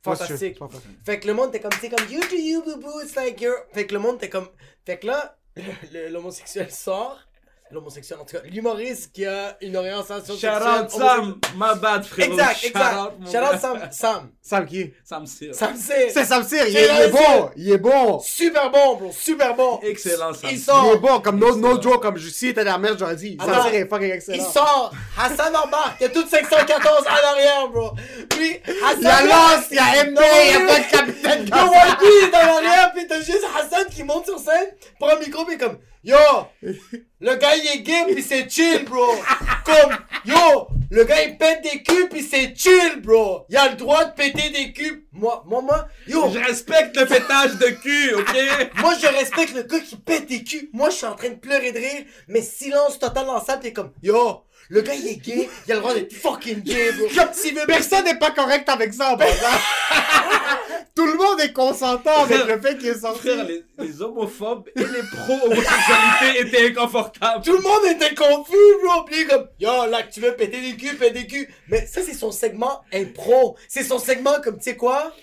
Pas 0.01 0.15
sûr, 0.15 0.25
Fantastique. 0.27 0.59
pas 0.59 0.69
sûr. 0.69 0.81
Fait 1.05 1.19
que 1.19 1.27
le 1.27 1.33
monde 1.33 1.49
était 1.49 1.59
comme, 1.59 1.71
c'est 1.81 1.89
comme, 1.89 2.09
you 2.09 2.21
do 2.21 2.35
you, 2.37 2.63
boo 2.63 2.77
boo, 2.77 3.01
it's 3.03 3.15
like 3.15 3.41
you're. 3.41 3.65
Fait 3.73 3.85
que 3.85 3.93
le 3.93 3.99
monde 3.99 4.15
était 4.15 4.29
comme. 4.29 4.47
Fait 4.85 4.97
que 4.97 5.07
là, 5.07 5.37
l'homosexuel 6.09 6.71
sort. 6.71 7.19
L'homosexuel, 7.71 8.19
en 8.19 8.25
tout 8.25 8.35
cas, 8.35 8.41
l'humoriste 8.45 9.11
qui 9.13 9.25
a 9.27 9.55
une 9.61 9.77
orientation 9.77 10.33
Shout 10.33 10.39
sexuelle. 10.39 10.81
out 10.83 10.89
Sam, 10.89 11.39
my 11.55 11.79
bad 11.79 12.03
frérot. 12.03 12.31
Exact, 12.33 12.55
Shout 12.59 12.67
exact. 12.67 13.31
Shout 13.31 13.37
out 13.53 13.59
Sam. 13.61 13.79
Sam. 13.91 14.31
Sam 14.41 14.65
qui? 14.65 14.91
Sam 15.03 15.25
Cyr. 15.27 15.53
Sam, 15.53 15.75
c'est. 15.77 16.09
C'est 16.09 16.25
Sam 16.25 16.43
Cyr, 16.43 16.65
il, 16.67 16.75
est- 16.75 16.81
il 16.85 16.89
est 17.01 17.05
le 17.07 17.11
bon, 17.11 17.49
il 17.55 17.71
est 17.71 17.77
bon. 17.77 18.19
Super 18.21 18.71
bon, 18.71 18.95
bro, 18.95 19.11
super 19.11 19.53
bon. 19.55 19.79
Excellent, 19.83 20.33
Sam 20.33 20.49
Il 20.51 20.57
Cyr. 20.59 20.73
Il 20.73 20.87
est 20.87 20.91
sort. 20.93 20.99
bon, 20.99 21.19
comme 21.19 21.37
no, 21.37 21.55
no 21.57 21.79
joke, 21.79 22.01
comme 22.01 22.17
je 22.17 22.29
si 22.29 22.47
était 22.47 22.63
la 22.63 22.79
merde, 22.79 22.97
j'aurais 22.97 23.15
dit. 23.15 23.37
Sam. 23.39 23.61
Cyr 23.63 23.73
est 23.75 23.87
fucking 23.87 24.07
Il 24.07 24.11
excellent. 24.13 24.51
sort. 24.51 24.91
Hassan 25.17 25.55
embarque. 25.55 25.97
Il 25.99 26.03
y 26.03 26.05
a 26.07 26.09
tout 26.09 26.25
514 26.27 27.05
en 27.05 27.27
arrière, 27.31 27.67
bro. 27.69 27.91
Puis, 28.29 28.59
Hassan. 28.83 28.97
Il 28.99 29.03
y 29.03 29.07
a 29.07 29.21
Lance, 29.25 29.65
il 29.69 29.75
y 29.75 29.79
a 29.79 30.03
MP, 30.05 30.21
il 30.45 30.51
y 30.51 30.55
a 30.55 30.65
pas 30.67 30.79
de 30.79 30.91
capitaine 30.91 31.47
ça. 31.53 31.65
Whitey 31.65 32.27
est 32.27 32.31
dans 32.31 32.39
l'arrière, 32.39 32.91
pis 32.95 33.05
t'as 33.07 33.21
juste 33.21 33.45
Hassan 33.55 33.85
qui 33.93 34.03
monte 34.03 34.25
sur 34.25 34.39
scène, 34.39 34.69
prend 34.99 35.09
un 35.09 35.19
micro, 35.19 35.45
pis 35.45 35.57
comme 35.59 35.77
Yo, 36.01 36.15
le 37.19 37.35
gars 37.35 37.55
il 37.57 37.67
est 37.67 37.79
gay, 37.81 38.15
pis 38.15 38.23
c'est 38.23 38.49
chill, 38.49 38.85
bro. 38.85 39.05
Comme 39.65 39.97
Yo, 40.23 40.67
le 40.89 41.03
gars 41.03 41.23
il 41.23 41.37
pète 41.37 41.61
des 41.61 41.83
culs, 41.83 42.07
pis 42.07 42.23
c'est 42.23 42.55
chill, 42.55 43.01
bro. 43.01 43.45
Il 43.49 43.57
a 43.57 43.67
le 43.67 43.75
droit 43.75 44.05
de 44.05 44.13
péter 44.13 44.49
des 44.49 44.71
culs. 44.71 45.05
Moi, 45.11 45.43
moi, 45.45 45.61
moi, 45.61 45.87
yo, 46.07 46.29
Je 46.33 46.39
respecte 46.39 46.95
le 46.95 47.05
pétage 47.05 47.57
de 47.57 47.67
cul, 47.67 48.13
ok? 48.15 48.79
moi 48.81 48.93
je 49.01 49.07
respecte 49.07 49.53
le 49.53 49.63
gars 49.63 49.81
qui 49.81 49.97
pète 49.97 50.25
des 50.27 50.41
culs. 50.41 50.69
Moi 50.71 50.89
je 50.89 50.95
suis 50.95 51.05
en 51.05 51.15
train 51.15 51.29
de 51.29 51.35
pleurer 51.35 51.73
de 51.73 51.79
rire, 51.79 52.05
mais 52.29 52.41
silence 52.41 52.97
total 52.97 53.25
dans 53.25 53.33
la 53.33 53.41
salle, 53.41 53.59
t'es 53.59 53.73
comme 53.73 53.91
Yo, 54.01 54.45
le 54.69 54.81
gars 54.81 54.95
il 54.95 55.05
est 55.05 55.17
gay, 55.17 55.49
il 55.67 55.71
a 55.73 55.75
le 55.75 55.81
droit 55.81 55.93
d'être 55.93 56.13
fucking 56.13 56.61
gay, 56.61 56.93
bro. 56.93 57.07
Veut 57.09 57.65
Personne 57.67 58.05
n'est 58.05 58.19
pas 58.19 58.31
correct 58.31 58.69
avec 58.69 58.93
ça, 58.93 59.17
passant. 59.17 59.59
Tout 60.99 61.05
le 61.05 61.15
monde 61.15 61.39
est 61.39 61.53
consentant 61.53 62.23
avec 62.23 62.45
le 62.45 62.59
fait 62.59 62.77
qu'il 62.77 62.89
est 62.89 62.99
sorti. 62.99 63.29
Frère, 63.29 63.45
les, 63.45 63.63
les 63.77 64.01
homophobes 64.01 64.67
et 64.75 64.81
les 64.81 65.01
pro-homosexualité 65.13 66.39
étaient 66.41 66.67
inconfortables. 66.67 67.41
Tout 67.41 67.53
le 67.53 67.61
monde 67.61 67.85
était 67.89 68.13
confus, 68.13 68.57
bro. 68.83 69.05
Puis 69.05 69.25
comme, 69.25 69.47
yo, 69.61 69.85
là, 69.89 70.03
tu 70.03 70.19
veux 70.19 70.33
péter 70.33 70.59
des 70.59 70.75
culs, 70.75 70.97
péter 70.97 71.21
des 71.21 71.27
culs. 71.27 71.47
Mais 71.69 71.85
ça, 71.85 72.01
c'est 72.03 72.13
son 72.13 72.33
segment 72.33 72.81
impro. 72.93 73.55
C'est 73.69 73.83
son 73.83 73.97
segment 73.97 74.41
comme, 74.43 74.57
tu 74.57 74.63
sais 74.63 74.75
quoi? 74.75 75.13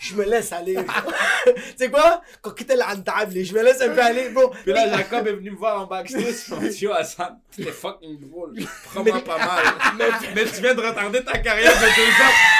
Je 0.00 0.16
me 0.16 0.24
laisse 0.24 0.50
aller. 0.50 0.74
tu 1.46 1.52
sais 1.76 1.90
quoi? 1.92 2.22
Quand 2.42 2.50
quitte 2.50 2.74
la 2.74 2.96
table, 2.96 3.44
je 3.44 3.54
me 3.54 3.62
laisse 3.62 3.80
un 3.82 3.90
peu 3.90 4.02
aller, 4.02 4.30
bro. 4.30 4.52
Puis 4.64 4.72
là, 4.72 4.88
Jacob 4.96 5.28
est 5.28 5.34
venu 5.34 5.52
me 5.52 5.56
voir 5.56 5.82
en 5.82 5.86
backstage. 5.86 6.58
Dit, 6.58 6.80
yo, 6.80 6.92
Hassan, 6.92 7.38
c'était 7.52 7.70
fucking 7.70 8.18
drôle. 8.28 8.56
Prends-moi 8.86 9.20
pas 9.20 9.38
mal. 9.38 9.64
Mais, 10.34 10.44
tu 10.46 10.60
viens 10.60 10.74
de 10.74 10.80
retarder 10.80 11.22
ta 11.22 11.38
carrière 11.38 11.72
de 11.72 11.86
deux 11.86 12.02
ans. 12.24 12.50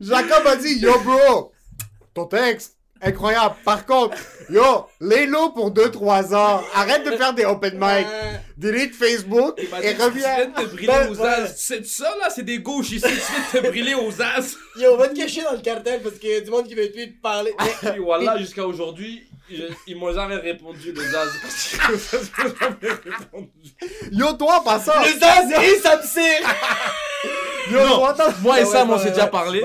Jacob 0.00 0.46
a 0.46 0.56
dit, 0.56 0.78
yo 0.78 0.98
bro, 1.00 1.52
ton 2.14 2.26
texte, 2.26 2.76
incroyable. 3.02 3.54
Par 3.64 3.84
contre, 3.86 4.16
yo, 4.50 4.86
lay-lo 5.00 5.50
pour 5.50 5.70
2-3 5.72 6.34
ans. 6.34 6.62
Arrête 6.74 7.04
de 7.04 7.16
faire 7.16 7.34
des 7.34 7.44
open 7.44 7.74
mic. 7.78 8.06
Delete 8.56 8.94
Facebook 8.94 9.58
et 9.58 9.62
dit, 9.62 9.68
tu 9.70 9.80
viens 9.92 10.04
reviens. 10.06 10.46
de 10.46 10.52
te 10.54 10.66
brûler 10.66 10.86
Ben, 10.86 11.10
aux 11.10 11.16
ouais. 11.20 11.28
as. 11.28 11.46
C'est 11.56 11.86
ça, 11.86 12.12
là, 12.20 12.28
c'est 12.30 12.42
des 12.44 12.58
gauches 12.58 12.90
ici. 12.92 13.00
Tu 13.06 13.08
viens 13.08 13.60
de 13.62 13.66
te 13.66 13.70
brûler 13.70 13.94
aux 13.94 14.20
as. 14.22 14.54
Yo, 14.76 14.96
va 14.96 15.08
te 15.08 15.16
cacher 15.16 15.42
dans 15.42 15.52
le 15.52 15.60
cartel 15.60 16.02
parce 16.02 16.16
qu'il 16.16 16.30
y 16.30 16.34
a 16.34 16.40
du 16.40 16.50
monde 16.50 16.66
qui 16.66 16.74
veut 16.74 16.90
plus 16.90 17.14
te 17.16 17.20
parler. 17.22 17.54
Mais- 17.82 17.90
Puis 17.92 18.00
voilà, 18.00 18.36
jusqu'à 18.38 18.66
aujourd'hui, 18.66 19.26
je- 19.50 19.74
ils 19.86 19.96
m'ont 19.96 20.12
jamais 20.12 20.36
répondu, 20.36 20.92
les 20.92 21.14
as. 21.14 21.26
Ils 21.72 21.90
m'ont 21.90 22.54
jamais 22.60 22.94
répondu. 23.04 23.50
Yo, 24.12 24.32
toi, 24.34 24.58
en 24.60 24.62
passant. 24.64 24.92
Le 25.02 25.18
Zaz 25.18 25.50
et 25.62 25.78
Sam 25.78 26.00
Cyr. 26.02 26.48
Yo, 27.70 27.78
toi, 27.86 28.10
attends. 28.10 28.32
Moi 28.42 28.60
et 28.60 28.64
Sam, 28.64 28.88
ouais, 28.88 28.94
on 28.94 28.98
s'est 28.98 29.04
ouais, 29.04 29.10
déjà 29.10 29.24
ouais. 29.24 29.30
parlé. 29.30 29.62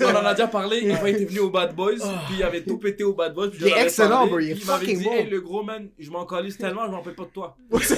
On 0.00 0.04
en 0.14 0.26
a 0.26 0.34
déjà 0.34 0.46
parlé. 0.48 0.78
Une 0.80 0.96
fois, 0.96 1.08
il 1.08 1.16
était 1.16 1.24
venu 1.26 1.38
au 1.40 1.50
Bad 1.50 1.74
Boys. 1.74 1.94
Puis 2.26 2.36
il 2.38 2.42
avait 2.42 2.62
tout 2.62 2.78
pété 2.78 3.04
au 3.04 3.14
Bad 3.14 3.34
Boys. 3.34 3.48
puis 3.50 3.60
Il 3.62 3.68
est 3.68 3.82
excellent, 3.82 4.26
parlé, 4.26 4.30
bro, 4.30 4.38
il 4.40 4.48
est 4.50 4.54
il 4.54 4.60
fucking 4.60 4.98
dit, 4.98 5.04
bon. 5.04 5.12
hey, 5.12 5.26
le 5.30 5.40
gros 5.40 5.62
man, 5.62 5.88
je 5.98 6.10
m'en 6.10 6.26
calisse 6.26 6.58
tellement, 6.58 6.84
je 6.86 6.90
m'en 6.90 6.98
rappelle 6.98 7.14
pas 7.14 7.24
de 7.24 7.28
toi. 7.28 7.56
Yes. 7.72 7.92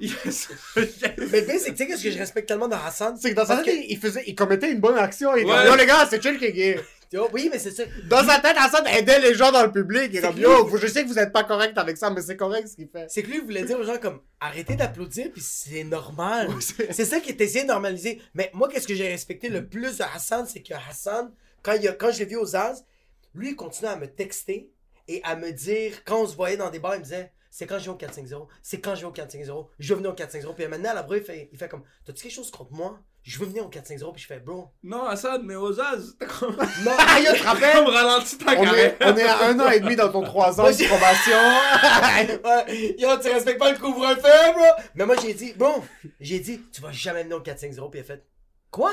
Yes. 0.00 0.48
Mais 0.76 1.40
le 1.40 1.46
pire, 1.46 1.54
c'est 1.58 1.70
que 1.72 1.76
tu 1.76 1.76
sais, 1.76 1.86
qu'est-ce 1.86 2.02
que 2.04 2.10
je 2.10 2.18
respecte 2.18 2.48
tellement 2.48 2.68
de 2.68 2.74
Hassan? 2.74 3.16
C'est 3.20 3.30
que 3.30 3.36
dans 3.36 3.44
sa 3.46 3.54
Parce 3.56 3.66
tête, 3.66 3.84
il, 3.88 3.98
faisait, 3.98 4.22
il 4.26 4.34
commettait 4.34 4.70
une 4.70 4.80
bonne 4.80 4.96
action. 4.98 5.34
Il 5.36 5.46
yo 5.46 5.76
les 5.76 5.86
gars, 5.86 6.06
c'est 6.08 6.22
chill 6.22 6.38
qui 6.38 6.46
est 6.46 6.52
gay. 6.52 6.80
Yo, 7.12 7.28
oui, 7.32 7.48
mais 7.52 7.58
c'est 7.58 7.70
ça. 7.72 7.82
Dans 8.08 8.24
sa 8.24 8.38
tête, 8.40 8.56
Hassan 8.58 8.86
aidait 8.86 9.20
les 9.20 9.34
gens 9.34 9.52
dans 9.52 9.62
le 9.64 9.70
public. 9.70 10.08
Il 10.12 10.16
est 10.16 10.20
comme, 10.22 10.38
yo, 10.38 10.76
je 10.76 10.86
sais 10.86 11.02
que 11.02 11.08
vous 11.08 11.18
êtes 11.18 11.32
pas 11.32 11.44
correct 11.44 11.76
avec 11.76 11.96
ça, 11.98 12.08
mais 12.10 12.22
c'est 12.22 12.36
correct 12.36 12.68
ce 12.68 12.76
qu'il 12.76 12.88
fait. 12.88 13.06
C'est 13.10 13.22
que 13.22 13.30
lui 13.30 13.40
voulait 13.40 13.64
dire 13.64 13.78
aux 13.78 13.84
gens 13.84 13.98
comme 13.98 14.20
arrêtez 14.40 14.76
d'applaudir 14.76 15.30
puis 15.32 15.42
c'est 15.42 15.84
normal. 15.84 16.48
C'est- 16.60 17.04
ça 17.04 17.20
qui 17.20 17.30
est 17.30 17.40
essayé 17.40 17.64
de 17.64 17.68
normaliser. 17.68 18.20
Mais 18.34 18.50
moi 18.54 18.68
qu'est-ce 18.68 18.86
que 18.88 18.94
j'ai 18.94 19.08
respecté 19.08 19.48
le 19.48 19.66
plus 19.66 19.98
de 19.98 20.04
Hassan, 20.14 20.46
c'est 20.46 20.62
que 20.62 20.74
Hassan 20.88 21.30
quand 21.62 21.72
il 21.74 21.86
a- 21.86 21.92
quand 21.92 22.10
je 22.12 22.20
l'ai 22.20 22.24
vu 22.24 22.36
aux 22.36 22.56
As, 22.56 22.84
lui 23.34 23.50
il 23.50 23.56
continuait 23.56 23.90
à 23.92 23.96
me 23.96 24.06
texter 24.06 24.70
et 25.08 25.20
à 25.24 25.36
me 25.36 25.50
dire 25.52 26.04
quand 26.04 26.22
on 26.22 26.26
se 26.26 26.34
voyait 26.34 26.56
dans 26.56 26.70
des 26.70 26.78
bars, 26.78 26.94
il 26.94 27.00
me 27.00 27.04
disait 27.04 27.30
c'est 27.50 27.66
quand 27.66 27.78
je 27.78 27.84
vais 27.84 27.90
au 27.90 27.96
450, 27.96 28.48
c'est 28.62 28.80
quand 28.80 28.94
je 28.94 29.02
vais 29.02 29.06
au 29.06 29.12
450, 29.12 29.68
je 29.78 29.88
veux 29.92 29.96
venir 29.96 30.10
au 30.12 30.14
450 30.14 30.56
puis 30.56 30.66
maintenant 30.66 30.90
à 30.90 30.94
la 30.94 31.02
brûle, 31.02 31.18
il 31.20 31.24
fait 31.26 31.48
il 31.52 31.58
fait 31.58 31.68
comme 31.68 31.82
t'as-tu 32.06 32.22
quelque 32.22 32.32
chose 32.32 32.50
contre 32.50 32.72
moi? 32.72 32.98
Je 33.22 33.38
veux 33.38 33.46
venir 33.46 33.64
au 33.64 33.68
450 33.68 34.14
puis 34.14 34.22
je 34.22 34.26
fais 34.26 34.40
bro. 34.40 34.68
Non, 34.82 35.04
Hassan, 35.06 35.42
mais 35.44 35.54
aux 35.54 35.72
comme 35.72 36.56
Non, 36.84 36.96
yo, 37.22 37.32
tu 37.34 38.36
te 38.36 38.44
ta 38.44 38.58
On 38.58 38.64
est, 38.74 38.96
on 39.00 39.16
est 39.16 39.22
à 39.22 39.48
un 39.48 39.60
an 39.60 39.70
et 39.70 39.78
demi 39.78 39.94
dans 39.94 40.10
ton 40.10 40.22
trois 40.22 40.58
ans 40.58 40.64
Moi, 40.64 40.72
de 40.72 40.84
probation. 40.84 42.42
Ouais, 42.44 42.96
yo, 42.98 43.16
tu 43.20 43.28
respectes 43.28 43.60
pas 43.60 43.72
le 43.72 43.78
couvre-feu, 43.78 44.52
bro! 44.54 44.64
Mais 44.96 45.06
moi, 45.06 45.14
j'ai 45.22 45.34
dit, 45.34 45.52
bon, 45.54 45.82
j'ai 46.18 46.40
dit, 46.40 46.62
tu 46.72 46.80
vas 46.80 46.90
jamais 46.90 47.22
venir 47.22 47.36
au 47.36 47.40
450, 47.40 47.90
puis 47.92 48.00
il 48.00 48.02
a 48.02 48.04
fait, 48.04 48.26
quoi? 48.70 48.92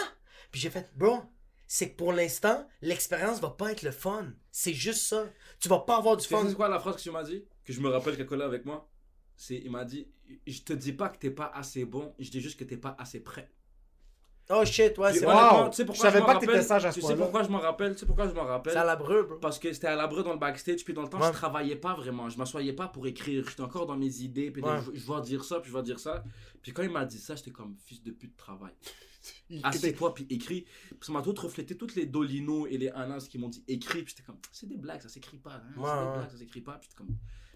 Puis 0.52 0.62
j'ai 0.62 0.70
fait, 0.70 0.92
bro, 0.96 1.22
c'est 1.68 1.90
que 1.90 1.96
pour 1.98 2.14
l'instant, 2.14 2.68
l'expérience 2.82 3.40
va 3.40 3.50
pas 3.50 3.72
être 3.72 3.82
le 3.82 3.92
fun. 3.92 4.28
C'est 4.52 4.74
juste 4.74 5.08
ça. 5.08 5.26
Tu 5.60 5.70
vas 5.70 5.80
pas 5.80 5.98
avoir 5.98 6.18
du 6.18 6.26
Tu 6.28 6.34
fun. 6.34 6.48
sais 6.48 6.56
quoi 6.56 6.70
la 6.70 6.80
phrase 6.80 6.98
que 6.98 7.02
tu 7.02 7.12
m'as 7.12 7.24
dit? 7.24 7.46
Que 7.66 7.74
je 7.74 7.80
me 7.80 7.90
rappelle 7.90 8.16
qu'elle 8.16 8.26
collait 8.26 8.44
avec 8.46 8.66
moi? 8.66 8.88
C'est, 9.36 9.56
il 9.56 9.72
m'a 9.72 9.86
dit 9.86 10.08
Je 10.46 10.62
te 10.62 10.74
dis 10.74 10.94
pas 10.94 11.10
que 11.10 11.18
t'es 11.18 11.30
pas 11.32 11.52
assez 11.54 11.86
bon, 11.86 12.14
je 12.20 12.30
dis 12.30 12.42
juste 12.42 12.60
que 12.60 12.64
t'es 12.64 12.78
pas 12.78 12.96
assez 13.00 13.20
prêt. 13.20 13.50
Oh 14.52 14.66
shit, 14.66 14.98
ouais, 14.98 15.14
c'est 15.14 15.28
Wow. 15.28 15.70
tu 15.70 15.76
sais 15.76 15.86
Je 15.88 15.94
savais 16.00 16.22
pas 16.22 16.36
que 16.36 16.40
t'étais 16.46 16.64
sage 16.64 16.84
à 16.84 16.92
ce 16.92 16.96
Tu 16.96 17.02
sais 17.02 17.08
point-là. 17.14 17.22
pourquoi 17.24 17.44
je 17.44 17.50
m'en 17.50 17.60
rappelle? 17.60 17.94
Tu 17.94 18.00
sais 18.00 18.06
pourquoi 18.08 18.28
je 18.28 18.34
m'en 18.34 18.46
rappelle? 18.46 18.74
C'est 18.74 18.80
à 18.80 18.84
la 18.84 18.96
breu, 18.96 19.24
bro. 19.24 19.36
Parce 19.38 19.60
que 19.60 19.72
c'était 19.72 19.88
à 19.88 19.96
la 19.96 20.08
breu 20.08 20.24
dans 20.24 20.34
le 20.34 20.40
backstage, 20.40 20.84
puis 20.84 20.94
dans 20.94 21.04
le 21.04 21.08
temps, 21.08 21.20
Ouais. 21.20 21.28
je 21.28 21.34
travaillais 21.34 21.76
pas 21.76 21.94
vraiment. 21.94 22.30
Je 22.30 22.38
m'assoyais 22.40 22.74
pas 22.74 22.88
pour 22.88 23.06
écrire. 23.06 23.46
J'étais 23.48 23.62
encore 23.62 23.86
dans 23.86 23.96
mes 23.96 24.22
idées, 24.22 24.50
puis 24.50 24.64
Ouais. 24.64 24.80
je, 24.92 25.00
je 25.00 25.14
vais 25.14 25.22
dire 25.22 25.44
ça, 25.44 25.60
puis 25.60 25.70
je 25.72 25.78
vais 25.78 25.84
dire 25.84 26.00
ça. 26.00 26.24
Puis 26.64 26.74
quand 26.74 26.82
il 26.82 26.90
m'a 26.90 27.06
dit 27.06 27.20
ça, 27.20 27.36
j'étais 27.36 27.52
comme 27.52 27.76
fils 27.86 28.02
de 28.02 28.10
pute 28.12 28.36
travail. 28.36 28.74
Il- 29.52 29.64
Assieds-toi, 29.64 30.16
puis 30.16 30.26
écris. 30.32 30.62
Puis 30.90 30.98
ça 31.02 31.12
m'a 31.12 31.22
tout 31.22 31.34
reflété, 31.34 31.78
toutes 31.78 31.94
les 31.94 32.08
Dolino 32.08 32.66
et 32.66 32.78
les 32.80 32.90
Anas 32.90 33.28
qui 33.30 33.38
m'ont 33.38 33.50
dit 33.50 33.64
écris. 33.68 34.02
Puis 34.02 34.16
j'étais 34.18 34.26
comme, 34.26 34.40
c'est 34.52 34.68
des 34.68 34.78
blagues, 34.78 35.02
ça 35.02 35.10
s'écrit 35.10 35.38
pas. 35.38 35.52
hein, 35.52 35.80
Ouais, 35.80 35.88
c'est 35.90 36.06
des 36.06 36.12
blagues, 36.18 36.32
ça 36.32 36.38
s'écrit 36.38 36.62
pas. 36.62 36.72
Puis 36.74 36.90
j'étais 36.90 36.98
comme, 36.98 37.16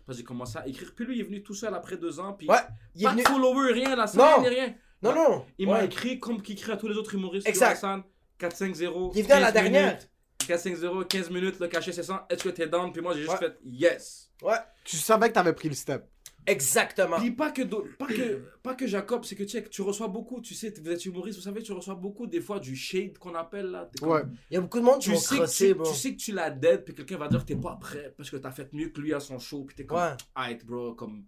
j'ai 0.10 0.24
commencé 0.24 0.58
à 0.60 0.68
écrire. 0.68 0.94
Puis 0.96 1.06
lui, 1.06 1.16
il 1.16 1.22
est 1.22 1.24
venu 1.24 1.42
tout 1.42 1.56
seul 1.56 1.74
après 1.74 1.98
deux 1.98 2.20
ans, 2.20 2.34
puis 2.34 2.48
Ouais, 2.48 2.58
il 2.94 3.02
est 3.02 3.06
pas 3.06 3.12
venu. 3.14 3.24
de 3.24 3.74
rien, 3.74 3.96
la 3.96 4.06
ni 4.42 4.48
rien. 4.50 4.76
Non, 5.04 5.14
non. 5.16 5.46
Il 5.58 5.68
m'a 5.68 5.84
écrit 5.84 6.20
comme 6.20 6.42
qu'il 6.42 6.56
écrit 6.56 6.72
à 6.72 6.78
tous 6.78 6.88
les 6.88 6.96
autres 6.96 7.14
humoristes. 7.14 7.48
Exact. 7.48 7.68
Yo, 7.68 7.74
Hassan, 7.74 8.04
4-5-0. 8.40 9.12
Il 9.16 9.24
venu 9.24 9.34
à 9.34 9.40
la 9.40 9.46
15 9.52 9.54
dernière. 9.54 9.86
minutes, 9.88 10.10
4-5-0, 10.48 11.06
15 11.08 11.30
minutes, 11.30 11.60
le 11.60 11.68
cachet 11.68 11.92
c'est 11.92 12.04
100. 12.04 12.20
Est-ce 12.30 12.44
que 12.44 12.50
t'es 12.50 12.68
down? 12.68 12.92
Puis 12.92 13.02
moi, 13.02 13.14
j'ai 13.14 13.22
juste 13.22 13.34
Ouais. 13.34 13.40
fait 13.40 13.58
yes. 13.66 14.32
Ouais, 14.42 14.56
Tu 14.84 14.98
savais 14.98 15.30
que 15.30 15.34
t'avais 15.34 15.54
pris 15.54 15.70
le 15.70 15.76
step. 15.76 16.06
exactement. 16.46 17.18
Puis 17.18 17.32
pas 17.32 17.52
que, 17.52 17.62
pas 17.64 18.06
que, 18.08 18.44
pas 18.62 18.76
que 18.76 18.86
Jacob, 18.88 19.24
c'est 19.24 19.36
que 19.36 19.44
tu 19.44 19.50
sais, 19.50 19.64
que 19.64 19.70
tu 19.70 19.82
reçois 19.82 20.10
beaucoup, 20.10 20.42
tu 20.42 20.54
sais, 20.54 20.74
vous 20.84 20.90
êtes 20.92 21.06
humoriste, 21.06 21.38
vous 21.38 21.44
savez, 21.46 21.62
tu 21.64 21.72
reçois 21.72 21.96
beaucoup 21.96 22.28
des 22.28 22.42
fois 22.42 22.60
du 22.60 22.76
shade 22.76 23.18
qu'on 23.18 23.34
appelle 23.36 23.68
là. 23.68 23.90
Comme- 24.00 24.10
Ouais. 24.10 24.22
Il 24.52 24.56
y 24.56 24.58
a 24.58 24.62
beaucoup 24.62 24.80
de 24.80 24.84
monde 24.86 25.00
qui 25.00 25.06
Tu 25.10 25.12
vont 25.12 25.20
sais, 25.20 25.36
crosser, 25.38 25.68
tu, 25.70 25.74
bro. 25.76 25.90
tu 25.90 25.98
sais 25.98 26.12
que 26.14 26.20
tu 26.20 26.32
l'as 26.34 26.50
dead, 26.50 26.84
puis 26.84 26.94
quelqu'un 26.94 27.18
va 27.18 27.30
dire 27.30 27.40
que 27.40 27.46
t'es 27.46 27.56
pas 27.56 27.78
prêt 27.80 28.14
parce 28.18 28.30
que 28.30 28.36
t'as 28.38 28.52
fait 28.52 28.72
mieux 28.74 28.90
que 28.90 29.00
lui 29.00 29.14
à 29.14 29.22
son 29.22 29.40
show, 29.40 29.64
puis 29.64 29.76
t'es 29.78 29.86
comme, 29.86 29.98
Ouais. 30.00 30.12
Alright, 30.36 30.66
bro, 30.66 30.94
comme, 30.96 31.24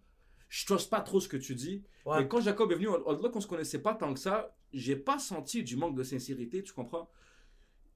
je 0.57 0.65
trust 0.65 0.89
pas 0.89 1.01
trop 1.01 1.19
ce 1.19 1.27
que 1.27 1.35
tu 1.35 1.53
dis. 1.53 1.83
Ouais. 2.05 2.19
Mais 2.19 2.27
quand 2.29 2.39
Jacob 2.39 2.71
est 2.71 2.75
venu, 2.75 2.87
au- 2.87 3.03
au-delà 3.09 3.27
qu'on 3.29 3.41
se 3.41 3.47
connaissait 3.47 3.79
pas 3.79 3.93
tant 3.93 4.13
que 4.13 4.19
ça, 4.21 4.55
j'ai 4.71 4.95
pas 4.95 5.19
senti 5.19 5.63
du 5.63 5.75
manque 5.75 5.95
de 5.97 6.03
sincérité, 6.03 6.63
tu 6.63 6.71
comprends? 6.71 7.09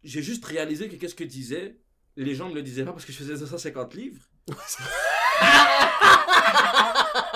J'ai 0.03 0.21
juste 0.21 0.43
réalisé 0.43 0.89
que 0.89 0.95
qu'est-ce 0.97 1.15
que 1.15 1.23
disait, 1.23 1.77
les 2.17 2.35
gens 2.35 2.49
me 2.49 2.55
le 2.55 2.61
disaient 2.61 2.83
pas 2.83 2.91
parce 2.91 3.05
que 3.05 3.13
je 3.13 3.17
faisais 3.17 3.37
250 3.37 3.93
livres. 3.93 4.21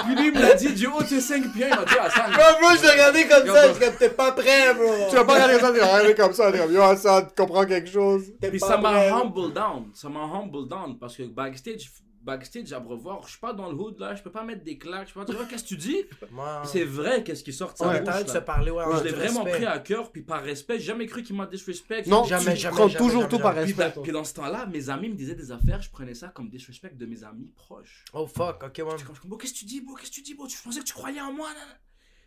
Puis 0.03 0.15
lui, 0.15 0.27
il 0.27 0.33
me 0.33 0.41
l'a 0.41 0.53
dit 0.55 0.73
du 0.73 0.87
haut 0.87 1.01
de 1.01 1.07
ses 1.07 1.21
5 1.21 1.53
pieds, 1.53 1.67
il 1.69 1.75
m'a 1.75 1.85
dit, 1.85 1.97
Hassan. 1.97 2.31
Bro, 2.31 2.43
bro, 2.59 2.75
je 2.75 2.81
l'ai 2.81 2.89
regardé 2.91 3.27
comme 3.27 3.47
Yo, 3.47 3.53
ça, 3.53 3.67
bro. 3.69 3.77
je 3.81 3.97
t'es 3.97 4.09
pas 4.09 4.31
prêt, 4.33 4.73
bro. 4.73 4.93
Tu 5.09 5.15
vas 5.15 5.23
pas 5.23 5.33
regarder 5.35 5.59
ça, 5.59 5.71
tu 5.71 5.79
vas 5.79 5.85
regarder 5.85 6.15
comme 6.15 6.33
ça, 6.33 6.51
dire, 6.51 6.69
yo, 6.69 6.81
Hassan, 6.81 7.27
tu 7.27 7.33
comprends 7.41 7.65
quelque 7.65 7.89
chose. 7.89 8.25
T'es 8.41 8.49
Puis 8.49 8.59
ça 8.59 8.77
m'a 8.77 9.15
humble 9.15 9.53
down. 9.53 9.89
Ça 9.93 10.09
m'a 10.09 10.19
humble 10.23 10.67
down 10.67 10.97
parce 10.99 11.15
que 11.15 11.23
backstage, 11.23 11.89
backstage 12.23 12.71
à 12.73 12.79
Brevoir, 12.79 13.23
je 13.25 13.31
suis 13.31 13.39
pas 13.39 13.53
dans 13.53 13.69
le 13.69 13.75
hood 13.75 13.99
là, 13.99 14.15
je 14.15 14.23
peux 14.23 14.31
pas 14.31 14.43
mettre 14.43 14.63
des 14.63 14.77
claques, 14.77 15.09
je 15.09 15.13
peux 15.13 15.19
pas 15.19 15.25
dire, 15.25 15.39
Oh, 15.41 15.45
qu'est-ce 15.49 15.63
que 15.63 15.67
tu 15.69 15.77
dis? 15.77 15.97
Ouais. 16.31 16.61
C'est 16.65 16.83
vrai, 16.85 17.23
qu'est-ce 17.23 17.43
qui 17.43 17.51
sort 17.53 17.73
de 17.73 17.77
sa 17.77 17.87
On 17.87 17.91
est 17.91 17.99
bouche, 17.99 18.09
en 18.09 18.11
train 18.11 18.23
de 18.23 18.29
se 18.29 18.37
parler, 18.39 18.71
ouais. 18.71 18.83
Je 18.99 19.03
l'ai 19.03 19.11
vraiment 19.11 19.43
respect. 19.43 19.57
pris 19.59 19.65
à 19.65 19.79
cœur, 19.79 20.11
puis 20.11 20.21
par 20.21 20.41
respect, 20.43 20.79
j'ai 20.79 20.85
jamais 20.85 21.05
cru 21.05 21.21
qu'il 21.23 21.35
m'a 21.35 21.45
disrespect. 21.45 22.03
Non, 22.07 22.23
Jamais, 22.23 22.55
jamais, 22.55 22.75
prends 22.75 22.87
jamais, 22.87 22.97
toujours 23.05 23.21
jamais, 23.23 23.29
tout 23.37 23.39
par. 23.39 23.53
Puis, 23.53 23.73
respect. 23.73 24.01
puis 24.01 24.11
dans 24.11 24.23
ce 24.23 24.33
temps-là, 24.35 24.65
mes 24.67 24.89
amis 24.89 25.09
me 25.09 25.15
disaient 25.15 25.35
des 25.35 25.51
affaires, 25.51 25.81
je 25.81 25.89
prenais 25.89 26.13
ça 26.15 26.29
comme 26.29 26.49
disrespect 26.49 26.95
de 26.95 27.05
mes 27.05 27.23
amis 27.23 27.51
proches. 27.55 28.05
Oh 28.13 28.25
fuck, 28.25 28.63
ok, 28.63 28.77
ouais. 28.77 28.95
Bro, 29.25 29.37
qu'est-ce 29.37 29.53
que 29.53 29.59
tu 29.59 29.65
dis, 29.65 29.81
bro, 29.81 29.95
qu'est-ce 29.95 30.09
que 30.11 30.15
tu 30.15 30.21
dis, 30.21 30.33
bro, 30.33 30.47
tu 30.47 30.57
pensais 30.63 30.79
que 30.79 30.85
tu 30.85 30.93
croyais 30.93 31.21
en 31.21 31.31
moi, 31.33 31.49
là, 31.49 31.59
là. 31.59 31.77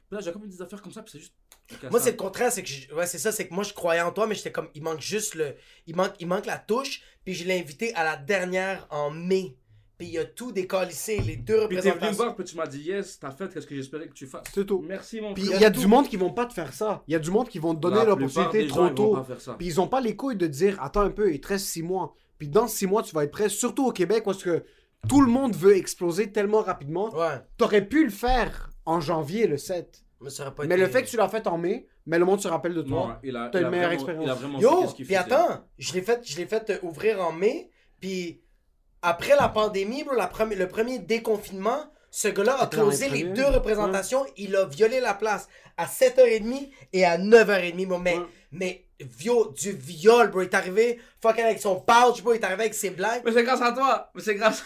Puis 0.09 0.15
là, 0.17 0.21
j'ai 0.23 0.31
comme 0.33 0.47
des 0.47 0.63
affaires 0.63 0.81
comme 0.81 0.93
ça, 0.93 1.03
puis 1.03 1.11
c'est 1.13 1.19
juste. 1.19 1.35
Moi, 1.91 1.99
c'est 1.99 2.13
le 2.13 2.17
contraire, 2.17 2.53
c'est 2.53 2.63
que 2.63 2.69
je- 2.69 2.95
ouais, 2.95 3.07
c'est 3.09 3.19
ça, 3.19 3.33
c'est 3.33 3.49
que 3.49 3.53
moi 3.53 3.65
je 3.65 3.73
croyais 3.73 4.01
en 4.01 4.13
toi, 4.13 4.29
mais 4.29 4.37
j'étais 4.37 4.53
comme, 4.53 4.69
il 4.75 4.83
manque 4.85 5.01
juste 5.01 5.35
le, 5.35 5.57
il 5.89 5.97
manque, 5.97 6.13
il 6.21 6.29
manque 6.29 6.47
la 6.47 6.59
touche, 6.59 7.03
puis 7.25 7.35
je 7.35 7.45
l'ai 7.45 7.59
invité 7.59 7.93
à 7.97 8.05
la 8.05 8.17
dernière 8.17 8.87
en 8.91 9.11
mai, 9.11 9.57
puis 9.99 10.09
il 10.09 10.19
a 10.19 10.25
tout 10.25 10.53
décalissé, 10.53 11.19
les 11.21 11.37
deux 11.37 11.67
Puis 11.69 11.77
t'es 11.77 11.83
venu 11.83 11.89
me 11.89 11.93
représentations. 11.95 12.25
voir, 12.25 12.37
puis 12.37 12.45
tu 12.45 12.57
m'as 12.57 12.67
dit, 12.67 12.81
yes, 12.83 13.19
t'as 13.19 13.31
fait, 13.31 13.53
qu'est-ce 13.53 13.67
que 13.67 13.75
j'espérais 13.75 14.09
que 14.09 14.13
tu 14.15 14.27
fasses? 14.27 14.45
C'est 14.55 14.67
tout. 14.67 14.85
Merci, 14.87 15.21
mon 15.21 15.33
Puis 15.35 15.45
frère. 15.45 15.59
il 15.59 15.63
y 15.63 15.65
a 15.67 15.71
du 15.71 15.87
monde 15.87 16.09
qui 16.09 16.17
vont 16.17 16.33
pas 16.33 16.47
te 16.47 16.53
faire 16.53 16.73
ça. 16.73 17.03
Il 17.09 17.13
y 17.13 17.15
a 17.15 17.19
du 17.19 17.31
monde 17.31 17.49
qui 17.49 17.59
vont 17.59 17.75
te 17.75 17.81
donner 17.81 17.97
La 17.97 18.05
l'opportunité 18.05 18.65
plupart 18.65 18.77
trop 18.77 18.83
des 18.89 18.89
gens, 18.89 18.95
ils 18.95 18.97
vont 19.07 19.11
tôt. 19.11 19.17
pas 19.17 19.25
faire 19.25 19.41
ça. 19.41 19.55
Puis 19.59 19.67
ils 19.67 19.81
ont 19.81 19.89
pas 19.89 20.01
les 20.01 20.15
couilles 20.17 20.37
de 20.37 20.47
dire 20.47 20.77
attends 20.83 21.01
un 21.03 21.11
peu, 21.11 21.33
il 21.33 21.41
te 21.41 21.49
reste 21.49 21.67
six 21.67 21.83
mois. 21.83 22.15
Puis 22.39 22.49
dans 22.49 22.69
six 22.69 22.87
mois, 22.87 23.03
tu 23.03 23.15
vas 23.15 23.25
être 23.25 23.31
prêt, 23.31 23.49
surtout 23.49 23.87
au 23.87 23.93
Québec, 23.93 24.23
parce 24.25 24.43
que 24.43 24.65
tout 25.09 25.21
le 25.23 25.31
monde 25.31 25.55
veut 25.57 25.77
exploser 25.77 26.31
tellement 26.33 26.61
rapidement. 26.63 27.09
Ouais, 27.15 27.41
T'aurais 27.57 27.87
pu 27.87 28.05
le 28.05 28.11
faire 28.11 28.71
en 28.85 29.01
janvier, 29.01 29.47
le 29.47 29.57
7. 29.57 30.03
mais 30.21 30.31
ça 30.31 30.43
aurait 30.45 30.55
pas 30.55 30.65
Mais 30.67 30.75
été- 30.75 30.85
le 30.85 30.91
fait 30.91 31.03
que 31.03 31.09
tu 31.09 31.17
l'as 31.17 31.29
fait 31.29 31.47
en 31.47 31.57
mai, 31.59 31.87
mais 32.07 32.19
le 32.19 32.25
monde 32.25 32.41
se 32.41 32.49
rappelle 32.49 32.75
de 32.75 32.83
Non, 32.83 33.03
toi. 33.05 33.21
il 33.23 33.37
a, 33.37 33.49
T'as 33.49 33.61
il 33.61 33.65
une 33.65 33.71
meilleure 33.71 33.87
vraiment- 33.87 33.95
expérience. 33.95 34.25
Il 34.25 34.31
a 34.31 34.35
vraiment 34.35 34.59
fait 34.59 34.65
Yo, 34.65 34.81
qu'est-ce 34.83 34.95
qu'il 34.95 35.07
puis 35.07 35.15
faisait. 35.15 35.33
attends, 35.33 35.65
je 35.79 35.93
l'ai 35.95 36.03
fait, 36.03 36.21
je 36.29 36.37
l'ai 36.37 36.47
fait 36.47 36.71
euh, 36.71 36.79
ouvrir 36.83 37.21
en 37.27 37.33
mai, 37.33 37.71
puis 38.01 38.41
après 39.03 39.37
la 39.37 39.49
pandémie, 39.49 40.05
bro, 40.05 40.15
la 40.15 40.31
le 40.55 40.69
premier 40.69 40.99
déconfinement, 40.99 41.85
ce 42.11 42.29
gars-là 42.29 42.57
a 42.61 42.67
closé 42.67 43.09
les 43.09 43.25
deux 43.25 43.45
représentations, 43.47 44.25
il 44.37 44.57
a 44.57 44.65
violé 44.65 45.01
la 45.01 45.15
place 45.15 45.49
à 45.77 45.87
7h30 45.87 46.71
et 46.93 47.05
à 47.05 47.19
9h30, 47.19 47.87
bro, 47.87 47.99
mais, 47.99 48.17
Ouais. 48.17 48.25
mais 48.53 48.85
vio- 49.01 49.53
du 49.53 49.73
viol, 49.73 50.31
bro, 50.31 50.41
il 50.43 50.45
est 50.45 50.55
arrivé 50.55 50.99
fucking 51.21 51.45
avec 51.45 51.61
son 51.61 51.77
pouch, 51.81 52.23
bro, 52.23 52.33
il 52.33 52.41
est 52.41 52.45
arrivé 52.45 52.63
avec 52.63 52.75
ses 52.75 52.91
blagues. 52.91 53.23
Mais 53.25 53.33
c'est 53.33 53.45
grâce 53.45 53.61
à 53.63 53.73
toi. 53.73 54.11
Mais 54.15 54.23
c'est 54.23 54.35
grâce 54.35 54.61
à 54.61 54.65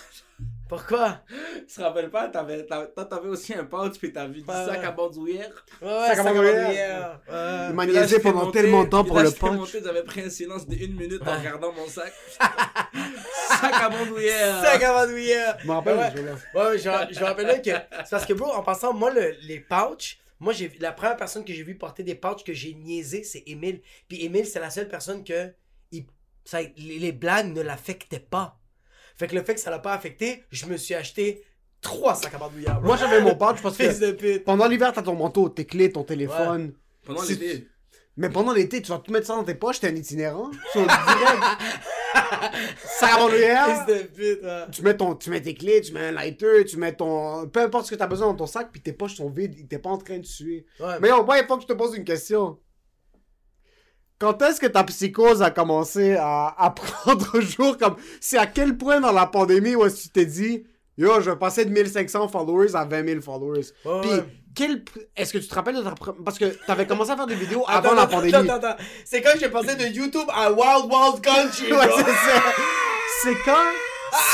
Pourquoi? 0.70 1.20
Tu 1.68 1.74
te 1.74 1.82
rappelles 1.82 2.08
pas, 2.10 2.28
t'avais, 2.28 2.64
t'avais, 2.64 2.90
toi, 2.92 3.04
t'avais 3.04 3.28
aussi 3.28 3.52
un 3.52 3.64
pouch, 3.64 3.98
puis 3.98 4.12
t'as 4.12 4.26
vu 4.26 4.40
du 4.40 4.48
Ouais, 4.48 4.54
sac 4.64 4.82
à 4.84 4.90
bandoulière. 4.92 5.64
Ouais, 5.82 5.88
ouais, 5.88 6.06
Sac 6.06 6.10
à 6.12 6.16
sac 6.16 6.26
à 6.28 6.32
bandoulière. 6.32 7.20
Ouais. 7.28 7.66
Il 7.68 7.74
m'a 7.74 7.86
niaisé 7.86 8.20
pendant 8.20 8.44
monté, 8.46 8.60
tellement 8.62 8.84
de 8.84 8.88
temps 8.88 9.04
pour 9.04 9.16
là, 9.18 9.24
le 9.24 9.30
punch. 9.32 9.56
monté, 9.58 9.80
J'avais 9.84 10.02
pris 10.04 10.22
un 10.22 10.30
silence 10.30 10.66
de 10.66 10.76
une 10.76 10.94
minute 10.96 11.20
en 11.26 11.36
regardant 11.38 11.72
mon 11.72 11.86
sac. 11.88 12.12
sac 13.48 13.72
à 13.74 13.88
bandoulière. 13.88 14.62
Sac 14.62 14.82
à 14.82 14.92
bandoulière. 14.94 15.56
Je 15.60 15.66
me 15.66 15.72
rappelle, 15.72 15.96
Ouais. 15.98 16.12
Ouais, 16.54 16.78
je, 16.78 17.14
je 17.14 17.20
me 17.20 17.24
rappelle 17.24 17.60
que. 17.62 17.70
C'est 17.70 18.10
parce 18.10 18.24
que, 18.26 18.32
bro, 18.32 18.50
en 18.52 18.62
passant, 18.62 18.92
moi, 18.94 19.10
le- 19.12 19.34
les 19.42 19.60
pouches, 19.60 20.18
moi, 20.38 20.52
j'ai 20.52 20.70
la 20.80 20.92
première 20.92 21.16
personne 21.16 21.44
que 21.44 21.52
j'ai 21.52 21.62
vu 21.64 21.76
porter 21.76 22.02
des 22.02 22.14
pouches 22.14 22.44
que 22.44 22.52
j'ai 22.52 22.74
niaisé, 22.74 23.24
c'est 23.24 23.42
Émile. 23.46 23.80
Puis 24.08 24.24
Émile, 24.24 24.46
c'est 24.46 24.60
la 24.60 24.70
seule 24.70 24.88
personne 24.88 25.24
que. 25.24 25.52
il- 25.92 26.06
ça, 26.44 26.58
les 26.76 27.12
blagues 27.12 27.52
ne 27.52 27.60
l'affectaient 27.60 28.18
pas. 28.20 28.56
Fait 29.20 29.26
que 29.26 29.34
le 29.34 29.42
fait 29.42 29.54
que 29.54 29.60
ça 29.60 29.70
l'a 29.70 29.78
pas 29.78 29.92
affecté, 29.92 30.44
je 30.50 30.64
me 30.64 30.78
suis 30.78 30.94
acheté 30.94 31.44
trois 31.82 32.14
sacs 32.14 32.32
à 32.32 32.38
bandoulière. 32.38 32.76
bro. 32.80 32.86
Moi 32.86 32.96
j'avais 32.96 33.20
mon 33.20 33.34
pouch 33.34 33.60
parce 33.62 33.76
Fils 33.76 34.00
que 34.00 34.12
pute. 34.12 34.44
pendant 34.44 34.66
l'hiver, 34.66 34.94
t'as 34.94 35.02
ton 35.02 35.14
manteau, 35.14 35.50
tes 35.50 35.66
clés, 35.66 35.92
ton 35.92 36.04
téléphone. 36.04 36.72
Pendant 37.04 37.20
Si 37.20 37.36
l'été. 37.36 37.68
Mais 38.16 38.30
pendant 38.30 38.54
l'été, 38.54 38.80
tu 38.80 38.90
vas 38.90 38.98
tout 38.98 39.12
mettre 39.12 39.26
ça 39.26 39.34
dans 39.36 39.44
tes 39.44 39.54
poches, 39.54 39.78
t'es 39.80 39.88
un 39.88 39.94
itinérant. 39.94 40.50
Sur 40.72 40.80
direct. 40.86 41.42
Fils 43.86 43.86
de 43.86 44.02
pute, 44.04 44.42
ouais. 44.42 44.64
Tu 44.72 44.82
mets, 44.82 44.96
ton, 44.96 45.14
tu 45.14 45.28
mets 45.28 45.40
tes 45.42 45.52
clés, 45.54 45.82
tu 45.82 45.92
mets 45.92 46.06
un 46.06 46.12
lighter, 46.12 46.64
tu 46.64 46.78
mets 46.78 46.94
ton. 46.94 47.46
Peu 47.48 47.60
importe 47.60 47.86
ce 47.86 47.90
que 47.90 47.96
t'as 47.96 48.06
besoin 48.06 48.28
dans 48.28 48.34
ton 48.36 48.46
sac, 48.46 48.70
puis 48.72 48.80
tes 48.80 48.92
poches 48.94 49.16
sont 49.16 49.28
vides, 49.28 49.68
t'es 49.68 49.78
pas 49.78 49.90
en 49.90 49.98
train 49.98 50.18
de 50.18 50.24
suer. 50.26 50.64
Ouais, 50.80 50.98
Mais 51.00 51.12
au 51.12 51.24
moins, 51.24 51.36
il 51.38 51.46
faut 51.46 51.56
que 51.56 51.62
je 51.62 51.66
te 51.68 51.72
pose 51.74 51.94
une 51.94 52.04
question. 52.04 52.58
Quand 54.20 54.40
est-ce 54.42 54.60
que 54.60 54.66
ta 54.66 54.84
psychose 54.84 55.40
a 55.40 55.50
commencé 55.50 56.14
à, 56.14 56.54
à 56.58 56.70
prendre 56.70 57.40
jour? 57.40 57.78
Comme. 57.78 57.96
C'est 58.20 58.36
à 58.36 58.46
quel 58.46 58.76
point 58.76 59.00
dans 59.00 59.12
la 59.12 59.26
pandémie 59.26 59.74
où 59.74 59.88
tu 59.88 60.10
t'es 60.10 60.26
dit 60.26 60.64
Yo, 60.98 61.20
je 61.22 61.30
vais 61.30 61.36
passer 61.36 61.64
de 61.64 61.70
1500 61.70 62.28
followers 62.28 62.76
à 62.76 62.84
20 62.84 63.08
000 63.08 63.20
followers. 63.22 63.64
Ouais, 63.86 64.00
Puis, 64.02 64.10
ouais. 64.10 64.24
quel. 64.54 64.84
Est-ce 65.16 65.32
que 65.32 65.38
tu 65.38 65.48
te 65.48 65.54
rappelles 65.54 65.76
de 65.76 65.82
ta. 65.82 65.94
Parce 66.22 66.38
que 66.38 66.44
t'avais 66.66 66.86
commencé 66.86 67.10
à 67.12 67.16
faire 67.16 67.26
des 67.26 67.34
vidéos 67.34 67.64
Attends, 67.66 67.78
avant 67.88 67.94
la 67.94 68.02
attends, 68.02 68.16
pandémie. 68.16 68.34
Attends, 68.34 68.66
attends, 68.66 68.76
C'est 69.06 69.22
quand 69.22 69.30
j'ai 69.40 69.48
passé 69.48 69.74
de 69.76 69.84
YouTube 69.86 70.28
à 70.34 70.52
Wild 70.52 70.92
Wild 70.92 71.20
Country. 71.22 71.72
Ouais, 71.72 71.88
c'est 71.96 72.04
ça. 72.04 72.42
C'est 73.22 73.36
quand. 73.46 73.56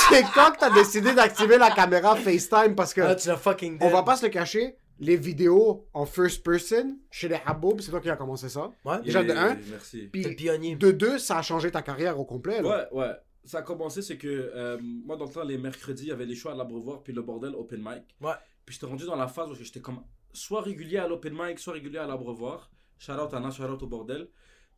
C'est 0.09 0.23
quand 0.35 0.51
que 0.53 0.59
t'as 0.59 0.71
décidé 0.71 1.13
d'activer 1.13 1.59
la 1.59 1.71
caméra 1.71 2.17
FaceTime 2.17 2.75
parce 2.75 2.93
que. 2.93 3.15
Tu 3.15 3.29
l'as 3.29 3.37
fucking 3.37 3.79
On 3.81 3.91
va 3.91 4.03
pas 4.03 4.17
se 4.17 4.25
le 4.27 4.33
cacher, 4.33 4.75
les 4.99 5.17
vidéos 5.17 5.89
en 5.93 6.07
first 6.07 6.43
person 6.43 6.99
chez 7.11 7.29
les 7.29 7.41
Haboub, 7.45 7.81
c'est 7.81 7.91
toi 7.91 8.01
qui 8.01 8.11
as 8.11 8.17
commencé 8.17 8.49
ça. 8.49 8.71
Ouais. 8.85 9.03
Déjà 9.03 9.23
de 9.23 9.33
un. 9.33 9.57
Merci. 9.71 10.09
Puis 10.13 10.35
pionnier. 10.35 10.77
de 10.77 10.91
deux, 10.91 11.19
ça 11.19 11.39
a 11.39 11.43
changé 11.43 11.71
ta 11.71 11.83
carrière 11.83 12.19
au 12.19 12.25
complet. 12.25 12.63
Là. 12.63 12.89
Ouais, 12.93 13.03
ouais. 13.03 13.13
Ça 13.45 13.59
a 13.59 13.63
commencé, 13.63 14.03
c'est 14.03 14.19
que 14.19 14.27
euh, 14.29 14.79
moi, 14.83 15.17
dans 15.17 15.27
le 15.27 15.31
temps, 15.31 15.45
les 15.45 15.59
mercredis, 15.59 16.05
il 16.05 16.09
y 16.09 16.13
avait 16.13 16.27
les 16.27 16.35
choix 16.35 16.53
à 16.53 16.55
l'Abreuvoir, 16.57 17.03
puis 17.03 17.13
le 17.13 17.23
bordel 17.23 17.55
open 17.55 17.81
mic. 17.81 18.17
Ouais. 18.21 18.33
Puis 18.65 18.75
j'étais 18.75 18.87
rendu 18.87 19.05
dans 19.05 19.15
la 19.15 19.29
phase 19.29 19.51
où 19.51 19.55
j'étais 19.55 19.81
comme 19.81 20.03
soit 20.33 20.63
régulier 20.63 20.99
à 20.99 21.07
l'open 21.07 21.35
mic, 21.37 21.59
soit 21.59 21.75
régulier 21.75 21.99
à 21.99 22.07
l'Abreuvoir. 22.07 22.71
Shout 22.99 23.13
out 23.13 23.33
à 23.35 23.41
Nas, 23.41 23.51
shout 23.51 23.65
out 23.65 23.83
au 23.83 23.87
bordel. 23.87 24.29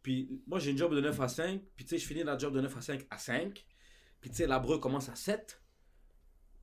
Puis 0.02 0.42
moi, 0.46 0.58
j'ai 0.58 0.70
une 0.70 0.78
job 0.78 0.94
de 0.94 1.00
9 1.00 1.20
à 1.20 1.28
5. 1.28 1.62
Puis 1.76 1.84
tu 1.84 1.90
sais, 1.90 1.98
je 1.98 2.06
finis 2.06 2.24
la 2.24 2.36
job 2.36 2.54
de 2.54 2.60
9 2.60 2.76
à 2.76 2.80
5 2.80 3.06
à 3.10 3.18
5. 3.18 3.66
Puis 4.20 4.30
tu 4.30 4.36
sais, 4.36 4.46
l'Abreu 4.46 4.78
commence 4.78 5.08
à 5.08 5.14
7. 5.14 5.60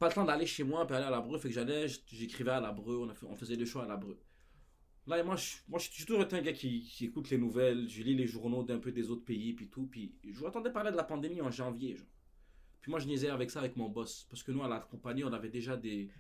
Pas 0.06 0.10
le 0.10 0.14
temps 0.14 0.24
d'aller 0.24 0.46
chez 0.46 0.64
moi, 0.64 0.86
puis 0.86 0.96
aller 0.96 1.08
à 1.08 1.10
l'Abreu. 1.10 1.40
Fait 1.40 1.48
que 1.48 1.56
j'allais, 1.56 1.88
j'écrivais 2.12 2.52
à 2.52 2.60
l'Abreu, 2.60 2.98
on, 2.98 3.10
a 3.10 3.16
fait- 3.16 3.26
on 3.26 3.34
faisait 3.34 3.56
les 3.56 3.66
choix 3.66 3.86
à 3.86 3.88
l'Abreu. 3.88 4.20
Là, 5.08 5.18
et 5.18 5.24
moi, 5.24 5.36
je, 5.36 5.56
moi, 5.68 5.80
je 5.80 5.90
suis 5.90 6.06
toujours 6.06 6.22
été 6.22 6.36
un 6.36 6.42
gars 6.44 6.54
qui, 6.54 6.84
qui 6.84 7.06
écoute 7.06 7.32
les 7.32 7.40
nouvelles, 7.40 7.90
je 7.90 8.04
lis 8.04 8.14
les 8.14 8.28
journaux 8.28 8.62
d'un 8.62 8.78
peu 8.78 8.92
des 8.92 9.10
autres 9.10 9.26
pays, 9.26 9.54
puis 9.54 9.68
tout. 9.68 9.88
Puis 9.88 10.14
je 10.24 10.38
vous 10.38 10.46
entendais 10.46 10.72
parler 10.72 10.92
de 10.92 10.96
la 10.96 11.04
pandémie 11.06 11.42
en 11.42 11.50
janvier, 11.50 11.96
genre. 11.96 12.06
Puis 12.82 12.92
moi, 12.92 13.00
je 13.00 13.08
niaisais 13.08 13.30
avec 13.30 13.50
ça 13.50 13.58
avec 13.62 13.76
mon 13.78 13.90
boss. 13.90 14.28
Parce 14.30 14.44
que 14.44 14.52
nous, 14.52 14.62
à 14.64 14.68
la 14.68 14.80
compagnie, 14.80 15.24
on 15.24 15.34
avait 15.34 15.50
déjà 15.50 15.76
des, 15.76 16.12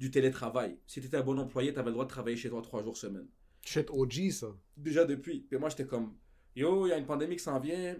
du 0.00 0.10
télétravail. 0.10 0.76
Si 0.84 1.00
tu 1.00 1.06
étais 1.06 1.18
un 1.18 1.22
bon 1.22 1.38
employé, 1.38 1.72
tu 1.72 1.78
avais 1.78 1.90
le 1.90 1.92
droit 1.92 2.06
de 2.06 2.10
travailler 2.10 2.36
chez 2.36 2.48
toi 2.48 2.60
trois 2.60 2.82
jours 2.82 2.96
semaine. 2.96 3.28
Shit 3.64 3.88
OG, 3.88 4.30
ça. 4.32 4.48
Déjà 4.76 5.04
depuis. 5.04 5.42
Puis 5.48 5.58
moi, 5.60 5.68
j'étais 5.68 5.86
comme, 5.86 6.16
yo, 6.56 6.86
il 6.86 6.90
y 6.90 6.92
a 6.92 6.98
une 6.98 7.06
pandémie 7.06 7.36
qui 7.36 7.44
s'en 7.44 7.60
vient. 7.60 7.96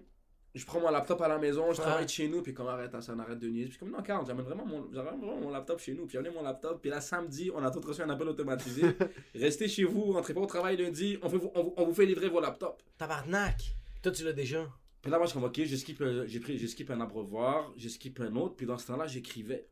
Je 0.54 0.64
prends 0.64 0.80
mon 0.80 0.90
laptop 0.90 1.20
à 1.20 1.28
la 1.28 1.38
maison, 1.38 1.72
je 1.72 1.80
travaille 1.80 2.04
de 2.06 2.10
chez 2.10 2.28
nous, 2.28 2.42
puis 2.42 2.54
comme 2.54 2.68
arrête, 2.68 2.90
ça 3.00 3.12
on 3.14 3.18
arrête 3.18 3.38
de 3.38 3.48
niaiser. 3.48 3.68
Puis 3.68 3.78
comme 3.78 3.90
non, 3.90 4.02
Carl, 4.02 4.24
j'amène 4.26 4.44
vraiment, 4.44 4.64
mon, 4.66 4.90
j'amène 4.92 5.20
vraiment 5.20 5.40
mon 5.40 5.50
laptop 5.50 5.78
chez 5.80 5.94
nous. 5.94 6.06
Puis 6.06 6.14
j'amène 6.14 6.32
mon 6.32 6.42
laptop, 6.42 6.80
puis 6.80 6.90
là, 6.90 7.00
samedi, 7.00 7.50
on 7.54 7.62
a 7.62 7.70
tout 7.70 7.80
reçu 7.80 8.02
un 8.02 8.10
appel 8.10 8.28
automatisé. 8.28 8.82
Restez 9.34 9.68
chez 9.68 9.84
vous, 9.84 10.12
rentrez 10.12 10.34
pas 10.34 10.40
au 10.40 10.46
travail 10.46 10.76
lundi, 10.76 11.18
on, 11.22 11.28
fait, 11.28 11.36
vous- 11.36 11.52
on, 11.54 11.74
on 11.76 11.84
vous 11.84 11.94
fait 11.94 12.06
livrer 12.06 12.28
vos 12.28 12.40
laptops. 12.40 12.82
Tabarnak. 12.96 13.76
Toi, 14.02 14.12
tu 14.12 14.24
l'as 14.24 14.32
déjà. 14.32 14.66
Puis 15.02 15.10
là, 15.10 15.18
moi, 15.18 15.26
je 15.26 15.62
suis 15.62 15.66
je 15.66 15.76
skip, 15.76 16.00
euh, 16.00 16.26
j'ai 16.26 16.40
pris, 16.40 16.58
je 16.58 16.66
skip 16.66 16.90
un 16.90 17.00
abreuvoir, 17.00 17.72
je 17.76 17.88
skip 17.88 18.18
un 18.20 18.34
autre, 18.36 18.56
puis 18.56 18.66
dans 18.66 18.78
ce 18.78 18.86
temps-là, 18.88 19.06
j'écrivais. 19.06 19.68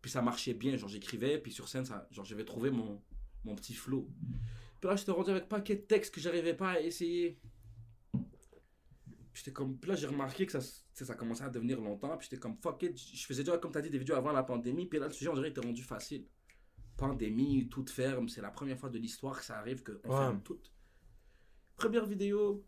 Puis 0.00 0.10
ça 0.10 0.22
marchait 0.22 0.54
bien, 0.54 0.76
genre 0.76 0.88
j'écrivais, 0.88 1.38
puis 1.38 1.50
sur 1.50 1.68
scène, 1.68 1.84
ça, 1.86 2.06
genre 2.10 2.24
j'avais 2.24 2.44
trouvé 2.44 2.70
mon, 2.70 3.00
mon 3.44 3.54
petit 3.54 3.74
flow. 3.74 4.08
Puis 4.80 4.88
là, 4.90 4.96
j'étais 4.96 5.12
rendu 5.12 5.30
avec 5.30 5.48
paquet 5.48 5.76
de 5.76 5.80
textes 5.80 6.14
que 6.14 6.20
j'arrivais 6.20 6.54
pas 6.54 6.72
à 6.72 6.80
essayer. 6.80 7.38
Puis 9.34 9.42
j'étais 9.44 9.52
comme, 9.52 9.76
puis 9.76 9.90
là, 9.90 9.96
j'ai 9.96 10.06
remarqué 10.06 10.46
que 10.46 10.52
ça, 10.58 10.60
tu 10.94 11.04
ça 11.04 11.14
commençait 11.16 11.42
à 11.44 11.50
devenir 11.50 11.80
longtemps, 11.80 12.16
puis 12.16 12.28
j'étais 12.30 12.40
comme, 12.40 12.56
fuck 12.56 12.80
it, 12.84 12.96
je 12.96 13.26
faisais 13.26 13.42
déjà, 13.42 13.58
comme 13.58 13.72
t'as 13.72 13.80
dit, 13.82 13.90
des 13.90 13.98
vidéos 13.98 14.14
avant 14.14 14.30
la 14.32 14.44
pandémie, 14.44 14.86
puis 14.86 14.98
là, 15.00 15.08
le 15.08 15.12
sujet, 15.12 15.28
on 15.28 15.34
dirait, 15.34 15.48
était 15.50 15.60
rendu 15.60 15.82
facile. 15.82 16.24
Pandémie, 16.96 17.68
toute 17.68 17.90
ferme, 17.90 18.28
c'est 18.28 18.40
la 18.40 18.52
première 18.52 18.78
fois 18.78 18.88
de 18.90 18.98
l'histoire 18.98 19.36
que 19.38 19.44
ça 19.44 19.58
arrive 19.58 19.82
qu'on 19.82 19.92
Ouais. 19.94 20.00
ferme 20.16 20.40
tout. 20.42 20.60
Première 21.76 22.06
vidéo, 22.06 22.64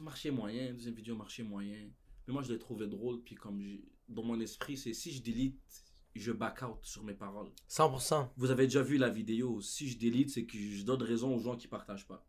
marché 0.00 0.30
moyen, 0.30 0.72
deuxième 0.74 0.94
vidéo 0.94 1.16
marché 1.16 1.42
moyen. 1.42 1.90
Mais 2.26 2.32
moi 2.34 2.42
je 2.42 2.52
l'ai 2.52 2.58
trouvé 2.58 2.86
drôle, 2.86 3.22
puis 3.22 3.34
comme 3.34 3.62
dans 4.06 4.22
mon 4.22 4.38
esprit, 4.40 4.76
c'est 4.76 4.92
si 4.92 5.10
je 5.12 5.22
delete, 5.22 5.56
je 6.14 6.30
back 6.32 6.62
out 6.62 6.78
sur 6.82 7.02
mes 7.04 7.14
paroles. 7.14 7.50
100%. 7.70 8.28
Vous 8.36 8.50
avez 8.50 8.64
déjà 8.64 8.82
vu 8.82 8.98
la 8.98 9.08
vidéo, 9.08 9.62
si 9.62 9.88
je 9.88 9.98
delete, 9.98 10.28
c'est 10.28 10.44
que 10.44 10.58
je 10.58 10.84
donne 10.84 11.02
raison 11.02 11.34
aux 11.34 11.38
gens 11.38 11.56
qui 11.56 11.68
partagent 11.68 12.06
pas. 12.06 12.22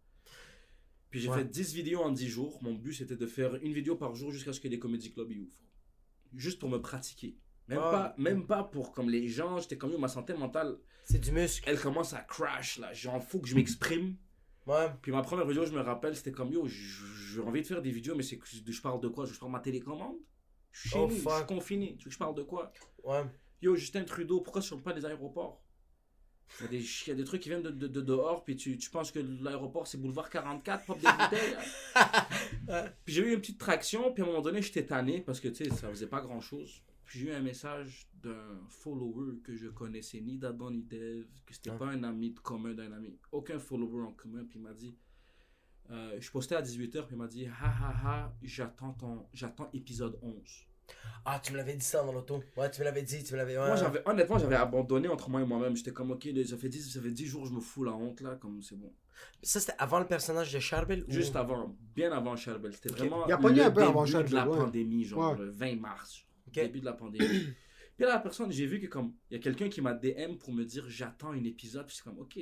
Puis 1.09 1.19
j'ai 1.19 1.29
Ouais. 1.29 1.37
fait 1.39 1.45
10 1.45 1.73
vidéos 1.73 2.01
en 2.01 2.11
10 2.11 2.27
jours. 2.27 2.59
Mon 2.61 2.73
but 2.73 2.93
c'était 2.93 3.15
de 3.15 3.25
faire 3.25 3.55
une 3.55 3.73
vidéo 3.73 3.95
par 3.95 4.13
jour 4.15 4.31
jusqu'à 4.31 4.53
ce 4.53 4.59
que 4.59 4.67
les 4.67 4.79
comédie 4.79 5.11
clubs 5.11 5.31
y 5.31 5.39
ouvrent. 5.39 5.63
Juste 6.35 6.59
pour 6.59 6.69
me 6.69 6.77
pratiquer. 6.79 7.35
Même, 7.67 7.79
pas, 7.79 8.15
même 8.17 8.47
pas 8.47 8.63
pour 8.63 8.91
comme 8.91 9.09
les 9.09 9.27
gens, 9.27 9.59
j'étais 9.59 9.77
comme 9.77 9.91
yo, 9.91 9.97
ma 9.99 10.07
santé 10.07 10.33
mentale, 10.33 10.77
C'est 11.03 11.19
du 11.19 11.31
muscle. 11.31 11.63
elle 11.69 11.79
commence 11.79 12.13
à 12.13 12.21
crash 12.21 12.77
là. 12.79 12.91
J'en 12.93 13.19
fous 13.19 13.39
que 13.39 13.47
je 13.47 13.55
m'exprime. 13.55 14.15
Ouais. 14.67 14.87
Puis 15.01 15.11
ma 15.11 15.21
première 15.21 15.47
vidéo, 15.47 15.65
je 15.65 15.71
me 15.71 15.79
rappelle, 15.81 16.15
c'était 16.15 16.31
comme 16.31 16.51
yo, 16.51 16.67
j'ai 16.67 17.41
envie 17.41 17.61
de 17.61 17.67
faire 17.67 17.81
des 17.81 17.91
vidéos, 17.91 18.15
mais 18.15 18.23
c'est 18.23 18.37
que 18.37 18.45
je 18.47 18.59
je 18.71 18.81
parle 18.81 18.99
de 19.01 19.07
quoi? 19.07 19.25
Je 19.25 19.33
parle 19.39 19.51
de 19.51 19.57
ma 19.57 19.59
télécommande? 19.61 20.17
Je 20.71 20.79
suis 20.81 20.89
chez 20.91 20.97
Oh, 20.99 21.07
nous, 21.07 21.15
je 21.15 21.19
suis 21.37 21.45
confiné. 21.47 21.95
Tu 21.97 22.03
veux 22.05 22.09
que 22.09 22.13
je 22.13 22.19
parle 22.19 22.35
de 22.35 22.43
quoi? 22.43 22.71
Ouais. 23.03 23.23
Yo, 23.61 23.75
Justin 23.75 24.03
Trudeau, 24.03 24.41
pourquoi 24.41 24.61
tu 24.61 24.73
ne 24.75 24.79
pas 24.79 24.93
des 24.93 25.03
aéroports? 25.05 25.63
Il 26.59 26.63
y, 26.63 26.67
a 26.67 26.67
des, 26.71 26.77
il 26.83 27.07
y 27.07 27.11
a 27.11 27.15
des 27.15 27.23
trucs 27.23 27.41
qui 27.41 27.49
viennent 27.49 27.61
de, 27.61 27.69
de- 27.69 27.87
de 27.87 28.01
dehors, 28.01 28.43
puis 28.43 28.55
tu, 28.55 28.77
tu 28.77 28.89
penses 28.89 29.11
que 29.11 29.19
l'aéroport 29.19 29.87
c'est 29.87 29.97
boulevard 29.97 30.29
44, 30.29 30.85
pop 30.85 30.97
des 30.99 31.07
bouteilles. 31.07 31.55
hein. 31.95 32.85
puis 33.05 33.13
j'ai 33.13 33.21
eu 33.23 33.33
une 33.33 33.39
petite 33.39 33.57
traction, 33.59 34.11
puis 34.13 34.23
à 34.23 34.25
un 34.25 34.29
moment 34.29 34.41
donné, 34.41 34.61
j'étais 34.61 34.85
tanné 34.85 35.21
parce 35.21 35.39
que 35.39 35.47
tu 35.47 35.63
sais, 35.65 35.69
ça 35.69 35.89
faisait 35.89 36.07
pas 36.07 36.21
grand 36.21 36.41
chose. 36.41 36.81
Puis 37.05 37.19
j'ai 37.19 37.27
eu 37.29 37.31
un 37.33 37.41
message 37.41 38.07
d'un 38.21 38.59
follower 38.67 39.37
que 39.43 39.55
je 39.55 39.67
connaissais 39.67 40.21
ni 40.21 40.37
d'Adam 40.37 40.69
ni 40.71 40.83
d'Eve, 40.83 41.25
que 41.45 41.53
c'était 41.53 41.71
Ah. 41.71 41.77
pas 41.77 41.87
un 41.87 42.03
ami 42.03 42.31
de 42.31 42.39
commun 42.39 42.73
d'un 42.73 42.91
ami, 42.91 43.17
aucun 43.31 43.57
follower 43.59 44.03
en 44.03 44.11
commun, 44.13 44.43
puis 44.47 44.59
il 44.59 44.61
m'a 44.63 44.73
dit. 44.73 44.95
euh, 45.91 46.17
je 46.19 46.29
postais 46.29 46.55
à 46.55 46.61
18h, 46.61 47.05
puis 47.07 47.15
il 47.15 47.17
m'a 47.17 47.27
dit 47.27 47.45
Ha 47.47 47.51
ha 47.65 47.95
ha, 48.03 48.33
j'attends 48.43 49.69
épisode 49.73 50.19
11. 50.21 50.35
Ah, 51.25 51.39
tu 51.43 51.51
me 51.51 51.57
l'avais 51.57 51.75
dit 51.75 51.85
ça 51.85 52.03
dans 52.03 52.11
l'auto. 52.13 52.41
Ouais, 52.57 52.71
tu 52.71 52.79
me 52.79 52.85
l'avais 52.85 53.03
dit, 53.03 53.23
tu 53.23 53.33
me 53.33 53.37
l'avais. 53.37 53.57
Ouais. 53.57 53.67
Moi, 53.67 53.75
j'avais, 53.75 54.01
honnêtement, 54.07 54.37
j'avais 54.39 54.55
abandonné 54.55 55.07
entre 55.09 55.29
moi 55.29 55.41
et 55.41 55.45
moi-même. 55.45 55.75
J'étais 55.75 55.91
comme, 55.91 56.11
ok, 56.11 56.27
ça 56.47 56.57
fait 56.57 56.69
10, 56.69 56.93
ça 56.93 57.01
fait 57.01 57.11
10 57.11 57.25
jours, 57.27 57.45
je 57.45 57.51
me 57.53 57.59
fous 57.59 57.83
la 57.83 57.91
honte, 57.93 58.21
là, 58.21 58.35
comme 58.35 58.61
c'est 58.61 58.75
bon. 58.77 58.91
Ça, 59.43 59.59
c'était 59.59 59.73
avant 59.77 59.99
le 59.99 60.07
personnage 60.07 60.51
de 60.53 60.59
Charbel 60.59 61.03
ou- 61.07 61.11
Juste 61.11 61.35
avant, 61.35 61.75
bien 61.95 62.11
avant 62.13 62.35
Charbel. 62.37 62.73
C'était 62.73 62.89
vraiment. 62.89 63.27
Il 63.27 63.33
a 63.33 63.37
pogné 63.37 63.57
le 63.59 63.63
un 63.65 63.71
peu 63.71 63.83
avant 63.83 64.03
début 64.05 64.11
Charbel, 64.13 64.31
de 64.31 64.35
la 64.35 64.49
ouais. 64.49 64.57
pandémie, 64.57 65.03
genre, 65.03 65.31
Ouais. 65.33 65.37
le 65.45 65.49
20 65.51 65.75
mars. 65.79 66.25
Début 66.53 66.79
de 66.79 66.85
la 66.85 66.93
pandémie. 66.93 67.27
Puis 67.97 68.05
là, 68.05 68.13
la 68.13 68.19
personne, 68.19 68.49
j'ai 68.51 68.65
vu 68.65 68.79
que, 68.79 68.87
comme, 68.87 69.13
il 69.29 69.33
y 69.35 69.39
a 69.39 69.43
quelqu'un 69.43 69.67
qui 69.67 69.81
m'a 69.81 69.93
DM 69.93 70.37
pour 70.39 70.53
me 70.53 70.63
dire, 70.63 70.85
j'attends 70.89 71.31
un 71.31 71.43
épisode. 71.43 71.85
Puis 71.85 71.97
c'est 71.97 72.03
comme, 72.03 72.17
ok, 72.19 72.39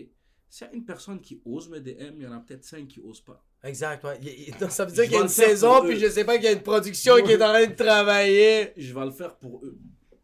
s'il 0.49 0.67
y 0.67 0.69
a 0.69 0.73
une 0.73 0.85
personne 0.85 1.19
qui 1.19 1.41
ose 1.45 1.67
me 1.67 1.79
DM, 1.79 2.13
il 2.17 2.21
y 2.23 2.27
en 2.27 2.31
a 2.31 2.39
peut-être 2.39 2.63
5 2.63 2.87
qui 2.87 2.99
osent 2.99 3.21
pas. 3.21 3.43
Exact, 3.63 4.03
ouais. 4.03 4.19
Il- 4.21 4.27
il- 4.49 4.57
donc, 4.57 4.71
ça 4.71 4.85
veut 4.85 4.91
dire 4.91 5.03
Je 5.03 5.09
qu'il 5.09 5.13
y 5.13 5.15
a 5.17 5.21
une 5.21 5.27
le 5.27 5.29
faire 5.33 5.47
saison, 5.49 5.75
pour 5.77 5.85
puis 5.85 5.95
eux. 5.95 5.99
je 5.99 6.09
sais 6.09 6.23
pas 6.25 6.35
qu'il 6.35 6.45
y 6.45 6.47
a 6.47 6.51
une 6.51 6.61
production 6.63 7.15
qui 7.23 7.31
est 7.31 7.41
en 7.43 7.49
train 7.49 7.65
de 7.65 7.75
travailler. 7.75 8.71
Je 8.77 8.93
vais 8.93 9.05
le 9.05 9.11
faire 9.11 9.35
pour 9.37 9.63
eux. 9.65 9.77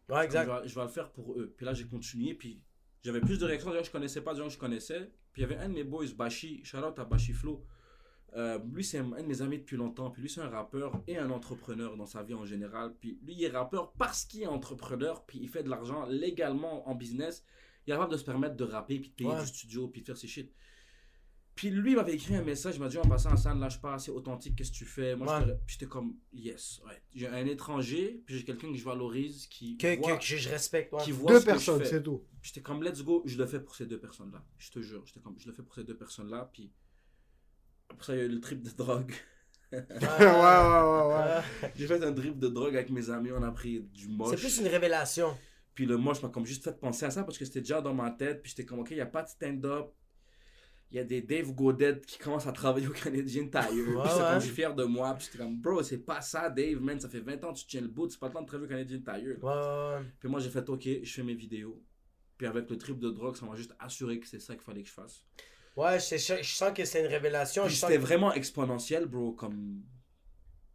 Ouais, 0.08 0.20
Je 0.20 0.24
exact. 0.26 0.46
vais, 0.46 0.68
je 0.68 0.74
vais 0.74 0.82
le 0.82 0.88
faire 0.88 1.10
pour 1.10 1.32
eux. 1.32 1.52
Puis 1.56 1.66
là, 1.66 1.74
j'ai 1.74 1.84
continué. 1.86 2.34
Puis 2.34 2.62
j'avais 3.02 3.20
plus 3.20 3.38
de 3.38 3.44
réactions 3.44 3.70
de 3.70 3.74
gens 3.74 3.80
que 3.80 3.86
je 3.86 3.92
connaissais 3.92 4.20
pas, 4.20 4.32
de 4.34 4.38
gens 4.38 4.46
que 4.46 4.52
je 4.52 4.58
connaissais. 4.58 5.10
Puis 5.32 5.42
il 5.42 5.48
y 5.48 5.52
avait 5.52 5.56
un 5.56 5.68
de 5.68 5.74
mes 5.74 5.84
boys, 5.84 6.06
Bashi, 6.16 6.62
shout 6.64 6.78
out 6.78 6.98
à 6.98 7.04
Bashi 7.04 7.32
Flo. 7.32 7.64
Euh, 8.36 8.58
lui, 8.72 8.82
c'est 8.84 8.98
un, 8.98 9.12
un 9.12 9.22
de 9.22 9.26
mes 9.28 9.42
amis 9.42 9.58
depuis 9.58 9.76
longtemps. 9.76 10.10
Puis 10.10 10.22
lui, 10.22 10.28
c'est 10.30 10.40
un 10.40 10.48
rappeur 10.48 11.02
et 11.06 11.18
un 11.18 11.30
entrepreneur 11.30 11.96
dans 11.96 12.06
sa 12.06 12.22
vie 12.22 12.34
en 12.34 12.44
général. 12.44 12.94
Puis 13.00 13.18
lui, 13.24 13.34
il 13.34 13.44
est 13.44 13.48
rappeur 13.50 13.92
parce 13.98 14.24
qu'il 14.24 14.42
est 14.42 14.46
entrepreneur. 14.46 15.24
Puis 15.26 15.38
il 15.42 15.48
fait 15.48 15.62
de 15.62 15.68
l'argent 15.70 16.04
légalement 16.06 16.88
en 16.88 16.94
business. 16.94 17.44
Il 17.86 17.90
est 17.90 17.94
capable 17.94 18.12
de 18.12 18.16
se 18.16 18.24
permettre 18.24 18.56
de 18.56 18.64
rapper, 18.64 18.98
puis 18.98 19.10
de 19.10 19.14
payer 19.14 19.30
Ouais. 19.30 19.40
du 19.40 19.46
studio, 19.46 19.88
puis 19.88 20.00
de 20.02 20.06
faire 20.06 20.16
ses 20.16 20.26
shit. 20.28 20.52
Puis 21.54 21.70
lui, 21.70 21.92
il 21.92 21.96
m'avait 21.96 22.14
écrit 22.14 22.34
un 22.34 22.42
message, 22.42 22.74
il 22.76 22.80
m'a 22.80 22.88
dit 22.88 22.98
en 22.98 23.02
passant 23.02 23.32
en 23.32 23.36
scène, 23.36 23.60
là, 23.60 23.68
je 23.68 23.74
suis 23.74 23.80
pas 23.80 23.94
assez 23.94 24.10
authentique, 24.10 24.56
qu'est-ce 24.56 24.72
que 24.72 24.76
tu 24.78 24.84
fais? 24.84 25.14
Moi, 25.14 25.32
Ouais. 25.38 25.40
j'étais- 25.44 25.58
puis 25.66 25.72
j'étais 25.78 25.86
comme, 25.86 26.16
yes, 26.32 26.80
ouais. 26.84 27.00
J'ai 27.14 27.28
un 27.28 27.46
étranger, 27.46 28.22
puis 28.26 28.38
j'ai 28.38 28.44
quelqu'un 28.44 28.72
que 28.72 28.76
je 28.76 28.84
valorise, 28.84 29.46
qui 29.46 29.76
Que, 29.76 29.96
voit, 29.96 30.16
que, 30.16 30.18
que 30.18 30.36
je, 30.36 30.48
respecte, 30.48 30.92
ouais. 30.92 31.02
qui 31.04 31.12
voit 31.12 31.30
Deux 31.30 31.40
ce 31.40 31.44
que 31.44 31.50
je 31.52 31.54
personnes, 31.54 31.78
fais. 31.80 31.86
c'est 31.86 32.02
tout. 32.02 32.24
Puis 32.42 32.50
J'étais 32.52 32.60
comme, 32.62 32.82
let's 32.82 33.02
go, 33.04 33.22
je 33.24 33.38
le 33.38 33.46
fais 33.46 33.60
pour 33.60 33.76
ces 33.76 33.86
deux 33.86 34.00
personnes-là. 34.00 34.44
Je 34.58 34.70
te 34.72 34.80
jure, 34.80 35.04
j'étais 35.06 35.20
comme, 35.20 35.38
je 35.38 35.46
le 35.46 35.52
fais 35.52 35.62
pour 35.62 35.74
ces 35.76 35.84
deux 35.84 35.96
personnes-là. 35.96 36.50
Puis 36.52 36.72
après 37.88 38.04
ça, 38.04 38.14
il 38.14 38.18
y 38.18 38.22
a 38.22 38.24
eu 38.24 38.28
le 38.28 38.40
trip 38.40 38.60
de 38.62 38.70
drogue. 38.70 39.12
Ouais, 39.72 39.78
ouais, 39.90 40.00
ouais, 40.00 41.14
ouais. 41.14 41.70
J'ai 41.76 41.86
fait 41.86 42.02
un 42.04 42.12
trip 42.12 42.38
de 42.38 42.48
drogue 42.48 42.74
avec 42.74 42.90
mes 42.90 43.10
amis, 43.10 43.30
on 43.32 43.42
a 43.42 43.50
pris 43.52 43.80
du 43.80 44.08
moche. 44.08 44.30
C'est 44.30 44.36
plus 44.40 44.58
une 44.58 44.66
révélation. 44.68 45.36
Puis 45.74 45.86
le 45.86 45.96
moche 45.96 46.22
m'a 46.22 46.28
comme 46.28 46.46
juste 46.46 46.64
fait 46.64 46.78
penser 46.78 47.04
à 47.06 47.10
ça 47.10 47.24
parce 47.24 47.36
que 47.38 47.44
c'était 47.44 47.60
déjà 47.60 47.80
dans 47.80 47.94
ma 47.94 48.10
tête. 48.10 48.42
Puis 48.42 48.50
j'étais 48.50 48.64
comme, 48.64 48.80
ok, 48.80 48.90
il 48.90 48.96
n'y 48.96 49.00
a 49.00 49.06
pas 49.06 49.22
de 49.22 49.28
stand-up. 49.28 49.92
Il 50.94 50.98
y 50.98 51.00
a 51.00 51.04
des 51.04 51.22
Dave 51.22 51.52
Godet 51.52 52.00
qui 52.06 52.18
commencent 52.18 52.46
à 52.46 52.52
travailler 52.52 52.86
au 52.86 52.92
Canadian 52.92 53.48
Tire. 53.48 53.64
Ouais, 53.72 53.96
ouais. 53.96 53.96
comme, 53.96 54.34
je 54.38 54.44
suis 54.46 54.54
fier 54.54 54.72
de 54.76 54.84
moi. 54.84 55.12
Puis 55.14 55.24
j'étais 55.26 55.38
comme, 55.38 55.60
bro, 55.60 55.82
c'est 55.82 55.98
pas 55.98 56.20
ça, 56.20 56.48
Dave, 56.48 56.80
man. 56.80 57.00
Ça 57.00 57.08
fait 57.08 57.18
20 57.18 57.42
ans 57.42 57.52
que 57.52 57.58
tu 57.58 57.66
tiens 57.66 57.80
le 57.80 57.88
bout. 57.88 58.08
C'est 58.08 58.20
pas 58.20 58.28
le 58.28 58.32
temps 58.34 58.42
de 58.42 58.46
travailler 58.46 58.66
au 58.66 58.70
Canadian 58.70 59.00
Tire. 59.00 59.42
Ouais. 59.44 60.06
Puis 60.20 60.28
moi, 60.28 60.38
j'ai 60.38 60.50
fait, 60.50 60.68
ok, 60.68 60.88
je 61.02 61.12
fais 61.12 61.24
mes 61.24 61.34
vidéos. 61.34 61.82
Puis 62.38 62.46
avec 62.46 62.70
le 62.70 62.78
trip 62.78 63.00
de 63.00 63.10
drogue, 63.10 63.34
ça 63.36 63.44
m'a 63.44 63.56
juste 63.56 63.74
assuré 63.80 64.20
que 64.20 64.26
c'est 64.28 64.38
ça 64.38 64.54
qu'il 64.54 64.62
fallait 64.62 64.82
que 64.82 64.88
je 64.88 64.94
fasse. 64.94 65.24
Ouais, 65.76 65.98
je, 65.98 66.16
je- 66.16 66.42
je 66.44 66.54
sens 66.54 66.72
que 66.72 66.84
c'est 66.84 67.00
une 67.00 67.10
révélation. 67.10 67.68
C'était 67.68 67.96
que- 67.96 68.00
vraiment 68.00 68.32
exponentiel, 68.32 69.06
bro. 69.06 69.32
Comme. 69.32 69.82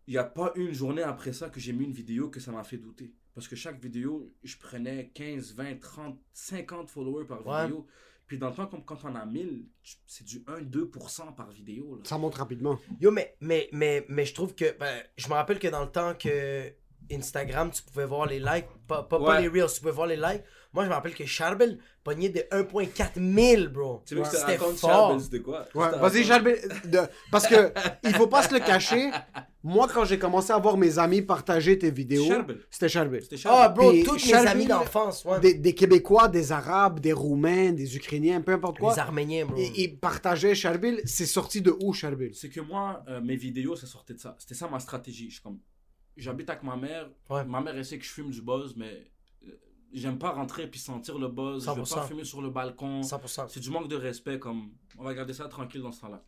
Il 0.06 0.12
n'y 0.12 0.18
a 0.18 0.26
pas 0.26 0.52
une 0.56 0.74
journée 0.74 1.04
après 1.04 1.32
ça 1.32 1.50
que 1.50 1.62
j'ai 1.62 1.72
mis 1.72 1.86
une 1.86 1.94
vidéo 1.94 2.30
que 2.30 2.42
ça 2.42 2.52
m'a 2.52 2.66
fait 2.66 2.78
douter. 2.78 3.14
Parce 3.34 3.48
que 3.48 3.56
chaque 3.56 3.80
vidéo, 3.82 4.34
je 4.44 4.58
prenais 4.58 5.12
15, 5.14 5.54
20, 5.54 5.80
30, 5.80 6.20
50 6.34 6.90
followers 6.90 7.26
par 7.26 7.40
vidéo. 7.64 7.88
Puis 8.30 8.38
dans 8.38 8.50
le 8.50 8.54
temps, 8.56 8.68
comme 8.68 8.86
quand 8.86 9.00
on 9.06 9.16
a 9.16 9.26
1000, 9.26 9.66
c'est 10.06 10.24
du 10.24 10.40
1-2% 10.42 11.34
par 11.36 11.50
vidéo. 11.50 11.96
Là. 11.96 12.02
Ça 12.04 12.18
monte 12.20 12.36
rapidement. 12.36 12.78
Yo, 13.02 13.10
mais, 13.10 13.36
mais, 13.42 13.68
mais, 13.74 14.06
mais 14.08 14.24
je 14.24 14.36
trouve 14.36 14.54
que. 14.54 14.78
ben, 14.80 15.02
je 15.18 15.28
me 15.28 15.34
rappelle 15.34 15.58
que 15.58 15.68
dans 15.68 15.82
le 15.82 15.90
temps 15.90 16.14
que 16.14 16.72
Instagram, 17.12 17.72
tu 17.72 17.82
pouvais 17.82 18.06
voir 18.06 18.28
les 18.28 18.40
likes. 18.40 18.68
Pas, 18.88 19.02
pas, 19.02 19.18
les 19.42 19.48
Reels, 19.48 19.72
tu 19.74 19.80
pouvais 19.80 19.92
voir 19.92 20.06
les 20.06 20.16
likes. 20.16 20.44
Moi, 20.74 20.84
je 20.84 20.90
me 20.90 20.94
rappelle 20.94 21.16
que 21.16 21.26
Charbel 21.26 21.80
pognait 22.04 22.30
de 22.30 22.42
1,4 22.52 23.20
mille, 23.20 23.70
bro. 23.70 24.04
Tu 24.06 24.14
veux 24.14 24.22
que 24.22 24.28
je 24.28 24.32
te 24.34 24.38
C'était 24.38 24.58
raconte, 24.58 24.78
fort. 24.78 24.92
Charbel, 24.92 25.22
c'était 25.22 25.42
quoi? 25.42 25.66
Ouais, 25.74 25.90
vas-y. 25.98 26.24
Charbel. 26.24 26.60
de- 26.86 27.00
Parce 27.32 27.48
que 27.48 27.74
il 28.04 28.14
faut 28.14 28.28
pas 28.28 28.44
se 28.44 28.54
le 28.54 28.60
cacher. 28.60 29.10
Moi, 29.62 29.90
quand 29.94 30.06
j'ai 30.06 30.18
commencé 30.18 30.54
à 30.54 30.58
voir 30.58 30.78
mes 30.78 31.00
amis 31.00 31.22
partager 31.22 31.78
tes 31.78 31.92
vidéos, 31.92 32.26
c'était 32.70 32.88
Charbel. 32.88 33.22
C'était 33.22 33.42
Ah, 33.46 33.68
bro, 33.68 33.92
Puis 33.92 34.04
tous 34.04 34.26
mes 34.28 34.34
amis 34.34 34.66
d'enfance, 34.66 35.26
ouais. 35.26 35.40
Des, 35.42 35.54
des 35.54 35.76
Québécois, 35.76 36.30
des 36.30 36.54
Arabes, 36.54 37.02
des 37.02 37.12
Roumains, 37.12 37.74
des 37.74 37.98
Ukrainiens, 37.98 38.40
peu 38.40 38.54
importe 38.54 38.80
quoi. 38.80 38.94
Les 38.94 39.00
Arméniens, 39.00 39.46
bro. 39.46 39.58
Ils, 39.58 39.78
ils 39.78 40.00
partageaient 40.00 40.56
Charbel. 40.56 41.02
C'est 41.04 41.26
sorti 41.26 41.62
de 41.62 41.76
où, 41.82 41.92
Charbel 41.92 42.34
C'est 42.34 42.50
que 42.50 42.62
moi, 42.62 43.04
euh, 43.10 43.20
mes 43.20 43.36
vidéos, 43.36 43.76
ça 43.76 43.86
sortait 43.86 44.14
de 44.14 44.20
ça. 44.20 44.36
C'était 44.40 44.56
ça 44.56 44.70
ma 44.70 44.80
stratégie. 44.80 45.30
Je 45.30 45.42
comme, 45.42 45.60
j'habite 46.16 46.50
avec 46.50 46.64
ma 46.64 46.78
mère. 46.78 47.10
Ouais. 47.30 47.44
Ma 47.44 47.60
mère, 47.60 47.76
elle 47.76 47.84
sait 47.86 47.98
que 47.98 48.06
je 48.06 48.12
fume 48.12 48.30
du 48.30 48.42
buzz, 48.42 48.76
mais 48.78 49.12
euh, 49.46 49.52
j'aime 49.92 50.18
pas 50.18 50.32
rentrer 50.32 50.68
puis 50.68 50.80
sentir 50.80 51.20
le 51.20 51.28
buzz. 51.28 51.66
Je 51.66 51.72
veux 51.72 51.84
100%. 51.84 51.96
pas 51.96 52.04
fumer 52.04 52.24
sur 52.24 52.42
le 52.42 52.50
balcon. 52.50 53.02
100%. 53.02 53.48
C'est 53.50 53.60
du 53.60 53.72
manque 53.72 53.90
de 53.90 53.98
respect, 53.98 54.40
comme, 54.40 54.70
on 54.98 55.04
va 55.04 55.14
garder 55.14 55.34
ça 55.34 55.50
tranquille 55.50 55.82
dans 55.82 55.92
ce 55.92 56.00
temps-là. 56.00 56.24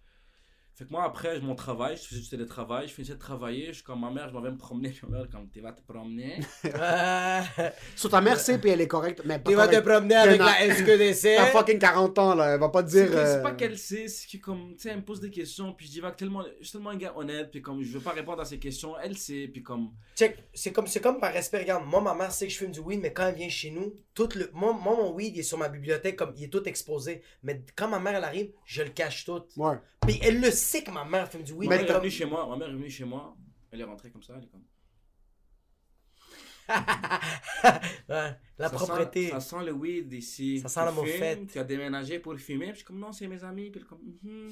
Fait 0.75 0.85
que 0.85 0.91
moi, 0.91 1.03
après 1.03 1.39
mon 1.41 1.55
travail, 1.55 1.97
je 1.97 2.07
faisais 2.07 2.21
du 2.21 2.29
télétravail, 2.29 2.87
je 2.87 2.93
finissais 2.93 3.13
de 3.13 3.19
travailler, 3.19 3.67
je 3.67 3.73
suis 3.73 3.83
comme 3.83 3.99
ma 4.01 4.09
mère, 4.09 4.29
je 4.29 4.33
m'en 4.33 4.41
vais 4.41 4.51
me 4.51 4.57
promener, 4.57 4.89
puis 4.89 5.01
ma 5.09 5.17
mère, 5.17 5.29
comme, 5.29 5.49
tu 5.49 5.61
vas 5.61 5.73
te 5.73 5.81
promener. 5.81 6.39
Sur 7.95 8.09
ta 8.09 8.21
mère, 8.21 8.39
c'est, 8.39 8.57
puis 8.57 8.69
elle 8.69 8.81
est 8.81 8.87
correcte. 8.87 9.21
Mais 9.25 9.39
pas 9.39 9.49
Tu 9.49 9.55
vas 9.55 9.67
te 9.67 9.79
promener 9.79 10.15
avec 10.15 10.39
la 10.39 10.73
SQDC. 10.73 11.35
T'as 11.37 11.45
fucking 11.51 11.79
40 11.79 12.19
ans, 12.19 12.35
là. 12.35 12.53
Elle 12.53 12.59
va 12.59 12.69
pas 12.69 12.83
te 12.83 12.89
dire. 12.89 13.09
c'est 13.11 13.17
euh, 13.17 13.41
pas 13.41 13.51
qu'elle 13.51 13.77
sait, 13.77 14.07
c'est 14.07 14.27
que 14.37 14.43
comme, 14.43 14.75
tu 14.75 14.83
sais, 14.83 14.89
elle 14.89 14.97
me 14.97 15.03
pose 15.03 15.19
des 15.19 15.29
questions, 15.29 15.73
puis 15.73 15.87
je 15.87 15.91
divague 15.91 16.15
tellement, 16.15 16.43
je 16.59 16.63
suis 16.63 16.71
tellement 16.71 16.91
un 16.91 16.97
gars 16.97 17.13
honnête, 17.15 17.51
puis 17.51 17.61
comme, 17.61 17.83
je 17.83 17.91
veux 17.91 18.03
pas 18.03 18.11
répondre 18.11 18.41
à 18.41 18.45
ces 18.45 18.59
questions, 18.59 18.93
elle 19.03 19.17
sait, 19.17 19.49
puis 19.51 19.61
comme, 19.61 19.91
Check, 20.15 20.37
c'est 20.53 20.71
comme, 20.71 20.87
c'est 20.87 21.01
comme 21.01 21.19
par 21.19 21.33
respect, 21.33 21.59
regarde, 21.59 21.85
moi 21.85 22.01
ma 22.01 22.13
mère 22.13 22.31
sait 22.31 22.47
que 22.47 22.53
je 22.53 22.57
fume 22.57 22.71
du 22.71 22.79
weed, 22.79 23.01
mais 23.01 23.13
quand 23.13 23.27
elle 23.27 23.35
vient 23.35 23.49
chez 23.49 23.71
nous, 23.71 23.93
tout 24.13 24.29
le, 24.35 24.49
moi, 24.53 24.73
moi, 24.73 24.95
mon 24.95 25.13
weed 25.13 25.35
il 25.35 25.39
est 25.39 25.43
sur 25.43 25.57
ma 25.57 25.69
bibliothèque, 25.69 26.15
comme 26.15 26.33
il 26.37 26.45
est 26.45 26.49
tout 26.49 26.63
exposé. 26.67 27.21
Mais 27.43 27.63
quand 27.75 27.87
ma 27.87 27.99
mère 27.99 28.15
elle 28.15 28.23
arrive, 28.23 28.51
je 28.65 28.83
le 28.83 28.89
cache 28.89 29.25
tout. 29.25 29.43
Ouais. 29.57 29.77
Puis 30.07 30.19
elle 30.21 30.41
le 30.41 30.51
sait 30.51 30.83
que 30.83 30.91
ma 30.91 31.05
mère 31.05 31.29
fume 31.29 31.43
du 31.43 31.53
weed. 31.53 31.69
ma 31.69 31.75
mais 31.75 31.81
mère 31.83 31.89
est 31.91 31.93
comme- 31.93 32.01
venue 32.01 32.11
chez 32.11 32.25
moi, 32.25 32.47
ma 32.47 32.55
mère 32.57 32.69
est 32.69 32.73
venue 32.73 32.89
chez 32.89 33.05
moi, 33.05 33.35
Elle 33.71 33.81
est 33.81 33.85
rentrée 33.85 34.09
comme 34.11 34.23
ça, 34.23 34.33
elle 34.37 34.43
est 34.43 34.47
comme. 34.47 34.63
Ouais, 38.09 38.31
la 38.57 38.69
Ça 38.69 38.75
propreté. 38.75 39.25
Sent, 39.27 39.31
ça 39.31 39.39
sent 39.41 39.65
le 39.65 39.71
weed 39.71 40.11
ici. 40.13 40.59
Ça 40.61 40.67
sent 40.69 40.79
la 40.85 40.91
moufette. 40.91 41.47
Tu 41.51 41.59
as 41.59 41.63
déménagé 41.63 42.19
pour 42.19 42.35
fumer. 42.37 42.65
Puis 42.67 42.71
je 42.71 42.77
suis 42.77 42.85
comme, 42.85 42.99
non, 42.99 43.11
c'est 43.11 43.27
mes 43.27 43.43
amis. 43.43 43.69
Puis 43.69 43.81
elle 43.81 43.85
est 43.85 43.89
comme, 43.89 43.99
Mhm. 44.23 44.51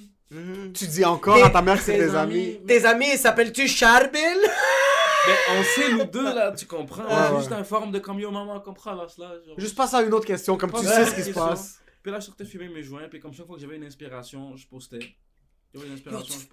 Mhm. 0.65 0.73
Tu 0.73 0.87
dis 0.87 1.03
encore 1.05 1.43
à 1.43 1.49
ta 1.49 1.61
mère 1.61 1.77
que 1.77 1.83
c'est 1.83 1.97
Tes 1.97 2.15
amis. 2.15 2.59
Tes 2.67 2.85
amis, 2.85 3.17
s'appellent-tu 3.17 3.67
Charbil? 3.67 4.11
Mais 5.27 5.35
on 5.57 5.63
sait, 5.63 5.91
nous 5.93 6.05
deux, 6.05 6.23
là, 6.23 6.51
tu 6.53 6.65
comprends. 6.65 7.03
Ouais, 7.03 7.09
on 7.31 7.33
ouais. 7.33 7.39
juste 7.39 7.51
un 7.51 7.63
forme 7.63 7.91
de 7.91 7.99
comme 7.99 8.19
yo, 8.19 8.31
maman, 8.31 8.59
comprends, 8.61 8.93
là. 8.93 9.05
Genre. 9.17 9.37
Juste 9.57 9.75
passe 9.75 9.93
à 9.93 10.01
une 10.01 10.13
autre 10.13 10.25
question, 10.25 10.57
comme 10.57 10.71
tu 10.71 10.85
sais 10.85 11.05
ce 11.05 11.15
qui 11.15 11.23
se 11.23 11.31
passe. 11.31 11.81
Puis 12.01 12.11
là, 12.11 12.19
je 12.19 12.25
sortais 12.27 12.45
fumer 12.45 12.69
mes 12.69 12.81
joints. 12.83 13.07
Puis 13.09 13.19
comme 13.19 13.33
chaque 13.33 13.45
fois 13.45 13.55
que 13.55 13.61
j'avais 13.61 13.75
une 13.75 13.83
inspiration, 13.85 14.55
je 14.55 14.65
postais. 14.67 14.99
Tu, 15.71 15.79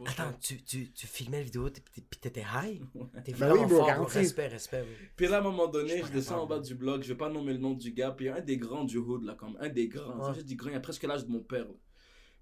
attends, 0.06 0.32
tu, 0.38 0.62
tu, 0.62 0.92
tu, 0.92 1.06
filmais 1.06 1.38
la 1.38 1.44
vidéo, 1.44 1.70
pis 1.70 2.18
t'étais 2.20 2.42
high? 2.42 2.82
T'es 3.24 3.32
bah 3.32 3.48
vraiment 3.48 3.66
ben 3.66 3.74
oui, 3.74 3.94
fort, 3.94 4.08
respect, 4.10 4.48
respect. 4.48 4.84
Puis 5.16 5.26
là, 5.26 5.36
à 5.36 5.40
un 5.40 5.42
moment 5.42 5.68
donné, 5.68 6.02
je, 6.04 6.12
descends 6.12 6.42
en 6.42 6.46
bas 6.46 6.58
du 6.58 6.74
blog, 6.74 7.02
je 7.02 7.08
vais 7.08 7.14
pas 7.14 7.30
nommer 7.30 7.54
le 7.54 7.58
nom 7.58 7.72
du 7.72 7.92
gars, 7.92 8.10
puis 8.10 8.28
un 8.28 8.40
des 8.40 8.58
grands 8.58 8.84
du 8.84 8.98
hood, 8.98 9.24
là, 9.24 9.34
comme 9.34 9.56
un 9.58 9.70
des 9.70 9.88
grands, 9.88 10.18
ouais. 10.18 10.24
ça, 10.26 10.34
je 10.34 10.42
dis 10.42 10.54
grand, 10.54 10.68
il 10.68 10.76
a 10.76 10.80
presque 10.80 11.02
l'âge 11.04 11.24
de 11.24 11.30
mon 11.30 11.40
père. 11.40 11.64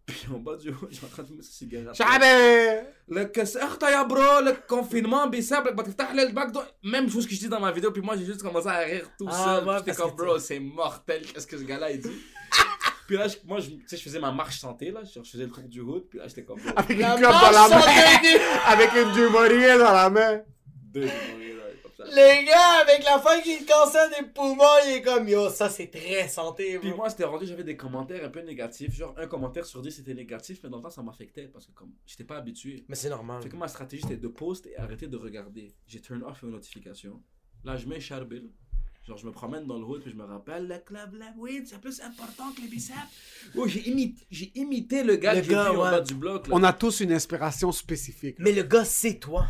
Puis 0.05 0.27
en 0.35 0.39
bas 0.39 0.57
du 0.57 0.71
haut, 0.71 0.75
j'ai 0.91 1.07
en 1.07 1.09
train 1.09 1.23
de 1.23 1.29
fumer 1.29 1.43
ce 1.43 1.53
cigarette. 1.53 1.95
Chabé 1.95 2.89
Le 3.07 3.21
ya 3.23 4.01
ah, 4.01 4.05
bro, 4.05 4.43
le 4.45 4.67
confinement, 4.67 5.29
bissable, 5.29 5.71
le 5.71 6.33
bac, 6.33 6.51
même 6.83 7.09
chose 7.09 7.25
que 7.25 7.35
je 7.35 7.39
dis 7.39 7.49
dans 7.49 7.61
ma 7.61 7.71
vidéo, 7.71 7.93
puis 7.93 8.03
moi 8.03 8.17
j'ai 8.17 8.25
juste 8.25 8.43
commencé 8.43 8.67
à 8.67 8.79
rire 8.79 9.09
tout 9.17 9.29
ah, 9.31 9.63
seul. 9.65 9.77
J'étais 9.79 9.95
comme, 9.95 10.17
bro, 10.17 10.41
c'est 10.41 10.59
mortel, 10.59 11.23
qu'est-ce 11.23 11.47
que 11.47 11.57
ce 11.57 11.63
gars-là, 11.63 11.93
il 11.93 12.01
dit? 12.01 12.11
puis 13.07 13.17
là 13.17 13.29
je- 13.29 13.37
moi 13.45 13.61
je, 13.61 13.71
tu 13.71 13.83
sais, 13.87 13.97
je 13.97 14.03
faisais 14.03 14.19
ma 14.21 14.33
marche 14.33 14.59
santé 14.59 14.91
là 14.91 15.03
genre, 15.05 15.25
je 15.25 15.31
faisais 15.31 15.45
le 15.45 15.51
tour 15.51 15.63
du 15.65 15.81
hood 15.81 16.05
puis 16.09 16.19
là 16.19 16.29
j'étais 16.29 16.45
comme 16.45 16.61
bro, 16.61 16.71
Avec 16.77 16.91
une 16.99 17.05
clope 17.17 17.21
dans 17.21 17.51
la 17.51 17.69
main. 17.69 17.83
Avec 18.67 18.91
une 18.95 19.13
Dumouriez 19.13 19.79
dans 19.79 19.93
la 19.93 20.11
main. 20.11 20.43
deux 20.93 21.07
là. 21.07 21.13
Les 22.13 22.45
gars, 22.45 22.81
avec 22.83 23.03
la 23.05 23.19
fin 23.19 23.41
qui 23.41 23.65
cancer 23.65 24.11
des 24.11 24.27
poumons, 24.27 24.63
il 24.87 24.95
est 24.97 25.03
comme 25.03 25.27
yo, 25.27 25.49
ça 25.49 25.71
c'est 25.71 25.87
très 25.87 26.29
santé, 26.29 26.79
Puis 26.79 26.89
bro. 26.91 26.99
moi, 26.99 27.09
c'était 27.09 27.25
rendu, 27.25 27.47
j'avais 27.47 27.65
des 27.65 27.77
commentaires 27.77 28.23
un 28.25 28.29
peu 28.29 28.41
négatifs. 28.41 28.93
Genre, 28.95 29.15
un 29.17 29.27
commentaire 29.27 29.65
sur 29.65 29.81
10 29.81 29.91
c'était 29.91 30.13
négatif, 30.13 30.61
mais 30.63 30.69
dans 30.69 30.77
le 30.79 30.83
temps, 30.83 30.91
ça 30.91 31.03
m'affectait 31.03 31.49
parce 31.49 31.67
que 31.67 31.73
comme 31.73 31.93
j'étais 32.05 32.25
pas 32.25 32.37
habitué. 32.37 32.85
Mais 32.89 32.95
c'est 32.97 33.09
normal. 33.09 33.43
Fait 33.43 33.49
que 33.49 33.57
ma 33.57 33.69
stratégie, 33.69 34.03
c'était 34.03 34.17
de 34.19 34.29
post 34.29 34.67
et 34.67 34.77
arrêter 34.77 35.07
de 35.07 35.17
regarder. 35.17 35.73
J'ai 35.87 36.01
turn 36.01 36.23
off 36.25 36.43
les 36.43 36.51
notifications. 36.51 37.23
Là, 37.65 37.77
je 37.77 37.87
mets 37.87 38.01
Charbil. 38.01 38.51
Genre, 39.07 39.19
je 39.19 39.27
me 39.27 39.33
promène 39.33 39.67
dans 39.67 39.77
le 39.79 39.85
hood, 39.85 40.01
puis 40.03 40.11
je 40.11 40.17
me 40.17 40.25
rappelle, 40.25 40.67
le 40.67 40.79
club, 40.79 41.15
la 41.15 41.27
weed, 41.37 41.67
c'est 41.69 41.79
plus 41.81 42.01
important 42.01 42.51
que 42.57 42.63
les 42.63 42.69
biceps. 42.69 42.97
Oh, 43.55 43.67
j'ai 43.69 43.87
imité, 43.89 44.27
j'ai 44.31 44.51
imité 44.59 45.05
le 45.05 45.17
gars 45.17 45.35
Le 45.35 45.41
que 45.41 45.47
j'ai 45.47 45.53
gars, 45.53 45.73
en 45.73 45.77
bas 45.77 46.01
du 46.01 46.15
bloc. 46.15 46.49
là. 46.49 46.55
On 46.57 46.63
a 46.63 46.73
tous 46.73 47.01
une 47.01 47.13
inspiration 47.13 47.71
spécifique. 47.71 48.37
Mais 48.39 48.53
le 48.53 48.63
gars, 48.63 48.85
c'est 48.87 49.19
toi. 49.19 49.47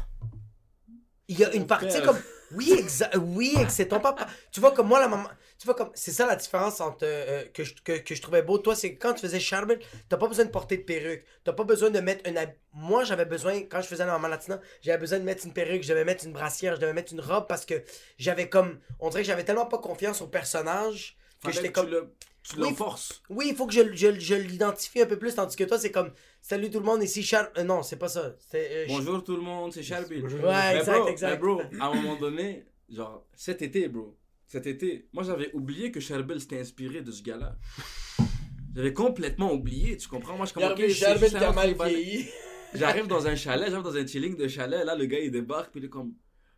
Il 1.29 1.39
y 1.39 1.45
a 1.45 1.49
Mon 1.51 1.55
une 1.55 1.67
partie 1.69 1.87
père. 1.87 2.03
comme. 2.05 2.19
Oui, 2.51 2.73
exact. 2.79 3.17
Oui, 3.17 3.55
que 3.67 3.73
c'est 3.73 3.89
ton 3.89 4.01
papa. 4.01 4.27
Tu 4.53 4.61
vois, 4.61 4.73
comme 4.73 4.87
moi, 4.89 5.01
la 5.01 5.09
maman. 5.09 5.29
Tu 5.59 5.67
vois, 5.67 5.75
comme. 5.75 5.91
C'est 5.95 6.13
ça 6.13 6.27
la 6.27 6.37
différence 6.37 6.81
entre. 6.81 6.99
euh, 7.05 7.45
que, 7.53 7.65
je, 7.65 7.75
que, 7.83 7.93
que 7.99 8.15
je 8.15 8.23
trouvais 8.23 8.43
beau. 8.43 8.59
Toi, 8.59 8.77
c'est 8.77 8.97
quand 8.97 9.15
tu 9.15 9.23
faisais 9.23 9.41
Charbel, 9.41 9.81
t'as 10.09 10.17
pas 10.19 10.29
besoin 10.29 10.45
de 10.45 10.51
porter 10.51 10.77
de 10.77 10.83
perruque. 10.83 11.25
T'as 11.43 11.53
pas 11.55 11.65
besoin 11.65 11.91
de 11.91 11.99
mettre 12.01 12.29
un. 12.31 12.37
hab- 12.37 12.55
Moi, 12.73 13.03
j'avais 13.05 13.25
besoin, 13.25 13.63
quand 13.63 13.81
je 13.81 13.89
faisais 13.89 14.05
la 14.05 14.13
maman 14.13 14.29
latina, 14.29 14.61
j'avais 14.83 14.99
besoin 14.99 15.19
de 15.19 15.25
mettre 15.25 15.45
une 15.47 15.53
perruque, 15.53 15.83
je 15.83 15.89
devais 15.89 16.05
mettre 16.05 16.25
une 16.27 16.33
brassière, 16.33 16.77
je 16.77 16.81
devais 16.81 16.93
mettre 16.93 17.13
une 17.13 17.21
robe 17.21 17.47
parce 17.49 17.65
que 17.65 17.83
j'avais 18.19 18.49
comme. 18.49 18.79
On 19.01 19.09
dirait 19.09 19.23
que 19.23 19.27
j'avais 19.29 19.45
tellement 19.45 19.67
pas 19.67 19.79
confiance 19.79 20.21
au 20.21 20.29
personnage 20.29 21.17
que 21.43 21.51
j'étais 21.51 21.73
comme. 21.73 21.87
tu 21.87 21.93
le, 21.93 22.15
tu 22.43 22.61
Oui, 22.61 22.75
forces. 22.77 23.23
Oui, 23.31 23.47
il 23.51 23.57
faut 23.57 23.67
que 23.67 23.73
je, 23.73 23.95
je, 23.95 24.19
je 24.21 24.35
l'identifie 24.35 25.01
un 25.01 25.07
peu 25.07 25.19
plus, 25.19 25.35
tandis 25.35 25.57
que 25.57 25.65
toi, 25.65 25.79
c'est 25.79 25.91
comme. 25.91 26.13
Salut 26.47 26.71
tout 26.71 26.79
le 26.81 26.85
monde, 26.85 27.03
ici 27.03 27.23
Char. 27.23 27.49
euh, 27.57 27.65
non, 27.65 27.83
c'est 27.83 27.97
pas 27.97 28.09
ça. 28.09 28.35
Euh, 28.55 28.85
Bonjour 28.87 29.25
tout 29.25 29.35
le 29.35 29.41
monde, 29.41 29.73
c'est 29.73 29.83
Charbil. 29.83 30.23
Ouais, 30.27 30.29
Mais 30.43 30.77
exact, 30.77 30.99
bro, 30.99 31.09
exact. 31.09 31.31
mais 31.31 31.37
bro, 31.39 31.63
à 31.81 31.87
un 31.87 31.95
moment 31.95 32.17
donné, 32.17 32.67
genre, 32.91 33.27
cet 33.35 33.63
été, 33.63 33.89
bro, 33.89 34.15
cet 34.47 34.67
été, 34.67 35.09
moi 35.15 35.23
j'avais 35.23 35.51
oublié 35.55 35.91
que 35.91 36.01
Charbel 36.01 36.39
s'était 36.39 36.61
inspiré 36.61 37.01
de 37.01 37.11
ce 37.11 37.23
gars-là. 37.23 37.57
J'avais 38.77 38.93
complètement 38.93 39.55
oublié, 39.55 39.97
tu 39.97 40.07
comprends? 40.07 40.37
Moi 40.37 40.45
je 40.45 40.53
commençais 40.53 40.85
un 40.85 40.89
Charbel 40.91 41.31
qui 41.31 41.37
a 41.37 41.51
mal 41.53 41.73
vieilli. 41.83 42.27
J'arrive 42.75 43.07
dans 43.07 43.27
un 43.27 43.37
chalet, 43.37 43.71
j'arrive 43.71 43.85
dans 43.87 43.97
un 43.97 44.07
chilling 44.07 44.37
de 44.37 44.47
chalet, 44.47 44.85
là 44.85 44.95
le 44.95 45.07
gars 45.07 45.21
il 45.21 45.31
débarque, 45.31 45.71
puis 45.71 45.81
il 45.81 45.87
est 45.87 45.89
comme, 45.89 46.13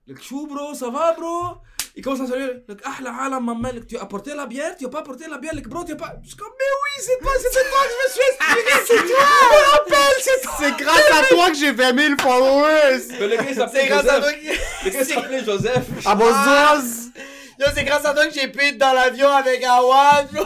le 0.09 0.17
chou 0.17 0.49
bro, 0.49 0.75
ça 0.75 0.91
va 0.91 1.13
bro? 1.15 1.59
Il 1.99 2.03
commence 2.05 2.21
à 2.21 2.27
saluer, 2.31 2.53
ah 2.85 2.91
la 3.03 3.11
alam 3.25 3.43
maman, 3.43 3.71
le- 3.75 3.87
tu 3.87 3.97
as 3.97 4.03
apporté 4.03 4.35
la 4.35 4.45
bière, 4.45 4.77
tu 4.79 4.85
as 4.85 4.89
pas 4.91 4.99
apporté 4.99 5.25
la 5.31 5.39
bière, 5.39 5.55
le 5.55 5.63
bro, 5.63 5.83
tu 5.83 5.93
as 5.93 5.97
pas. 5.97 6.13
Je 6.23 6.29
suis 6.29 6.37
comme, 6.37 6.53
mais 6.59 6.65
oui, 6.83 7.03
c'est 7.07 7.19
toi, 7.23 7.33
c'est 7.41 7.51
toi 7.51 7.63
que 7.85 7.91
je 7.91 7.97
me 8.03 8.13
suis 8.13 8.23
inspiré, 8.33 8.85
c'est 8.87 9.07
toi! 9.15 9.27
Je 9.41 9.57
me 9.57 9.71
rappelle, 9.73 10.17
c'est 10.21 10.41
toi! 10.43 10.53
C'est 10.59 10.77
grâce 10.77 11.11
à 11.11 11.27
toi 11.35 11.49
que 11.49 11.55
j'ai 11.57 11.73
20 11.73 11.99
000 11.99 12.15
followers! 12.21 13.01
Mais 13.19 13.29
le 13.29 13.37
gars 13.37 13.43
il 13.49 13.55
s'appelait 13.57 13.81
C'est 13.81 13.87
grâce 13.89 14.09
à 14.09 14.21
toi 14.21 14.31
Joseph. 14.31 14.41
que. 14.43 14.85
Le 14.85 14.91
gars 14.91 15.01
il 15.01 15.07
s'appelait 15.07 15.45
Joseph. 15.45 15.85
À 16.07 16.15
Bozos! 16.15 17.11
Yo, 17.59 17.67
c'est 17.75 17.85
grâce 17.85 18.05
à 18.05 18.13
toi 18.13 18.27
que 18.27 18.35
j'ai 18.35 18.49
pu 18.49 18.63
être 18.63 18.77
dans 18.77 18.93
l'avion 18.93 19.31
avec 19.31 19.65
Awad, 19.65 20.29
bro. 20.33 20.45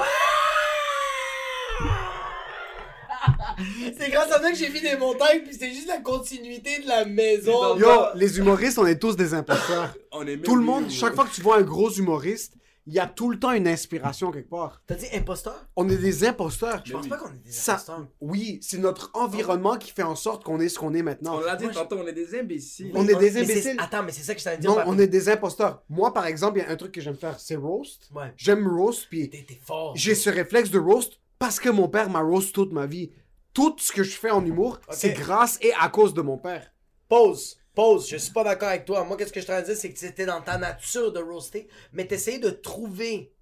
C'est 3.98 4.10
grâce 4.10 4.30
à 4.32 4.38
toi 4.40 4.50
que 4.50 4.56
j'ai 4.56 4.68
vu 4.68 4.80
des 4.80 4.96
montagnes, 4.96 5.42
puis 5.44 5.54
c'est 5.58 5.70
juste 5.70 5.88
la 5.88 5.98
continuité 5.98 6.80
de 6.80 6.88
la 6.88 7.04
maison. 7.04 7.76
Yo, 7.76 7.88
les 8.14 8.38
humoristes, 8.38 8.78
on 8.78 8.86
est 8.86 8.98
tous 8.98 9.16
des 9.16 9.34
imposteurs. 9.34 9.94
On 10.12 10.26
est 10.26 10.36
Tout 10.38 10.54
le 10.56 10.60
mieux, 10.62 10.66
monde, 10.66 10.90
chaque 10.90 11.14
fois 11.14 11.24
que 11.24 11.32
tu 11.34 11.40
vois 11.40 11.58
un 11.58 11.62
gros 11.62 11.90
humoriste, 11.90 12.54
il 12.86 12.94
y 12.94 12.98
a 12.98 13.06
tout 13.06 13.30
le 13.30 13.38
temps 13.38 13.52
une 13.52 13.68
inspiration 13.68 14.32
quelque 14.32 14.48
part. 14.50 14.82
T'as 14.86 14.96
dit 14.96 15.06
imposteur? 15.14 15.54
On 15.76 15.88
est 15.88 15.96
des 15.98 16.24
imposteurs. 16.24 16.82
Je 16.84 16.92
pense 16.92 17.04
oui. 17.04 17.08
pas 17.10 17.16
qu'on 17.18 17.28
est 17.32 17.44
des 17.44 17.52
Ça, 17.52 17.74
imposteurs. 17.74 18.06
oui, 18.20 18.58
c'est 18.62 18.78
notre 18.78 19.10
environnement 19.14 19.76
qui 19.76 19.92
fait 19.92 20.02
en 20.02 20.16
sorte 20.16 20.42
qu'on 20.42 20.58
est 20.58 20.68
ce 20.68 20.78
qu'on 20.78 20.94
est 20.94 21.02
maintenant. 21.02 21.36
On 21.36 21.40
l'a 21.40 21.54
dit 21.56 21.64
Moi, 21.64 21.74
tantôt, 21.74 21.98
on 21.98 22.06
est 22.06 22.12
des 22.12 22.36
imbéciles. 22.38 22.90
On 22.94 23.06
est 23.06 23.14
des 23.14 23.30
Mais 23.32 23.42
imbéciles. 23.42 23.76
Attends, 23.78 24.02
mais 24.02 24.10
c'est 24.12 24.22
ça 24.24 24.34
que 24.34 24.40
je 24.40 24.44
t'allais 24.44 24.58
dire. 24.58 24.70
Non, 24.70 24.78
on 24.86 24.98
est 24.98 25.06
des 25.06 25.28
imposteurs. 25.28 25.82
Moi, 25.88 26.12
par 26.12 26.26
exemple, 26.26 26.58
il 26.58 26.62
y 26.62 26.64
a 26.66 26.70
un 26.70 26.76
truc 26.76 26.90
que 26.92 27.00
j'aime 27.00 27.16
faire, 27.16 27.38
c'est 27.38 27.56
roast. 27.56 28.08
Ouais. 28.14 28.32
J'aime 28.36 28.66
roast, 28.66 29.06
puis 29.08 29.28
T'es 29.30 29.44
t'es 29.46 29.60
fort. 29.64 29.92
j'ai 29.94 30.14
ce 30.16 30.30
réflexe 30.30 30.70
de 30.70 30.78
roast 30.80 31.20
parce 31.38 31.60
que 31.60 31.68
mon 31.68 31.88
père 31.88 32.10
m'a 32.10 32.20
roast 32.20 32.52
toute 32.54 32.72
ma 32.72 32.86
vie. 32.86 33.12
Tout 33.60 33.76
ce 33.78 33.92
que 33.92 34.02
je 34.02 34.16
fais 34.16 34.30
en 34.30 34.44
humour, 34.44 34.80
c'est 34.90 35.12
grâce 35.12 35.58
et 35.60 35.72
à 35.78 35.88
cause 35.88 36.14
de 36.14 36.22
mon 36.22 36.38
père. 36.38 36.72
Pause. 37.08 37.58
Pause. 37.74 38.08
Je 38.08 38.16
suis 38.16 38.32
pas 38.32 38.42
d'accord 38.44 38.68
avec 38.68 38.84
toi. 38.84 39.04
Moi, 39.04 39.16
qu'est-ce 39.16 39.32
que 39.32 39.40
je 39.40 39.46
t'allais 39.46 39.64
dire, 39.66 39.76
c'est 39.76 39.92
que 39.92 39.98
c'était 39.98 40.26
dans 40.26 40.40
ta 40.40 40.58
nature 40.58 41.12
de 41.12 41.20
roaster, 41.20 41.68
mais 41.92 42.06
t'essayais 42.06 42.38
de 42.38 42.50
trouver 42.50 43.32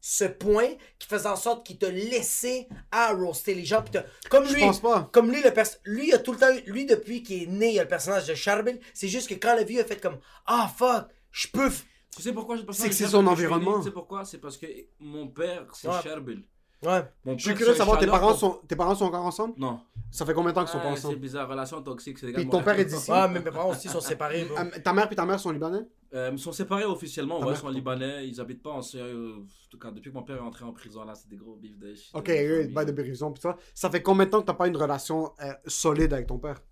ce 0.00 0.24
point 0.24 0.68
qui 0.98 1.08
faisait 1.08 1.28
en 1.28 1.36
sorte 1.36 1.66
qu'il 1.66 1.76
te 1.78 1.86
laissait 1.86 2.68
à 2.92 3.12
roaster 3.12 3.54
les 3.54 3.64
gens. 3.64 3.82
Puis 3.82 4.00
comme 4.30 4.44
Je 4.46 4.54
lui, 4.54 4.60
pense 4.60 4.80
pas. 4.80 5.08
Comme 5.12 5.30
lui, 5.32 5.42
le 5.42 5.50
pers- 5.52 5.66
lui, 5.84 6.08
il 6.08 6.14
a 6.14 6.18
tout 6.18 6.32
le 6.32 6.38
temps, 6.38 6.46
lui, 6.66 6.86
depuis 6.86 7.22
qu'il 7.22 7.42
est 7.42 7.46
né, 7.46 7.72
il 7.72 7.78
a 7.80 7.82
le 7.82 7.88
personnage 7.88 8.26
de 8.26 8.34
Charbel. 8.34 8.78
C'est 8.94 9.08
juste 9.08 9.28
que 9.28 9.34
quand 9.34 9.54
la 9.56 9.64
vie 9.64 9.80
a 9.80 9.84
fait 9.84 10.00
comme, 10.00 10.18
ah, 10.46 10.70
fuck, 10.76 11.06
je 11.32 11.48
peux, 11.48 11.70
Tu 12.16 12.22
sais 12.22 12.32
pourquoi 12.32 12.56
pas 12.64 12.72
C'est 12.72 12.88
que 12.88 12.94
c'est 12.94 13.06
son 13.08 13.26
environnement. 13.26 13.78
Tu 13.78 13.86
sais 13.86 13.90
pourquoi? 13.90 14.24
C'est 14.24 14.38
parce 14.38 14.56
que 14.56 14.66
mon 15.00 15.28
père, 15.28 15.66
c'est 15.74 15.88
Ouais. 15.88 15.94
Charbel. 16.02 16.42
Ouais. 16.82 17.02
Mon 17.24 17.36
Je 17.38 17.42
suis 17.44 17.54
curieux 17.54 17.72
de 17.72 17.76
savoir, 17.78 17.98
tes 17.98 18.06
parents, 18.06 18.34
sont, 18.34 18.60
tes 18.68 18.76
parents 18.76 18.94
sont 18.94 19.06
encore 19.06 19.24
ensemble? 19.26 19.54
Non. 19.58 19.80
Ça 20.10 20.24
fait 20.24 20.32
combien 20.32 20.50
de 20.50 20.54
temps 20.54 20.62
qu'ils 20.62 20.70
sont 20.72 20.78
pas 20.78 20.84
Ah, 20.90 20.96
C'est 20.96 21.06
ensemble 21.06 21.18
bizarre, 21.20 21.48
relation 21.48 21.82
toxique. 21.82 22.18
c'est 22.18 22.32
Puis 22.32 22.48
ton 22.48 22.62
père 22.62 22.78
est 22.78 22.84
d'ici? 22.86 23.10
Ah, 23.12 23.28
mais 23.28 23.40
mes 23.40 23.50
parents 23.50 23.70
aussi 23.70 23.88
sont 23.88 24.00
séparés, 24.00 24.44
bro. 24.44 24.56
Euh, 24.58 24.70
Ta 24.82 24.92
mère 24.92 25.10
et 25.12 25.14
ta 25.14 25.26
mère 25.26 25.38
sont 25.38 25.50
libanais? 25.50 25.82
Euh, 26.14 26.30
ils 26.32 26.38
sont 26.38 26.52
séparés 26.52 26.84
officiellement, 26.84 27.38
Ta 27.38 27.44
ouais, 27.44 27.46
ils 27.48 27.50
mère, 27.52 27.60
sont 27.60 27.66
ton- 27.66 27.72
libanais, 27.72 28.26
ils 28.28 28.40
habitent 28.40 28.62
pas 28.62 28.70
en 28.70 28.80
euh, 28.94 29.36
En 29.36 29.70
tout 29.70 29.78
cas, 29.78 29.90
depuis 29.90 30.08
que 30.10 30.14
mon 30.14 30.22
père 30.22 30.36
est 30.36 30.40
entré 30.40 30.64
en 30.64 30.72
prison, 30.72 31.04
là, 31.04 31.14
c'est 31.14 31.28
des 31.28 31.36
gros 31.36 31.56
bifs 31.56 31.78
de 31.78 31.94
shit. 31.94 32.14
Ok, 32.14 32.30
eux, 32.30 32.60
famille. 32.60 32.72
bail 32.74 32.86
de 32.86 32.92
prison, 32.92 33.30
pis 33.32 33.42
ça. 33.42 33.56
Ça 33.74 33.90
fait 33.90 34.00
combien 34.02 34.24
de 34.24 34.30
temps 34.30 34.40
que 34.40 34.46
t'as 34.46 34.54
pas 34.54 34.68
une 34.68 34.76
relation 34.78 35.32
euh, 35.42 35.52
solide 35.66 36.14
avec 36.14 36.26
ton 36.26 36.38
père? 36.38 36.62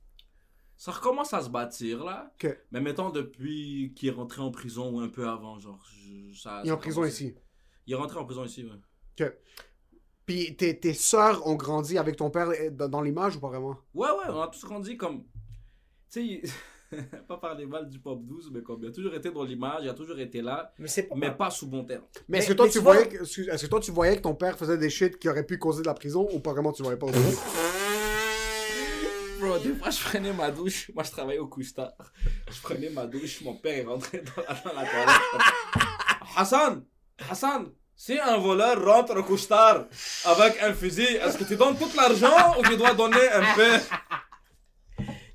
Ça 0.78 0.92
recommence 0.92 1.34
à 1.34 1.42
se 1.42 1.50
bâtir, 1.50 2.04
là. 2.04 2.32
Ok. 2.42 2.58
Mais 2.70 2.80
mettons, 2.80 3.10
depuis 3.10 3.92
qu'il 3.94 4.08
est 4.08 4.12
rentré 4.12 4.40
en 4.40 4.50
prison 4.50 4.90
ou 4.94 5.00
un 5.00 5.08
peu 5.08 5.28
avant, 5.28 5.58
genre. 5.58 5.82
je- 5.90 6.34
ça, 6.38 6.60
Il 6.64 6.66
est 6.66 6.70
ça 6.70 6.74
en 6.74 6.78
prison 6.78 7.04
ici. 7.04 7.34
Il 7.86 7.92
est 7.92 7.96
rentré 7.96 8.18
en 8.18 8.24
prison 8.24 8.44
ici, 8.44 8.64
ouais. 8.64 9.38
Puis 10.26 10.56
tes, 10.56 10.78
tes 10.78 10.92
sœurs 10.92 11.46
ont 11.46 11.54
grandi 11.54 11.96
avec 11.98 12.16
ton 12.16 12.30
père 12.30 12.48
euh, 12.48 12.70
dans, 12.70 12.88
dans 12.88 13.00
l'image 13.00 13.36
ou 13.36 13.40
pas 13.40 13.48
vraiment? 13.48 13.76
Ouais, 13.94 14.08
ouais, 14.08 14.24
on 14.28 14.40
a 14.40 14.48
tous 14.48 14.64
grandi 14.64 14.96
comme. 14.96 15.22
Tu 16.10 16.42
sais, 16.90 16.98
pas 17.28 17.36
parler 17.36 17.64
mal 17.66 17.88
du 17.88 17.98
pop 18.00 18.20
12, 18.24 18.50
mais 18.52 18.62
comme 18.62 18.82
il 18.82 18.88
a 18.88 18.92
toujours 18.92 19.14
été 19.14 19.30
dans 19.30 19.44
l'image, 19.44 19.80
il 19.84 19.88
a 19.88 19.94
toujours 19.94 20.18
été 20.18 20.42
là, 20.42 20.72
Mais 20.78 20.88
c'est 20.88 21.04
pas. 21.04 21.14
mais 21.16 21.30
pas 21.30 21.50
sous 21.50 21.68
bon 21.68 21.84
terme. 21.84 22.04
Mais, 22.28 22.38
est-ce 22.38 22.48
que 22.48 22.52
toi 22.54 22.66
mais 22.66 22.72
tu 22.72 22.78
vois- 22.80 22.94
voyais 22.94 23.08
que, 23.08 23.22
excuse- 23.22 23.48
est-ce 23.48 23.64
que 23.66 23.70
toi 23.70 23.80
tu 23.80 23.90
voyais 23.92 24.16
que 24.16 24.22
ton 24.22 24.34
père 24.34 24.58
faisait 24.58 24.78
des 24.78 24.90
shit 24.90 25.16
qui 25.18 25.28
auraient 25.28 25.46
pu 25.46 25.58
causer 25.58 25.82
de 25.82 25.86
la 25.86 25.94
prison 25.94 26.26
ou 26.32 26.40
pas 26.40 26.52
vraiment 26.52 26.72
tu 26.72 26.82
voyais 26.82 26.98
pas 26.98 27.06
Bro, 29.40 29.58
des 29.58 29.74
fois, 29.74 29.90
je 29.90 30.00
prenais 30.02 30.32
ma 30.32 30.50
douche. 30.50 30.90
Moi, 30.94 31.04
je 31.04 31.10
travaillais 31.10 31.38
au 31.38 31.46
couche-tard. 31.46 31.92
Je 32.50 32.60
prenais 32.62 32.88
ma 32.88 33.06
douche, 33.06 33.42
mon 33.42 33.54
père 33.54 33.76
est 33.78 33.84
rentré 33.84 34.22
dans 34.22 34.42
la, 34.42 34.54
dans 34.54 34.80
la 34.80 34.86
toilette. 34.88 35.52
Hassan 36.36 36.84
Hassan 37.30 37.66
si 37.96 38.18
un 38.18 38.36
voleur 38.36 38.84
rentre 38.84 39.16
au 39.18 39.22
couche-tard 39.22 39.84
avec 40.26 40.62
un 40.62 40.72
fusil, 40.74 41.16
est-ce 41.24 41.38
que 41.38 41.44
tu 41.44 41.56
donnes 41.56 41.76
tout 41.78 41.90
l'argent 41.96 42.54
ou 42.58 42.62
tu 42.62 42.76
dois 42.76 42.92
donner 42.94 43.28
un 43.32 43.54
peu 43.54 43.70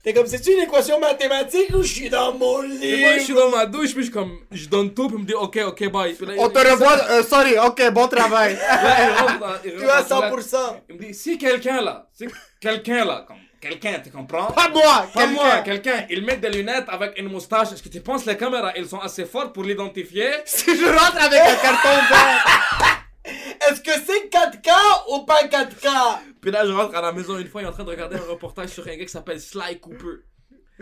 T'es 0.03 0.13
comme, 0.15 0.25
c'est-tu 0.25 0.51
une 0.53 0.61
équation 0.63 0.99
mathématique 0.99 1.69
ou 1.75 1.83
je 1.83 1.93
suis 1.93 2.09
dans 2.09 2.33
mon 2.33 2.61
lit? 2.61 3.01
Moi, 3.01 3.17
je 3.19 3.23
suis 3.23 3.35
dans 3.35 3.49
ma 3.51 3.67
douche, 3.67 3.93
puis 3.93 4.03
je 4.05 4.09
comme, 4.09 4.35
je 4.51 4.67
donne 4.67 4.95
tout, 4.95 5.07
puis 5.07 5.17
il 5.17 5.21
me 5.21 5.27
dit, 5.27 5.35
ok, 5.35 5.59
ok, 5.67 5.91
bye. 5.91 6.17
Là, 6.19 6.33
On 6.39 6.47
il- 6.47 6.53
te 6.53 6.71
revoit, 6.71 6.97
euh, 7.11 7.21
sorry, 7.23 7.55
ok, 7.59 7.91
bon 7.91 8.07
travail. 8.07 8.55
Là, 8.83 8.97
il 9.03 9.19
rentre 9.19 9.59
il 9.63 9.71
Tu 9.73 9.77
rentre 9.85 9.91
as 9.93 9.97
la 9.97 10.03
toilette. 10.03 10.33
100%. 10.39 10.57
Il 10.89 10.95
me 10.95 11.01
dit, 11.05 11.13
si 11.13 11.37
quelqu'un 11.37 11.81
là, 11.81 12.07
si 12.17 12.25
quelqu'un 12.59 13.05
là, 13.05 13.25
comme, 13.27 13.37
quelqu'un, 13.61 13.99
tu 14.03 14.09
comprends? 14.09 14.47
Pas 14.47 14.69
moi, 14.69 15.07
Pas 15.13 15.27
moi, 15.27 15.59
quelqu'un. 15.59 16.05
Ils 16.09 16.25
mettent 16.25 16.41
des 16.41 16.49
lunettes 16.49 16.85
avec 16.89 17.17
une 17.17 17.29
moustache. 17.29 17.71
Est-ce 17.71 17.83
que 17.83 17.89
tu 17.89 18.01
penses 18.01 18.25
les 18.25 18.35
caméras, 18.35 18.73
elles 18.75 18.87
sont 18.87 18.99
assez 18.99 19.25
fortes 19.25 19.53
pour 19.53 19.63
l'identifier? 19.63 20.31
Si 20.45 20.75
je 20.77 20.85
rentre 20.85 21.21
avec 21.21 21.39
un 21.39 21.55
carton 21.55 21.89
vert. 22.09 23.05
Est-ce 23.69 23.81
que 23.81 23.91
c'est 23.91 24.29
4K 24.29 24.71
ou 25.13 25.25
pas 25.25 25.43
4K? 25.43 26.17
Puis 26.41 26.51
là, 26.51 26.65
je 26.65 26.71
rentre 26.71 26.95
à 26.95 27.01
la 27.01 27.11
maison 27.11 27.37
une 27.37 27.47
fois, 27.47 27.61
il 27.61 27.65
est 27.65 27.67
en 27.67 27.71
train 27.71 27.83
de 27.83 27.89
regarder 27.91 28.15
un 28.17 28.31
reportage 28.31 28.69
sur 28.69 28.85
un 28.87 28.95
gars 28.95 29.05
qui 29.05 29.11
s'appelle 29.11 29.39
Sly 29.39 29.79
Cooper. 29.79 30.23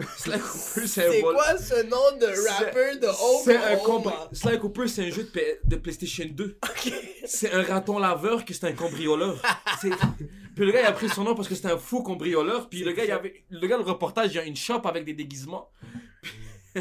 Sly 0.17 0.39
Cooper, 0.39 0.87
c'est 0.87 1.11
C'est 1.11 1.21
quoi 1.21 1.57
ce 1.57 1.83
nom 1.83 2.17
de 2.19 2.49
rapper 2.49 2.97
de 2.99 3.07
C'est 3.43 3.57
un 3.57 3.73
Oklahoma? 3.75 4.29
Sly 4.31 4.59
Cooper, 4.59 4.87
c'est 4.87 5.05
un 5.07 5.09
jeu 5.09 5.23
de, 5.23 5.29
P- 5.29 5.59
de 5.63 5.75
PlayStation 5.75 6.25
2. 6.31 6.57
C'est 7.25 7.51
un 7.51 7.63
raton 7.63 7.99
laveur 7.99 8.45
qui 8.45 8.53
c'est 8.53 8.65
un 8.67 8.73
cambrioleur. 8.73 9.41
C'est- 9.81 9.89
Puis 10.55 10.65
le 10.65 10.71
gars, 10.71 10.81
il 10.81 10.85
a 10.87 10.91
pris 10.91 11.09
son 11.09 11.23
nom 11.23 11.35
parce 11.35 11.47
que 11.47 11.55
c'était 11.55 11.71
un 11.71 11.77
fou 11.77 12.01
cambrioleur. 12.03 12.69
Puis 12.69 12.83
le 12.83 12.91
gars, 12.91 13.05
il 13.05 13.11
avait... 13.11 13.43
le 13.49 13.67
gars, 13.67 13.77
le 13.77 13.83
reportage, 13.83 14.31
il 14.33 14.35
y 14.35 14.39
a 14.39 14.43
une 14.43 14.55
shop 14.55 14.81
avec 14.85 15.05
des 15.05 15.13
déguisements. 15.13 15.69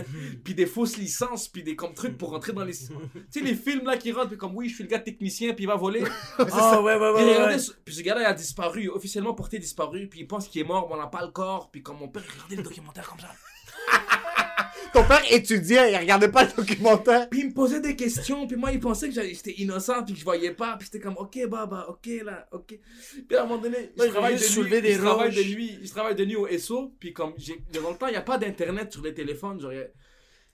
puis 0.45 0.55
des 0.55 0.67
fausses 0.67 0.97
licences, 0.97 1.49
puis 1.49 1.63
des 1.63 1.77
comme 1.77 1.95
trucs 1.95 2.17
pour 2.19 2.31
rentrer 2.31 2.53
dans 2.53 2.65
les... 2.65 2.73
Tu 2.79 2.89
sais, 3.31 3.41
les 3.41 3.55
films 3.55 3.85
là 3.85 3.97
qui 3.97 4.13
rentrent, 4.13 4.29
puis 4.29 4.39
comme 4.39 4.55
oui, 4.57 4.69
je 4.69 4.75
suis 4.77 4.85
le 4.85 4.91
gars 4.91 4.99
technicien, 4.99 5.53
puis 5.55 5.65
il 5.65 5.67
va 5.69 5.77
voler. 5.77 6.05
Ah 6.39 6.81
ouais, 6.81 6.97
ouais, 6.97 7.13
Puis, 7.17 7.25
ouais, 7.25 7.59
ce- 7.59 7.73
puis 7.85 7.95
ce 7.95 8.03
gars-là, 8.03 8.21
il 8.23 8.27
a 8.27 8.33
disparu, 8.35 8.89
officiellement 8.89 9.35
porté 9.35 9.59
disparu, 9.59 10.09
puis 10.09 10.21
il 10.21 10.27
pense 10.27 10.49
qu'il 10.49 10.61
est 10.61 10.65
mort, 10.65 10.87
mais 10.89 10.95
on 10.95 10.99
n'a 10.99 11.07
pas 11.07 11.23
le 11.23 11.31
corps. 11.31 11.71
Puis 11.71 11.83
comme 11.83 11.99
mon 11.99 12.09
père, 12.09 12.23
regardez 12.35 12.57
le 12.57 12.63
documentaire 12.63 13.09
comme 13.09 13.21
ça. 13.21 13.29
Ton 14.93 15.05
père 15.05 15.23
étudiait, 15.31 15.93
il 15.93 15.97
regardait 15.97 16.31
pas 16.31 16.45
le 16.45 16.51
documentaire. 16.57 17.29
Puis 17.29 17.41
il 17.41 17.47
me 17.49 17.53
posait 17.55 17.81
des 17.81 17.95
questions, 17.97 18.47
puis 18.47 18.57
moi 18.57 18.73
il 18.73 18.81
pensait 18.81 19.09
que 19.09 19.15
j'étais 19.15 19.53
innocent, 19.59 20.03
puis 20.05 20.15
que 20.15 20.21
je 20.21 20.25
voyais 20.25 20.53
pas, 20.53 20.77
puis 20.79 20.87
j'étais 20.91 21.01
comme 21.05 21.17
ok 21.17 21.47
baba, 21.49 21.87
ok 21.89 22.09
là, 22.25 22.49
ok. 22.53 22.79
Puis 23.29 23.37
à 23.37 23.43
un 23.43 23.47
moment 23.47 23.61
donné, 23.63 23.91
Moi, 23.97 24.07
je 24.07 24.11
je 24.11 24.11
travaille 24.11 24.35
de 24.35 24.63
nuit, 24.63 24.81
des 24.83 24.93
je 24.95 24.99
travaille 25.01 25.31
de 25.31 25.37
roches. 25.41 25.47
nuit, 25.55 25.79
je 25.83 25.91
travaille 25.91 26.15
de 26.15 26.25
nuit 26.25 26.37
au 26.37 26.49
SO, 26.59 26.95
puis 26.99 27.13
comme 27.13 27.35
j'ai 27.37 27.63
dans 27.83 27.91
le 27.91 27.97
temps 27.97 28.07
il 28.09 28.15
y 28.15 28.17
a 28.17 28.23
pas 28.23 28.39
d'internet 28.39 28.93
sur 28.93 29.03
les 29.03 29.15
téléphones, 29.15 29.61
genre. 29.61 29.73
y 29.73 29.79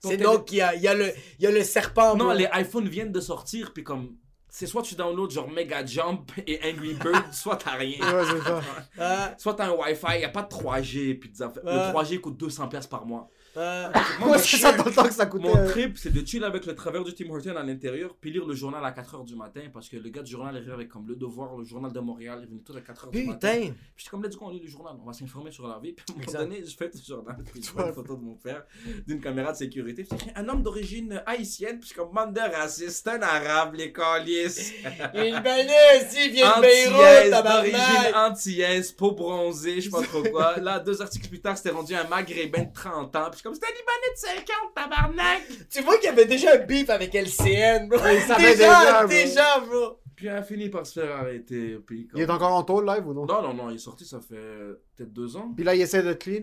C'est 0.01 0.09
télé- 0.11 0.25
donc 0.25 0.47
qu'il 0.47 0.59
y 0.59 0.61
a, 0.61 0.75
il 0.75 0.83
y, 0.83 0.89
a 0.89 0.95
le, 0.95 1.11
il 1.39 1.45
y 1.45 1.47
a 1.47 1.51
le 1.51 1.63
serpent. 1.65 2.17
Non, 2.17 2.27
bro. 2.27 2.35
les 2.35 2.49
iPhones 2.55 2.89
viennent 2.89 3.13
de 3.13 3.21
sortir, 3.21 3.73
puis 3.73 3.85
comme 3.85 4.17
c'est 4.51 4.67
soit 4.67 4.83
tu 4.83 4.95
downloads 4.95 5.31
genre 5.31 5.51
Mega 5.51 5.85
Jump 5.85 6.31
et 6.47 6.61
Angry 6.65 6.95
Bird, 7.03 7.33
soit 7.33 7.57
t'as 7.57 7.73
rien. 7.73 7.99
Ouais, 8.01 8.23
c'est 8.31 8.41
ça. 8.49 8.63
Ah, 8.99 9.35
Soit 9.39 9.55
t'as 9.55 9.67
un 9.67 9.73
Wi-Fi, 9.73 10.21
y 10.21 10.25
a 10.25 10.29
pas 10.29 10.43
de 10.43 10.49
3G, 10.49 11.15
puis 11.19 11.31
des 11.31 11.43
affaires- 11.43 11.65
Ouais. 11.65 11.73
le 11.73 11.93
3G 11.93 12.21
coûte 12.21 12.37
200 12.37 12.69
pièces 12.69 12.87
par 12.87 13.05
mois. 13.07 13.29
Ah. 13.57 13.93
Moi, 14.21 14.39
c'est 14.39 14.57
ça 14.57 14.73
trip- 14.73 14.79
dans 14.79 14.91
le 14.91 14.95
temps 14.95 15.05
que 15.05 15.15
ça 15.15 15.27
coûtait. 15.27 15.49
Mon 15.49 15.57
euh, 15.57 15.69
trip, 15.69 15.97
c'est 15.97 16.13
de 16.13 16.27
chill 16.27 16.43
avec 16.45 16.67
le 16.67 16.75
travers 16.75 17.05
du 17.05 17.15
Tim 17.15 17.31
Horton 17.31 17.57
à 17.57 17.63
l'intérieur, 17.63 18.17
puis 18.21 18.31
lire 18.31 18.47
le 18.47 18.55
journal 18.55 18.85
à 18.85 18.91
4h 18.91 19.25
du 19.25 19.37
matin, 19.37 19.61
parce 19.73 19.89
que 19.89 19.97
le 19.97 20.09
gars 20.11 20.23
du 20.23 20.31
journal 20.31 20.57
arrivait 20.57 20.73
avec 20.73 20.89
comme 20.89 21.07
le 21.07 21.17
devoir, 21.17 21.57
le 21.57 21.65
journal 21.65 21.93
de 21.93 22.01
Montréal, 22.01 22.41
il 22.43 22.49
venait 22.49 22.63
tout 22.63 22.73
à 22.77 22.81
4h 22.81 23.11
du 23.11 23.25
matin. 23.25 23.35
Putain. 23.35 23.75
Puis 23.95 24.05
j'étais 24.05 24.11
comme, 24.11 24.25
let's 24.25 24.37
go, 24.37 24.47
on 24.47 24.51
lit 24.51 24.61
le 24.61 24.69
journal, 24.69 24.95
on 25.01 25.07
va 25.07 25.13
s'informer 25.13 25.51
sur 25.51 25.67
la 25.67 25.79
vie. 25.79 25.93
Puis 25.93 26.05
à 26.09 26.13
un 26.13 26.17
moment 26.17 26.51
donné, 26.51 26.65
je 26.65 26.77
fais 26.77 26.91
le 26.93 27.01
journal, 27.01 27.37
puis 27.53 27.63
je 27.63 27.71
vois 27.71 27.87
une 27.87 27.95
photo 27.95 28.17
de 28.17 28.23
mon 28.23 28.35
père, 28.35 28.65
d'une 29.07 29.21
caméra 29.21 29.53
de 29.53 29.57
sécurité, 29.57 30.05
puis 30.05 30.19
un 30.35 30.49
homme 30.49 30.63
d'origine 30.63 31.23
haïtienne, 31.27 31.79
puis 31.79 31.83
je 31.83 31.87
suis 31.89 31.97
comme, 31.97 32.13
bande 32.13 32.35
de 32.35 32.41
racistes, 32.41 33.03
c'est 33.05 33.11
un 33.11 33.23
arabe, 33.23 33.75
les 33.75 33.93
calices. 33.93 34.73
Une 35.15 35.41
banane, 35.41 36.09
si, 36.09 36.31
vient 36.31 36.57
de 36.57 36.61
Beyrouth, 36.61 37.45
d'origine 37.45 38.15
antillaise, 38.15 38.93
peau 38.93 39.13
bronzée, 39.13 39.81
je 39.81 39.85
sais 39.85 39.91
pas 39.91 40.03
trop 40.03 40.23
quoi. 40.23 40.59
Là, 40.59 40.79
deux 40.81 41.01
articles 41.01 41.29
plus 41.29 41.41
tard, 41.41 41.57
c'était 41.57 41.71
rendu 41.71 41.95
un 41.95 42.05
maghrébin 42.05 42.65
de 42.65 42.73
30 42.73 43.17
ans. 43.17 43.31
Puis 43.31 43.43
comme, 43.45 43.55
c'était 43.55 43.67
un 43.67 43.71
Libanais 43.71 44.13
de 44.15 44.43
50, 44.43 44.75
tabarnak! 44.75 45.43
Tu 45.71 45.83
vois 45.83 45.97
qu'il 45.99 46.07
y 46.07 46.09
avait 46.09 46.25
déjà 46.27 46.55
un 46.55 46.59
beef 46.59 46.91
avec 46.91 47.15
LCN, 47.15 47.89
bro. 47.89 47.99
il 48.13 48.21
savait 48.23 48.53
déjà, 48.57 49.05
déjà, 49.07 49.07
déjà, 49.07 49.61
bro. 49.61 49.99
Puis 50.17 50.27
il 50.27 50.29
a 50.31 50.43
fini 50.43 50.69
par 50.69 50.87
se 50.87 51.01
faire 51.01 51.17
arrêter. 51.17 51.77
Puis 51.87 52.07
comme- 52.07 52.21
Il 52.21 52.23
est 52.25 52.31
encore 52.31 52.53
en 52.53 52.63
tôle 52.63 52.87
live 52.87 53.07
ou 53.07 53.13
non? 53.15 53.27
Non, 53.27 53.43
non, 53.43 53.53
non, 53.55 53.71
il 53.71 53.77
est 53.77 53.79
sorti, 53.79 54.05
ça 54.05 54.21
fait 54.21 54.35
euh, 54.37 54.75
peut-être 54.97 55.13
deux 55.13 55.37
ans. 55.37 55.53
Puis 55.55 55.65
là, 55.65 55.75
il 55.75 55.81
essaie 55.83 56.03
d'être 56.03 56.23
clean? 56.23 56.43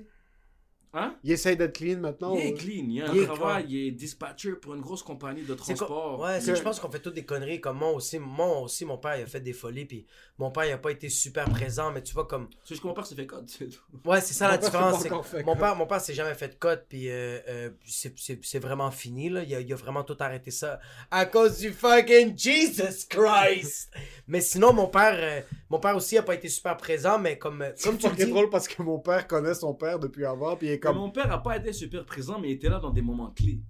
Hein? 0.94 1.16
Il 1.24 1.32
essaie 1.32 1.56
d'être 1.56 1.78
clean 1.78 2.00
maintenant. 2.00 2.36
il 2.36 2.48
est 2.48 2.54
clean, 2.54 2.86
il 2.90 3.02
a 3.02 3.10
un 3.10 3.14
Il 3.14 3.22
est 3.22 3.26
travail, 3.26 3.66
il 3.70 3.88
est 3.88 3.92
dispatcher 3.92 4.52
pour 4.54 4.74
une 4.76 4.82
grosse 4.82 5.04
compagnie 5.04 5.44
de 5.44 5.56
C'est 5.64 5.74
transport. 5.76 6.20
Ouais, 6.20 6.42
c'est 6.42 6.52
Que- 6.52 6.58
je 6.58 6.64
pense 6.64 6.82
qu'on 6.82 6.92
fait 6.92 7.00
toutes 7.00 7.14
des 7.14 7.24
conneries. 7.24 7.62
Comme 7.62 7.78
moi 7.78 7.92
aussi, 7.92 8.20
moi 8.20 8.60
aussi, 8.60 8.84
mon 8.84 8.98
père, 8.98 9.16
il 9.18 9.24
a 9.24 9.26
fait 9.26 9.40
des 9.40 9.54
folies. 9.54 9.86
Puis 9.86 10.06
mon 10.38 10.52
père, 10.52 10.66
il 10.66 10.72
a 10.74 10.78
pas 10.78 10.92
été 10.92 11.08
super 11.08 11.50
présent. 11.50 11.92
Mais 11.92 12.04
tu 12.04 12.14
vois, 12.14 12.28
comme. 12.28 12.50
C'est 12.66 12.70
juste 12.76 12.82
que 12.82 12.88
mon 12.88 12.94
père 12.94 13.06
s'est 13.06 13.16
fait 13.16 13.26
code, 13.26 13.50
c'est. 13.50 13.70
Ouais, 14.06 14.20
c'est 14.20 14.34
ça 14.34 14.50
la 14.50 14.58
Mon 14.58 14.64
différence. 14.66 15.02
c'est 15.02 15.10
c'est 15.10 15.24
fait 15.38 15.44
mon 15.44 15.56
père, 15.56 15.76
mon 15.78 15.86
père 15.88 16.02
s'est 16.02 16.14
jamais 16.14 16.34
fait 16.34 16.50
de 16.50 16.56
cote, 16.56 16.84
puis 16.90 17.10
euh, 17.10 17.40
euh, 17.48 17.70
c'est- 17.86 18.14
c'est 18.18 18.40
c'est 18.44 18.60
vraiment 18.60 18.92
fini, 18.92 19.30
là. 19.30 19.44
Il 19.44 19.56
a, 19.56 19.62
il 19.62 19.72
a 19.72 19.76
vraiment 19.78 20.04
tout 20.04 20.18
arrêté 20.20 20.52
ça 20.52 20.80
à 21.10 21.26
cause 21.26 21.60
du 21.60 21.72
fucking 21.72 22.38
Jesus 22.38 23.08
Christ. 23.10 23.92
mais 24.28 24.42
sinon, 24.42 24.74
mon 24.74 24.88
père, 24.88 25.16
euh, 25.18 25.42
mon 25.70 25.80
père 25.80 25.96
aussi 25.96 26.18
a 26.18 26.24
pas 26.24 26.36
été 26.36 26.50
super 26.50 26.76
présent, 26.76 27.18
mais 27.18 27.38
comme, 27.38 27.62
euh, 27.62 27.72
comme 27.82 27.98
C'est 28.00 28.10
tu 28.10 28.16
dis. 28.26 28.30
drôle 28.32 28.50
parce 28.50 28.68
que 28.68 28.82
mon 28.82 29.00
père 29.00 29.26
connaît 29.28 29.54
son 29.54 29.74
père 29.74 30.00
depuis 30.00 30.26
avant. 30.26 30.58
Puis 30.58 30.68
il 30.68 30.72
est 30.72 30.81
Comme... 30.82 30.98
Mon 30.98 31.12
père 31.12 31.32
a 31.32 31.42
pas 31.42 31.58
été 31.58 31.72
super 31.74 32.06
présent, 32.06 32.38
mais 32.40 32.50
il 32.50 32.54
était 32.54 32.70
là 32.70 32.80
dans 32.80 32.92
des 32.92 33.02
moments 33.02 33.32
clés. 33.36 33.62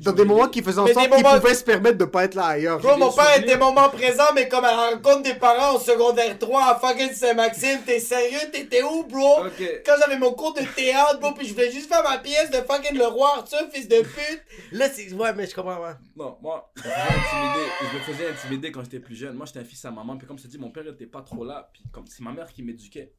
Dans 0.00 0.10
des 0.10 0.24
moments 0.24 0.48
qui 0.48 0.62
faisaient 0.62 0.80
en 0.80 0.84
Mais 0.84 0.92
sorte 0.94 1.08
des 1.08 1.14
qu'il 1.14 1.22
moments- 1.24 1.38
pouvait 1.38 1.54
se 1.54 1.62
permettre 1.62 1.96
de 1.96 2.04
pas 2.06 2.24
être 2.24 2.34
là 2.34 2.46
ailleurs. 2.46 2.80
Bro, 2.80 2.96
mon 2.96 3.08
des 3.08 3.14
père 3.14 3.38
était 3.38 3.56
moment 3.56 3.88
présent, 3.88 4.24
mais 4.34 4.48
comme 4.48 4.64
à 4.64 4.72
la 4.72 4.90
rencontre 4.90 5.22
des 5.22 5.34
parents 5.34 5.76
au 5.76 5.78
secondaire 5.78 6.36
3 6.40 6.64
à 6.72 6.74
fucking 6.80 7.12
Saint-Maxime, 7.12 7.78
t'es 7.86 8.00
sérieux? 8.00 8.50
T'étais 8.52 8.82
où, 8.82 9.04
bro? 9.04 9.44
Quand 9.84 9.94
j'avais 10.00 10.18
mon 10.18 10.32
cours 10.32 10.54
de 10.54 10.62
théâtre, 10.74 11.20
bro, 11.20 11.32
puis 11.34 11.46
je 11.46 11.52
voulais 11.52 11.70
juste 11.70 11.86
faire 11.88 12.02
ma 12.02 12.18
pièce 12.18 12.50
de 12.50 12.56
fucking 12.56 12.98
le 12.98 13.06
roi 13.06 13.34
Arthur, 13.36 13.60
fils 13.72 13.86
de 13.86 14.00
pute. 14.00 14.42
Là, 14.72 14.88
c'est. 14.90 15.12
Ouais, 15.12 15.32
mais 15.34 15.46
je 15.46 15.54
comprends, 15.54 15.80
ouais. 15.80 15.92
Non, 16.16 16.36
moi, 16.42 16.68
je 16.74 16.82
me 16.82 16.90
faisais 16.90 16.98
intimider, 17.06 17.70
je 17.80 17.96
me 17.96 18.00
faisais 18.02 18.28
intimider 18.30 18.72
quand 18.72 18.82
j'étais 18.82 18.98
plus 19.00 19.14
jeune. 19.14 19.36
Moi, 19.36 19.46
j'étais 19.46 19.60
un 19.60 19.64
fils 19.64 19.84
à 19.84 19.92
maman, 19.92 20.16
puis 20.16 20.26
comme 20.26 20.36
je 20.38 20.42
te 20.42 20.48
dis, 20.48 20.58
mon 20.58 20.70
père 20.70 20.84
était 20.88 21.06
pas 21.06 21.22
trop 21.22 21.44
là, 21.44 21.70
puis 21.72 21.84
comme 21.92 22.06
c'est 22.08 22.24
ma 22.24 22.32
mère 22.32 22.52
qui 22.52 22.64
m'éduquait. 22.64 23.12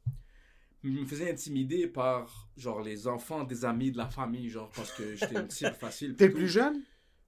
Je 0.84 0.90
me 0.90 1.04
faisais 1.04 1.30
intimider 1.30 1.86
par, 1.88 2.48
genre, 2.56 2.80
les 2.80 3.08
enfants 3.08 3.44
des 3.44 3.64
amis 3.64 3.90
de 3.90 3.98
la 3.98 4.08
famille, 4.08 4.48
genre, 4.48 4.70
parce 4.74 4.92
que 4.92 5.14
j'étais 5.16 5.34
une 5.40 5.50
cible 5.50 5.72
facile. 5.74 6.14
T'es 6.16 6.28
plus 6.30 6.48
jeune? 6.48 6.82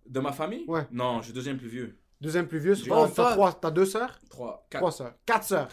De 0.06 0.20
ma 0.20 0.32
famille? 0.32 0.64
Ouais. 0.68 0.86
Non, 0.92 1.18
je 1.20 1.26
suis 1.26 1.32
deuxième 1.32 1.58
plus 1.58 1.68
vieux. 1.68 1.98
Deuxième 2.20 2.46
plus 2.46 2.58
vieux. 2.58 2.74
c'est? 2.74 2.90
Oh, 2.90 3.06
T'as 3.06 3.24
fuck. 3.24 3.32
trois, 3.32 3.52
t'as 3.54 3.70
deux 3.70 3.86
sœurs? 3.86 4.20
Trois, 4.28 4.66
quatre. 4.70 4.80
Trois 4.82 4.92
sœurs. 4.92 5.14
Quatre 5.26 5.44
sœurs. 5.44 5.68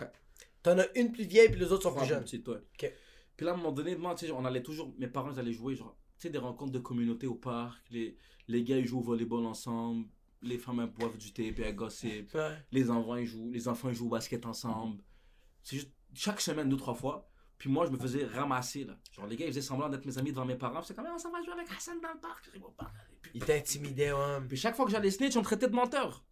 T'en 0.64 0.78
as 0.80 0.86
une 0.98 1.12
plus 1.12 1.26
vieille, 1.26 1.50
puis 1.50 1.60
les 1.60 1.72
autres 1.72 1.84
sont 1.84 1.90
Trois 1.92 2.02
plus 2.04 2.10
jeunes. 2.10 2.24
petites, 2.24 2.48
ouais. 2.48 2.58
Ok. 2.58 2.92
Puis 3.36 3.46
là, 3.46 3.52
à 3.52 3.54
un 3.54 3.58
moment 3.58 3.72
donné, 3.72 3.96
moi, 3.96 4.16
tu 4.16 4.26
sais, 4.26 4.32
on 4.32 4.44
allait 4.46 4.64
toujours, 4.64 4.94
mes 4.98 5.08
parents, 5.08 5.32
ils 5.32 5.40
allaient 5.40 5.54
jouer, 5.54 5.76
genre, 5.76 5.96
tu 6.18 6.24
sais, 6.24 6.30
des 6.30 6.40
rencontres 6.40 6.72
de 6.72 6.80
communauté 6.80 7.28
au 7.28 7.36
parc. 7.36 7.80
Les, 7.92 8.18
les 8.48 8.64
gars, 8.64 8.78
ils 8.78 8.88
jouent 8.88 9.00
au 9.00 9.04
volleyball 9.04 9.46
ensemble. 9.46 10.08
Les 10.42 10.58
femmes, 10.58 10.80
elles 10.80 10.88
boivent 10.90 11.18
du 11.18 11.32
thé, 11.34 11.52
puis 11.52 11.64
elles 11.64 11.76
gossipent. 11.76 12.34
Ouais. 12.34 12.56
les 12.72 12.90
enfants 12.92 13.16
ils 13.16 13.26
jouent 13.26 13.50
les 13.52 13.68
enfants 13.68 13.90
ils 13.90 13.96
jouent 13.96 14.06
au 14.06 14.10
basket 14.10 14.46
ensemble 14.46 15.02
c'est 15.64 15.78
juste 15.78 15.92
chaque 16.14 16.40
semaine 16.40 16.70
deux 16.70 16.78
trois 16.78 16.94
fois 16.94 17.28
puis 17.58 17.70
moi 17.70 17.86
je 17.86 17.92
me 17.92 17.98
faisais 17.98 18.26
ramasser 18.26 18.84
là. 18.84 18.94
Genre 19.12 19.28
les 19.28 19.36
gars 19.36 19.46
ils 19.46 19.52
faisaient 19.52 19.62
semblant 19.62 19.90
d'être 19.90 20.06
mes 20.06 20.18
amis 20.18 20.32
devant 20.32 20.46
mes 20.46 20.56
parents. 20.56 20.82
C'est 20.84 20.96
comme 20.96 21.06
on 21.14 21.18
s'en 21.18 21.32
va 21.32 21.42
jouer 21.42 21.54
avec 21.54 21.68
Hassan 21.72 22.00
dans 22.02 22.14
le 22.14 22.20
parc. 22.20 22.50
Il 23.34 23.44
t'intimidait, 23.44 24.12
ouais. 24.12 24.40
puis 24.48 24.58
chaque 24.58 24.76
fois 24.76 24.86
que 24.86 24.92
j'allais 24.92 25.12
snitch 25.12 25.36
on 25.36 25.40
me 25.40 25.46
traitait 25.46 25.68
de 25.68 25.76
menteur. 25.76 26.24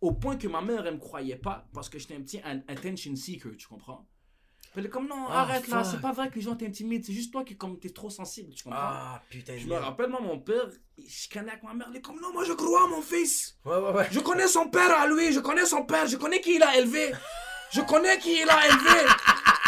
Au 0.00 0.12
point 0.12 0.36
que 0.36 0.48
ma 0.48 0.60
mère 0.60 0.86
elle 0.86 0.94
me 0.94 0.98
croyait 1.00 1.36
pas 1.36 1.68
parce 1.72 1.88
que 1.88 1.98
j'étais 1.98 2.16
un 2.16 2.22
petit 2.22 2.40
attention 2.68 3.14
seeker 3.14 3.56
tu 3.56 3.68
comprends? 3.68 4.06
Puis 4.72 4.80
elle 4.80 4.86
est 4.86 4.90
comme 4.90 5.06
non 5.06 5.26
Ah, 5.28 5.42
arrête 5.42 5.68
là 5.68 5.84
c'est 5.84 6.00
pas 6.00 6.12
vrai 6.12 6.30
que 6.30 6.36
les 6.36 6.40
gens 6.40 6.56
t'intimident 6.56 7.04
c'est 7.04 7.12
juste 7.12 7.30
toi 7.32 7.44
qui 7.44 7.56
comme 7.56 7.78
t'es 7.78 7.90
trop 7.90 8.10
sensible 8.10 8.52
tu 8.54 8.64
comprends? 8.64 8.78
Ah, 8.80 9.22
putain 9.28 9.56
je 9.58 9.66
me 9.66 9.74
rappelle 9.76 10.08
moi 10.10 10.20
mon 10.20 10.40
père 10.40 10.66
je 10.98 11.28
connais 11.28 11.50
avec 11.52 11.62
ma 11.62 11.74
mère 11.74 11.86
elle 11.90 11.96
est 11.98 12.00
comme 12.00 12.20
non 12.20 12.32
moi 12.32 12.42
je 12.44 12.52
crois 12.54 12.84
à 12.84 12.88
mon 12.88 13.02
fils. 13.02 13.58
Ouais, 13.64 13.76
ouais, 13.76 13.92
ouais. 13.92 14.08
je 14.10 14.18
connais 14.20 14.48
son 14.48 14.68
père 14.68 14.90
à 14.98 15.06
lui, 15.06 15.32
je 15.32 15.40
connais 15.40 15.66
son 15.66 15.84
père, 15.84 16.06
je 16.06 16.16
connais 16.16 16.40
qui 16.40 16.56
il 16.56 16.62
a 16.62 16.76
élevé. 16.76 17.12
Je 17.70 17.80
connais 17.82 18.18
qui 18.18 18.32
il 18.42 18.50
a 18.50 18.66
élevé. 18.66 19.08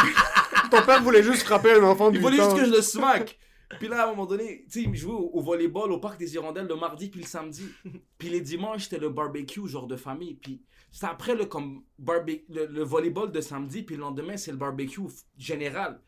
Ton 0.80 0.86
père 0.86 1.02
voulait 1.02 1.22
juste 1.22 1.42
frapper 1.42 1.72
un 1.72 1.82
enfant 1.84 2.10
de 2.10 2.16
Il 2.16 2.18
8 2.18 2.22
voulait 2.22 2.36
juste 2.36 2.56
que 2.56 2.64
je 2.66 2.70
le 2.70 2.82
smack. 2.82 3.38
Puis 3.78 3.88
là, 3.88 4.02
à 4.02 4.06
un 4.06 4.10
moment 4.10 4.26
donné, 4.26 4.64
tu 4.70 4.82
sais, 4.82 4.88
il 4.88 4.94
jouait 4.94 5.12
au, 5.14 5.30
au 5.32 5.40
volleyball 5.40 5.90
au 5.90 5.98
parc 5.98 6.18
des 6.18 6.34
Hirondelles 6.34 6.66
le 6.68 6.76
mardi 6.76 7.09
puis 7.09 7.20
le 7.20 7.26
samedi. 7.26 7.64
Puis 8.18 8.28
les 8.28 8.40
dimanches, 8.40 8.84
c'était 8.84 8.98
le 8.98 9.09
barbecue, 9.10 9.66
genre 9.66 9.86
de 9.86 9.96
famille. 9.96 10.34
Puis 10.34 10.62
c'est 10.92 11.06
après 11.06 11.34
le, 11.34 11.46
comme, 11.46 11.82
barbe- 11.98 12.42
le, 12.48 12.66
le 12.66 12.82
volleyball 12.84 13.32
de 13.32 13.40
samedi, 13.40 13.82
puis 13.82 13.96
le 13.96 14.02
lendemain, 14.02 14.36
c'est 14.36 14.52
le 14.52 14.59
barbecue 14.59 15.01
général. 15.36 16.01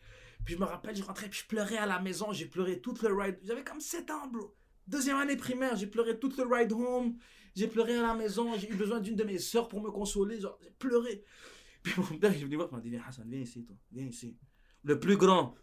Puis 0.45 0.55
je 0.55 0.61
me 0.61 0.65
rappelle, 0.65 0.95
je 0.95 1.03
rentrais, 1.03 1.29
puis 1.29 1.41
je 1.43 1.47
pleurais 1.49 1.79
à 1.79 1.87
la 1.87 1.99
maison. 2.01 2.33
J'ai 2.33 2.47
pleuré 2.47 2.81
tout 2.81 2.95
le 3.03 3.13
ride. 3.13 3.39
J'avais 3.43 3.65
comme 3.65 3.81
7 3.81 4.11
ans, 4.11 4.29
bro. 4.33 4.55
Deuxième 4.87 5.17
année 5.17 5.37
primaire, 5.37 5.75
j'ai 5.75 5.89
pleuré 5.89 6.19
tout 6.21 6.31
le 6.39 6.45
ride 6.45 6.73
home. 6.73 7.17
J'ai 7.57 7.67
pleuré 7.67 7.97
à 7.97 8.03
la 8.03 8.15
maison. 8.15 8.55
J'ai 8.57 8.71
eu 8.71 8.75
besoin 8.75 9.01
d'une 9.01 9.17
de 9.17 9.25
mes 9.25 9.39
sœurs 9.39 9.67
pour 9.67 9.81
me 9.83 9.91
consoler. 9.91 10.41
Genre, 10.41 10.57
j'ai 10.63 10.71
pleuré. 10.79 11.25
Puis 11.83 11.95
mon 11.99 12.19
père, 12.19 12.33
il 12.33 12.43
est 12.43 12.45
venu 12.45 12.57
voir, 12.57 12.69
il 12.71 12.75
m'a 12.77 12.81
dit 12.81 12.91
Viens, 12.91 13.03
Hassan, 13.09 13.25
viens 13.29 13.41
ici, 13.41 13.65
toi. 13.65 13.75
Viens 13.91 14.07
ici. 14.07 14.37
Le 14.87 15.01
plus 15.01 15.17
grand. 15.17 15.57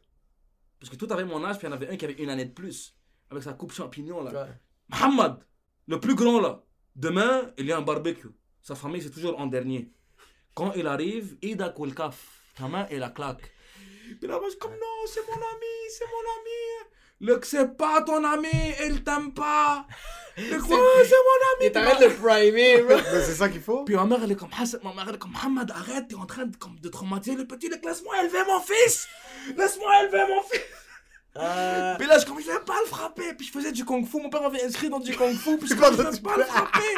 Parce 0.79 0.89
que 0.91 0.97
tout 0.97 1.07
avait 1.11 1.23
mon 1.23 1.43
âge, 1.45 1.57
puis 1.57 1.65
il 1.65 1.69
y 1.69 1.73
en 1.73 1.75
avait 1.75 1.89
un 1.89 1.95
qui 1.95 2.03
avait 2.03 2.21
une 2.21 2.29
année 2.29 2.45
de 2.45 2.51
plus. 2.51 2.93
Avec 3.31 3.41
sa 3.41 3.53
coupe 3.53 3.71
champignon, 3.71 4.21
là. 4.21 4.31
Ouais. 4.31 4.51
Mohamed, 4.89 5.37
le 5.87 5.99
plus 5.99 6.13
grand, 6.13 6.41
là. 6.41 6.61
Demain, 6.95 7.53
il 7.57 7.65
y 7.65 7.71
a 7.71 7.77
un 7.77 7.81
barbecue. 7.81 8.27
Sa 8.61 8.75
famille, 8.75 9.01
c'est 9.01 9.11
toujours 9.11 9.39
en 9.39 9.47
dernier. 9.47 9.91
Quand 10.53 10.73
il 10.73 10.87
arrive, 10.87 11.37
Ida 11.41 11.69
Koulkaf. 11.69 12.41
Ta 12.55 12.67
main 12.67 12.85
et 12.89 12.99
la 12.99 13.09
claque. 13.09 13.49
Puis 14.19 14.27
là, 14.27 14.37
moi, 14.37 14.43
je 14.45 14.51
suis 14.51 14.59
comme 14.59 14.73
non, 14.73 15.07
c'est 15.07 15.25
mon 15.25 15.41
ami, 15.53 15.75
c'est 15.89 16.05
mon 16.05 16.25
ami. 16.37 16.91
Le 17.21 17.39
que 17.39 17.47
c'est 17.47 17.77
pas 17.77 18.01
ton 18.03 18.23
ami, 18.23 18.75
il 18.85 19.03
t'aime 19.03 19.33
pas. 19.33 19.87
Quoi, 20.35 20.45
c'est 21.03 21.15
mon 21.15 21.67
en 21.67 21.71
train 21.71 21.99
de 21.99 22.05
le 22.05 22.13
primer, 22.13 22.81
bro. 22.87 22.97
C'est 23.23 23.35
ça 23.35 23.49
qu'il 23.49 23.61
faut. 23.61 23.83
Puis 23.83 23.95
ma 23.95 24.05
mère, 24.05 24.19
elle 24.23 24.31
est 24.31 24.35
comme, 24.35 24.49
Hassan, 24.59 24.79
ma 24.83 24.93
mère, 24.93 25.05
elle 25.09 25.15
est 25.15 25.19
comme, 25.19 25.31
Mohamed, 25.31 25.69
arrête, 25.71 26.07
t'es 26.07 26.15
en 26.15 26.25
train 26.25 26.45
de, 26.45 26.55
comme, 26.57 26.79
de 26.79 26.89
traumatiser 26.89 27.35
le 27.35 27.45
petit, 27.45 27.69
laisse-moi 27.69 28.21
élever 28.23 28.39
mon 28.47 28.59
fils 28.59 29.07
Laisse-moi 29.55 30.03
élever 30.03 30.23
mon 30.27 30.41
fils 30.43 30.61
Euh, 31.37 31.95
Puis 31.97 32.07
là, 32.07 32.17
je 32.19 32.25
comme, 32.25 32.39
je 32.39 32.45
vais 32.47 32.59
pas 32.65 32.75
le 32.83 32.87
frapper. 32.87 33.33
Puis 33.35 33.47
je 33.47 33.51
faisais 33.51 33.71
du 33.71 33.83
kung 33.85 34.05
fu. 34.07 34.17
Mon 34.21 34.29
père 34.29 34.41
m'avait 34.43 34.63
inscrit 34.63 34.89
dans 34.89 34.99
du 34.99 35.15
kung 35.15 35.33
fu. 35.35 35.57
Puis 35.57 35.67
je 35.69 35.73
Pendant 35.75 35.89
comme, 35.89 35.97
je 35.97 36.11
vais 36.11 36.17
du- 36.17 36.21
pas 36.21 36.37
le 36.37 36.43
frapper. 36.43 36.95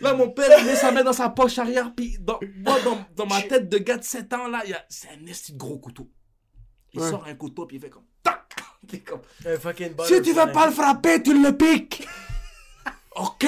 Là, 0.00 0.14
mon 0.14 0.30
père, 0.30 0.58
il 0.60 0.66
met 0.66 0.76
sa 0.76 0.90
main 0.92 1.02
dans 1.02 1.12
sa 1.12 1.28
poche 1.28 1.58
arrière. 1.58 1.92
Puis 1.94 2.16
dans, 2.20 2.38
moi, 2.58 2.78
dans, 2.84 3.04
dans 3.16 3.26
ma 3.26 3.42
tête 3.42 3.68
de 3.68 3.78
gars 3.78 3.96
de 3.96 4.04
7 4.04 4.32
ans, 4.32 4.46
là, 4.48 4.62
il 4.64 4.70
y 4.70 4.74
a, 4.74 4.84
c'est 4.88 5.08
un 5.08 5.26
esti 5.26 5.52
de 5.52 5.58
gros 5.58 5.78
couteau. 5.78 6.08
Il 6.92 7.00
Ouais. 7.00 7.10
sort 7.10 7.24
un 7.26 7.34
couteau, 7.34 7.66
puis 7.66 7.76
il 7.78 7.80
fait 7.80 7.90
comme, 7.90 8.04
tac 8.22 8.48
comme, 9.06 9.22
si 10.06 10.22
tu 10.22 10.32
veux 10.32 10.52
pas 10.52 10.66
le 10.66 10.72
frapper, 10.72 11.20
tu 11.22 11.40
le 11.42 11.56
piques. 11.56 12.06
Ok? 13.14 13.46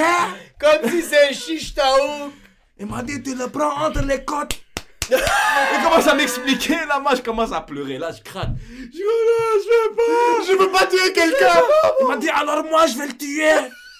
Comme 0.59 0.90
si 0.90 1.02
c'est 1.02 1.28
un 1.28 1.32
chiche 1.32 1.74
tao. 1.74 2.32
Il 2.78 2.86
m'a 2.86 3.02
dit, 3.02 3.22
tu 3.22 3.34
le 3.34 3.48
prends 3.48 3.86
entre 3.86 4.02
les 4.02 4.24
côtes. 4.24 4.60
il 5.10 5.82
commence 5.82 6.06
à 6.06 6.14
m'expliquer. 6.14 6.76
Là, 6.88 6.98
moi, 7.01 7.14
je 7.14 7.22
commence 7.22 7.52
à 7.52 7.60
pleurer. 7.60 7.98
Là, 7.98 8.10
je 8.12 8.22
craque. 8.22 8.51
Je 8.68 8.86
dis, 8.86 9.02
oh 9.02 9.24
non, 9.28 9.62
je 9.62 9.68
veux 9.68 9.97
pas. 9.97 10.26
Je 10.47 10.52
veux 10.52 10.70
pas 10.70 10.86
tuer 10.86 11.12
quelqu'un! 11.12 11.62
Il 12.01 12.06
m'a 12.06 12.16
dit 12.16 12.28
alors 12.28 12.64
moi 12.64 12.86
je 12.86 12.98
vais 12.98 13.06
le 13.06 13.16
tuer 13.16 13.51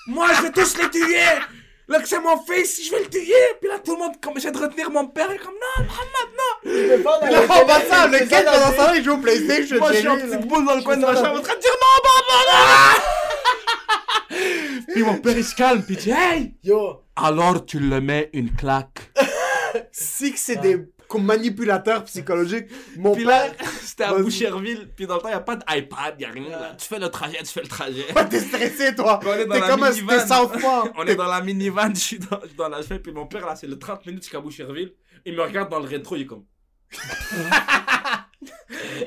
Moi 0.07 0.27
je 0.37 0.43
vais 0.43 0.51
tous 0.51 0.77
les 0.79 0.91
tuer 0.91 1.21
Là 1.89 2.01
que 2.01 2.09
c'est 2.09 2.19
mon 2.19 2.43
fils, 2.43 2.85
je 2.85 2.91
vais 2.91 3.01
le 3.01 3.09
tuer 3.09 3.33
Puis 3.61 3.69
là 3.69 3.79
tout 3.85 3.93
le 3.93 3.99
monde 3.99 4.21
comme 4.21 4.35
j'essaie 4.35 4.51
de 4.51 4.59
retenir 4.59 4.91
mon 4.91 5.07
père 5.07 5.29
Il 5.31 5.37
est 5.37 5.39
comme 5.39 5.55
non 5.55 5.85
Mohamed 5.85 6.31
non 6.37 6.73
Il 6.73 6.93
a 6.93 6.97
le 6.97 7.47
pas 7.47 7.65
pas 7.65 7.81
ça, 7.81 8.07
le 8.07 8.19
gars 8.27 8.43
dans 8.43 8.73
temps 8.73 8.93
il 8.95 9.05
joue 9.05 9.15
au 9.15 9.19
PlayStation. 9.19 9.79
Moi 9.79 9.93
je 9.93 9.99
suis 9.99 10.09
en 10.09 10.17
petite 10.17 10.47
boule 10.47 10.67
dans 10.67 10.75
le 10.75 10.83
coin 10.83 10.97
de 10.97 11.03
ma 11.03 11.15
chambre 11.15 11.39
en 11.39 11.43
train 11.43 11.55
de 11.55 11.61
dire 11.61 11.73
non 11.73 12.03
papa 12.03 12.39
non 12.53 13.16
Puis 14.93 15.03
mon 15.03 15.19
père 15.19 15.37
il 15.37 15.45
se 15.45 15.55
calme 15.55 15.83
puis 15.83 15.95
il 15.95 16.01
dit 16.01 16.11
hey 16.11 16.55
Yo, 16.63 17.03
Alors 17.17 17.65
tu 17.67 17.79
le 17.79 18.01
mets 18.01 18.31
une 18.33 18.53
claque 18.53 19.13
Si 19.93 20.33
que 20.33 20.39
c'est 20.39 20.57
des 20.57 20.87
manipulateurs 21.19 22.05
psychologiques, 22.05 22.67
mon 22.97 23.15
Puis 23.15 23.25
là 23.25 23.49
père. 23.51 23.69
c'était 23.81 24.05
à. 24.05 24.15
Boucherville 24.15 24.89
Puis 24.95 25.07
dans 25.07 25.15
le 25.17 25.21
temps 25.21 25.29
y 25.29 25.33
a 25.33 25.41
pas 25.41 25.57
d'iPad, 25.57 26.21
y 26.21 26.25
a 26.25 26.31
rien 26.31 26.51
là. 26.51 26.75
Tu 26.77 26.87
fais 26.87 26.99
le 26.99 27.09
trajet, 27.09 27.39
tu 27.39 27.47
fais 27.47 27.63
le 27.63 27.69
trajet 27.69 28.03
Pas 28.13 28.25
t'es 28.25 28.41
stressé, 28.41 28.95
toi! 28.95 29.21
On 29.25 29.33
est 29.35 29.47
dans 29.47 29.55
T'es 29.55 29.61
la 29.61 29.69
comme 29.69 29.83
un 29.85 29.93
South 29.93 30.61
Park. 30.61 30.93
On 30.97 31.05
est 31.07 31.15
dans 31.15 31.29
la 31.29 31.41
minivan, 31.43 31.91
je 31.95 32.01
suis 32.01 32.19
dans, 32.19 32.41
dans 32.57 32.69
la 32.69 32.83
chemin, 32.83 32.99
puis 32.99 33.13
mon 33.13 33.27
père 33.27 33.47
là, 33.47 33.55
c'est 33.57 33.67
le 33.69 33.79
30 33.79 34.05
minutes 34.07 34.25
jusqu'à 34.25 34.41
Boucherville. 34.41 34.93
Il 35.25 35.35
me 35.35 35.43
regarde 35.43 35.71
dans 35.71 35.79
le 35.79 35.87
rétro, 35.87 36.17
il 36.17 36.23
est 36.23 36.27
comme. 36.27 36.45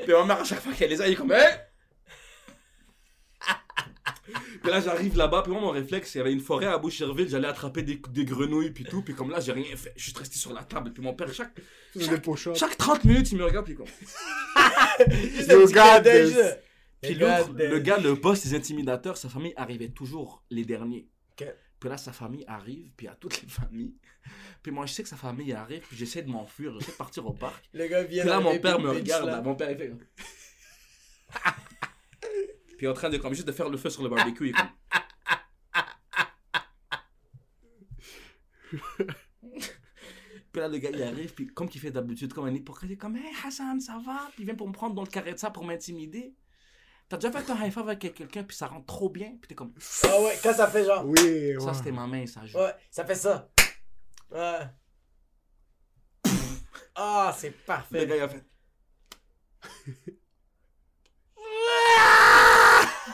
puis 0.04 0.12
ma 0.12 0.24
mère, 0.24 0.40
à 0.40 0.44
chaque 0.44 0.60
fois 0.60 0.72
qu'elle 0.72 0.90
les 0.90 1.00
a, 1.00 1.06
il 1.06 1.12
est 1.12 1.16
comme. 1.16 1.32
Hey! 1.32 1.54
Puis 4.62 4.70
là, 4.70 4.80
j'arrive 4.80 5.16
là-bas, 5.16 5.42
puis 5.42 5.52
moi, 5.52 5.60
mon 5.60 5.70
réflexe, 5.70 6.14
il 6.14 6.18
y 6.18 6.20
avait 6.20 6.32
une 6.32 6.40
forêt 6.40 6.66
à 6.66 6.78
Boucherville, 6.78 7.28
j'allais 7.28 7.48
attraper 7.48 7.82
des, 7.82 8.00
des 8.10 8.24
grenouilles, 8.24 8.70
puis 8.70 8.84
tout, 8.84 9.02
puis 9.02 9.14
comme 9.14 9.30
là, 9.30 9.40
j'ai 9.40 9.52
rien 9.52 9.76
fait. 9.76 9.92
Je 9.96 10.04
suis 10.04 10.18
resté 10.18 10.36
sur 10.36 10.52
la 10.52 10.64
table, 10.64 10.92
puis 10.92 11.02
mon 11.02 11.14
père, 11.14 11.32
chaque, 11.32 11.52
pochottes. 12.22 12.56
chaque 12.56 12.76
30 12.76 13.04
minutes, 13.04 13.32
il 13.32 13.38
me 13.38 13.44
regarde, 13.44 13.66
puis 13.66 13.74
comme. 13.74 13.86
Puis 17.00 17.14
l'autre, 17.14 17.52
le 17.54 17.78
gars, 17.78 17.96
le 17.96 18.14
boss 18.14 18.42
des 18.42 18.54
intimidateurs, 18.54 19.16
sa 19.16 19.30
famille 19.30 19.54
arrivait 19.56 19.88
toujours 19.88 20.44
les 20.50 20.64
derniers. 20.64 21.08
Puis 21.36 21.88
là, 21.88 21.96
sa 21.96 22.12
famille 22.12 22.44
arrive, 22.46 22.90
puis 22.94 23.08
à 23.08 23.14
toutes 23.14 23.40
les 23.40 23.48
familles. 23.48 23.94
Puis 24.62 24.70
moi, 24.70 24.84
je 24.84 24.92
sais 24.92 25.02
que 25.02 25.08
sa 25.08 25.16
famille 25.16 25.54
arrive, 25.54 25.80
puis 25.80 25.96
j'essaie 25.96 26.22
de 26.22 26.28
m'enfuir, 26.28 26.78
j'essaie 26.78 26.92
de 26.92 26.96
partir 26.96 27.26
au 27.26 27.32
parc. 27.32 27.64
Le 27.72 27.86
gars 27.86 28.02
vient 28.02 28.22
Puis 28.22 28.30
là, 28.30 28.40
mon 28.40 28.58
père 28.58 28.78
me 28.78 28.90
regarde, 28.90 29.24
là. 29.24 29.36
là, 29.36 29.40
mon 29.40 29.54
père, 29.54 29.70
il 29.70 29.78
fait. 29.78 29.90
puis 32.80 32.88
en 32.88 32.94
train 32.94 33.10
de, 33.10 33.18
comme, 33.18 33.34
juste 33.34 33.46
de 33.46 33.52
faire 33.52 33.68
le 33.68 33.76
feu 33.76 33.90
sur 33.90 34.02
le 34.02 34.08
barbecue, 34.08 34.48
est 34.48 34.52
comme... 34.52 34.70
Puis 40.50 40.60
là, 40.62 40.66
le 40.66 40.78
gars, 40.78 40.88
il 40.88 41.02
arrive, 41.02 41.34
puis 41.34 41.46
comme 41.48 41.68
qu'il 41.68 41.78
fait 41.78 41.90
d'habitude, 41.90 42.32
comme 42.32 42.46
un 42.46 42.54
hypocrite, 42.54 42.88
il 42.88 42.94
est 42.94 42.96
comme, 42.96 43.16
hey 43.16 43.30
Hassan, 43.44 43.78
ça 43.82 44.00
va? 44.02 44.30
Puis 44.32 44.44
il 44.44 44.46
vient 44.46 44.54
pour 44.54 44.66
me 44.66 44.72
prendre 44.72 44.94
dans 44.94 45.02
le 45.02 45.08
carré 45.10 45.34
de 45.34 45.38
ça 45.38 45.50
pour 45.50 45.62
m'intimider. 45.62 46.34
T'as 47.10 47.18
déjà 47.18 47.30
fait 47.30 47.50
un 47.50 47.66
high 47.66 47.70
five 47.70 47.82
avec 47.86 48.14
quelqu'un, 48.14 48.44
puis 48.44 48.56
ça 48.56 48.68
rentre 48.68 48.86
trop 48.86 49.10
bien, 49.10 49.36
puis 49.38 49.46
t'es 49.48 49.54
comme, 49.54 49.74
Ah 50.04 50.22
ouais, 50.22 50.38
quand 50.42 50.54
ça 50.54 50.66
fait 50.68 50.86
genre. 50.86 51.04
Oui, 51.04 51.18
ouais. 51.20 51.60
ça 51.60 51.74
c'était 51.74 51.92
ma 51.92 52.06
main, 52.06 52.26
ça 52.26 52.46
joue. 52.46 52.56
Ouais, 52.56 52.72
ça 52.90 53.04
fait 53.04 53.14
ça. 53.14 53.50
Ouais. 54.30 54.60
Ah, 56.94 57.36
c'est 57.36 57.50
Le 57.50 57.54
parfait. 57.66 58.06
gars, 58.06 58.16
il 58.16 58.22
a 58.22 58.28
fait. 58.30 58.44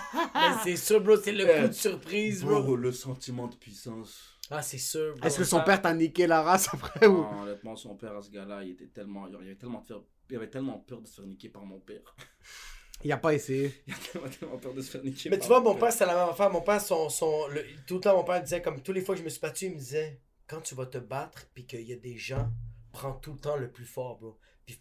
C'est 0.65 0.77
sûr, 0.77 1.01
bro, 1.01 1.17
c'est 1.17 1.33
le 1.33 1.45
coup 1.47 1.69
de 1.69 1.73
surprise, 1.73 2.45
bro. 2.45 2.65
Oh, 2.67 2.77
le 2.77 2.93
sentiment 2.93 3.47
de 3.49 3.57
puissance. 3.57 4.39
Ah, 4.51 4.63
c'est 4.63 4.79
sûr, 4.79 5.15
bro. 5.17 5.27
Est-ce 5.27 5.39
que 5.39 5.45
son 5.45 5.61
père 5.63 5.83
t'a 5.83 5.93
niqué 5.93 6.27
la 6.27 6.43
race 6.43 6.69
après 6.73 7.07
ou? 7.07 7.17
Non, 7.23 7.43
honnêtement, 7.43 7.75
son 7.77 7.97
père, 7.97 8.17
à 8.17 8.23
ce 8.23 8.31
gars-là, 8.31 8.63
il 8.63 8.71
était 8.73 8.87
tellement. 8.87 9.27
Il 9.27 9.35
avait 9.35 9.57
tellement, 9.57 9.81
peur... 9.81 10.05
il 10.31 10.37
avait 10.37 10.51
tellement 10.51 10.79
peur 10.79 11.01
de 11.01 11.07
se 11.07 11.17
faire 11.17 11.27
niquer 11.27 11.49
par 11.49 11.65
mon 11.65 11.81
père. 11.81 12.01
Il 13.05 13.13
a 13.13 13.19
pas 13.19 13.35
essayé. 13.35 13.75
Il 13.87 13.93
avait 13.93 14.03
tellement, 14.03 14.29
tellement 14.29 14.57
peur 14.59 14.73
de 14.75 14.81
se 14.81 14.91
faire 14.91 15.05
niquer 15.05 15.29
Mais 15.29 15.37
par 15.37 15.47
tu 15.47 15.53
vois, 15.53 15.61
mon 15.61 15.75
père, 15.75 15.93
c'est 15.93 16.07
la 16.07 16.15
même 16.15 16.31
affaire. 16.31 16.51
Mon 16.51 16.63
père, 16.63 16.81
son, 16.81 17.11
son, 17.11 17.47
le- 17.49 17.63
tout 17.87 17.97
le 17.97 18.01
temps, 18.01 18.17
mon 18.17 18.25
père 18.25 18.43
disait, 18.43 18.63
comme 18.63 18.81
tous 18.83 18.93
les 18.93 19.03
fois 19.03 19.15
que 19.15 19.19
je 19.21 19.25
me 19.25 19.29
suis 19.29 19.39
battu, 19.41 19.67
il 19.67 19.73
me 19.73 19.79
disait, 19.79 20.19
quand 20.47 20.63
tu 20.63 20.75
vas 20.75 20.87
te 20.87 20.97
battre, 20.97 21.47
puis 21.53 21.67
qu'il 21.67 21.83
y 21.83 21.93
a 21.93 21.97
des 21.97 22.17
gens, 22.17 22.51
prends 22.93 23.13
tout 23.13 23.35
le 23.35 23.39
temps 23.39 23.57
le 23.57 23.71
plus 23.71 23.85
fort, 23.85 24.19
bro. 24.19 24.39
Puis 24.67 24.79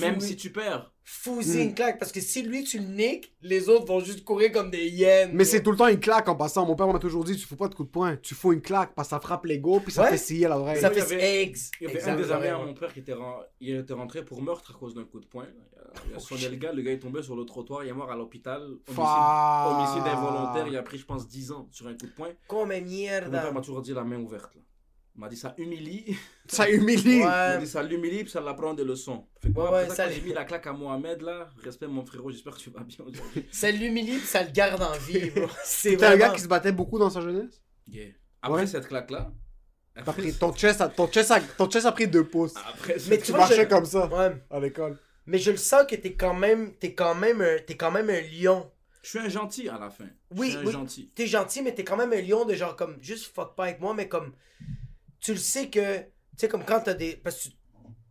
Même 0.00 0.20
si 0.20 0.36
tu 0.36 0.50
perds. 0.50 0.90
fous-y 1.04 1.56
Hmm. 1.58 1.60
une 1.60 1.74
claque, 1.74 1.98
parce 1.98 2.12
que 2.12 2.20
si 2.20 2.42
lui, 2.42 2.62
tu 2.64 2.78
le 2.78 2.86
niques, 2.86 3.34
les 3.42 3.68
autres 3.68 3.84
vont 3.84 4.00
juste 4.00 4.24
courir 4.24 4.50
comme 4.52 4.70
des 4.70 4.88
hyènes. 4.88 5.32
Mais 5.34 5.44
c'est 5.44 5.62
tout 5.62 5.72
le 5.72 5.76
temps 5.76 5.88
une 5.88 5.98
claque 6.00 6.28
en 6.28 6.36
passant. 6.36 6.64
Mon 6.64 6.76
père 6.76 6.86
m'a 6.86 6.98
toujours 7.00 7.24
dit 7.24 7.36
tu 7.36 7.46
fous 7.46 7.56
pas 7.56 7.68
de 7.68 7.74
coup 7.74 7.84
de 7.84 7.88
poing, 7.90 8.16
tu 8.16 8.34
fous 8.34 8.52
une 8.52 8.62
claque 8.62 8.94
parce 8.94 9.08
que 9.08 9.10
ça 9.10 9.20
frappe 9.20 9.44
l'ego 9.44 9.80
puis 9.80 9.92
ça 9.92 10.02
Ouais. 10.04 10.10
fait 10.10 10.16
scier 10.18 10.46
à 10.46 10.50
l'oreille. 10.50 10.80
Ça 10.80 10.88
Il 10.92 10.98
y 10.98 11.00
fait 11.02 11.14
avait- 11.14 11.42
ex. 11.42 11.70
Il 11.80 11.88
y 11.88 11.90
avait 11.90 12.02
un 12.04 12.16
des 12.16 12.30
amis 12.32 12.46
à 12.46 12.58
mon 12.58 12.72
père 12.74 12.92
qui 12.92 13.00
était, 13.00 13.12
ren- 13.12 13.42
il 13.60 13.74
était 13.76 13.92
rentré 13.92 14.24
pour 14.24 14.40
meurtre 14.40 14.72
à 14.74 14.78
cause 14.78 14.94
d'un 14.94 15.04
coup 15.04 15.20
de 15.20 15.26
poing. 15.26 15.46
Il 16.08 16.14
a, 16.14 16.18
sonné 16.20 16.48
le 16.48 16.56
gars, 16.56 16.72
le 16.72 16.80
gars 16.82 16.92
est 16.92 16.98
tombé 17.00 17.22
sur 17.22 17.36
le 17.36 17.44
trottoir, 17.44 17.84
il 17.84 17.88
est 17.90 17.92
mort 17.92 18.10
à 18.10 18.16
l'hôpital. 18.16 18.62
Homicide, 18.62 18.98
homicide 19.66 20.06
involontaire, 20.16 20.66
il 20.68 20.76
a 20.76 20.82
pris, 20.82 20.96
je 20.96 21.04
pense, 21.04 21.28
10 21.28 21.50
ans 21.52 21.68
sur 21.70 21.86
un 21.88 21.92
coup 21.94 22.06
de 22.06 22.12
poing. 22.12 22.30
Comme 22.48 22.60
Mon 22.60 22.68
père 22.68 23.28
merde. 23.30 23.52
m'a 23.54 23.60
toujours 23.60 23.82
dit 23.82 23.92
la 23.92 24.04
main 24.04 24.18
ouverte. 24.18 24.54
Là. 24.54 24.60
Il 25.14 25.20
m'a 25.20 25.28
dit 25.28 25.36
ça 25.36 25.54
humilie. 25.58 26.16
Ça 26.48 26.68
humilie. 26.70 27.18
Il 27.18 27.24
m'a 27.24 27.52
Ouais. 27.54 27.58
dit 27.60 27.66
ça 27.66 27.82
l'humilie 27.82 28.22
puis 28.24 28.30
ça 28.30 28.40
l'apprend 28.40 28.72
des 28.74 28.82
leçons. 28.84 29.26
Fait 29.42 29.52
que 29.52 29.58
Ouais, 29.58 29.64
après 29.66 29.82
ouais, 29.82 29.88
ça, 29.90 29.94
ça- 29.94 30.04
quand 30.06 30.10
j'ai 30.14 30.20
mis 30.22 30.32
la 30.32 30.44
claque 30.44 30.66
à 30.66 30.72
Mohamed 30.72 31.20
là, 31.22 31.50
respect 31.62 31.86
mon 31.86 32.04
frérot, 32.04 32.30
j'espère 32.30 32.54
que 32.54 32.60
tu 32.60 32.70
vas 32.70 32.80
bien 32.82 32.96
aujourd'hui. 33.04 33.46
Ça 33.52 33.70
l'humilie, 33.70 34.16
puis 34.18 34.26
ça 34.26 34.42
le 34.42 34.50
garde 34.50 34.82
en 34.82 34.92
vie, 34.92 35.30
bro. 35.36 35.46
C'est 35.64 35.96
T'es 35.96 36.04
un 36.06 36.10
gars 36.12 36.16
vraiment... 36.16 36.34
qui 36.34 36.40
se 36.40 36.48
battait 36.48 36.72
beaucoup 36.72 36.98
dans 36.98 37.10
sa 37.10 37.20
jeunesse? 37.20 37.62
Yeah. 37.86 38.06
Après 38.40 38.60
Ouais. 38.62 38.66
cette 38.66 38.88
claque 38.88 39.10
là, 39.10 39.30
T'as 39.94 40.12
pris 40.14 40.32
ton 40.32 40.54
chest, 40.54 40.80
a, 40.80 40.88
ton, 40.88 41.06
chest 41.08 41.30
a, 41.30 41.40
ton 41.40 41.68
chest 41.70 41.84
a 41.84 41.92
pris 41.92 42.08
deux 42.08 42.24
pouces. 42.26 42.54
après 42.56 42.96
Mais 43.10 43.18
Tu 43.18 43.30
vois, 43.32 43.40
marchais 43.40 43.64
je- 43.64 43.68
comme 43.68 43.84
ça 43.84 44.06
Ouais. 44.06 44.34
à 44.50 44.58
l'école. 44.60 44.98
Mais 45.26 45.36
je 45.38 45.50
le 45.50 45.58
sens 45.58 45.84
que 45.86 45.94
t'es 45.94 46.14
quand 46.14 46.32
même, 46.34 46.72
t'es 46.76 46.94
quand 46.94 47.14
même, 47.14 47.42
un- 47.42 47.58
t'es 47.66 47.76
quand 47.76 47.90
même 47.90 48.08
un 48.08 48.20
lion. 48.22 48.70
je 49.02 49.10
suis 49.10 49.18
un 49.18 49.28
gentil 49.28 49.68
à 49.68 49.78
la 49.78 49.90
fin. 49.90 50.06
Oui, 50.30 50.46
je 50.46 50.52
suis 50.52 50.60
un 50.60 50.66
oui. 50.66 50.72
gentil. 50.72 51.10
T'es 51.14 51.26
gentil, 51.26 51.60
mais 51.60 51.74
t'es 51.74 51.84
quand 51.84 51.98
même 51.98 52.12
un 52.14 52.22
lion 52.22 52.46
de 52.46 52.54
genre 52.54 52.74
comme 52.76 52.96
juste 53.02 53.26
fuck 53.34 53.54
pas 53.54 53.64
avec 53.64 53.80
moi, 53.80 53.92
mais 53.94 54.08
comme 54.08 54.32
tu 55.22 55.32
le 55.32 55.38
sais 55.38 55.70
que, 55.70 55.98
tu 56.00 56.04
sais 56.36 56.48
comme 56.48 56.64
quand 56.64 56.80
t'as 56.80 56.94
des, 56.94 57.16
parce 57.16 57.36
que 57.44 57.48
tu- 57.48 57.54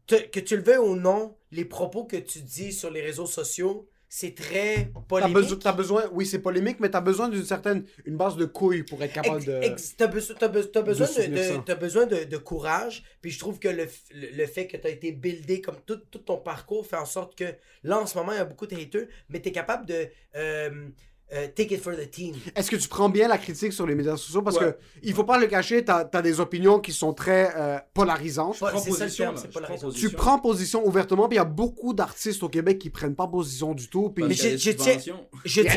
te- 0.07 0.27
que 0.29 0.39
tu 0.39 0.55
le 0.57 0.63
veuilles 0.63 0.77
ou 0.79 0.95
non, 0.95 1.37
les 1.51 1.65
propos 1.65 2.05
que 2.05 2.17
tu 2.17 2.41
dis 2.41 2.71
sur 2.73 2.89
les 2.89 3.01
réseaux 3.01 3.27
sociaux, 3.27 3.87
c'est 4.13 4.35
très 4.35 4.91
T'as 4.93 4.99
polémique. 5.01 5.33
besoin, 5.35 5.57
besoin, 5.71 6.03
oui 6.11 6.25
c'est 6.25 6.39
polémique, 6.39 6.81
mais 6.81 6.89
t'as 6.89 6.99
besoin 6.99 7.29
d'une 7.29 7.45
certaine, 7.45 7.85
une 8.05 8.17
base 8.17 8.35
de 8.35 8.43
couilles 8.43 8.83
pour 8.83 9.01
être 9.01 9.13
capable 9.13 9.45
de... 9.45 9.53
t'as 9.97 10.07
beso- 10.07 10.35
t'as 10.37 10.49
be- 10.49 10.69
t'as 10.69 10.81
besoin, 10.81 11.07
de, 11.07 11.73
besoin 11.75 12.05
de, 12.07 12.23
de 12.25 12.37
courage. 12.37 13.03
Puis 13.21 13.31
je 13.31 13.39
trouve 13.39 13.57
que 13.59 13.69
le, 13.69 13.87
le 14.13 14.45
fait 14.47 14.67
que 14.67 14.75
t'as 14.75 14.89
été 14.89 15.13
buildé 15.13 15.61
comme 15.61 15.77
tout, 15.85 15.95
tout 16.11 16.19
ton 16.19 16.37
parcours 16.37 16.85
fait 16.85 16.97
en 16.97 17.05
sorte 17.05 17.37
que 17.37 17.55
là 17.83 17.99
en 18.01 18.05
ce 18.05 18.17
moment 18.17 18.33
il 18.33 18.37
y 18.37 18.41
a 18.41 18.45
beaucoup 18.45 18.67
de 18.67 18.75
haters, 18.75 19.07
mais 19.29 19.39
t'es 19.39 19.53
capable 19.53 19.85
de 19.85 20.09
euh, 20.35 20.89
euh, 21.33 21.47
take 21.55 21.73
it 21.75 21.81
for 21.81 21.93
the 21.95 22.09
team. 22.09 22.35
Est-ce 22.55 22.69
que 22.69 22.75
tu 22.75 22.87
prends 22.87 23.09
bien 23.09 23.27
la 23.27 23.37
critique 23.37 23.71
sur 23.73 23.85
les 23.85 23.95
médias 23.95 24.17
sociaux? 24.17 24.41
Parce 24.41 24.57
Ouais. 24.57 24.71
que 24.73 24.77
il 25.03 25.13
faut 25.13 25.23
pas 25.23 25.37
le 25.39 25.47
cacher, 25.47 25.83
t'as 25.85 26.07
as 26.11 26.21
des 26.21 26.39
opinions 26.39 26.79
qui 26.79 26.91
sont 26.91 27.13
très 27.13 27.53
euh, 27.55 27.77
polarisantes. 27.93 28.59
Ouais, 28.61 28.69
prends 28.71 28.79
c'est 28.79 28.91
ça 28.91 28.97
le 28.97 29.03
position, 29.05 29.23
terme, 29.33 29.37
Je 29.53 29.59
prends 29.59 29.77
position. 29.77 30.09
Tu 30.09 30.15
prends 30.15 30.39
position 30.39 30.87
ouvertement, 30.87 31.27
puis 31.27 31.35
il 31.35 31.39
y 31.39 31.41
a 31.41 31.45
beaucoup 31.45 31.93
d'artistes 31.93 32.43
au 32.43 32.49
Québec 32.49 32.79
qui 32.79 32.89
prennent 32.89 33.15
pas 33.15 33.27
position 33.27 33.73
du 33.73 33.87
tout. 33.89 34.09
Puis 34.09 34.23
Mais. 34.25 34.33
Je 34.33 34.47
dis- 34.55 34.71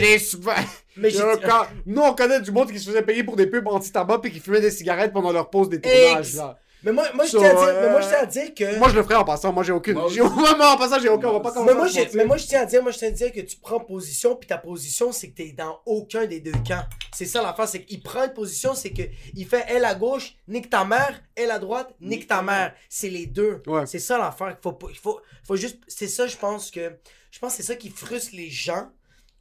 des 0.00 0.18
subven- 0.18 0.54
mais 0.96 1.10
dit- 1.10 1.18
cas- 1.42 1.68
Nous, 1.86 2.02
on 2.02 2.14
connaît 2.14 2.40
du 2.40 2.50
monde 2.50 2.70
qui 2.70 2.78
se 2.78 2.88
faisait 2.90 3.02
payer 3.02 3.22
pour 3.24 3.36
des 3.36 3.46
pubs 3.46 3.66
anti-tabac 3.68 4.18
puis 4.18 4.30
qui 4.32 4.40
fumaient 4.40 4.60
des 4.60 4.70
cigarettes 4.70 5.12
pendant 5.12 5.32
leur 5.32 5.50
pause 5.50 5.68
des 5.68 5.80
tournages. 5.80 6.18
Ex- 6.28 6.36
Là. 6.36 6.58
Mais 6.84 6.92
moi, 6.92 7.04
moi, 7.14 7.24
je 7.24 7.30
tiens 7.30 7.48
à 7.50 7.54
dire, 7.54 7.62
euh, 7.62 7.80
mais 7.86 7.90
moi, 7.90 8.00
je 8.02 8.08
tiens 8.08 8.18
à 8.20 8.26
dire 8.26 8.54
que. 8.54 8.78
Moi, 8.78 8.88
je 8.90 8.94
le 8.94 9.02
ferais 9.02 9.14
en 9.14 9.24
passant. 9.24 9.52
Moi, 9.52 9.62
j'ai 9.64 9.72
aucune. 9.72 9.94
Moi. 9.94 10.08
Moi, 10.16 10.72
en 10.72 10.76
passant, 10.76 11.00
j'ai 11.00 11.08
aucun. 11.08 11.28
On 11.28 11.40
va 11.40 11.40
pas 11.40 11.64
Mais 11.64 11.74
moi, 11.74 11.86
mais 12.14 12.24
moi, 12.26 12.36
je 12.36 12.46
tiens 12.46 12.60
à 12.60 12.66
dire, 12.66 12.82
moi, 12.82 12.92
je 12.92 12.98
tiens 12.98 13.08
à 13.08 13.10
dire 13.12 13.32
que 13.32 13.40
tu 13.40 13.56
prends 13.56 13.80
position, 13.80 14.36
puis 14.36 14.46
ta 14.46 14.58
position, 14.58 15.10
c'est 15.10 15.30
que 15.30 15.34
t'es 15.36 15.52
dans 15.52 15.80
aucun 15.86 16.26
des 16.26 16.40
deux 16.40 16.52
camps. 16.66 16.84
C'est 17.14 17.24
ça 17.26 17.42
l'affaire, 17.42 17.66
c'est 17.68 17.84
qu'il 17.84 18.02
prend 18.02 18.24
une 18.24 18.34
position, 18.34 18.74
c'est 18.74 18.90
que 18.90 19.02
il 19.34 19.46
fait 19.46 19.64
elle 19.68 19.84
à 19.84 19.94
gauche, 19.94 20.34
nique 20.46 20.68
ta 20.68 20.84
mère, 20.84 21.22
elle 21.34 21.50
à 21.50 21.58
droite, 21.58 21.94
nique 22.00 22.26
ta 22.26 22.42
mère. 22.42 22.74
C'est 22.90 23.08
les 23.10 23.26
deux. 23.26 23.62
Ouais. 23.66 23.86
C'est 23.86 23.98
ça 23.98 24.18
l'affaire. 24.18 24.48
qu'il 24.48 24.62
Faut, 24.62 24.72
pas- 24.72 24.88
il 24.90 24.98
faut, 24.98 25.20
faut 25.46 25.56
juste. 25.56 25.78
C'est 25.88 26.08
ça, 26.08 26.26
je 26.26 26.36
pense 26.36 26.70
que. 26.70 26.92
Je 27.30 27.38
pense 27.40 27.52
que 27.56 27.62
c'est 27.62 27.66
ça 27.72 27.76
qui 27.76 27.88
frustre 27.90 28.30
les 28.34 28.50
gens, 28.50 28.90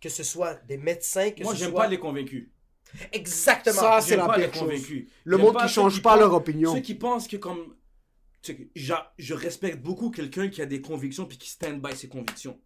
que 0.01 0.09
ce 0.09 0.23
soit 0.23 0.55
des 0.67 0.77
médecins, 0.77 1.29
que 1.31 1.43
Moi, 1.43 1.53
ce 1.53 1.59
j'aime 1.59 1.71
soit. 1.71 1.81
pas 1.81 1.87
les 1.87 1.99
convaincus. 1.99 2.47
Exactement. 3.11 3.75
Ça, 3.79 4.01
c'est 4.01 4.15
la 4.15 4.29
pire 4.29 4.53
chose. 4.53 4.59
convaincus. 4.63 5.09
Le 5.23 5.37
monde 5.37 5.57
qui 5.57 5.67
change 5.67 6.01
pas 6.01 6.15
leur 6.15 6.33
opinion. 6.33 6.73
Ceux 6.73 6.81
qui 6.81 6.95
pensent 6.95 7.27
que 7.27 7.37
comme... 7.37 7.75
tu 8.41 8.51
sais 8.51 8.55
que 8.57 8.63
j'a- 8.75 9.13
je 9.17 9.33
respecte 9.33 9.81
beaucoup 9.81 10.11
quelqu'un 10.11 10.49
qui 10.49 10.61
a 10.61 10.65
des 10.65 10.81
convictions 10.81 11.25
puis 11.25 11.37
qui 11.37 11.49
stand 11.49 11.81
by 11.81 11.95
ses 11.95 12.07
convictions. 12.09 12.59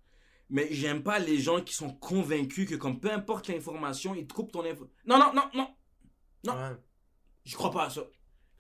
Mais 0.49 0.68
j'aime 0.72 1.04
pas 1.04 1.20
les 1.20 1.38
gens 1.40 1.62
qui 1.62 1.74
sont 1.74 1.90
convaincus 1.94 2.70
que 2.70 2.76
comme 2.76 2.99
peu 2.99 3.12
importe 3.12 3.48
l'information, 3.49 4.16
ils 4.16 4.28
te 4.28 4.34
coupent 4.34 4.52
ton 4.52 4.64
info. 4.66 4.90
Non, 5.06 5.18
non, 5.18 5.34
non, 5.34 5.44
non. 5.54 5.68
Non. 6.45 6.54
Ouais. 6.54 6.76
Je 7.44 7.56
crois 7.56 7.72
pas 7.72 7.86
à 7.86 7.90
ça. 7.90 8.02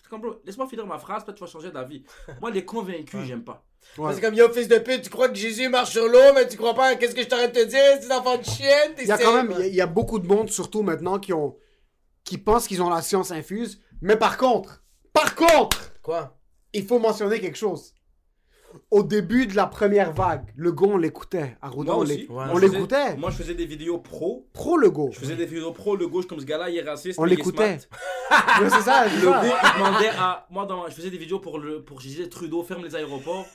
C'est 0.07 0.11
comme, 0.11 0.21
bro, 0.21 0.39
laisse-moi 0.45 0.67
finir 0.69 0.87
ma 0.87 0.97
phrase, 0.99 1.25
peut-être 1.25 1.35
tu 1.37 1.43
vas 1.43 1.49
changer 1.49 1.69
d'avis. 1.69 2.01
Moi, 2.41 2.49
les 2.49 2.63
convaincus, 2.63 3.19
j'aime 3.25 3.43
pas. 3.43 3.65
Ouais. 3.97 4.13
C'est 4.13 4.21
comme, 4.21 4.35
yo, 4.35 4.49
fils 4.53 4.69
de 4.69 4.77
pute, 4.77 5.01
tu 5.01 5.09
crois 5.09 5.27
que 5.27 5.35
Jésus 5.35 5.67
marche 5.67 5.91
sur 5.91 6.07
l'eau, 6.07 6.33
mais 6.33 6.47
tu 6.47 6.55
crois 6.55 6.73
pas 6.73 6.95
qu'est-ce 6.95 7.13
que 7.13 7.23
je 7.23 7.27
t'arrête 7.27 7.53
de 7.53 7.59
te 7.59 7.65
dire, 7.65 8.01
ces 8.01 8.09
enfants 8.13 8.37
de 8.37 8.43
chienne, 8.45 8.93
t'es 8.95 9.01
Il 9.03 9.09
y 9.09 9.11
a 9.11 9.17
quand 9.17 9.33
même, 9.33 9.51
il 9.51 9.59
y 9.59 9.63
a- 9.63 9.67
il 9.67 9.75
y, 9.75 9.81
a 9.81 9.85
beaucoup 9.85 10.19
de 10.19 10.25
monde, 10.27 10.49
surtout 10.49 10.81
maintenant, 10.81 11.19
qui 11.19 11.33
ont, 11.33 11.57
qui 12.23 12.37
pensent 12.37 12.67
qu'ils 12.67 12.81
ont 12.81 12.89
la 12.89 13.01
science 13.01 13.31
infuse. 13.31 13.81
Mais 14.01 14.15
par 14.15 14.37
contre, 14.37 14.81
par 15.11 15.35
contre, 15.35 15.91
Quoi? 16.01 16.37
il 16.71 16.85
faut 16.85 16.99
mentionner 16.99 17.41
quelque 17.41 17.57
chose. 17.57 17.93
Au 18.91 19.03
début 19.03 19.47
de 19.47 19.55
la 19.55 19.65
première 19.67 20.11
vague, 20.13 20.45
le 20.55 20.71
go, 20.71 20.89
on 20.93 20.97
l'écoutait. 20.97 21.55
À 21.61 21.69
Moi 21.69 21.85
on 21.95 21.97
aussi. 21.99 22.17
l'é- 22.17 22.27
Ouais. 22.29 22.35
on 22.43 22.45
Moi, 22.45 22.47
je 22.47 22.59
faisais- 22.65 22.73
l'écoutait. 22.75 23.15
Moi, 23.17 23.29
je 23.31 23.35
faisais 23.37 23.53
des 23.55 23.65
vidéos 23.65 23.97
pro. 23.97 24.47
Pro 24.53 24.77
le 24.77 24.89
go. 24.89 25.09
Je 25.13 25.19
faisais 25.19 25.35
des 25.35 25.45
vidéos 25.45 25.71
pro. 25.71 25.95
Le 25.95 26.07
gauche, 26.07 26.27
comme 26.27 26.39
ce 26.39 26.45
gars-là, 26.45 26.69
il 26.69 26.77
est 26.77 26.81
raciste. 26.81 27.19
On 27.19 27.23
mais 27.23 27.29
il 27.29 27.33
est 27.33 27.35
l'écoutait. 27.37 27.79
smart. 27.79 27.99
Ouais, 28.61 28.69
c'est 28.69 28.81
ça, 28.81 29.05
c'est 29.09 29.15
Le 29.25 29.31
ça. 29.31 29.41
demandait 29.77 30.09
à. 30.17 30.45
Moi, 30.49 30.65
dans... 30.65 30.87
je 30.89 30.93
faisais 30.93 31.09
des 31.09 31.17
vidéos 31.17 31.39
pour 31.39 31.59
le. 31.59 31.81
Pour, 31.81 31.99
je 32.01 32.07
disais 32.07 32.27
Trudeau 32.27 32.61
ferme 32.63 32.83
les 32.83 32.95
aéroports. 32.95 33.45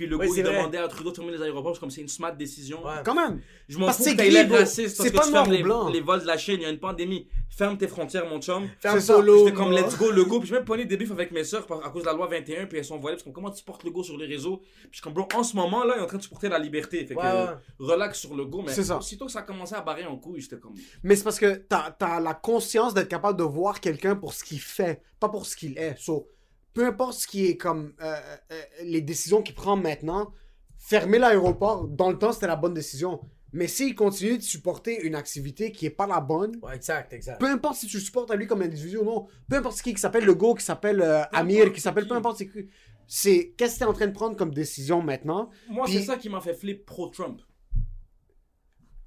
Puis 0.00 0.08
le 0.08 0.16
c'est 0.22 0.40
il 0.40 0.42
vrai. 0.44 0.56
demandait 0.56 0.78
à 0.78 0.88
Trudeau 0.88 1.10
de 1.10 1.16
fermer 1.16 1.32
les 1.32 1.42
aéroports. 1.42 1.78
Comme 1.78 1.90
c'est 1.90 2.00
une 2.00 2.08
smart 2.08 2.34
décision. 2.34 2.82
Ouais. 2.84 3.02
Quand 3.04 3.14
même. 3.14 3.40
Je 3.68 3.76
m'en 3.78 3.92
fous 3.92 4.04
que 4.04 4.16
gris, 4.16 4.30
l'air 4.30 4.50
raciste 4.50 4.96
parce 4.96 5.08
C'est 5.08 5.12
que 5.12 5.18
pas 5.18 5.24
tu 5.26 5.30
fermes 5.32 5.52
les, 5.52 5.62
blanc. 5.62 5.88
les 5.90 6.00
vols 6.00 6.22
de 6.22 6.26
la 6.26 6.38
Chine. 6.38 6.56
Il 6.58 6.62
y 6.62 6.64
a 6.66 6.70
une 6.70 6.78
pandémie. 6.80 7.28
Ferme 7.50 7.76
tes 7.76 7.88
frontières, 7.88 8.26
mon 8.26 8.40
chum. 8.40 8.66
Ferme 8.80 8.98
C'est 9.00 9.06
ça. 9.06 9.14
ton 9.16 9.20
lot, 9.22 9.38
J'étais 9.44 9.56
comme 9.56 9.72
let's 9.72 9.98
go 9.98 10.10
le 10.10 10.24
go 10.24 10.38
puis 10.38 10.48
je 10.48 10.54
même 10.54 10.64
pogné 10.64 10.86
des 10.86 10.96
bifs 10.96 11.10
avec 11.10 11.30
mes 11.32 11.44
sœurs 11.44 11.66
par- 11.66 11.84
à 11.84 11.90
cause 11.90 12.02
de 12.02 12.06
la 12.06 12.14
loi 12.14 12.26
21 12.28 12.64
puis 12.66 12.78
elles 12.78 12.84
sont 12.84 12.96
voilées 12.98 13.16
parce 13.16 13.24
que 13.24 13.30
comment 13.30 13.50
tu 13.50 13.62
portes 13.64 13.84
le 13.84 13.90
go 13.90 14.02
sur 14.02 14.16
les 14.16 14.24
réseaux? 14.26 14.58
Puis 14.58 14.88
je 14.92 14.96
suis 14.96 15.02
comme 15.02 15.12
bro 15.12 15.28
en 15.34 15.42
ce 15.42 15.54
moment 15.56 15.84
là 15.84 15.94
il 15.96 16.00
est 16.00 16.02
en 16.02 16.06
train 16.06 16.16
de 16.16 16.22
supporter 16.22 16.48
la 16.48 16.58
liberté 16.58 17.04
fait 17.04 17.14
que 17.14 17.20
Ouais, 17.20 17.26
ouais. 17.26 17.48
relax 17.78 18.18
sur 18.20 18.34
le 18.34 18.44
go 18.46 18.62
mais 18.64 18.72
C'est 18.72 18.84
ça. 18.84 18.96
aussitôt 18.98 19.26
que 19.26 19.32
ça 19.32 19.40
a 19.40 19.42
commencé 19.42 19.74
à 19.74 19.80
barrer 19.82 20.06
en 20.06 20.16
couille 20.16 20.40
j'étais 20.40 20.56
comme 20.58 20.74
Mais 21.02 21.16
c'est 21.16 21.24
parce 21.24 21.38
que 21.40 21.54
t'as 21.68 21.94
as 22.00 22.20
la 22.20 22.34
conscience 22.34 22.94
d'être 22.94 23.08
capable 23.08 23.38
de 23.38 23.44
voir 23.44 23.80
quelqu'un 23.80 24.14
pour 24.16 24.32
ce 24.32 24.42
qu'il 24.44 24.60
fait, 24.60 25.02
pas 25.18 25.28
pour 25.28 25.44
ce 25.44 25.56
qu'il 25.56 25.76
est. 25.76 25.96
So, 25.98 26.28
peu 26.74 26.86
importe 26.86 27.14
ce 27.14 27.26
qui 27.26 27.46
est 27.46 27.56
comme 27.56 27.92
euh, 28.00 28.16
euh, 28.52 28.62
les 28.84 29.00
décisions 29.00 29.42
qu'il 29.42 29.54
prend 29.54 29.76
maintenant, 29.76 30.32
fermer 30.78 31.18
l'aéroport, 31.18 31.88
dans 31.88 32.10
le 32.10 32.18
temps, 32.18 32.32
c'était 32.32 32.46
la 32.46 32.56
bonne 32.56 32.74
décision. 32.74 33.20
Mais 33.52 33.66
s'il 33.66 33.96
continue 33.96 34.38
de 34.38 34.42
supporter 34.42 35.00
une 35.02 35.16
activité 35.16 35.72
qui 35.72 35.84
est 35.84 35.90
pas 35.90 36.06
la 36.06 36.20
bonne, 36.20 36.56
Ouais, 36.62 36.76
exact, 36.76 37.12
exact. 37.12 37.40
peu 37.40 37.46
importe 37.50 37.74
si 37.76 37.86
tu 37.88 37.96
le 37.96 38.02
supportes 38.02 38.30
à 38.30 38.36
lui 38.36 38.46
comme 38.46 38.62
individu 38.62 38.96
ou 38.98 39.04
non, 39.04 39.26
peu 39.48 39.56
importe 39.56 39.76
ce 39.76 39.82
qui, 39.82 39.92
qui 39.92 40.00
s'appelle 40.00 40.24
le 40.24 40.34
go, 40.34 40.54
qui 40.54 40.64
s'appelle 40.64 41.02
euh, 41.02 41.24
Amir, 41.32 41.72
qui 41.72 41.80
s'appelle 41.80 42.06
peu 42.06 42.14
importe 42.14 42.38
c'est 42.38 42.48
qui, 42.48 42.68
c'est 43.08 43.52
qu'est-ce 43.58 43.74
que 43.74 43.78
t'es 43.80 43.84
en 43.86 43.92
train 43.92 44.06
de 44.06 44.12
prendre 44.12 44.36
comme 44.36 44.54
décision 44.54 45.02
maintenant? 45.02 45.50
moi 45.68 45.84
Puis- 45.86 45.94
c'est 45.94 46.02
ça 46.04 46.16
qui 46.16 46.28
m'a 46.28 46.40
fait 46.40 46.54
flip 46.54 46.86
pro 46.86 47.08
Trump 47.08 47.40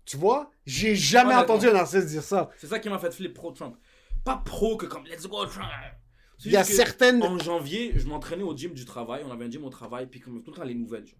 Tu 0.06 0.18
vois, 0.18 0.52
j'ai 0.66 0.94
jamais 0.96 1.36
entendu 1.36 1.70
un 1.70 1.74
narcissiste 1.74 2.08
dire 2.10 2.24
ça. 2.24 2.50
c'est 2.58 2.68
ça 2.68 2.80
qui 2.80 2.90
m'a 2.90 3.00
fait 3.00 3.12
flip 3.12 3.34
pro 3.34 3.52
Trump 3.54 3.78
pas 4.26 4.38
pro 4.44 4.76
que 4.78 4.86
comme 4.86 5.06
let's 5.06 5.26
go 5.26 5.46
Trump 5.46 5.70
Il 6.46 6.52
y 6.52 6.56
a 6.58 6.64
que 6.64 6.72
certaines. 6.72 7.24
en 7.24 7.38
janvier 7.40 7.94
je 7.98 8.06
m'entraînais 8.08 8.44
au 8.44 8.56
gym 8.56 8.74
du 8.74 8.86
travail 8.86 9.24
on 9.26 9.32
avait 9.32 9.46
un 9.46 9.50
gym 9.52 9.64
au 9.66 9.70
travail 9.70 10.08
puis 10.08 10.20
comme 10.20 10.44
tout 10.44 10.52
le 10.52 10.58
temps 10.58 10.64
les 10.64 10.76
nouvelles 10.76 11.06
genre. 11.06 11.20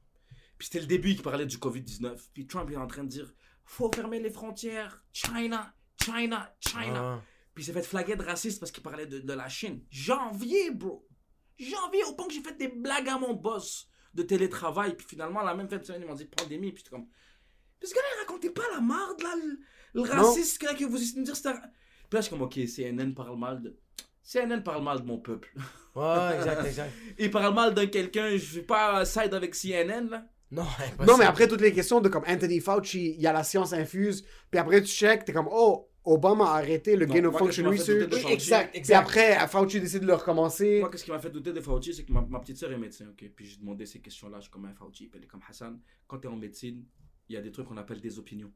puis 0.58 0.66
c'était 0.68 0.80
le 0.82 0.86
début 0.88 1.16
qui 1.16 1.22
parlait 1.22 1.46
du 1.46 1.58
Covid-19 1.58 2.18
puis 2.34 2.46
Trump 2.48 2.68
il 2.70 2.74
est 2.74 2.78
en 2.78 2.88
train 2.88 3.04
de 3.04 3.10
dire 3.10 3.34
faut 3.66 3.90
fermer 3.94 4.20
les 4.20 4.30
frontières 4.32 5.04
China 5.14 5.74
China 6.04 6.54
China 6.60 6.94
Ah. 6.96 7.22
Puis 7.54 7.64
il 7.64 7.68
s'est 7.68 7.74
fait 7.74 7.84
flaguer 7.84 8.16
de 8.16 8.24
raciste 8.24 8.60
parce 8.60 8.72
qu'il 8.72 8.82
parlait 8.82 9.06
de, 9.06 9.20
de 9.20 9.34
la 9.34 9.48
Chine. 9.48 9.84
Janvier, 9.92 10.72
bro. 10.72 11.08
Janvier, 11.60 12.04
au 12.06 12.14
point 12.16 12.26
que 12.26 12.34
j'ai 12.34 12.42
fait 12.42 12.58
des 12.58 12.68
blagues 12.68 13.08
à 13.08 13.20
mon 13.20 13.36
boss 13.36 13.88
de 14.16 14.24
télétravail. 14.24 14.96
Puis 14.98 15.06
finalement, 15.08 15.44
la 15.44 15.54
même 15.54 15.70
fin 15.70 15.78
de 15.78 15.84
semaine, 15.86 16.02
ils 16.02 16.08
m'ont 16.08 16.16
dit 16.16 16.26
pandémie. 16.26 16.72
Puis 16.72 16.80
j'étais 16.80 16.90
comme. 16.96 17.08
Puis 17.80 17.90
ce 17.90 17.94
gars-là, 17.94 18.08
il 18.16 18.20
racontait 18.22 18.50
pas 18.50 18.64
la 18.74 18.82
marde, 18.82 19.22
là. 19.22 19.36
Le, 19.36 19.60
le 19.94 20.02
raciste 20.10 20.64
là, 20.64 20.74
que 20.74 20.84
vous 20.84 20.96
essayez 20.98 21.14
de 21.14 21.20
me 21.20 21.26
dire, 21.26 21.36
Puis 21.36 21.52
là, 21.54 21.62
je 22.14 22.22
suis 22.22 22.30
comme, 22.32 22.42
ok, 22.42 22.60
CNN 22.68 23.14
parle 23.14 23.38
mal 23.38 23.62
de. 23.62 23.80
CNN 24.24 24.62
parle 24.62 24.84
mal 24.84 25.02
de 25.02 25.06
mon 25.06 25.18
peuple. 25.18 25.54
Ouais, 25.96 26.36
exact, 26.38 26.64
exact. 26.66 26.92
Il 27.20 27.30
parle 27.30 27.54
mal 27.54 27.74
de 27.74 27.86
quelqu'un, 27.86 28.36
je 28.38 28.56
vais 28.56 28.66
pas 28.66 29.04
side 29.06 29.34
avec 29.34 29.54
CNN, 29.54 30.10
là. 30.10 30.26
Non, 30.52 30.66
Non, 31.08 31.18
mais 31.18 31.26
après 31.26 31.48
toutes 31.48 31.62
les 31.62 31.74
questions 31.74 32.00
de 32.00 32.10
comme 32.10 32.24
Anthony 32.28 32.60
Fauci, 32.60 33.16
il 33.16 33.22
y 33.22 33.28
a 33.28 33.34
la 33.34 33.44
science 33.44 33.74
infuse, 33.74 34.24
puis 34.50 34.60
après 34.60 34.82
tu 34.82 34.88
check, 34.92 35.26
t'es 35.26 35.34
comme, 35.34 35.50
oh, 35.52 35.90
Obama 36.06 36.52
a 36.52 36.58
arrêté 36.58 36.96
le 36.96 37.06
Non, 37.06 37.14
gain 37.14 37.26
of 37.26 37.38
function 37.38 37.70
research. 37.70 38.10
Oui, 38.12 38.32
exact, 38.32 38.72
Puis 38.72 38.80
exact. 38.80 38.96
après, 38.96 39.48
Fauci 39.48 39.80
décide 39.80 40.02
de 40.02 40.08
le 40.08 40.16
recommencer. 40.16 40.80
Moi, 40.82 40.90
qu'est-ce 40.90 41.06
qui 41.06 41.12
m'a 41.12 41.20
fait 41.20 41.30
douter 41.30 41.54
de 41.54 41.62
Fauci, 41.62 41.94
c'est 41.94 42.04
que 42.04 42.12
ma, 42.12 42.22
ma 42.22 42.40
petite 42.40 42.58
sœur 42.58 42.72
est 42.72 42.78
médecin, 42.78 43.06
ok? 43.10 43.30
Puis 43.36 43.46
j'ai 43.46 43.58
demandé 43.58 43.86
ces 43.86 44.00
questions-là, 44.00 44.38
je 44.38 44.44
suis 44.44 44.52
comme 44.52 44.66
un 44.66 44.74
Fauci. 44.74 45.08
Puis 45.08 45.18
elle 45.18 45.24
est 45.24 45.28
comme 45.28 45.42
Hassan, 45.48 45.80
quand 46.08 46.20
t'es 46.20 46.28
en 46.28 46.36
médecine, 46.36 46.84
il 47.30 47.36
y 47.36 47.38
a 47.38 47.42
des 47.42 47.52
trucs 47.52 47.68
qu'on 47.68 47.78
appelle 47.78 48.02
des 48.02 48.20
opinions. 48.20 48.52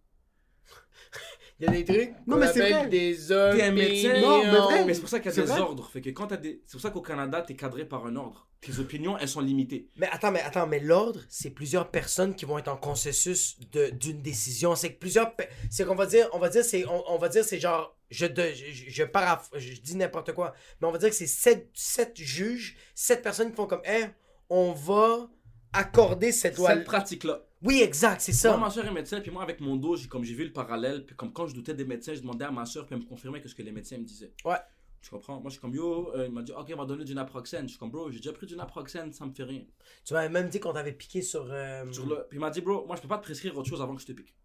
Il 1.59 1.65
y 1.65 1.69
a 1.69 1.71
des 1.71 1.85
trucs. 1.85 2.13
Non, 2.27 2.37
mais 2.37 2.53
c'est. 2.53 2.87
Des 2.87 3.17
T'es 3.27 3.63
un 3.63 3.71
médecin, 3.71 4.21
Non, 4.21 4.43
mais 4.43 4.49
vrai. 4.59 4.85
Mais 4.85 4.93
c'est 4.93 4.99
pour 4.99 5.09
ça 5.09 5.19
qu'il 5.19 5.31
y 5.31 5.33
a 5.33 5.41
des 5.41 5.41
vrai. 5.51 5.59
ordres. 5.59 5.89
Fait 5.89 6.01
que 6.01 6.11
quand 6.11 6.27
t'as 6.27 6.37
des... 6.37 6.61
C'est 6.67 6.73
pour 6.73 6.81
ça 6.81 6.91
qu'au 6.91 7.01
Canada, 7.01 7.41
t'es 7.41 7.55
cadré 7.55 7.83
par 7.85 8.05
un 8.05 8.15
ordre. 8.15 8.47
Tes 8.61 8.77
opinions, 8.79 9.17
elles 9.17 9.27
sont 9.27 9.41
limitées. 9.41 9.89
Mais 9.95 10.07
attends, 10.11 10.31
mais 10.31 10.41
attends, 10.41 10.67
mais 10.67 10.79
l'ordre, 10.79 11.21
c'est 11.29 11.49
plusieurs 11.51 11.89
personnes 11.89 12.35
qui 12.35 12.45
vont 12.45 12.57
être 12.59 12.67
en 12.67 12.77
consensus 12.77 13.57
de 13.71 13.89
d'une 13.89 14.21
décision. 14.21 14.75
C'est 14.75 14.93
que 14.93 14.99
plusieurs, 14.99 15.33
c'est 15.71 15.85
qu'on 15.85 15.95
va 15.95 16.05
dire, 16.05 16.27
on 16.33 16.39
va 16.39 16.49
dire, 16.49 16.63
c'est, 16.63 16.85
on, 16.87 17.03
on 17.11 17.17
va 17.17 17.29
dire, 17.29 17.43
c'est 17.43 17.59
genre, 17.59 17.95
je 18.09 18.25
de, 18.27 18.43
je, 18.53 18.65
je, 18.71 18.89
je 18.89 19.03
paraph- 19.03 19.49
je 19.55 19.79
dis 19.81 19.95
n'importe 19.95 20.33
quoi, 20.33 20.53
mais 20.81 20.87
on 20.87 20.91
va 20.91 20.97
dire 20.99 21.09
que 21.09 21.15
c'est 21.15 21.27
sept, 21.27 21.69
sept 21.73 22.13
juges, 22.17 22.77
sept 22.95 23.21
personnes 23.23 23.49
qui 23.49 23.55
font 23.55 23.67
comme, 23.67 23.81
hein, 23.87 24.11
on 24.49 24.71
va 24.73 25.29
accorder 25.73 26.31
cette 26.31 26.57
loi. 26.57 26.69
Cette 26.73 26.83
pratique-là. 26.83 27.43
Oui, 27.63 27.81
exact, 27.81 28.21
c'est 28.21 28.33
ça. 28.33 28.51
Moi, 28.51 28.67
ma 28.67 28.69
soeur 28.69 28.85
est 28.85 28.91
médecin, 28.91 29.19
puis 29.19 29.31
moi, 29.31 29.41
avec 29.43 29.59
mon 29.59 29.75
dos, 29.75 29.95
j'ai- 29.95 30.07
comme 30.07 30.23
j'ai 30.23 30.35
vu 30.35 30.45
le 30.45 30.53
parallèle, 30.53 31.05
puis 31.05 31.15
comme 31.15 31.33
quand 31.33 31.47
je 31.47 31.55
doutais 31.55 31.73
des 31.73 31.85
médecins, 31.85 32.13
je 32.13 32.21
demandais 32.21 32.45
à 32.45 32.51
ma 32.51 32.65
soeur, 32.65 32.85
puis 32.85 32.95
elle 32.95 33.01
me 33.01 33.07
confirmait 33.07 33.41
que 33.41 33.49
ce 33.49 33.55
que 33.55 33.63
les 33.63 33.71
médecins 33.71 33.97
me 33.97 34.03
disaient. 34.03 34.31
Ouais. 34.45 34.57
Tu 35.01 35.09
comprends? 35.09 35.35
Moi, 35.39 35.45
je 35.49 35.51
suis 35.51 35.61
comme, 35.61 35.73
yo, 35.73 36.11
euh, 36.15 36.25
il 36.27 36.33
m'a 36.33 36.41
dit, 36.41 36.51
ok, 36.51 36.71
on 36.73 36.77
va 36.77 36.85
donner 36.85 37.03
du 37.05 37.13
naproxène. 37.15 37.63
Je 37.65 37.69
suis 37.71 37.79
comme, 37.79 37.91
bro, 37.91 38.11
j'ai 38.11 38.17
déjà 38.19 38.33
pris 38.33 38.45
du 38.45 38.55
naproxène, 38.55 39.11
ça 39.13 39.25
me 39.25 39.31
fait 39.31 39.43
rien. 39.43 39.63
Tu 40.05 40.13
m'avais 40.13 40.29
même 40.29 40.49
dit 40.49 40.59
qu'on 40.59 40.73
t'avait 40.73 40.91
piqué 40.91 41.21
sur. 41.21 41.47
euh, 41.51 41.91
Sur 41.91 42.05
le... 42.07 42.25
Puis 42.29 42.37
il 42.37 42.39
m'a 42.39 42.49
dit, 42.49 42.61
bro, 42.61 42.85
moi, 42.85 42.95
je 42.95 43.01
peux 43.01 43.07
pas 43.07 43.17
te 43.17 43.23
prescrire 43.23 43.57
autre 43.57 43.69
chose 43.69 43.81
avant 43.81 43.95
que 43.95 44.01
je 44.01 44.07
te 44.07 44.11
pique. 44.11 44.35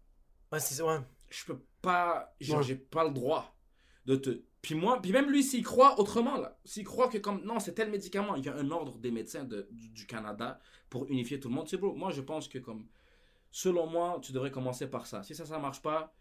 Ouais, 0.51 0.59
c'est 0.59 0.75
ça, 0.75 0.85
ouais. 0.85 0.99
je 1.29 1.45
peux 1.45 1.59
pas 1.81 2.33
genre 2.39 2.59
Ouais. 2.59 2.63
j'ai 2.63 2.75
pas 2.75 3.03
le 3.03 3.09
droit 3.09 3.55
de 4.05 4.15
te 4.15 4.29
puis 4.61 4.75
moi 4.75 5.01
puis 5.01 5.11
même 5.11 5.29
lui 5.31 5.43
s'il 5.43 5.63
croit 5.63 5.99
autrement 5.99 6.37
là 6.37 6.57
s'il 6.63 6.83
croit 6.85 7.07
que 7.09 7.17
comme 7.17 7.43
non 7.43 7.59
c'est 7.59 7.73
tel 7.73 7.89
médicament 7.89 8.35
il 8.35 8.45
y 8.45 8.49
a 8.49 8.55
un 8.55 8.69
ordre 8.69 8.97
des 8.99 9.09
médecins 9.11 9.43
de, 9.43 9.67
du, 9.71 9.89
du 9.89 10.05
Canada 10.05 10.59
pour 10.89 11.07
unifier 11.09 11.39
tout 11.39 11.49
le 11.49 11.55
monde 11.55 11.67
c'est 11.67 11.77
bro 11.77 11.93
moi 11.95 12.11
je 12.11 12.21
pense 12.21 12.47
que 12.47 12.59
comme 12.59 12.85
selon 13.53 13.87
moi 13.87 14.19
tu 14.21 14.31
devrais 14.33 14.51
commencer 14.51 14.87
par 14.87 15.05
ça 15.07 15.23
si 15.23 15.33
ça 15.35 15.45
ça 15.45 15.59
marche 15.59 15.81
pas 15.81 16.13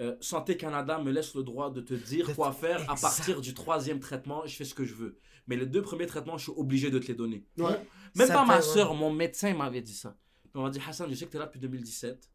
euh, 0.00 0.16
Santé 0.20 0.56
Canada 0.56 0.98
me 0.98 1.10
laisse 1.12 1.34
le 1.34 1.42
droit 1.42 1.70
de 1.70 1.80
te 1.80 1.94
dire 1.94 2.34
quoi 2.34 2.52
faire 2.52 2.80
à 2.90 2.94
partir 2.96 3.40
du 3.40 3.54
troisième 3.54 4.00
traitement 4.00 4.44
je 4.46 4.54
fais 4.56 4.64
ce 4.64 4.74
que 4.74 4.84
je 4.84 4.94
veux 4.94 5.18
mais 5.46 5.56
les 5.56 5.66
deux 5.66 5.82
premiers 5.82 6.06
traitements 6.06 6.36
je 6.36 6.50
suis 6.50 6.52
obligé 6.60 6.90
de 6.90 6.98
te 6.98 7.06
les 7.06 7.14
donner 7.14 7.46
Ouais. 7.58 7.80
même 8.16 8.26
Ça 8.28 8.34
pas 8.34 8.44
ma 8.44 8.60
soeur, 8.62 8.92
mon 8.94 9.12
médecin 9.12 9.54
m'avait 9.54 9.80
dit 9.82 9.94
ça. 9.94 10.16
On 10.54 10.62
m'a 10.62 10.70
dit, 10.70 10.80
Hassan, 10.86 11.08
je 11.08 11.14
sais 11.14 11.26
que 11.26 11.30
tu 11.30 11.36
es 11.36 11.40
là 11.40 11.46
depuis 11.46 11.60
2017, 11.60 12.28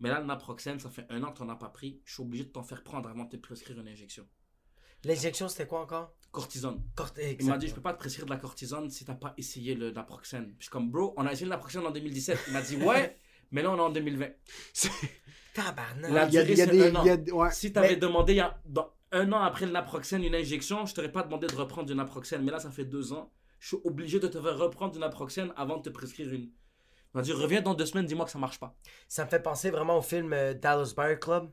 mais 0.00 0.10
là, 0.10 0.20
le 0.20 0.26
naproxène, 0.26 0.78
ça 0.78 0.90
fait 0.90 1.06
un 1.08 1.22
an 1.24 1.32
que 1.32 1.38
tu 1.38 1.42
n'en 1.42 1.48
as 1.50 1.56
pas 1.56 1.70
pris. 1.70 2.02
Je 2.04 2.12
suis 2.14 2.22
obligé 2.22 2.44
de 2.44 2.50
t'en 2.50 2.62
faire 2.62 2.82
prendre 2.82 3.08
avant 3.08 3.24
de 3.24 3.30
te 3.30 3.36
prescrire 3.36 3.80
une 3.80 3.88
injection. 3.88 4.26
L'injection, 5.04 5.48
c'était 5.48 5.66
quoi 5.66 5.80
encore? 5.80 6.14
Cortisone. 6.30 6.82
Corte- 6.94 7.18
Il 7.18 7.46
m'a 7.46 7.58
dit, 7.58 7.68
je 7.68 7.74
peux 7.74 7.80
pas 7.80 7.92
te 7.94 7.98
prescrire 7.98 8.24
de 8.26 8.30
la 8.30 8.36
cortisone 8.36 8.88
si 8.90 9.04
t'as 9.04 9.14
pas 9.14 9.34
essayé 9.36 9.74
le 9.74 9.90
naproxène. 9.90 10.46
Puis 10.48 10.56
je 10.60 10.64
suis 10.64 10.70
comme, 10.70 10.90
bro, 10.90 11.12
on 11.16 11.26
a 11.26 11.32
essayé 11.32 11.46
le 11.46 11.50
naproxène 11.50 11.84
en 11.86 11.90
2017. 11.90 12.38
Il 12.48 12.52
m'a 12.52 12.62
dit, 12.62 12.76
ouais, 12.76 13.18
mais 13.52 13.62
là, 13.62 13.70
on 13.70 13.76
est 13.76 13.80
en 13.80 13.90
2020. 13.90 14.26
Tabarnak. 15.54 16.10
La 16.10 16.26
durée, 16.26 16.44
des. 16.46 16.56
c'est 16.56 16.86
un 16.90 16.96
an. 16.96 17.04
ouais. 17.04 17.50
Si 17.52 17.72
t'avais 17.72 17.90
Mais- 17.90 17.96
demandé 17.96 18.32
il 18.32 18.36
y 18.36 18.40
a- 18.40 18.58
dans 18.64 18.90
un 19.12 19.30
an 19.32 19.42
après 19.42 19.66
le 19.66 19.72
naproxène 19.72 20.24
une 20.24 20.34
injection, 20.34 20.86
je 20.86 20.94
t'aurais 20.94 21.12
pas 21.12 21.22
demandé 21.22 21.46
de 21.46 21.54
reprendre 21.54 21.86
du 21.86 21.94
naproxène. 21.94 22.42
Mais 22.42 22.50
là, 22.50 22.58
ça 22.58 22.70
fait 22.70 22.84
deux 22.86 23.12
ans. 23.12 23.30
Je 23.60 23.68
suis 23.68 23.76
obligé 23.84 24.18
de 24.18 24.28
te 24.28 24.40
faire 24.40 24.56
reprendre 24.58 24.92
du 24.92 24.98
naproxène 24.98 25.52
avant 25.56 25.76
de 25.76 25.82
te 25.82 25.90
prescrire 25.90 26.32
une. 26.32 26.44
Il 26.44 26.50
m'a 27.18 27.22
dit, 27.22 27.32
reviens 27.32 27.60
dans 27.60 27.74
deux 27.74 27.84
semaines, 27.84 28.06
dis-moi 28.06 28.24
que 28.24 28.30
ça 28.30 28.38
marche 28.38 28.58
pas. 28.58 28.74
Ça 29.06 29.24
me 29.26 29.30
fait 29.30 29.42
penser 29.42 29.70
vraiment 29.70 29.98
au 29.98 30.02
film 30.02 30.32
euh, 30.32 30.54
Dallas 30.54 30.94
Buyer 30.96 31.18
Club. 31.18 31.50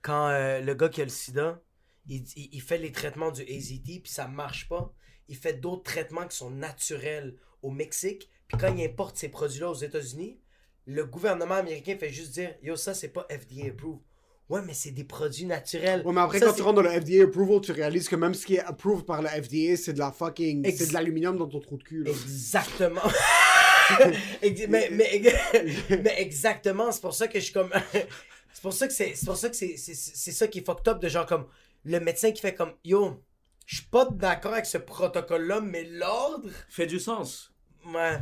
Quand 0.00 0.28
euh, 0.28 0.60
le 0.60 0.74
gars 0.74 0.88
qui 0.88 1.02
a 1.02 1.04
le 1.04 1.10
sida, 1.10 1.60
il, 2.08 2.24
il- 2.36 2.48
il 2.52 2.62
fait 2.62 2.78
les 2.78 2.90
traitements 2.90 3.30
du 3.30 3.42
AZT, 3.42 4.00
puis 4.02 4.10
ça 4.10 4.26
marche 4.26 4.68
pas. 4.70 4.92
Il 5.28 5.36
fait 5.36 5.52
d'autres 5.54 5.82
traitements 5.84 6.26
qui 6.26 6.36
sont 6.36 6.50
naturels 6.50 7.36
au 7.60 7.70
Mexique. 7.70 8.30
Puis 8.48 8.56
quand 8.58 8.74
il 8.74 8.82
importe 8.84 9.16
ces 9.18 9.28
produits-là 9.28 9.70
aux 9.70 9.74
États-Unis, 9.74 10.40
le 10.86 11.04
gouvernement 11.04 11.54
américain 11.56 11.96
fait 11.98 12.10
juste 12.10 12.32
dire 12.32 12.54
Yo, 12.62 12.76
ça, 12.76 12.94
c'est 12.94 13.08
pas 13.08 13.26
FDA 13.30 13.68
approved. 13.68 14.00
Ouais, 14.48 14.60
mais 14.66 14.74
c'est 14.74 14.90
des 14.90 15.04
produits 15.04 15.46
naturels. 15.46 16.02
Ouais, 16.04 16.12
mais 16.12 16.20
après, 16.20 16.38
Ça, 16.38 16.46
quand 16.46 16.52
tu 16.52 16.62
rentres 16.62 16.82
dans 16.82 16.88
le 16.88 17.00
FDA 17.00 17.24
approval, 17.24 17.60
tu 17.62 17.72
réalises 17.72 18.08
que 18.08 18.16
même 18.16 18.34
ce 18.34 18.44
qui 18.44 18.56
est 18.56 18.60
approved 18.60 19.06
par 19.06 19.22
le 19.22 19.28
FDA, 19.28 19.76
c'est 19.76 19.92
de 19.94 19.98
la 19.98 20.12
fucking. 20.12 20.66
Ex- 20.66 20.78
C'est 20.78 20.88
de 20.88 20.92
l'aluminium 20.92 21.38
dans 21.38 21.46
ton 21.46 21.60
trou 21.60 21.78
de 21.78 21.82
cul. 21.84 22.02
là. 22.04 22.10
Exactement. 22.10 23.00
Ex- 24.42 24.66
mais, 24.68 24.88
mais, 24.90 25.22
mais 26.02 26.14
exactement, 26.20 26.90
c'est 26.92 27.00
pour 27.00 27.14
ça 27.14 27.28
que 27.28 27.38
je 27.38 27.44
suis 27.44 27.52
comme. 27.52 27.70
c'est 28.52 28.62
pour 28.62 28.72
ça 28.72 28.86
que 28.88 28.92
c'est 28.92 29.14
c'est 29.14 29.26
pour 29.26 29.36
ça 29.36 29.48
que 29.48 29.56
c'est 29.56 29.76
c'est 29.76 29.94
c'est 29.94 30.32
ça 30.32 30.46
qui 30.48 30.58
est 30.60 30.66
fucked 30.66 30.88
up 30.88 31.00
de 31.00 31.08
genre 31.08 31.26
comme 31.26 31.46
le 31.84 31.98
médecin 32.00 32.30
qui 32.32 32.40
fait 32.40 32.54
comme 32.54 32.72
Yo, 32.84 33.22
je 33.66 33.76
suis 33.76 33.86
pas 33.86 34.06
d'accord 34.10 34.52
avec 34.52 34.66
ce 34.66 34.78
protocole-là, 34.78 35.60
mais 35.60 35.84
l'ordre. 35.84 36.48
Fait 36.68 36.86
du 36.86 37.00
sens. 37.00 37.52
Ouais. 37.86 38.18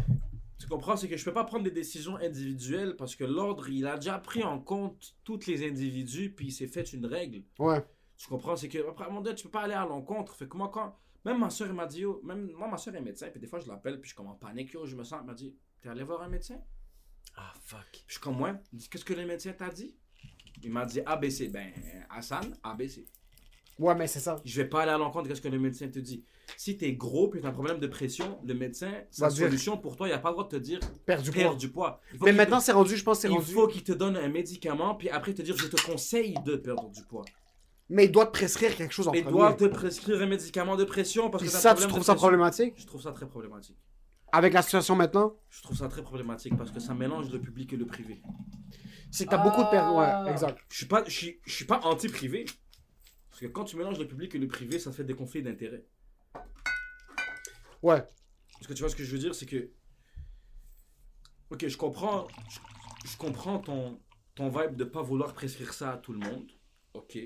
Tu 0.61 0.67
comprends? 0.67 0.95
C'est 0.95 1.09
que 1.09 1.17
je 1.17 1.25
peux 1.25 1.33
pas 1.33 1.45
prendre 1.45 1.65
des 1.65 1.71
décisions 1.71 2.17
individuelles 2.17 2.95
parce 2.95 3.17
que 3.17 3.25
l'ordre, 3.25 3.71
il 3.71 3.87
a 3.87 3.97
déjà 3.97 4.19
pris 4.19 4.45
en 4.45 4.61
compte 4.61 5.17
tous 5.25 5.47
les 5.47 5.67
individus 5.67 6.31
puis 6.35 6.49
il 6.49 6.53
s'est 6.53 6.67
fait 6.67 6.93
une 6.93 7.07
règle. 7.07 7.43
Ouais. 7.59 7.83
Tu 8.19 8.29
comprends? 8.29 8.55
C'est 8.55 8.69
que, 8.69 8.87
après, 8.87 9.07
à 9.07 9.09
moment 9.09 9.23
donné, 9.23 9.35
tu 9.35 9.45
peux 9.45 9.51
pas 9.51 9.63
aller 9.63 9.73
à 9.73 9.87
l'encontre. 9.87 10.37
Fait 10.37 10.47
que 10.47 10.57
moi, 10.59 10.71
quand. 10.73 10.95
Même 11.25 11.39
ma 11.39 11.49
soeur, 11.49 11.69
elle 11.69 11.75
m'a 11.75 11.87
dit, 11.87 12.01
yo, 12.01 12.21
même 12.23 12.51
moi, 12.53 12.69
ma 12.69 12.77
soeur 12.77 12.95
est 12.95 13.01
médecin, 13.01 13.29
puis 13.31 13.41
des 13.41 13.47
fois, 13.47 13.59
je 13.59 13.69
l'appelle, 13.69 13.95
puis 13.95 14.05
je 14.05 14.09
suis 14.09 14.17
comme 14.17 14.29
en 14.29 14.35
panique, 14.35 14.73
yo, 14.73 14.85
je 14.85 14.97
me 14.97 15.05
sens. 15.05 15.21
Elle 15.21 15.27
m'a 15.27 15.35
dit, 15.35 15.57
t'es 15.81 15.89
allé 15.89 16.03
voir 16.03 16.21
un 16.23 16.29
médecin? 16.29 16.59
Ah, 17.37 17.53
fuck. 17.63 17.91
Puis 17.91 18.05
je 18.07 18.13
suis 18.13 18.21
comme, 18.21 18.41
ouais. 18.43 18.53
Qu'est-ce 18.91 19.05
que 19.05 19.15
le 19.15 19.25
médecin 19.25 19.53
t'a 19.55 19.71
dit? 19.71 19.97
Il 20.63 20.71
m'a 20.71 20.85
dit 20.85 21.01
ABC. 21.01 21.49
Ben, 21.49 21.73
Hassan, 22.11 22.55
ABC. 22.63 23.07
Ouais, 23.81 23.95
mais 23.95 24.07
c'est 24.07 24.21
ça. 24.21 24.37
Je 24.45 24.61
vais 24.61 24.69
pas 24.69 24.83
aller 24.83 24.93
à 24.93 24.99
l'encontre 24.99 25.29
de 25.29 25.35
ce 25.35 25.41
que 25.41 25.49
le 25.49 25.59
médecin 25.59 25.89
te 25.89 25.99
dit. 25.99 26.23
Si 26.59 26.77
t'es 26.77 26.93
gros 26.93 27.29
puis 27.29 27.41
t'as 27.41 27.49
un 27.49 27.53
problème 27.53 27.79
de 27.79 27.87
pression, 27.87 28.39
le 28.45 28.53
médecin, 28.55 28.93
sa 29.11 29.29
dire- 29.29 29.47
solution 29.47 29.79
pour 29.79 29.97
toi, 29.97 30.07
il 30.07 30.13
a 30.13 30.19
pas 30.19 30.29
le 30.29 30.35
droit 30.35 30.45
de 30.45 30.51
te 30.51 30.57
dire 30.63 30.81
Perdre 31.07 31.25
du 31.25 31.31
perds 31.31 31.47
poids. 31.49 31.57
du 31.57 31.69
poids. 31.71 32.01
Il 32.13 32.19
Mais 32.25 32.33
maintenant, 32.33 32.59
te- 32.59 32.65
c'est 32.65 32.73
rendu, 32.73 32.95
je 32.95 33.03
pense, 33.03 33.21
c'est 33.21 33.29
il 33.29 33.35
rendu. 33.35 33.51
faut 33.53 33.67
qu'il 33.69 33.83
te 33.83 33.93
donne 33.93 34.17
un 34.19 34.29
médicament 34.29 34.95
puis 34.97 35.09
après 35.09 35.33
te 35.33 35.41
dire 35.43 35.57
je 35.57 35.67
te 35.67 35.81
conseille 35.83 36.35
de 36.45 36.57
perdre 36.57 36.91
du 36.91 37.03
poids. 37.05 37.25
Mais 37.89 38.05
il 38.05 38.13
doit 38.13 38.27
te 38.27 38.33
prescrire 38.33 38.77
quelque 38.77 38.93
chose 38.93 39.09
en 39.09 39.13
Mais 39.13 39.23
premier. 39.23 39.37
doit 39.39 39.55
te 39.55 39.65
prescrire 39.65 40.21
un 40.21 40.27
médicament 40.27 40.77
de 40.77 40.85
pression 40.85 41.31
parce 41.31 41.43
Puis 41.43 41.51
que 41.51 41.57
ça, 41.59 41.75
tu 41.75 41.87
trouves 41.89 42.03
ça 42.05 42.15
problématique? 42.15 42.75
Je 42.77 42.87
trouve 42.87 43.01
ça 43.03 43.13
très 43.13 43.27
problématique. 43.27 43.77
Avec 44.31 44.53
la 44.53 44.61
situation 44.63 44.95
maintenant? 44.95 45.35
Je 45.49 45.63
trouve 45.63 45.77
ça 45.79 45.89
très 45.89 46.03
problématique 46.03 46.55
parce 46.57 46.71
que 46.71 46.79
ça 46.81 46.93
mélange 46.95 47.31
le 47.33 47.41
public 47.41 47.73
et 47.73 47.77
le 47.77 47.87
privé. 47.87 48.21
C'est 49.11 49.25
que 49.25 49.31
t'as 49.31 49.39
beaucoup 49.39 49.63
de. 49.63 49.69
Ah. 49.73 50.25
Ouais, 50.25 50.31
exact. 50.31 50.59
Je 50.69 50.77
suis 50.77 50.87
pas, 50.87 51.03
je 51.07 51.11
suis, 51.11 51.41
je 51.47 51.53
suis 51.53 51.65
pas 51.65 51.81
anti-privé. 51.83 52.45
Parce 53.41 53.53
que 53.53 53.55
quand 53.55 53.65
tu 53.65 53.77
mélanges 53.77 53.99
le 53.99 54.07
public 54.07 54.35
et 54.35 54.39
le 54.39 54.49
privé, 54.49 54.79
ça 54.79 54.93
fait 54.93 55.03
des 55.03 55.15
conflits 55.15 55.43
d'intérêts. 55.43 55.87
Ouais. 57.83 58.03
Parce 58.53 58.67
que 58.67 58.75
tu 58.75 58.81
vois 58.81 58.91
ce 58.91 58.97
que 58.97 59.03
je 59.03 59.11
veux 59.11 59.19
dire, 59.19 59.35
c'est 59.35 59.47
que. 59.47 59.71
Ok, 61.49 61.67
je 61.67 61.77
comprends. 61.79 62.29
Je, 62.51 63.11
je 63.11 63.17
comprends 63.17 63.59
ton, 63.59 63.99
ton 64.35 64.51
vibe 64.51 64.77
de 64.77 64.85
pas 64.85 65.01
vouloir 65.01 65.33
prescrire 65.33 65.73
ça 65.73 65.93
à 65.93 65.97
tout 65.97 66.13
le 66.13 66.19
monde. 66.19 66.51
Ok. 66.93 67.19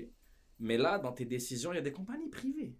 Mais 0.59 0.77
là, 0.77 0.99
dans 0.99 1.11
tes 1.11 1.25
décisions, 1.25 1.73
il 1.73 1.75
y 1.75 1.79
a 1.79 1.81
des 1.81 1.91
compagnies 1.91 2.29
privées. 2.29 2.77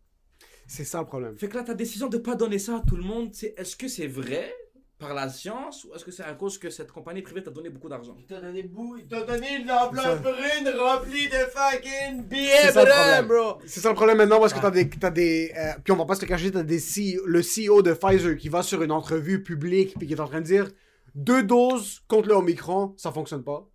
C'est 0.66 0.86
ça 0.86 1.02
le 1.02 1.06
problème. 1.06 1.38
Fait 1.38 1.50
que 1.50 1.58
là, 1.58 1.64
ta 1.64 1.74
décision 1.74 2.08
de 2.08 2.18
pas 2.18 2.36
donner 2.36 2.58
ça 2.58 2.78
à 2.78 2.84
tout 2.88 2.96
le 2.96 3.04
monde, 3.04 3.34
c'est 3.34 3.54
est-ce 3.58 3.76
que 3.76 3.90
c'est 3.90 4.08
vrai 4.08 4.56
par 4.98 5.14
la 5.14 5.28
science 5.30 5.84
ou 5.84 5.94
est-ce 5.94 6.06
que 6.06 6.12
c'est 6.12 6.24
à 6.24 6.34
cause 6.36 6.58
que 6.58 6.70
cette 6.70 6.92
compagnie 6.92 7.22
privée 7.22 7.44
t'a 7.44 7.52
donné 7.52 7.70
beaucoup 7.70 7.90
d'argent? 7.90 8.16
Il 8.18 8.26
t'a 8.26 8.40
donné 8.40 8.64
bout, 8.64 8.96
il 8.98 9.08
t'a 9.08 9.22
donné 9.24 9.58
une 9.58 9.70
enveloppe 9.70 10.22
brune 10.22 10.70
remplie 10.80 11.28
de 11.28 11.36
fucking 11.54 12.24
billets 12.24 12.50
C'est 12.62 12.72
ça 12.72 12.84
le 12.84 12.90
bruns, 12.90 13.24
problème. 13.24 13.28
bro. 13.28 13.58
C'est 13.66 13.80
ça 13.82 13.90
le 13.90 13.96
problème 13.96 14.18
maintenant 14.18 14.40
parce 14.40 14.54
que 14.54 14.60
Ah. 14.60 14.64
t'as 14.64 14.72
des, 14.72 14.90
t'as 14.90 15.10
des, 15.12 15.52
euh, 15.58 15.74
puis 15.84 15.92
on 15.92 15.98
va 15.98 16.06
pas 16.06 16.16
se 16.16 16.22
le 16.22 16.28
cacher, 16.28 16.50
t'as 16.52 16.64
des 16.64 16.80
CEO, 16.80 17.26
le 17.26 17.42
CEO 17.42 17.82
de 17.82 17.94
Pfizer 17.94 18.38
qui 18.38 18.48
va 18.50 18.64
sur 18.64 18.82
une 18.84 18.92
entrevue 18.92 19.44
publique 19.44 19.96
puis 19.98 20.08
qui 20.08 20.14
est 20.14 20.20
en 20.22 20.28
train 20.28 20.40
de 20.42 20.46
dire 20.46 20.70
deux 21.14 21.44
doses 21.44 22.02
contre 22.08 22.30
le 22.30 22.36
Omicron, 22.36 22.94
ça 22.98 23.12
fonctionne 23.12 23.44
pas. 23.44 23.70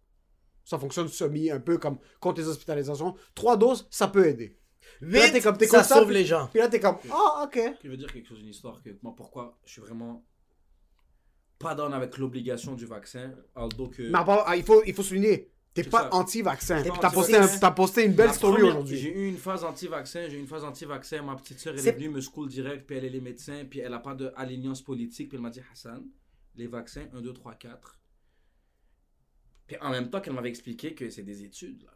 Ça 0.64 0.78
fonctionne 0.78 1.08
semi, 1.08 1.50
un 1.50 1.58
peu 1.60 1.78
comme 1.78 1.98
contre 2.20 2.40
les 2.40 2.48
hospitalisations. 2.48 3.14
Trois 3.34 3.56
doses, 3.56 3.86
ça 3.90 4.08
peut 4.08 4.26
aider. 4.26 4.56
là, 5.02 5.20
Vite, 5.24 5.32
t'es 5.32 5.40
comme- 5.40 5.56
t'es 5.56 5.66
ça 5.66 5.82
sauve 5.84 6.06
puis- 6.06 6.14
les 6.14 6.24
gens. 6.24 6.48
Puis 6.50 6.60
là, 6.60 6.68
t'es 6.68 6.80
comme, 6.80 6.96
ah, 7.10 7.44
ok. 7.44 7.58
Je 7.84 7.88
veux 7.88 7.96
dire 7.96 8.12
quelque 8.12 8.28
chose, 8.28 8.40
une 8.40 8.48
histoire 8.48 8.82
que 8.82 8.90
moi, 9.02 9.14
pourquoi 9.16 9.58
je 9.64 9.72
suis 9.72 9.80
vraiment 9.80 10.24
pas 11.60 11.74
down 11.76 11.92
avec 11.94 12.18
l'obligation 12.18 12.74
du 12.74 12.86
vaccin, 12.86 13.32
although 13.54 13.88
que. 13.90 14.02
Mais 14.10 14.18
à 14.18 14.24
part- 14.24 14.44
ah, 14.46 14.56
il, 14.56 14.64
faut, 14.64 14.82
il 14.86 14.94
faut 14.94 15.02
souligner, 15.02 15.50
t'es 15.74 15.82
C'est 15.84 15.90
pas 15.90 16.08
anti-vaccin. 16.12 16.82
T'as 17.00 17.10
posté, 17.10 17.36
un- 17.36 17.46
t'as 17.46 17.70
posté 17.70 18.04
une 18.06 18.14
belle 18.14 18.28
La 18.28 18.32
story 18.32 18.62
aujourd'hui. 18.62 18.96
J'ai 18.98 19.12
eu 19.16 19.28
une 19.28 19.36
phase 19.36 19.62
anti-vaccin, 19.62 20.26
j'ai 20.28 20.38
eu 20.38 20.40
une 20.40 20.46
phase 20.48 20.64
anti-vaccin. 20.64 21.22
Ma 21.22 21.36
petite 21.36 21.58
soeur, 21.60 21.74
elle 21.74 21.80
C'est- 21.80 21.90
est 21.90 21.92
venue 21.92 22.08
me 22.08 22.20
school 22.20 22.48
direct, 22.48 22.86
puis 22.86 22.96
elle 22.96 23.04
est 23.04 23.10
les 23.10 23.20
médecins, 23.20 23.64
puis 23.68 23.78
elle 23.80 23.92
a 23.94 23.98
pas 24.00 24.14
d'alliance 24.14 24.82
politique, 24.82 25.28
puis 25.28 25.36
elle 25.36 25.42
m'a 25.42 25.50
dit 25.50 25.60
Hassan, 25.70 26.02
les 26.56 26.66
vaccins 26.66 27.06
1, 27.12 27.20
2, 27.20 27.32
3, 27.34 27.54
4. 27.54 27.98
Puis 29.66 29.76
en 29.80 29.90
même 29.90 30.10
temps 30.10 30.20
qu'elle 30.20 30.32
m'avait 30.34 30.48
expliqué 30.48 30.94
que 30.94 31.10
c'est 31.10 31.22
des 31.22 31.44
études, 31.44 31.82
là. 31.84 31.90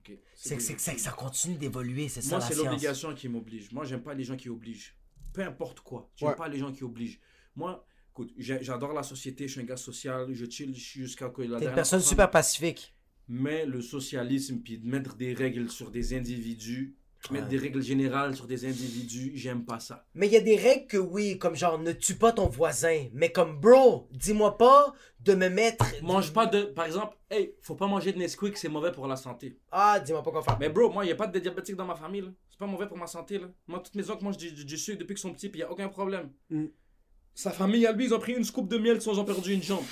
Ok, 0.00 0.18
C'est 0.34 0.56
que, 0.56 0.62
c'est 0.62 0.78
c'est 0.78 0.98
ça 0.98 1.10
continue 1.12 1.56
d'évoluer, 1.56 2.08
c'est 2.08 2.20
ça 2.22 2.30
Moi, 2.30 2.38
la 2.40 2.46
c'est 2.46 2.54
science. 2.54 2.66
l'obligation 2.66 3.14
qui 3.14 3.28
m'oblige. 3.28 3.72
Moi, 3.72 3.84
j'aime 3.84 4.02
pas 4.02 4.14
les 4.14 4.22
gens 4.24 4.36
qui 4.36 4.48
obligent. 4.48 4.94
Peu 5.32 5.42
importe 5.42 5.80
quoi. 5.80 6.10
J'aime 6.16 6.28
Ouais. 6.30 6.34
pas 6.36 6.48
les 6.48 6.58
gens 6.58 6.72
qui 6.72 6.84
obligent. 6.84 7.18
Moi, 7.56 7.84
écoute, 8.16 8.32
j'adore 8.38 8.94
la 8.94 9.02
société, 9.02 9.46
je 9.46 9.52
suis 9.52 9.60
un 9.60 9.64
gars 9.64 9.76
social, 9.76 10.32
je 10.32 10.46
chill 10.46 10.74
jusqu'à 10.74 11.28
que 11.28 11.42
la 11.42 11.58
T'es 11.58 11.66
une 11.66 11.74
personne 11.74 12.00
super 12.00 12.30
pacifique. 12.30 12.94
Mais 13.28 13.66
le 13.66 13.82
socialisme, 13.82 14.60
puis 14.60 14.78
de 14.78 14.88
mettre 14.88 15.16
des 15.16 15.34
règles 15.34 15.68
sur 15.68 15.90
des 15.90 16.16
individus, 16.16 16.94
mettre 17.30 17.48
des 17.48 17.58
règles 17.58 17.82
générales 17.82 18.36
sur 18.36 18.46
des 18.46 18.64
individus, 18.64 19.32
j'aime 19.34 19.64
pas 19.64 19.80
ça. 19.80 20.06
Mais 20.14 20.28
il 20.28 20.32
y 20.32 20.36
a 20.36 20.40
des 20.40 20.56
règles 20.56 20.86
que 20.86 20.96
oui, 20.96 21.38
comme 21.38 21.56
genre 21.56 21.78
ne 21.78 21.92
tue 21.92 22.14
pas 22.14 22.32
ton 22.32 22.46
voisin. 22.46 23.06
Mais 23.12 23.32
comme 23.32 23.60
bro, 23.60 24.08
dis-moi 24.12 24.56
pas 24.56 24.94
de 25.20 25.34
me 25.34 25.48
mettre. 25.48 25.84
Mange 26.02 26.32
pas 26.32 26.46
de. 26.46 26.62
Par 26.62 26.86
exemple, 26.86 27.16
hey, 27.28 27.52
faut 27.60 27.74
pas 27.74 27.88
manger 27.88 28.12
de 28.12 28.18
Nesquik, 28.18 28.56
c'est 28.56 28.68
mauvais 28.68 28.92
pour 28.92 29.08
la 29.08 29.16
santé. 29.16 29.58
Ah, 29.72 30.00
dis-moi 30.00 30.22
pas 30.22 30.30
quoi 30.30 30.42
faire. 30.42 30.58
Mais 30.58 30.68
bro, 30.70 30.88
moi, 30.88 31.04
il 31.04 31.10
a 31.10 31.16
pas 31.16 31.26
de 31.26 31.38
diabétique 31.38 31.76
dans 31.76 31.86
ma 31.86 31.96
famille, 31.96 32.22
là. 32.22 32.30
C'est 32.48 32.58
pas 32.58 32.66
mauvais 32.66 32.86
pour 32.86 32.96
ma 32.96 33.08
santé, 33.08 33.38
là. 33.38 33.48
Moi, 33.66 33.80
toutes 33.80 33.96
mes 33.96 34.08
oncles 34.08 34.24
mangent 34.24 34.38
du, 34.38 34.52
du, 34.52 34.64
du 34.64 34.78
sucre 34.78 35.00
depuis 35.00 35.14
qu'ils 35.14 35.22
sont 35.22 35.32
petits, 35.32 35.48
puis 35.48 35.60
y 35.60 35.64
a 35.64 35.70
aucun 35.70 35.88
problème. 35.88 36.30
Mm. 36.48 36.66
Sa 37.36 37.50
famille, 37.50 37.84
à 37.84 37.92
lui, 37.92 38.06
ils 38.06 38.14
ont 38.14 38.18
pris 38.18 38.32
une 38.32 38.44
scoop 38.44 38.66
de 38.66 38.78
miel, 38.78 39.02
sans 39.02 39.18
ont 39.18 39.24
perdu 39.24 39.52
une 39.52 39.62
jambe. 39.62 39.84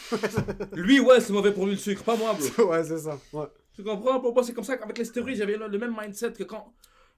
lui, 0.73 0.99
ouais, 0.99 1.21
c'est 1.21 1.31
mauvais 1.31 1.53
pour 1.53 1.67
lui 1.67 1.73
le 1.73 1.79
sucre, 1.79 2.03
pas 2.03 2.17
moi, 2.17 2.33
bro. 2.33 2.65
ouais, 2.71 2.83
c'est 2.85 2.97
ça. 2.97 3.21
Ouais. 3.35 3.45
Tu 3.75 3.85
comprends? 3.85 4.19
Pour 4.19 4.33
moi, 4.33 4.43
c'est 4.43 4.55
comme 4.55 4.65
ça 4.65 4.79
qu'avec 4.79 4.97
les 4.97 5.05
stéroïdes, 5.05 5.37
j'avais 5.37 5.59
le 5.59 5.69
le 5.69 5.79
même 5.79 5.95
mindset 5.95 6.33
que 6.33 6.45
quand. 6.45 6.73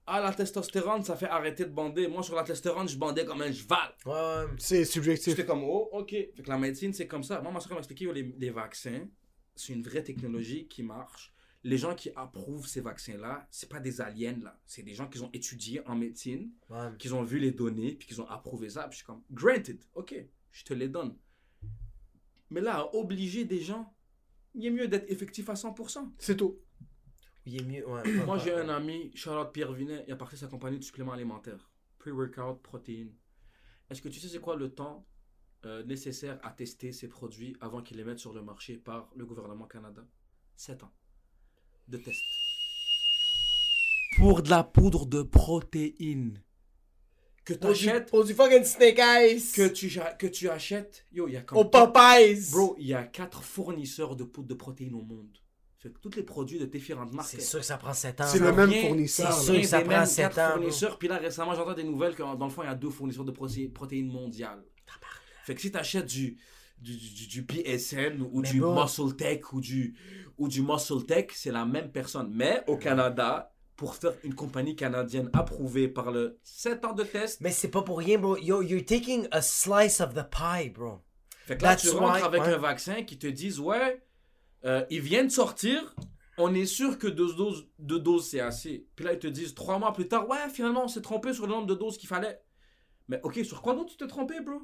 Ah, 0.04 0.20
la 0.20 0.32
testostérone, 0.32 1.04
ça 1.04 1.14
fait 1.14 1.28
arrêter 1.28 1.64
de 1.64 1.70
bander. 1.70 2.08
Moi, 2.08 2.24
sur 2.24 2.34
la 2.34 2.42
testostérone, 2.42 2.88
je 2.88 2.98
bandais 2.98 3.24
comme 3.24 3.40
un 3.40 3.52
cheval. 3.52 3.94
Ouais, 4.04 4.12
ouais. 4.12 4.46
C'est 4.58 4.84
subjectif. 4.84 5.36
J'étais 5.36 5.46
comme, 5.46 5.62
oh, 5.62 5.90
ok. 5.92 6.10
Fait 6.10 6.42
que 6.42 6.48
la 6.48 6.58
médecine, 6.58 6.92
c'est 6.92 7.06
comme 7.06 7.22
ça. 7.22 7.40
Moi, 7.40 7.52
ma 7.52 7.60
soeur 7.60 7.74
m'a 7.74 7.78
expliqué, 7.78 8.08
oh, 8.08 8.12
les, 8.12 8.34
les 8.36 8.50
vaccins, 8.50 9.06
c'est 9.54 9.74
une 9.74 9.82
vraie 9.82 10.02
technologie 10.02 10.66
qui 10.66 10.82
marche. 10.82 11.32
Les 11.66 11.78
gens 11.78 11.96
qui 11.96 12.10
approuvent 12.14 12.66
ces 12.66 12.80
vaccins-là, 12.80 13.48
c'est 13.50 13.68
pas 13.68 13.80
des 13.80 14.00
aliens, 14.00 14.38
là. 14.40 14.56
C'est 14.66 14.84
des 14.84 14.94
gens 14.94 15.08
qui 15.08 15.20
ont 15.20 15.30
étudié 15.32 15.84
en 15.88 15.96
médecine, 15.96 16.52
ouais. 16.70 16.90
qui 16.96 17.10
ont 17.12 17.24
vu 17.24 17.40
les 17.40 17.50
données, 17.50 17.96
puis 17.96 18.06
qui 18.06 18.20
ont 18.20 18.28
approuvé 18.28 18.70
ça. 18.70 18.84
Puis 18.84 18.92
je 18.92 18.96
suis 18.98 19.06
comme, 19.06 19.22
granted, 19.32 19.82
ok, 19.94 20.14
je 20.52 20.64
te 20.64 20.72
les 20.74 20.88
donne. 20.88 21.16
Mais 22.50 22.60
là, 22.60 22.78
à 22.78 22.94
obliger 22.94 23.44
des 23.44 23.60
gens, 23.60 23.92
il 24.54 24.64
est 24.66 24.70
mieux 24.70 24.86
d'être 24.86 25.10
effectif 25.10 25.48
à 25.50 25.54
100%. 25.54 26.12
C'est 26.18 26.36
tout. 26.36 26.60
Il 27.44 27.60
est 27.60 27.64
mieux. 27.64 27.88
Ouais. 27.88 28.12
Moi, 28.24 28.38
j'ai 28.38 28.54
un 28.54 28.68
ami, 28.68 29.10
Charlotte 29.16 29.52
Pierre 29.52 29.72
Vinet, 29.72 30.04
il 30.06 30.12
a 30.12 30.16
parti 30.16 30.36
sa 30.36 30.46
compagnie 30.46 30.78
de 30.78 30.84
suppléments 30.84 31.12
alimentaires. 31.12 31.68
Pre-workout, 31.98 32.62
protéines. 32.62 33.12
Est-ce 33.90 34.00
que 34.00 34.08
tu 34.08 34.20
sais 34.20 34.28
c'est 34.28 34.40
quoi 34.40 34.54
le 34.54 34.72
temps 34.72 35.04
euh, 35.64 35.82
nécessaire 35.82 36.38
à 36.44 36.52
tester 36.52 36.92
ces 36.92 37.08
produits 37.08 37.56
avant 37.60 37.82
qu'ils 37.82 37.96
les 37.96 38.04
mettent 38.04 38.20
sur 38.20 38.32
le 38.32 38.42
marché 38.42 38.76
par 38.76 39.10
le 39.16 39.26
gouvernement 39.26 39.66
Canada? 39.66 40.06
7 40.54 40.84
ans 40.84 40.92
de 41.88 41.98
test. 41.98 42.20
Pour 44.16 44.42
de 44.42 44.50
la 44.50 44.64
poudre 44.64 45.06
de 45.06 45.22
protéines. 45.22 46.42
Que 47.44 47.54
tu 47.54 47.66
achètes, 47.66 48.10
pour 48.10 48.24
du 48.24 48.34
fucking 48.34 48.64
snake 48.64 48.98
eyes. 48.98 49.52
que 49.54 49.68
tu, 49.68 49.88
ja- 49.88 50.14
que 50.14 50.26
tu 50.26 50.48
achètes, 50.48 51.04
yo, 51.12 51.28
il 51.28 51.34
y 51.34 51.36
a 51.36 51.42
comme 51.42 51.58
Au 51.58 51.64
Popeyes. 51.64 52.50
Bro, 52.50 52.74
il 52.78 52.88
y 52.88 52.94
a 52.94 53.04
4 53.04 53.42
fournisseurs 53.44 54.16
de 54.16 54.24
poudre 54.24 54.48
de 54.48 54.54
protéines 54.54 54.94
au 54.94 55.02
monde. 55.02 55.38
Fait 55.78 55.90
que 55.90 55.98
tous 56.00 56.16
les 56.16 56.24
produits 56.24 56.58
de 56.58 56.66
différentes 56.66 57.12
marques. 57.12 57.28
C'est 57.28 57.40
sûr 57.40 57.60
que 57.60 57.64
ça 57.66 57.76
prend 57.76 57.92
7 57.92 58.20
ans. 58.20 58.24
C'est 58.26 58.40
le 58.40 58.52
même 58.52 58.72
fournisseur. 58.72 59.32
c'est 59.32 59.44
sûr 59.44 59.60
que 59.60 59.66
ça 59.66 59.78
des 59.78 59.84
prend 59.84 59.96
mêmes 59.98 60.06
sept 60.06 60.24
quatre 60.32 60.38
ans, 60.40 60.48
bro. 60.54 60.56
fournisseurs. 60.62 60.98
Puis 60.98 61.06
là, 61.06 61.18
récemment, 61.18 61.54
j'entends 61.54 61.74
des 61.74 61.84
nouvelles 61.84 62.16
que 62.16 62.22
dans 62.22 62.46
le 62.46 62.50
fond, 62.50 62.62
il 62.64 62.66
y 62.66 62.68
a 62.70 62.74
deux 62.74 62.90
fournisseurs 62.90 63.24
de 63.24 63.30
proté- 63.32 63.68
protéines 63.72 64.10
mondiales. 64.10 64.64
Fait 65.44 65.54
que 65.54 65.60
si 65.60 65.70
tu 65.70 65.78
achètes 65.78 66.06
du, 66.06 66.36
du, 66.78 66.96
du, 66.96 67.26
du 67.26 67.44
PSN 67.46 68.20
ou 68.32 68.40
Mais 68.42 68.50
du 68.50 68.60
bon. 68.60 68.74
Muscle 68.80 69.14
Tech 69.16 69.52
ou 69.52 69.60
du, 69.60 69.96
ou 70.38 70.48
du 70.48 70.62
Muscle 70.62 71.04
Tech, 71.04 71.26
c'est 71.34 71.52
la 71.52 71.64
même 71.64 71.90
personne. 71.90 72.30
Mais 72.32 72.62
au 72.66 72.76
Canada, 72.76 73.52
pour 73.76 73.94
faire 73.94 74.12
une 74.24 74.34
compagnie 74.34 74.76
canadienne 74.76 75.30
approuvée 75.32 75.88
par 75.88 76.10
le 76.10 76.38
7 76.42 76.84
ans 76.84 76.92
de 76.92 77.02
test, 77.04 77.40
Mais 77.40 77.50
c'est 77.50 77.68
pas 77.70 77.82
pour 77.82 77.98
rien, 77.98 78.18
bro. 78.18 78.36
Yo, 78.38 78.62
you're 78.62 78.84
taking 78.84 79.28
a 79.32 79.42
slice 79.42 80.00
of 80.00 80.14
the 80.14 80.24
pie, 80.30 80.70
bro. 80.70 81.00
Fait 81.46 81.56
que 81.58 81.62
là, 81.62 81.70
That's 81.76 81.82
tu 81.82 81.90
rentres 81.90 82.16
why- 82.18 82.22
avec 82.24 82.40
un 82.42 82.56
vaccin 82.58 83.02
qui 83.02 83.18
te 83.18 83.26
disent, 83.26 83.60
ouais, 83.60 84.02
euh, 84.64 84.84
ils 84.90 85.00
viennent 85.00 85.26
de 85.28 85.32
sortir, 85.32 85.94
on 86.38 86.54
est 86.54 86.66
sûr 86.66 86.98
que 86.98 87.06
deux 87.06 87.34
doses, 87.34 87.68
deux 87.78 88.00
doses 88.00 88.28
c'est 88.30 88.40
assez. 88.40 88.86
Puis 88.96 89.04
là, 89.04 89.12
ils 89.12 89.18
te 89.18 89.26
disent, 89.26 89.54
trois 89.54 89.78
mois 89.78 89.92
plus 89.92 90.08
tard, 90.08 90.28
ouais, 90.28 90.48
finalement, 90.52 90.84
on 90.84 90.88
s'est 90.88 91.02
trompé 91.02 91.32
sur 91.32 91.46
le 91.46 91.52
nombre 91.52 91.66
de 91.66 91.74
doses 91.74 91.98
qu'il 91.98 92.08
fallait. 92.08 92.40
Mais 93.08 93.20
ok, 93.22 93.44
sur 93.44 93.62
quoi 93.62 93.74
d'autre 93.74 93.90
tu 93.90 93.96
t'es 93.96 94.06
trompé, 94.08 94.40
bro? 94.40 94.60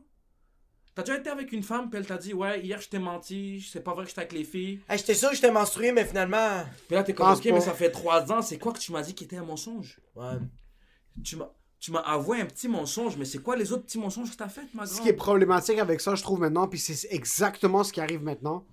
T'as 0.94 1.02
déjà 1.02 1.18
été 1.18 1.30
avec 1.30 1.52
une 1.52 1.62
femme, 1.62 1.88
puis 1.88 1.98
elle 1.98 2.06
t'a 2.06 2.18
dit, 2.18 2.34
ouais, 2.34 2.60
hier 2.60 2.78
je 2.80 2.88
t'ai 2.88 2.98
menti, 2.98 3.66
c'est 3.66 3.80
pas 3.80 3.94
vrai 3.94 4.04
que 4.04 4.10
j'étais 4.10 4.20
avec 4.20 4.32
les 4.32 4.44
filles. 4.44 4.80
Hey, 4.88 4.98
j'étais 4.98 5.14
sûr 5.14 5.30
que 5.30 5.34
j'étais 5.34 5.50
menstrué, 5.50 5.90
mais 5.90 6.04
finalement. 6.04 6.64
Puis 6.86 6.96
là, 6.96 7.02
t'es 7.02 7.14
comme, 7.14 7.32
ok, 7.32 7.42
pas. 7.42 7.52
mais 7.54 7.60
ça 7.60 7.72
fait 7.72 7.90
trois 7.90 8.30
ans, 8.30 8.42
c'est 8.42 8.58
quoi 8.58 8.72
que 8.72 8.78
tu 8.78 8.92
m'as 8.92 9.02
dit 9.02 9.14
qui 9.14 9.24
était 9.24 9.38
un 9.38 9.44
mensonge? 9.44 10.00
Ouais. 10.14 10.34
Tu 11.24 11.36
m'as. 11.36 11.48
Tu 11.80 11.90
m'as 11.90 11.98
avoué 11.98 12.40
un 12.40 12.46
petit 12.46 12.68
mensonge, 12.68 13.16
mais 13.16 13.24
c'est 13.24 13.40
quoi 13.40 13.56
les 13.56 13.72
autres 13.72 13.82
petits 13.82 13.98
mensonges 13.98 14.30
que 14.30 14.36
t'as 14.36 14.48
fait, 14.48 14.60
ma 14.72 14.84
grande? 14.84 14.96
Ce 14.96 15.00
qui 15.00 15.08
est 15.08 15.14
problématique 15.14 15.80
avec 15.80 16.00
ça, 16.00 16.14
je 16.14 16.22
trouve 16.22 16.38
maintenant, 16.38 16.68
puis 16.68 16.78
c'est 16.78 17.12
exactement 17.12 17.82
ce 17.82 17.92
qui 17.92 18.00
arrive 18.00 18.22
maintenant. 18.22 18.64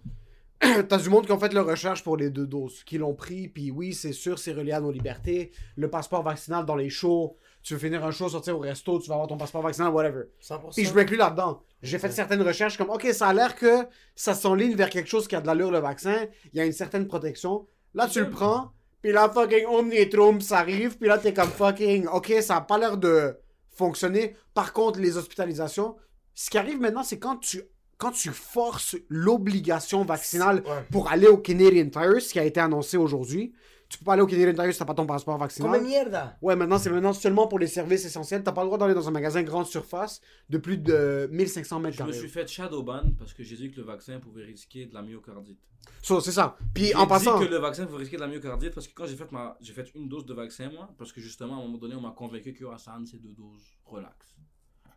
T'as 0.59 0.97
du 0.97 1.09
monde 1.09 1.25
qui 1.25 1.31
ont 1.31 1.39
fait 1.39 1.51
leur 1.53 1.65
recherche 1.65 2.03
pour 2.03 2.17
les 2.17 2.29
deux 2.29 2.45
doses, 2.45 2.83
qui 2.83 2.99
l'ont 2.99 3.15
pris, 3.15 3.47
puis 3.47 3.71
oui, 3.71 3.93
c'est 3.93 4.11
sûr, 4.11 4.37
c'est 4.37 4.51
relié 4.51 4.73
à 4.73 4.81
nos 4.81 4.91
libertés. 4.91 5.51
Le 5.75 5.89
passeport 5.89 6.21
vaccinal 6.21 6.65
dans 6.65 6.75
les 6.75 6.89
shows, 6.89 7.37
tu 7.69 7.75
veux 7.75 7.79
finir 7.79 8.03
un 8.03 8.09
show, 8.09 8.27
sortir 8.27 8.57
au 8.57 8.61
resto, 8.61 8.97
tu 8.99 9.07
vas 9.09 9.13
avoir 9.13 9.27
ton 9.27 9.37
passeport 9.37 9.61
vaccinal, 9.61 9.91
whatever. 9.93 10.23
100%. 10.41 10.73
Puis 10.75 10.85
je 10.85 10.93
m'inclus 10.95 11.17
là-dedans. 11.17 11.61
J'ai 11.83 11.99
fait 11.99 12.09
certaines 12.11 12.41
recherches 12.41 12.79
comme, 12.79 12.89
ok, 12.89 13.05
ça 13.13 13.27
a 13.27 13.33
l'air 13.33 13.53
que 13.55 13.85
ça 14.15 14.33
s'enligne 14.33 14.75
vers 14.75 14.89
quelque 14.89 15.07
chose 15.07 15.27
qui 15.27 15.35
a 15.35 15.41
de 15.41 15.45
l'allure, 15.45 15.69
le 15.69 15.77
vaccin, 15.77 16.25
il 16.51 16.57
y 16.57 16.61
a 16.61 16.65
une 16.65 16.71
certaine 16.73 17.07
protection. 17.07 17.67
Là, 17.93 18.07
tu 18.07 18.21
le 18.21 18.31
prends, 18.31 18.71
puis 19.03 19.11
là, 19.11 19.29
fucking 19.29 19.67
Omnitrump, 19.67 20.41
ça 20.41 20.57
arrive, 20.57 20.97
puis 20.97 21.07
là, 21.07 21.19
t'es 21.19 21.31
comme 21.31 21.49
fucking, 21.49 22.07
ok, 22.07 22.33
ça 22.41 22.55
a 22.55 22.61
pas 22.61 22.79
l'air 22.79 22.97
de 22.97 23.37
fonctionner. 23.69 24.35
Par 24.55 24.73
contre, 24.73 24.99
les 24.99 25.15
hospitalisations, 25.15 25.95
ce 26.33 26.49
qui 26.49 26.57
arrive 26.57 26.79
maintenant, 26.81 27.03
c'est 27.03 27.19
quand 27.19 27.37
tu, 27.37 27.61
quand 27.99 28.11
tu 28.11 28.29
forces 28.31 28.95
l'obligation 29.09 30.03
vaccinale 30.05 30.63
Ouais. 30.65 30.83
pour 30.91 31.11
aller 31.11 31.27
au 31.27 31.37
Canadian 31.37 31.87
Tire, 31.89 32.19
ce 32.19 32.33
qui 32.33 32.39
a 32.39 32.45
été 32.45 32.59
annoncé 32.59 32.97
aujourd'hui. 32.97 33.53
Tu 33.89 33.97
peux 33.97 34.05
pas 34.05 34.13
aller 34.13 34.21
au 34.21 34.27
Canadian 34.27 34.53
Tire 34.53 34.71
si 34.71 34.77
t'as 34.77 34.85
pas 34.85 34.93
ton 34.93 35.07
passeport 35.07 35.35
vaccinal. 35.39 35.71
Comme 35.71 35.83
mierda. 35.87 36.37
Ouais, 36.43 36.55
maintenant, 36.55 36.77
c'est 36.77 36.91
maintenant 36.91 37.11
seulement 37.11 37.47
pour 37.47 37.57
les 37.57 37.65
services 37.65 38.05
essentiels. 38.05 38.43
T'as 38.43 38.51
pas 38.51 38.61
le 38.61 38.67
droit 38.67 38.77
d'aller 38.77 38.93
dans 38.93 39.07
un 39.07 39.11
magasin 39.11 39.41
grande 39.41 39.65
surface 39.65 40.21
de 40.47 40.59
plus 40.59 40.77
de 40.77 41.27
1500 41.31 41.79
mètres 41.79 41.97
Je 41.97 42.03
me 42.03 42.07
carrés. 42.09 42.19
suis 42.19 42.29
fait 42.29 42.47
shadowban 42.47 43.13
parce 43.17 43.33
que 43.33 43.41
j'ai 43.41 43.55
dit 43.55 43.71
que 43.71 43.77
le 43.77 43.83
vaccin 43.87 44.19
pouvait 44.19 44.43
risquer 44.43 44.85
de 44.85 44.93
la 44.93 45.01
myocardite. 45.01 45.57
So, 46.03 46.21
c'est 46.21 46.31
ça. 46.33 46.55
Puis 46.71 46.85
J'ai 46.85 46.95
en 46.95 47.01
dit 47.03 47.07
passant. 47.09 47.39
que 47.39 47.45
le 47.45 47.57
vaccin 47.57 47.87
pouvait 47.87 47.99
risquer 47.99 48.17
de 48.17 48.21
la 48.21 48.27
myocardite 48.27 48.75
parce 48.75 48.87
que 48.87 48.93
quand 48.93 49.07
j'ai 49.07 49.15
fait 49.15 49.31
ma 49.31 49.57
j'ai 49.59 49.73
fait 49.73 49.89
une 49.95 50.07
dose 50.07 50.25
de 50.25 50.35
vaccin 50.35 50.69
moi 50.69 50.89
parce 50.97 51.11
que 51.11 51.19
justement 51.19 51.55
à 51.55 51.57
un 51.57 51.61
moment 51.61 51.77
donné 51.79 51.95
on 51.95 52.01
m'a 52.01 52.11
convaincu 52.11 52.53
que 52.53 52.65
Hassan 52.65 53.07
c'est 53.07 53.17
deux 53.19 53.33
doses 53.33 53.63
relax. 53.85 54.35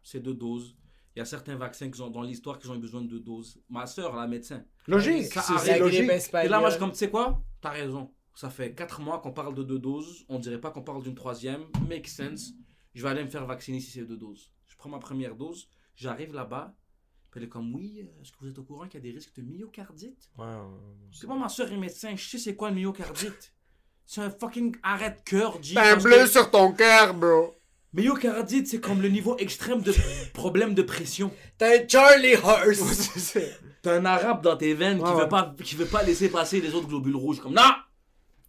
C'est 0.02 0.20
deux 0.20 0.34
doses. 0.34 0.76
Il 1.16 1.20
y 1.20 1.22
a 1.22 1.24
certains 1.24 1.56
vaccins 1.56 1.90
qui 1.90 2.00
ont 2.02 2.10
dans 2.10 2.22
l'histoire 2.22 2.58
qui 2.58 2.68
ont 2.68 2.74
eu 2.74 2.78
besoin 2.78 3.00
de 3.02 3.06
deux 3.08 3.20
doses. 3.20 3.58
Ma 3.70 3.86
soeur 3.86 4.14
la 4.16 4.26
médecin. 4.26 4.64
Logique, 4.86 5.32
Ça 5.32 5.42
c'est 5.58 5.78
logique. 5.78 6.10
Et 6.44 6.48
là 6.48 6.58
moi 6.60 6.68
je 6.68 6.74
suis 6.74 6.80
comme 6.80 6.90
tu 6.92 6.98
sais 6.98 7.08
quoi? 7.10 7.42
T'as 7.62 7.70
raison. 7.70 8.10
Ça 8.34 8.48
fait 8.50 8.74
4 8.74 9.00
mois 9.00 9.18
qu'on 9.20 9.32
parle 9.32 9.54
de 9.54 9.62
deux 9.62 9.78
doses. 9.78 10.24
On 10.28 10.38
dirait 10.38 10.60
pas 10.60 10.70
qu'on 10.70 10.82
parle 10.82 11.02
d'une 11.02 11.14
troisième. 11.14 11.64
Make 11.88 12.08
sense. 12.08 12.52
Je 12.94 13.02
vais 13.02 13.08
aller 13.10 13.24
me 13.24 13.30
faire 13.30 13.46
vacciner 13.46 13.80
si 13.80 13.90
c'est 13.90 14.04
deux 14.04 14.16
doses. 14.16 14.50
Je 14.66 14.76
prends 14.76 14.88
ma 14.88 14.98
première 14.98 15.34
dose. 15.34 15.68
J'arrive 15.96 16.34
là-bas. 16.34 16.74
Puis 17.30 17.40
elle 17.40 17.46
est 17.46 17.50
comme 17.50 17.74
oui, 17.74 18.00
euh, 18.02 18.20
est-ce 18.22 18.30
que 18.32 18.36
vous 18.42 18.48
êtes 18.48 18.58
au 18.58 18.62
courant 18.62 18.86
qu'il 18.86 19.00
y 19.02 19.08
a 19.08 19.10
des 19.10 19.16
risques 19.16 19.34
de 19.34 19.40
myocardite 19.42 20.28
Ouais, 20.36 20.44
c'est 21.12 21.26
pas 21.26 21.34
ma 21.34 21.48
soeur 21.48 21.72
est 21.72 21.78
médecin, 21.78 22.14
je 22.14 22.28
sais 22.28 22.36
c'est 22.36 22.54
quoi 22.54 22.68
le 22.68 22.76
myocardite. 22.76 23.54
C'est 24.04 24.20
un 24.20 24.28
fucking 24.28 24.76
arrêt 24.82 25.12
de 25.12 25.22
cœur, 25.24 25.62
G. 25.62 25.72
T'as 25.74 25.94
un 25.94 25.96
bleu 25.96 26.18
que 26.18 26.26
sur 26.26 26.50
ton 26.50 26.72
cœur, 26.72 27.14
bro. 27.14 27.54
Myocardite, 27.94 28.66
c'est 28.68 28.80
comme 28.80 29.00
le 29.00 29.08
niveau 29.08 29.36
extrême 29.38 29.80
de 29.80 29.94
problème 30.34 30.74
de 30.74 30.82
pression. 30.82 31.30
T'as 31.56 31.78
un 31.82 31.88
Charlie 31.88 32.34
Horse. 32.34 33.38
T'as 33.80 33.96
un 33.98 34.04
arabe 34.04 34.42
dans 34.42 34.56
tes 34.58 34.74
veines 34.74 34.98
qui, 34.98 35.04
Ouais, 35.04 35.22
veut 35.22 35.28
pas, 35.28 35.54
qui 35.62 35.74
veut 35.74 35.86
pas 35.86 36.02
laisser 36.02 36.28
passer 36.28 36.60
les 36.60 36.74
autres 36.74 36.88
globules 36.88 37.16
rouges. 37.16 37.40
Comme, 37.40 37.54
non! 37.54 37.62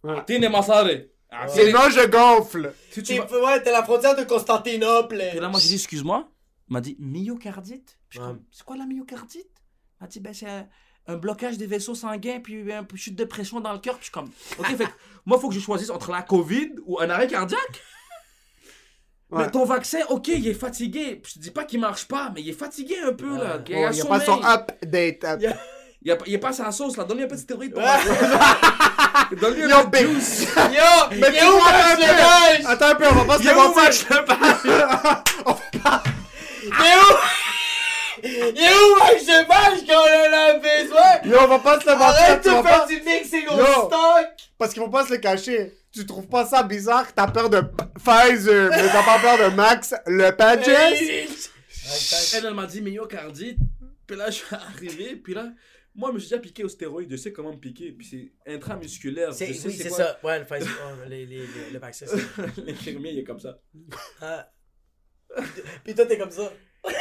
Ouais. 0.04 0.24
Tine 0.26 0.48
masare. 0.48 0.86
Ah, 1.30 1.48
c'est- 1.48 1.66
Sinon, 1.66 1.90
je 1.90 2.06
gonfle. 2.08 2.72
Si 2.92 3.02
tu 3.02 3.16
vas- 3.18 3.44
Ouais, 3.44 3.62
t'es 3.62 3.72
la 3.72 3.82
frontière 3.82 4.14
de 4.14 4.22
Constantinople. 4.22 5.20
Et 5.20 5.40
là, 5.40 5.48
moi, 5.48 5.58
j'ai 5.58 5.68
dit, 5.68 5.74
excuse-moi. 5.74 6.28
Il 6.68 6.72
m'a 6.74 6.80
dit, 6.80 6.96
myocardite. 7.00 7.98
Puis 8.08 8.18
je 8.18 8.18
suis 8.18 8.20
Ouais. 8.20 8.26
comme, 8.34 8.42
c'est 8.52 8.64
quoi 8.64 8.76
la 8.76 8.86
myocardite? 8.86 9.48
Il 10.00 10.02
m'a 10.02 10.06
dit, 10.06 10.20
ben, 10.20 10.32
c'est 10.32 10.46
un, 10.48 10.66
un 11.08 11.16
blocage 11.16 11.58
des 11.58 11.66
vaisseaux 11.66 11.94
sanguins, 11.96 12.38
puis 12.40 12.54
une 12.60 12.86
chute 12.94 13.16
de 13.16 13.24
pression 13.24 13.60
dans 13.60 13.72
le 13.72 13.78
cœur. 13.80 13.94
Puis 13.98 14.02
je 14.02 14.04
suis 14.04 14.12
comme, 14.12 14.30
ok, 14.58 14.66
fait 14.76 14.84
que 14.84 14.90
moi, 15.26 15.38
faut 15.40 15.48
que 15.48 15.54
je 15.54 15.60
choisisse 15.60 15.90
entre 15.90 16.12
la 16.12 16.22
COVID 16.22 16.70
ou 16.86 17.00
un 17.00 17.10
arrêt 17.10 17.26
cardiaque. 17.26 17.82
Ouais. 19.30 19.44
Mais 19.44 19.50
ton 19.50 19.64
vaccin, 19.64 19.98
ok, 20.10 20.28
il 20.28 20.46
est 20.46 20.54
fatigué. 20.54 21.20
Je 21.26 21.34
te 21.34 21.38
dis 21.40 21.50
pas 21.50 21.64
qu'il 21.64 21.80
marche 21.80 22.06
pas, 22.06 22.30
mais 22.34 22.42
il 22.42 22.50
est 22.50 22.52
fatigué 22.52 22.96
un 23.04 23.12
peu, 23.14 23.36
là. 23.36 23.58
Il, 23.68 23.74
a 23.74 23.90
Il 23.90 23.96
y 23.96 24.00
a 24.00 24.04
pas 24.04 24.20
son 24.20 24.40
update. 24.44 25.24
up. 25.24 25.40
Il 25.40 26.08
y 26.08 26.10
a- 26.12 26.18
Il, 26.26 26.34
a, 26.36 26.38
pas 26.38 26.52
sa 26.52 26.70
sauce, 26.70 26.96
là. 26.98 27.04
Donne-lui 27.04 27.24
un 27.24 27.28
peu 27.28 27.34
de 27.34 27.40
stéroïde 27.40 27.72
pour 27.72 27.82
Ouais. 27.82 27.88
Donne-lui 29.32 29.64
un 29.64 29.68
Yo, 29.68 29.88
peu 29.88 29.98
de 30.00 30.06
juice. 30.06 30.40
Yo, 30.56 31.08
Mais 31.12 31.16
il 31.18 31.24
est 31.24 31.38
tu 31.38 31.44
où 31.46 31.50
vois, 31.50 31.68
un 31.68 31.96
peu. 31.96 32.68
Attends 32.68 32.86
un 32.88 32.94
peu, 32.94 33.04
on 33.10 33.14
va 33.14 33.24
pas 33.24 33.38
se 33.38 33.42
Il 33.42 33.48
est 33.48 33.52
où, 33.52 33.56
mentir. 33.56 33.74
Max 33.76 34.04
Il 34.64 34.70
est 36.70 36.96
où? 36.96 37.16
Il 38.26 38.62
est 38.62 38.74
où 38.74 38.96
Max 38.98 39.26
Lepage 39.26 39.86
quand 39.86 40.00
on 40.00 40.28
en 40.28 40.32
a 40.32 40.54
besoin? 40.54 41.12
Yo, 41.24 41.38
on 41.40 41.46
va 41.46 41.58
pas 41.58 41.80
se 41.80 41.86
le 41.86 41.96
mentir. 41.96 42.22
Arrête 42.22 42.44
de 42.44 42.50
faire 42.50 42.86
du 42.86 43.00
mixing 43.02 43.44
Yo. 43.44 43.52
au 43.62 43.86
stock! 43.86 44.28
Parce 44.58 44.72
qu'il 44.72 44.82
faut 44.82 44.88
pas 44.88 45.04
se 45.06 45.12
le 45.12 45.18
cacher. 45.18 45.74
Tu 45.92 46.06
trouves 46.06 46.26
pas 46.26 46.44
ça 46.46 46.62
bizarre 46.62 47.06
que 47.06 47.12
t'as 47.12 47.28
peur 47.28 47.48
de 47.50 47.60
Pfizer, 48.02 48.70
mais 48.70 48.88
t'as 48.88 49.02
pas 49.04 49.18
peur 49.20 49.38
de 49.50 49.54
Max 49.54 49.94
le 50.06 50.30
Pages? 50.32 50.66
Elle, 50.68 52.46
elle 52.46 52.54
m'a 52.54 52.66
dit 52.66 52.80
myocardite. 52.80 53.58
Puis 54.06 54.16
là, 54.16 54.26
je 54.26 54.32
suis 54.32 54.46
arrivé. 54.54 55.16
Puis 55.22 55.34
là, 55.34 55.44
moi, 55.94 56.10
je 56.10 56.14
me 56.14 56.18
suis 56.18 56.28
déjà 56.30 56.40
piqué 56.40 56.64
au 56.64 56.68
stéroïde. 56.68 57.10
Je 57.10 57.16
sais 57.16 57.32
comment 57.32 57.52
me 57.52 57.58
piquer. 57.58 57.92
Puis 57.92 58.06
c'est 58.06 58.52
intramusculaire. 58.52 59.32
C'est, 59.32 59.48
oui, 59.48 59.54
c'est 59.72 59.88
quoi. 59.88 59.96
ça. 59.98 60.18
Ouais, 60.24 60.38
le, 60.40 60.44
Pfizer- 60.44 60.64
ouais, 61.00 61.08
les, 61.08 61.26
les, 61.26 61.38
les- 61.46 61.70
le 61.72 61.78
vaccin. 61.78 62.06
L'infirmier, 62.66 63.12
il 63.12 63.18
est 63.20 63.24
comme 63.24 63.40
ça. 63.40 63.60
Ah. 64.20 64.50
Puis 65.84 65.94
toi, 65.94 66.06
t'es 66.06 66.18
comme 66.18 66.30
ça. 66.30 66.52
Puis, 66.84 66.94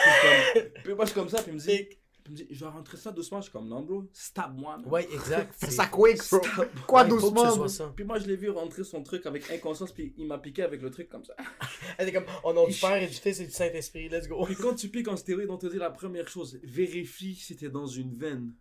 comme- 0.86 0.96
moi, 0.96 1.06
je 1.06 1.12
suis 1.12 1.20
comme 1.20 1.30
ça. 1.30 1.42
Puis 1.42 1.52
il 1.52 1.56
me 1.56 1.60
dit, 1.60 1.88
il 2.26 2.32
me 2.32 2.36
dit 2.38 2.48
je 2.52 2.60
vais 2.64 2.72
rentrer 2.72 2.98
ça 2.98 3.12
doucement. 3.12 3.40
Je 3.42 3.44
suis 3.46 3.52
comme, 3.52 3.68
non, 3.68 3.82
bro, 3.82 4.04
stab-moi. 4.14 4.80
Ouais, 4.86 5.08
exact. 5.14 5.54
Ça 5.70 5.88
quick, 5.88 6.18
bro? 6.30 6.40
Stab- 6.40 6.70
Quoi 6.88 7.04
Ouais, 7.04 7.10
doucement? 7.10 7.92
Puis 7.96 8.06
moi, 8.06 8.18
je 8.20 8.28
l'ai 8.28 8.36
vu 8.38 8.50
rentrer 8.50 8.84
son 8.84 9.04
truc 9.04 9.26
avec 9.26 9.50
inconscience. 9.52 9.92
Puis 9.92 10.14
il 10.18 10.28
m'a 10.28 10.38
piqué 10.38 10.64
avec 10.64 10.82
le 10.82 10.90
truc 10.90 11.10
comme 11.10 11.26
ça. 11.26 11.36
Elle 11.98 12.10
est 12.10 12.14
comme, 12.14 12.26
oh 12.44 12.54
non, 12.54 12.66
du 12.68 12.76
père 12.80 12.96
et 13.02 13.08
du 13.08 13.14
fils 13.14 13.40
et 13.42 13.46
du 13.46 13.52
Saint-Esprit, 13.52 14.08
let's 14.10 14.28
go. 14.28 14.44
Puis 14.46 14.56
quand 14.56 14.74
tu 14.76 14.90
piques 14.90 15.08
en 15.10 15.18
stéroïde, 15.18 15.50
on 15.50 15.58
te 15.58 15.68
dit 15.68 15.78
la 15.78 15.90
première 15.92 16.28
chose 16.30 16.60
vérifie 16.64 17.36
si 17.36 17.56
t'es 17.56 17.70
dans 17.70 17.88
une 17.88 18.16
veine. 18.16 18.54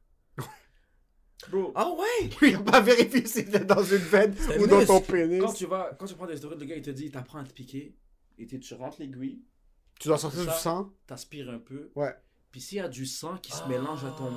Bro, 1.51 1.73
Ah 1.75 1.91
ouais? 1.91 2.31
Il 2.51 2.55
a 2.57 2.61
pas 2.61 2.81
vérifié 2.81 3.21
si 3.27 3.29
c'était 3.45 3.65
dans 3.65 3.83
une 3.83 3.97
veine 3.99 4.35
ou 4.61 4.67
dans 4.67 4.85
ton 4.85 5.01
pénis. 5.01 5.41
quand 5.41 5.53
tu 5.53 5.67
vas, 5.67 5.95
quand 5.99 6.07
tu 6.07 6.15
prends 6.15 6.27
des 6.27 6.37
stéroïdes, 6.37 6.61
le 6.61 6.67
gars 6.67 6.77
il 6.77 6.83
te 6.83 6.91
dit, 6.91 7.05
il 7.07 7.11
t'apprend 7.11 7.39
à 7.41 7.45
te 7.45 7.53
piquer. 7.53 7.97
Et 8.39 8.47
tu 8.47 8.75
rentres 8.75 9.01
l'aiguille. 9.01 9.43
Tu 10.01 10.09
dois 10.09 10.19
sortir 10.19 10.45
Ça. 10.45 10.53
du 10.53 10.59
sang? 10.59 10.91
t'aspires 11.07 11.51
un 11.51 11.59
peu. 11.59 11.91
Ouais. 11.95 12.15
Puis 12.51 12.61
s'il 12.61 12.79
y 12.79 12.81
a 12.81 12.89
du 12.89 13.07
sang 13.07 13.37
qui 13.39 13.53
se 13.53 13.63
Ah. 13.65 13.69
mélange 13.69 14.05
à 14.05 14.11
ton, 14.11 14.31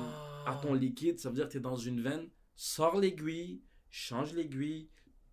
à 0.46 0.54
ton 0.62 0.74
liquide, 0.74 1.18
ça 1.18 1.28
veut 1.28 1.34
dire 1.34 1.46
que 1.46 1.52
tu 1.52 1.58
es 1.58 1.60
dans 1.60 1.76
une 1.76 2.00
veine. 2.02 2.28
Sors 2.54 2.96
l'aiguille, 2.98 3.62
change 3.90 4.32
l'aiguille, 4.32 4.88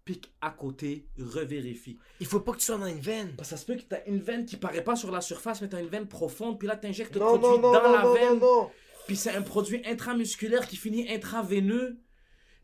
pique 0.05 0.33
à 0.41 0.51
côté, 0.51 1.07
revérifie. 1.17 1.97
Il 2.19 2.25
faut 2.25 2.39
pas 2.41 2.51
que 2.53 2.57
tu 2.57 2.65
sois 2.65 2.77
dans 2.77 2.87
une 2.87 2.99
veine. 2.99 3.33
Parce 3.37 3.49
que 3.49 3.55
ça 3.55 3.61
se 3.61 3.65
peut 3.65 3.75
que 3.75 3.83
tu 3.83 3.95
as 3.95 4.05
une 4.07 4.19
veine 4.19 4.45
qui 4.45 4.57
paraît 4.57 4.83
pas 4.83 4.95
sur 4.95 5.11
la 5.11 5.21
surface, 5.21 5.61
mais 5.61 5.69
tu 5.69 5.75
as 5.75 5.81
une 5.81 5.87
veine 5.87 6.07
profonde, 6.07 6.59
puis 6.59 6.67
là 6.67 6.75
tu 6.75 6.87
injectes 6.87 7.13
le 7.15 7.19
produit 7.21 7.41
non, 7.47 7.59
non, 7.59 7.71
dans 7.73 7.83
non, 7.83 7.91
la 7.93 8.01
non, 8.03 8.13
veine. 8.13 8.39
non, 8.39 8.61
non. 8.63 8.71
Puis 9.07 9.15
c'est 9.15 9.35
un 9.35 9.41
produit 9.41 9.81
intramusculaire 9.85 10.67
qui 10.67 10.77
finit 10.77 11.11
intraveineux. 11.11 11.99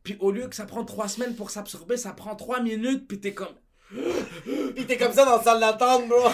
Puis 0.04 0.18
au 0.20 0.32
lieu 0.32 0.48
que 0.48 0.56
ça 0.56 0.66
prend 0.66 0.86
trois 0.86 1.08
semaines 1.08 1.36
pour 1.36 1.50
s'absorber, 1.50 1.98
ça 1.98 2.14
prend 2.14 2.36
trois 2.36 2.62
minutes, 2.62 3.08
puis 3.08 3.20
t'es 3.20 3.34
comme. 3.34 3.56
Pis 4.76 4.86
t'es 4.86 4.98
comme 4.98 5.14
ça 5.14 5.26
dans 5.26 5.38
la 5.38 5.44
salle 5.44 5.60
d'attente, 5.60 6.08
bro. 6.08 6.30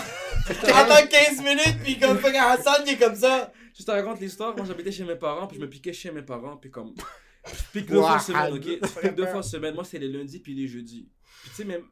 T'attends 0.45 1.07
15 1.07 1.41
minutes, 1.41 1.83
pis 1.83 1.97
comme 1.97 2.19
fucking 2.19 2.39
Hassan, 2.39 2.83
il 2.85 2.93
est 2.93 2.97
comme 2.97 3.15
ça. 3.15 3.51
Je 3.77 3.83
te 3.83 3.89
raconte 3.89 4.19
l'histoire, 4.19 4.55
moi 4.55 4.65
j'habitais 4.65 4.91
chez 4.91 5.03
mes 5.03 5.15
parents, 5.15 5.47
puis 5.47 5.57
je 5.57 5.61
me 5.61 5.69
piquais 5.69 5.93
chez 5.93 6.11
mes 6.11 6.21
parents, 6.21 6.57
puis 6.57 6.69
comme. 6.69 6.93
Je 7.47 7.79
pique 7.79 7.89
deux 7.89 8.01
fois 8.01 8.19
semaine, 8.19 8.53
ok? 8.53 8.63
Je 8.63 8.99
pique 8.99 9.15
deux 9.15 9.27
fois 9.27 9.43
semaine. 9.43 9.75
Moi, 9.75 9.83
c'est 9.83 9.99
les 9.99 10.07
lundis, 10.07 10.39
puis 10.39 10.55
les 10.55 10.67
jeudis. 10.67 11.07
Puis 11.41 11.49
tu 11.51 11.55
sais, 11.57 11.63
même. 11.63 11.83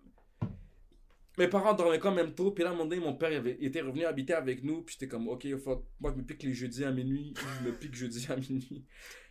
Mes 1.38 1.48
parents 1.48 1.74
dormaient 1.74 2.00
quand 2.00 2.14
même 2.14 2.34
tôt, 2.36 2.52
puis 2.52 2.64
là, 2.64 2.70
un 2.70 2.74
moment 2.74 2.86
donné, 2.86 3.02
mon 3.02 3.16
père 3.16 3.36
avait- 3.38 3.58
était 3.60 3.82
revenu 3.82 4.06
habiter 4.06 4.34
avec 4.34 4.64
nous, 4.64 4.84
puis 4.84 4.94
j'étais 4.94 5.08
comme, 5.08 5.28
ok, 5.28 5.48
fuck, 5.58 5.84
moi 6.00 6.12
je 6.12 6.18
me 6.22 6.24
pique 6.26 6.44
les 6.44 6.54
jeudis 6.54 6.84
à 6.84 6.92
minuit, 6.92 7.34
je 7.62 7.68
me 7.68 7.72
pique 7.80 7.96
jeudi 7.96 8.26
à 8.30 8.36
minuit. 8.36 8.86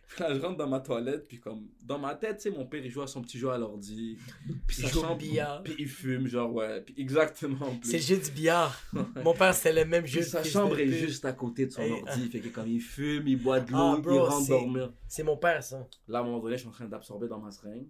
Puis 0.05 0.19
là, 0.21 0.35
je 0.35 0.39
rentre 0.41 0.57
dans 0.57 0.67
ma 0.67 0.81
toilette, 0.81 1.27
puis 1.29 1.39
comme, 1.39 1.69
dans 1.81 1.97
ma 1.97 2.13
tête, 2.13 2.35
tu 2.37 2.43
sais, 2.43 2.51
mon 2.51 2.65
père 2.65 2.83
il 2.85 2.91
joue 2.91 3.01
à 3.01 3.07
son 3.07 3.21
petit 3.21 3.39
jeu 3.39 3.49
à 3.49 3.57
l'ordi, 3.57 4.17
puis 4.67 4.77
Il 4.83 4.87
joue 4.89 5.01
au 5.05 5.15
billard. 5.15 5.63
puis 5.63 5.75
il 5.79 5.87
fume, 5.87 6.27
genre, 6.27 6.53
ouais, 6.53 6.81
puis 6.81 6.93
exactement. 6.97 7.73
C'est 7.81 7.93
le 7.93 7.99
jeu 8.03 8.17
du 8.17 8.31
billard. 8.31 8.77
Mon 9.23 9.33
père, 9.33 9.53
c'était 9.55 9.71
le 9.73 9.85
même 9.89 10.05
jeu. 10.05 10.19
Puis 10.19 10.29
sa 10.29 10.43
chambre 10.43 10.77
est 10.77 10.87
juste 10.91 11.23
à 11.23 11.31
côté 11.31 11.65
de 11.67 11.71
son 11.71 11.89
ordi, 11.89 12.27
fait 12.29 12.41
que 12.41 12.49
comme 12.49 12.67
il 12.67 12.81
fume, 12.81 13.27
il 13.29 13.41
boit 13.41 13.61
de 13.61 13.71
l'eau, 13.71 13.77
Ah, 13.79 14.01
il 14.03 14.09
rentre 14.19 14.41
c'est- 14.45 14.49
dormir. 14.51 14.93
C'est 15.07 15.23
mon 15.23 15.37
père, 15.37 15.63
ça. 15.63 15.87
Là, 16.09 16.19
à 16.19 16.21
un 16.21 16.25
moment 16.25 16.39
donné, 16.39 16.55
je 16.57 16.59
suis 16.59 16.67
en 16.69 16.71
train 16.73 16.85
d'absorber 16.85 17.29
dans 17.29 17.39
ma 17.39 17.49
seringue. 17.51 17.87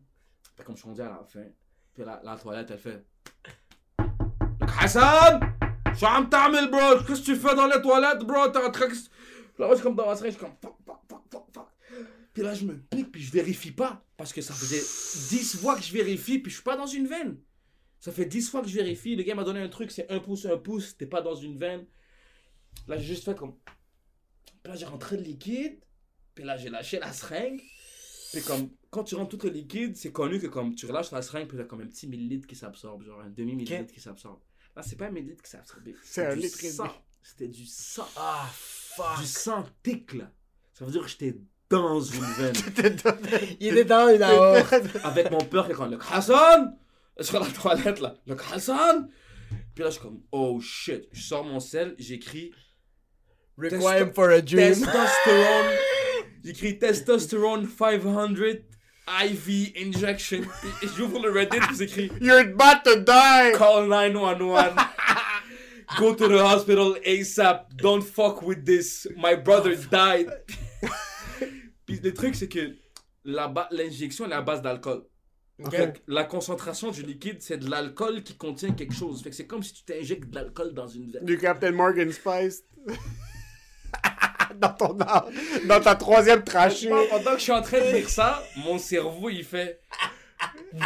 Puis 0.56 0.64
comme 0.66 0.76
je 0.76 0.82
suis 0.82 0.88
rendu 0.90 1.02
à 1.02 1.06
la 1.10 1.24
fin, 1.28 1.46
puis 1.96 2.04
la, 2.06 2.22
la 2.24 2.38
toilette, 2.38 2.70
elle 2.70 2.78
fait... 2.78 3.04
Donc, 4.83 4.83
Hassan! 4.83 5.41
Je 5.93 5.97
suis 5.97 6.07
en 6.07 6.25
تعمل, 6.27 6.71
bro! 6.71 7.03
Qu'est-ce 7.07 7.21
que 7.21 7.27
tu 7.27 7.37
fais 7.37 7.55
dans 7.55 7.67
les 7.67 7.81
toilettes, 7.81 8.21
bro? 8.25 8.49
T'es 8.49 8.59
en 8.59 8.71
train... 8.71 8.89
de- 8.89 8.93
Puis 8.93 9.03
là, 9.59 9.67
moi, 9.67 9.71
je 9.71 9.75
suis 9.77 9.83
comme 9.83 9.97
dans 9.97 10.07
ma 10.07 10.17
seringue, 10.17 10.33
je 10.33 10.37
suis 10.37 10.45
comme... 10.47 10.55
Fuck, 10.63 10.77
fuck, 10.87 11.01
fuck, 11.09 11.23
fuck, 11.31 11.45
fuck. 11.55 11.69
Puis 12.35 12.43
là, 12.43 12.55
je 12.55 12.65
me 12.65 12.77
pique, 12.79 13.11
puis 13.13 13.23
je 13.23 13.33
vérifie 13.33 13.73
pas. 13.73 14.05
Parce 14.17 14.33
que 14.33 14.41
ça 14.43 14.53
faisait 14.55 14.81
10 15.37 15.57
fois 15.61 15.77
que 15.77 15.83
je 15.83 15.93
vérifie, 15.93 16.39
puis 16.39 16.51
je 16.51 16.57
suis 16.57 16.65
pas 16.65 16.77
dans 16.77 16.87
une 16.87 17.07
veine. 17.07 17.39
Ça 18.01 18.13
fait 18.13 18.27
10 18.27 18.51
fois 18.51 18.63
que 18.63 18.69
je 18.69 18.75
vérifie. 18.75 19.17
Le 19.17 19.23
gars 19.25 19.35
m'a 19.35 19.45
donné 19.45 19.61
un 19.61 19.69
truc, 19.69 19.91
c'est 19.91 20.11
un 20.11 20.21
pouce, 20.21 20.45
un 20.47 20.57
pouce, 20.57 20.97
t'es 20.97 21.07
pas 21.07 21.21
dans 21.21 21.35
une 21.35 21.57
veine. 21.59 21.85
Là, 22.87 22.97
j'ai 22.99 23.07
juste 23.07 23.25
fait 23.25 23.37
comme... 23.37 23.55
Puis 24.63 24.73
là, 24.73 24.77
j'ai 24.77 24.87
rentré 24.87 25.17
le 25.17 25.23
liquide. 25.23 25.79
Puis 26.35 26.45
là, 26.45 26.57
j'ai 26.57 26.69
lâché 26.71 26.99
la 27.01 27.13
seringue. 27.13 27.61
Puis 28.33 28.43
comme, 28.43 28.71
quand 28.91 29.03
tu 29.05 29.15
rentres 29.17 29.37
tout 29.37 29.45
le 29.47 29.53
liquide, 29.53 29.97
c'est 29.97 30.13
connu 30.13 30.39
que 30.39 30.47
comme 30.47 30.75
tu 30.75 30.87
relâches 30.87 31.11
la 31.11 31.23
seringue, 31.23 31.49
puis 31.49 31.57
il 31.57 31.61
y 31.61 31.63
a 31.63 31.67
comme 31.67 31.81
un 31.81 31.87
petit 31.87 32.07
millilitre 32.07 32.47
qui 32.47 32.55
s'absorbe, 32.55 33.03
genre 33.03 33.21
un 33.21 33.31
demi-millilitre 33.31 33.93
qui 33.93 34.01
s'absorbe. 34.01 34.39
Là, 34.76 34.84
c'est 34.84 34.96
pas 34.96 35.06
un 35.08 35.12
millilitre 35.12 35.44
qui 35.44 35.50
s'est 35.52 35.58
absorbé. 35.58 35.96
C'est 36.04 36.26
un 36.26 36.36
litre. 36.36 36.58
C'était 37.22 37.48
du 37.48 37.66
sang. 37.66 38.08
Ah, 38.18 38.50
fuck. 38.54 39.20
Du 39.22 39.26
sang 39.28 39.66
tic, 39.82 40.14
là. 40.14 40.32
Ça 40.74 40.86
veut 40.86 40.92
dire 40.92 41.04
que 41.04 41.08
j'étais 41.08 41.36
dans 41.70 42.02
une 42.02 42.24
veine. 42.34 42.54
Il 43.60 43.70
était 43.78 43.86
dans 43.86 44.10
une 44.14 44.22
heure. 44.22 44.66
avec 45.04 45.32
mon 45.32 45.40
père 45.40 45.66
qui 45.66 45.72
est 45.72 45.76
comme 45.76 45.92
le 45.92 46.00
Hassan 46.12 46.76
sur 47.20 47.40
la 47.40 47.46
toilette 47.48 48.00
là 48.00 48.16
le 48.26 48.36
Hassan 48.52 49.08
puis 49.76 49.84
là 49.84 49.90
je 49.90 49.96
suis 49.96 50.02
comme 50.02 50.22
oh 50.32 50.60
shit 50.60 51.08
je 51.12 51.22
sors 51.22 51.44
mon 51.44 51.60
sel 51.60 51.94
j'écris 52.00 52.52
Requiem 53.56 54.12
for 54.14 54.30
a 54.30 54.42
dream. 54.42 54.70
testostérone 54.74 55.76
j'écris 56.44 56.80
testostérone 56.80 57.68
500 57.70 58.34
IV 59.08 59.74
injection 59.78 60.42
puis 60.62 60.90
j'ouvre 60.96 61.22
le 61.22 61.32
Reddit 61.32 61.60
puis 61.60 61.76
j'écris 61.78 62.12
You're 62.22 62.40
about 62.40 62.84
to 62.86 63.02
die! 63.02 63.54
call 63.58 63.88
911 63.88 64.76
go 65.98 66.16
to 66.16 66.28
the 66.28 66.40
hospital 66.40 66.96
ASAP 67.06 67.76
don't 67.78 68.04
fuck 68.04 68.42
with 68.42 68.66
this 68.66 69.08
my 69.18 69.36
brother 69.36 69.76
died 69.76 70.30
puis 71.86 72.00
le 72.02 72.14
truc 72.14 72.36
c'est 72.36 72.48
que 72.48 72.76
l'injection 73.26 74.26
elle 74.26 74.32
est 74.32 74.36
à 74.36 74.42
base 74.42 74.62
d'alcool 74.62 75.04
la 76.08 76.24
concentration 76.24 76.92
du 76.92 77.04
liquide, 77.04 77.38
c'est 77.42 77.58
de 77.58 77.70
l'alcool 77.70 78.24
qui 78.24 78.36
contient 78.36 78.72
quelque 78.72 78.94
chose. 78.94 79.22
Fait 79.22 79.30
que 79.30 79.36
c'est 79.36 79.48
comme 79.48 79.64
si 79.64 79.74
tu 79.74 79.84
t'injectes 79.84 80.30
de 80.30 80.36
l'alcool 80.36 80.74
dans 80.74 80.88
une 80.88 81.12
veine. 81.12 81.26
Du 81.26 81.38
Captain 81.38 81.72
Morgan 81.72 82.12
Spice. 82.12 82.64
dans 84.60 84.70
ton 84.70 84.98
dans 85.66 85.82
ta 85.82 85.96
troisième 85.96 86.44
trachée. 86.44 86.90
Pendant 87.10 87.32
que 87.32 87.38
je 87.38 87.44
suis 87.44 87.52
en 87.52 87.62
train 87.62 87.80
de 87.80 87.92
dire 87.92 88.10
ça, 88.10 88.44
mon 88.58 88.78
cerveau 88.78 89.30
il 89.30 89.44
fait. 89.44 89.80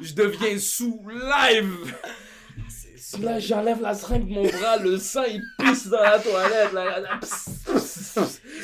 je 0.00 0.12
deviens 0.12 0.58
sous 0.58 1.00
live. 1.08 1.94
Là, 3.22 3.38
j'enlève 3.38 3.80
la 3.80 3.94
seringue 3.94 4.28
de 4.28 4.34
mon 4.34 4.42
bras, 4.42 4.76
le 4.76 4.98
sang 4.98 5.22
il 5.28 5.40
pisse 5.58 5.86
dans 5.86 6.02
la 6.02 6.18
toilette. 6.18 6.72
Là. 6.72 7.18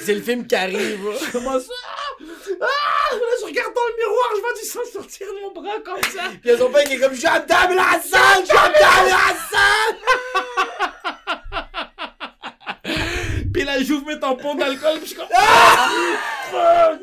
C'est 0.05 0.15
le 0.15 0.21
film 0.21 0.47
qui 0.47 0.55
arrive. 0.55 1.01
Je 1.25 1.31
commence. 1.31 1.65
Ah! 1.71 2.03
Ah! 2.61 3.15
Là, 3.15 3.21
je 3.41 3.47
regarde 3.47 3.75
dans 3.75 3.81
le 3.89 3.97
miroir, 3.97 4.29
je 4.35 4.41
vois 4.41 4.53
du 4.61 4.67
sang 4.67 4.81
sortir 4.93 5.27
de 5.29 5.41
mon 5.43 5.53
bras 5.53 5.81
comme 5.85 6.03
ça. 6.11 6.25
Puis 6.43 6.57
son 6.59 6.71
père 6.71 6.85
qui 6.85 6.95
est 6.95 6.99
comme 6.99 7.15
J'entame 7.15 7.75
la 7.75 8.01
salle! 8.03 8.45
J'entame 8.47 9.07
la 9.07 9.35
salle! 9.51 11.12
Puis 13.53 13.65
là, 13.65 13.83
j'ouvre 13.83 14.07
mes 14.07 14.19
tampons 14.19 14.55
d'alcool, 14.55 14.99
puis 14.99 15.03
je 15.03 15.07
suis 15.09 15.17
comme. 15.17 15.29
Ah! 15.35 15.89
Fuck! 16.51 17.01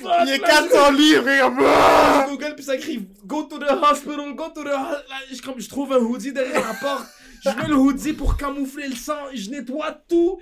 Fuck! 0.00 0.12
Il 0.26 0.30
est 0.30 0.38
Là, 0.38 0.48
400 0.48 0.92
livres 0.92 1.28
et 1.28 1.40
comme... 1.40 1.58
Ah! 1.60 2.26
je 2.26 2.30
Google, 2.30 2.54
puis 2.54 2.64
ça 2.64 2.76
crie 2.76 3.08
Go 3.24 3.44
to 3.44 3.58
the 3.58 3.70
hospital, 3.70 4.34
go 4.34 4.48
to 4.54 4.64
the 4.64 4.68
hospital. 4.68 5.28
Je, 5.32 5.42
comme, 5.42 5.60
je 5.60 5.68
trouve 5.68 5.92
un 5.92 5.98
hoodie 5.98 6.32
derrière 6.32 6.66
la 6.66 6.74
porte. 6.74 7.06
Je 7.44 7.50
mets 7.50 7.68
le 7.68 7.76
hoodie 7.76 8.12
pour 8.12 8.36
camoufler 8.36 8.88
le 8.88 8.96
sang. 8.96 9.16
Je 9.32 9.50
nettoie 9.50 9.92
tout. 10.08 10.40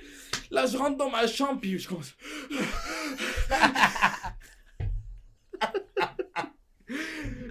Là, 0.50 0.66
je 0.66 0.76
rentre 0.76 0.96
dans 0.96 1.10
ma 1.10 1.26
chambre, 1.26 1.60
puis 1.60 1.78
je 1.78 1.88
commence. 1.88 2.14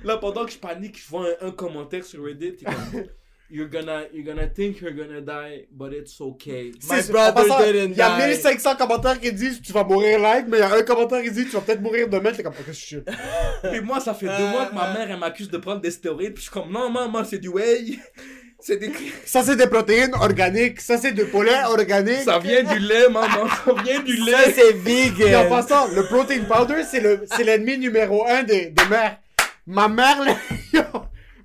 Là, 0.03 0.17
pendant 0.17 0.45
que 0.45 0.51
je 0.51 0.57
panique, 0.57 0.99
je 1.01 1.07
vois 1.09 1.27
un, 1.41 1.47
un 1.47 1.51
commentaire 1.51 2.05
sur 2.05 2.23
Reddit. 2.23 2.55
est 2.61 2.63
comme, 2.63 3.07
You're 3.49 3.69
gonna, 3.69 4.03
you're 4.13 4.25
gonna 4.25 4.47
think 4.47 4.81
you're 4.81 4.91
gonna 4.93 5.21
die, 5.21 5.67
but 5.71 5.93
it's 5.93 6.19
okay. 6.19 6.73
My 6.89 7.01
brother 7.03 7.33
passant, 7.47 7.59
didn't 7.63 7.91
Il 7.91 7.97
y 7.97 8.01
a 8.01 8.09
die. 8.09 8.27
1500 8.27 8.75
commentaires 8.75 9.19
qui 9.21 9.31
disent 9.31 9.61
tu 9.61 9.71
vas 9.71 9.85
mourir 9.85 10.19
live, 10.19 10.45
mais 10.49 10.57
il 10.57 10.59
y 10.59 10.63
a 10.63 10.73
un 10.73 10.81
commentaire 10.83 11.23
qui 11.23 11.31
dit 11.31 11.45
tu 11.45 11.51
vas 11.51 11.61
peut-être 11.61 11.81
mourir 11.81 12.09
demain. 12.09 12.33
T'es 12.33 12.43
comme, 12.43 12.51
ok, 12.59 12.73
shit. 12.73 13.05
Puis 13.71 13.79
moi, 13.79 14.01
ça 14.01 14.13
fait 14.13 14.25
deux 14.27 14.47
mois 14.47 14.65
que 14.65 14.75
ma 14.75 14.93
mère, 14.93 15.09
elle 15.09 15.17
m'accuse 15.19 15.49
de 15.49 15.57
prendre 15.57 15.79
des 15.79 15.91
stéroïdes. 15.91 16.33
Puis 16.33 16.43
je 16.43 16.49
suis 16.49 16.51
comme, 16.51 16.69
non, 16.71 16.89
maman, 16.89 17.23
c'est 17.23 17.37
du 17.39 17.47
whey. 17.47 17.99
C'est 18.59 18.77
des... 18.77 18.91
Ça, 19.23 19.43
c'est 19.43 19.55
des 19.55 19.67
protéines 19.67 20.15
organiques. 20.15 20.81
Ça, 20.81 20.97
c'est 20.97 21.11
du 21.11 21.25
poulet 21.25 21.63
organique. 21.65 22.23
Ça 22.25 22.39
vient 22.39 22.63
du 22.63 22.79
lait, 22.79 23.07
maman. 23.07 23.47
Ça 23.65 23.71
vient 23.83 23.99
du 24.01 24.15
lait. 24.15 24.31
Ça, 24.31 24.51
c'est 24.51 24.69
Et 24.71 25.35
en 25.35 25.43
vegan. 25.43 25.47
passant, 25.49 25.87
le 25.95 26.03
protein 26.07 26.39
powder, 26.41 26.81
c'est 26.83 26.99
le, 26.99 27.23
c'est 27.35 27.43
l'ennemi 27.43 27.77
numéro 27.77 28.25
un 28.27 28.41
des, 28.41 28.71
des 28.71 28.85
mères. 28.89 29.19
Ma 29.67 29.87
mère, 29.87 30.17
yo, 30.73 30.81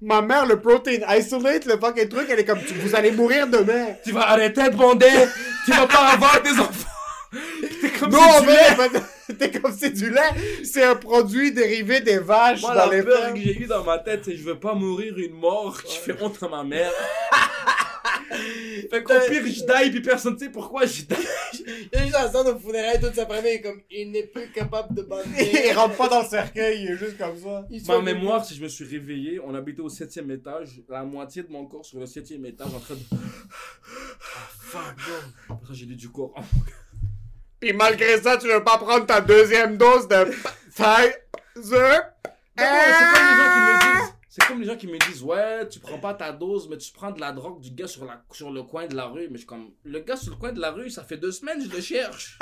ma 0.02 0.20
mère, 0.20 0.46
le 0.46 0.60
protein 0.60 0.98
isolate, 1.16 1.64
le 1.66 1.78
fucking 1.78 2.08
truc, 2.08 2.26
elle 2.30 2.40
est 2.40 2.44
comme, 2.44 2.62
tu- 2.64 2.74
vous 2.74 2.94
allez 2.94 3.12
mourir 3.12 3.46
demain. 3.46 3.86
Tu 4.04 4.12
vas 4.12 4.28
arrêter 4.30 4.68
de 4.68 4.76
bander. 4.76 5.06
tu 5.64 5.70
vas 5.72 5.86
pas 5.86 6.08
avoir 6.12 6.42
des 6.42 6.50
enfants. 6.50 6.88
T'es 7.80 7.88
comme 7.98 8.10
Non, 8.10 8.18
si 8.40 8.44
fait, 8.46 9.34
t'es 9.38 9.50
comme 9.60 9.72
c'est 9.78 9.90
du 9.90 10.10
lait. 10.10 10.20
C'est 10.64 10.84
un 10.84 10.96
produit 10.96 11.50
dérivé 11.52 12.00
des 12.00 12.18
vaches 12.18 12.60
Moi, 12.60 12.74
dans 12.74 12.90
la 12.90 12.96
les 12.96 13.02
peur 13.02 13.32
que 13.32 13.40
j'ai 13.40 13.62
eue 13.62 13.66
dans 13.66 13.82
ma 13.84 13.98
tête, 13.98 14.22
c'est 14.26 14.36
je 14.36 14.42
veux 14.42 14.58
pas 14.58 14.74
mourir 14.74 15.14
une 15.16 15.32
mort. 15.34 15.80
Je 15.84 16.12
fais 16.12 16.22
honte 16.22 16.36
à 16.42 16.48
ma 16.48 16.62
mère. 16.62 16.90
fait 18.90 19.02
qu'au 19.02 19.14
pire, 19.28 19.42
je 19.46 19.84
die, 19.84 19.90
puis 19.90 20.00
personne 20.00 20.34
ne 20.34 20.38
sait 20.38 20.48
pourquoi 20.50 20.86
je 20.86 21.02
die. 21.02 21.14
Il 21.92 21.98
y 21.98 21.98
a 21.98 22.04
juste 22.04 22.16
un 22.16 22.28
stand 22.28 22.48
au 22.48 22.58
funérailles 22.58 23.00
toute 23.00 23.14
sa 23.14 23.26
famille 23.26 23.52
est 23.52 23.60
comme 23.60 23.80
il 23.90 24.10
n'est 24.10 24.26
plus 24.26 24.48
capable 24.50 24.94
de 24.94 25.02
Il 25.02 25.08
bander. 25.08 25.72
rentre 25.74 25.96
pas 25.96 26.08
dans 26.08 26.22
le 26.22 26.28
cercueil, 26.28 26.82
il 26.82 26.90
est 26.92 26.96
juste 26.96 27.18
comme 27.18 27.36
ça. 27.38 27.66
Il 27.70 27.86
Ma 27.86 28.00
mémoire, 28.00 28.44
si 28.44 28.54
je 28.54 28.62
me 28.62 28.68
suis 28.68 28.84
réveillé, 28.84 29.40
on 29.44 29.54
habitait 29.54 29.82
au 29.82 29.88
septième 29.88 30.30
étage, 30.30 30.80
la 30.88 31.04
moitié 31.04 31.42
de 31.42 31.50
mon 31.52 31.66
corps 31.66 31.84
sur 31.84 31.98
le 32.00 32.06
septième 32.06 32.44
étage 32.46 32.68
en 32.74 32.80
train 32.80 32.94
de... 32.94 33.00
Fuck, 34.18 34.96
bro. 34.96 35.56
Après 35.56 35.74
j'ai 35.74 35.86
lu 35.86 35.96
du 35.96 36.08
corps. 36.10 36.34
Pis 37.60 37.72
malgré 37.72 38.20
ça, 38.20 38.36
tu 38.38 38.48
veux 38.48 38.64
pas 38.64 38.78
prendre 38.78 39.06
ta 39.06 39.20
deuxième 39.20 39.76
dose 39.76 40.08
de 40.08 40.24
Pfizer? 40.74 41.22
C'est 41.54 42.64
comme 42.64 43.26
les 43.28 43.36
gens 43.36 43.52
qui 43.52 43.60
me 43.60 44.00
disent. 44.00 44.14
C'est 44.34 44.46
comme 44.46 44.60
les 44.62 44.66
gens 44.66 44.78
qui 44.78 44.86
me 44.86 44.96
disent 45.10 45.22
ouais 45.22 45.68
tu 45.68 45.78
prends 45.78 45.98
pas 45.98 46.14
ta 46.14 46.32
dose 46.32 46.66
mais 46.66 46.78
tu 46.78 46.90
prends 46.90 47.10
de 47.10 47.20
la 47.20 47.32
drogue 47.32 47.60
du 47.60 47.70
gars 47.70 47.86
sur, 47.86 48.06
la, 48.06 48.24
sur 48.30 48.50
le 48.50 48.62
coin 48.62 48.86
de 48.86 48.96
la 48.96 49.04
rue. 49.04 49.26
Mais 49.28 49.34
je 49.34 49.38
suis 49.40 49.46
comme 49.46 49.72
le 49.84 50.00
gars 50.00 50.16
sur 50.16 50.30
le 50.32 50.38
coin 50.38 50.52
de 50.52 50.58
la 50.60 50.70
rue 50.70 50.88
ça 50.88 51.04
fait 51.04 51.18
deux 51.18 51.32
semaines 51.32 51.62
je 51.62 51.68
le 51.68 51.82
cherche. 51.82 52.38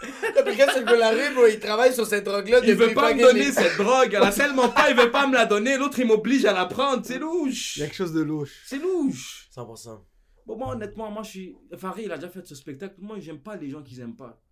Puis 0.00 0.56
quand 0.56 0.66
c'est 0.72 0.80
le 0.80 0.84
gars 0.86 0.94
de 0.94 0.98
la 0.98 1.10
rue, 1.10 1.32
bro, 1.32 1.46
il 1.46 1.60
travaille 1.60 1.94
sur 1.94 2.04
cette 2.04 2.24
drogue-là. 2.24 2.58
il 2.64 2.74
veut 2.74 2.92
pas 2.92 3.14
me 3.14 3.20
donner 3.22 3.44
les- 3.44 3.52
cette 3.52 3.76
drogue. 3.78 4.12
Elle 4.14 4.22
a 4.24 4.32
tellement 4.32 4.68
pas 4.68 4.90
il 4.90 4.96
veut 4.96 5.12
pas 5.12 5.28
me 5.28 5.34
la 5.34 5.46
donner. 5.46 5.78
L'autre 5.78 6.00
il 6.00 6.06
m'oblige 6.06 6.44
à 6.44 6.52
la 6.52 6.66
prendre. 6.66 7.06
C'est 7.06 7.20
louche. 7.20 7.76
Il 7.76 7.80
y 7.80 7.82
a 7.84 7.86
quelque 7.86 7.94
chose 7.96 8.12
de 8.12 8.22
louche. 8.22 8.64
c'est 8.66 8.78
louche. 8.78 9.48
100%. 9.54 10.04
bon 10.44 10.56
moi 10.58 10.72
honnêtement 10.72 11.08
moi 11.08 11.22
je 11.22 11.30
suis 11.30 11.56
Farid 11.78 12.06
il 12.06 12.10
a 12.12 12.16
déjà 12.16 12.28
fait 12.28 12.44
ce 12.44 12.56
spectacle. 12.56 12.96
Moi 12.98 13.20
j'aime 13.20 13.38
pas 13.38 13.54
les 13.54 13.70
gens 13.70 13.80
qu'ils 13.80 14.00
aiment 14.00 14.16
pas. 14.16 14.42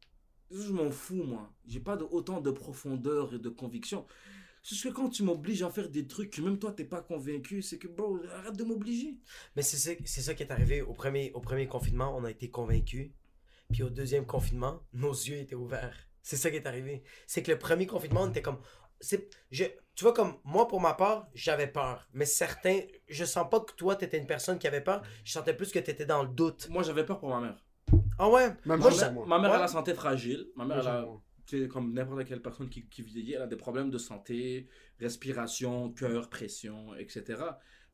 Je 0.53 0.71
m'en 0.71 0.93
fous 0.93 1.25
moi. 1.25 1.51
J'ai 1.67 1.81
pas 1.81 1.97
de, 1.97 2.05
autant 2.05 2.41
de 2.41 2.53
profondeur 2.53 3.35
et 3.35 3.39
de 3.41 3.49
conviction 3.49 4.07
c'est 4.63 4.89
que 4.89 4.95
quand 4.95 5.09
tu 5.09 5.23
m'obliges 5.25 5.63
à 5.63 5.71
faire 5.71 5.89
des 5.89 6.07
trucs 6.07 6.31
que 6.31 6.41
même 6.41 6.59
toi 6.59 6.73
t'es 6.73 6.85
pas 6.85 7.03
convaincu 7.03 7.63
c'est 7.63 7.79
que 7.79 7.89
bro 7.89 8.19
arrête 8.37 8.57
de 8.57 8.65
m'obliger 8.65 9.17
Mais 9.57 9.63
c'est 9.63 9.77
ça, 9.77 9.91
c'est 10.05 10.21
ça 10.23 10.35
qui 10.35 10.43
est 10.45 10.53
arrivé 10.53 10.83
au 10.83 10.95
premier, 10.95 11.33
au 11.35 11.41
premier 11.41 11.67
confinement. 11.67 12.17
On 12.17 12.25
a 12.25 12.31
été 12.31 12.51
convaincus. 12.51 13.11
Puis 13.73 13.83
au 13.83 13.91
deuxième 13.91 14.27
confinement, 14.27 14.83
nos 14.93 15.13
yeux 15.13 15.39
étaient 15.39 15.55
ouverts. 15.55 15.97
C'est 16.23 16.37
ça 16.37 16.51
qui 16.51 16.57
est 16.57 16.67
arrivé. 16.67 17.03
C'est 17.27 17.43
que 17.43 17.51
le 17.51 17.59
premier 17.59 17.87
confinement, 17.87 18.23
on 18.23 18.31
était 18.31 18.43
comme. 18.43 18.59
C'est, 19.01 19.29
je, 19.51 19.65
tu 19.97 20.05
vois, 20.05 20.13
comme 20.13 20.35
moi, 20.45 20.69
pour 20.69 20.81
ma 20.81 20.95
part, 20.95 21.27
j'avais 21.35 21.67
peur. 21.67 22.07
Mais 22.13 22.25
certains, 22.27 22.81
je 23.09 23.25
sens 23.25 23.49
pas 23.51 23.59
que 23.61 23.73
toi, 23.73 23.97
t'étais 23.97 24.19
une 24.19 24.27
personne 24.29 24.59
qui 24.59 24.69
avait 24.69 24.81
peur. 24.83 25.03
Je 25.25 25.33
sentais 25.33 25.55
plus 25.57 25.73
que 25.73 25.79
t'étais 25.81 26.07
dans 26.07 26.23
le 26.23 26.29
doute. 26.29 26.69
moi 26.71 26.83
j'avais 26.85 27.05
peur 27.05 27.19
pour 27.19 27.31
ma 27.31 27.41
mère 27.41 27.65
Ah 28.19 28.29
ouais? 28.31 28.49
Même 28.67 28.79
Moi, 28.79 28.91
chose 28.91 29.01
je- 29.01 29.05
pour 29.07 29.15
moi. 29.15 29.27
Ma 29.27 29.39
mère 29.41 29.51
Ouais. 29.51 29.57
a 29.57 29.61
la 29.61 29.69
santé 29.69 29.95
fragile. 29.95 30.47
Ma 30.55 30.65
mère, 30.67 30.79
elle 30.81 30.87
a, 30.87 31.09
comme 31.71 31.93
n'importe 31.93 32.25
quelle 32.27 32.41
personne 32.43 32.69
qui, 32.69 32.87
qui 32.89 33.03
vieillit, 33.03 33.35
elle 33.35 33.43
a 33.43 33.47
des 33.47 33.57
problèmes 33.57 33.91
de 33.91 33.99
santé, 33.99 34.69
respiration, 34.99 35.91
cœur, 35.93 36.29
pression, 36.29 36.95
etc. 36.97 37.43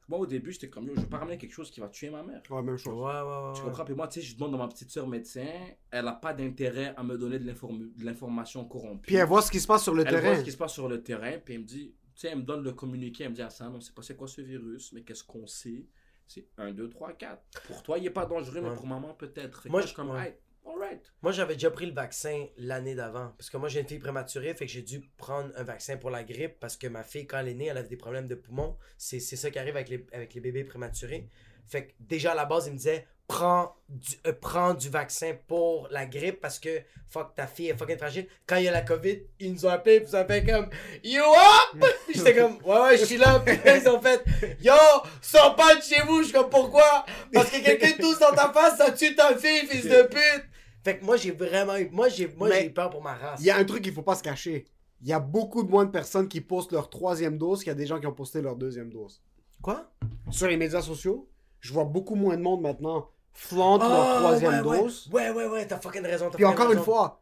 Moi, 0.09 0.19
au 0.21 0.27
début, 0.27 0.53
j'étais 0.53 0.71
comme, 0.71 0.89
je 0.95 1.01
vais 1.01 1.07
pas 1.07 1.19
ramener 1.19 1.37
quelque 1.37 1.53
chose 1.53 1.71
qui 1.71 1.81
va 1.81 1.89
tuer 1.89 2.09
ma 2.09 2.23
mère. 2.23 2.41
Ouais, 2.49 2.63
même 2.63 2.79
chose. 2.79 2.95
ouais, 2.95 3.05
ouais. 3.05 3.53
Tu 3.55 3.63
comprends? 3.63 3.85
Puis 3.85 3.95
moi, 3.95 4.09
tu 4.09 4.21
sais, 4.21 4.27
je 4.27 4.35
demande 4.37 4.55
à 4.55 4.59
ma 4.59 4.69
petite 4.69 4.91
soeur 4.91 5.07
médecin, 5.07 5.47
elle 5.91 6.07
n'a 6.07 6.15
pas 6.15 6.33
d'intérêt 6.33 6.95
à 6.97 7.03
me 7.03 7.19
donner 7.19 7.39
de 7.39 7.45
l'inform- 7.51 7.93
de 7.95 8.05
l'information 8.05 8.65
corrompue. 8.65 9.07
Puis 9.07 9.17
elle 9.17 9.27
voit 9.27 9.43
ce 9.43 9.51
qui 9.51 9.61
se 9.61 9.67
passe 9.67 9.83
sur 9.83 9.95
le 9.95 10.05
Elle 10.07 10.13
voit 10.13 10.21
terrain. 10.23 10.39
ce 10.39 10.45
qui 10.45 10.53
se 10.53 10.57
passe 10.57 10.73
sur 10.73 10.89
le 10.89 11.03
terrain, 11.03 11.33
puis 11.45 11.55
elle 11.55 11.61
me 11.61 11.67
dit, 11.67 11.95
tu 12.15 12.21
sais, 12.23 12.29
elle 12.29 12.39
me 12.39 12.43
donne 12.43 12.63
le 12.65 12.73
communiqué, 12.73 13.25
elle 13.25 13.31
me 13.31 13.35
dit, 13.35 13.43
Hassan, 13.43 13.75
on 13.75 13.81
sait 13.83 13.93
pas 13.93 14.01
c'est 14.03 14.17
quoi 14.17 14.29
ce 14.29 14.41
virus, 14.41 14.93
mais 14.95 15.03
qu'est-ce 15.03 15.25
qu'on 15.25 15.47
sait? 15.47 15.85
C'est 16.27 16.47
1, 16.57 16.73
2, 16.73 16.89
3, 16.89 17.13
4. 17.13 17.43
Pour 17.67 17.83
toi, 17.83 17.99
il 17.99 18.05
n'est 18.05 18.11
pas 18.11 18.25
dangereux, 18.25 18.61
mais 18.63 18.75
pour 18.75 18.87
maman, 18.87 19.13
peut-être. 19.15 19.69
Moi, 19.69 19.81
je 19.81 19.83
je- 19.83 19.89
suis 19.89 19.97
comme, 19.97 20.11
ouais. 20.11 20.27
hey, 20.29 20.35
alright. 20.71 21.13
Moi, 21.23 21.33
j'avais 21.33 21.55
déjà 21.55 21.71
pris 21.71 21.87
le 21.87 21.93
vaccin 21.93 22.47
l'année 22.57 22.95
d'avant. 22.95 23.33
Parce 23.37 23.51
que 23.51 23.57
moi, 23.57 23.69
j'ai 23.69 23.81
une 23.81 23.87
fille 23.87 23.99
prématurée, 23.99 24.55
fait 24.55 24.67
que 24.67 24.73
j'ai 24.73 24.83
dû 24.83 25.01
prendre 25.17 25.51
un 25.57 25.63
vaccin 25.63 25.97
pour 25.97 26.11
la 26.11 26.25
grippe 26.25 26.59
parce 26.61 26.77
que 26.77 26.87
ma 26.87 27.03
fille, 27.03 27.27
quand 27.27 27.39
elle 27.39 27.49
est 27.49 27.55
née, 27.55 27.67
elle 27.67 27.79
avait 27.79 27.89
des 27.89 27.97
problèmes 27.97 28.29
de 28.29 28.35
poumons. 28.35 28.77
C'est 28.97 29.21
c'est 29.21 29.37
ça 29.37 29.51
qui 29.51 29.59
arrive 29.59 29.77
avec 29.77 29.89
les, 29.89 30.07
avec 30.13 30.35
les 30.35 30.41
bébés 30.41 30.65
prématurés. 30.65 31.29
Fait 31.67 31.87
que 31.87 31.93
déjà 32.01 32.33
à 32.33 32.35
la 32.35 32.47
base, 32.47 32.67
il 32.67 32.73
me 32.73 32.77
disait 32.79 33.07
prends 33.29 33.77
du, 33.91 34.17
euh, 34.27 34.33
prends 34.33 34.73
du 34.73 34.89
vaccin 34.89 35.35
pour 35.47 35.87
la 35.91 36.07
grippe 36.07 36.41
parce 36.41 36.59
que 36.59 36.81
fuck, 37.11 37.35
ta 37.35 37.47
fille 37.47 37.69
est 37.69 37.77
fucking 37.77 37.99
fragile. 37.99 38.27
Quand 38.47 38.57
il 38.57 38.65
y 38.65 38.69
a 38.69 38.73
la 38.73 38.81
COVID, 38.81 39.19
ils 39.39 39.53
nous 39.53 39.67
ont 39.67 39.69
appelé 39.69 40.01
puis 40.01 40.09
ils 40.11 40.17
ont 40.17 40.27
fait 40.27 40.45
comme 40.45 40.71
You 41.05 41.23
up? 41.23 41.85
Puis 42.07 42.15
j'étais 42.17 42.35
comme 42.35 42.57
Ouais, 42.65 42.81
ouais, 42.81 42.97
je 42.97 43.05
suis 43.05 43.19
là. 43.19 43.41
Puis 43.41 43.55
ils 43.67 43.89
ont 43.89 44.01
fait 44.01 44.25
Yo, 44.63 44.73
sors 45.21 45.55
pas 45.55 45.77
de 45.77 45.83
chez 45.83 46.01
vous. 46.03 46.21
Je 46.21 46.29
suis 46.29 46.33
comme 46.33 46.49
Pourquoi? 46.49 47.05
Parce 47.33 47.51
que 47.51 47.63
quelqu'un 47.63 47.93
tousse 48.01 48.19
dans 48.19 48.33
ta 48.33 48.51
face, 48.51 48.79
ça 48.79 48.91
tue 48.93 49.15
ta 49.15 49.37
fille, 49.37 49.67
fils 49.67 49.85
de 49.85 50.03
pute. 50.05 50.45
Fait 50.85 50.99
que 50.99 51.05
moi, 51.05 51.17
j'ai 51.17 51.33
vraiment 51.33 51.77
eu. 51.77 51.89
Moi, 51.91 52.09
j'ai 52.09 52.29
moi, 52.37 52.51
j'ai 52.51 52.71
peur 52.71 52.91
pour 52.91 53.03
ma 53.03 53.15
race. 53.15 53.41
Il 53.41 53.47
y 53.47 53.51
a 53.51 53.57
un 53.57 53.65
truc 53.65 53.83
qu'il 53.83 53.93
faut 53.93 54.03
pas 54.03 54.15
se 54.15 54.23
cacher. 54.23 54.65
Il 55.01 55.09
y 55.09 55.13
a 55.13 55.21
beaucoup 55.21 55.63
de 55.63 55.71
moins 55.71 55.85
de 55.85 55.91
personnes 55.91 56.29
qui 56.29 56.41
postent 56.41 56.73
leur 56.73 56.91
troisième 56.91 57.39
dose 57.39 57.61
qu'il 57.61 57.69
y 57.69 57.71
a 57.71 57.75
des 57.75 57.87
gens 57.87 58.01
qui 58.01 58.07
ont 58.07 58.13
posté 58.13 58.41
leur 58.43 58.57
deuxième 58.57 58.91
dose. 58.91 59.23
Quoi? 59.63 59.91
Sur 60.31 60.49
les 60.49 60.57
médias 60.57 60.83
sociaux, 60.83 61.29
je 61.61 61.73
vois 61.73 61.85
beaucoup 61.85 62.15
moins 62.15 62.37
de 62.37 62.43
monde 62.43 62.63
maintenant 62.63 63.09
flantent 63.33 63.89
leur 63.89 64.17
Oh, 64.17 64.19
troisième 64.19 64.67
ouais, 64.67 64.81
dose. 64.81 65.09
Ouais, 65.13 65.31
ouais, 65.31 65.47
ouais, 65.47 65.67
t'as 65.67 65.79
fucking 65.79 66.03
raison. 66.03 66.29
t'as 66.31 66.37
Puis 66.37 66.45
encore 66.45 66.73
une 66.73 66.81
fois, 66.81 67.21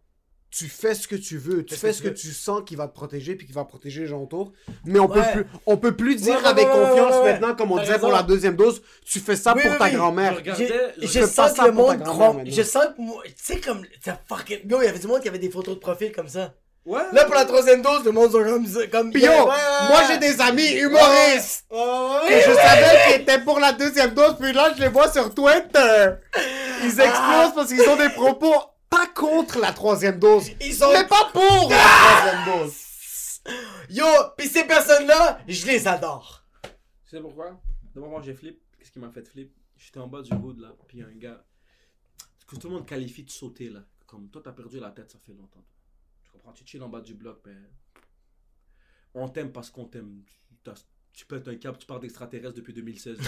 tu 0.50 0.68
fais 0.68 0.94
ce 0.94 1.06
que 1.08 1.16
tu 1.16 1.36
veux, 1.36 1.64
tu 1.64 1.74
Fais 1.74 1.92
ce 1.92 2.00
que 2.02 2.08
que 2.08 2.14
tu 2.14 2.32
sens 2.32 2.62
qui 2.64 2.76
va 2.76 2.86
te 2.88 2.94
protéger 2.94 3.34
puis 3.34 3.46
qui 3.46 3.52
va 3.52 3.64
protéger 3.64 4.00
les 4.02 4.06
gens 4.06 4.22
autour. 4.22 4.52
Mais 4.84 4.98
on 4.98 5.08
peut 5.08 5.20
Ouais. 5.20 5.32
plus, 5.32 5.46
on 5.66 5.76
peut 5.76 5.94
plus 5.96 6.16
dire 6.16 6.36
Ouais, 6.36 6.40
ouais, 6.42 6.46
avec 6.48 6.68
confiance 6.68 7.12
ouais, 7.14 7.18
ouais. 7.20 7.32
maintenant, 7.32 7.54
comme 7.54 7.72
on 7.72 7.78
disait 7.78 7.98
pour 7.98 8.10
la 8.12 8.22
deuxième 8.22 8.56
dose, 8.56 8.80
tu 9.04 9.20
fais 9.20 9.36
ça 9.36 9.52
Oui, 9.54 9.62
pour 9.62 9.72
oui, 9.72 9.78
ta 9.78 9.84
oui. 9.86 9.92
grand-mère. 9.92 10.38
Je 10.44 10.52
je 10.54 10.64
Je 11.02 11.06
fais 11.08 11.20
pas 11.20 11.26
sens 11.26 11.50
que 11.50 11.56
ça 11.56 11.66
le 11.66 11.72
pour 11.74 11.88
ta 11.88 11.94
monde 11.94 11.98
maintenant. 12.36 12.42
Je 12.46 12.62
sens 12.62 12.84
que 12.96 13.02
moi. 13.02 13.22
Tu 13.26 13.32
sais, 13.36 13.60
comme. 13.60 13.82
Fucking. 14.28 14.60
Yo, 14.70 14.80
il 14.80 14.86
y 14.86 14.88
avait 14.88 14.98
du 14.98 15.06
monde 15.06 15.20
qui 15.20 15.28
avait 15.28 15.38
des 15.38 15.50
photos 15.50 15.74
de 15.74 15.80
profil 15.80 16.12
comme 16.12 16.28
ça. 16.28 16.54
Ouais. 16.86 17.02
Là, 17.12 17.24
pour 17.24 17.34
la 17.34 17.44
troisième 17.44 17.82
dose, 17.82 18.04
le 18.04 18.12
monde 18.12 18.30
sont 18.30 18.42
comme. 18.44 18.64
ça, 18.66 18.86
comme 18.86 19.10
Puis 19.10 19.22
yo, 19.24 19.28
Ouais, 19.30 19.36
ouais, 19.38 19.44
ouais. 19.44 19.88
moi 19.88 20.02
j'ai 20.08 20.18
des 20.18 20.40
amis 20.40 20.68
humoristes. 20.70 21.64
Ouais, 21.70 21.78
ouais, 21.78 22.28
que 22.28 22.32
ouais, 22.34 22.42
je 22.46 22.50
ouais. 22.50 22.54
savais 22.56 22.96
qu'ils 23.12 23.22
étaient 23.22 23.40
pour 23.40 23.58
la 23.58 23.72
deuxième 23.72 24.14
dose, 24.14 24.36
puis 24.40 24.52
là 24.52 24.72
je 24.76 24.80
les 24.82 24.88
vois 24.88 25.10
sur 25.10 25.34
Twitter. 25.34 26.10
Ils 26.84 26.88
explosent 26.88 27.10
Ah. 27.14 27.52
parce 27.54 27.68
qu'ils 27.68 27.88
ont 27.88 27.96
des 27.96 28.08
propos 28.10 28.54
pas 28.96 29.06
contre 29.08 29.58
la 29.60 29.72
troisième 29.72 30.18
dose, 30.18 30.50
Ils 30.60 30.74
sont. 30.74 30.90
mais 30.92 31.06
pas 31.06 31.30
pour 31.32 31.68
la 31.70 31.76
troisième 31.76 32.58
dose. 32.64 33.40
Yo, 33.90 34.04
pis 34.36 34.48
ces 34.48 34.64
personnes-là, 34.64 35.40
je 35.46 35.66
les 35.66 35.86
adore. 35.86 36.42
Tu 36.62 36.70
sais 37.10 37.20
pourquoi? 37.20 37.60
D'abord, 37.94 38.10
moi 38.10 38.22
j'ai 38.22 38.34
flip. 38.34 38.60
Qu'est-ce 38.78 38.90
qui 38.90 38.98
m'a 38.98 39.10
fait 39.10 39.26
flip? 39.28 39.52
J'étais 39.76 39.98
en 40.00 40.08
bas 40.08 40.22
du 40.22 40.32
hood 40.32 40.58
là, 40.60 40.72
puis 40.88 41.02
un 41.02 41.12
gars. 41.12 41.44
Ce 42.38 42.46
que 42.46 42.56
tout 42.56 42.68
le 42.68 42.74
monde 42.74 42.86
qualifie 42.86 43.24
de 43.24 43.30
sauter 43.30 43.68
là. 43.68 43.80
Comme 44.06 44.28
toi, 44.30 44.40
t'as 44.44 44.52
perdu 44.52 44.78
la 44.80 44.90
tête, 44.90 45.10
ça 45.10 45.18
fait 45.18 45.32
longtemps. 45.32 45.64
Tu 46.24 46.30
comprends? 46.30 46.52
Tu 46.52 46.64
chill 46.66 46.82
en 46.82 46.88
bas 46.88 47.00
du 47.00 47.14
bloc, 47.14 47.40
ben. 47.44 47.68
On 49.14 49.28
t'aime 49.28 49.52
parce 49.52 49.70
qu'on 49.70 49.84
t'aime. 49.84 50.22
T'as- 50.64 50.74
Tu 51.16 51.24
pètes 51.24 51.48
un 51.48 51.56
câble, 51.56 51.78
tu 51.78 51.86
pars 51.86 51.98
d'extraterrestre 51.98 52.54
depuis 52.54 52.74
2016. 52.74 53.18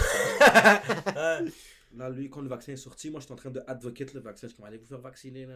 Là, 1.96 2.10
lui, 2.14 2.28
quand 2.28 2.42
le 2.42 2.48
vaccin 2.48 2.72
est 2.72 2.76
sorti, 2.76 3.10
moi 3.10 3.18
j'étais 3.18 3.32
en 3.32 3.36
train 3.36 3.50
de 3.50 3.62
advocate 3.66 4.12
le 4.12 4.20
vaccin. 4.20 4.46
Je 4.46 4.52
suis 4.52 4.56
comme, 4.56 4.66
allez 4.66 4.76
vous 4.76 4.86
faire 4.86 5.00
vacciner. 5.00 5.48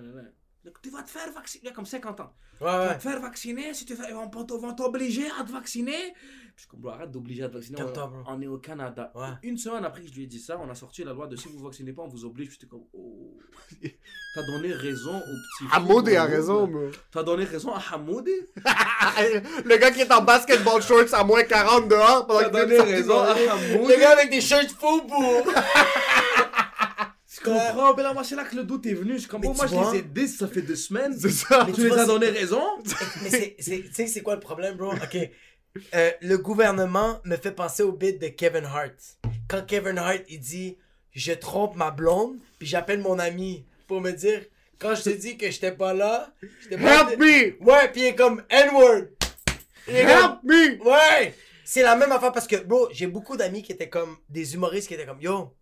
Donc, 0.64 0.80
tu 0.80 0.90
vas 0.90 1.02
te 1.02 1.10
faire 1.10 1.30
vacciner, 1.32 1.64
il 1.64 1.68
a 1.70 1.72
comme 1.72 1.86
50 1.86 2.20
ans. 2.20 2.32
Ouais, 2.60 2.60
Tu 2.60 2.64
vas 2.64 2.88
ouais. 2.88 2.96
te 2.96 3.02
faire 3.02 3.20
vacciner, 3.20 3.74
si 3.74 3.84
tu 3.84 3.96
fais, 3.96 4.04
ils 4.08 4.14
vont 4.14 4.28
t'obliger 4.74 5.26
à 5.38 5.42
te 5.42 5.50
vacciner. 5.50 6.12
Puis 6.54 6.54
je 6.54 6.60
suis 6.62 6.68
comme, 6.68 6.80
bro, 6.80 6.90
arrête 6.90 7.10
d'obliger 7.10 7.42
à 7.42 7.48
te 7.48 7.54
vacciner. 7.54 7.82
On, 8.26 8.40
est 8.40 8.46
au 8.46 8.58
Canada. 8.58 9.10
Ouais. 9.14 9.26
Une 9.42 9.56
semaine 9.56 9.84
après 9.84 10.02
que 10.02 10.08
je 10.08 10.14
lui 10.14 10.24
ai 10.24 10.26
dit 10.26 10.38
ça, 10.38 10.60
on 10.62 10.70
a 10.70 10.74
sorti 10.74 11.02
la 11.02 11.12
loi 11.12 11.26
de 11.26 11.34
si 11.34 11.48
vous 11.48 11.58
vous 11.58 11.64
vaccinez 11.64 11.92
pas, 11.92 12.02
on 12.02 12.08
vous 12.08 12.24
oblige. 12.24 12.52
J'étais 12.52 12.66
comme, 12.66 12.84
oh. 12.92 13.38
T'as 14.34 14.46
donné 14.46 14.72
raison 14.72 15.16
au 15.16 15.20
petit. 15.20 15.64
Hamoudi 15.72 16.16
a 16.16 16.24
raison, 16.24 16.66
mais... 16.68 16.90
T'as 17.10 17.22
donné 17.22 17.44
raison 17.44 17.72
à 17.74 17.82
Hamoudi 17.92 18.30
Le 19.64 19.76
gars 19.78 19.90
qui 19.90 20.00
est 20.00 20.12
en 20.12 20.22
basketball 20.22 20.80
shorts 20.80 21.12
à 21.12 21.24
moins 21.24 21.42
40 21.42 21.88
dehors 21.88 22.26
pendant 22.26 22.40
T'as 22.40 22.48
que 22.50 22.54
donné 22.56 22.80
raison 22.80 23.20
à 23.20 23.32
Hamoudi 23.32 23.92
Le 23.92 23.98
gars 23.98 24.12
avec 24.12 24.30
des 24.30 24.40
shirts 24.40 24.70
faux 24.70 25.02
comprends? 27.42 27.94
Ben 27.94 28.02
là, 28.02 28.12
moi, 28.14 28.24
c'est 28.24 28.34
là 28.36 28.44
que 28.44 28.56
le 28.56 28.64
doute 28.64 28.86
est 28.86 28.94
venu. 28.94 29.18
Je 29.18 29.26
Mais 29.36 29.48
oh, 29.48 29.52
tu 29.52 29.56
moi, 29.56 29.66
je 29.66 29.92
les 29.92 29.98
ai 29.98 30.02
dit, 30.02 30.28
ça 30.28 30.48
fait 30.48 30.62
deux 30.62 30.76
semaines. 30.76 31.14
C'est 31.18 31.30
ça. 31.30 31.64
Mais 31.66 31.72
Tu 31.72 31.76
tu 31.76 31.82
les 31.82 31.88
vois, 31.88 32.00
as 32.00 32.06
donné 32.06 32.28
raison. 32.30 32.62
Mais 33.22 33.56
tu 33.58 33.90
sais, 33.92 34.06
c'est 34.06 34.22
quoi 34.22 34.34
le 34.34 34.40
problème, 34.40 34.76
bro? 34.76 34.92
Ok. 34.92 35.16
Euh, 35.94 36.10
le 36.20 36.36
gouvernement 36.38 37.20
me 37.24 37.36
fait 37.36 37.52
penser 37.52 37.82
au 37.82 37.92
bit 37.92 38.18
de 38.20 38.28
Kevin 38.28 38.64
Hart. 38.64 38.92
Quand 39.48 39.64
Kevin 39.66 39.96
Hart, 39.98 40.22
il 40.28 40.40
dit 40.40 40.76
Je 41.12 41.32
trompe 41.32 41.76
ma 41.76 41.90
blonde, 41.90 42.38
puis 42.58 42.68
j'appelle 42.68 43.00
mon 43.00 43.18
ami 43.18 43.64
pour 43.86 44.00
me 44.00 44.10
dire 44.10 44.42
Quand 44.78 44.94
je 44.94 45.02
te 45.02 45.10
dis 45.10 45.38
que 45.38 45.50
j'étais 45.50 45.72
pas 45.72 45.94
là, 45.94 46.32
j'étais 46.62 46.76
pas. 46.76 47.10
Help 47.10 47.18
me! 47.18 47.64
Ouais, 47.64 47.88
puis 47.90 48.02
il 48.02 48.06
est 48.08 48.14
comme 48.14 48.42
N-word. 48.50 49.04
Comme- 49.86 49.94
Help 49.94 50.42
me! 50.44 50.82
Ouais! 50.84 51.34
C'est 51.64 51.82
la 51.82 51.96
même 51.96 52.12
affaire 52.12 52.32
parce 52.32 52.46
que, 52.46 52.56
bro, 52.56 52.88
j'ai 52.92 53.06
beaucoup 53.06 53.36
d'amis 53.36 53.62
qui 53.62 53.72
étaient 53.72 53.88
comme 53.88 54.16
des 54.28 54.52
humoristes 54.54 54.88
qui 54.88 54.94
étaient 54.94 55.06
comme 55.06 55.22
Yo, 55.22 55.54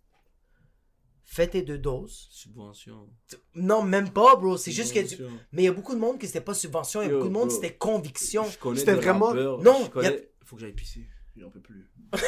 fais 1.32 1.46
tes 1.46 1.62
deux 1.62 1.78
doses. 1.78 2.28
Subvention. 2.30 3.08
Non, 3.54 3.82
même 3.82 4.10
pas, 4.10 4.36
bro. 4.36 4.56
C'est 4.56 4.72
juste 4.72 4.92
que. 4.92 5.06
Subvention. 5.06 5.38
Mais 5.52 5.62
il 5.62 5.64
y 5.66 5.68
a 5.68 5.72
beaucoup 5.72 5.94
de 5.94 6.00
monde 6.00 6.18
qui 6.18 6.26
c'était 6.26 6.40
pas 6.40 6.54
subvention, 6.54 7.02
il 7.02 7.06
y 7.06 7.08
a 7.08 7.12
Yo, 7.12 7.18
beaucoup 7.18 7.28
de 7.28 7.34
monde 7.34 7.48
bro. 7.48 7.54
c'était 7.54 7.74
conviction. 7.74 8.44
Je 8.50 8.58
connais 8.58 8.80
C'était 8.80 8.94
des 8.94 9.00
vraiment- 9.00 9.26
rappeurs, 9.28 9.62
Non, 9.62 9.82
je 9.84 9.90
connais- 9.90 10.08
a- 10.08 10.44
Faut 10.44 10.56
que 10.56 10.62
j'aille 10.62 10.72
pisser. 10.72 11.06
J'en 11.36 11.48
peux 11.50 11.60
plus. 11.60 11.88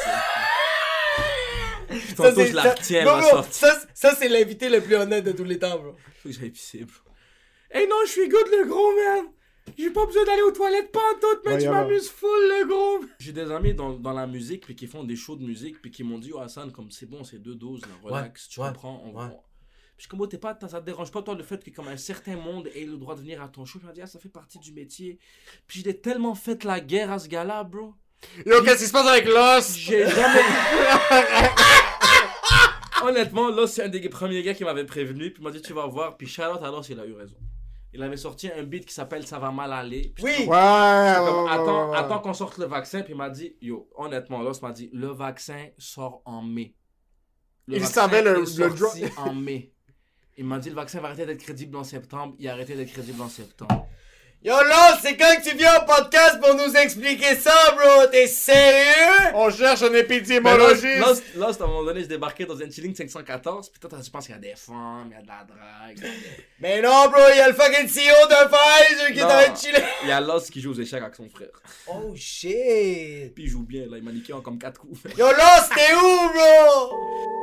Ça, 2.17 2.31
je 2.33 2.53
la 2.55 2.63
ça- 2.63 2.71
retiens, 2.73 3.03
Bro. 3.03 3.43
Ça, 3.51 3.79
ça, 3.93 4.15
c'est 4.17 4.29
l'invité 4.29 4.69
le 4.69 4.81
plus 4.81 4.95
honnête 4.95 5.23
de 5.25 5.31
tous 5.31 5.43
les 5.43 5.59
temps, 5.59 5.77
bro. 5.77 5.91
Faut 6.21 6.29
que 6.29 6.35
j'aille 6.35 6.49
pisser, 6.49 6.79
bro. 6.85 7.11
Hey 7.69 7.87
non, 7.87 7.95
je 8.05 8.11
suis 8.11 8.29
good, 8.29 8.47
le 8.51 8.65
gros, 8.67 8.95
man. 8.95 9.25
J'ai 9.77 9.89
pas 9.91 10.05
besoin 10.05 10.23
d'aller 10.25 10.41
aux 10.43 10.51
toilettes 10.51 10.91
pas 10.91 10.99
en 10.99 11.19
tout, 11.19 11.39
mais 11.45 11.59
là. 11.59 11.71
m'amuses 11.71 12.09
full, 12.09 12.29
le 12.29 12.67
gros. 12.67 13.05
J'ai 13.19 13.31
des 13.31 13.49
amis 13.51 13.73
dans, 13.73 13.93
dans 13.93 14.13
la 14.13 14.27
musique, 14.27 14.65
puis 14.65 14.75
qui 14.75 14.87
font 14.87 15.03
des 15.03 15.15
shows 15.15 15.35
de 15.37 15.43
musique, 15.45 15.81
puis 15.81 15.89
qui 15.89 16.03
m'ont 16.03 16.19
dit, 16.19 16.31
oh 16.33 16.39
Hassan, 16.39 16.71
comme 16.71 16.91
c'est 16.91 17.05
bon, 17.09 17.23
c'est 17.23 17.39
deux 17.39 17.55
doses, 17.55 17.81
là, 17.81 17.87
relax, 18.03 18.49
tu 18.49 18.59
ouais, 18.59 18.67
comprends. 18.67 19.01
On, 19.05 19.17
ouais. 19.17 19.25
on- 19.25 19.29
Puis 19.29 19.37
je 19.97 20.01
suis 20.03 20.09
comme, 20.09 20.21
oh, 20.21 20.27
t'es 20.27 20.37
pas, 20.37 20.57
ça 20.67 20.79
te 20.81 20.85
dérange 20.85 21.11
pas, 21.11 21.21
toi, 21.21 21.33
le 21.35 21.43
fait 21.43 21.63
que 21.63 21.71
comme 21.71 21.87
un 21.87 21.97
certain 21.97 22.35
monde 22.35 22.67
ait 22.75 22.85
le 22.85 22.97
droit 22.97 23.15
de 23.15 23.21
venir 23.21 23.41
à 23.41 23.47
ton 23.47 23.63
show? 23.65 23.79
Je 23.81 23.87
me 23.87 23.93
dis, 23.93 24.01
ah, 24.01 24.07
ça 24.07 24.19
fait 24.19 24.29
partie 24.29 24.59
du 24.59 24.73
métier. 24.73 25.17
Puis 25.65 25.81
j'ai 25.83 25.97
tellement 25.97 26.35
fait 26.35 26.63
la 26.65 26.79
guerre 26.79 27.11
à 27.11 27.19
ce 27.19 27.27
gars-là, 27.27 27.63
bro. 27.63 27.93
Yo, 28.45 28.61
qu'est-ce 28.63 28.83
qui 28.83 28.87
se 28.87 28.93
passe 28.93 29.07
avec 29.07 29.25
l'os? 29.25 29.75
J'ai 29.77 30.07
jamais. 30.07 30.41
Honnêtement, 33.03 33.49
là, 33.49 33.67
c'est 33.67 33.83
un 33.83 33.89
des 33.89 34.07
premiers 34.07 34.41
gars 34.43 34.53
qui 34.53 34.63
m'avait 34.63 34.85
prévenu, 34.85 35.31
puis 35.31 35.41
il 35.41 35.43
m'a 35.43 35.51
dit 35.51 35.61
tu 35.61 35.73
vas 35.73 35.87
voir, 35.87 36.15
puis 36.15 36.27
Charlotte 36.27 36.63
alors 36.63 36.85
il 36.89 36.99
a 36.99 37.05
eu 37.05 37.13
raison. 37.13 37.35
Il 37.93 38.01
avait 38.01 38.17
sorti 38.17 38.49
un 38.51 38.63
beat 38.63 38.85
qui 38.85 38.93
s'appelle 38.93 39.25
Ça 39.27 39.37
va 39.39 39.51
mal 39.51 39.71
aller. 39.71 40.11
Puis 40.15 40.23
Oui! 40.23 40.31
Ouais, 40.31 40.47
ouais, 40.47 41.13
comme, 41.17 41.45
ouais, 41.45 41.51
attends, 41.51 41.91
ouais. 41.91 41.97
attends 41.97 42.19
qu'on 42.19 42.33
sorte 42.33 42.57
le 42.57 42.65
vaccin, 42.65 43.01
puis 43.01 43.13
il 43.13 43.17
m'a 43.17 43.29
dit 43.29 43.55
yo, 43.61 43.87
honnêtement, 43.95 44.41
Loss 44.41 44.61
m'a 44.61 44.71
dit 44.71 44.89
le 44.93 45.07
vaccin 45.07 45.67
sort 45.77 46.21
en 46.25 46.41
mai. 46.41 46.75
Le 47.67 47.77
Il 47.77 47.85
savait 47.85 48.21
le- 48.23 48.37
est 48.37 48.39
le 48.39 48.45
sorti 48.75 49.03
en 49.17 49.33
mai. 49.33 49.73
Il 50.37 50.45
m'a 50.45 50.57
dit 50.57 50.69
le 50.69 50.75
vaccin 50.75 50.99
va 50.99 51.09
arrêter 51.09 51.25
d'être 51.27 51.41
crédible 51.43 51.77
en 51.77 51.83
septembre, 51.83 52.35
il 52.39 52.47
a 52.49 52.53
arrêté 52.53 52.75
d'être 52.75 52.91
crédible 52.91 53.21
en 53.21 53.29
septembre. 53.29 53.87
Yo, 54.45 54.51
là, 54.51 54.97
c'est 55.01 55.15
quand 55.15 55.37
que 55.37 55.49
tu 55.49 55.55
viens 55.55 55.73
au 55.77 55.85
podcast 55.85 56.37
pour 56.41 56.53
nous 56.53 56.75
expliquer 56.75 57.33
ça, 57.35 57.53
bro? 57.77 58.07
T'es 58.07 58.27
sérieux? 58.27 59.31
On 59.35 59.49
cherche 59.49 59.83
un 59.83 59.89
là, 59.89 59.99
épidémiologiste. 59.99 60.99
là, 60.99 61.13
là, 61.37 61.47
à 61.57 61.63
un 61.63 61.67
moment 61.67 61.85
donné, 61.85 62.01
je 62.01 62.07
débarquais 62.07 62.43
dans 62.45 62.61
un 62.61 62.69
chilling 62.69 62.93
514, 62.93 63.69
puis 63.69 63.79
toi, 63.79 63.97
tu 64.03 64.11
penses 64.11 64.25
qu'il 64.25 64.35
y 64.35 64.37
a 64.37 64.41
des 64.41 64.55
femmes, 64.57 65.11
il 65.11 65.13
y 65.13 65.17
a 65.17 65.21
de 65.21 65.27
la 65.27 65.45
drague. 65.47 66.11
Mais 66.59 66.81
non, 66.81 67.07
bro, 67.07 67.21
il 67.31 67.37
y 67.37 67.39
a 67.39 67.47
le 67.47 67.53
fucking 67.53 67.87
CEO 67.87 68.27
de 68.27 68.49
Pfizer 68.49 69.13
qui 69.13 69.19
est 69.19 69.23
en 69.23 69.27
train 69.29 69.49
de 69.49 69.57
chiller. 69.57 69.83
Il 70.03 70.09
y 70.09 70.11
a 70.11 70.19
Lost 70.19 70.51
qui 70.51 70.59
joue 70.59 70.71
aux 70.71 70.81
échecs 70.81 71.01
avec 71.01 71.15
son 71.15 71.29
frère. 71.29 71.47
Oh 71.87 72.13
shit. 72.13 73.33
Puis 73.33 73.43
il 73.45 73.47
joue 73.47 73.63
bien, 73.63 73.85
là, 73.89 73.95
il 73.95 74.03
m'a 74.03 74.11
niqué 74.11 74.33
en 74.33 74.41
comme 74.41 74.59
4 74.59 74.77
coups. 74.77 74.99
Yo, 75.17 75.25
là, 75.25 75.63
c'était 75.63 75.93
où, 75.93 76.29
bro? 76.33 77.42